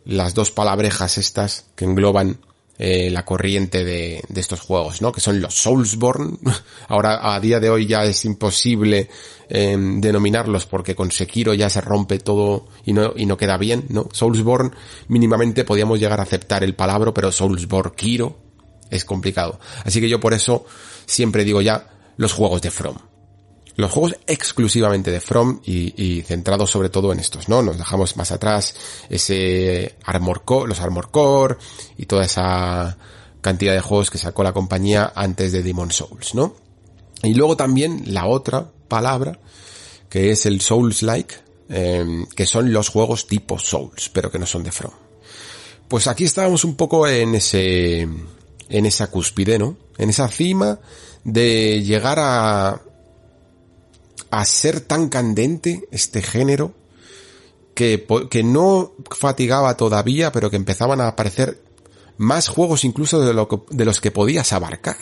las 0.04 0.34
dos 0.34 0.50
palabrejas 0.50 1.18
estas 1.18 1.66
que 1.74 1.84
engloban 1.84 2.38
eh, 2.84 3.10
la 3.10 3.24
corriente 3.24 3.84
de, 3.84 4.24
estos 4.34 4.60
juegos, 4.60 5.02
¿no? 5.02 5.12
Que 5.12 5.20
son 5.20 5.40
los 5.40 5.54
Soulsborne. 5.54 6.38
Ahora, 6.88 7.32
a 7.32 7.38
día 7.38 7.60
de 7.60 7.70
hoy 7.70 7.86
ya 7.86 8.02
es 8.02 8.24
imposible 8.24 9.08
eh, 9.48 9.76
denominarlos 9.78 10.66
porque 10.66 10.96
con 10.96 11.12
Sekiro 11.12 11.54
ya 11.54 11.70
se 11.70 11.80
rompe 11.80 12.18
todo 12.18 12.66
y 12.84 12.92
no, 12.92 13.12
y 13.14 13.24
no 13.24 13.36
queda 13.36 13.56
bien, 13.56 13.84
¿no? 13.90 14.08
Soulsborne 14.10 14.72
mínimamente 15.06 15.62
podíamos 15.62 16.00
llegar 16.00 16.18
a 16.18 16.24
aceptar 16.24 16.64
el 16.64 16.74
palabra, 16.74 17.14
pero 17.14 17.30
Soulsborne 17.30 17.94
Kiro 17.94 18.36
es 18.90 19.04
complicado. 19.04 19.60
Así 19.84 20.00
que 20.00 20.08
yo 20.08 20.18
por 20.18 20.34
eso 20.34 20.64
siempre 21.06 21.44
digo 21.44 21.62
ya 21.62 21.88
los 22.16 22.32
juegos 22.32 22.62
de 22.62 22.72
From 22.72 23.11
los 23.76 23.90
juegos 23.90 24.16
exclusivamente 24.26 25.10
de 25.10 25.20
From 25.20 25.60
y, 25.64 26.22
centrados 26.22 26.70
sobre 26.70 26.90
todo 26.90 27.12
en 27.12 27.20
estos, 27.20 27.48
¿no? 27.48 27.62
Nos 27.62 27.78
dejamos 27.78 28.16
más 28.16 28.32
atrás 28.32 28.74
ese 29.08 29.96
Armor 30.04 30.44
Core, 30.44 30.68
los 30.68 30.80
Armor 30.80 31.10
Core 31.10 31.56
y 31.96 32.06
toda 32.06 32.24
esa 32.24 32.98
cantidad 33.40 33.72
de 33.72 33.80
juegos 33.80 34.10
que 34.10 34.18
sacó 34.18 34.42
la 34.42 34.52
compañía 34.52 35.12
antes 35.14 35.52
de 35.52 35.62
Demon 35.62 35.90
Souls, 35.90 36.34
¿no? 36.34 36.54
Y 37.22 37.34
luego 37.34 37.56
también 37.56 38.02
la 38.06 38.26
otra 38.26 38.70
palabra, 38.88 39.38
que 40.08 40.30
es 40.30 40.46
el 40.46 40.60
Souls-like, 40.60 41.34
em, 41.68 42.26
que 42.26 42.46
son 42.46 42.72
los 42.72 42.88
juegos 42.88 43.26
tipo 43.26 43.58
Souls, 43.58 44.10
pero 44.10 44.30
que 44.30 44.38
no 44.38 44.46
son 44.46 44.64
de 44.64 44.72
From. 44.72 44.92
Pues 45.88 46.06
aquí 46.06 46.24
estábamos 46.24 46.64
un 46.64 46.76
poco 46.76 47.06
en 47.06 47.34
ese, 47.34 48.02
en 48.02 48.86
esa 48.86 49.10
cúspide, 49.10 49.58
¿no? 49.58 49.76
En 49.98 50.10
esa 50.10 50.28
cima 50.28 50.78
de 51.24 51.82
llegar 51.82 52.18
a, 52.18 52.80
a 54.32 54.46
ser 54.46 54.80
tan 54.80 55.10
candente 55.10 55.86
este 55.90 56.22
género 56.22 56.72
que, 57.74 58.06
que 58.30 58.42
no 58.42 58.92
fatigaba 59.10 59.76
todavía, 59.76 60.32
pero 60.32 60.48
que 60.48 60.56
empezaban 60.56 61.02
a 61.02 61.08
aparecer 61.08 61.62
más 62.16 62.48
juegos 62.48 62.84
incluso 62.84 63.20
de, 63.20 63.34
lo 63.34 63.66
de 63.68 63.84
los 63.84 64.00
que 64.00 64.10
podías 64.10 64.54
abarcar. 64.54 64.96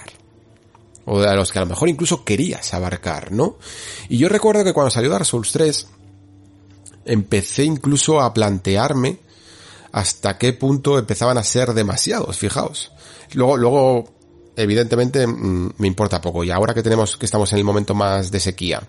O 1.04 1.20
de 1.20 1.32
los 1.36 1.52
que 1.52 1.60
a 1.60 1.62
lo 1.62 1.68
mejor 1.68 1.88
incluso 1.88 2.24
querías 2.24 2.74
abarcar, 2.74 3.30
¿no? 3.30 3.56
Y 4.08 4.18
yo 4.18 4.28
recuerdo 4.28 4.64
que 4.64 4.72
cuando 4.72 4.90
salió 4.90 5.10
Dark 5.10 5.24
Souls 5.24 5.52
3, 5.52 5.86
empecé 7.04 7.62
incluso 7.62 8.20
a 8.20 8.34
plantearme 8.34 9.20
hasta 9.92 10.38
qué 10.38 10.52
punto 10.54 10.98
empezaban 10.98 11.38
a 11.38 11.44
ser 11.44 11.72
demasiados, 11.72 12.36
fijaos. 12.36 12.90
Luego, 13.34 13.56
luego 13.56 14.08
evidentemente 14.62 15.26
mm, 15.26 15.74
me 15.78 15.86
importa 15.86 16.20
poco. 16.20 16.44
Y 16.44 16.50
ahora 16.50 16.74
que 16.74 16.82
tenemos, 16.82 17.16
que 17.16 17.26
estamos 17.26 17.52
en 17.52 17.58
el 17.58 17.64
momento 17.64 17.94
más 17.94 18.30
de 18.30 18.40
sequía, 18.40 18.82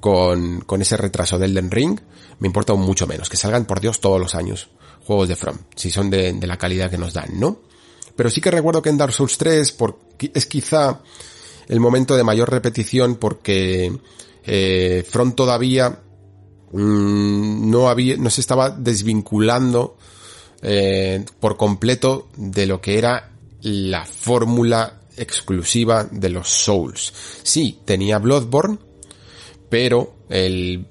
con, 0.00 0.60
con 0.62 0.82
ese 0.82 0.96
retraso 0.96 1.38
del 1.38 1.52
Elden 1.52 1.70
Ring, 1.70 2.00
me 2.38 2.46
importa 2.46 2.74
mucho 2.74 3.06
menos. 3.06 3.28
Que 3.28 3.36
salgan, 3.36 3.64
por 3.64 3.80
Dios, 3.80 4.00
todos 4.00 4.20
los 4.20 4.34
años 4.34 4.68
juegos 5.04 5.28
de 5.28 5.36
From, 5.36 5.58
si 5.74 5.90
son 5.90 6.10
de, 6.10 6.34
la 6.42 6.56
calidad 6.56 6.90
que 6.90 6.98
nos 6.98 7.12
dan, 7.12 7.38
¿no? 7.38 7.60
Pero 8.14 8.30
sí 8.30 8.40
que 8.40 8.50
recuerdo 8.50 8.82
que 8.82 8.90
en 8.90 8.98
Dark 8.98 9.12
Souls 9.12 9.36
3 9.38 9.72
por, 9.72 9.98
es 10.18 10.46
quizá 10.46 11.00
el 11.68 11.80
momento 11.80 12.16
de 12.16 12.24
mayor 12.24 12.50
repetición 12.50 13.16
porque 13.16 13.92
eh, 14.44 15.04
From 15.08 15.32
todavía 15.32 16.00
mm, 16.72 17.70
no 17.70 17.88
había, 17.88 18.16
no 18.16 18.30
se 18.30 18.40
estaba 18.42 18.70
desvinculando 18.70 19.96
eh, 20.60 21.24
por 21.40 21.56
completo 21.56 22.28
de 22.36 22.66
lo 22.66 22.80
que 22.80 22.98
era 22.98 23.30
la 23.62 24.04
fórmula 24.04 25.00
exclusiva 25.16 26.08
de 26.10 26.30
los 26.30 26.48
Souls. 26.48 27.12
Sí, 27.42 27.80
tenía 27.84 28.18
Bloodborne, 28.18 28.78
pero 29.68 30.16
el 30.28 30.86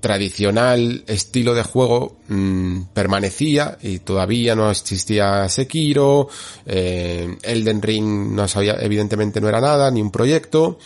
tradicional 0.00 1.04
estilo 1.06 1.54
de 1.54 1.62
juego 1.62 2.18
mm, 2.28 2.82
permanecía 2.92 3.78
y 3.82 4.00
todavía 4.00 4.54
no 4.54 4.70
existía 4.70 5.48
Sekiro, 5.48 6.28
eh, 6.66 7.36
Elden 7.42 7.82
Ring 7.82 8.32
no 8.32 8.46
sabía, 8.48 8.76
evidentemente 8.80 9.40
no 9.40 9.48
era 9.48 9.60
nada, 9.60 9.90
ni 9.90 10.00
un 10.00 10.10
proyecto, 10.10 10.78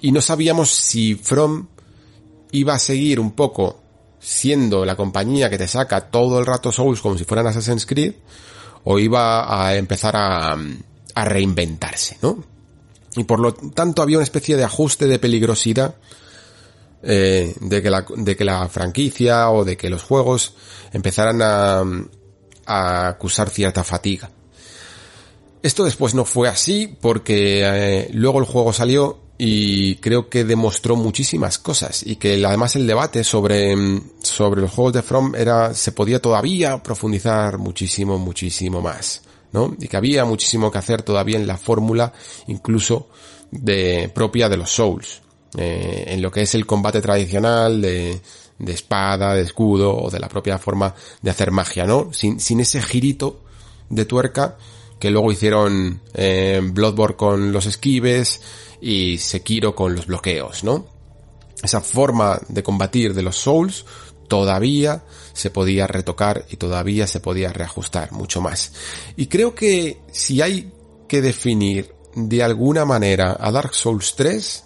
y 0.00 0.12
no 0.12 0.20
sabíamos 0.20 0.70
si 0.70 1.14
From 1.14 1.68
iba 2.52 2.74
a 2.74 2.78
seguir 2.78 3.18
un 3.20 3.32
poco 3.32 3.80
siendo 4.20 4.84
la 4.84 4.96
compañía 4.96 5.50
que 5.50 5.58
te 5.58 5.68
saca 5.68 6.08
todo 6.10 6.38
el 6.38 6.46
rato 6.46 6.72
Souls 6.72 7.00
como 7.00 7.18
si 7.18 7.24
fueran 7.24 7.46
Assassin's 7.46 7.86
Creed, 7.86 8.14
o 8.84 8.98
iba 8.98 9.66
a 9.66 9.76
empezar 9.76 10.14
a, 10.16 10.56
a 11.14 11.24
reinventarse, 11.24 12.18
¿no? 12.22 12.42
Y 13.16 13.24
por 13.24 13.40
lo 13.40 13.54
tanto 13.54 14.02
había 14.02 14.18
una 14.18 14.24
especie 14.24 14.56
de 14.56 14.64
ajuste 14.64 15.06
de 15.06 15.18
peligrosidad 15.18 15.94
eh, 17.02 17.54
de, 17.60 17.82
que 17.82 17.90
la, 17.90 18.04
de 18.16 18.36
que 18.36 18.44
la 18.44 18.68
franquicia 18.68 19.50
o 19.50 19.64
de 19.64 19.76
que 19.76 19.90
los 19.90 20.02
juegos 20.02 20.54
empezaran 20.92 21.40
a, 21.42 21.84
a 22.66 23.08
acusar 23.08 23.50
cierta 23.50 23.84
fatiga. 23.84 24.30
Esto 25.62 25.84
después 25.84 26.14
no 26.14 26.24
fue 26.24 26.48
así 26.48 26.96
porque 27.00 27.62
eh, 27.64 28.10
luego 28.12 28.38
el 28.38 28.44
juego 28.44 28.72
salió 28.72 29.20
y 29.38 29.96
creo 29.96 30.28
que 30.28 30.44
demostró 30.44 30.96
muchísimas 30.96 31.58
cosas 31.58 32.02
y 32.06 32.16
que 32.16 32.44
además 32.44 32.76
el 32.76 32.86
debate 32.86 33.24
sobre, 33.24 33.74
sobre 34.22 34.60
los 34.60 34.70
juegos 34.70 34.92
de 34.92 35.02
From 35.02 35.34
era, 35.34 35.74
se 35.74 35.92
podía 35.92 36.20
todavía 36.20 36.82
profundizar 36.82 37.58
muchísimo, 37.58 38.18
muchísimo 38.18 38.80
más, 38.80 39.22
Y 39.80 39.88
que 39.88 39.96
había 39.96 40.24
muchísimo 40.24 40.70
que 40.70 40.78
hacer 40.78 41.02
todavía 41.02 41.38
en 41.38 41.46
la 41.46 41.56
fórmula 41.56 42.12
incluso 42.46 43.08
de, 43.50 44.10
propia 44.14 44.48
de 44.48 44.56
los 44.56 44.70
Souls. 44.70 45.22
Eh, 45.56 46.04
en 46.08 46.20
lo 46.20 46.30
que 46.30 46.42
es 46.42 46.54
el 46.54 46.66
combate 46.66 47.00
tradicional 47.00 47.80
de, 47.80 48.20
de, 48.58 48.72
espada, 48.72 49.34
de 49.34 49.42
escudo 49.42 49.96
o 49.96 50.10
de 50.10 50.18
la 50.18 50.28
propia 50.28 50.58
forma 50.58 50.94
de 51.22 51.30
hacer 51.30 51.52
magia, 51.52 51.84
¿no? 51.84 52.12
Sin, 52.12 52.40
sin 52.40 52.60
ese 52.60 52.82
girito 52.82 53.40
de 53.88 54.04
tuerca 54.04 54.56
que 54.98 55.10
luego 55.10 55.30
hicieron 55.30 56.00
eh, 56.14 56.60
Bloodborne 56.62 57.16
con 57.16 57.52
los 57.52 57.66
esquives 57.66 58.40
y 58.80 59.18
Sekiro 59.18 59.74
con 59.74 59.94
los 59.94 60.06
bloqueos, 60.06 60.64
¿no? 60.64 60.86
Esa 61.62 61.80
forma 61.80 62.40
de 62.48 62.62
combatir 62.62 63.14
de 63.14 63.22
los 63.22 63.36
Souls 63.36 63.84
todavía 64.28 65.04
se 65.32 65.50
podía 65.50 65.86
retocar 65.86 66.44
y 66.50 66.56
todavía 66.56 67.06
se 67.06 67.20
podía 67.20 67.52
reajustar 67.52 68.12
mucho 68.12 68.40
más. 68.40 68.72
Y 69.16 69.26
creo 69.26 69.54
que 69.54 70.00
si 70.12 70.40
hay 70.40 70.72
que 71.08 71.20
definir 71.20 71.94
de 72.14 72.42
alguna 72.42 72.84
manera 72.84 73.36
a 73.38 73.50
Dark 73.50 73.74
Souls 73.74 74.14
3 74.16 74.64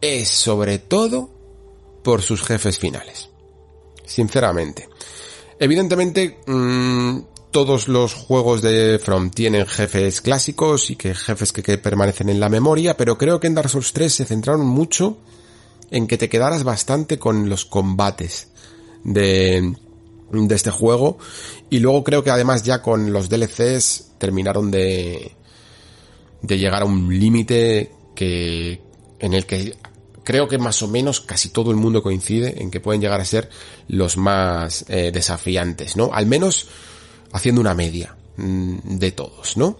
es 0.00 0.28
sobre 0.28 0.78
todo 0.78 1.30
por 2.02 2.22
sus 2.22 2.42
jefes 2.42 2.78
finales. 2.78 3.28
Sinceramente. 4.04 4.88
Evidentemente, 5.58 6.40
mmm, 6.46 7.20
todos 7.50 7.86
los 7.86 8.14
juegos 8.14 8.62
de 8.62 8.98
From 8.98 9.30
tienen 9.30 9.66
jefes 9.66 10.20
clásicos 10.20 10.90
y 10.90 10.96
que 10.96 11.14
jefes 11.14 11.52
que, 11.52 11.62
que, 11.62 11.78
permanecen 11.78 12.28
en 12.28 12.40
la 12.40 12.48
memoria, 12.48 12.96
pero 12.96 13.18
creo 13.18 13.38
que 13.38 13.46
en 13.46 13.54
Dark 13.54 13.68
Souls 13.68 13.92
3 13.92 14.12
se 14.12 14.24
centraron 14.24 14.66
mucho 14.66 15.18
en 15.90 16.06
que 16.06 16.18
te 16.18 16.28
quedaras 16.28 16.64
bastante 16.64 17.18
con 17.18 17.48
los 17.48 17.64
combates 17.64 18.51
de, 19.04 19.74
de 20.30 20.54
este 20.54 20.70
juego 20.70 21.18
y 21.70 21.80
luego 21.80 22.04
creo 22.04 22.22
que 22.22 22.30
además 22.30 22.62
ya 22.62 22.82
con 22.82 23.12
los 23.12 23.28
DLCs 23.28 24.12
terminaron 24.18 24.70
de 24.70 25.32
de 26.42 26.58
llegar 26.58 26.82
a 26.82 26.84
un 26.84 27.18
límite 27.18 27.92
que 28.14 28.80
en 29.20 29.32
el 29.32 29.46
que 29.46 29.76
creo 30.24 30.48
que 30.48 30.58
más 30.58 30.82
o 30.82 30.88
menos 30.88 31.20
casi 31.20 31.48
todo 31.48 31.70
el 31.70 31.76
mundo 31.76 32.02
coincide 32.02 32.60
en 32.60 32.70
que 32.70 32.80
pueden 32.80 33.00
llegar 33.00 33.20
a 33.20 33.24
ser 33.24 33.48
los 33.88 34.16
más 34.16 34.84
eh, 34.88 35.10
desafiantes, 35.12 35.96
¿no? 35.96 36.10
Al 36.12 36.26
menos 36.26 36.68
haciendo 37.32 37.60
una 37.60 37.74
media 37.74 38.16
mmm, 38.36 38.98
de 38.98 39.12
todos, 39.12 39.56
¿no? 39.56 39.78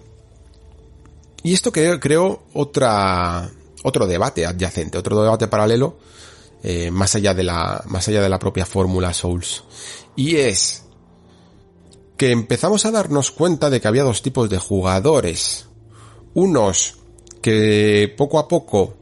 Y 1.42 1.54
esto 1.54 1.72
creo, 1.72 1.98
creo 1.98 2.44
otra, 2.54 3.50
otro 3.82 4.06
debate 4.06 4.46
adyacente, 4.46 4.98
otro 4.98 5.20
debate 5.22 5.48
paralelo, 5.48 5.98
eh, 6.62 6.90
más 6.90 7.14
allá 7.14 7.34
de 7.34 7.42
la, 7.42 7.82
más 7.86 8.06
allá 8.08 8.22
de 8.22 8.28
la 8.28 8.38
propia 8.38 8.64
fórmula 8.64 9.12
Souls. 9.12 9.64
Y 10.14 10.36
es 10.36 10.84
que 12.16 12.30
empezamos 12.30 12.86
a 12.86 12.92
darnos 12.92 13.32
cuenta 13.32 13.68
de 13.68 13.80
que 13.80 13.88
había 13.88 14.04
dos 14.04 14.22
tipos 14.22 14.48
de 14.48 14.58
jugadores. 14.58 15.66
Unos 16.34 16.98
que 17.42 18.14
poco 18.16 18.38
a 18.38 18.46
poco 18.46 18.94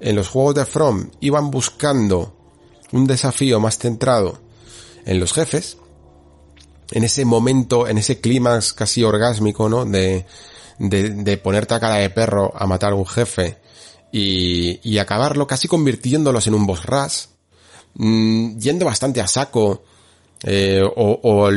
en 0.00 0.16
los 0.16 0.28
juegos 0.28 0.54
de 0.54 0.66
From 0.66 1.10
iban 1.20 1.50
buscando 1.50 2.36
un 2.92 3.06
desafío 3.06 3.58
más 3.58 3.78
centrado 3.78 4.38
en 5.06 5.18
los 5.18 5.32
jefes, 5.32 5.78
en 6.90 7.04
ese 7.04 7.24
momento, 7.24 7.88
en 7.88 7.98
ese 7.98 8.20
clímax 8.20 8.72
casi 8.74 9.02
orgásmico, 9.02 9.68
¿no? 9.68 9.84
De, 9.84 10.26
de, 10.78 11.10
de, 11.10 11.38
ponerte 11.38 11.74
a 11.74 11.80
cara 11.80 11.96
de 11.96 12.10
perro 12.10 12.52
a 12.54 12.66
matar 12.66 12.92
a 12.92 12.96
un 12.96 13.06
jefe 13.06 13.58
y, 14.12 14.80
y 14.82 14.98
acabarlo 14.98 15.46
casi 15.46 15.68
convirtiéndolos 15.68 16.46
en 16.46 16.54
un 16.54 16.66
boss 16.66 16.84
rush, 16.84 17.26
mmm, 17.94 18.58
yendo 18.58 18.84
bastante 18.84 19.20
a 19.20 19.26
saco, 19.26 19.82
eh, 20.42 20.82
o, 20.82 21.20
o, 21.22 21.50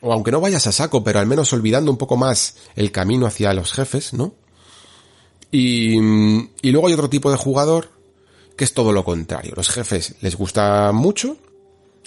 o 0.00 0.12
aunque 0.12 0.30
no 0.30 0.40
vayas 0.40 0.66
a 0.66 0.72
saco, 0.72 1.04
pero 1.04 1.18
al 1.18 1.26
menos 1.26 1.52
olvidando 1.52 1.90
un 1.90 1.96
poco 1.96 2.16
más 2.16 2.56
el 2.74 2.92
camino 2.92 3.26
hacia 3.26 3.54
los 3.54 3.72
jefes, 3.72 4.12
¿no? 4.12 4.34
Y, 5.50 5.96
y 5.96 6.70
luego 6.70 6.88
hay 6.88 6.94
otro 6.94 7.08
tipo 7.08 7.30
de 7.30 7.36
jugador 7.36 7.90
que 8.56 8.64
es 8.64 8.74
todo 8.74 8.92
lo 8.92 9.04
contrario. 9.04 9.52
Los 9.54 9.68
jefes 9.68 10.16
les 10.20 10.36
gusta 10.36 10.90
mucho, 10.92 11.36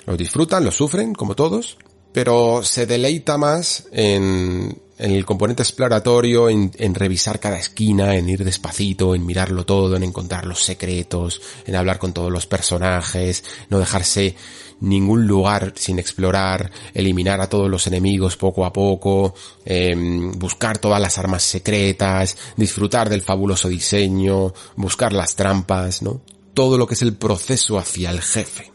los 0.06 0.18
disfrutan, 0.18 0.66
los 0.66 0.76
sufren, 0.76 1.14
como 1.14 1.36
todos, 1.36 1.78
pero 2.12 2.64
se 2.64 2.86
deleita 2.86 3.38
más 3.38 3.88
en, 3.92 4.82
en 5.00 5.12
el 5.12 5.26
componente 5.26 5.64
exploratorio, 5.64 6.50
en, 6.50 6.94
revisar 6.94 7.40
cada 7.40 7.58
esquina, 7.58 8.16
en 8.16 8.30
ir 8.30 8.44
despacito, 8.44 9.16
en 9.16 9.26
mirarlo 9.26 9.66
todo, 9.66 9.96
en 9.96 10.04
encontrar 10.04 10.46
los 10.46 10.62
secretos, 10.62 11.42
en 11.66 11.76
hablar 11.76 12.00
con 12.00 12.12
todos 12.12 12.32
los 12.32 12.46
personajes, 12.46 13.46
no 13.70 13.80
dejarse 13.80 14.36
ningún 14.82 15.26
lugar 15.26 15.74
sin 15.76 16.00
explorar, 16.00 16.70
eliminar 16.94 17.40
a 17.40 17.48
todos 17.48 17.70
los 17.70 17.88
enemigos 17.88 18.36
poco 18.36 18.66
a 18.66 18.74
poco, 18.74 19.34
eh, 19.66 19.96
buscar 20.36 20.78
todas 20.78 21.02
las 21.02 21.18
armas 21.18 21.44
secretas, 21.44 22.38
disfrutar 22.58 23.10
del 23.10 23.22
fabuloso 23.22 23.70
diseño, 23.70 24.54
buscar 24.76 25.14
las 25.14 25.36
trampas, 25.36 26.02
¿no? 26.02 26.22
Todo 26.54 26.78
lo 26.78 26.88
que 26.88 26.96
es 26.96 27.02
el 27.02 27.16
proceso 27.16 27.78
hacia 27.78 28.12
el 28.12 28.22
jefe. 28.22 28.72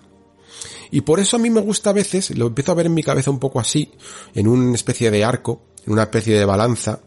Y 0.90 1.02
por 1.02 1.20
eso 1.20 1.36
a 1.36 1.40
mí 1.40 1.50
me 1.50 1.60
gusta 1.60 1.90
a 1.90 1.94
veces, 1.94 2.30
lo 2.30 2.46
empiezo 2.46 2.72
a 2.72 2.76
ver 2.76 2.86
en 2.86 2.94
mi 2.94 3.02
cabeza 3.02 3.30
un 3.30 3.40
poco 3.40 3.60
así, 3.60 3.90
en 4.34 4.46
una 4.46 4.74
especie 4.74 5.10
de 5.10 5.24
arco, 5.24 5.60
en 5.86 5.92
una 5.92 6.04
especie 6.04 6.38
de 6.38 6.44
balanza, 6.44 7.00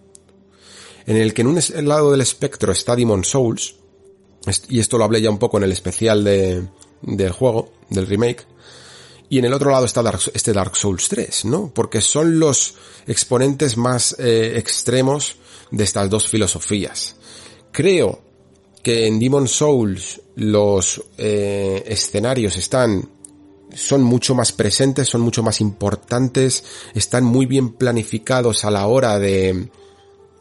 en 1.05 1.17
el 1.17 1.33
que 1.33 1.41
en 1.41 1.47
un 1.47 1.59
lado 1.83 2.11
del 2.11 2.21
espectro 2.21 2.71
está 2.71 2.95
Demon 2.95 3.23
Souls, 3.23 3.75
y 4.69 4.79
esto 4.79 4.97
lo 4.97 5.03
hablé 5.03 5.21
ya 5.21 5.29
un 5.29 5.39
poco 5.39 5.57
en 5.57 5.63
el 5.63 5.71
especial 5.71 6.23
de, 6.23 6.67
del 7.01 7.31
juego, 7.31 7.71
del 7.89 8.07
remake, 8.07 8.45
y 9.29 9.39
en 9.39 9.45
el 9.45 9.53
otro 9.53 9.71
lado 9.71 9.85
está 9.85 10.01
Dark, 10.01 10.19
este 10.33 10.53
Dark 10.53 10.75
Souls 10.75 11.09
3, 11.09 11.45
¿no? 11.45 11.71
Porque 11.73 12.01
son 12.01 12.39
los 12.39 12.75
exponentes 13.07 13.75
más 13.75 14.15
eh, 14.19 14.53
extremos 14.55 15.35
de 15.69 15.83
estas 15.83 16.09
dos 16.09 16.27
filosofías. 16.29 17.17
Creo 17.71 18.21
que 18.81 19.05
en 19.05 19.19
Demon 19.19 19.47
Souls 19.47 20.21
los 20.35 21.03
eh, 21.17 21.83
escenarios 21.87 22.55
están 22.55 23.16
son 23.77 24.01
mucho 24.03 24.33
más 24.33 24.51
presentes, 24.51 25.07
son 25.07 25.21
mucho 25.21 25.43
más 25.43 25.61
importantes, 25.61 26.63
están 26.95 27.23
muy 27.23 27.45
bien 27.45 27.73
planificados 27.73 28.65
a 28.65 28.71
la 28.71 28.87
hora 28.87 29.19
de, 29.19 29.69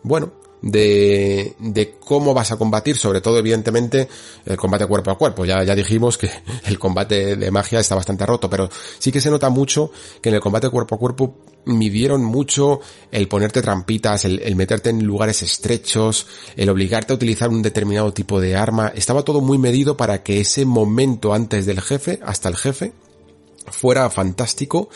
bueno, 0.02 0.32
de, 0.62 1.54
de 1.58 1.94
cómo 2.00 2.32
vas 2.32 2.50
a 2.50 2.56
combatir, 2.56 2.96
sobre 2.96 3.20
todo 3.20 3.38
evidentemente 3.38 4.08
el 4.46 4.56
combate 4.56 4.86
cuerpo 4.86 5.10
a 5.10 5.18
cuerpo. 5.18 5.44
Ya, 5.44 5.62
ya 5.64 5.74
dijimos 5.74 6.16
que 6.16 6.30
el 6.64 6.78
combate 6.78 7.36
de 7.36 7.50
magia 7.50 7.78
está 7.78 7.94
bastante 7.94 8.24
roto, 8.24 8.48
pero 8.48 8.70
sí 8.98 9.12
que 9.12 9.20
se 9.20 9.30
nota 9.30 9.50
mucho 9.50 9.90
que 10.22 10.30
en 10.30 10.36
el 10.36 10.40
combate 10.40 10.70
cuerpo 10.70 10.94
a 10.94 10.98
cuerpo 10.98 11.36
midieron 11.66 12.24
mucho 12.24 12.80
el 13.10 13.28
ponerte 13.28 13.60
trampitas, 13.60 14.24
el, 14.24 14.40
el 14.40 14.56
meterte 14.56 14.88
en 14.88 15.04
lugares 15.04 15.42
estrechos, 15.42 16.26
el 16.56 16.70
obligarte 16.70 17.12
a 17.12 17.16
utilizar 17.16 17.50
un 17.50 17.60
determinado 17.60 18.14
tipo 18.14 18.40
de 18.40 18.56
arma. 18.56 18.92
Estaba 18.94 19.24
todo 19.24 19.42
muy 19.42 19.58
medido 19.58 19.96
para 19.96 20.22
que 20.22 20.40
ese 20.40 20.64
momento 20.64 21.34
antes 21.34 21.66
del 21.66 21.82
jefe, 21.82 22.20
hasta 22.24 22.48
el 22.48 22.56
jefe, 22.56 22.92
fuera 23.70 24.08
fantástico 24.10 24.88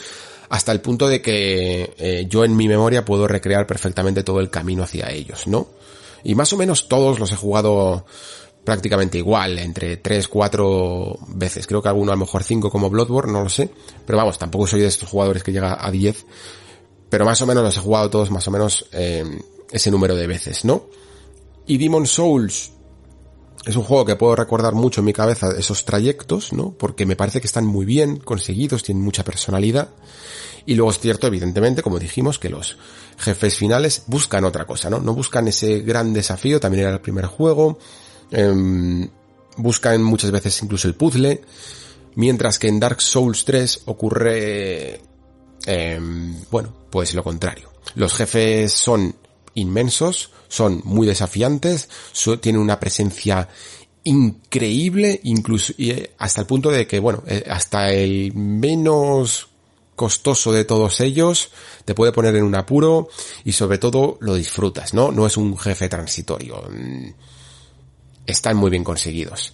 hasta 0.48 0.72
el 0.72 0.80
punto 0.80 1.08
de 1.08 1.22
que 1.22 1.94
eh, 1.96 2.26
yo 2.28 2.44
en 2.44 2.56
mi 2.56 2.66
memoria 2.66 3.04
puedo 3.04 3.28
recrear 3.28 3.66
perfectamente 3.66 4.24
todo 4.24 4.40
el 4.40 4.50
camino 4.50 4.82
hacia 4.82 5.10
ellos, 5.10 5.46
¿no? 5.46 5.68
Y 6.24 6.34
más 6.34 6.52
o 6.52 6.56
menos 6.56 6.88
todos 6.88 7.18
los 7.18 7.30
he 7.32 7.36
jugado 7.36 8.04
prácticamente 8.64 9.18
igual, 9.18 9.58
entre 9.58 9.96
3, 9.96 10.28
4 10.28 11.18
veces. 11.28 11.66
Creo 11.66 11.80
que 11.80 11.88
alguno 11.88 12.12
a 12.12 12.16
lo 12.16 12.20
mejor 12.20 12.42
5 12.42 12.70
como 12.70 12.90
Bloodborne, 12.90 13.32
no 13.32 13.42
lo 13.42 13.48
sé. 13.48 13.70
Pero 14.04 14.18
vamos, 14.18 14.38
tampoco 14.38 14.66
soy 14.66 14.80
de 14.80 14.88
estos 14.88 15.08
jugadores 15.08 15.42
que 15.42 15.52
llega 15.52 15.84
a 15.84 15.90
10. 15.90 16.26
Pero 17.08 17.24
más 17.24 17.40
o 17.42 17.46
menos 17.46 17.62
los 17.62 17.76
he 17.76 17.80
jugado 17.80 18.10
todos 18.10 18.30
más 18.30 18.46
o 18.48 18.50
menos 18.50 18.86
eh, 18.92 19.24
ese 19.70 19.90
número 19.90 20.14
de 20.14 20.26
veces, 20.26 20.64
¿no? 20.64 20.86
Y 21.66 21.78
Demon 21.78 22.06
Souls 22.06 22.72
es 23.66 23.76
un 23.76 23.82
juego 23.82 24.04
que 24.04 24.16
puedo 24.16 24.36
recordar 24.36 24.74
mucho 24.74 25.00
en 25.00 25.06
mi 25.06 25.12
cabeza 25.12 25.50
esos 25.56 25.84
trayectos, 25.84 26.52
¿no? 26.52 26.72
Porque 26.72 27.04
me 27.04 27.16
parece 27.16 27.40
que 27.40 27.46
están 27.46 27.66
muy 27.66 27.84
bien 27.84 28.16
conseguidos, 28.16 28.82
tienen 28.82 29.04
mucha 29.04 29.24
personalidad. 29.24 29.90
Y 30.66 30.74
luego 30.74 30.90
es 30.90 30.98
cierto, 30.98 31.26
evidentemente, 31.26 31.82
como 31.82 31.98
dijimos, 31.98 32.38
que 32.38 32.48
los 32.48 32.78
jefes 33.18 33.56
finales 33.56 34.04
buscan 34.06 34.44
otra 34.44 34.66
cosa, 34.66 34.88
¿no? 34.88 35.00
No 35.00 35.14
buscan 35.14 35.48
ese 35.48 35.80
gran 35.80 36.12
desafío, 36.12 36.60
también 36.60 36.84
era 36.84 36.94
el 36.94 37.00
primer 37.00 37.26
juego. 37.26 37.78
Em, 38.30 39.08
buscan 39.56 40.02
muchas 40.02 40.30
veces 40.30 40.62
incluso 40.62 40.88
el 40.88 40.94
puzzle. 40.94 41.42
Mientras 42.14 42.58
que 42.58 42.68
en 42.68 42.80
Dark 42.80 43.00
Souls 43.00 43.44
3 43.44 43.82
ocurre, 43.86 45.00
em, 45.66 46.34
bueno, 46.50 46.74
pues 46.90 47.14
lo 47.14 47.22
contrario. 47.22 47.70
Los 47.94 48.14
jefes 48.14 48.72
son 48.72 49.14
inmensos, 49.60 50.30
son 50.48 50.82
muy 50.84 51.06
desafiantes, 51.06 51.88
tienen 52.40 52.60
una 52.60 52.80
presencia 52.80 53.48
increíble, 54.04 55.20
incluso 55.24 55.72
eh, 55.78 56.12
hasta 56.18 56.40
el 56.40 56.46
punto 56.46 56.70
de 56.70 56.86
que, 56.86 56.98
bueno, 56.98 57.22
eh, 57.26 57.44
hasta 57.48 57.92
el 57.92 58.32
menos 58.34 59.48
costoso 59.94 60.52
de 60.52 60.64
todos 60.64 61.00
ellos 61.00 61.50
te 61.84 61.94
puede 61.94 62.12
poner 62.12 62.34
en 62.34 62.44
un 62.44 62.54
apuro 62.54 63.10
y 63.44 63.52
sobre 63.52 63.76
todo 63.76 64.16
lo 64.20 64.34
disfrutas, 64.34 64.94
¿no? 64.94 65.12
No 65.12 65.26
es 65.26 65.36
un 65.36 65.58
jefe 65.58 65.88
transitorio. 65.90 66.64
Mm, 66.70 67.10
están 68.26 68.56
muy 68.56 68.70
bien 68.70 68.84
conseguidos. 68.84 69.52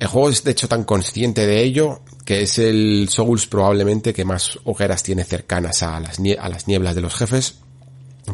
El 0.00 0.08
juego 0.08 0.30
es 0.30 0.42
de 0.42 0.52
hecho 0.52 0.66
tan 0.66 0.84
consciente 0.84 1.46
de 1.46 1.62
ello 1.62 2.00
que 2.24 2.42
es 2.42 2.58
el 2.58 3.08
Souls 3.10 3.46
probablemente 3.46 4.12
que 4.12 4.24
más 4.24 4.58
hogueras 4.64 5.02
tiene 5.02 5.24
cercanas 5.24 5.82
a 5.82 6.00
las, 6.00 6.18
a 6.18 6.48
las 6.48 6.66
nieblas 6.66 6.94
de 6.94 7.00
los 7.02 7.14
jefes 7.14 7.56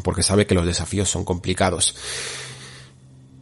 porque 0.03 0.23
sabe 0.23 0.45
que 0.45 0.55
los 0.55 0.65
desafíos 0.65 1.09
son 1.09 1.23
complicados. 1.23 1.95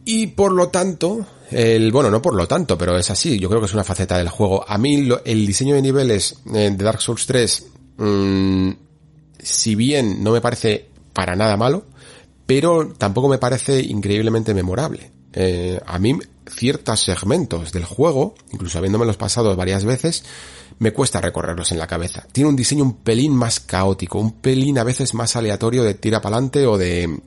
Y 0.04 0.28
por 0.28 0.52
lo 0.52 0.68
tanto, 0.68 1.26
el, 1.50 1.90
bueno, 1.90 2.10
no 2.10 2.22
por 2.22 2.34
lo 2.34 2.46
tanto, 2.46 2.78
pero 2.78 2.96
es 2.96 3.10
así, 3.10 3.38
yo 3.38 3.48
creo 3.48 3.60
que 3.60 3.66
es 3.66 3.74
una 3.74 3.84
faceta 3.84 4.16
del 4.18 4.28
juego. 4.28 4.64
A 4.68 4.78
mí 4.78 5.08
el 5.24 5.46
diseño 5.46 5.74
de 5.74 5.82
niveles 5.82 6.36
eh, 6.54 6.70
de 6.70 6.84
Dark 6.84 7.00
Souls 7.00 7.26
3, 7.26 7.66
mm, 7.96 8.70
si 9.38 9.74
bien 9.74 10.22
no 10.22 10.30
me 10.30 10.40
parece 10.40 10.88
para 11.12 11.34
nada 11.34 11.56
malo, 11.56 11.84
pero 12.46 12.92
tampoco 12.96 13.28
me 13.28 13.38
parece 13.38 13.80
increíblemente 13.80 14.54
memorable. 14.54 15.10
Eh, 15.38 15.78
a 15.84 15.98
mí 15.98 16.18
ciertos 16.48 17.00
segmentos 17.00 17.70
del 17.70 17.84
juego, 17.84 18.34
incluso 18.52 18.78
habiéndome 18.78 19.04
los 19.04 19.18
pasado 19.18 19.54
varias 19.54 19.84
veces, 19.84 20.24
me 20.78 20.92
cuesta 20.92 21.20
recorrerlos 21.20 21.72
en 21.72 21.78
la 21.78 21.86
cabeza. 21.86 22.26
Tiene 22.32 22.48
un 22.48 22.56
diseño 22.56 22.84
un 22.84 22.96
pelín 22.96 23.34
más 23.34 23.60
caótico, 23.60 24.18
un 24.18 24.32
pelín 24.32 24.78
a 24.78 24.84
veces 24.84 25.12
más 25.12 25.36
aleatorio 25.36 25.84
de 25.84 25.94
tira 25.94 26.22
para 26.22 26.36
adelante 26.36 26.66
o 26.66 26.78
de 26.78 27.20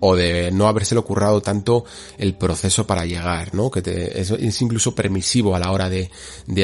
o 0.00 0.14
de 0.14 0.52
no 0.52 0.68
habérselo 0.68 1.04
currado 1.04 1.40
tanto 1.40 1.84
el 2.18 2.36
proceso 2.36 2.86
para 2.86 3.04
llegar, 3.04 3.52
¿no? 3.52 3.68
Que 3.68 4.12
es, 4.14 4.62
incluso 4.62 4.94
permisivo 4.94 5.56
a 5.56 5.58
la 5.58 5.72
hora 5.72 5.90
de, 5.90 6.08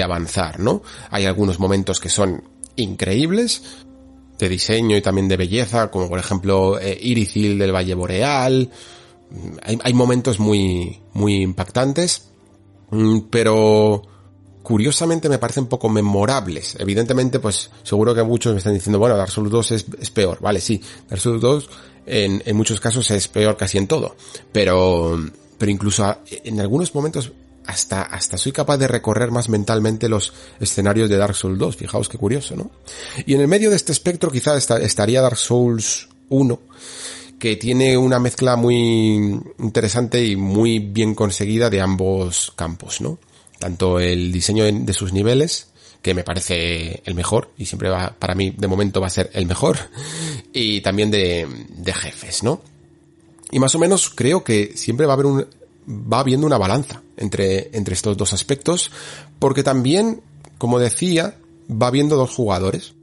avanzar, 0.02 0.60
¿no? 0.60 0.82
Hay 1.10 1.26
algunos 1.26 1.58
momentos 1.58 1.98
que 1.98 2.08
son 2.08 2.44
increíbles, 2.76 3.62
de 4.38 4.48
diseño 4.48 4.96
y 4.96 5.02
también 5.02 5.26
de 5.26 5.36
belleza, 5.36 5.90
como 5.90 6.08
por 6.08 6.20
ejemplo 6.20 6.78
eh, 6.80 7.00
del 7.00 7.74
Valle 7.74 7.94
Boreal. 7.94 8.70
Hay, 9.62 9.94
momentos 9.94 10.38
muy, 10.38 11.00
muy 11.12 11.42
impactantes, 11.42 12.28
mm, 12.90 13.20
pero 13.30 14.02
curiosamente 14.62 15.28
me 15.28 15.38
parecen 15.38 15.66
poco 15.66 15.88
memorables. 15.88 16.76
Evidentemente, 16.78 17.40
pues 17.40 17.70
seguro 17.82 18.14
que 18.14 18.22
muchos 18.22 18.52
me 18.52 18.58
están 18.58 18.74
diciendo, 18.74 18.98
bueno, 18.98 19.16
Dark 19.16 19.30
Souls 19.30 19.50
2 19.50 19.70
es, 19.72 20.10
peor. 20.10 20.38
Vale, 20.40 20.60
sí, 20.60 20.80
Dark 21.08 21.20
Souls 21.20 21.40
2 21.40 21.70
en, 22.06 22.42
en, 22.44 22.56
muchos 22.56 22.80
casos 22.80 23.10
es 23.10 23.28
peor 23.28 23.56
casi 23.56 23.78
en 23.78 23.86
todo. 23.86 24.16
Pero, 24.52 25.18
pero 25.58 25.70
incluso 25.70 26.16
en 26.44 26.60
algunos 26.60 26.94
momentos 26.94 27.32
hasta, 27.66 28.02
hasta 28.02 28.36
soy 28.36 28.52
capaz 28.52 28.76
de 28.76 28.88
recorrer 28.88 29.30
más 29.30 29.48
mentalmente 29.48 30.08
los 30.08 30.32
escenarios 30.60 31.08
de 31.08 31.16
Dark 31.16 31.34
Souls 31.34 31.58
2. 31.58 31.76
Fijaos 31.76 32.08
qué 32.08 32.18
curioso, 32.18 32.56
¿no? 32.56 32.70
Y 33.26 33.34
en 33.34 33.40
el 33.40 33.48
medio 33.48 33.70
de 33.70 33.76
este 33.76 33.92
espectro 33.92 34.30
quizá 34.30 34.56
estaría 34.56 35.20
Dark 35.20 35.38
Souls 35.38 36.08
1 36.28 36.60
que 37.44 37.56
tiene 37.56 37.98
una 37.98 38.18
mezcla 38.18 38.56
muy 38.56 39.38
interesante 39.58 40.24
y 40.24 40.34
muy 40.34 40.78
bien 40.78 41.14
conseguida 41.14 41.68
de 41.68 41.82
ambos 41.82 42.54
campos, 42.56 43.02
¿no? 43.02 43.18
tanto 43.58 44.00
el 44.00 44.32
diseño 44.32 44.64
de 44.64 44.92
sus 44.94 45.12
niveles, 45.12 45.68
que 46.00 46.14
me 46.14 46.24
parece 46.24 47.02
el 47.04 47.14
mejor, 47.14 47.50
y 47.58 47.66
siempre 47.66 47.90
va, 47.90 48.16
para 48.18 48.34
mí 48.34 48.54
de 48.56 48.66
momento 48.66 48.98
va 48.98 49.08
a 49.08 49.10
ser 49.10 49.28
el 49.34 49.44
mejor, 49.44 49.76
y 50.54 50.80
también 50.80 51.10
de, 51.10 51.46
de 51.68 51.92
jefes, 51.92 52.42
¿no? 52.42 52.62
Y 53.50 53.58
más 53.58 53.74
o 53.74 53.78
menos 53.78 54.08
creo 54.08 54.42
que 54.42 54.72
siempre 54.74 55.04
va 55.04 55.12
a 55.12 55.16
haber 55.16 55.26
un, 55.26 55.46
va 55.86 56.20
habiendo 56.20 56.46
una 56.46 56.56
balanza 56.56 57.02
entre, 57.18 57.76
entre 57.76 57.92
estos 57.92 58.16
dos 58.16 58.32
aspectos, 58.32 58.90
porque 59.38 59.62
también, 59.62 60.22
como 60.56 60.78
decía, 60.78 61.36
va 61.70 61.88
habiendo 61.88 62.16
dos 62.16 62.30
jugadores. 62.30 62.94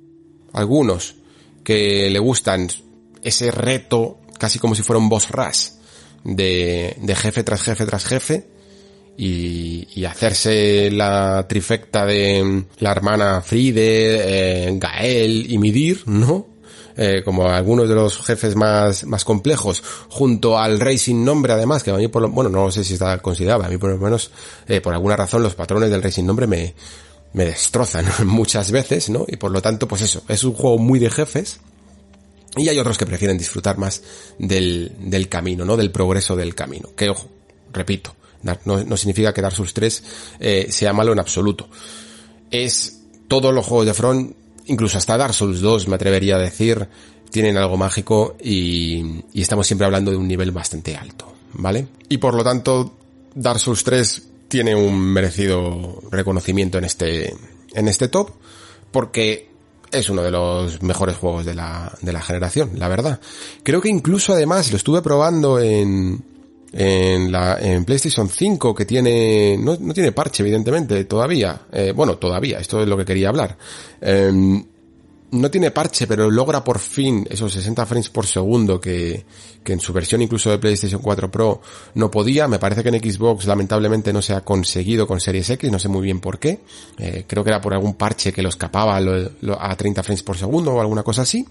Algunos 0.51 1.13
que 1.63 2.09
le 2.09 2.17
gustan 2.17 2.69
ese 3.23 3.51
reto, 3.51 4.17
casi 4.41 4.57
como 4.57 4.73
si 4.73 4.81
fuera 4.81 4.97
un 4.97 5.07
boss 5.07 5.29
rush, 5.29 5.67
de, 6.23 6.97
de 6.99 7.15
jefe 7.15 7.43
tras 7.43 7.61
jefe 7.61 7.85
tras 7.85 8.05
jefe, 8.05 8.47
y, 9.15 10.03
hacerse 10.03 10.89
la 10.89 11.45
trifecta 11.47 12.07
de 12.07 12.65
la 12.79 12.91
hermana 12.91 13.41
Fride, 13.41 14.65
eh, 14.65 14.77
Gael 14.79 15.51
y 15.51 15.59
Midir, 15.59 16.07
¿no? 16.07 16.47
Eh, 16.97 17.21
como 17.23 17.47
algunos 17.47 17.87
de 17.87 17.93
los 17.93 18.17
jefes 18.17 18.55
más, 18.55 19.05
más 19.05 19.23
complejos, 19.23 19.83
junto 20.09 20.57
al 20.57 20.79
rey 20.79 20.97
sin 20.97 21.23
nombre 21.23 21.53
además, 21.53 21.83
que 21.83 21.91
a 21.91 21.97
mí 21.97 22.07
por 22.07 22.23
lo, 22.23 22.29
bueno, 22.29 22.49
no 22.49 22.71
sé 22.71 22.83
si 22.83 22.93
está 22.93 23.15
considerado, 23.19 23.63
a 23.63 23.69
mí 23.69 23.77
por 23.77 23.91
lo 23.91 23.99
menos, 23.99 24.31
eh, 24.67 24.81
por 24.81 24.93
alguna 24.93 25.15
razón 25.15 25.43
los 25.43 25.53
patrones 25.53 25.91
del 25.91 26.01
rey 26.01 26.11
sin 26.11 26.25
nombre 26.25 26.47
me, 26.47 26.73
me 27.33 27.45
destrozan 27.45 28.05
muchas 28.25 28.71
veces, 28.71 29.11
¿no? 29.11 29.25
Y 29.27 29.37
por 29.37 29.51
lo 29.51 29.61
tanto, 29.61 29.87
pues 29.87 30.01
eso, 30.01 30.23
es 30.27 30.43
un 30.43 30.53
juego 30.53 30.79
muy 30.79 30.97
de 30.97 31.11
jefes, 31.11 31.59
y 32.57 32.67
hay 32.67 32.77
otros 32.79 32.97
que 32.97 33.05
prefieren 33.05 33.37
disfrutar 33.37 33.77
más 33.77 34.01
del, 34.37 34.91
del 34.99 35.29
camino, 35.29 35.65
¿no? 35.65 35.77
Del 35.77 35.91
progreso 35.91 36.35
del 36.35 36.53
camino. 36.53 36.89
Que 36.95 37.09
ojo, 37.09 37.29
repito, 37.71 38.15
no, 38.65 38.97
significa 38.97 39.33
que 39.33 39.41
Dark 39.41 39.55
Souls 39.55 39.73
3 39.73 40.03
eh, 40.39 40.67
sea 40.69 40.93
malo 40.93 41.13
en 41.13 41.19
absoluto. 41.19 41.69
Es 42.49 43.01
todos 43.27 43.53
los 43.53 43.65
juegos 43.65 43.85
de 43.85 43.93
Front, 43.93 44.35
incluso 44.65 44.97
hasta 44.97 45.17
Dark 45.17 45.33
Souls 45.33 45.61
2 45.61 45.87
me 45.87 45.95
atrevería 45.95 46.35
a 46.35 46.39
decir, 46.39 46.87
tienen 47.29 47.57
algo 47.57 47.77
mágico 47.77 48.35
y, 48.41 49.23
y 49.33 49.41
estamos 49.41 49.67
siempre 49.67 49.85
hablando 49.85 50.11
de 50.11 50.17
un 50.17 50.27
nivel 50.27 50.51
bastante 50.51 50.97
alto, 50.97 51.33
¿vale? 51.53 51.87
Y 52.09 52.17
por 52.17 52.33
lo 52.33 52.43
tanto, 52.43 52.97
Dark 53.33 53.59
Souls 53.59 53.83
3 53.83 54.23
tiene 54.47 54.75
un 54.75 54.99
merecido 54.99 56.01
reconocimiento 56.11 56.77
en 56.77 56.83
este, 56.83 57.33
en 57.73 57.87
este 57.87 58.09
top, 58.09 58.31
porque 58.91 59.50
es 59.91 60.09
uno 60.09 60.21
de 60.21 60.31
los 60.31 60.81
mejores 60.81 61.17
juegos 61.17 61.45
de 61.45 61.53
la, 61.53 61.91
de 62.01 62.13
la 62.13 62.21
generación, 62.21 62.71
la 62.75 62.87
verdad. 62.87 63.19
Creo 63.63 63.81
que 63.81 63.89
incluso 63.89 64.33
además 64.33 64.71
lo 64.71 64.77
estuve 64.77 65.01
probando 65.01 65.59
en, 65.59 66.23
en 66.73 67.31
la 67.31 67.59
en 67.59 67.83
PlayStation 67.83 68.29
5 68.29 68.73
que 68.73 68.85
tiene 68.85 69.57
no, 69.59 69.77
no 69.79 69.93
tiene 69.93 70.13
parche 70.13 70.41
evidentemente 70.41 71.03
todavía 71.03 71.63
eh, 71.71 71.91
bueno 71.93 72.17
todavía 72.17 72.59
esto 72.59 72.81
es 72.81 72.87
lo 72.87 72.95
que 72.95 73.03
quería 73.03 73.27
hablar 73.27 73.57
eh, 73.99 74.63
no 75.31 75.49
tiene 75.49 75.71
parche 75.71 76.07
pero 76.07 76.29
logra 76.29 76.63
por 76.63 76.79
fin 76.79 77.25
esos 77.29 77.53
60 77.53 77.85
frames 77.85 78.09
por 78.09 78.25
segundo 78.25 78.79
que, 78.79 79.25
que 79.63 79.73
en 79.73 79.79
su 79.79 79.93
versión 79.93 80.21
incluso 80.21 80.49
de 80.49 80.59
PlayStation 80.59 81.01
4 81.01 81.31
Pro 81.31 81.61
no 81.95 82.11
podía. 82.11 82.47
Me 82.47 82.59
parece 82.59 82.83
que 82.83 82.89
en 82.89 82.99
Xbox 82.99 83.45
lamentablemente 83.45 84.13
no 84.13 84.21
se 84.21 84.33
ha 84.33 84.41
conseguido 84.41 85.07
con 85.07 85.19
Series 85.19 85.49
X 85.49 85.71
no 85.71 85.79
sé 85.79 85.87
muy 85.87 86.01
bien 86.01 86.19
por 86.19 86.39
qué. 86.39 86.59
Eh, 86.97 87.25
creo 87.27 87.43
que 87.43 87.49
era 87.49 87.61
por 87.61 87.73
algún 87.73 87.95
parche 87.95 88.33
que 88.33 88.41
lo 88.41 88.49
escapaba 88.49 88.97
a 88.97 89.75
30 89.75 90.03
frames 90.03 90.23
por 90.23 90.37
segundo 90.37 90.73
o 90.73 90.81
alguna 90.81 91.03
cosa 91.03 91.23
así 91.23 91.45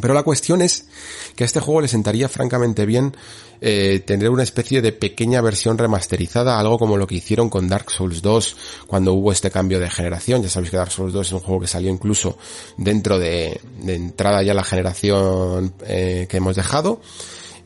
pero 0.00 0.14
la 0.14 0.22
cuestión 0.22 0.62
es 0.62 0.86
que 1.34 1.44
a 1.44 1.46
este 1.46 1.60
juego 1.60 1.80
le 1.80 1.88
sentaría 1.88 2.28
francamente 2.28 2.86
bien 2.86 3.16
eh, 3.60 4.02
tener 4.06 4.30
una 4.30 4.42
especie 4.42 4.80
de 4.80 4.92
pequeña 4.92 5.40
versión 5.40 5.76
remasterizada, 5.76 6.58
algo 6.58 6.78
como 6.78 6.96
lo 6.96 7.06
que 7.06 7.16
hicieron 7.16 7.50
con 7.50 7.68
Dark 7.68 7.90
Souls 7.90 8.22
2 8.22 8.56
cuando 8.86 9.12
hubo 9.12 9.32
este 9.32 9.50
cambio 9.50 9.80
de 9.80 9.90
generación. 9.90 10.42
Ya 10.42 10.48
sabéis 10.48 10.70
que 10.70 10.76
Dark 10.76 10.92
Souls 10.92 11.12
2 11.12 11.26
es 11.26 11.32
un 11.32 11.40
juego 11.40 11.60
que 11.60 11.66
salió 11.66 11.90
incluso 11.90 12.38
dentro 12.76 13.18
de, 13.18 13.60
de 13.82 13.94
entrada 13.94 14.42
ya 14.42 14.54
la 14.54 14.64
generación 14.64 15.74
eh, 15.86 16.26
que 16.28 16.36
hemos 16.36 16.56
dejado 16.56 17.00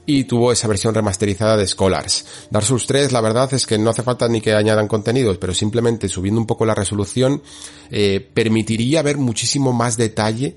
y 0.06 0.24
tuvo 0.24 0.52
esa 0.52 0.68
versión 0.68 0.94
remasterizada 0.94 1.56
de 1.56 1.66
Scholars. 1.66 2.26
Dark 2.50 2.66
Souls 2.66 2.86
3, 2.86 3.12
la 3.12 3.20
verdad 3.20 3.52
es 3.54 3.66
que 3.66 3.78
no 3.78 3.90
hace 3.90 4.02
falta 4.02 4.28
ni 4.28 4.40
que 4.40 4.54
añadan 4.54 4.88
contenidos, 4.88 5.38
pero 5.38 5.54
simplemente 5.54 6.08
subiendo 6.08 6.40
un 6.40 6.46
poco 6.46 6.66
la 6.66 6.74
resolución 6.74 7.42
eh, 7.90 8.26
permitiría 8.34 9.02
ver 9.02 9.16
muchísimo 9.16 9.72
más 9.72 9.96
detalle 9.96 10.56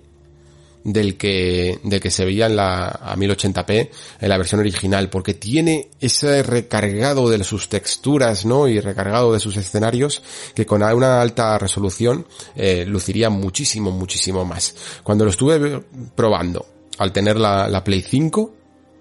del 0.84 1.18
que, 1.18 1.80
del 1.84 2.00
que 2.00 2.12
se 2.12 2.26
veía 2.26 2.46
en 2.46 2.56
la, 2.56 2.88
a 2.88 3.16
1080p 3.16 3.90
en 4.22 4.30
la 4.30 4.38
versión 4.38 4.60
original, 4.62 5.10
porque 5.10 5.34
tiene 5.34 5.90
ese 6.00 6.44
recargado 6.44 7.30
de 7.30 7.44
sus 7.44 7.70
texturas, 7.70 8.46
¿no? 8.46 8.68
Y 8.68 8.80
recargado 8.80 9.34
de 9.34 9.40
sus 9.40 9.58
escenarios, 9.58 10.22
que 10.56 10.66
con 10.66 10.84
una 10.84 11.22
alta 11.22 11.58
resolución, 11.58 12.26
eh, 12.56 12.86
luciría 12.88 13.30
muchísimo, 13.30 13.92
muchísimo 13.92 14.46
más. 14.46 14.76
Cuando 15.04 15.26
lo 15.26 15.32
estuve 15.32 15.84
probando, 16.16 16.66
al 16.98 17.12
tener 17.12 17.38
la, 17.38 17.68
la 17.68 17.84
Play 17.84 18.02
5, 18.02 18.54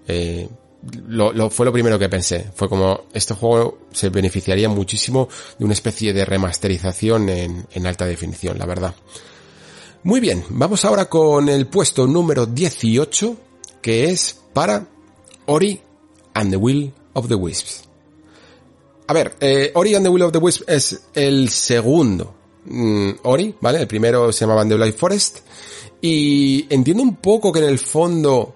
eh, 0.07 0.47
lo, 1.07 1.49
fue 1.49 1.65
lo 1.65 1.73
primero 1.73 1.97
que 1.99 2.09
pensé. 2.09 2.51
Fue 2.55 2.69
como, 2.69 3.05
este 3.13 3.33
juego 3.33 3.79
se 3.91 4.09
beneficiaría 4.09 4.69
muchísimo 4.69 5.27
de 5.57 5.65
una 5.65 5.73
especie 5.73 6.13
de 6.13 6.25
remasterización 6.25 7.29
en, 7.29 7.67
en 7.71 7.87
alta 7.87 8.05
definición, 8.05 8.57
la 8.57 8.65
verdad. 8.65 8.93
Muy 10.07 10.21
bien, 10.21 10.41
vamos 10.47 10.85
ahora 10.85 11.09
con 11.09 11.49
el 11.49 11.67
puesto 11.67 12.07
número 12.07 12.45
18, 12.45 13.35
que 13.81 14.05
es 14.05 14.39
para 14.53 14.87
Ori 15.47 15.81
and 16.33 16.49
the 16.49 16.55
Will 16.55 16.93
of 17.11 17.27
the 17.27 17.35
Wisps. 17.35 17.83
A 19.07 19.11
ver, 19.11 19.35
eh, 19.41 19.69
Ori 19.75 19.95
and 19.95 20.05
the 20.05 20.09
Will 20.09 20.23
of 20.23 20.31
the 20.31 20.37
Wisps 20.37 20.63
es 20.65 21.01
el 21.13 21.49
segundo 21.49 22.33
mm, 22.63 23.09
Ori, 23.23 23.53
¿vale? 23.59 23.81
El 23.81 23.87
primero 23.87 24.31
se 24.31 24.45
llamaba 24.45 24.65
The 24.65 24.77
Life 24.77 24.97
Forest. 24.97 25.39
Y 25.99 26.73
entiendo 26.73 27.03
un 27.03 27.17
poco 27.17 27.51
que 27.51 27.59
en 27.59 27.65
el 27.65 27.77
fondo 27.77 28.55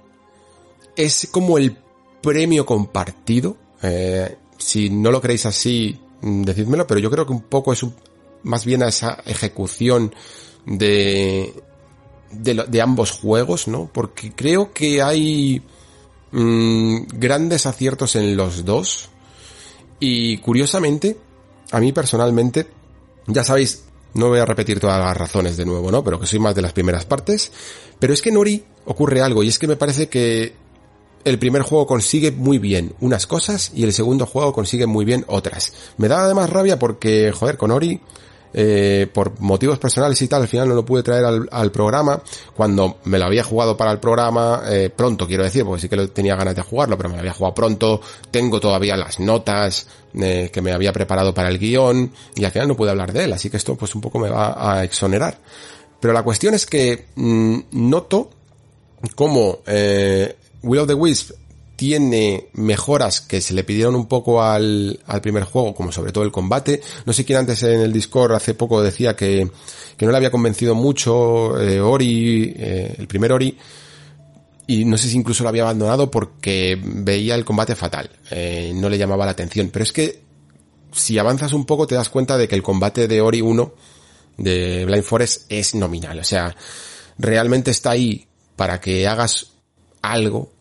es 0.96 1.28
como 1.34 1.58
el 1.58 1.76
premio 2.22 2.66
compartido. 2.66 3.58
Eh, 3.84 4.38
si 4.58 4.90
no 4.90 5.12
lo 5.12 5.20
creéis 5.20 5.48
así, 5.48 6.00
mm, 6.22 6.44
decídmelo, 6.44 6.88
pero 6.88 7.02
yo 7.02 7.12
creo 7.12 7.26
que 7.26 7.34
un 7.34 7.42
poco 7.42 7.74
es 7.74 7.86
más 8.44 8.64
bien 8.64 8.84
a 8.84 8.88
esa 8.88 9.22
ejecución 9.26 10.16
de, 10.66 11.54
de, 12.32 12.82
ambos 12.82 13.12
juegos, 13.12 13.68
¿no? 13.68 13.90
Porque 13.92 14.34
creo 14.34 14.74
que 14.74 15.02
hay 15.02 15.62
mm, 16.32 17.04
grandes 17.14 17.66
aciertos 17.66 18.16
en 18.16 18.36
los 18.36 18.66
dos. 18.66 19.10
Y 20.00 20.38
curiosamente, 20.38 21.18
a 21.72 21.80
mí 21.80 21.92
personalmente, 21.92 22.68
ya 23.28 23.44
sabéis, 23.44 23.84
no 24.14 24.30
voy 24.30 24.40
a 24.40 24.46
repetir 24.46 24.80
todas 24.80 25.00
las 25.00 25.16
razones 25.16 25.58
de 25.58 25.66
nuevo, 25.66 25.92
¿no? 25.92 26.04
Pero 26.04 26.20
que 26.20 26.26
soy 26.28 26.40
más 26.40 26.56
de 26.56 26.62
las 26.62 26.74
primeras 26.74 27.06
partes. 27.06 27.52
Pero 28.00 28.14
es 28.14 28.22
que 28.22 28.30
en 28.30 28.38
Ori 28.38 28.64
ocurre 28.86 29.22
algo 29.22 29.44
y 29.44 29.48
es 29.48 29.60
que 29.60 29.68
me 29.68 29.76
parece 29.76 30.10
que 30.10 30.54
el 31.24 31.38
primer 31.38 31.62
juego 31.62 31.86
consigue 31.86 32.32
muy 32.32 32.58
bien 32.58 32.94
unas 33.00 33.28
cosas 33.28 33.72
y 33.76 33.84
el 33.84 33.94
segundo 33.94 34.26
juego 34.26 34.54
consigue 34.54 34.88
muy 34.88 35.06
bien 35.06 35.24
otras. 35.28 35.74
Me 35.98 36.08
da 36.08 36.24
además 36.24 36.50
rabia 36.50 36.80
porque, 36.80 37.32
joder, 37.32 37.58
con 37.58 37.72
Ori, 37.72 38.02
eh, 38.54 39.08
por 39.14 39.40
motivos 39.40 39.80
personales 39.80 40.22
y 40.22 40.28
tal, 40.28 40.42
al 40.42 40.48
final 40.48 40.70
no 40.70 40.76
lo 40.76 40.86
pude 40.86 41.04
traer 41.04 41.26
al, 41.50 41.72
programa 41.72 42.22
cuando 42.56 42.98
me 43.06 43.18
lo 43.18 43.26
había 43.26 43.44
jugado 43.44 43.78
para 43.78 43.92
el 43.92 44.00
programa 44.00 44.64
eh, 44.68 44.90
pronto, 44.96 45.26
quiero 45.28 45.44
decir, 45.44 45.64
porque 45.64 45.82
sí 45.82 45.90
que 45.90 46.08
tenía 46.08 46.36
ganas 46.36 46.56
de 46.56 46.62
jugarlo, 46.62 46.98
pero 46.98 47.10
me 47.10 47.16
lo 47.16 47.22
había 47.22 47.34
jugado 47.34 47.56
pronto, 47.56 48.02
tengo 48.30 48.60
todavía 48.60 48.98
las 48.98 49.20
notas 49.20 49.88
eh, 50.14 50.50
que 50.52 50.62
me 50.62 50.74
había 50.74 50.92
preparado 50.92 51.34
para 51.34 51.50
el 51.50 51.60
guion 51.60 52.12
y 52.36 52.44
al 52.44 52.52
final 52.52 52.68
no 52.68 52.76
pude 52.76 52.90
hablar 52.90 53.14
de 53.14 53.24
él, 53.24 53.34
así 53.34 53.50
que 53.50 53.58
esto 53.58 53.76
pues 53.76 53.96
un 53.96 54.02
poco 54.02 54.20
me 54.20 54.30
va 54.30 54.74
a 54.74 54.84
exonerar. 54.84 55.38
Pero 56.00 56.14
la 56.14 56.24
cuestión 56.24 56.54
es 56.54 56.66
que 56.66 57.06
mm, 57.16 57.60
noto 57.72 58.32
como 59.16 59.60
eh, 59.66 60.36
Will 60.64 60.82
of 60.82 60.88
the 60.88 60.94
Wisp 60.94 61.32
tiene 61.82 62.50
mejoras 62.54 63.22
que 63.22 63.42
se 63.42 63.56
le 63.56 63.64
pidieron 63.64 63.96
un 63.96 64.06
poco 64.06 64.44
al, 64.44 65.00
al 65.08 65.20
primer 65.20 65.46
juego, 65.46 65.74
como 65.74 65.92
sobre 65.92 66.12
todo 66.12 66.24
el 66.24 66.32
combate. 66.32 66.80
No 67.08 67.12
sé 67.12 67.26
quién 67.26 67.40
antes 67.40 67.64
en 67.64 67.82
el 67.82 67.92
Discord 67.92 68.34
hace 68.34 68.54
poco 68.54 68.84
decía 68.84 69.16
que, 69.16 69.50
que 69.98 70.06
no 70.06 70.12
le 70.12 70.18
había 70.18 70.30
convencido 70.30 70.76
mucho 70.76 71.60
eh, 71.60 71.82
Ori, 71.82 72.54
eh, 72.56 72.96
el 73.00 73.08
primer 73.08 73.32
Ori, 73.32 73.58
y 74.68 74.86
no 74.86 74.96
sé 74.96 75.08
si 75.08 75.18
incluso 75.18 75.42
lo 75.42 75.50
había 75.50 75.64
abandonado 75.64 76.12
porque 76.12 76.80
veía 76.80 77.34
el 77.34 77.44
combate 77.44 77.76
fatal, 77.76 78.12
eh, 78.30 78.72
no 78.76 78.88
le 78.88 79.00
llamaba 79.00 79.26
la 79.26 79.32
atención. 79.32 79.72
Pero 79.74 79.82
es 79.82 79.92
que 79.92 80.22
si 80.92 81.18
avanzas 81.18 81.52
un 81.52 81.66
poco 81.66 81.88
te 81.88 81.96
das 81.96 82.10
cuenta 82.10 82.38
de 82.38 82.48
que 82.48 82.54
el 82.54 82.62
combate 82.62 83.08
de 83.08 83.22
Ori 83.22 83.42
1 83.42 83.74
de 84.38 84.86
Blind 84.86 85.04
Forest 85.04 85.52
es 85.52 85.74
nominal, 85.74 86.20
o 86.20 86.24
sea, 86.24 86.56
realmente 87.18 87.72
está 87.72 87.90
ahí 87.90 88.28
para 88.56 88.80
que 88.80 89.08
hagas 89.08 89.48
algo 90.04 90.61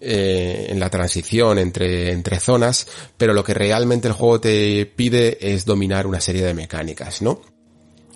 eh, 0.00 0.66
en 0.68 0.78
la 0.78 0.90
transición 0.90 1.58
entre, 1.58 2.12
entre 2.12 2.38
zonas, 2.38 2.86
pero 3.16 3.32
lo 3.32 3.42
que 3.42 3.54
realmente 3.54 4.08
el 4.08 4.14
juego 4.14 4.40
te 4.40 4.84
pide 4.86 5.38
es 5.40 5.64
dominar 5.64 6.06
una 6.06 6.20
serie 6.20 6.44
de 6.44 6.52
mecánicas, 6.52 7.22
¿no? 7.22 7.40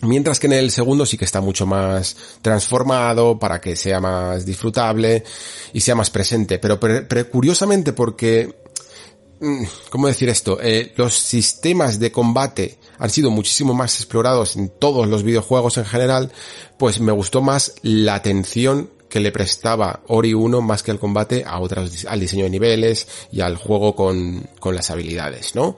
Mientras 0.02 0.38
que 0.38 0.46
en 0.46 0.54
el 0.54 0.70
segundo 0.70 1.04
sí 1.04 1.18
que 1.18 1.24
está 1.24 1.40
mucho 1.40 1.66
más 1.66 2.16
transformado 2.40 3.38
para 3.38 3.60
que 3.60 3.76
sea 3.76 4.00
más 4.00 4.46
disfrutable 4.46 5.24
y 5.72 5.80
sea 5.80 5.94
más 5.94 6.10
presente. 6.10 6.58
Pero, 6.58 6.78
curiosamente 7.30 7.92
porque, 7.92 8.62
mm, 9.40 9.64
¿cómo 9.90 10.06
decir 10.06 10.30
esto? 10.30 10.58
Eh, 10.62 10.94
los 10.96 11.14
sistemas 11.14 11.98
de 11.98 12.12
combate 12.12 12.78
han 12.98 13.10
sido 13.10 13.30
muchísimo 13.30 13.74
más 13.74 13.96
explorados 13.96 14.56
en 14.56 14.70
todos 14.70 15.06
los 15.06 15.22
videojuegos 15.22 15.76
en 15.76 15.84
general, 15.84 16.32
pues 16.78 17.00
me 17.00 17.12
gustó 17.12 17.42
más 17.42 17.74
la 17.82 18.14
atención 18.14 18.90
que 19.10 19.20
le 19.20 19.32
prestaba 19.32 20.00
Ori 20.06 20.32
1 20.32 20.62
más 20.62 20.82
que 20.82 20.92
al 20.92 20.98
combate 20.98 21.44
a 21.46 21.60
otras, 21.60 22.06
al 22.06 22.20
diseño 22.20 22.44
de 22.44 22.50
niveles 22.50 23.06
y 23.30 23.42
al 23.42 23.56
juego 23.56 23.94
con, 23.94 24.48
con 24.58 24.74
las 24.74 24.90
habilidades, 24.90 25.54
¿no? 25.54 25.76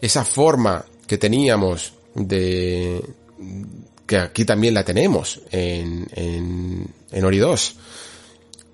Esa 0.00 0.24
forma 0.24 0.84
que 1.06 1.16
teníamos 1.16 1.94
de, 2.14 3.02
que 4.06 4.18
aquí 4.18 4.44
también 4.44 4.74
la 4.74 4.84
tenemos 4.84 5.40
en, 5.50 6.06
en, 6.12 6.86
en 7.10 7.24
Ori 7.24 7.38
2, 7.38 7.76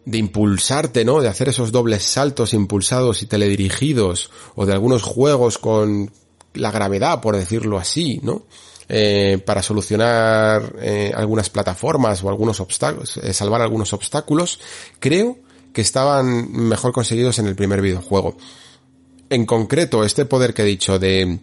de 0.07 0.19
impulsarte, 0.19 1.05
¿no? 1.05 1.21
De 1.21 1.29
hacer 1.29 1.51
esos 1.51 1.71
dobles 1.71 2.03
saltos 2.03 2.55
impulsados 2.55 3.23
y 3.23 3.27
teledirigidos, 3.27 4.31
o 4.55 4.65
de 4.65 4.73
algunos 4.73 5.03
juegos 5.03 5.59
con 5.59 6.11
la 6.55 6.71
gravedad, 6.71 7.21
por 7.21 7.37
decirlo 7.37 7.79
así, 7.79 8.21
¿no? 8.23 8.47
Eh, 8.89 9.39
para 9.45 9.63
solucionar 9.63 10.75
eh, 10.81 11.13
algunas 11.15 11.51
plataformas 11.51 12.23
o 12.25 12.29
algunos 12.29 12.61
obstáculos, 12.61 13.19
eh, 13.19 13.33
salvar 13.35 13.61
algunos 13.61 13.93
obstáculos, 13.93 14.59
creo 14.99 15.39
que 15.73 15.83
estaban 15.83 16.51
mejor 16.51 16.93
conseguidos 16.93 17.39
en 17.39 17.47
el 17.47 17.55
primer 17.55 17.83
videojuego. 17.83 18.37
En 19.31 19.45
concreto, 19.45 20.05
este 20.05 20.25
poder 20.25 20.55
que 20.55 20.63
he 20.63 20.67
dicho 20.67 20.99
de, 20.99 21.39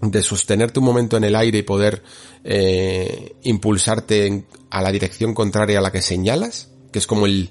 de 0.00 0.22
sostenerte 0.22 0.78
un 0.78 0.84
momento 0.84 1.16
en 1.16 1.24
el 1.24 1.34
aire 1.34 1.58
y 1.58 1.62
poder 1.62 2.02
eh, 2.44 3.34
impulsarte 3.42 4.44
a 4.70 4.80
la 4.80 4.92
dirección 4.92 5.34
contraria 5.34 5.80
a 5.80 5.82
la 5.82 5.90
que 5.90 6.00
señalas, 6.00 6.70
que 6.92 7.00
es 7.00 7.06
como 7.08 7.26
el, 7.26 7.50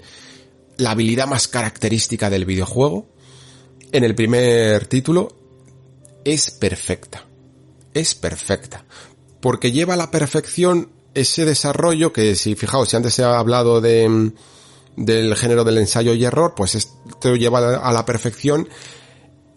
la 0.77 0.91
habilidad 0.91 1.27
más 1.27 1.49
característica 1.49 2.29
del 2.29 2.45
videojuego, 2.45 3.09
en 3.91 4.05
el 4.05 4.15
primer 4.15 4.87
título 4.87 5.35
es 6.23 6.49
perfecta. 6.49 7.27
Es 7.93 8.15
perfecta 8.15 8.85
porque 9.43 9.73
lleva 9.73 9.95
a 9.95 9.97
la 9.97 10.09
perfección 10.09 10.87
ese 11.13 11.43
desarrollo 11.43 12.13
que 12.13 12.33
si 12.35 12.55
fijaos, 12.55 12.87
si 12.87 12.95
antes 12.95 13.13
se 13.13 13.25
ha 13.25 13.37
hablado 13.37 13.81
de, 13.81 14.31
del 14.95 15.35
género 15.35 15.65
del 15.65 15.79
ensayo 15.79 16.13
y 16.13 16.23
error, 16.23 16.53
pues 16.55 16.75
esto 16.75 17.35
lleva 17.35 17.75
a 17.75 17.91
la 17.91 18.05
perfección 18.05 18.69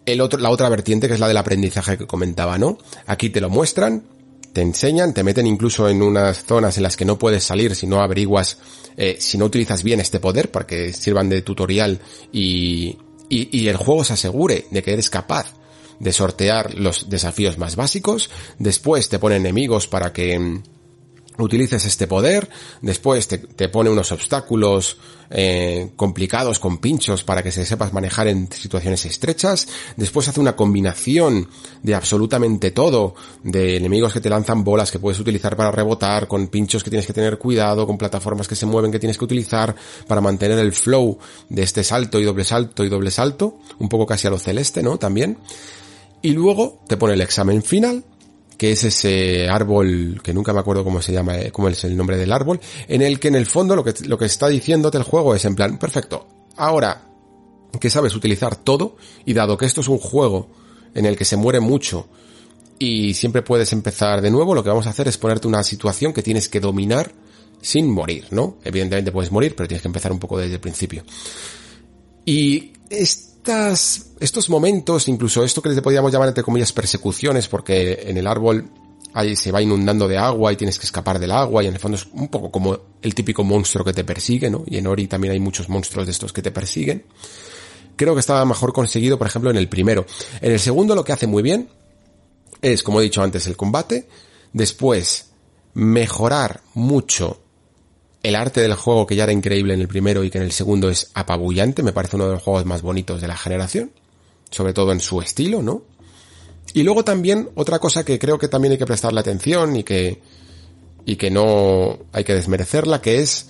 el 0.05 0.19
otro, 0.19 0.39
la 0.41 0.49
otra 0.49 0.67
vertiente 0.67 1.07
que 1.07 1.13
es 1.13 1.21
la 1.21 1.29
del 1.29 1.37
aprendizaje 1.37 1.97
que 1.97 2.05
comentaba, 2.05 2.57
¿no? 2.57 2.77
Aquí 3.05 3.29
te 3.29 3.39
lo 3.39 3.49
muestran, 3.49 4.03
te 4.51 4.61
enseñan, 4.61 5.13
te 5.13 5.23
meten 5.23 5.47
incluso 5.47 5.87
en 5.87 6.01
unas 6.01 6.43
zonas 6.43 6.75
en 6.75 6.83
las 6.83 6.97
que 6.97 7.05
no 7.05 7.17
puedes 7.17 7.45
salir 7.45 7.73
si 7.73 7.87
no 7.87 8.01
averiguas, 8.01 8.57
eh, 8.97 9.15
si 9.21 9.37
no 9.37 9.45
utilizas 9.45 9.83
bien 9.83 10.01
este 10.01 10.19
poder 10.19 10.51
para 10.51 10.67
que 10.67 10.91
sirvan 10.91 11.29
de 11.29 11.43
tutorial 11.43 12.01
y, 12.33 12.97
y 13.29 13.67
el 13.69 13.77
juego 13.77 14.03
se 14.03 14.13
asegure 14.13 14.65
de 14.69 14.83
que 14.83 14.91
eres 14.91 15.09
capaz 15.09 15.53
de 15.99 16.13
sortear 16.13 16.75
los 16.75 17.09
desafíos 17.09 17.57
más 17.57 17.75
básicos, 17.75 18.29
después 18.59 19.09
te 19.09 19.19
pone 19.19 19.37
enemigos 19.37 19.87
para 19.87 20.13
que 20.13 20.37
mm, 20.37 20.63
utilices 21.37 21.85
este 21.85 22.07
poder, 22.07 22.49
después 22.81 23.27
te, 23.27 23.69
pone 23.69 23.89
unos 23.89 24.11
obstáculos 24.11 24.97
eh, 25.29 25.91
complicados 25.95 26.57
con 26.59 26.77
pinchos 26.79 27.23
para 27.23 27.43
que 27.43 27.51
se 27.51 27.65
sepas 27.65 27.93
manejar 27.93 28.27
en 28.27 28.51
situaciones 28.51 29.05
estrechas, 29.05 29.67
después 29.95 30.27
hace 30.27 30.39
una 30.39 30.55
combinación 30.55 31.49
de 31.83 31.95
absolutamente 31.95 32.71
todo, 32.71 33.15
de 33.43 33.77
enemigos 33.77 34.13
que 34.13 34.21
te 34.21 34.29
lanzan 34.29 34.63
bolas 34.63 34.91
que 34.91 34.99
puedes 34.99 35.19
utilizar 35.19 35.55
para 35.55 35.71
rebotar, 35.71 36.27
con 36.27 36.47
pinchos 36.47 36.83
que 36.83 36.89
tienes 36.89 37.05
que 37.05 37.13
tener 37.13 37.37
cuidado, 37.37 37.85
con 37.85 37.97
plataformas 37.97 38.47
que 38.47 38.55
se 38.55 38.65
mueven 38.65 38.91
que 38.91 38.99
tienes 38.99 39.17
que 39.17 39.25
utilizar 39.25 39.75
para 40.07 40.21
mantener 40.21 40.59
el 40.59 40.71
flow 40.71 41.17
de 41.49 41.63
este 41.63 41.83
salto 41.83 42.19
y 42.19 42.23
doble 42.23 42.43
salto 42.43 42.83
y 42.83 42.89
doble 42.89 43.11
salto, 43.11 43.59
un 43.79 43.89
poco 43.89 44.05
casi 44.05 44.27
a 44.27 44.31
lo 44.31 44.39
celeste, 44.39 44.81
¿no? 44.81 44.97
También. 44.97 45.37
Y 46.21 46.31
luego 46.31 46.83
te 46.87 46.97
pone 46.97 47.13
el 47.13 47.21
examen 47.21 47.61
final, 47.61 48.03
que 48.57 48.71
es 48.71 48.83
ese 48.83 49.47
árbol, 49.47 50.19
que 50.23 50.33
nunca 50.33 50.53
me 50.53 50.59
acuerdo 50.59 50.83
cómo 50.83 51.01
se 51.01 51.13
llama, 51.13 51.37
eh, 51.37 51.51
cómo 51.51 51.69
es 51.69 51.83
el 51.83 51.95
nombre 51.95 52.17
del 52.17 52.31
árbol, 52.31 52.59
en 52.87 53.01
el 53.01 53.19
que 53.19 53.27
en 53.27 53.35
el 53.35 53.45
fondo 53.45 53.75
lo 53.75 53.83
que, 53.83 53.93
lo 54.05 54.17
que 54.17 54.25
está 54.25 54.47
diciéndote 54.47 54.97
el 54.97 55.03
juego 55.03 55.35
es 55.35 55.45
en 55.45 55.55
plan, 55.55 55.77
perfecto, 55.77 56.27
ahora 56.55 57.03
que 57.79 57.89
sabes 57.89 58.15
utilizar 58.15 58.55
todo, 58.55 58.97
y 59.25 59.33
dado 59.33 59.57
que 59.57 59.65
esto 59.65 59.81
es 59.81 59.87
un 59.87 59.99
juego 59.99 60.49
en 60.95 61.05
el 61.05 61.15
que 61.15 61.25
se 61.25 61.37
muere 61.37 61.59
mucho, 61.59 62.07
y 62.79 63.13
siempre 63.13 63.43
puedes 63.43 63.71
empezar 63.73 64.21
de 64.21 64.31
nuevo, 64.31 64.55
lo 64.55 64.63
que 64.63 64.69
vamos 64.69 64.87
a 64.87 64.91
hacer 64.91 65.07
es 65.07 65.17
ponerte 65.17 65.47
una 65.47 65.63
situación 65.63 66.13
que 66.13 66.23
tienes 66.23 66.49
que 66.49 66.59
dominar 66.59 67.11
sin 67.61 67.89
morir, 67.91 68.27
¿no? 68.31 68.57
Evidentemente 68.63 69.11
puedes 69.11 69.31
morir, 69.31 69.55
pero 69.55 69.67
tienes 69.67 69.81
que 69.81 69.87
empezar 69.87 70.11
un 70.11 70.19
poco 70.19 70.37
desde 70.37 70.55
el 70.55 70.59
principio. 70.59 71.03
Y 72.25 72.73
estos 74.19 74.49
momentos, 74.49 75.07
incluso 75.07 75.43
esto 75.43 75.61
que 75.61 75.69
les 75.69 75.81
podríamos 75.81 76.11
llamar 76.11 76.29
entre 76.29 76.43
comillas 76.43 76.71
persecuciones, 76.71 77.47
porque 77.47 78.03
en 78.07 78.17
el 78.17 78.27
árbol 78.27 78.69
ahí 79.13 79.35
se 79.35 79.51
va 79.51 79.61
inundando 79.61 80.07
de 80.07 80.17
agua 80.17 80.53
y 80.53 80.55
tienes 80.55 80.77
que 80.77 80.85
escapar 80.85 81.17
del 81.17 81.31
agua 81.31 81.63
y 81.63 81.67
en 81.67 81.73
el 81.73 81.79
fondo 81.79 81.97
es 81.97 82.07
un 82.13 82.27
poco 82.27 82.51
como 82.51 82.77
el 83.01 83.15
típico 83.15 83.43
monstruo 83.43 83.83
que 83.83 83.93
te 83.93 84.03
persigue, 84.03 84.49
¿no? 84.49 84.63
Y 84.67 84.77
en 84.77 84.87
Ori 84.87 85.07
también 85.07 85.33
hay 85.33 85.39
muchos 85.39 85.69
monstruos 85.69 86.05
de 86.05 86.11
estos 86.11 86.31
que 86.31 86.41
te 86.41 86.51
persiguen. 86.51 87.05
creo 87.95 88.13
que 88.13 88.19
estaba 88.19 88.45
mejor 88.45 88.73
conseguido, 88.73 89.17
por 89.17 89.25
ejemplo, 89.25 89.49
en 89.49 89.57
el 89.57 89.67
primero. 89.67 90.05
En 90.39 90.51
el 90.51 90.59
segundo 90.59 90.93
lo 90.93 91.03
que 91.03 91.13
hace 91.13 91.25
muy 91.25 91.41
bien 91.41 91.69
es, 92.61 92.83
como 92.83 93.01
he 93.01 93.03
dicho 93.03 93.23
antes, 93.23 93.47
el 93.47 93.57
combate, 93.57 94.07
después 94.53 95.31
mejorar 95.73 96.61
mucho 96.75 97.41
el 98.27 98.35
arte 98.35 98.59
del 98.59 98.73
juego 98.73 99.07
que 99.07 99.15
ya 99.15 99.23
era 99.23 99.31
increíble 99.31 99.73
en 99.73 99.79
el 99.79 99.87
primero 99.87 100.21
y 100.21 100.29
que 100.29 100.37
en 100.37 100.43
el 100.43 100.51
segundo 100.51 100.89
es 100.89 101.11
apabullante, 101.13 101.81
me 101.81 101.93
parece 101.93 102.17
uno 102.17 102.27
de 102.27 102.33
los 102.33 102.43
juegos 102.43 102.65
más 102.65 102.81
bonitos 102.81 103.21
de 103.21 103.27
la 103.29 103.37
generación, 103.37 103.93
sobre 104.51 104.73
todo 104.73 104.91
en 104.91 104.99
su 104.99 105.21
estilo, 105.21 105.61
¿no? 105.61 105.83
Y 106.73 106.83
luego 106.83 107.05
también 107.05 107.49
otra 107.55 107.79
cosa 107.79 108.03
que 108.03 108.19
creo 108.19 108.37
que 108.37 108.49
también 108.49 108.73
hay 108.73 108.77
que 108.77 108.85
prestarle 108.85 109.21
atención 109.21 109.77
y 109.77 109.83
que 109.85 110.21
y 111.05 111.15
que 111.15 111.31
no 111.31 111.99
hay 112.11 112.25
que 112.25 112.33
desmerecerla, 112.33 112.99
que 113.01 113.21
es 113.21 113.47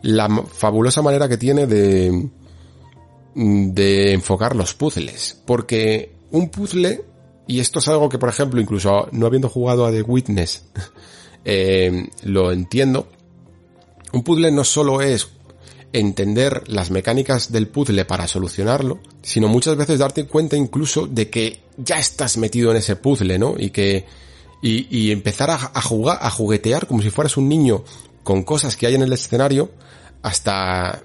la 0.00 0.30
fabulosa 0.50 1.02
manera 1.02 1.28
que 1.28 1.36
tiene 1.36 1.66
de 1.66 2.30
de 3.34 4.12
enfocar 4.14 4.56
los 4.56 4.72
puzzles, 4.72 5.38
porque 5.44 6.14
un 6.30 6.48
puzzle 6.48 7.04
y 7.46 7.60
esto 7.60 7.78
es 7.78 7.88
algo 7.88 8.08
que 8.08 8.18
por 8.18 8.30
ejemplo 8.30 8.58
incluso 8.58 9.06
no 9.12 9.26
habiendo 9.26 9.50
jugado 9.50 9.84
a 9.84 9.90
The 9.90 10.00
Witness 10.00 10.64
eh, 11.44 12.08
lo 12.22 12.52
entiendo 12.52 13.08
un 14.14 14.22
puzzle 14.22 14.50
no 14.50 14.64
solo 14.64 15.02
es 15.02 15.28
entender 15.92 16.64
las 16.66 16.90
mecánicas 16.90 17.52
del 17.52 17.68
puzzle 17.68 18.04
para 18.04 18.26
solucionarlo, 18.26 19.00
sino 19.22 19.48
muchas 19.48 19.76
veces 19.76 19.98
darte 19.98 20.26
cuenta 20.26 20.56
incluso 20.56 21.06
de 21.06 21.30
que 21.30 21.60
ya 21.76 21.98
estás 21.98 22.36
metido 22.36 22.70
en 22.70 22.78
ese 22.78 22.96
puzzle, 22.96 23.38
¿no? 23.38 23.54
Y 23.56 23.70
que, 23.70 24.04
y, 24.60 25.12
empezar 25.12 25.50
a, 25.50 25.70
a, 25.74 25.82
jugar, 25.82 26.18
a 26.20 26.30
juguetear 26.30 26.86
como 26.86 27.02
si 27.02 27.10
fueras 27.10 27.36
un 27.36 27.48
niño 27.48 27.84
con 28.22 28.42
cosas 28.42 28.76
que 28.76 28.86
hay 28.86 28.94
en 28.94 29.02
el 29.02 29.12
escenario 29.12 29.70
hasta 30.22 31.04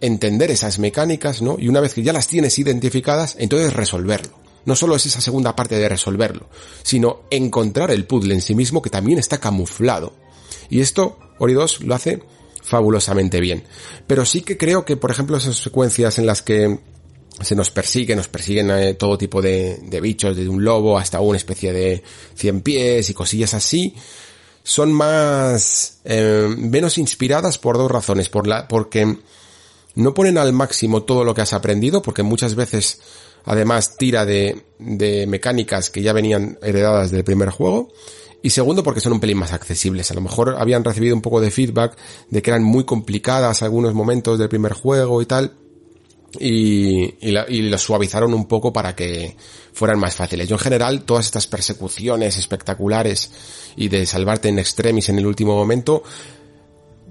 entender 0.00 0.50
esas 0.50 0.78
mecánicas, 0.78 1.40
¿no? 1.40 1.56
Y 1.58 1.68
una 1.68 1.80
vez 1.80 1.94
que 1.94 2.02
ya 2.02 2.12
las 2.12 2.26
tienes 2.26 2.58
identificadas, 2.58 3.36
entonces 3.38 3.72
resolverlo. 3.72 4.32
No 4.66 4.74
solo 4.74 4.96
es 4.96 5.06
esa 5.06 5.20
segunda 5.20 5.54
parte 5.56 5.76
de 5.76 5.88
resolverlo, 5.88 6.48
sino 6.82 7.20
encontrar 7.30 7.90
el 7.90 8.04
puzzle 8.04 8.34
en 8.34 8.42
sí 8.42 8.54
mismo 8.54 8.82
que 8.82 8.90
también 8.90 9.18
está 9.18 9.38
camuflado. 9.38 10.12
Y 10.68 10.80
esto, 10.80 11.18
Ori 11.38 11.54
2 11.54 11.82
lo 11.82 11.94
hace 11.94 12.22
fabulosamente 12.66 13.40
bien. 13.40 13.62
Pero 14.06 14.24
sí 14.26 14.42
que 14.42 14.58
creo 14.58 14.84
que, 14.84 14.96
por 14.96 15.10
ejemplo, 15.10 15.36
esas 15.36 15.56
secuencias 15.56 16.18
en 16.18 16.26
las 16.26 16.42
que 16.42 16.78
se 17.40 17.54
nos 17.54 17.70
persigue, 17.70 18.16
nos 18.16 18.28
persiguen 18.28 18.70
eh, 18.70 18.94
todo 18.94 19.16
tipo 19.16 19.40
de, 19.40 19.78
bichos, 20.02 20.36
desde 20.36 20.50
un 20.50 20.64
lobo 20.64 20.98
hasta 20.98 21.20
una 21.20 21.36
especie 21.36 21.72
de 21.72 22.02
cien 22.34 22.62
pies 22.62 23.08
y 23.08 23.14
cosillas 23.14 23.54
así, 23.54 23.94
son 24.64 24.92
más, 24.92 26.00
eh, 26.04 26.52
menos 26.56 26.98
inspiradas 26.98 27.58
por 27.58 27.78
dos 27.78 27.90
razones. 27.90 28.28
Por 28.28 28.48
la, 28.48 28.66
porque 28.66 29.16
no 29.94 30.14
ponen 30.14 30.36
al 30.36 30.52
máximo 30.52 31.04
todo 31.04 31.22
lo 31.22 31.34
que 31.34 31.42
has 31.42 31.52
aprendido, 31.52 32.02
porque 32.02 32.24
muchas 32.24 32.56
veces 32.56 33.00
además 33.44 33.96
tira 33.96 34.26
de, 34.26 34.64
de 34.80 35.28
mecánicas 35.28 35.90
que 35.90 36.02
ya 36.02 36.12
venían 36.12 36.58
heredadas 36.62 37.12
del 37.12 37.22
primer 37.22 37.50
juego. 37.50 37.92
Y 38.46 38.50
segundo, 38.50 38.84
porque 38.84 39.00
son 39.00 39.12
un 39.12 39.18
pelín 39.18 39.38
más 39.38 39.52
accesibles. 39.52 40.08
A 40.12 40.14
lo 40.14 40.20
mejor 40.20 40.54
habían 40.56 40.84
recibido 40.84 41.16
un 41.16 41.20
poco 41.20 41.40
de 41.40 41.50
feedback 41.50 41.96
de 42.30 42.42
que 42.42 42.50
eran 42.50 42.62
muy 42.62 42.84
complicadas 42.84 43.64
algunos 43.64 43.92
momentos 43.92 44.38
del 44.38 44.48
primer 44.48 44.72
juego 44.72 45.20
y 45.20 45.26
tal. 45.26 45.54
Y, 46.38 47.16
y, 47.26 47.62
las 47.62 47.80
suavizaron 47.80 48.32
un 48.34 48.46
poco 48.46 48.72
para 48.72 48.94
que 48.94 49.36
fueran 49.72 49.98
más 49.98 50.14
fáciles. 50.14 50.48
Yo 50.48 50.54
en 50.54 50.60
general, 50.60 51.02
todas 51.02 51.26
estas 51.26 51.48
persecuciones 51.48 52.36
espectaculares 52.38 53.32
y 53.74 53.88
de 53.88 54.06
salvarte 54.06 54.48
en 54.48 54.60
extremis 54.60 55.08
en 55.08 55.18
el 55.18 55.26
último 55.26 55.56
momento, 55.56 56.04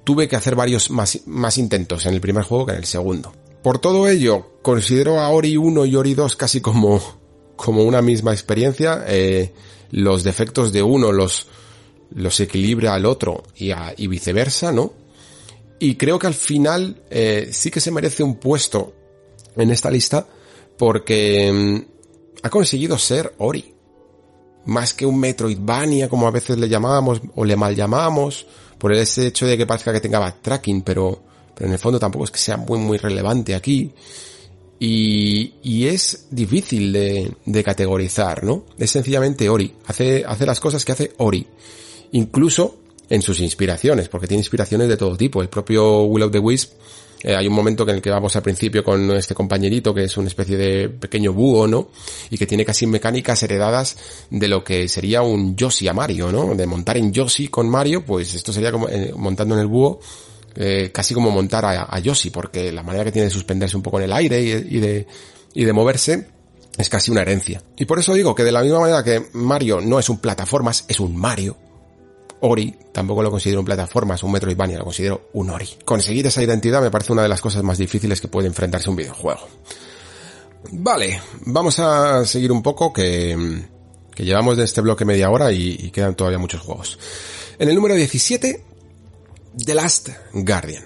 tuve 0.05 0.29
que 0.29 0.37
hacer 0.37 0.55
varios 0.55 0.89
más, 0.89 1.19
más 1.25 1.57
intentos 1.57 2.05
en 2.05 2.13
el 2.13 2.21
primer 2.21 2.45
juego 2.45 2.67
que 2.67 2.71
en 2.71 2.77
el 2.77 2.85
segundo. 2.85 3.33
Por 3.61 3.79
todo 3.79 4.07
ello, 4.07 4.53
considero 4.61 5.19
a 5.19 5.27
Ori 5.27 5.57
1 5.57 5.85
y 5.85 5.97
Ori 5.97 6.13
2 6.13 6.33
casi 6.37 6.61
como, 6.61 7.01
como 7.57 7.83
una 7.83 8.01
misma 8.01 8.31
experiencia. 8.31 9.03
Eh, 9.05 9.51
los 9.95 10.25
defectos 10.25 10.73
de 10.73 10.83
uno 10.83 11.13
los, 11.13 11.47
los 12.13 12.37
equilibra 12.41 12.93
al 12.93 13.05
otro 13.05 13.43
y, 13.55 14.07
viceversa, 14.07 14.73
¿no? 14.73 14.91
Y 15.79 15.95
creo 15.95 16.19
que 16.19 16.27
al 16.27 16.33
final 16.33 17.01
eh, 17.09 17.49
sí 17.53 17.71
que 17.71 17.79
se 17.79 17.91
merece 17.91 18.21
un 18.21 18.35
puesto 18.35 18.93
en 19.55 19.71
esta 19.71 19.89
lista 19.89 20.27
porque 20.77 21.49
mm, 21.49 22.43
ha 22.43 22.49
conseguido 22.49 22.97
ser 22.97 23.35
Ori. 23.37 23.73
Más 24.65 24.93
que 24.93 25.05
un 25.05 25.17
Metroidvania, 25.17 26.09
como 26.09 26.27
a 26.27 26.31
veces 26.31 26.57
le 26.57 26.67
llamábamos 26.67 27.21
o 27.35 27.45
le 27.45 27.55
mal 27.55 27.73
llamábamos, 27.73 28.47
por 28.77 28.91
ese 28.91 29.27
hecho 29.27 29.45
de 29.45 29.57
que 29.57 29.65
parezca 29.65 29.93
que 29.93 30.01
tenga 30.01 30.19
backtracking, 30.19 30.81
pero, 30.81 31.21
pero 31.53 31.67
en 31.67 31.73
el 31.73 31.79
fondo 31.79 31.99
tampoco 31.99 32.25
es 32.25 32.31
que 32.31 32.39
sea 32.39 32.57
muy 32.57 32.79
muy 32.79 32.97
relevante 32.97 33.55
aquí. 33.55 33.93
Y, 34.79 35.53
y 35.63 35.87
es 35.87 36.27
difícil 36.31 36.91
de, 36.91 37.63
categorizar, 37.63 38.43
¿no? 38.43 38.65
Es 38.77 38.91
sencillamente 38.91 39.49
Ori. 39.49 39.73
Hace, 39.85 40.23
hace 40.25 40.45
las 40.45 40.59
cosas 40.59 40.83
que 40.83 40.91
hace 40.91 41.13
Ori. 41.17 41.47
Incluso 42.11 42.77
en 43.09 43.21
sus 43.21 43.39
inspiraciones, 43.39 44.09
porque 44.09 44.27
tiene 44.27 44.41
inspiraciones 44.41 44.87
de 44.87 44.97
todo 44.97 45.15
tipo. 45.15 45.41
El 45.41 45.49
propio 45.49 46.03
Will 46.03 46.23
of 46.23 46.31
the 46.31 46.39
Wisp, 46.39 46.73
eh, 47.23 47.35
hay 47.35 47.47
un 47.47 47.53
momento 47.53 47.83
en 47.83 47.95
el 47.95 48.01
que 48.01 48.09
vamos 48.09 48.35
al 48.35 48.41
principio 48.41 48.83
con 48.83 49.11
este 49.11 49.33
compañerito 49.33 49.93
que 49.93 50.03
es 50.03 50.17
una 50.17 50.27
especie 50.27 50.57
de 50.57 50.89
pequeño 50.89 51.33
búho, 51.33 51.67
¿no? 51.67 51.89
Y 52.29 52.37
que 52.37 52.45
tiene 52.45 52.65
casi 52.65 52.85
mecánicas 52.85 53.41
heredadas 53.43 53.97
de 54.29 54.47
lo 54.47 54.63
que 54.63 54.87
sería 54.87 55.21
un 55.21 55.55
Yoshi 55.55 55.87
a 55.87 55.93
Mario, 55.93 56.31
¿no? 56.31 56.53
De 56.55 56.67
montar 56.67 56.97
en 56.97 57.11
Yoshi 57.13 57.47
con 57.47 57.69
Mario, 57.69 58.05
pues 58.05 58.33
esto 58.33 58.51
sería 58.51 58.71
como 58.71 58.89
eh, 58.89 59.13
montando 59.15 59.55
en 59.55 59.61
el 59.61 59.67
búho 59.67 59.99
eh, 60.55 60.91
casi 60.93 61.13
como 61.13 61.31
montar 61.31 61.65
a, 61.65 61.99
Yoshi, 61.99 62.29
porque 62.29 62.71
la 62.71 62.83
manera 62.83 63.03
que 63.03 63.11
tiene 63.11 63.25
de 63.25 63.31
suspenderse 63.31 63.75
un 63.75 63.83
poco 63.83 63.99
en 63.99 64.05
el 64.05 64.13
aire 64.13 64.41
y, 64.41 64.79
de, 64.79 65.07
y 65.53 65.65
de 65.65 65.73
moverse 65.73 66.27
es 66.77 66.89
casi 66.89 67.11
una 67.11 67.21
herencia. 67.21 67.61
Y 67.77 67.85
por 67.85 67.99
eso 67.99 68.13
digo 68.13 68.33
que 68.33 68.43
de 68.43 68.51
la 68.51 68.61
misma 68.61 68.79
manera 68.79 69.03
que 69.03 69.25
Mario 69.33 69.81
no 69.81 69.99
es 69.99 70.09
un 70.09 70.19
plataformas, 70.19 70.85
es 70.87 70.99
un 70.99 71.15
Mario. 71.15 71.57
Ori 72.41 72.75
tampoco 72.91 73.23
lo 73.23 73.31
considero 73.31 73.59
un 73.59 73.65
plataformas, 73.65 74.23
un 74.23 74.31
Metroidvania, 74.31 74.77
lo 74.77 74.85
considero 74.85 75.29
un 75.33 75.49
Ori. 75.49 75.67
Conseguir 75.83 76.27
esa 76.27 76.43
identidad 76.43 76.81
me 76.81 76.91
parece 76.91 77.13
una 77.13 77.23
de 77.23 77.29
las 77.29 77.41
cosas 77.41 77.63
más 77.63 77.77
difíciles 77.77 78.21
que 78.21 78.27
puede 78.27 78.47
enfrentarse 78.47 78.89
un 78.89 78.95
videojuego. 78.95 79.47
Vale, 80.71 81.21
vamos 81.45 81.79
a 81.79 82.25
seguir 82.25 82.51
un 82.51 82.61
poco 82.61 82.91
que, 82.91 83.65
que 84.13 84.25
llevamos 84.25 84.57
de 84.57 84.63
este 84.63 84.81
bloque 84.81 85.05
media 85.05 85.29
hora 85.29 85.51
y, 85.51 85.77
y 85.79 85.91
quedan 85.91 86.15
todavía 86.15 86.39
muchos 86.39 86.61
juegos. 86.61 86.97
En 87.59 87.69
el 87.69 87.75
número 87.75 87.95
17 87.95 88.74
The 89.57 89.73
Last 89.73 90.09
Guardian. 90.33 90.83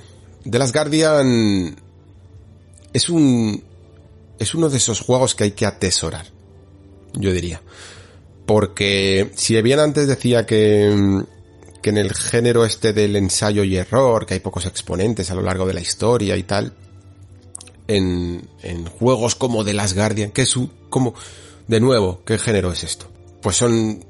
The 0.50 0.60
Last 0.60 0.74
Guardian 0.74 1.76
es 2.94 3.10
un 3.10 3.64
es 4.38 4.56
uno 4.56 4.70
de 4.70 4.78
esos 4.78 5.02
juegos 5.02 5.36
que 5.36 5.46
hay 5.46 5.52
que 5.52 5.66
atesorar, 5.66 6.28
yo 7.14 7.32
diría. 7.32 7.62
Porque 8.46 9.32
si 9.36 9.62
bien 9.62 9.80
antes 9.80 10.08
decía 10.08 10.46
que, 10.46 11.24
que 11.82 11.90
en 11.90 11.98
el 11.98 12.14
género 12.14 12.66
este 12.66 12.94
del 12.94 13.16
ensayo 13.16 13.64
y 13.64 13.76
error, 13.76 14.26
que 14.26 14.36
hay 14.36 14.40
pocos 14.40 14.66
exponentes 14.66 15.30
a 15.30 15.36
lo 15.36 15.42
largo 15.42 15.68
de 15.68 15.74
la 15.74 15.82
historia 15.82 16.38
y 16.38 16.44
tal, 16.44 16.74
en, 17.88 18.48
en 18.64 18.86
juegos 18.86 19.36
como 19.36 19.66
The 19.66 19.74
Last 19.74 19.96
Guardian, 19.96 20.32
que 20.32 20.44
es 20.44 20.56
un, 20.56 20.72
como, 20.90 21.14
de 21.68 21.80
nuevo, 21.80 22.22
¿qué 22.26 22.38
género 22.40 22.72
es 22.72 22.84
esto? 22.84 23.12
Pues 23.42 23.58
son 23.58 24.04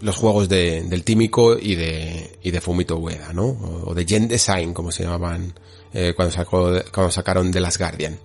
los 0.00 0.16
juegos 0.16 0.48
de, 0.48 0.82
del 0.82 1.04
Tímico 1.04 1.58
y 1.58 1.74
de, 1.74 2.38
y 2.42 2.50
de 2.50 2.60
Fumito 2.60 2.96
Ueda, 2.96 3.32
¿no? 3.32 3.46
O, 3.84 3.94
de 3.94 4.04
Gen 4.04 4.28
Design, 4.28 4.72
como 4.72 4.90
se 4.90 5.04
llamaban 5.04 5.54
eh, 5.92 6.12
cuando, 6.14 6.34
sacó, 6.34 6.72
cuando 6.92 7.10
sacaron 7.10 7.50
de 7.50 7.60
las 7.60 7.78
Guardian. 7.78 8.18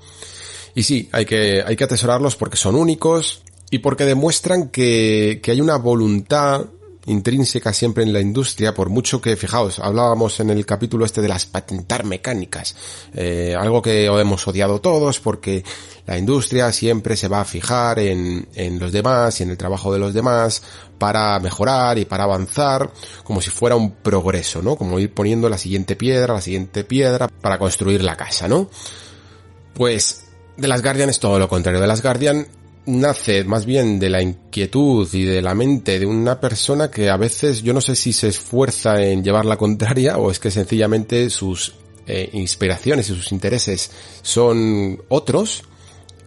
Y 0.75 0.83
sí, 0.83 1.09
hay 1.11 1.25
que, 1.25 1.63
hay 1.65 1.75
que 1.75 1.83
atesorarlos 1.83 2.35
porque 2.35 2.57
son 2.57 2.75
únicos 2.75 3.43
y 3.69 3.79
porque 3.79 4.05
demuestran 4.05 4.69
que, 4.69 5.39
que 5.43 5.51
hay 5.51 5.61
una 5.61 5.77
voluntad 5.77 6.65
intrínseca 7.05 7.73
siempre 7.73 8.03
en 8.03 8.13
la 8.13 8.21
industria, 8.21 8.73
por 8.73 8.89
mucho 8.89 9.21
que, 9.21 9.35
fijaos, 9.35 9.79
hablábamos 9.79 10.39
en 10.39 10.49
el 10.49 10.65
capítulo 10.65 11.05
este 11.05 11.21
de 11.21 11.27
las 11.27 11.45
patentar 11.45 12.05
mecánicas, 12.05 12.75
eh, 13.13 13.55
algo 13.57 13.81
que 13.81 14.05
hemos 14.05 14.47
odiado 14.47 14.79
todos 14.79 15.19
porque 15.19 15.63
la 16.05 16.17
industria 16.17 16.71
siempre 16.71 17.15
se 17.15 17.27
va 17.27 17.41
a 17.41 17.45
fijar 17.45 17.99
en, 17.99 18.47
en 18.55 18.79
los 18.79 18.91
demás 18.91 19.39
y 19.39 19.43
en 19.43 19.51
el 19.51 19.57
trabajo 19.57 19.91
de 19.91 19.99
los 19.99 20.13
demás 20.13 20.61
para 20.97 21.39
mejorar 21.39 21.97
y 21.97 22.05
para 22.05 22.23
avanzar 22.23 22.91
como 23.23 23.41
si 23.41 23.49
fuera 23.49 23.75
un 23.75 23.91
progreso, 23.91 24.61
¿no? 24.61 24.75
Como 24.75 24.99
ir 24.99 25.13
poniendo 25.13 25.49
la 25.49 25.57
siguiente 25.57 25.95
piedra, 25.95 26.33
la 26.33 26.41
siguiente 26.41 26.83
piedra 26.83 27.27
para 27.27 27.57
construir 27.57 28.03
la 28.03 28.15
casa, 28.15 28.47
¿no? 28.47 28.69
Pues 29.73 30.23
de 30.55 30.67
las 30.67 30.81
Guardian 30.81 31.09
es 31.09 31.19
todo 31.19 31.39
lo 31.39 31.49
contrario. 31.49 31.81
De 31.81 31.87
las 31.87 32.01
Guardian 32.01 32.47
nace 32.85 33.43
más 33.43 33.65
bien 33.65 33.99
de 33.99 34.09
la 34.09 34.21
inquietud 34.21 35.07
y 35.13 35.23
de 35.23 35.41
la 35.41 35.55
mente 35.55 35.99
de 35.99 36.05
una 36.05 36.39
persona 36.39 36.91
que 36.91 37.09
a 37.09 37.17
veces 37.17 37.63
yo 37.63 37.73
no 37.73 37.81
sé 37.81 37.95
si 37.95 38.11
se 38.13 38.27
esfuerza 38.27 39.01
en 39.01 39.23
llevar 39.23 39.45
la 39.45 39.57
contraria 39.57 40.17
o 40.17 40.29
es 40.29 40.39
que 40.39 40.51
sencillamente 40.51 41.29
sus 41.29 41.75
eh, 42.05 42.29
inspiraciones 42.33 43.09
y 43.09 43.15
sus 43.15 43.31
intereses 43.31 43.91
son 44.21 45.01
otros 45.07 45.63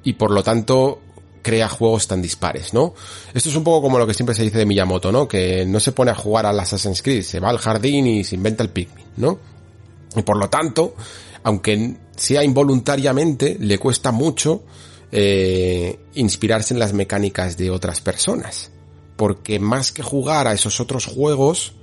y 0.04 0.14
por 0.14 0.30
lo 0.30 0.42
tanto 0.42 1.00
crea 1.42 1.68
juegos 1.68 2.08
tan 2.08 2.20
dispares, 2.20 2.74
¿no? 2.74 2.94
Esto 3.32 3.50
es 3.50 3.56
un 3.56 3.62
poco 3.62 3.82
como 3.82 3.98
lo 3.98 4.06
que 4.06 4.14
siempre 4.14 4.34
se 4.34 4.42
dice 4.42 4.58
de 4.58 4.66
Miyamoto, 4.66 5.12
¿no? 5.12 5.28
Que 5.28 5.64
no 5.64 5.78
se 5.78 5.92
pone 5.92 6.10
a 6.10 6.14
jugar 6.14 6.44
al 6.46 6.58
Assassin's 6.58 7.02
Creed, 7.02 7.22
se 7.22 7.38
va 7.38 7.50
al 7.50 7.58
jardín 7.58 8.06
y 8.06 8.24
se 8.24 8.34
inventa 8.34 8.64
el 8.64 8.70
Pikmin, 8.70 9.04
¿no? 9.18 9.38
Y 10.16 10.22
por 10.22 10.38
lo 10.38 10.48
tanto, 10.48 10.96
aunque 11.44 11.98
sea 12.16 12.42
involuntariamente, 12.42 13.58
le 13.60 13.78
cuesta 13.78 14.10
mucho 14.10 14.64
eh, 15.12 15.98
inspirarse 16.14 16.74
en 16.74 16.80
las 16.80 16.92
mecánicas 16.92 17.56
de 17.56 17.70
otras 17.70 18.00
personas. 18.00 18.70
Porque 19.16 19.58
más 19.58 19.92
que 19.92 20.02
jugar 20.02 20.46
a 20.46 20.52
esos 20.52 20.80
otros 20.80 21.06
juegos, 21.06 21.74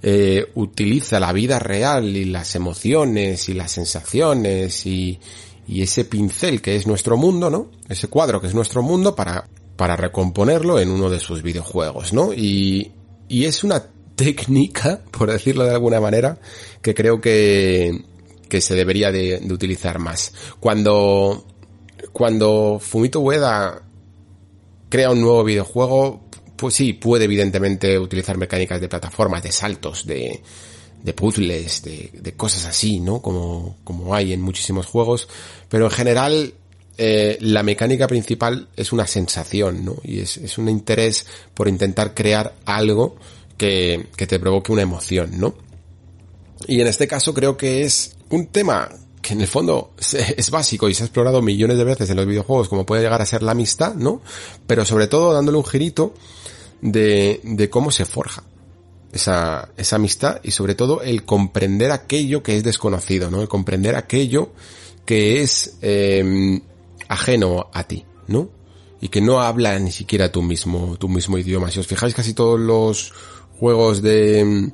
eh, 0.00 0.46
utiliza 0.54 1.18
la 1.18 1.32
vida 1.32 1.58
real 1.58 2.16
y 2.16 2.24
las 2.24 2.54
emociones 2.54 3.48
y 3.48 3.54
las 3.54 3.72
sensaciones 3.72 4.86
y, 4.86 5.18
ese 5.68 6.06
pincel 6.06 6.62
que 6.62 6.76
es 6.76 6.86
nuestro 6.86 7.18
mundo, 7.18 7.50
¿no? 7.50 7.70
Ese 7.90 8.08
cuadro 8.08 8.40
que 8.40 8.46
es 8.46 8.54
nuestro 8.54 8.82
mundo 8.82 9.14
para, 9.14 9.48
para 9.76 9.96
recomponerlo 9.96 10.80
en 10.80 10.88
uno 10.88 11.10
de 11.10 11.20
sus 11.20 11.42
videojuegos, 11.42 12.12
¿no? 12.14 12.32
Y, 12.32 12.92
es 13.28 13.64
una 13.64 13.84
técnica, 14.14 15.02
por 15.10 15.30
decirlo 15.30 15.64
de 15.64 15.72
alguna 15.72 16.00
manera, 16.00 16.38
que 16.80 16.94
creo 16.94 17.20
que, 17.20 18.04
que 18.48 18.60
se 18.60 18.74
debería 18.74 19.12
de, 19.12 19.40
de 19.40 19.52
utilizar 19.52 19.98
más. 19.98 20.32
Cuando, 20.58 21.44
cuando 22.18 22.80
Fumito 22.80 23.20
Ueda 23.20 23.80
crea 24.88 25.10
un 25.12 25.20
nuevo 25.20 25.44
videojuego, 25.44 26.20
pues 26.56 26.74
sí, 26.74 26.92
puede 26.92 27.26
evidentemente 27.26 27.96
utilizar 27.96 28.36
mecánicas 28.36 28.80
de 28.80 28.88
plataformas, 28.88 29.44
de 29.44 29.52
saltos, 29.52 30.04
de, 30.04 30.42
puzzles, 31.14 31.82
de, 31.82 32.10
de 32.12 32.32
cosas 32.32 32.66
así, 32.66 32.98
¿no? 32.98 33.22
Como, 33.22 33.76
como 33.84 34.16
hay 34.16 34.32
en 34.32 34.42
muchísimos 34.42 34.86
juegos, 34.86 35.28
pero 35.68 35.84
en 35.84 35.90
general 35.92 36.54
eh, 36.96 37.38
la 37.40 37.62
mecánica 37.62 38.08
principal 38.08 38.68
es 38.76 38.92
una 38.92 39.06
sensación, 39.06 39.84
¿no? 39.84 39.94
Y 40.02 40.18
es, 40.18 40.38
es 40.38 40.58
un 40.58 40.68
interés 40.68 41.24
por 41.54 41.68
intentar 41.68 42.14
crear 42.14 42.56
algo 42.64 43.14
que, 43.56 44.08
que 44.16 44.26
te 44.26 44.40
provoque 44.40 44.72
una 44.72 44.82
emoción, 44.82 45.38
¿no? 45.38 45.54
Y 46.66 46.80
en 46.80 46.88
este 46.88 47.06
caso 47.06 47.32
creo 47.32 47.56
que 47.56 47.82
es 47.84 48.16
un 48.30 48.48
tema 48.48 48.90
en 49.30 49.40
el 49.40 49.46
fondo 49.46 49.92
es 49.98 50.50
básico 50.50 50.88
y 50.88 50.94
se 50.94 51.02
ha 51.02 51.06
explorado 51.06 51.42
millones 51.42 51.78
de 51.78 51.84
veces 51.84 52.10
en 52.10 52.16
los 52.16 52.26
videojuegos 52.26 52.68
como 52.68 52.86
puede 52.86 53.02
llegar 53.02 53.22
a 53.22 53.26
ser 53.26 53.42
la 53.42 53.52
amistad, 53.52 53.94
¿no? 53.94 54.20
Pero 54.66 54.84
sobre 54.84 55.06
todo 55.06 55.32
dándole 55.32 55.58
un 55.58 55.64
girito 55.64 56.14
de, 56.80 57.40
de 57.42 57.70
cómo 57.70 57.90
se 57.90 58.04
forja 58.04 58.44
esa, 59.12 59.70
esa 59.76 59.96
amistad 59.96 60.40
y 60.42 60.50
sobre 60.50 60.74
todo 60.74 61.02
el 61.02 61.24
comprender 61.24 61.90
aquello 61.90 62.42
que 62.42 62.56
es 62.56 62.64
desconocido, 62.64 63.30
¿no? 63.30 63.40
El 63.40 63.48
comprender 63.48 63.96
aquello 63.96 64.52
que 65.04 65.42
es 65.42 65.78
eh, 65.80 66.60
ajeno 67.08 67.68
a 67.72 67.84
ti, 67.84 68.04
¿no? 68.26 68.50
Y 69.00 69.08
que 69.08 69.20
no 69.20 69.40
habla 69.40 69.78
ni 69.78 69.92
siquiera 69.92 70.30
tu 70.30 70.42
mismo, 70.42 70.96
tu 70.98 71.08
mismo 71.08 71.38
idioma. 71.38 71.70
Si 71.70 71.78
os 71.78 71.86
fijáis 71.86 72.14
casi 72.14 72.34
todos 72.34 72.58
los 72.58 73.12
juegos 73.58 74.02
de, 74.02 74.70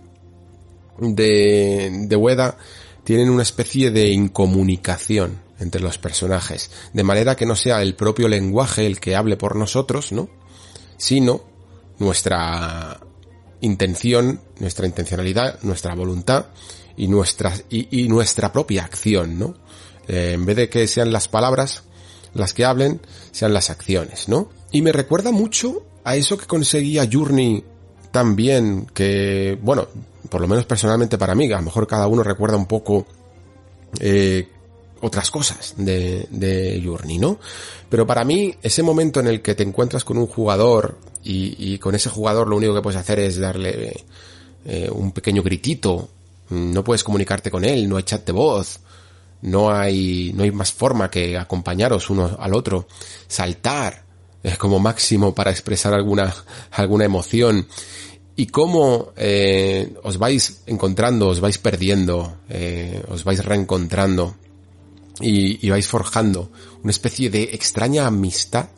de, 0.99 2.07
de 2.09 2.17
Weda 2.17 2.57
tienen 3.05 3.31
una 3.31 3.43
especie 3.43 3.91
de 3.91 4.09
incomunicación 4.09 5.43
entre 5.61 5.81
los 5.81 5.99
personajes, 5.99 6.71
de 6.93 7.05
manera 7.05 7.37
que 7.37 7.47
no 7.47 7.55
sea 7.55 7.83
el 7.83 7.95
propio 7.95 8.29
lenguaje 8.29 8.87
el 8.87 8.99
que 8.99 9.15
hable 9.15 9.37
por 9.37 9.57
nosotros, 9.57 10.13
¿no? 10.13 10.29
Sino 10.97 11.43
nuestra 11.99 13.01
intención, 13.61 14.41
nuestra 14.59 14.87
intencionalidad, 14.87 15.63
nuestra 15.63 15.95
voluntad 15.95 16.47
y 16.97 17.09
nuestra, 17.09 17.53
y, 17.71 18.09
nuestra 18.09 18.53
propia 18.53 18.85
acción, 18.85 19.39
¿no? 19.39 19.55
Eh, 20.09 20.33
en 20.35 20.45
vez 20.45 20.57
de 20.57 20.69
que 20.69 20.87
sean 20.87 21.13
las 21.13 21.29
palabras 21.29 21.85
las 22.35 22.53
que 22.53 22.65
hablen, 22.65 23.01
sean 23.31 23.55
las 23.55 23.71
acciones, 23.71 24.29
¿no? 24.29 24.51
Y 24.73 24.83
me 24.83 24.93
recuerda 24.93 25.31
mucho 25.31 25.87
a 26.03 26.17
eso 26.17 26.37
que 26.37 26.47
conseguía 26.47 27.09
Journey 27.11 27.65
también, 28.15 28.87
que, 28.95 29.59
bueno, 29.61 29.89
por 30.31 30.41
lo 30.41 30.47
menos 30.47 30.65
personalmente 30.67 31.19
para 31.19 31.35
mí, 31.35 31.51
a 31.51 31.57
lo 31.57 31.65
mejor 31.65 31.89
cada 31.89 32.07
uno 32.07 32.23
recuerda 32.23 32.57
un 32.57 32.67
poco 32.67 33.05
eh, 33.99 34.49
otras 35.01 35.33
cosas 35.33 35.75
de, 35.77 36.29
de 36.31 36.81
Journey, 36.85 37.19
¿no? 37.19 37.41
Pero 37.89 38.07
para 38.07 38.25
mí, 38.25 38.55
ese 38.63 38.85
momento 38.85 39.19
en 39.19 39.27
el 39.27 39.43
que 39.43 39.57
te 39.57 39.65
encuentras 39.65 40.05
con 40.05 40.17
un 40.17 40.29
jugador 40.29 40.97
y, 41.25 41.57
y 41.59 41.79
con 41.79 41.97
ese 41.97 42.09
jugador 42.09 42.47
lo 42.47 42.57
único 42.57 42.73
que 42.73 42.83
puedes 42.83 43.01
hacer 43.01 43.19
es 43.19 43.41
darle 43.41 44.05
eh, 44.65 44.89
un 44.93 45.11
pequeño 45.11 45.43
gritito, 45.43 46.09
no 46.51 46.85
puedes 46.85 47.03
comunicarte 47.03 47.51
con 47.51 47.65
él, 47.65 47.89
no 47.89 47.97
hay 47.97 48.05
chat 48.05 48.25
de 48.25 48.31
voz, 48.31 48.79
no 49.43 49.73
hay, 49.73 50.33
no 50.37 50.45
hay 50.45 50.53
más 50.53 50.73
forma 50.73 51.11
que 51.11 51.37
acompañaros 51.37 52.11
uno 52.11 52.37
al 52.39 52.55
otro, 52.55 52.87
saltar 53.27 54.05
es 54.45 54.59
como 54.59 54.79
máximo 54.79 55.35
para 55.35 55.51
expresar 55.51 55.95
alguna, 55.95 56.33
alguna 56.71 57.07
emoción 57.07 57.67
y 58.37 58.47
cómo 58.47 59.13
eh, 59.17 59.95
os 60.03 60.19
vais 60.19 60.63
encontrando, 60.67 61.29
os 61.29 61.41
vais 61.41 61.57
perdiendo, 61.59 62.37
eh, 62.51 63.03
os 63.09 63.25
vais 63.25 63.43
reencontrando 63.45 64.37
y, 65.21 65.65
y 65.67 65.71
vais 65.71 65.87
forjando 65.87 66.51
una 66.83 66.91
especie 66.91 67.31
de 67.31 67.45
extraña 67.55 68.07
amistad, 68.07 68.69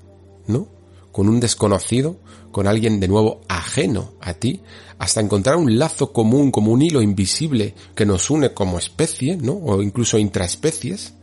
¿no? 0.46 0.68
Con 1.10 1.28
un 1.28 1.40
desconocido, 1.40 2.16
con 2.52 2.68
alguien 2.68 3.00
de 3.00 3.08
nuevo 3.08 3.40
ajeno 3.48 4.12
a 4.20 4.34
ti, 4.34 4.60
hasta 4.98 5.20
encontrar 5.20 5.56
un 5.56 5.78
lazo 5.78 6.12
común, 6.12 6.50
como 6.50 6.70
un 6.70 6.82
hilo 6.82 7.02
invisible 7.02 7.74
que 7.94 8.06
nos 8.06 8.30
une 8.30 8.52
como 8.52 8.78
especie, 8.78 9.36
¿no? 9.36 9.54
O 9.54 9.82
incluso 9.82 10.18
intraespecies. 10.18 11.14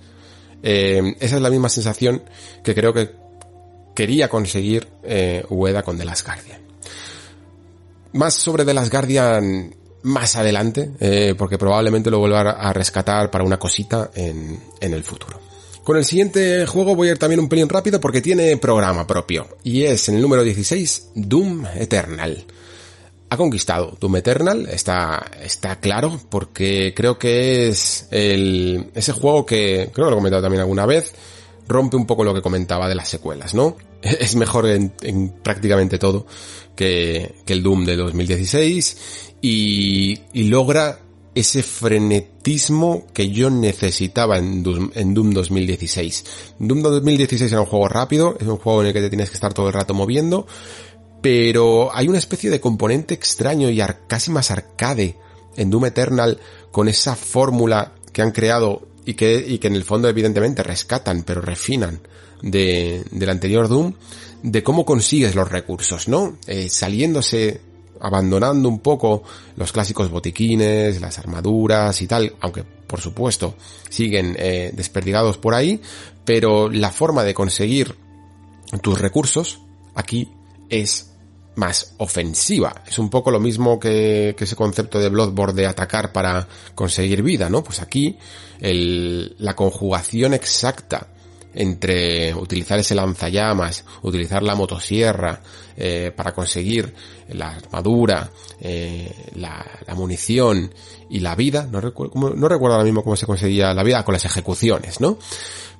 Eh, 0.64 1.16
esa 1.20 1.36
es 1.36 1.42
la 1.42 1.50
misma 1.50 1.70
sensación 1.70 2.24
que 2.64 2.74
creo 2.74 2.94
que 2.94 3.23
quería 3.94 4.30
conseguir 4.30 4.88
eh, 5.04 5.44
Ueda 5.50 5.84
con 5.84 5.98
The 5.98 6.06
Last 6.06 6.26
Guardian. 6.26 6.62
Más 8.14 8.34
sobre 8.36 8.66
The 8.66 8.74
Last 8.74 8.92
Guardian 8.92 9.76
más 10.04 10.36
adelante, 10.36 10.92
eh, 11.00 11.36
porque 11.38 11.58
probablemente 11.58 12.12
lo 12.12 12.20
vuelva 12.20 12.42
a 12.42 12.74
rescatar 12.74 13.32
para 13.32 13.44
una 13.44 13.58
cosita 13.58 14.12
en, 14.14 14.60
en 14.80 14.94
el 14.94 15.04
futuro. 15.04 15.40
Con 15.84 15.98
el 15.98 16.06
siguiente 16.06 16.66
juego 16.66 16.96
voy 16.96 17.10
a 17.10 17.12
ir 17.12 17.18
también 17.18 17.42
un 17.42 17.50
pelín 17.50 17.68
rápido 17.68 18.00
porque 18.00 18.22
tiene 18.22 18.56
programa 18.56 19.06
propio. 19.06 19.58
Y 19.64 19.84
es 19.84 20.08
en 20.08 20.16
el 20.16 20.22
número 20.22 20.44
16, 20.44 21.10
Doom 21.16 21.66
Eternal. 21.76 22.46
Ha 23.30 23.38
conquistado 23.38 23.98
Doom 24.00 24.18
Eternal, 24.18 24.68
está, 24.70 25.26
está 25.42 25.80
claro, 25.80 26.22
porque 26.30 26.94
creo 26.96 27.18
que 27.18 27.68
es 27.68 28.08
el, 28.12 28.92
ese 28.94 29.12
juego 29.12 29.46
que, 29.46 29.90
creo 29.92 30.06
que 30.06 30.12
lo 30.12 30.12
he 30.12 30.20
comentado 30.20 30.44
también 30.44 30.62
alguna 30.62 30.86
vez, 30.86 31.14
rompe 31.68 31.96
un 31.96 32.06
poco 32.06 32.24
lo 32.24 32.34
que 32.34 32.42
comentaba 32.42 32.88
de 32.88 32.96
las 32.96 33.10
secuelas, 33.10 33.54
¿no? 33.54 33.78
Es 34.02 34.36
mejor 34.36 34.68
en, 34.68 34.94
en 35.02 35.30
prácticamente 35.30 35.98
todo 35.98 36.26
que, 36.76 37.36
que, 37.46 37.54
el 37.54 37.64
Doom 37.64 37.86
de 37.86 37.96
2016 37.96 39.36
y, 39.42 40.20
y 40.34 40.44
logra 40.44 41.00
ese 41.36 41.64
frenetismo 41.64 43.08
que 43.14 43.30
yo 43.30 43.50
necesitaba 43.50 44.38
en 44.38 44.62
Doom, 44.62 44.92
en 44.94 45.14
Doom 45.14 45.32
2016. 45.32 46.26
Doom 46.60 46.82
2016 46.82 47.52
era 47.52 47.62
un 47.62 47.68
juego 47.68 47.88
rápido, 47.88 48.38
es 48.40 48.48
un 48.48 48.58
juego 48.58 48.82
en 48.82 48.88
el 48.88 48.94
que 48.94 49.02
te 49.02 49.10
tienes 49.10 49.30
que 49.30 49.36
estar 49.36 49.54
todo 49.54 49.68
el 49.68 49.74
rato 49.74 49.94
moviendo, 49.94 50.46
pero 51.22 51.96
hay 51.96 52.08
una 52.08 52.20
especie 52.20 52.50
de 52.50 52.60
componente 52.60 53.14
extraño 53.14 53.70
y 53.70 53.82
casi 54.08 54.30
más 54.30 54.52
arcade 54.52 55.18
en 55.56 55.70
Doom 55.70 55.86
Eternal 55.86 56.40
con 56.72 56.88
esa 56.88 57.16
fórmula 57.16 57.94
que 58.12 58.22
han 58.22 58.32
creado 58.32 58.88
y 59.06 59.14
que, 59.14 59.36
y 59.36 59.58
que 59.58 59.68
en 59.68 59.76
el 59.76 59.84
fondo 59.84 60.08
evidentemente 60.08 60.64
rescatan, 60.64 61.24
pero 61.24 61.42
refinan 61.42 62.00
de, 62.42 63.04
del 63.12 63.30
anterior 63.30 63.68
Doom, 63.68 63.94
de 64.44 64.64
cómo 64.64 64.86
consigues 64.86 65.36
los 65.36 65.50
recursos, 65.50 66.08
¿no? 66.08 66.38
Eh, 66.48 66.70
saliéndose 66.70 67.62
abandonando 68.00 68.68
un 68.68 68.80
poco 68.80 69.24
los 69.56 69.72
clásicos 69.72 70.10
botiquines, 70.10 71.00
las 71.00 71.18
armaduras 71.20 72.02
y 72.02 72.08
tal, 72.08 72.36
aunque 72.42 72.64
por 72.64 73.00
supuesto 73.00 73.56
siguen 73.90 74.36
eh, 74.38 74.72
desperdigados 74.74 75.38
por 75.38 75.56
ahí, 75.56 75.82
pero 76.26 76.70
la 76.70 76.92
forma 76.92 77.24
de 77.24 77.34
conseguir 77.34 77.96
tus 78.82 79.00
recursos 79.00 79.62
aquí 79.96 80.30
es 80.70 81.13
más 81.56 81.94
ofensiva. 81.98 82.74
Es 82.88 83.00
un 83.00 83.10
poco 83.10 83.32
lo 83.32 83.40
mismo 83.40 83.80
que, 83.80 84.36
ese 84.38 84.56
concepto 84.56 85.00
de 85.00 85.10
Bloodborne 85.10 85.62
de 85.62 85.68
atacar 85.68 86.12
para 86.12 86.48
conseguir 86.76 87.24
vida, 87.24 87.50
¿no? 87.50 87.64
Pues 87.64 87.82
aquí 87.82 88.18
el, 88.60 89.36
la 89.40 89.56
conjugación 89.56 90.34
exacta 90.34 91.08
entre 91.54 92.34
utilizar 92.34 92.80
ese 92.80 92.96
lanzallamas, 92.96 93.86
utilizar 94.02 94.44
la 94.44 94.56
motosierra 94.56 95.42
eh, 95.76 96.12
para 96.16 96.34
conseguir 96.34 96.94
la 97.30 97.50
armadura, 97.50 98.30
eh, 98.60 99.32
la, 99.36 99.66
munición 99.96 100.74
y 101.10 101.20
la 101.20 101.36
vida, 101.36 101.68
no 101.70 101.80
recuerdo, 101.80 102.36
no 102.36 102.48
recuerdo 102.48 102.76
ahora 102.76 102.86
mismo 102.86 103.04
cómo 103.04 103.16
se 103.16 103.26
conseguía 103.26 103.74
la 103.74 103.84
vida 103.84 104.04
con 104.04 104.14
las 104.14 104.26
ejecuciones, 104.26 105.00
¿no? 105.00 105.18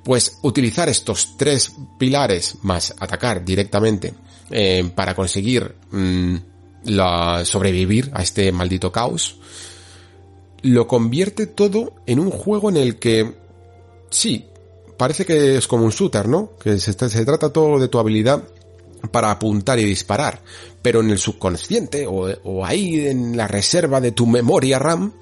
Pues 0.02 0.38
utilizar 0.42 0.88
estos 0.88 1.36
tres 1.36 1.74
pilares 1.98 2.58
más 2.62 2.94
atacar 2.98 3.44
directamente 3.44 4.14
eh, 4.50 4.90
para 4.94 5.14
conseguir 5.14 5.74
mmm, 5.90 6.36
la, 6.84 7.44
sobrevivir 7.44 8.10
a 8.14 8.22
este 8.22 8.52
maldito 8.52 8.92
caos, 8.92 9.38
lo 10.62 10.86
convierte 10.86 11.46
todo 11.46 11.94
en 12.06 12.18
un 12.18 12.30
juego 12.30 12.70
en 12.70 12.76
el 12.76 12.98
que 12.98 13.34
sí, 14.10 14.46
parece 14.96 15.24
que 15.24 15.56
es 15.56 15.66
como 15.66 15.84
un 15.84 15.90
shooter, 15.90 16.28
¿no? 16.28 16.52
Que 16.62 16.78
se, 16.78 16.94
trata 16.94 17.52
todo 17.52 17.78
de 17.78 17.88
tu 17.88 17.98
habilidad 17.98 18.42
para 19.10 19.30
apuntar 19.30 19.78
y 19.78 19.84
disparar, 19.84 20.40
pero 20.80 21.00
en 21.00 21.10
el 21.10 21.18
subconsciente 21.18 22.06
o, 22.06 22.28
o, 22.44 22.64
ahí 22.64 23.06
en 23.06 23.36
la 23.36 23.46
reserva 23.46 24.00
de 24.00 24.12
tu 24.12 24.26
memoria 24.26 24.78
RAM 24.78 25.12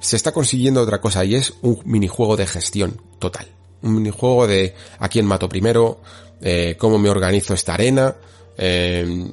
se 0.00 0.16
está 0.16 0.32
consiguiendo 0.32 0.82
otra 0.82 1.00
cosa 1.00 1.24
y 1.24 1.34
es 1.34 1.54
un 1.62 1.80
minijuego 1.84 2.36
de 2.36 2.46
gestión 2.46 3.00
total. 3.18 3.48
Un 3.82 3.96
minijuego 3.96 4.46
de 4.46 4.74
a 4.98 5.08
quién 5.08 5.26
mato 5.26 5.48
primero, 5.48 6.00
eh, 6.40 6.76
cómo 6.78 6.98
me 6.98 7.08
organizo 7.08 7.54
esta 7.54 7.74
arena, 7.74 8.14
eh, 8.58 9.30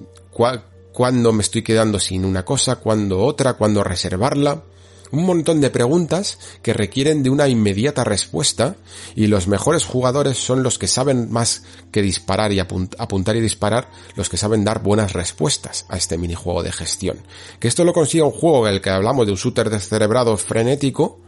cuándo 0.93 1.33
me 1.33 1.41
estoy 1.41 1.61
quedando 1.61 1.99
sin 1.99 2.23
una 2.23 2.45
cosa, 2.45 2.77
cuándo 2.77 3.19
otra, 3.19 3.53
cuándo 3.53 3.83
reservarla. 3.83 4.63
Un 5.11 5.25
montón 5.25 5.59
de 5.59 5.69
preguntas 5.69 6.39
que 6.61 6.73
requieren 6.73 7.21
de 7.21 7.29
una 7.29 7.47
inmediata 7.47 8.03
respuesta 8.03 8.77
y 9.15 9.27
los 9.27 9.47
mejores 9.47 9.83
jugadores 9.83 10.37
son 10.37 10.63
los 10.63 10.79
que 10.79 10.87
saben 10.87 11.31
más 11.31 11.63
que 11.91 12.01
disparar 12.01 12.51
y 12.53 12.59
apuntar 12.59 13.35
y 13.35 13.41
disparar, 13.41 13.89
los 14.15 14.29
que 14.29 14.37
saben 14.37 14.63
dar 14.63 14.81
buenas 14.81 15.13
respuestas 15.13 15.85
a 15.89 15.97
este 15.97 16.17
minijuego 16.17 16.63
de 16.63 16.71
gestión. 16.71 17.17
Que 17.59 17.67
esto 17.67 17.83
lo 17.83 17.93
consiga 17.93 18.25
un 18.25 18.31
juego 18.31 18.67
en 18.67 18.75
el 18.75 18.81
que 18.81 18.89
hablamos 18.89 19.25
de 19.25 19.33
un 19.33 19.37
shooter 19.37 19.69
descerebrado 19.69 20.37
frenético, 20.37 21.19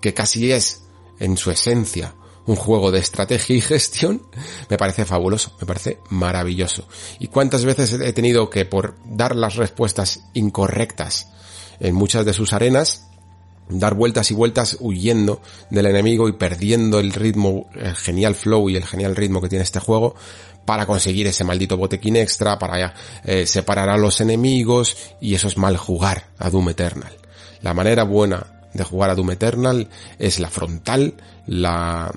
que 0.00 0.14
casi 0.14 0.50
es 0.50 0.82
en 1.18 1.36
su 1.36 1.50
esencia 1.50 2.14
un 2.46 2.56
juego 2.56 2.90
de 2.90 2.98
estrategia 2.98 3.56
y 3.56 3.60
gestión, 3.60 4.22
me 4.68 4.76
parece 4.76 5.04
fabuloso, 5.04 5.56
me 5.60 5.66
parece 5.66 5.98
maravilloso. 6.10 6.86
¿Y 7.18 7.28
cuántas 7.28 7.64
veces 7.64 7.92
he 7.92 8.12
tenido 8.12 8.50
que 8.50 8.66
por 8.66 8.96
dar 9.06 9.34
las 9.34 9.56
respuestas 9.56 10.24
incorrectas 10.34 11.28
en 11.80 11.94
muchas 11.94 12.24
de 12.24 12.32
sus 12.32 12.52
arenas, 12.52 13.08
dar 13.68 13.94
vueltas 13.94 14.30
y 14.30 14.34
vueltas 14.34 14.76
huyendo 14.80 15.40
del 15.70 15.86
enemigo 15.86 16.28
y 16.28 16.32
perdiendo 16.32 17.00
el 17.00 17.12
ritmo, 17.12 17.68
el 17.74 17.94
genial 17.94 18.34
flow 18.34 18.68
y 18.68 18.76
el 18.76 18.84
genial 18.84 19.16
ritmo 19.16 19.40
que 19.40 19.48
tiene 19.48 19.64
este 19.64 19.80
juego 19.80 20.14
para 20.64 20.86
conseguir 20.86 21.26
ese 21.26 21.44
maldito 21.44 21.76
botequín 21.76 22.16
extra, 22.16 22.58
para 22.58 22.94
eh, 23.24 23.46
separar 23.46 23.88
a 23.90 23.98
los 23.98 24.20
enemigos 24.20 24.96
y 25.20 25.34
eso 25.34 25.48
es 25.48 25.58
mal 25.58 25.76
jugar 25.76 26.28
a 26.38 26.50
Doom 26.50 26.70
Eternal. 26.70 27.12
La 27.62 27.74
manera 27.74 28.04
buena 28.04 28.68
de 28.72 28.84
jugar 28.84 29.10
a 29.10 29.14
Doom 29.14 29.32
Eternal 29.32 29.88
es 30.18 30.40
la 30.40 30.50
frontal, 30.50 31.14
la, 31.46 32.12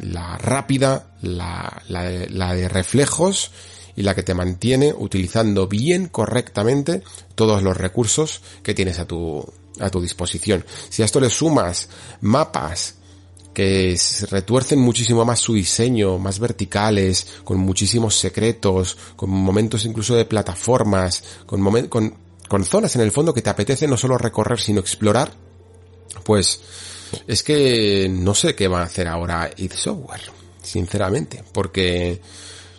la 0.00 0.38
rápida, 0.38 1.06
la, 1.22 1.82
la, 1.88 2.10
la 2.28 2.54
de 2.54 2.68
reflejos 2.68 3.50
y 3.96 4.02
la 4.02 4.14
que 4.14 4.22
te 4.22 4.34
mantiene 4.34 4.92
utilizando 4.96 5.66
bien 5.68 6.08
correctamente 6.08 7.02
todos 7.34 7.62
los 7.62 7.76
recursos 7.76 8.40
que 8.62 8.74
tienes 8.74 8.98
a 8.98 9.06
tu, 9.06 9.44
a 9.80 9.90
tu 9.90 10.00
disposición. 10.00 10.64
Si 10.88 11.02
a 11.02 11.04
esto 11.04 11.20
le 11.20 11.30
sumas 11.30 11.88
mapas 12.20 12.96
que 13.52 13.98
retuercen 14.30 14.78
muchísimo 14.78 15.24
más 15.24 15.40
su 15.40 15.54
diseño, 15.54 16.18
más 16.18 16.38
verticales, 16.38 17.26
con 17.44 17.58
muchísimos 17.58 18.16
secretos, 18.16 18.96
con 19.14 19.30
momentos 19.30 19.84
incluso 19.84 20.14
de 20.16 20.24
plataformas, 20.24 21.22
con, 21.44 21.88
con, 21.88 22.14
con 22.48 22.64
zonas 22.64 22.96
en 22.96 23.02
el 23.02 23.12
fondo 23.12 23.34
que 23.34 23.42
te 23.42 23.50
apetece 23.50 23.86
no 23.86 23.96
solo 23.96 24.16
recorrer 24.16 24.58
sino 24.58 24.80
explorar, 24.80 25.32
pues 26.24 26.60
es 27.26 27.42
que 27.42 28.08
no 28.10 28.34
sé 28.34 28.54
qué 28.54 28.68
va 28.68 28.80
a 28.80 28.84
hacer 28.84 29.06
ahora 29.06 29.50
id 29.56 29.72
Software, 29.72 30.22
sinceramente, 30.62 31.44
porque 31.52 32.20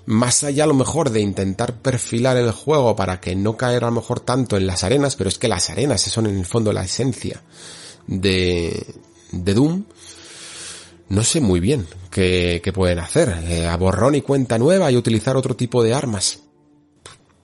más 0.06 0.44
allá 0.44 0.66
a 0.66 0.68
lo 0.68 0.74
mejor 0.74 1.10
de 1.10 1.22
intentar 1.22 1.76
perfilar 1.82 2.38
el 2.38 2.52
juego 2.52 2.96
para 2.96 3.20
que 3.20 3.36
no 3.36 3.56
caer 3.56 3.84
a 3.84 3.88
lo 3.88 3.94
mejor 3.94 4.20
tanto 4.20 4.58
en 4.58 4.68
las 4.68 4.84
arenas, 4.84 5.16
pero 5.16 5.30
es 5.30 5.38
que 5.38 5.48
las 5.48 5.70
arenas 5.70 6.02
son 6.02 6.28
en 6.28 6.38
el 6.38 6.46
fondo 6.46 6.74
la 6.74 6.84
esencia 6.84 7.42
de, 8.08 8.86
de 9.32 9.54
Doom, 9.54 9.86
no 11.10 11.24
sé 11.24 11.42
muy 11.42 11.60
bien 11.60 11.88
qué, 12.10 12.62
pueden 12.74 13.00
hacer. 13.00 13.44
Eh, 13.48 13.68
a 13.68 13.78
borrón 13.78 14.16
y 14.16 14.22
cuenta 14.22 14.58
nueva 14.58 14.92
y 14.92 14.98
utilizar 14.98 15.38
otro 15.38 15.56
tipo 15.56 15.84
de 15.84 15.94
armas. 15.94 16.40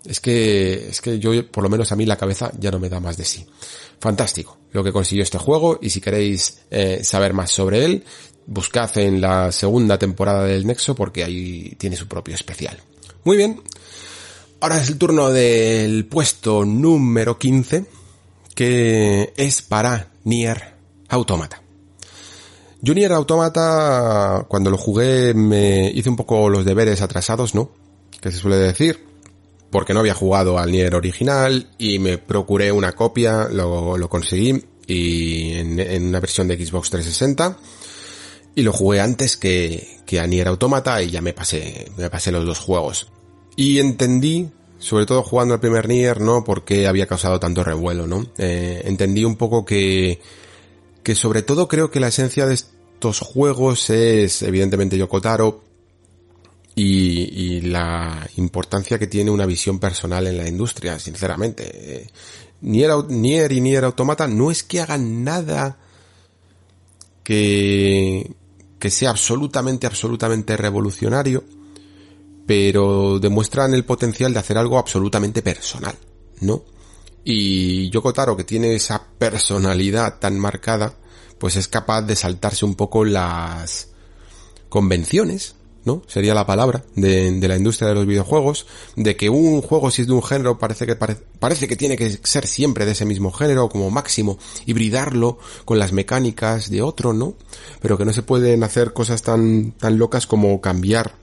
Es 0.05 0.19
que, 0.19 0.89
es 0.89 1.01
que 1.01 1.19
yo, 1.19 1.51
por 1.51 1.63
lo 1.63 1.69
menos 1.69 1.91
a 1.91 1.95
mí 1.95 2.05
la 2.05 2.17
cabeza 2.17 2.51
ya 2.57 2.71
no 2.71 2.79
me 2.79 2.89
da 2.89 2.99
más 2.99 3.17
de 3.17 3.25
sí. 3.25 3.45
Fantástico 3.99 4.59
lo 4.71 4.83
que 4.83 4.91
consiguió 4.91 5.23
este 5.23 5.37
juego 5.37 5.79
y 5.81 5.89
si 5.89 5.99
queréis 6.01 6.61
eh, 6.69 7.01
saber 7.03 7.33
más 7.33 7.51
sobre 7.51 7.85
él, 7.85 8.03
buscad 8.49 8.97
en 8.97 9.21
la 9.21 9.51
segunda 9.51 9.97
temporada 9.99 10.43
del 10.43 10.65
Nexo 10.65 10.95
porque 10.95 11.23
ahí 11.23 11.75
tiene 11.77 11.95
su 11.95 12.07
propio 12.07 12.33
especial. 12.33 12.77
Muy 13.23 13.37
bien, 13.37 13.61
ahora 14.59 14.81
es 14.81 14.89
el 14.89 14.97
turno 14.97 15.29
del 15.29 16.05
puesto 16.05 16.65
número 16.65 17.37
15 17.37 17.85
que 18.55 19.33
es 19.37 19.61
para 19.61 20.11
Nier 20.23 20.73
Automata. 21.09 21.61
Yo 22.81 22.93
Nier 22.93 23.11
Automata 23.11 24.45
cuando 24.47 24.71
lo 24.71 24.77
jugué 24.77 25.33
me 25.33 25.91
hice 25.91 26.09
un 26.09 26.15
poco 26.15 26.49
los 26.49 26.65
deberes 26.65 27.01
atrasados, 27.01 27.53
¿no? 27.53 27.71
Que 28.19 28.31
se 28.31 28.39
suele 28.39 28.57
decir 28.57 29.05
porque 29.69 29.93
no 29.93 29.99
había 29.99 30.15
jugado 30.15 30.57
al 30.57 30.71
Nier 30.71 30.95
original 30.95 31.69
y 31.77 31.99
me 31.99 32.17
procuré 32.17 32.71
una 32.71 32.93
copia, 32.93 33.47
lo, 33.51 33.95
lo 33.95 34.09
conseguí 34.09 34.65
y 34.87 35.53
en, 35.53 35.79
en, 35.79 36.07
una 36.07 36.19
versión 36.19 36.47
de 36.47 36.65
Xbox 36.65 36.89
360 36.89 37.57
y 38.55 38.63
lo 38.63 38.73
jugué 38.73 38.99
antes 38.99 39.37
que, 39.37 39.99
que 40.05 40.19
a 40.19 40.27
Nier 40.27 40.47
Automata 40.47 41.01
y 41.01 41.11
ya 41.11 41.21
me 41.21 41.33
pasé, 41.33 41.91
me 41.97 42.09
pasé 42.09 42.31
los 42.31 42.45
dos 42.45 42.59
juegos. 42.59 43.11
Y 43.55 43.79
entendí, 43.79 44.49
sobre 44.79 45.05
todo 45.05 45.23
jugando 45.23 45.53
al 45.53 45.59
primer 45.59 45.87
Nier, 45.87 46.19
¿no? 46.21 46.43
Porque 46.43 46.87
había 46.87 47.07
causado 47.07 47.39
tanto 47.39 47.63
revuelo, 47.63 48.07
¿no? 48.07 48.25
Eh, 48.37 48.81
entendí 48.85 49.23
un 49.23 49.35
poco 49.35 49.65
que, 49.65 50.19
que 51.03 51.15
sobre 51.15 51.41
todo 51.41 51.67
creo 51.67 51.91
que 51.91 51.99
la 51.99 52.07
esencia 52.07 52.45
de 52.45 52.55
estos 52.55 53.19
juegos 53.19 53.89
es 53.89 54.41
evidentemente 54.41 54.97
Yokotaro 54.97 55.63
y, 56.75 57.61
la 57.61 58.27
importancia 58.37 58.97
que 58.97 59.07
tiene 59.07 59.31
una 59.31 59.45
visión 59.45 59.79
personal 59.79 60.27
en 60.27 60.37
la 60.37 60.47
industria, 60.47 60.97
sinceramente. 60.97 62.07
Nier, 62.61 62.91
Nier 63.09 63.51
y 63.51 63.61
Nier 63.61 63.83
Automata 63.83 64.27
no 64.27 64.49
es 64.49 64.63
que 64.63 64.79
hagan 64.79 65.23
nada 65.23 65.77
que, 67.23 68.31
que 68.79 68.89
sea 68.89 69.11
absolutamente, 69.11 69.85
absolutamente 69.85 70.57
revolucionario, 70.57 71.43
pero 72.45 73.19
demuestran 73.19 73.73
el 73.73 73.85
potencial 73.85 74.33
de 74.33 74.39
hacer 74.39 74.57
algo 74.57 74.79
absolutamente 74.79 75.41
personal, 75.41 75.95
¿no? 76.41 76.63
Y 77.23 77.89
Yoko 77.89 78.13
Taro, 78.13 78.35
que 78.35 78.45
tiene 78.45 78.73
esa 78.73 79.03
personalidad 79.19 80.19
tan 80.19 80.39
marcada, 80.39 80.95
pues 81.37 81.57
es 81.57 81.67
capaz 81.67 82.01
de 82.03 82.15
saltarse 82.15 82.65
un 82.65 82.75
poco 82.75 83.05
las 83.05 83.89
convenciones 84.69 85.55
¿no? 85.85 86.03
Sería 86.07 86.33
la 86.33 86.45
palabra 86.45 86.83
de, 86.95 87.39
la 87.47 87.57
industria 87.57 87.89
de 87.89 87.95
los 87.95 88.05
videojuegos, 88.05 88.65
de 88.95 89.15
que 89.15 89.29
un 89.29 89.61
juego 89.61 89.91
si 89.91 90.01
es 90.01 90.07
de 90.07 90.13
un 90.13 90.23
género 90.23 90.59
parece 90.59 90.85
que 90.85 90.95
parece 90.95 91.67
que 91.67 91.75
tiene 91.75 91.97
que 91.97 92.09
ser 92.23 92.45
siempre 92.47 92.85
de 92.85 92.91
ese 92.91 93.05
mismo 93.05 93.31
género 93.31 93.69
como 93.69 93.89
máximo, 93.89 94.37
hibridarlo 94.65 95.37
con 95.65 95.79
las 95.79 95.91
mecánicas 95.91 96.69
de 96.69 96.81
otro, 96.81 97.13
¿no? 97.13 97.35
Pero 97.81 97.97
que 97.97 98.05
no 98.05 98.13
se 98.13 98.23
pueden 98.23 98.63
hacer 98.63 98.93
cosas 98.93 99.21
tan 99.21 99.71
tan 99.71 99.97
locas 99.97 100.27
como 100.27 100.59
cambiar 100.61 101.15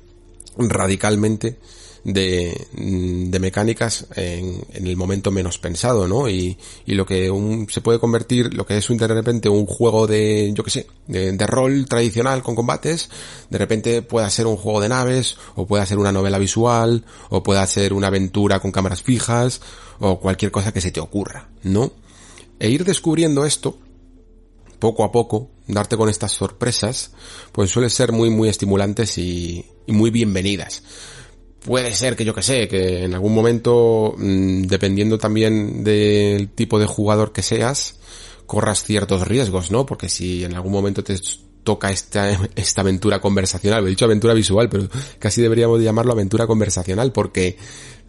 radicalmente 0.59 1.59
de, 2.07 2.69
de 2.73 3.39
mecánicas 3.41 4.07
en, 4.15 4.65
en, 4.73 4.87
el 4.87 4.97
momento 4.97 5.33
menos 5.33 5.59
pensado, 5.59 6.07
¿no? 6.07 6.29
Y, 6.29 6.57
y 6.87 6.95
lo 6.95 7.05
que 7.05 7.33
un, 7.33 7.69
se 7.69 7.81
puede 7.81 7.99
convertir, 7.99 8.55
lo 8.55 8.65
que 8.65 8.77
es 8.77 8.89
un, 8.91 8.97
de 8.97 9.09
repente 9.09 9.49
un 9.49 9.67
juego 9.67 10.07
de, 10.07 10.53
yo 10.55 10.63
que 10.63 10.71
sé, 10.71 10.87
de, 11.09 11.47
rol 11.49 11.87
tradicional 11.89 12.45
con 12.45 12.55
combates, 12.55 13.11
de 13.51 13.59
repente 13.59 14.03
pueda 14.03 14.31
ser 14.31 14.47
un 14.47 14.57
juego 14.57 14.81
de 14.81 14.89
naves, 14.89 15.37
o 15.57 15.67
pueda 15.67 15.85
ser 15.85 15.99
una 15.99 16.13
novela 16.13 16.39
visual, 16.39 17.05
o 17.29 17.43
pueda 17.43 17.67
ser 17.67 17.93
una 17.93 18.07
aventura 18.07 18.61
con 18.61 18.71
cámaras 18.71 19.03
fijas, 19.03 19.61
o 19.99 20.21
cualquier 20.21 20.53
cosa 20.53 20.73
que 20.73 20.81
se 20.81 20.93
te 20.93 21.01
ocurra, 21.01 21.49
¿no? 21.65 21.91
E 22.61 22.71
ir 22.71 22.85
descubriendo 22.85 23.45
esto, 23.45 23.79
poco 24.79 25.03
a 25.03 25.11
poco, 25.11 25.51
darte 25.67 25.97
con 25.97 26.09
estas 26.09 26.31
sorpresas, 26.31 27.11
pues 27.51 27.69
suele 27.69 27.91
ser 27.91 28.13
muy, 28.13 28.31
muy 28.31 28.49
estimulantes 28.49 29.19
y, 29.19 29.67
y 29.87 29.93
muy 29.93 30.11
bienvenidas 30.11 30.85
puede 31.67 31.93
ser 31.95 32.17
que 32.17 32.25
yo 32.25 32.35
que 32.35 32.43
sé, 32.43 32.69
que 32.69 33.05
en 33.05 33.13
algún 33.13 33.35
momento, 33.35 34.15
mm, 34.17 34.63
dependiendo 34.63 35.19
también 35.19 35.83
del 35.85 36.49
tipo 36.51 36.79
de 36.79 36.87
jugador 36.87 37.33
que 37.33 37.43
seas, 37.43 37.97
corras 38.47 38.85
ciertos 38.85 39.27
riesgos, 39.27 39.71
¿no? 39.71 39.85
Porque 39.85 40.09
si 40.09 40.45
en 40.45 40.55
algún 40.55 40.73
momento 40.73 41.03
te 41.03 41.17
toca 41.65 41.91
esta, 41.91 42.31
esta 42.55 42.81
aventura 42.81 43.21
conversacional, 43.21 43.85
he 43.85 43.91
dicho 43.91 44.05
aventura 44.05 44.33
visual, 44.33 44.69
pero 44.69 44.89
casi 45.19 45.43
deberíamos 45.43 45.83
llamarlo 45.83 46.13
aventura 46.13 46.47
conversacional, 46.47 47.13
porque 47.13 47.59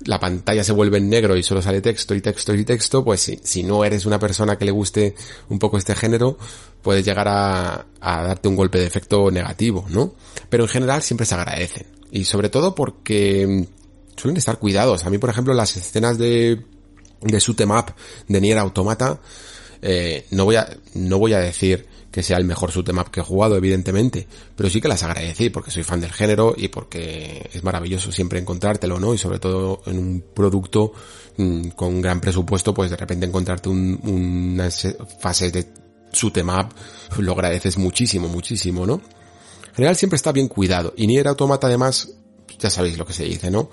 la 0.05 0.19
pantalla 0.19 0.63
se 0.63 0.73
vuelve 0.73 0.99
en 0.99 1.09
negro 1.09 1.35
y 1.35 1.41
solo 1.41 1.61
sale 1.63 1.81
texto 1.81 2.13
y 2.13 2.21
texto 2.21 2.53
y 2.53 2.63
texto, 2.63 3.03
pues 3.03 3.21
si, 3.21 3.39
si 3.43 3.63
no 3.63 3.83
eres 3.83 4.05
una 4.05 4.19
persona 4.19 4.55
que 4.55 4.65
le 4.65 4.71
guste 4.71 5.15
un 5.49 5.57
poco 5.57 5.79
este 5.79 5.95
género, 5.95 6.37
puedes 6.83 7.03
llegar 7.03 7.27
a, 7.27 7.87
a 7.99 8.21
darte 8.21 8.47
un 8.47 8.55
golpe 8.55 8.77
de 8.77 8.85
efecto 8.85 9.31
negativo, 9.31 9.87
¿no? 9.89 10.13
Pero 10.47 10.65
en 10.65 10.69
general 10.69 11.01
siempre 11.01 11.25
se 11.25 11.33
agradecen. 11.33 11.96
Y 12.11 12.25
sobre 12.25 12.49
todo 12.49 12.73
porque 12.75 13.67
suelen 14.15 14.37
estar 14.37 14.59
cuidados. 14.59 15.05
A 15.05 15.09
mí, 15.09 15.17
por 15.17 15.29
ejemplo, 15.29 15.53
las 15.53 15.75
escenas 15.77 16.17
de, 16.17 16.61
de 17.21 17.39
shoot 17.39 17.59
em 17.61 17.71
up 17.71 17.93
de 18.27 18.41
Nier 18.41 18.57
Automata, 18.57 19.19
eh, 19.81 20.25
no 20.31 20.45
voy 20.45 20.55
a, 20.55 20.67
no 20.95 21.19
voy 21.19 21.33
a 21.33 21.39
decir 21.39 21.85
que 22.11 22.23
sea 22.23 22.37
el 22.37 22.45
mejor 22.45 22.71
shoot 22.71 22.89
em 22.89 22.97
up 22.97 23.11
que 23.11 23.19
he 23.19 23.23
jugado, 23.23 23.55
evidentemente, 23.55 24.27
pero 24.55 24.69
sí 24.69 24.81
que 24.81 24.87
las 24.87 25.03
agradecí 25.03 25.49
porque 25.49 25.71
soy 25.71 25.83
fan 25.83 26.01
del 26.01 26.11
género 26.11 26.55
y 26.57 26.69
porque 26.69 27.49
es 27.53 27.63
maravilloso 27.63 28.11
siempre 28.11 28.39
encontrártelo, 28.39 28.99
¿no? 28.99 29.13
Y 29.13 29.17
sobre 29.17 29.39
todo 29.39 29.81
en 29.85 29.99
un 29.99 30.23
producto 30.33 30.93
mm, 31.37 31.69
con 31.69 32.01
gran 32.01 32.19
presupuesto, 32.19 32.73
pues 32.73 32.89
de 32.89 32.97
repente 32.97 33.25
encontrarte 33.25 33.69
un, 33.69 33.99
unas 34.03 34.95
fases 35.19 35.53
de 35.53 35.67
shoot 36.11 36.37
em 36.37 36.49
up, 36.49 36.69
lo 37.19 37.33
agradeces 37.33 37.77
muchísimo, 37.77 38.27
muchísimo, 38.27 38.87
¿no? 38.87 39.01
General 39.77 39.95
siempre 39.95 40.15
está 40.15 40.31
bien 40.31 40.47
cuidado. 40.47 40.93
Y 40.97 41.05
Nier 41.05 41.27
Automata 41.27 41.67
además, 41.67 42.09
ya 42.57 42.71
sabéis 42.71 42.97
lo 42.97 43.05
que 43.05 43.13
se 43.13 43.25
dice, 43.25 43.51
¿no? 43.51 43.69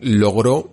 Logró 0.00 0.72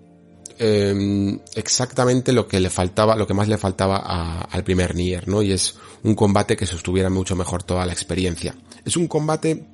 eh, 0.58 1.38
exactamente 1.54 2.32
lo 2.32 2.48
que 2.48 2.58
le 2.58 2.68
faltaba, 2.68 3.14
lo 3.14 3.28
que 3.28 3.34
más 3.34 3.46
le 3.46 3.58
faltaba 3.58 4.40
al 4.40 4.64
primer 4.64 4.96
Nier, 4.96 5.28
¿no? 5.28 5.40
Y 5.40 5.52
es 5.52 5.76
un 6.02 6.16
combate 6.16 6.56
que 6.56 6.66
sostuviera 6.66 7.08
mucho 7.10 7.36
mejor 7.36 7.62
toda 7.62 7.86
la 7.86 7.92
experiencia. 7.92 8.56
Es 8.84 8.96
un 8.96 9.06
combate 9.06 9.68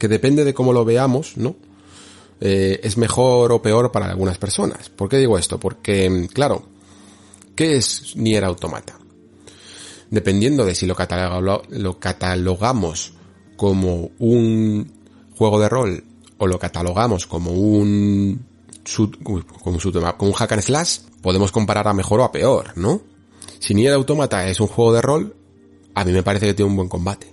que 0.00 0.08
depende 0.08 0.44
de 0.44 0.52
cómo 0.52 0.72
lo 0.72 0.84
veamos, 0.84 1.36
¿no? 1.36 1.54
Eh, 2.40 2.80
es 2.82 2.96
mejor 2.96 3.52
o 3.52 3.62
peor 3.62 3.92
para 3.92 4.06
algunas 4.06 4.36
personas. 4.36 4.88
¿Por 4.88 5.08
qué 5.08 5.18
digo 5.18 5.38
esto? 5.38 5.60
Porque, 5.60 6.26
claro, 6.32 6.64
¿qué 7.54 7.76
es 7.76 8.16
Nier 8.16 8.44
Automata? 8.44 8.98
Dependiendo 10.10 10.64
de 10.64 10.74
si 10.74 10.86
lo, 10.86 10.96
lo 11.70 12.00
catalogamos 12.00 13.12
como 13.62 14.10
un 14.18 14.90
juego 15.38 15.60
de 15.60 15.68
rol 15.68 16.02
o 16.38 16.48
lo 16.48 16.58
catalogamos 16.58 17.28
como 17.28 17.52
un 17.52 18.44
como, 19.22 19.46
como 19.46 20.30
un 20.30 20.32
hack 20.32 20.50
and 20.50 20.62
slash, 20.62 20.98
podemos 21.20 21.52
comparar 21.52 21.86
a 21.86 21.94
mejor 21.94 22.18
o 22.18 22.24
a 22.24 22.32
peor, 22.32 22.72
¿no? 22.74 23.02
Si 23.60 23.72
Nier 23.72 23.92
Automata 23.92 24.48
es 24.48 24.58
un 24.58 24.66
juego 24.66 24.92
de 24.92 25.00
rol, 25.00 25.36
a 25.94 26.04
mí 26.04 26.10
me 26.10 26.24
parece 26.24 26.46
que 26.46 26.54
tiene 26.54 26.72
un 26.72 26.76
buen 26.76 26.88
combate. 26.88 27.32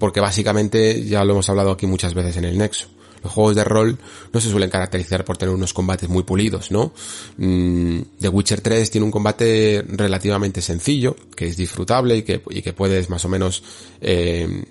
Porque 0.00 0.18
básicamente, 0.18 1.04
ya 1.04 1.22
lo 1.22 1.34
hemos 1.34 1.48
hablado 1.48 1.70
aquí 1.70 1.86
muchas 1.86 2.14
veces 2.14 2.36
en 2.38 2.46
el 2.46 2.58
Nexo, 2.58 2.88
los 3.22 3.32
juegos 3.32 3.54
de 3.54 3.62
rol 3.62 3.96
no 4.32 4.40
se 4.40 4.50
suelen 4.50 4.70
caracterizar 4.70 5.24
por 5.24 5.36
tener 5.36 5.54
unos 5.54 5.72
combates 5.72 6.08
muy 6.08 6.24
pulidos, 6.24 6.72
¿no? 6.72 6.92
Mm, 7.36 8.00
The 8.18 8.28
Witcher 8.28 8.60
3 8.60 8.90
tiene 8.90 9.04
un 9.04 9.12
combate 9.12 9.84
relativamente 9.86 10.62
sencillo, 10.62 11.14
que 11.36 11.46
es 11.46 11.56
disfrutable 11.56 12.16
y 12.16 12.22
que, 12.22 12.42
y 12.50 12.60
que 12.60 12.72
puedes 12.72 13.08
más 13.08 13.24
o 13.24 13.28
menos 13.28 13.62
eh, 14.00 14.64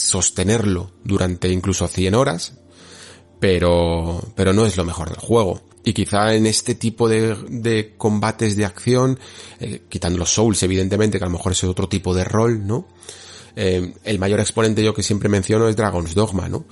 sostenerlo 0.00 0.92
durante 1.04 1.48
incluso 1.48 1.86
100 1.86 2.14
horas, 2.14 2.54
pero, 3.38 4.20
pero 4.34 4.52
no 4.52 4.66
es 4.66 4.76
lo 4.76 4.84
mejor 4.84 5.10
del 5.10 5.18
juego. 5.18 5.62
Y 5.84 5.92
quizá 5.92 6.34
en 6.34 6.46
este 6.46 6.74
tipo 6.74 7.08
de, 7.08 7.34
de 7.48 7.94
combates 7.96 8.56
de 8.56 8.64
acción, 8.64 9.18
eh, 9.60 9.82
quitando 9.88 10.18
los 10.18 10.30
Souls 10.30 10.62
evidentemente, 10.62 11.18
que 11.18 11.24
a 11.24 11.28
lo 11.28 11.32
mejor 11.32 11.52
es 11.52 11.64
otro 11.64 11.88
tipo 11.88 12.14
de 12.14 12.24
rol, 12.24 12.66
¿no? 12.66 12.86
Eh, 13.56 13.94
el 14.04 14.18
mayor 14.18 14.40
exponente 14.40 14.82
yo 14.84 14.94
que 14.94 15.02
siempre 15.02 15.28
menciono 15.28 15.68
es 15.68 15.76
Dragon's 15.76 16.14
Dogma, 16.14 16.48
¿no? 16.48 16.66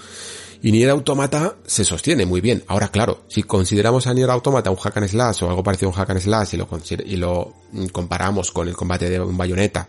Y 0.61 0.73
Nier 0.73 0.91
Automata 0.91 1.57
se 1.67 1.85
sostiene 1.85 2.27
muy 2.27 2.41
bien. 2.41 2.65
Ahora, 2.67 2.89
claro, 2.89 3.25
si 3.29 3.45
consideramos 3.45 4.07
a 4.07 4.15
Nier 4.15 4.31
Automata 4.31 4.71
un 4.71 4.77
hack 4.77 4.97
and 4.97 5.09
slash 5.09 5.45
o 5.45 5.49
algo 5.49 5.63
parecido 5.63 5.89
a 5.89 5.93
un 5.93 5.97
hack 5.97 6.11
and 6.11 6.21
slash 6.21 6.55
y 6.55 6.57
lo, 6.57 6.69
y 7.07 7.17
lo 7.17 7.55
comparamos 7.93 8.51
con 8.51 8.69
el 8.69 8.75
combate 8.75 9.09
de 9.09 9.21
un 9.21 9.37
Bayonetta 9.37 9.89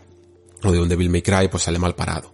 o 0.64 0.72
de 0.72 0.80
un 0.80 0.88
Devil 0.88 1.10
May 1.10 1.22
Cry, 1.22 1.48
pues 1.50 1.64
sale 1.64 1.80
mal 1.80 1.96
parado. 1.96 2.34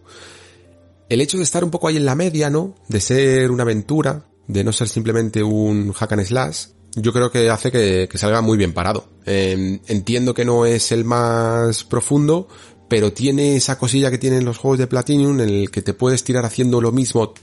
El 1.10 1.22
hecho 1.22 1.38
de 1.38 1.44
estar 1.44 1.64
un 1.64 1.72
poco 1.72 1.88
ahí 1.88 1.98
en 1.98 2.06
la 2.06 2.16
media, 2.16 2.50
¿no? 2.50 2.76
De 2.88 3.00
ser 3.00 3.52
una 3.52 3.64
aventura, 3.64 4.28
de 4.48 4.64
no 4.64 4.72
ser 4.72 4.88
simplemente 4.88 5.44
un 5.44 5.92
hack 5.94 6.14
and 6.14 6.24
slash, 6.24 6.66
yo 6.96 7.12
creo 7.12 7.30
que 7.30 7.50
hace 7.50 7.72
que, 7.72 8.10
salga 8.16 8.42
muy 8.42 8.58
bien 8.58 8.74
parado. 8.74 9.10
Em, 9.26 9.80
entiendo 9.88 10.34
que 10.34 10.46
no 10.46 10.66
es 10.66 10.92
el 10.92 11.04
más 11.04 11.84
profundo, 11.84 12.48
pero 12.88 13.12
tiene 13.12 13.56
esa 13.56 13.78
cosilla 13.78 14.10
que 14.10 14.18
tienen 14.18 14.46
los 14.46 14.58
juegos 14.58 14.80
de 14.80 14.88
Platinum 14.88 15.40
en 15.42 15.50
el 15.50 15.72
que 15.72 15.82
te 15.82 15.94
puedes 15.94 16.24
tirar 16.24 16.46
haciendo 16.46 16.82
lo 16.82 16.92
mismo 16.92 17.34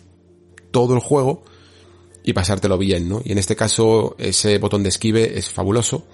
todo 0.70 0.94
el 0.94 1.00
juego 1.00 1.44
y 2.24 2.32
pasártelo 2.32 2.78
bien, 2.78 3.08
¿no? 3.08 3.20
Y 3.24 3.32
en 3.32 3.38
este 3.38 3.56
caso 3.56 4.16
ese 4.18 4.58
botón 4.58 4.82
de 4.82 4.88
esquive 4.88 5.38
es 5.38 5.50
fabuloso 5.50 6.06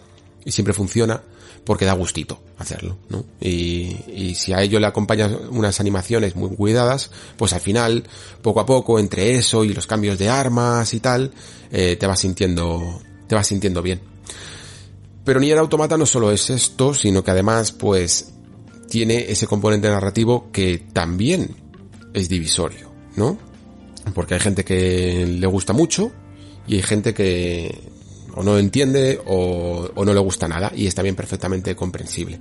y 0.45 0.51
siempre 0.51 0.75
funciona 0.75 1.23
porque 1.65 1.85
da 1.85 1.93
gustito 1.93 2.41
hacerlo, 2.59 2.99
¿no? 3.09 3.25
Y, 3.41 3.97
y 4.13 4.35
si 4.35 4.53
a 4.53 4.63
ello 4.63 4.81
le 4.81 4.87
acompañas 4.87 5.33
unas 5.51 5.81
animaciones 5.81 6.35
muy 6.35 6.51
cuidadas, 6.51 7.11
pues 7.37 7.53
al 7.53 7.61
final, 7.61 8.05
poco 8.43 8.61
a 8.61 8.67
poco, 8.67 8.99
entre 8.99 9.35
eso 9.35 9.65
y 9.65 9.73
los 9.73 9.87
cambios 9.87 10.19
de 10.19 10.29
armas 10.29 10.93
y 10.95 11.01
tal, 11.01 11.33
eh, 11.71 11.97
te 11.97 12.07
vas 12.07 12.21
sintiendo, 12.21 13.01
te 13.27 13.35
vas 13.35 13.47
sintiendo 13.47 13.83
bien. 13.83 14.01
Pero 15.25 15.41
Nier 15.41 15.59
Automata 15.59 15.97
no 15.97 16.07
solo 16.07 16.33
es 16.33 16.51
esto, 16.51 16.95
sino 16.95 17.23
que 17.23 17.31
además, 17.31 17.73
pues, 17.73 18.33
tiene 18.89 19.31
ese 19.31 19.47
componente 19.47 19.89
narrativo 19.89 20.51
que 20.51 20.79
también 20.93 21.55
es 22.15 22.29
divisorio, 22.29 22.91
¿no? 23.17 23.39
Porque 24.15 24.35
hay 24.35 24.41
gente 24.41 24.65
que 24.65 25.27
le 25.27 25.47
gusta 25.47 25.73
mucho 25.73 26.11
y 26.67 26.77
hay 26.77 26.83
gente 26.83 27.15
que 27.15 27.98
o 28.39 28.43
no 28.45 28.57
entiende 28.57 29.21
o, 29.27 29.91
no 29.97 30.15
le 30.15 30.21
gusta 30.21 30.47
nada 30.47 30.71
y 30.73 30.87
está 30.87 31.03
bien 31.03 31.17
perfectamente 31.17 31.75
comprensible. 31.75 32.39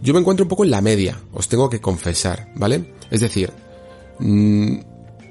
Yo 0.00 0.14
me 0.14 0.20
encuentro 0.20 0.44
un 0.44 0.48
poco 0.48 0.64
en 0.64 0.70
la 0.70 0.80
media, 0.80 1.20
os 1.34 1.48
tengo 1.48 1.68
que 1.68 1.82
confesar, 1.82 2.48
¿vale? 2.54 2.94
Es 3.10 3.20
decir, 3.20 3.52
mmm, 4.20 4.78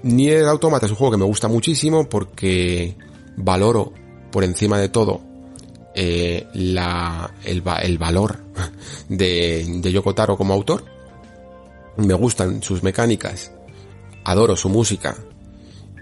Nier 0.03 0.45
Automata 0.45 0.85
es 0.85 0.91
un 0.91 0.97
juego 0.97 1.13
que 1.13 1.17
me 1.17 1.25
gusta 1.25 1.47
muchísimo 1.47 2.07
porque 2.07 2.95
valoro 3.37 3.91
por 4.31 4.43
encima 4.43 4.77
de 4.77 4.89
todo 4.89 5.21
eh, 5.95 6.45
la, 6.53 7.33
el, 7.43 7.61
valor 7.97 8.37
de, 9.09 9.65
de 9.67 9.91
Yoko 9.91 10.13
Taro 10.13 10.37
como 10.37 10.53
autor. 10.53 10.85
Me 11.97 12.13
gustan 12.13 12.61
sus 12.61 12.83
mecánicas, 12.83 13.51
adoro 14.23 14.55
su 14.55 14.69
música 14.69 15.17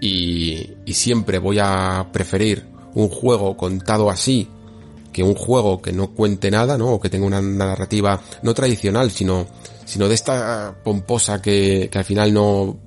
y 0.02 0.74
siempre 0.88 1.38
voy 1.38 1.60
a 1.60 2.08
preferir 2.12 2.71
un 2.94 3.08
juego 3.08 3.56
contado 3.56 4.10
así 4.10 4.48
que 5.12 5.22
un 5.22 5.34
juego 5.34 5.82
que 5.82 5.92
no 5.92 6.10
cuente 6.10 6.50
nada, 6.50 6.78
¿no? 6.78 6.92
O 6.92 7.00
que 7.00 7.10
tenga 7.10 7.26
una 7.26 7.42
narrativa 7.42 8.20
no 8.42 8.54
tradicional, 8.54 9.10
sino, 9.10 9.46
sino 9.84 10.08
de 10.08 10.14
esta 10.14 10.74
pomposa 10.82 11.42
que, 11.42 11.88
que 11.92 11.98
al 11.98 12.04
final 12.04 12.32
no, 12.32 12.78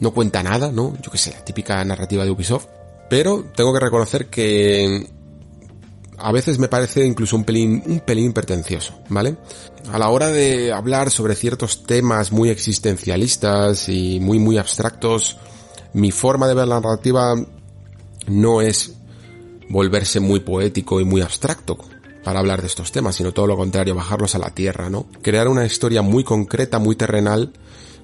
no 0.00 0.10
cuenta 0.12 0.42
nada, 0.42 0.72
¿no? 0.72 0.94
Yo 1.00 1.10
que 1.10 1.18
sé, 1.18 1.30
la 1.30 1.44
típica 1.44 1.84
narrativa 1.84 2.24
de 2.24 2.30
Ubisoft. 2.30 2.66
Pero 3.08 3.44
tengo 3.54 3.72
que 3.72 3.80
reconocer 3.80 4.26
que 4.26 5.08
a 6.18 6.32
veces 6.32 6.58
me 6.58 6.68
parece 6.68 7.06
incluso 7.06 7.36
un 7.36 7.44
pelín, 7.44 7.82
un 7.86 8.00
pelín 8.00 8.32
pretencioso, 8.32 8.94
¿vale? 9.08 9.36
A 9.92 9.98
la 9.98 10.08
hora 10.08 10.28
de 10.28 10.72
hablar 10.72 11.10
sobre 11.10 11.34
ciertos 11.34 11.84
temas 11.84 12.32
muy 12.32 12.50
existencialistas 12.50 13.88
y 13.88 14.18
muy, 14.20 14.38
muy 14.38 14.58
abstractos, 14.58 15.38
mi 15.92 16.10
forma 16.10 16.48
de 16.48 16.54
ver 16.54 16.68
la 16.68 16.80
narrativa 16.80 17.34
no 18.26 18.60
es 18.60 18.97
volverse 19.68 20.20
muy 20.20 20.40
poético 20.40 21.00
y 21.00 21.04
muy 21.04 21.20
abstracto 21.20 21.78
para 22.24 22.40
hablar 22.40 22.60
de 22.60 22.66
estos 22.66 22.92
temas, 22.92 23.16
sino 23.16 23.32
todo 23.32 23.46
lo 23.46 23.56
contrario, 23.56 23.94
bajarlos 23.94 24.34
a 24.34 24.38
la 24.38 24.50
tierra, 24.50 24.90
¿no? 24.90 25.06
Crear 25.22 25.48
una 25.48 25.64
historia 25.64 26.02
muy 26.02 26.24
concreta, 26.24 26.78
muy 26.78 26.96
terrenal, 26.96 27.52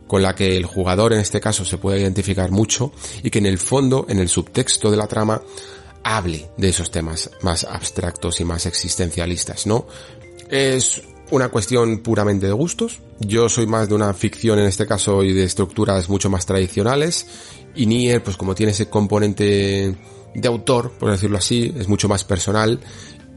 con 0.06 0.22
la 0.22 0.34
que 0.34 0.56
el 0.56 0.66
jugador 0.66 1.12
en 1.12 1.20
este 1.20 1.40
caso 1.40 1.64
se 1.64 1.78
puede 1.78 2.00
identificar 2.00 2.50
mucho 2.50 2.92
y 3.22 3.30
que 3.30 3.38
en 3.38 3.46
el 3.46 3.58
fondo, 3.58 4.06
en 4.08 4.18
el 4.18 4.28
subtexto 4.28 4.90
de 4.90 4.96
la 4.96 5.06
trama, 5.06 5.42
hable 6.02 6.50
de 6.58 6.68
esos 6.68 6.90
temas 6.90 7.30
más 7.42 7.64
abstractos 7.64 8.40
y 8.40 8.44
más 8.44 8.66
existencialistas, 8.66 9.66
¿no? 9.66 9.86
Es 10.50 11.02
una 11.30 11.48
cuestión 11.48 11.98
puramente 11.98 12.46
de 12.46 12.52
gustos. 12.52 13.00
Yo 13.18 13.48
soy 13.48 13.66
más 13.66 13.88
de 13.88 13.94
una 13.94 14.12
ficción 14.12 14.58
en 14.58 14.66
este 14.66 14.86
caso 14.86 15.22
y 15.22 15.32
de 15.32 15.44
estructuras 15.44 16.08
mucho 16.08 16.28
más 16.28 16.44
tradicionales. 16.46 17.26
Y 17.74 17.86
Nier, 17.86 18.22
pues 18.22 18.36
como 18.36 18.54
tiene 18.54 18.72
ese 18.72 18.88
componente 18.88 19.96
de 20.34 20.48
autor, 20.48 20.92
por 20.92 21.10
decirlo 21.10 21.38
así, 21.38 21.72
es 21.76 21.88
mucho 21.88 22.08
más 22.08 22.24
personal 22.24 22.80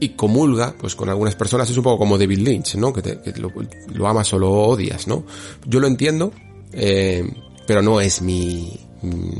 y 0.00 0.10
comulga, 0.10 0.74
pues 0.78 0.94
con 0.94 1.08
algunas 1.08 1.34
personas 1.34 1.68
es 1.70 1.76
un 1.76 1.82
poco 1.82 1.98
como 1.98 2.18
David 2.18 2.38
Lynch, 2.38 2.76
¿no? 2.76 2.92
Que, 2.92 3.02
te, 3.02 3.40
lo, 3.40 4.08
amas 4.08 4.32
o 4.32 4.38
lo 4.38 4.50
odias, 4.50 5.06
¿no? 5.06 5.24
Yo 5.66 5.80
lo 5.80 5.86
entiendo, 5.86 6.32
eh, 6.72 7.28
pero 7.66 7.82
no 7.82 8.00
es 8.00 8.22
mi, 8.22 8.78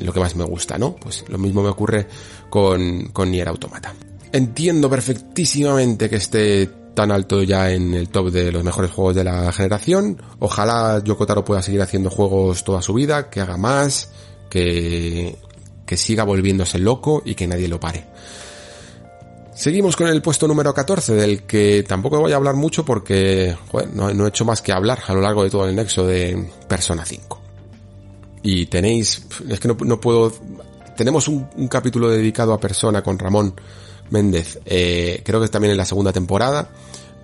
lo 0.00 0.12
que 0.12 0.20
más 0.20 0.34
me 0.36 0.44
gusta, 0.44 0.78
¿no? 0.78 0.96
Pues 0.96 1.24
lo 1.28 1.38
mismo 1.38 1.62
me 1.62 1.68
ocurre 1.68 2.06
con, 2.50 3.08
con 3.08 3.30
Nier 3.30 3.48
Automata. 3.48 3.94
Entiendo 4.32 4.90
perfectísimamente 4.90 6.10
que 6.10 6.16
esté 6.16 6.68
tan 6.94 7.12
alto 7.12 7.44
ya 7.44 7.70
en 7.70 7.94
el 7.94 8.08
top 8.08 8.30
de 8.30 8.50
los 8.50 8.64
mejores 8.64 8.90
juegos 8.90 9.14
de 9.14 9.22
la 9.22 9.52
generación. 9.52 10.20
Ojalá 10.40 11.00
Yoko 11.04 11.26
Taro 11.26 11.44
pueda 11.44 11.62
seguir 11.62 11.80
haciendo 11.80 12.10
juegos 12.10 12.64
toda 12.64 12.82
su 12.82 12.92
vida, 12.92 13.30
que 13.30 13.40
haga 13.40 13.56
más, 13.56 14.10
que 14.50 15.38
que 15.88 15.96
siga 15.96 16.22
volviéndose 16.22 16.78
loco 16.78 17.22
y 17.24 17.34
que 17.34 17.46
nadie 17.46 17.66
lo 17.66 17.80
pare. 17.80 18.04
Seguimos 19.54 19.96
con 19.96 20.06
el 20.06 20.20
puesto 20.20 20.46
número 20.46 20.72
14, 20.72 21.14
del 21.14 21.42
que 21.44 21.82
tampoco 21.82 22.20
voy 22.20 22.32
a 22.32 22.36
hablar 22.36 22.54
mucho 22.54 22.84
porque 22.84 23.56
no, 23.94 24.26
he 24.26 24.28
hecho 24.28 24.44
más 24.44 24.60
que 24.62 24.70
hablar 24.70 25.00
a 25.06 25.14
lo 25.14 25.22
largo 25.22 25.42
de 25.42 25.50
todo 25.50 25.66
el 25.66 25.74
nexo 25.74 26.06
de 26.06 26.48
Persona 26.68 27.04
5. 27.04 27.40
Y 28.42 28.66
tenéis, 28.66 29.26
es 29.48 29.58
que 29.58 29.66
no, 29.66 29.98
puedo, 29.98 30.32
tenemos 30.94 31.26
un, 31.26 31.48
capítulo 31.68 32.08
dedicado 32.10 32.52
a 32.52 32.60
Persona 32.60 33.02
con 33.02 33.18
Ramón 33.18 33.54
Méndez, 34.10 34.60
eh, 34.66 35.22
creo 35.24 35.40
que 35.40 35.48
también 35.48 35.72
en 35.72 35.78
la 35.78 35.86
segunda 35.86 36.12
temporada, 36.12 36.70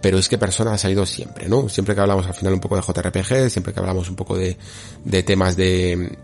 pero 0.01 0.19
es 0.19 0.29
que 0.29 0.39
Persona 0.39 0.73
ha 0.73 0.79
salido 0.79 1.07
siempre, 1.07 1.49
¿no? 1.49 1.69
Siempre 1.69 1.95
que 1.95 2.01
hablamos 2.01 2.27
al 2.27 2.35
final 2.35 2.55
un 2.55 2.61
poco 2.61 2.77
de 2.77 2.83
JRPG, 2.83 3.51
siempre 3.51 3.73
que 3.73 3.81
hablamos 3.81 4.09
un 4.09 4.17
poco 4.17 4.37
de, 4.37 4.57
de 5.05 5.23
temas 5.23 5.57
de, 5.57 6.19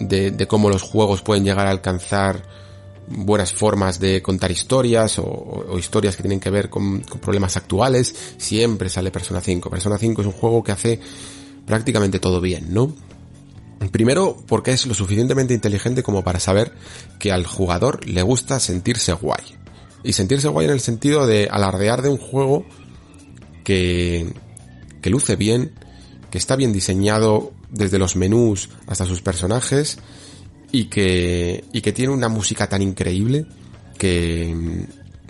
de, 0.00 0.46
cómo 0.48 0.70
los 0.70 0.82
juegos 0.82 1.22
pueden 1.22 1.44
llegar 1.44 1.66
a 1.66 1.70
alcanzar 1.70 2.42
buenas 3.06 3.52
formas 3.52 4.00
de 4.00 4.22
contar 4.22 4.50
historias 4.50 5.18
o, 5.18 5.76
historias 5.78 6.16
que 6.16 6.22
tienen 6.22 6.40
que 6.40 6.50
ver 6.50 6.70
con, 6.70 7.00
problemas 7.00 7.56
actuales, 7.56 8.14
siempre 8.38 8.88
sale 8.88 9.10
Persona 9.10 9.40
5. 9.40 9.70
Persona 9.70 9.98
5 9.98 10.22
es 10.22 10.26
un 10.26 10.32
juego 10.32 10.64
que 10.64 10.72
hace 10.72 11.00
prácticamente 11.66 12.18
todo 12.18 12.40
bien, 12.40 12.72
¿no? 12.72 12.92
Primero, 13.92 14.36
porque 14.46 14.72
es 14.72 14.86
lo 14.86 14.94
suficientemente 14.94 15.54
inteligente 15.54 16.02
como 16.02 16.22
para 16.22 16.38
saber 16.38 16.72
que 17.18 17.32
al 17.32 17.46
jugador 17.46 18.06
le 18.06 18.22
gusta 18.22 18.60
sentirse 18.60 19.12
guay. 19.12 19.42
Y 20.02 20.12
sentirse 20.12 20.48
guay 20.48 20.66
en 20.66 20.72
el 20.72 20.80
sentido 20.80 21.26
de 21.26 21.48
alardear 21.50 22.02
de 22.02 22.10
un 22.10 22.18
juego 22.18 22.64
que, 23.64 24.34
que 25.00 25.10
luce 25.10 25.36
bien, 25.36 25.72
que 26.30 26.38
está 26.38 26.56
bien 26.56 26.72
diseñado 26.72 27.52
desde 27.70 27.98
los 27.98 28.16
menús 28.16 28.68
hasta 28.86 29.04
sus 29.04 29.22
personajes 29.22 29.98
y 30.72 30.84
que, 30.84 31.64
y 31.72 31.80
que 31.80 31.92
tiene 31.92 32.12
una 32.12 32.28
música 32.28 32.68
tan 32.68 32.82
increíble 32.82 33.46
que, 33.98 34.86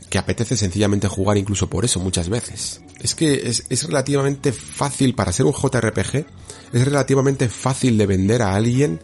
que 0.08 0.18
apetece 0.18 0.56
sencillamente 0.56 1.08
jugar 1.08 1.38
incluso 1.38 1.70
por 1.70 1.84
eso 1.84 2.00
muchas 2.00 2.28
veces. 2.28 2.82
Es 3.00 3.14
que 3.14 3.48
es, 3.48 3.64
es 3.70 3.84
relativamente 3.84 4.52
fácil 4.52 5.14
para 5.14 5.32
ser 5.32 5.46
un 5.46 5.52
JRPG, 5.52 6.26
es 6.72 6.84
relativamente 6.84 7.48
fácil 7.48 7.96
de 7.96 8.06
vender 8.06 8.42
a 8.42 8.54
alguien 8.54 9.00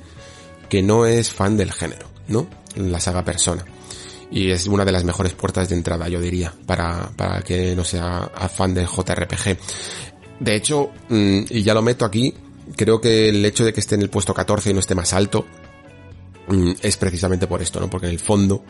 que 0.69 0.83
no 0.83 1.07
es 1.07 1.33
fan 1.33 1.57
del 1.57 1.73
género, 1.73 2.09
¿no? 2.29 2.49
La 2.75 3.01
saga 3.01 3.25
Persona. 3.25 3.65
Y 4.31 4.51
es 4.51 4.67
una 4.67 4.85
de 4.85 4.93
las 4.93 5.05
mejores 5.05 5.33
puertas 5.35 5.69
de 5.69 5.77
entrada, 5.77 6.09
yo 6.09 6.21
diría, 6.21 6.53
para, 6.67 7.11
para 7.17 7.43
que 7.43 7.77
no 7.77 7.85
sea 7.85 8.31
fan 8.53 8.75
del 8.75 8.87
JRPG. 8.87 9.57
De 10.41 10.57
hecho, 10.57 10.91
mm, 11.09 11.45
y 11.49 11.63
ya 11.63 11.73
lo 11.73 11.83
meto 11.83 12.05
aquí, 12.05 12.35
creo 12.75 13.01
que 13.01 13.28
el 13.28 13.45
hecho 13.45 13.65
de 13.65 13.73
que 13.73 13.81
esté 13.81 13.95
en 13.95 14.03
el 14.03 14.11
puesto 14.11 14.35
14 14.35 14.70
y 14.70 14.75
no 14.75 14.81
esté 14.81 14.95
más 14.95 15.12
alto, 15.12 15.47
mm, 16.49 16.73
es 16.83 16.97
precisamente 16.97 17.47
por 17.47 17.62
esto, 17.62 17.81
¿no? 17.81 17.89
Porque 17.89 18.07
en 18.07 18.12
el 18.12 18.19
fondo 18.19 18.65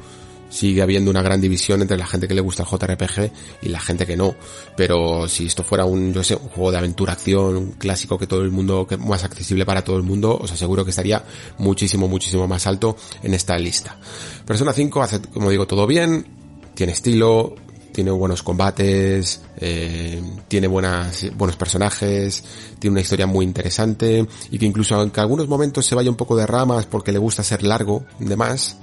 sigue 0.49 0.83
habiendo 0.83 1.10
una 1.10 1.23
gran 1.23 1.41
división 1.41 1.83
entre 1.83 1.97
la 1.97 2.07
gente 2.07 2.28
que 2.28 2.34
le 2.34 2.41
gusta 2.41 2.62
el 2.62 2.68
JRPG 2.68 3.31
y 3.62 3.68
la 3.68 3.81
gente 3.81 4.07
que 4.07 4.16
no. 4.16 4.34
Pero 4.76 5.28
si 5.28 5.47
esto 5.47 5.62
fuera 5.62 5.84
un, 5.84 6.12
yo 6.12 6.23
sé, 6.23 6.34
un 6.34 6.49
juego 6.49 6.70
de 6.70 6.78
aventura 6.78 7.12
acción, 7.12 7.57
un 7.57 7.73
clásico 7.73 8.18
que 8.18 8.26
todo 8.26 8.42
el 8.42 8.50
mundo, 8.50 8.86
que 8.86 8.97
más 8.97 9.25
accesible 9.25 9.66
para 9.66 9.83
todo 9.83 9.97
el 9.97 10.02
mundo, 10.02 10.39
os 10.41 10.50
aseguro 10.52 10.84
que 10.84 10.91
estaría 10.91 11.25
muchísimo, 11.58 12.08
muchísimo 12.08 12.47
más 12.47 12.66
alto 12.66 12.97
en 13.23 13.34
esta 13.34 13.58
lista. 13.58 13.99
Persona 14.44 14.73
5 14.73 15.02
hace, 15.02 15.20
como 15.20 15.50
digo, 15.50 15.66
todo 15.66 15.86
bien, 15.86 16.26
tiene 16.75 16.92
estilo, 16.92 17.55
tiene 17.97 18.10
buenos 18.10 18.42
combates, 18.42 19.41
eh, 19.57 20.23
tiene 20.49 20.66
buenas, 20.66 21.34
buenos 21.34 21.57
personajes, 21.57 22.44
tiene 22.78 22.92
una 22.92 23.00
historia 23.00 23.26
muy 23.26 23.42
interesante 23.42 24.26
y 24.50 24.58
que 24.58 24.66
incluso 24.66 24.97
aunque 24.97 25.18
algunos 25.20 25.49
momentos 25.49 25.86
se 25.86 25.94
vaya 25.94 26.10
un 26.10 26.16
poco 26.16 26.36
de 26.36 26.47
ramas 26.47 26.84
porque 26.84 27.10
le 27.10 27.18
gusta 27.18 27.42
ser 27.42 27.62
largo, 27.62 28.05
de 28.18 28.36
más, 28.36 28.76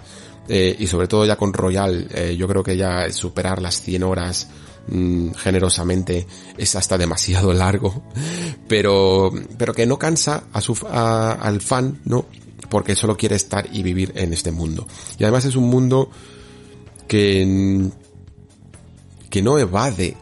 eh, 0.48 0.76
y 0.80 0.88
sobre 0.88 1.08
todo 1.08 1.28
ya 1.28 1.36
con 1.36 1.54
Royal, 1.54 2.08
eh, 2.12 2.36
yo 2.36 2.48
creo 2.48 2.64
que 2.64 2.76
ya 2.76 3.08
superar 3.12 3.62
las 3.62 3.84
100 3.84 4.02
horas 4.02 4.48
mm, 4.88 5.34
generosamente 5.34 6.26
es 6.58 6.76
hasta 6.76 6.98
demasiado 6.98 7.54
largo, 7.54 8.02
pero, 8.68 9.32
pero 9.60 9.76
que 9.76 9.86
no 9.86 10.00
cansa 10.00 10.46
a 10.52 10.60
su, 10.60 10.76
al 10.90 11.62
fan, 11.62 12.02
¿no? 12.06 12.26
Porque 12.68 12.96
solo 12.96 13.16
quiere 13.16 13.36
estar 13.36 13.70
y 13.72 13.84
vivir 13.84 14.12
en 14.16 14.34
este 14.34 14.52
mundo. 14.52 14.88
Y 15.20 15.24
además 15.24 15.46
es 15.46 15.56
un 15.56 15.70
mundo 15.70 16.10
que 17.08 17.92
que 19.34 19.42
no 19.42 19.58
evade 19.58 20.16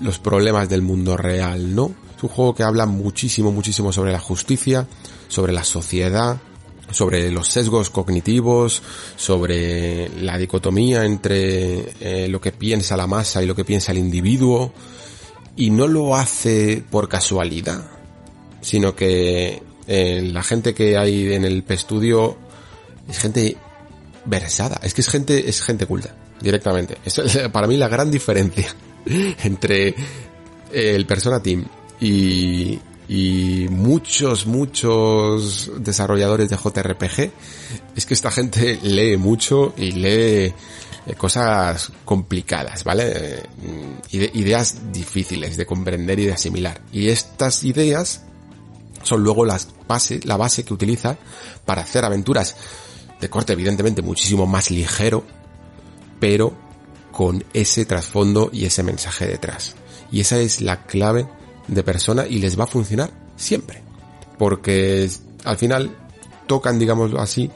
los 0.00 0.18
problemas 0.18 0.68
del 0.68 0.82
mundo 0.82 1.16
real, 1.16 1.72
¿no? 1.72 1.94
Es 2.16 2.22
un 2.24 2.28
juego 2.28 2.52
que 2.52 2.64
habla 2.64 2.84
muchísimo, 2.84 3.52
muchísimo 3.52 3.92
sobre 3.92 4.10
la 4.10 4.18
justicia, 4.18 4.88
sobre 5.28 5.52
la 5.52 5.62
sociedad, 5.62 6.38
sobre 6.90 7.30
los 7.30 7.46
sesgos 7.46 7.90
cognitivos, 7.90 8.82
sobre 9.14 10.08
la 10.20 10.36
dicotomía 10.36 11.04
entre 11.04 11.94
eh, 12.00 12.26
lo 12.28 12.40
que 12.40 12.50
piensa 12.50 12.96
la 12.96 13.06
masa 13.06 13.40
y 13.40 13.46
lo 13.46 13.54
que 13.54 13.64
piensa 13.64 13.92
el 13.92 13.98
individuo, 13.98 14.72
y 15.54 15.70
no 15.70 15.86
lo 15.86 16.16
hace 16.16 16.82
por 16.90 17.08
casualidad, 17.08 17.88
sino 18.62 18.96
que 18.96 19.62
eh, 19.86 20.28
la 20.32 20.42
gente 20.42 20.74
que 20.74 20.98
hay 20.98 21.34
en 21.34 21.44
el 21.44 21.64
estudio 21.68 22.36
es 23.08 23.18
gente 23.18 23.56
versada, 24.24 24.80
es 24.82 24.92
que 24.92 25.02
es 25.02 25.08
gente, 25.08 25.48
es 25.48 25.62
gente 25.62 25.86
culta 25.86 26.16
directamente. 26.40 26.98
Eso 27.04 27.22
es 27.22 27.36
para 27.48 27.66
mí 27.66 27.76
la 27.76 27.88
gran 27.88 28.10
diferencia 28.10 28.74
entre 29.44 29.94
el 30.72 31.06
Persona 31.06 31.42
Team 31.42 31.64
y, 32.00 32.78
y 33.08 33.66
muchos, 33.70 34.46
muchos 34.46 35.70
desarrolladores 35.78 36.48
de 36.48 36.56
JRPG 36.56 37.30
es 37.96 38.06
que 38.06 38.14
esta 38.14 38.30
gente 38.30 38.78
lee 38.82 39.16
mucho 39.16 39.74
y 39.76 39.90
lee 39.90 40.54
eh, 41.06 41.14
cosas 41.16 41.90
complicadas, 42.04 42.84
¿vale? 42.84 43.42
Ideas 44.12 44.92
difíciles 44.92 45.56
de 45.56 45.66
comprender 45.66 46.20
y 46.20 46.26
de 46.26 46.34
asimilar. 46.34 46.82
Y 46.92 47.08
estas 47.08 47.64
ideas 47.64 48.22
son 49.02 49.24
luego 49.24 49.44
las 49.44 49.68
base, 49.88 50.20
la 50.22 50.36
base 50.36 50.62
que 50.62 50.72
utiliza 50.72 51.18
para 51.64 51.82
hacer 51.82 52.04
aventuras 52.04 52.54
de 53.20 53.28
corte 53.28 53.54
evidentemente 53.54 54.02
muchísimo 54.02 54.46
más 54.46 54.70
ligero 54.70 55.24
pero 56.20 56.52
con 57.10 57.44
ese 57.52 57.84
trasfondo 57.84 58.50
y 58.52 58.66
ese 58.66 58.82
mensaje 58.82 59.26
detrás. 59.26 59.74
Y 60.12 60.20
esa 60.20 60.38
es 60.38 60.60
la 60.60 60.84
clave 60.84 61.26
de 61.66 61.82
persona 61.82 62.26
y 62.26 62.38
les 62.38 62.58
va 62.58 62.64
a 62.64 62.68
funcionar 62.68 63.10
siempre. 63.36 63.82
Porque 64.38 65.10
al 65.44 65.56
final 65.56 65.96
tocan, 66.46 66.78
digámoslo 66.78 67.20
así, 67.20 67.50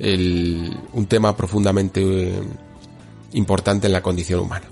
un 0.00 1.06
tema 1.08 1.36
profundamente 1.36 2.00
eh, 2.02 2.42
importante 3.32 3.86
en 3.86 3.92
la 3.92 4.02
condición 4.02 4.40
humana. 4.40 4.66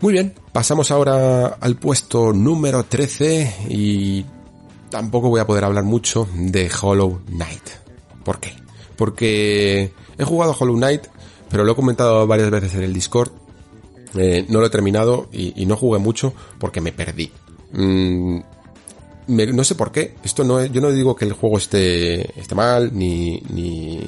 Muy 0.00 0.12
bien, 0.12 0.34
pasamos 0.52 0.90
ahora 0.90 1.46
al 1.46 1.76
puesto 1.76 2.32
número 2.32 2.84
13 2.84 3.66
y 3.68 4.24
tampoco 4.90 5.28
voy 5.28 5.40
a 5.40 5.46
poder 5.46 5.64
hablar 5.64 5.84
mucho 5.84 6.28
de 6.34 6.70
Hollow 6.80 7.20
Knight. 7.26 7.68
¿Por 8.24 8.38
qué? 8.38 8.54
Porque 8.96 9.92
he 10.16 10.24
jugado 10.24 10.56
Hollow 10.58 10.76
Knight 10.76 11.06
pero 11.50 11.64
lo 11.64 11.72
he 11.72 11.76
comentado 11.76 12.26
varias 12.26 12.50
veces 12.50 12.74
en 12.74 12.82
el 12.82 12.92
Discord. 12.92 13.30
Eh, 14.16 14.46
no 14.48 14.60
lo 14.60 14.66
he 14.66 14.70
terminado 14.70 15.28
y, 15.32 15.66
no 15.66 15.76
jugué 15.76 15.98
mucho 15.98 16.32
porque 16.58 16.80
me 16.80 16.92
perdí. 16.92 17.30
Mm, 17.72 18.38
no 19.28 19.64
sé 19.64 19.74
por 19.74 19.92
qué. 19.92 20.16
Esto 20.22 20.44
no 20.44 20.64
yo 20.64 20.80
no 20.80 20.90
digo 20.90 21.14
que 21.14 21.24
el 21.24 21.32
juego 21.32 21.58
esté, 21.58 22.38
esté 22.40 22.54
mal, 22.54 22.90
ni, 22.96 23.42
ni, 23.50 24.00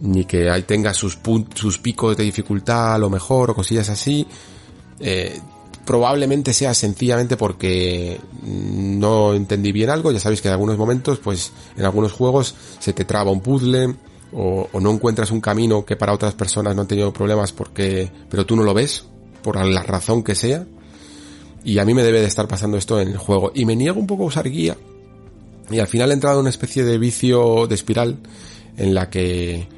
ni 0.00 0.24
que 0.24 0.50
ahí 0.50 0.62
tenga 0.62 0.94
sus, 0.94 1.18
sus 1.54 1.78
picos 1.78 2.16
de 2.16 2.24
dificultad 2.24 2.94
a 2.94 2.98
lo 2.98 3.10
mejor 3.10 3.50
o 3.50 3.54
cosillas 3.54 3.88
así. 3.90 4.26
Eh, 4.98 5.38
probablemente 5.84 6.54
sea 6.54 6.72
sencillamente 6.72 7.36
porque 7.36 8.20
no 8.42 9.34
entendí 9.34 9.72
bien 9.72 9.90
algo. 9.90 10.12
Ya 10.12 10.20
sabéis 10.20 10.40
que 10.40 10.48
en 10.48 10.52
algunos 10.52 10.78
momentos, 10.78 11.18
pues 11.18 11.52
en 11.76 11.84
algunos 11.84 12.12
juegos 12.12 12.54
se 12.78 12.92
te 12.92 13.04
traba 13.04 13.30
un 13.30 13.40
puzzle 13.40 13.96
o, 14.32 14.68
no 14.80 14.90
encuentras 14.90 15.30
un 15.30 15.40
camino 15.40 15.84
que 15.84 15.96
para 15.96 16.12
otras 16.12 16.34
personas 16.34 16.74
no 16.74 16.82
han 16.82 16.88
tenido 16.88 17.12
problemas 17.12 17.52
porque, 17.52 18.10
pero 18.28 18.46
tú 18.46 18.56
no 18.56 18.62
lo 18.62 18.74
ves, 18.74 19.04
por 19.42 19.64
la 19.64 19.82
razón 19.82 20.22
que 20.22 20.34
sea. 20.34 20.66
Y 21.64 21.78
a 21.78 21.84
mí 21.84 21.94
me 21.94 22.02
debe 22.02 22.20
de 22.20 22.26
estar 22.26 22.48
pasando 22.48 22.76
esto 22.76 23.00
en 23.00 23.08
el 23.08 23.18
juego. 23.18 23.52
Y 23.54 23.64
me 23.64 23.76
niego 23.76 24.00
un 24.00 24.06
poco 24.06 24.24
a 24.24 24.26
usar 24.26 24.48
guía. 24.48 24.76
Y 25.70 25.78
al 25.78 25.86
final 25.86 26.10
he 26.10 26.14
entrado 26.14 26.36
en 26.36 26.42
una 26.42 26.50
especie 26.50 26.84
de 26.84 26.98
vicio 26.98 27.66
de 27.66 27.74
espiral 27.74 28.18
en 28.76 28.94
la 28.94 29.10
que 29.10 29.68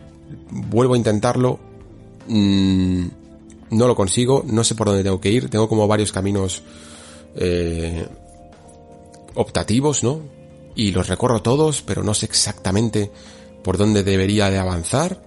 vuelvo 0.50 0.94
a 0.94 0.96
intentarlo. 0.96 1.58
Mm, 2.28 3.06
no 3.70 3.86
lo 3.86 3.96
consigo, 3.96 4.44
no 4.46 4.64
sé 4.64 4.74
por 4.74 4.86
dónde 4.86 5.02
tengo 5.02 5.20
que 5.20 5.30
ir. 5.30 5.48
Tengo 5.48 5.68
como 5.68 5.88
varios 5.88 6.12
caminos 6.12 6.62
eh, 7.34 8.06
optativos, 9.34 10.04
¿no? 10.04 10.20
Y 10.74 10.92
los 10.92 11.08
recorro 11.08 11.42
todos, 11.42 11.82
pero 11.82 12.02
no 12.02 12.14
sé 12.14 12.26
exactamente 12.26 13.10
por 13.62 13.78
dónde 13.78 14.02
debería 14.02 14.50
de 14.50 14.58
avanzar, 14.58 15.18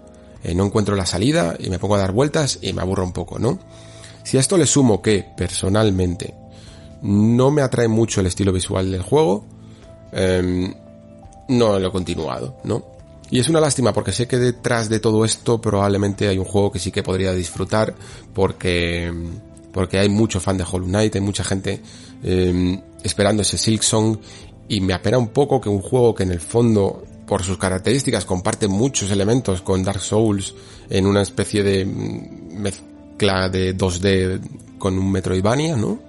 eh, 0.44 0.54
no 0.54 0.66
encuentro 0.66 0.96
la 0.96 1.06
salida 1.06 1.56
y 1.60 1.70
me 1.70 1.80
pongo 1.80 1.96
a 1.96 2.00
dar 2.00 2.12
vueltas 2.12 2.60
y 2.62 2.74
me 2.74 2.82
aburro 2.82 3.04
un 3.04 3.14
poco, 3.14 3.40
¿no? 3.40 3.60
Si 4.24 4.38
a 4.38 4.40
esto 4.40 4.58
le 4.58 4.66
sumo 4.66 5.02
que, 5.02 5.26
personalmente, 5.36 6.34
no 7.02 7.52
me 7.52 7.62
atrae 7.62 7.88
mucho 7.88 8.22
el 8.22 8.28
estilo 8.28 8.52
visual 8.52 8.92
del 8.92 9.02
juego, 9.02 9.46
em, 10.12 10.74
no 11.50 11.80
lo 11.80 11.88
he 11.88 11.92
continuado, 11.92 12.58
¿no? 12.64 12.84
Y 13.30 13.40
es 13.40 13.50
una 13.50 13.60
lástima 13.60 13.94
porque 13.94 14.12
sé 14.12 14.28
que 14.28 14.38
detrás 14.38 14.88
de 14.90 15.00
todo 15.00 15.26
esto 15.26 15.60
probablemente 15.60 16.28
hay 16.28 16.38
un 16.38 16.46
juego 16.46 16.72
que 16.72 16.80
sí 16.80 16.92
que 16.92 17.04
podría 17.04 17.34
disfrutar 17.34 17.96
porque, 18.34 19.12
porque 19.72 20.00
hay 20.00 20.10
mucho 20.10 20.40
fan 20.40 20.58
de 20.58 20.64
Hollow 20.64 20.88
Knight, 20.88 21.16
hay 21.16 21.22
mucha 21.22 21.44
gente 21.44 21.82
em, 22.24 22.80
esperando 23.04 23.42
ese 23.42 23.58
Silksong 23.58 24.20
y 24.68 24.82
me 24.82 24.94
apena 24.94 25.18
un 25.18 25.30
poco 25.30 25.60
que 25.60 25.70
un 25.70 25.82
juego 25.82 26.14
que 26.14 26.24
en 26.24 26.32
el 26.32 26.40
fondo 26.40 27.04
por 27.28 27.44
sus 27.44 27.58
características 27.58 28.26
comparte 28.26 28.68
muchos 28.68 29.12
elementos 29.12 29.62
con 29.62 29.84
Dark 29.84 30.02
Souls 30.02 30.54
en 30.90 31.06
una 31.06 31.22
especie 31.22 31.64
de 31.64 31.86
mezcla 31.86 33.50
de 33.50 33.76
2D 33.76 34.40
con 34.78 34.98
un 34.98 35.12
Metroidvania, 35.12 35.76
¿no? 35.76 36.00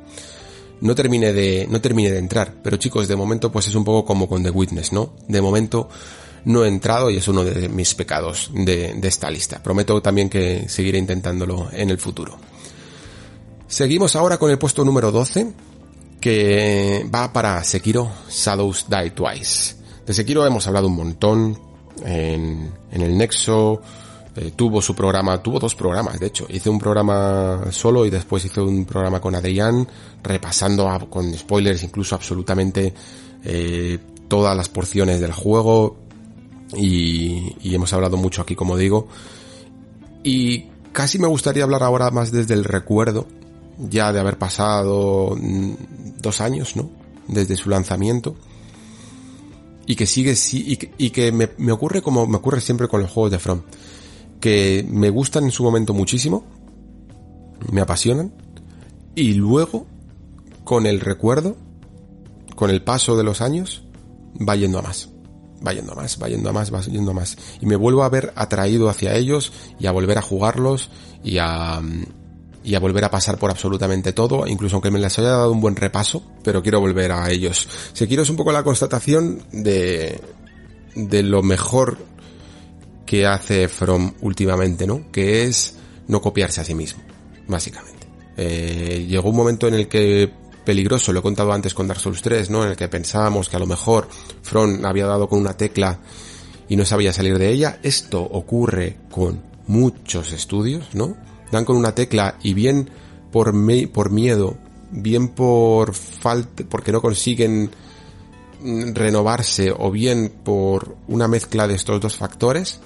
No 0.80 0.94
termine 0.94 1.32
de, 1.32 1.66
no 1.70 1.80
termine 1.80 2.10
de 2.10 2.18
entrar. 2.18 2.54
Pero 2.62 2.76
chicos, 2.76 3.08
de 3.08 3.16
momento 3.16 3.50
pues 3.50 3.68
es 3.68 3.74
un 3.74 3.84
poco 3.84 4.04
como 4.04 4.28
con 4.28 4.42
The 4.42 4.50
Witness, 4.50 4.92
¿no? 4.92 5.14
De 5.26 5.40
momento 5.40 5.88
no 6.44 6.64
he 6.64 6.68
entrado 6.68 7.10
y 7.10 7.16
es 7.16 7.26
uno 7.28 7.44
de 7.44 7.68
mis 7.68 7.94
pecados 7.94 8.50
de, 8.52 8.94
de 8.94 9.08
esta 9.08 9.30
lista. 9.30 9.62
Prometo 9.62 10.00
también 10.02 10.28
que 10.28 10.68
seguiré 10.68 10.98
intentándolo 10.98 11.68
en 11.72 11.90
el 11.90 11.98
futuro. 11.98 12.38
Seguimos 13.66 14.14
ahora 14.14 14.38
con 14.38 14.50
el 14.50 14.58
puesto 14.58 14.84
número 14.84 15.10
12, 15.10 15.52
que 16.20 17.06
va 17.12 17.32
para 17.32 17.62
Sekiro 17.64 18.10
Shadows 18.28 18.86
Die 18.88 19.10
Twice. 19.10 19.85
De 20.06 20.14
Sekiro 20.14 20.46
hemos 20.46 20.64
hablado 20.68 20.86
un 20.86 20.94
montón 20.94 21.58
en, 22.04 22.72
el 22.92 23.18
Nexo, 23.18 23.80
eh, 24.36 24.52
tuvo 24.54 24.80
su 24.80 24.94
programa, 24.94 25.42
tuvo 25.42 25.58
dos 25.58 25.74
programas, 25.74 26.20
de 26.20 26.26
hecho. 26.26 26.46
Hice 26.48 26.70
un 26.70 26.78
programa 26.78 27.64
solo 27.70 28.06
y 28.06 28.10
después 28.10 28.44
hice 28.44 28.60
un 28.60 28.84
programa 28.84 29.20
con 29.20 29.34
Adrián, 29.34 29.86
repasando 30.22 30.88
con 31.10 31.34
spoilers 31.34 31.82
incluso 31.82 32.14
absolutamente 32.14 32.94
eh, 33.44 33.98
todas 34.28 34.56
las 34.56 34.68
porciones 34.68 35.20
del 35.20 35.32
juego. 35.32 35.96
Y, 36.76 37.56
y 37.62 37.74
hemos 37.74 37.92
hablado 37.92 38.16
mucho 38.16 38.42
aquí, 38.42 38.54
como 38.54 38.76
digo. 38.76 39.08
Y 40.22 40.66
casi 40.92 41.18
me 41.18 41.26
gustaría 41.26 41.64
hablar 41.64 41.82
ahora 41.82 42.12
más 42.12 42.30
desde 42.30 42.54
el 42.54 42.62
recuerdo, 42.62 43.26
ya 43.76 44.12
de 44.12 44.20
haber 44.20 44.38
pasado 44.38 45.36
mm, 45.36 45.72
dos 46.20 46.40
años, 46.40 46.76
¿no? 46.76 46.90
Desde 47.26 47.56
su 47.56 47.70
lanzamiento 47.70 48.36
y 49.86 49.94
que 49.94 50.06
sigue 50.06 50.34
y 50.52 50.76
que, 50.76 50.92
y 50.98 51.10
que 51.10 51.32
me, 51.32 51.50
me, 51.58 51.72
ocurre 51.72 52.02
como 52.02 52.26
me 52.26 52.36
ocurre 52.36 52.60
siempre 52.60 52.88
con 52.88 53.00
los 53.00 53.10
juegos 53.10 53.30
de 53.30 53.38
From 53.38 53.62
que 54.40 54.86
me 54.88 55.10
gustan 55.10 55.44
en 55.44 55.50
su 55.50 55.62
momento 55.64 55.94
muchísimo, 55.94 56.44
me 57.72 57.80
apasionan, 57.80 58.32
y 59.14 59.34
luego, 59.34 59.86
con 60.64 60.86
el 60.86 61.00
recuerdo, 61.00 61.56
con 62.54 62.70
el 62.70 62.82
paso 62.82 63.16
de 63.16 63.24
los 63.24 63.40
años, 63.40 63.84
va 64.36 64.56
yendo 64.56 64.78
a 64.78 64.82
más. 64.82 65.10
Va 65.66 65.72
yendo 65.72 65.92
a 65.92 65.96
más, 65.96 66.18
va 66.22 66.28
yendo 66.28 66.50
a 66.50 66.52
más, 66.52 66.72
va 66.72 66.80
yendo 66.82 67.10
a 67.12 67.14
más. 67.14 67.38
Y 67.60 67.66
me 67.66 67.76
vuelvo 67.76 68.04
a 68.04 68.10
ver 68.10 68.32
atraído 68.36 68.90
hacia 68.90 69.14
ellos 69.14 69.52
y 69.80 69.86
a 69.86 69.90
volver 69.90 70.18
a 70.18 70.22
jugarlos 70.22 70.90
y 71.24 71.38
a, 71.38 71.80
y 72.66 72.74
a 72.74 72.80
volver 72.80 73.04
a 73.04 73.10
pasar 73.12 73.38
por 73.38 73.48
absolutamente 73.48 74.12
todo, 74.12 74.44
incluso 74.44 74.74
aunque 74.74 74.90
me 74.90 74.98
les 74.98 75.16
haya 75.20 75.28
dado 75.28 75.52
un 75.52 75.60
buen 75.60 75.76
repaso, 75.76 76.20
pero 76.42 76.64
quiero 76.64 76.80
volver 76.80 77.12
a 77.12 77.30
ellos. 77.30 77.68
Si 77.92 78.08
quiero 78.08 78.24
es 78.24 78.28
un 78.28 78.34
poco 78.34 78.50
la 78.50 78.64
constatación 78.64 79.40
de, 79.52 80.20
de 80.96 81.22
lo 81.22 81.44
mejor 81.44 81.96
que 83.06 83.24
hace 83.24 83.68
From 83.68 84.14
últimamente, 84.20 84.84
¿no? 84.84 85.12
Que 85.12 85.44
es 85.44 85.76
no 86.08 86.20
copiarse 86.20 86.60
a 86.60 86.64
sí 86.64 86.74
mismo, 86.74 87.04
básicamente. 87.46 88.08
Eh, 88.36 89.06
llegó 89.08 89.30
un 89.30 89.36
momento 89.36 89.68
en 89.68 89.74
el 89.74 89.86
que 89.86 90.28
peligroso, 90.64 91.12
lo 91.12 91.20
he 91.20 91.22
contado 91.22 91.52
antes 91.52 91.72
con 91.72 91.86
Dark 91.86 92.00
Souls 92.00 92.20
3, 92.20 92.50
¿no? 92.50 92.64
En 92.64 92.70
el 92.70 92.76
que 92.76 92.88
pensábamos 92.88 93.48
que 93.48 93.54
a 93.54 93.60
lo 93.60 93.66
mejor 93.66 94.08
From 94.42 94.84
había 94.84 95.06
dado 95.06 95.28
con 95.28 95.38
una 95.38 95.56
tecla 95.56 96.00
y 96.68 96.74
no 96.74 96.84
sabía 96.84 97.12
salir 97.12 97.38
de 97.38 97.48
ella. 97.48 97.78
Esto 97.84 98.20
ocurre 98.20 98.96
con 99.08 99.40
muchos 99.68 100.32
estudios, 100.32 100.96
¿no? 100.96 101.16
Dan 101.50 101.64
con 101.64 101.76
una 101.76 101.94
tecla 101.94 102.36
y 102.42 102.54
bien 102.54 102.90
por, 103.30 103.52
por 103.92 104.10
miedo, 104.10 104.56
bien 104.90 105.28
por 105.28 105.94
falta, 105.94 106.64
porque 106.68 106.92
no 106.92 107.00
consiguen 107.00 107.70
renovarse 108.62 109.72
o 109.76 109.90
bien 109.90 110.32
por 110.44 110.96
una 111.08 111.28
mezcla 111.28 111.68
de 111.68 111.74
estos 111.74 112.00
dos 112.00 112.16
factores, 112.16 112.80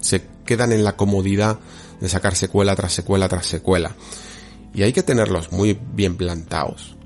se 0.00 0.26
quedan 0.44 0.72
en 0.72 0.84
la 0.84 0.96
comodidad 0.96 1.58
de 2.00 2.08
sacar 2.08 2.34
secuela 2.34 2.74
tras 2.74 2.92
secuela 2.92 3.28
tras 3.28 3.46
secuela. 3.46 3.94
Y 4.74 4.82
hay 4.82 4.92
que 4.92 5.02
tenerlos 5.02 5.52
muy 5.52 5.78
bien 5.94 6.16
plantados 6.16 6.96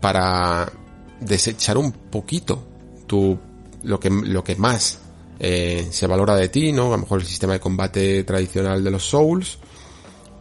para 0.00 0.72
desechar 1.20 1.78
un 1.78 1.92
poquito 1.92 2.62
tu, 3.06 3.38
lo 3.82 3.98
que, 3.98 4.10
lo 4.10 4.44
que 4.44 4.56
más 4.56 4.98
eh, 5.38 5.88
se 5.90 6.06
valora 6.06 6.36
de 6.36 6.48
ti, 6.48 6.72
¿no? 6.72 6.88
A 6.88 6.96
lo 6.96 6.98
mejor 6.98 7.20
el 7.20 7.26
sistema 7.26 7.54
de 7.54 7.60
combate 7.60 8.24
tradicional 8.24 8.82
de 8.82 8.90
los 8.90 9.08
Souls 9.08 9.58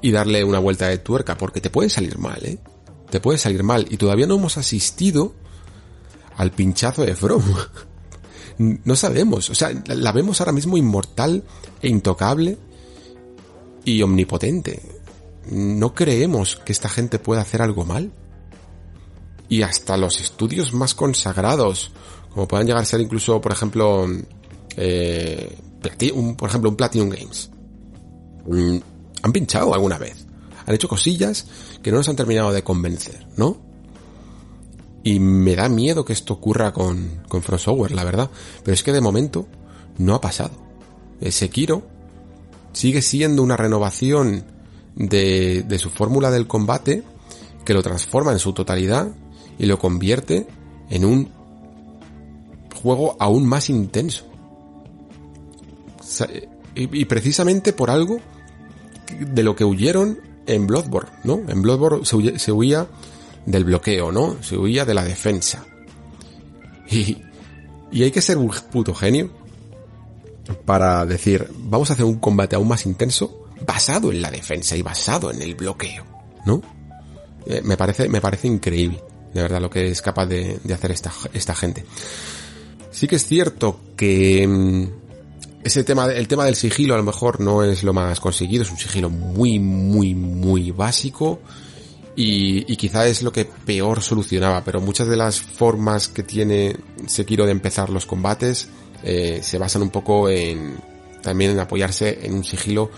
y 0.01 0.11
darle 0.11 0.43
una 0.43 0.59
vuelta 0.59 0.88
de 0.88 0.98
tuerca, 0.98 1.38
porque 1.38 1.61
te 1.61 1.69
puede 1.69 1.90
salir 1.90 2.17
mal, 2.17 2.43
¿eh? 2.45 2.59
Te 3.09 3.19
puede 3.19 3.38
salir 3.38 3.64
mal. 3.64 3.88
Y 3.90 3.98
todavía 3.98 4.27
no 4.27 4.35
hemos 4.35 4.57
asistido 4.57 5.33
al 6.38 6.51
pinchazo 6.51 7.03
de 7.03 7.15
From. 7.15 7.43
no 8.57 8.95
sabemos. 8.95 9.49
O 9.49 9.56
sea, 9.56 9.72
la 9.88 10.11
vemos 10.11 10.41
ahora 10.41 10.51
mismo 10.51 10.77
inmortal 10.77 11.43
e 11.82 11.88
intocable 11.88 12.57
y 13.83 14.01
omnipotente. 14.01 14.82
No 15.49 15.93
creemos 15.93 16.56
que 16.57 16.72
esta 16.72 16.90
gente 16.90 17.19
pueda 17.19 17.41
hacer 17.41 17.61
algo 17.61 17.85
mal. 17.85 18.11
Y 19.48 19.61
hasta 19.61 19.95
los 19.95 20.19
estudios 20.19 20.74
más 20.74 20.95
consagrados, 20.95 21.91
como 22.33 22.48
puedan 22.48 22.65
llegar 22.65 22.82
a 22.82 22.85
ser 22.85 22.99
incluso, 23.01 23.40
por 23.40 23.51
ejemplo, 23.51 24.07
eh, 24.75 25.56
por 26.35 26.49
ejemplo, 26.49 26.69
un 26.72 26.75
Platinum 26.75 27.09
Games, 27.09 27.51
han 29.25 29.33
pinchado 29.33 29.73
alguna 29.73 29.97
vez. 29.97 30.27
Han 30.67 30.75
hecho 30.75 30.87
cosillas 30.87 31.47
que 31.81 31.89
no 31.89 31.97
nos 31.97 32.09
han 32.09 32.15
terminado 32.15 32.51
de 32.51 32.63
convencer, 32.63 33.25
¿no? 33.37 33.57
Y 35.03 35.19
me 35.19 35.55
da 35.55 35.67
miedo 35.67 36.05
que 36.05 36.13
esto 36.13 36.33
ocurra 36.33 36.71
con, 36.73 37.23
con 37.27 37.41
From 37.41 37.87
la 37.89 38.03
verdad. 38.03 38.29
Pero 38.63 38.73
es 38.73 38.83
que 38.83 38.93
de 38.93 39.01
momento 39.01 39.47
no 39.97 40.13
ha 40.13 40.21
pasado. 40.21 40.51
Sekiro 41.27 41.87
sigue 42.71 43.01
siendo 43.01 43.41
una 43.41 43.57
renovación 43.57 44.45
de, 44.95 45.63
de 45.63 45.79
su 45.79 45.89
fórmula 45.89 46.29
del 46.29 46.45
combate 46.45 47.03
que 47.65 47.73
lo 47.73 47.81
transforma 47.81 48.31
en 48.31 48.39
su 48.39 48.53
totalidad 48.53 49.07
y 49.57 49.65
lo 49.65 49.79
convierte 49.79 50.45
en 50.91 51.03
un 51.03 51.31
juego 52.79 53.15
aún 53.19 53.47
más 53.47 53.71
intenso. 53.71 54.25
Y, 56.75 57.01
y 57.01 57.05
precisamente 57.05 57.73
por 57.73 57.89
algo 57.89 58.19
de 59.19 59.43
lo 59.43 59.56
que 59.56 59.64
huyeron 59.64 60.19
en 60.48 60.67
Bloodborne, 60.67 61.09
¿no? 61.24 61.42
En 61.48 61.61
Bloodborne 61.61 62.06
se, 62.06 62.51
huía 62.51 62.88
del 63.45 63.64
bloqueo, 63.66 64.11
¿no? 64.11 64.38
Se 64.42 64.58
huía 64.58 64.85
de 64.85 64.93
la 64.93 65.03
defensa. 65.03 65.66
Y, 66.90 67.17
y 67.92 68.03
hay 68.03 68.11
que 68.11 68.22
ser 68.22 68.38
un 68.38 68.51
puto 68.72 68.93
genio 68.93 69.32
para 70.66 71.06
decir, 71.06 71.50
vamos 71.58 71.90
a 71.90 71.93
hacer 71.93 72.06
un 72.06 72.19
combate 72.19 72.56
aún 72.56 72.67
más 72.67 72.85
intenso 72.85 73.48
basado 73.66 74.11
en 74.11 74.22
la 74.22 74.30
defensa 74.30 74.75
y 74.75 74.82
basado 74.82 75.32
en 75.32 75.42
el 75.42 75.56
bloqueo, 75.56 76.06
¿no? 76.45 76.61
Eh, 77.45 77.61
me 77.64 77.77
parece, 77.77 78.09
me 78.09 78.22
parece 78.22 78.48
increíble, 78.48 79.01
de 79.34 79.42
verdad, 79.42 79.61
lo 79.61 79.69
que 79.69 79.88
es 79.88 80.01
capaz 80.01 80.25
de, 80.27 80.59
de 80.64 80.74
hacer 80.74 80.92
esta, 80.92 81.11
esta 81.34 81.56
gente. 81.56 81.85
Sí 82.92 83.08
que 83.08 83.17
es 83.17 83.25
cierto 83.25 83.80
que 83.95 84.48
mm, 84.48 85.05
ese 85.65 85.83
tema, 85.83 86.05
el 86.05 86.27
tema 86.27 86.45
del 86.45 86.55
sigilo 86.55 86.93
a 86.93 86.97
lo 86.97 87.03
mejor 87.03 87.41
no 87.41 87.63
es 87.63 87.83
lo 87.83 87.91
más 87.91 88.19
conseguido, 88.19 88.61
es 88.61 88.69
un 88.69 88.77
sigilo 88.77 89.09
muy, 89.09 89.57
muy, 89.57 90.13
muy 90.13 90.69
básico 90.69 91.39
y, 92.15 92.71
y, 92.71 92.77
quizá 92.77 93.07
es 93.07 93.23
lo 93.23 93.31
que 93.31 93.45
peor 93.45 94.03
solucionaba, 94.03 94.63
pero 94.63 94.79
muchas 94.79 95.07
de 95.07 95.17
las 95.17 95.41
formas 95.41 96.07
que 96.07 96.21
tiene 96.21 96.77
Sekiro 97.07 97.45
de 97.45 97.51
empezar 97.51 97.89
los 97.89 98.05
combates 98.05 98.69
eh, 99.03 99.39
se 99.41 99.57
basan 99.57 99.81
un 99.81 99.89
poco 99.89 100.29
en 100.29 100.77
también 101.23 101.49
en 101.49 101.59
apoyarse 101.59 102.19
en 102.21 102.35
un 102.35 102.43
sigilo 102.43 102.91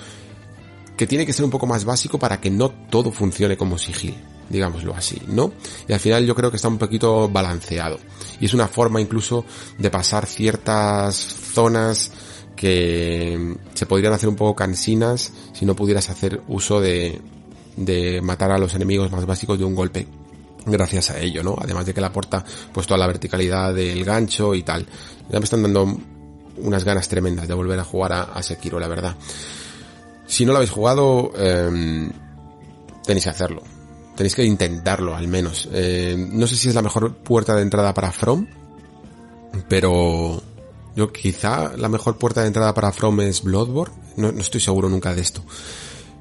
que 0.98 1.08
tiene 1.08 1.26
que 1.26 1.32
ser 1.32 1.46
un 1.46 1.52
poco 1.52 1.68
más 1.68 1.86
básico 1.86 2.20
para 2.20 2.42
que 2.42 2.50
no 2.50 2.70
todo 2.70 3.14
funcione 3.14 3.56
como 3.56 3.78
sigil, 3.78 4.18
digámoslo 4.50 4.94
así, 4.94 5.22
¿no? 5.28 5.54
Y 5.88 5.94
al 5.94 6.02
final 6.02 6.26
yo 6.26 6.36
creo 6.36 6.52
que 6.52 6.58
está 6.58 6.68
un 6.68 6.78
poquito 6.78 7.30
balanceado. 7.30 7.98
Y 8.42 8.46
es 8.46 8.54
una 8.54 8.68
forma 8.68 9.00
incluso 9.00 9.46
de 9.78 9.90
pasar 9.90 10.26
ciertas 10.26 11.16
zonas 11.16 12.12
que 12.58 13.56
se 13.74 13.86
podrían 13.86 14.12
hacer 14.12 14.28
un 14.28 14.36
poco 14.36 14.56
cansinas 14.56 15.32
si 15.54 15.66
no 15.66 15.76
pudieras 15.76 16.10
hacer 16.10 16.42
uso 16.50 16.82
de, 16.82 17.22
de 17.78 18.20
matar 18.22 18.52
a 18.52 18.58
los 18.58 18.74
enemigos 18.76 19.10
más 19.12 19.26
básicos 19.26 19.58
de 19.58 19.64
un 19.64 19.76
golpe 19.76 20.08
gracias 20.66 21.12
a 21.12 21.20
ello, 21.20 21.44
¿no? 21.44 21.56
Además 21.60 21.86
de 21.86 21.94
que 21.94 22.02
le 22.02 22.08
aporta 22.08 22.44
pues 22.74 22.86
toda 22.86 22.98
la 22.98 23.08
verticalidad 23.08 23.74
del 23.74 24.04
gancho 24.04 24.54
y 24.54 24.64
tal. 24.64 24.86
Ya 25.30 25.40
me 25.40 25.46
están 25.46 25.62
dando 25.62 25.98
unas 26.58 26.84
ganas 26.84 27.08
tremendas 27.08 27.48
de 27.48 27.54
volver 27.54 27.80
a 27.80 27.84
jugar 27.84 28.14
a, 28.14 28.44
Sekiro, 28.44 28.80
la 28.80 28.88
verdad. 28.88 29.16
Si 30.26 30.46
no 30.46 30.52
lo 30.52 30.58
habéis 30.58 30.72
jugado, 30.72 31.32
eh, 31.38 32.10
tenéis 33.06 33.24
que 33.24 33.30
hacerlo. 33.30 33.64
Tenéis 34.16 34.36
que 34.36 34.44
intentarlo, 34.44 35.16
al 35.16 35.28
menos. 35.28 35.70
Eh, 35.72 36.16
no 36.18 36.48
sé 36.48 36.56
si 36.56 36.70
es 36.70 36.76
la 36.76 36.82
mejor 36.82 37.16
puerta 37.18 37.56
de 37.56 37.62
entrada 37.62 37.94
para 37.94 38.12
From, 38.12 38.48
pero 39.70 40.42
yo 40.98 41.14
quizá 41.14 41.78
la 41.78 41.88
mejor 41.88 42.18
puerta 42.18 42.42
de 42.42 42.48
entrada 42.48 42.74
para 42.74 42.92
From 42.92 43.22
es 43.22 43.44
Bloodborne. 43.44 43.96
No, 44.18 44.34
no 44.34 44.42
estoy 44.42 44.60
seguro 44.60 44.90
nunca 44.90 45.14
de 45.14 45.22
esto 45.22 45.42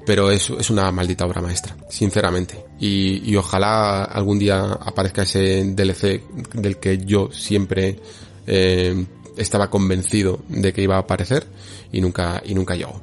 pero 0.05 0.31
es, 0.31 0.49
es 0.51 0.69
una 0.69 0.89
maldita 0.89 1.25
obra 1.25 1.41
maestra, 1.41 1.75
sinceramente. 1.89 2.63
Y, 2.79 3.29
y 3.29 3.35
ojalá 3.35 4.05
algún 4.05 4.39
día 4.39 4.61
aparezca 4.63 5.23
ese 5.23 5.65
DLC 5.65 6.23
del 6.53 6.77
que 6.77 6.99
yo 6.99 7.29
siempre 7.33 7.99
eh, 8.47 9.05
estaba 9.35 9.69
convencido 9.69 10.39
de 10.47 10.71
que 10.71 10.81
iba 10.81 10.95
a 10.95 10.99
aparecer 10.99 11.45
y 11.91 11.99
nunca, 11.99 12.41
y 12.45 12.55
nunca 12.55 12.75
llegó. 12.75 13.01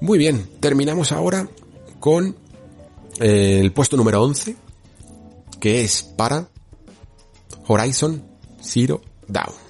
Muy 0.00 0.16
bien, 0.16 0.48
terminamos 0.60 1.12
ahora 1.12 1.46
con 2.00 2.36
eh, 3.20 3.60
el 3.60 3.70
puesto 3.72 3.98
número 3.98 4.22
11, 4.22 4.56
que 5.60 5.84
es 5.84 6.02
para 6.02 6.48
Horizon 7.66 8.24
Zero 8.62 9.02
Dawn. 9.28 9.61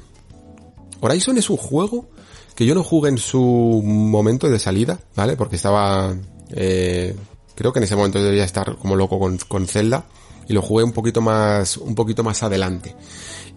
Horizon 1.03 1.37
es 1.37 1.51
un 1.51 1.57
juego 1.57 2.09
que 2.55 2.65
yo 2.65 2.75
no 2.75 2.83
jugué 2.83 3.11
en 3.11 3.19
su 3.19 3.83
momento 3.85 4.49
de 4.49 4.59
salida, 4.59 5.01
¿vale? 5.17 5.37
Porque 5.37 5.57
estaba, 5.57 6.15
eh, 6.53 7.15
creo 7.55 7.73
que 7.73 7.81
en 7.81 7.85
ese 7.85 7.97
momento 7.97 8.23
debía 8.23 8.45
estar 8.45 8.77
como 8.77 8.95
loco 8.95 9.19
con, 9.19 9.37
con 9.49 9.67
Zelda, 9.67 10.07
y 10.49 10.53
lo 10.53 10.63
jugué 10.63 10.85
un 10.85 10.93
poquito 10.93 11.21
más, 11.21 11.77
un 11.77 11.95
poquito 11.95 12.23
más 12.23 12.43
adelante. 12.43 12.95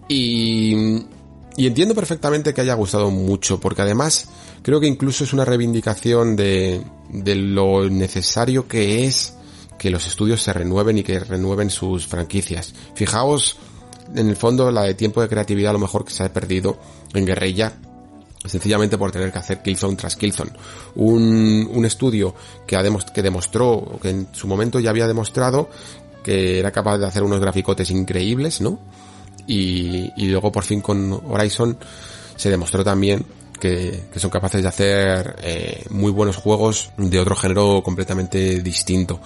Y, 0.08 0.74
y 1.56 1.66
entiendo 1.66 1.94
perfectamente 1.94 2.52
que 2.52 2.60
haya 2.62 2.74
gustado 2.74 3.10
mucho, 3.10 3.60
porque 3.60 3.82
además 3.82 4.28
creo 4.62 4.80
que 4.80 4.86
incluso 4.86 5.24
es 5.24 5.32
una 5.32 5.44
reivindicación 5.44 6.36
de, 6.36 6.82
de 7.10 7.34
lo 7.36 7.88
necesario 7.88 8.66
que 8.66 9.04
es 9.04 9.34
que 9.78 9.90
los 9.90 10.06
estudios 10.06 10.42
se 10.42 10.52
renueven 10.52 10.98
y 10.98 11.02
que 11.02 11.20
renueven 11.20 11.70
sus 11.70 12.06
franquicias. 12.06 12.74
Fijaos, 12.94 13.58
en 14.16 14.28
el 14.28 14.36
fondo, 14.36 14.70
la 14.70 14.82
de 14.82 14.94
tiempo 14.94 15.20
de 15.20 15.28
creatividad 15.28 15.70
a 15.70 15.74
lo 15.74 15.78
mejor 15.78 16.04
que 16.04 16.10
se 16.10 16.24
ha 16.24 16.32
perdido 16.32 16.78
en 17.14 17.24
Guerrilla 17.24 17.72
sencillamente 18.48 18.98
por 18.98 19.12
tener 19.12 19.32
que 19.32 19.38
hacer 19.38 19.62
Killzone 19.62 19.96
tras 19.96 20.16
Killzone. 20.16 20.52
Un, 20.96 21.68
un 21.72 21.84
estudio 21.84 22.34
que, 22.66 22.76
ha 22.76 22.82
que 23.12 23.22
demostró, 23.22 23.98
que 24.00 24.10
en 24.10 24.28
su 24.32 24.46
momento 24.46 24.80
ya 24.80 24.90
había 24.90 25.06
demostrado 25.06 25.68
que 26.22 26.58
era 26.58 26.72
capaz 26.72 26.98
de 26.98 27.06
hacer 27.06 27.22
unos 27.22 27.40
graficotes 27.40 27.90
increíbles, 27.90 28.60
¿no? 28.60 28.78
Y, 29.46 30.12
y 30.16 30.28
luego 30.28 30.50
por 30.50 30.64
fin 30.64 30.80
con 30.80 31.12
Horizon 31.12 31.78
se 32.34 32.50
demostró 32.50 32.82
también 32.82 33.24
que, 33.60 34.08
que 34.12 34.18
son 34.18 34.30
capaces 34.30 34.60
de 34.60 34.68
hacer 34.68 35.36
eh, 35.42 35.84
muy 35.90 36.10
buenos 36.10 36.36
juegos 36.36 36.90
de 36.96 37.20
otro 37.20 37.36
género 37.36 37.80
completamente 37.82 38.60
distinto. 38.60 39.20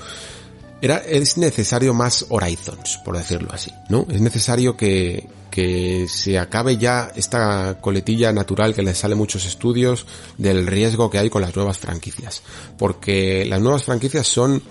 Era, 0.83 0.99
es 0.99 1.36
necesario 1.36 1.92
más 1.92 2.26
Horizons, 2.31 2.99
por 3.05 3.17
decirlo 3.17 3.50
así, 3.52 3.70
¿no? 3.91 4.07
Es 4.10 4.20
necesario 4.20 4.76
que, 4.76 5.28
que 5.50 6.07
se 6.09 6.39
acabe 6.39 6.78
ya 6.78 7.12
esta 7.15 7.78
coletilla 7.81 8.33
natural 8.33 8.75
que 8.75 8.83
les 8.83 8.99
sale 8.99 9.15
muchos 9.15 9.44
estudios 9.44 10.07
del 10.39 10.67
riesgo 10.67 11.10
que 11.10 11.18
hay 11.18 11.28
con 11.28 11.42
las 11.42 11.55
nuevas 11.55 11.78
franquicias. 11.78 12.42
Porque 12.78 13.44
las 13.44 13.60
nuevas 13.60 13.84
franquicias 13.84 14.26
son 14.26 14.62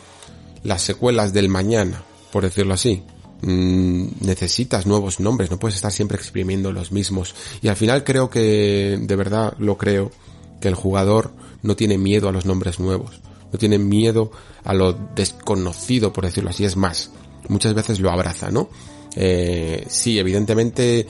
las 0.63 0.81
secuelas 0.81 1.33
del 1.33 1.49
mañana, 1.49 2.03
por 2.31 2.43
decirlo 2.43 2.73
así. 2.73 3.03
Mm, 3.41 4.07
necesitas 4.21 4.87
nuevos 4.87 5.19
nombres, 5.19 5.51
no 5.51 5.59
puedes 5.59 5.75
estar 5.75 5.91
siempre 5.91 6.17
exprimiendo 6.17 6.71
los 6.71 6.91
mismos. 6.91 7.35
Y 7.61 7.67
al 7.67 7.75
final 7.75 8.03
creo 8.03 8.29
que, 8.29 8.97
de 8.99 9.15
verdad 9.15 9.53
lo 9.59 9.77
creo, 9.77 10.11
que 10.59 10.69
el 10.69 10.75
jugador 10.75 11.33
no 11.61 11.75
tiene 11.75 11.97
miedo 11.97 12.29
a 12.29 12.31
los 12.31 12.45
nombres 12.45 12.79
nuevos 12.79 13.21
no 13.51 13.59
tiene 13.59 13.77
miedo 13.77 14.31
a 14.63 14.73
lo 14.73 14.93
desconocido, 14.93 16.13
por 16.13 16.25
decirlo 16.25 16.49
así, 16.49 16.65
es 16.65 16.75
más, 16.75 17.11
muchas 17.47 17.73
veces 17.73 17.99
lo 17.99 18.11
abraza, 18.11 18.51
¿no? 18.51 18.69
Eh, 19.15 19.85
sí, 19.89 20.19
evidentemente 20.19 21.07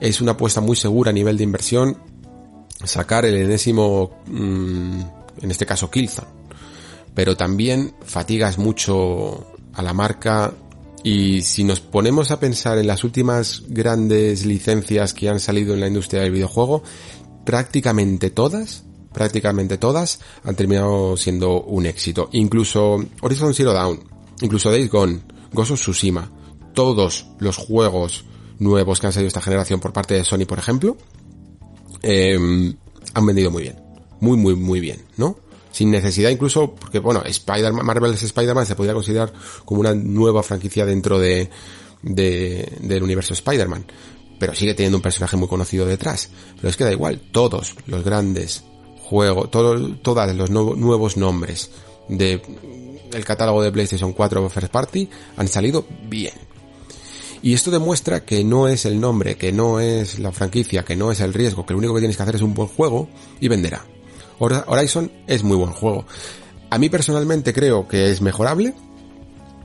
es 0.00 0.20
una 0.20 0.32
apuesta 0.32 0.60
muy 0.60 0.76
segura 0.76 1.10
a 1.10 1.14
nivel 1.14 1.36
de 1.36 1.44
inversión 1.44 1.96
sacar 2.84 3.24
el 3.24 3.36
enésimo, 3.36 4.18
mm, 4.26 5.00
en 5.42 5.50
este 5.50 5.66
caso 5.66 5.90
Killzone, 5.90 6.28
pero 7.14 7.36
también 7.36 7.94
fatigas 8.04 8.58
mucho 8.58 9.46
a 9.72 9.82
la 9.82 9.92
marca 9.92 10.52
y 11.02 11.42
si 11.42 11.64
nos 11.64 11.80
ponemos 11.80 12.30
a 12.30 12.40
pensar 12.40 12.78
en 12.78 12.86
las 12.86 13.04
últimas 13.04 13.62
grandes 13.68 14.44
licencias 14.44 15.14
que 15.14 15.28
han 15.28 15.40
salido 15.40 15.74
en 15.74 15.80
la 15.80 15.86
industria 15.86 16.22
del 16.22 16.32
videojuego, 16.32 16.82
prácticamente 17.44 18.30
todas 18.30 18.85
prácticamente 19.16 19.78
todas 19.78 20.20
han 20.44 20.54
terminado 20.56 21.16
siendo 21.16 21.62
un 21.62 21.86
éxito. 21.86 22.28
Incluso 22.32 23.02
Horizon 23.22 23.54
Zero 23.54 23.72
Dawn, 23.72 23.98
incluso 24.42 24.70
Days 24.70 24.90
Gone, 24.90 25.22
Ghost 25.54 25.70
of 25.70 25.80
Tsushima, 25.80 26.30
todos 26.74 27.26
los 27.38 27.56
juegos 27.56 28.26
nuevos 28.58 29.00
que 29.00 29.06
han 29.06 29.14
salido 29.14 29.28
esta 29.28 29.40
generación 29.40 29.80
por 29.80 29.94
parte 29.94 30.12
de 30.12 30.22
Sony, 30.22 30.44
por 30.46 30.58
ejemplo, 30.58 30.98
em, 32.02 32.76
han 33.14 33.24
vendido 33.24 33.50
muy 33.50 33.62
bien. 33.62 33.80
Muy, 34.20 34.36
muy, 34.36 34.54
muy 34.54 34.80
bien, 34.80 35.02
¿no? 35.16 35.38
Sin 35.72 35.90
necesidad 35.90 36.28
incluso, 36.28 36.74
porque 36.74 36.98
bueno, 36.98 37.22
Spider-Man, 37.24 37.86
Marvel's 37.86 38.22
Spider-Man 38.22 38.66
se 38.66 38.76
podría 38.76 38.92
considerar 38.92 39.32
como 39.64 39.80
una 39.80 39.94
nueva 39.94 40.42
franquicia 40.42 40.84
dentro 40.84 41.18
de, 41.18 41.48
de 42.02 42.70
del 42.82 43.02
universo 43.02 43.32
Spider-Man. 43.32 43.86
Pero 44.38 44.54
sigue 44.54 44.74
teniendo 44.74 44.98
un 44.98 45.02
personaje 45.02 45.38
muy 45.38 45.48
conocido 45.48 45.86
detrás. 45.86 46.28
Pero 46.56 46.68
es 46.68 46.76
que 46.76 46.84
da 46.84 46.92
igual, 46.92 47.22
todos 47.32 47.74
los 47.86 48.04
grandes 48.04 48.62
juego, 49.08 49.48
todo, 49.48 49.94
todos 50.02 50.34
los 50.34 50.50
nuevos 50.50 51.16
nombres 51.16 51.70
de 52.08 52.42
el 53.12 53.24
catálogo 53.24 53.62
de 53.62 53.72
PlayStation 53.72 54.12
4 54.12 54.48
First 54.50 54.72
Party 54.72 55.08
han 55.36 55.48
salido 55.48 55.86
bien. 56.08 56.34
Y 57.42 57.54
esto 57.54 57.70
demuestra 57.70 58.24
que 58.24 58.42
no 58.42 58.66
es 58.66 58.86
el 58.86 58.98
nombre, 58.98 59.36
que 59.36 59.52
no 59.52 59.78
es 59.78 60.18
la 60.18 60.32
franquicia, 60.32 60.84
que 60.84 60.96
no 60.96 61.12
es 61.12 61.20
el 61.20 61.32
riesgo, 61.32 61.64
que 61.64 61.74
lo 61.74 61.78
único 61.78 61.94
que 61.94 62.00
tienes 62.00 62.16
que 62.16 62.22
hacer 62.22 62.36
es 62.36 62.42
un 62.42 62.54
buen 62.54 62.68
juego 62.68 63.08
y 63.40 63.48
venderá. 63.48 63.84
Horizon 64.38 65.10
es 65.26 65.44
muy 65.44 65.56
buen 65.56 65.72
juego. 65.72 66.04
A 66.70 66.78
mí 66.78 66.88
personalmente 66.88 67.52
creo 67.52 67.86
que 67.86 68.10
es 68.10 68.20
mejorable, 68.20 68.74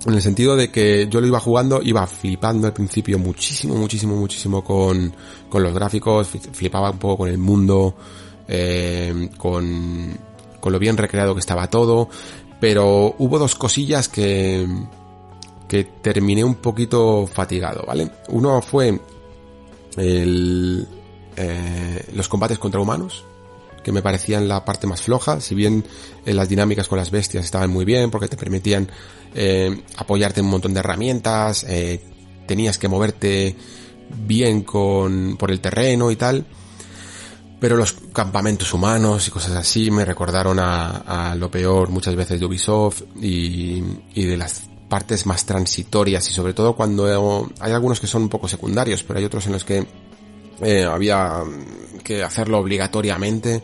en 0.05 0.13
el 0.13 0.21
sentido 0.21 0.55
de 0.55 0.71
que 0.71 1.07
yo 1.09 1.21
lo 1.21 1.27
iba 1.27 1.39
jugando, 1.39 1.81
iba 1.81 2.05
flipando 2.07 2.67
al 2.67 2.73
principio 2.73 3.19
muchísimo, 3.19 3.75
muchísimo, 3.75 4.15
muchísimo 4.15 4.63
con, 4.63 5.13
con 5.49 5.63
los 5.63 5.73
gráficos, 5.73 6.27
flipaba 6.27 6.91
un 6.91 6.97
poco 6.97 7.19
con 7.19 7.29
el 7.29 7.37
mundo, 7.37 7.95
eh, 8.53 9.29
con, 9.37 10.17
con 10.59 10.73
lo 10.73 10.77
bien 10.77 10.97
recreado 10.97 11.33
que 11.33 11.39
estaba 11.39 11.69
todo, 11.69 12.09
pero 12.59 13.15
hubo 13.17 13.39
dos 13.39 13.55
cosillas 13.55 14.09
que, 14.09 14.67
que 15.69 15.85
terminé 15.85 16.43
un 16.43 16.55
poquito 16.55 17.27
fatigado, 17.27 17.85
¿vale? 17.87 18.11
Uno 18.27 18.61
fue 18.61 18.99
el, 19.95 20.85
eh, 21.37 22.05
los 22.13 22.27
combates 22.27 22.59
contra 22.59 22.81
humanos, 22.81 23.23
que 23.85 23.93
me 23.93 24.01
parecían 24.01 24.49
la 24.49 24.65
parte 24.65 24.85
más 24.85 25.01
floja, 25.01 25.39
si 25.39 25.55
bien 25.55 25.85
eh, 26.25 26.33
las 26.33 26.49
dinámicas 26.49 26.89
con 26.89 26.97
las 26.97 27.09
bestias 27.09 27.45
estaban 27.45 27.69
muy 27.69 27.85
bien 27.85 28.11
porque 28.11 28.27
te 28.27 28.35
permitían 28.35 28.91
apoyarte 29.95 30.41
en 30.41 30.47
un 30.47 30.51
montón 30.51 30.73
de 30.73 30.81
herramientas, 30.81 31.65
tenías 32.45 32.77
que 32.77 32.89
moverte 32.89 33.55
bien 34.27 34.63
con, 34.63 35.37
por 35.37 35.51
el 35.51 35.61
terreno 35.61 36.11
y 36.11 36.17
tal, 36.17 36.45
pero 37.61 37.77
los 37.77 37.93
campamentos 38.11 38.73
humanos 38.73 39.27
y 39.27 39.31
cosas 39.31 39.51
así 39.51 39.91
me 39.91 40.03
recordaron 40.03 40.57
a, 40.59 41.35
lo 41.37 41.51
peor 41.51 41.91
muchas 41.91 42.15
veces 42.15 42.39
de 42.39 42.45
Ubisoft 42.47 43.03
y, 43.21 43.83
y, 44.15 44.25
de 44.25 44.35
las 44.35 44.63
partes 44.89 45.27
más 45.27 45.45
transitorias 45.45 46.27
y 46.27 46.33
sobre 46.33 46.55
todo 46.55 46.75
cuando 46.75 47.05
hay 47.59 47.71
algunos 47.71 47.99
que 47.99 48.07
son 48.07 48.23
un 48.23 48.29
poco 48.29 48.47
secundarios, 48.47 49.03
pero 49.03 49.19
hay 49.19 49.25
otros 49.25 49.45
en 49.45 49.53
los 49.53 49.63
que 49.63 49.85
eh, 50.63 50.83
había 50.85 51.43
que 52.03 52.23
hacerlo 52.23 52.57
obligatoriamente 52.57 53.61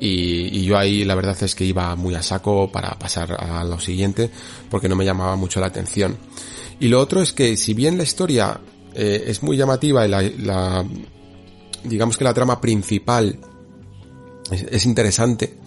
y, 0.00 0.58
y, 0.58 0.64
yo 0.64 0.78
ahí 0.78 1.04
la 1.04 1.14
verdad 1.14 1.36
es 1.42 1.54
que 1.54 1.66
iba 1.66 1.94
muy 1.94 2.14
a 2.14 2.22
saco 2.22 2.72
para 2.72 2.98
pasar 2.98 3.36
a 3.38 3.62
lo 3.64 3.78
siguiente 3.78 4.30
porque 4.70 4.88
no 4.88 4.96
me 4.96 5.04
llamaba 5.04 5.36
mucho 5.36 5.60
la 5.60 5.66
atención. 5.66 6.16
Y 6.80 6.88
lo 6.88 7.00
otro 7.00 7.20
es 7.20 7.34
que 7.34 7.58
si 7.58 7.74
bien 7.74 7.98
la 7.98 8.04
historia 8.04 8.58
eh, 8.94 9.24
es 9.26 9.42
muy 9.42 9.58
llamativa 9.58 10.06
y 10.06 10.08
la, 10.08 10.22
la 10.22 10.86
digamos 11.86 12.16
que 12.16 12.24
la 12.24 12.34
trama 12.34 12.60
principal 12.60 13.38
es, 14.50 14.86
interesante, 14.86 15.58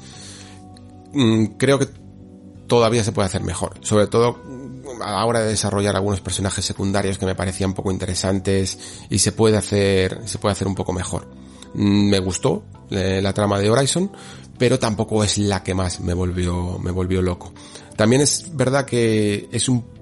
mm, 1.14 1.46
creo 1.58 1.80
que 1.80 1.88
todavía 2.68 3.04
se 3.04 3.12
puede 3.12 3.28
hacer 3.28 3.44
mejor. 3.44 3.76
Sobre 3.82 4.08
todo 4.08 4.42
a 5.02 5.12
la 5.12 5.26
hora 5.26 5.42
de 5.42 5.50
desarrollar 5.50 5.96
algunos 5.96 6.22
personajes 6.22 6.66
secundarios 6.66 7.18
que 7.18 7.26
me 7.26 7.36
parecían 7.36 7.74
poco 7.74 7.92
interesantes 7.92 8.78
y 9.10 9.20
se 9.20 9.32
puede 9.32 9.58
hacer, 9.58 10.22
se 10.26 10.38
puede 10.38 10.54
hacer 10.54 10.68
un 10.68 10.76
poco 10.76 10.94
mejor. 10.94 11.28
Mm, 11.74 12.10
me 12.10 12.20
gustó 12.20 12.64
eh, 12.90 13.20
la 13.22 13.34
trama 13.34 13.60
de 13.60 13.70
Horizon, 13.70 14.12
pero 14.58 14.80
tampoco 14.80 15.24
es 15.24 15.38
la 15.38 15.64
que 15.64 15.74
más 15.74 16.00
me 16.00 16.14
volvió, 16.14 16.80
me 16.80 16.92
volvió 16.92 17.22
loco. 17.22 17.54
También 17.96 18.22
es 18.22 18.56
verdad 18.56 18.86
que 18.86 19.50
es 19.52 19.68
un 19.68 19.99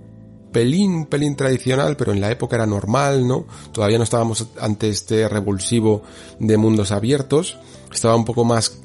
pelín, 0.57 0.91
un 0.95 1.05
pelín 1.05 1.35
tradicional, 1.35 1.95
pero 1.95 2.13
en 2.13 2.19
la 2.19 2.31
época 2.31 2.55
era 2.55 2.65
normal, 2.65 3.27
¿no? 3.27 3.45
Todavía 3.71 3.99
no 3.99 4.03
estábamos 4.03 4.47
ante 4.59 4.89
este 4.89 5.29
revulsivo 5.29 6.01
de 6.39 6.57
mundos 6.57 6.91
abiertos. 6.91 7.59
Estaba 7.93 8.15
un 8.15 8.25
poco 8.25 8.43
más 8.43 8.79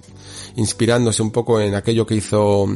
inspirándose 0.56 1.22
un 1.22 1.30
poco 1.30 1.62
en 1.62 1.74
aquello 1.74 2.04
que 2.04 2.16
hizo 2.16 2.66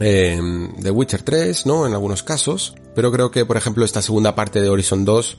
eh, 0.00 0.40
The 0.82 0.90
Witcher 0.90 1.22
3, 1.22 1.66
¿no? 1.66 1.86
En 1.86 1.92
algunos 1.92 2.24
casos. 2.24 2.74
Pero 2.92 3.12
creo 3.12 3.30
que, 3.30 3.46
por 3.46 3.56
ejemplo, 3.56 3.84
esta 3.84 4.02
segunda 4.02 4.34
parte 4.34 4.60
de 4.60 4.68
Horizon 4.68 5.04
2 5.04 5.38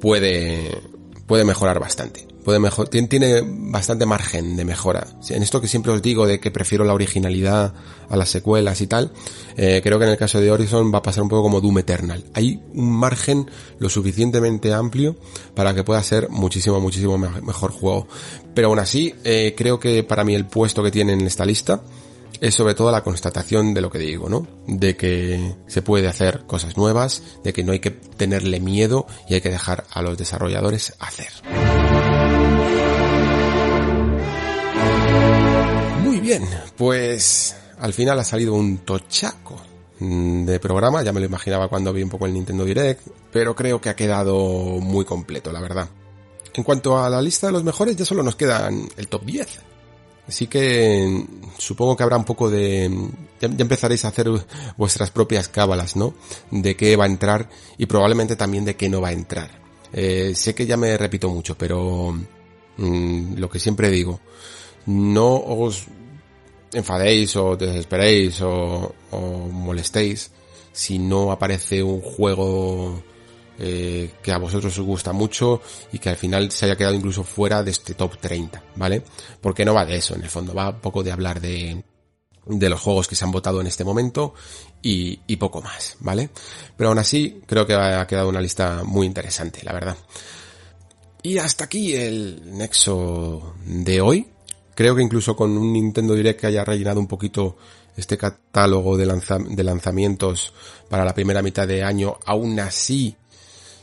puede, 0.00 0.80
puede 1.26 1.44
mejorar 1.44 1.78
bastante 1.78 2.26
puede 2.46 3.08
tiene, 3.08 3.42
bastante 3.44 4.06
margen 4.06 4.54
de 4.54 4.64
mejora. 4.64 5.04
En 5.30 5.42
esto 5.42 5.60
que 5.60 5.66
siempre 5.66 5.90
os 5.90 6.00
digo 6.00 6.28
de 6.28 6.38
que 6.38 6.52
prefiero 6.52 6.84
la 6.84 6.94
originalidad 6.94 7.74
a 8.08 8.16
las 8.16 8.28
secuelas 8.28 8.80
y 8.80 8.86
tal, 8.86 9.10
eh, 9.56 9.80
creo 9.82 9.98
que 9.98 10.04
en 10.04 10.12
el 10.12 10.16
caso 10.16 10.40
de 10.40 10.52
Horizon 10.52 10.94
va 10.94 10.98
a 10.98 11.02
pasar 11.02 11.24
un 11.24 11.28
poco 11.28 11.42
como 11.42 11.60
Doom 11.60 11.80
Eternal. 11.80 12.24
Hay 12.34 12.62
un 12.72 12.92
margen 12.92 13.50
lo 13.80 13.88
suficientemente 13.88 14.72
amplio 14.72 15.16
para 15.56 15.74
que 15.74 15.82
pueda 15.82 16.00
ser 16.04 16.28
muchísimo, 16.28 16.78
muchísimo 16.78 17.18
mejor 17.18 17.72
juego. 17.72 18.06
Pero 18.54 18.68
aún 18.68 18.78
así, 18.78 19.12
eh, 19.24 19.56
creo 19.56 19.80
que 19.80 20.04
para 20.04 20.22
mí 20.22 20.36
el 20.36 20.46
puesto 20.46 20.84
que 20.84 20.92
tiene 20.92 21.14
en 21.14 21.22
esta 21.22 21.44
lista 21.44 21.82
es 22.40 22.54
sobre 22.54 22.74
todo 22.74 22.92
la 22.92 23.02
constatación 23.02 23.74
de 23.74 23.80
lo 23.80 23.90
que 23.90 23.98
digo, 23.98 24.28
¿no? 24.28 24.46
De 24.68 24.96
que 24.96 25.56
se 25.66 25.82
puede 25.82 26.06
hacer 26.06 26.44
cosas 26.46 26.76
nuevas, 26.76 27.24
de 27.42 27.52
que 27.52 27.64
no 27.64 27.72
hay 27.72 27.80
que 27.80 27.90
tenerle 27.90 28.60
miedo 28.60 29.08
y 29.28 29.34
hay 29.34 29.40
que 29.40 29.50
dejar 29.50 29.84
a 29.90 30.00
los 30.00 30.16
desarrolladores 30.16 30.94
hacer. 31.00 31.75
Bien, 36.26 36.48
pues 36.76 37.54
al 37.78 37.92
final 37.92 38.18
ha 38.18 38.24
salido 38.24 38.52
un 38.52 38.78
tochaco 38.78 39.60
mm, 40.00 40.44
de 40.44 40.58
programa, 40.58 41.04
ya 41.04 41.12
me 41.12 41.20
lo 41.20 41.26
imaginaba 41.26 41.68
cuando 41.68 41.92
vi 41.92 42.02
un 42.02 42.10
poco 42.10 42.26
el 42.26 42.34
Nintendo 42.34 42.64
Direct, 42.64 43.06
pero 43.30 43.54
creo 43.54 43.80
que 43.80 43.90
ha 43.90 43.94
quedado 43.94 44.36
muy 44.80 45.04
completo, 45.04 45.52
la 45.52 45.60
verdad. 45.60 45.88
En 46.52 46.64
cuanto 46.64 46.98
a 46.98 47.08
la 47.08 47.22
lista 47.22 47.46
de 47.46 47.52
los 47.52 47.62
mejores, 47.62 47.94
ya 47.94 48.04
solo 48.04 48.24
nos 48.24 48.34
quedan 48.34 48.88
el 48.96 49.06
top 49.06 49.24
10. 49.24 49.60
Así 50.26 50.48
que 50.48 51.24
supongo 51.58 51.96
que 51.96 52.02
habrá 52.02 52.16
un 52.16 52.24
poco 52.24 52.50
de... 52.50 52.90
Ya, 53.40 53.48
empezaréis 53.48 54.04
a 54.04 54.08
hacer 54.08 54.28
vuestras 54.76 55.12
propias 55.12 55.48
cábalas, 55.48 55.94
¿no? 55.94 56.14
De 56.50 56.74
qué 56.74 56.96
va 56.96 57.04
a 57.04 57.08
entrar 57.08 57.48
y 57.78 57.86
probablemente 57.86 58.34
también 58.34 58.64
de 58.64 58.74
qué 58.74 58.88
no 58.88 59.00
va 59.00 59.08
a 59.08 59.12
entrar. 59.12 59.50
Eh, 59.92 60.32
sé 60.34 60.56
que 60.56 60.66
ya 60.66 60.76
me 60.76 60.96
repito 60.96 61.28
mucho, 61.28 61.56
pero 61.56 62.18
mm, 62.78 63.34
lo 63.36 63.48
que 63.48 63.60
siempre 63.60 63.90
digo, 63.90 64.18
no 64.86 65.36
os 65.36 65.86
enfadéis 66.76 67.34
o 67.36 67.56
desesperéis 67.56 68.40
o, 68.42 68.94
molestéis 69.50 70.30
si 70.72 70.98
no 70.98 71.32
aparece 71.32 71.82
un 71.82 72.02
juego 72.02 73.02
eh, 73.58 74.10
que 74.22 74.32
a 74.32 74.38
vosotros 74.38 74.78
os 74.78 74.84
gusta 74.84 75.12
mucho 75.12 75.62
y 75.90 75.98
que 75.98 76.10
al 76.10 76.16
final 76.16 76.50
se 76.50 76.66
haya 76.66 76.76
quedado 76.76 76.94
incluso 76.94 77.24
fuera 77.24 77.62
de 77.62 77.70
este 77.70 77.94
top 77.94 78.18
30, 78.18 78.62
¿vale? 78.76 79.02
Porque 79.40 79.64
no 79.64 79.72
va 79.72 79.86
de 79.86 79.96
eso, 79.96 80.14
en 80.14 80.22
el 80.22 80.28
fondo 80.28 80.52
va 80.52 80.78
poco 80.80 81.02
de 81.02 81.12
hablar 81.12 81.40
de, 81.40 81.82
de 82.44 82.68
los 82.68 82.80
juegos 82.80 83.08
que 83.08 83.16
se 83.16 83.24
han 83.24 83.32
votado 83.32 83.62
en 83.62 83.66
este 83.66 83.84
momento 83.84 84.34
y, 84.82 85.20
y 85.26 85.36
poco 85.36 85.62
más, 85.62 85.96
¿vale? 86.00 86.28
Pero 86.76 86.90
aún 86.90 86.98
así 86.98 87.40
creo 87.46 87.66
que 87.66 87.72
ha 87.72 88.06
quedado 88.06 88.28
una 88.28 88.42
lista 88.42 88.82
muy 88.84 89.06
interesante, 89.06 89.60
la 89.62 89.72
verdad. 89.72 89.96
Y 91.22 91.38
hasta 91.38 91.64
aquí 91.64 91.94
el 91.94 92.56
nexo 92.56 93.54
de 93.64 94.00
hoy. 94.02 94.35
Creo 94.76 94.94
que 94.94 95.02
incluso 95.02 95.34
con 95.34 95.56
un 95.56 95.72
Nintendo 95.72 96.14
Direct 96.14 96.38
que 96.38 96.48
haya 96.48 96.62
rellenado 96.62 97.00
un 97.00 97.06
poquito 97.06 97.56
este 97.96 98.18
catálogo 98.18 98.98
de, 98.98 99.06
lanzamientos 99.06 100.52
para 100.90 101.02
la 101.02 101.14
primera 101.14 101.40
mitad 101.40 101.66
de 101.66 101.82
año, 101.82 102.18
aún 102.26 102.60
así 102.60 103.16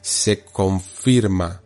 se 0.01 0.43
confirma 0.45 1.61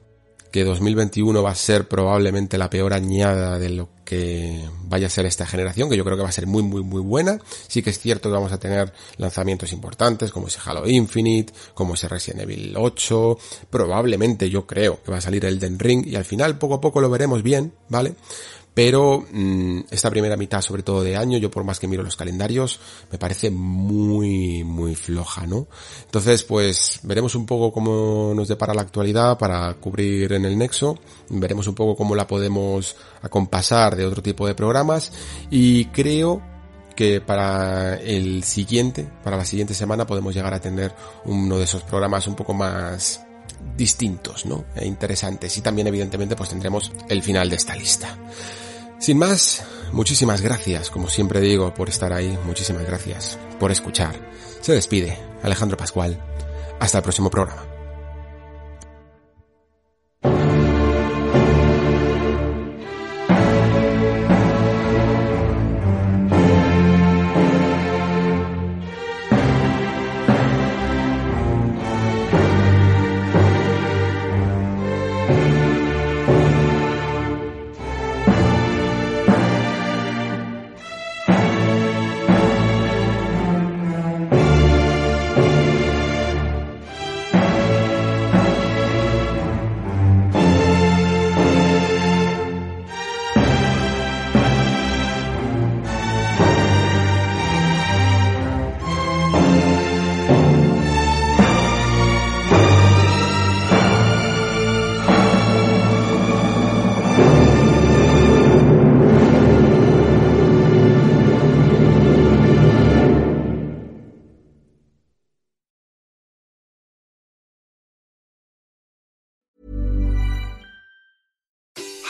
que 0.50 0.64
2021 0.64 1.44
va 1.44 1.52
a 1.52 1.56
ser 1.56 1.90
probablemente 1.90 2.58
la 2.58 2.70
peor 2.70 2.94
añada 2.94 3.60
de 3.60 3.68
lo 3.68 3.90
que 4.06 4.64
vaya 4.84 5.08
a 5.08 5.10
ser 5.10 5.26
esta 5.26 5.46
generación, 5.46 5.90
que 5.90 5.98
yo 5.98 6.06
creo 6.06 6.16
que 6.16 6.24
va 6.24 6.30
a 6.30 6.32
ser 6.32 6.48
muy, 6.48 6.64
muy, 6.64 6.82
muy 6.82 7.02
buena. 7.02 7.38
Sí 7.68 7.82
que 7.82 7.90
es 7.90 8.00
cierto 8.00 8.30
que 8.30 8.36
vamos 8.36 8.54
a 8.54 8.58
tener 8.58 8.94
lanzamientos 9.18 9.74
importantes, 9.74 10.32
como 10.32 10.48
ese 10.48 10.60
Halo 10.64 10.88
Infinite, 10.88 11.52
como 11.74 11.96
ese 11.96 12.08
Resident 12.08 12.44
Evil 12.44 12.74
8, 12.78 13.38
probablemente 13.70 14.50
yo 14.50 14.66
creo 14.66 15.04
que 15.04 15.12
va 15.12 15.18
a 15.18 15.22
salir 15.22 15.44
el 15.44 15.60
Den 15.60 15.78
Ring, 15.78 16.08
y 16.08 16.16
al 16.16 16.24
final 16.24 16.58
poco 16.58 16.76
a 16.76 16.82
poco 16.82 17.02
lo 17.02 17.10
veremos 17.10 17.44
bien, 17.44 17.74
¿vale? 17.90 18.16
Pero 18.78 19.26
mmm, 19.32 19.80
esta 19.90 20.12
primera 20.12 20.38
mitad, 20.38 20.62
sobre 20.62 20.84
todo 20.84 21.02
de 21.02 21.18
año, 21.18 21.40
yo 21.40 21.50
por 21.50 21.64
más 21.64 21.80
que 21.80 21.88
miro 21.88 22.04
los 22.04 22.16
calendarios, 22.16 22.80
me 23.12 23.18
parece 23.18 23.50
muy, 23.50 24.64
muy 24.64 24.94
floja, 24.94 25.48
¿no? 25.48 25.66
Entonces, 26.06 26.44
pues, 26.44 27.00
veremos 27.02 27.34
un 27.34 27.48
poco 27.48 27.74
cómo 27.74 28.34
nos 28.36 28.48
depara 28.48 28.76
la 28.76 28.84
actualidad 28.84 29.36
para 29.40 29.74
cubrir 29.74 30.32
en 30.32 30.46
el 30.46 30.56
nexo, 30.56 31.00
veremos 31.28 31.66
un 31.66 31.74
poco 31.74 31.96
cómo 31.96 32.14
la 32.14 32.28
podemos 32.28 32.96
acompasar 33.24 33.96
de 33.96 34.06
otro 34.06 34.22
tipo 34.22 34.46
de 34.46 34.54
programas, 34.54 35.12
y 35.50 35.86
creo 35.86 36.44
que 36.96 37.20
para 37.20 37.96
el 37.96 38.44
siguiente, 38.44 39.10
para 39.24 39.38
la 39.38 39.46
siguiente 39.46 39.74
semana 39.74 40.06
podemos 40.06 40.36
llegar 40.36 40.54
a 40.54 40.62
tener 40.62 40.94
uno 41.26 41.58
de 41.58 41.64
esos 41.64 41.82
programas 41.82 42.28
un 42.28 42.36
poco 42.36 42.54
más 42.54 43.26
distintos, 43.76 44.46
¿no? 44.46 44.66
E 44.76 44.86
interesantes. 44.86 45.58
Y 45.58 45.62
también, 45.62 45.88
evidentemente, 45.88 46.36
pues 46.36 46.50
tendremos 46.50 46.92
el 47.10 47.24
final 47.24 47.50
de 47.50 47.56
esta 47.56 47.76
lista. 47.76 48.16
Sin 49.00 49.18
más, 49.20 49.64
muchísimas 49.92 50.42
gracias, 50.42 50.90
como 50.90 51.08
siempre 51.08 51.40
digo, 51.40 51.74
por 51.74 51.88
estar 51.88 52.14
ahí, 52.14 52.38
muchísimas 52.46 52.86
gracias 52.86 53.38
por 53.60 53.72
escuchar. 53.72 54.16
Se 54.62 54.74
despide 54.74 55.18
Alejandro 55.44 55.78
Pascual. 55.78 56.20
Hasta 56.80 56.98
el 56.98 57.04
próximo 57.04 57.30
programa. 57.30 57.77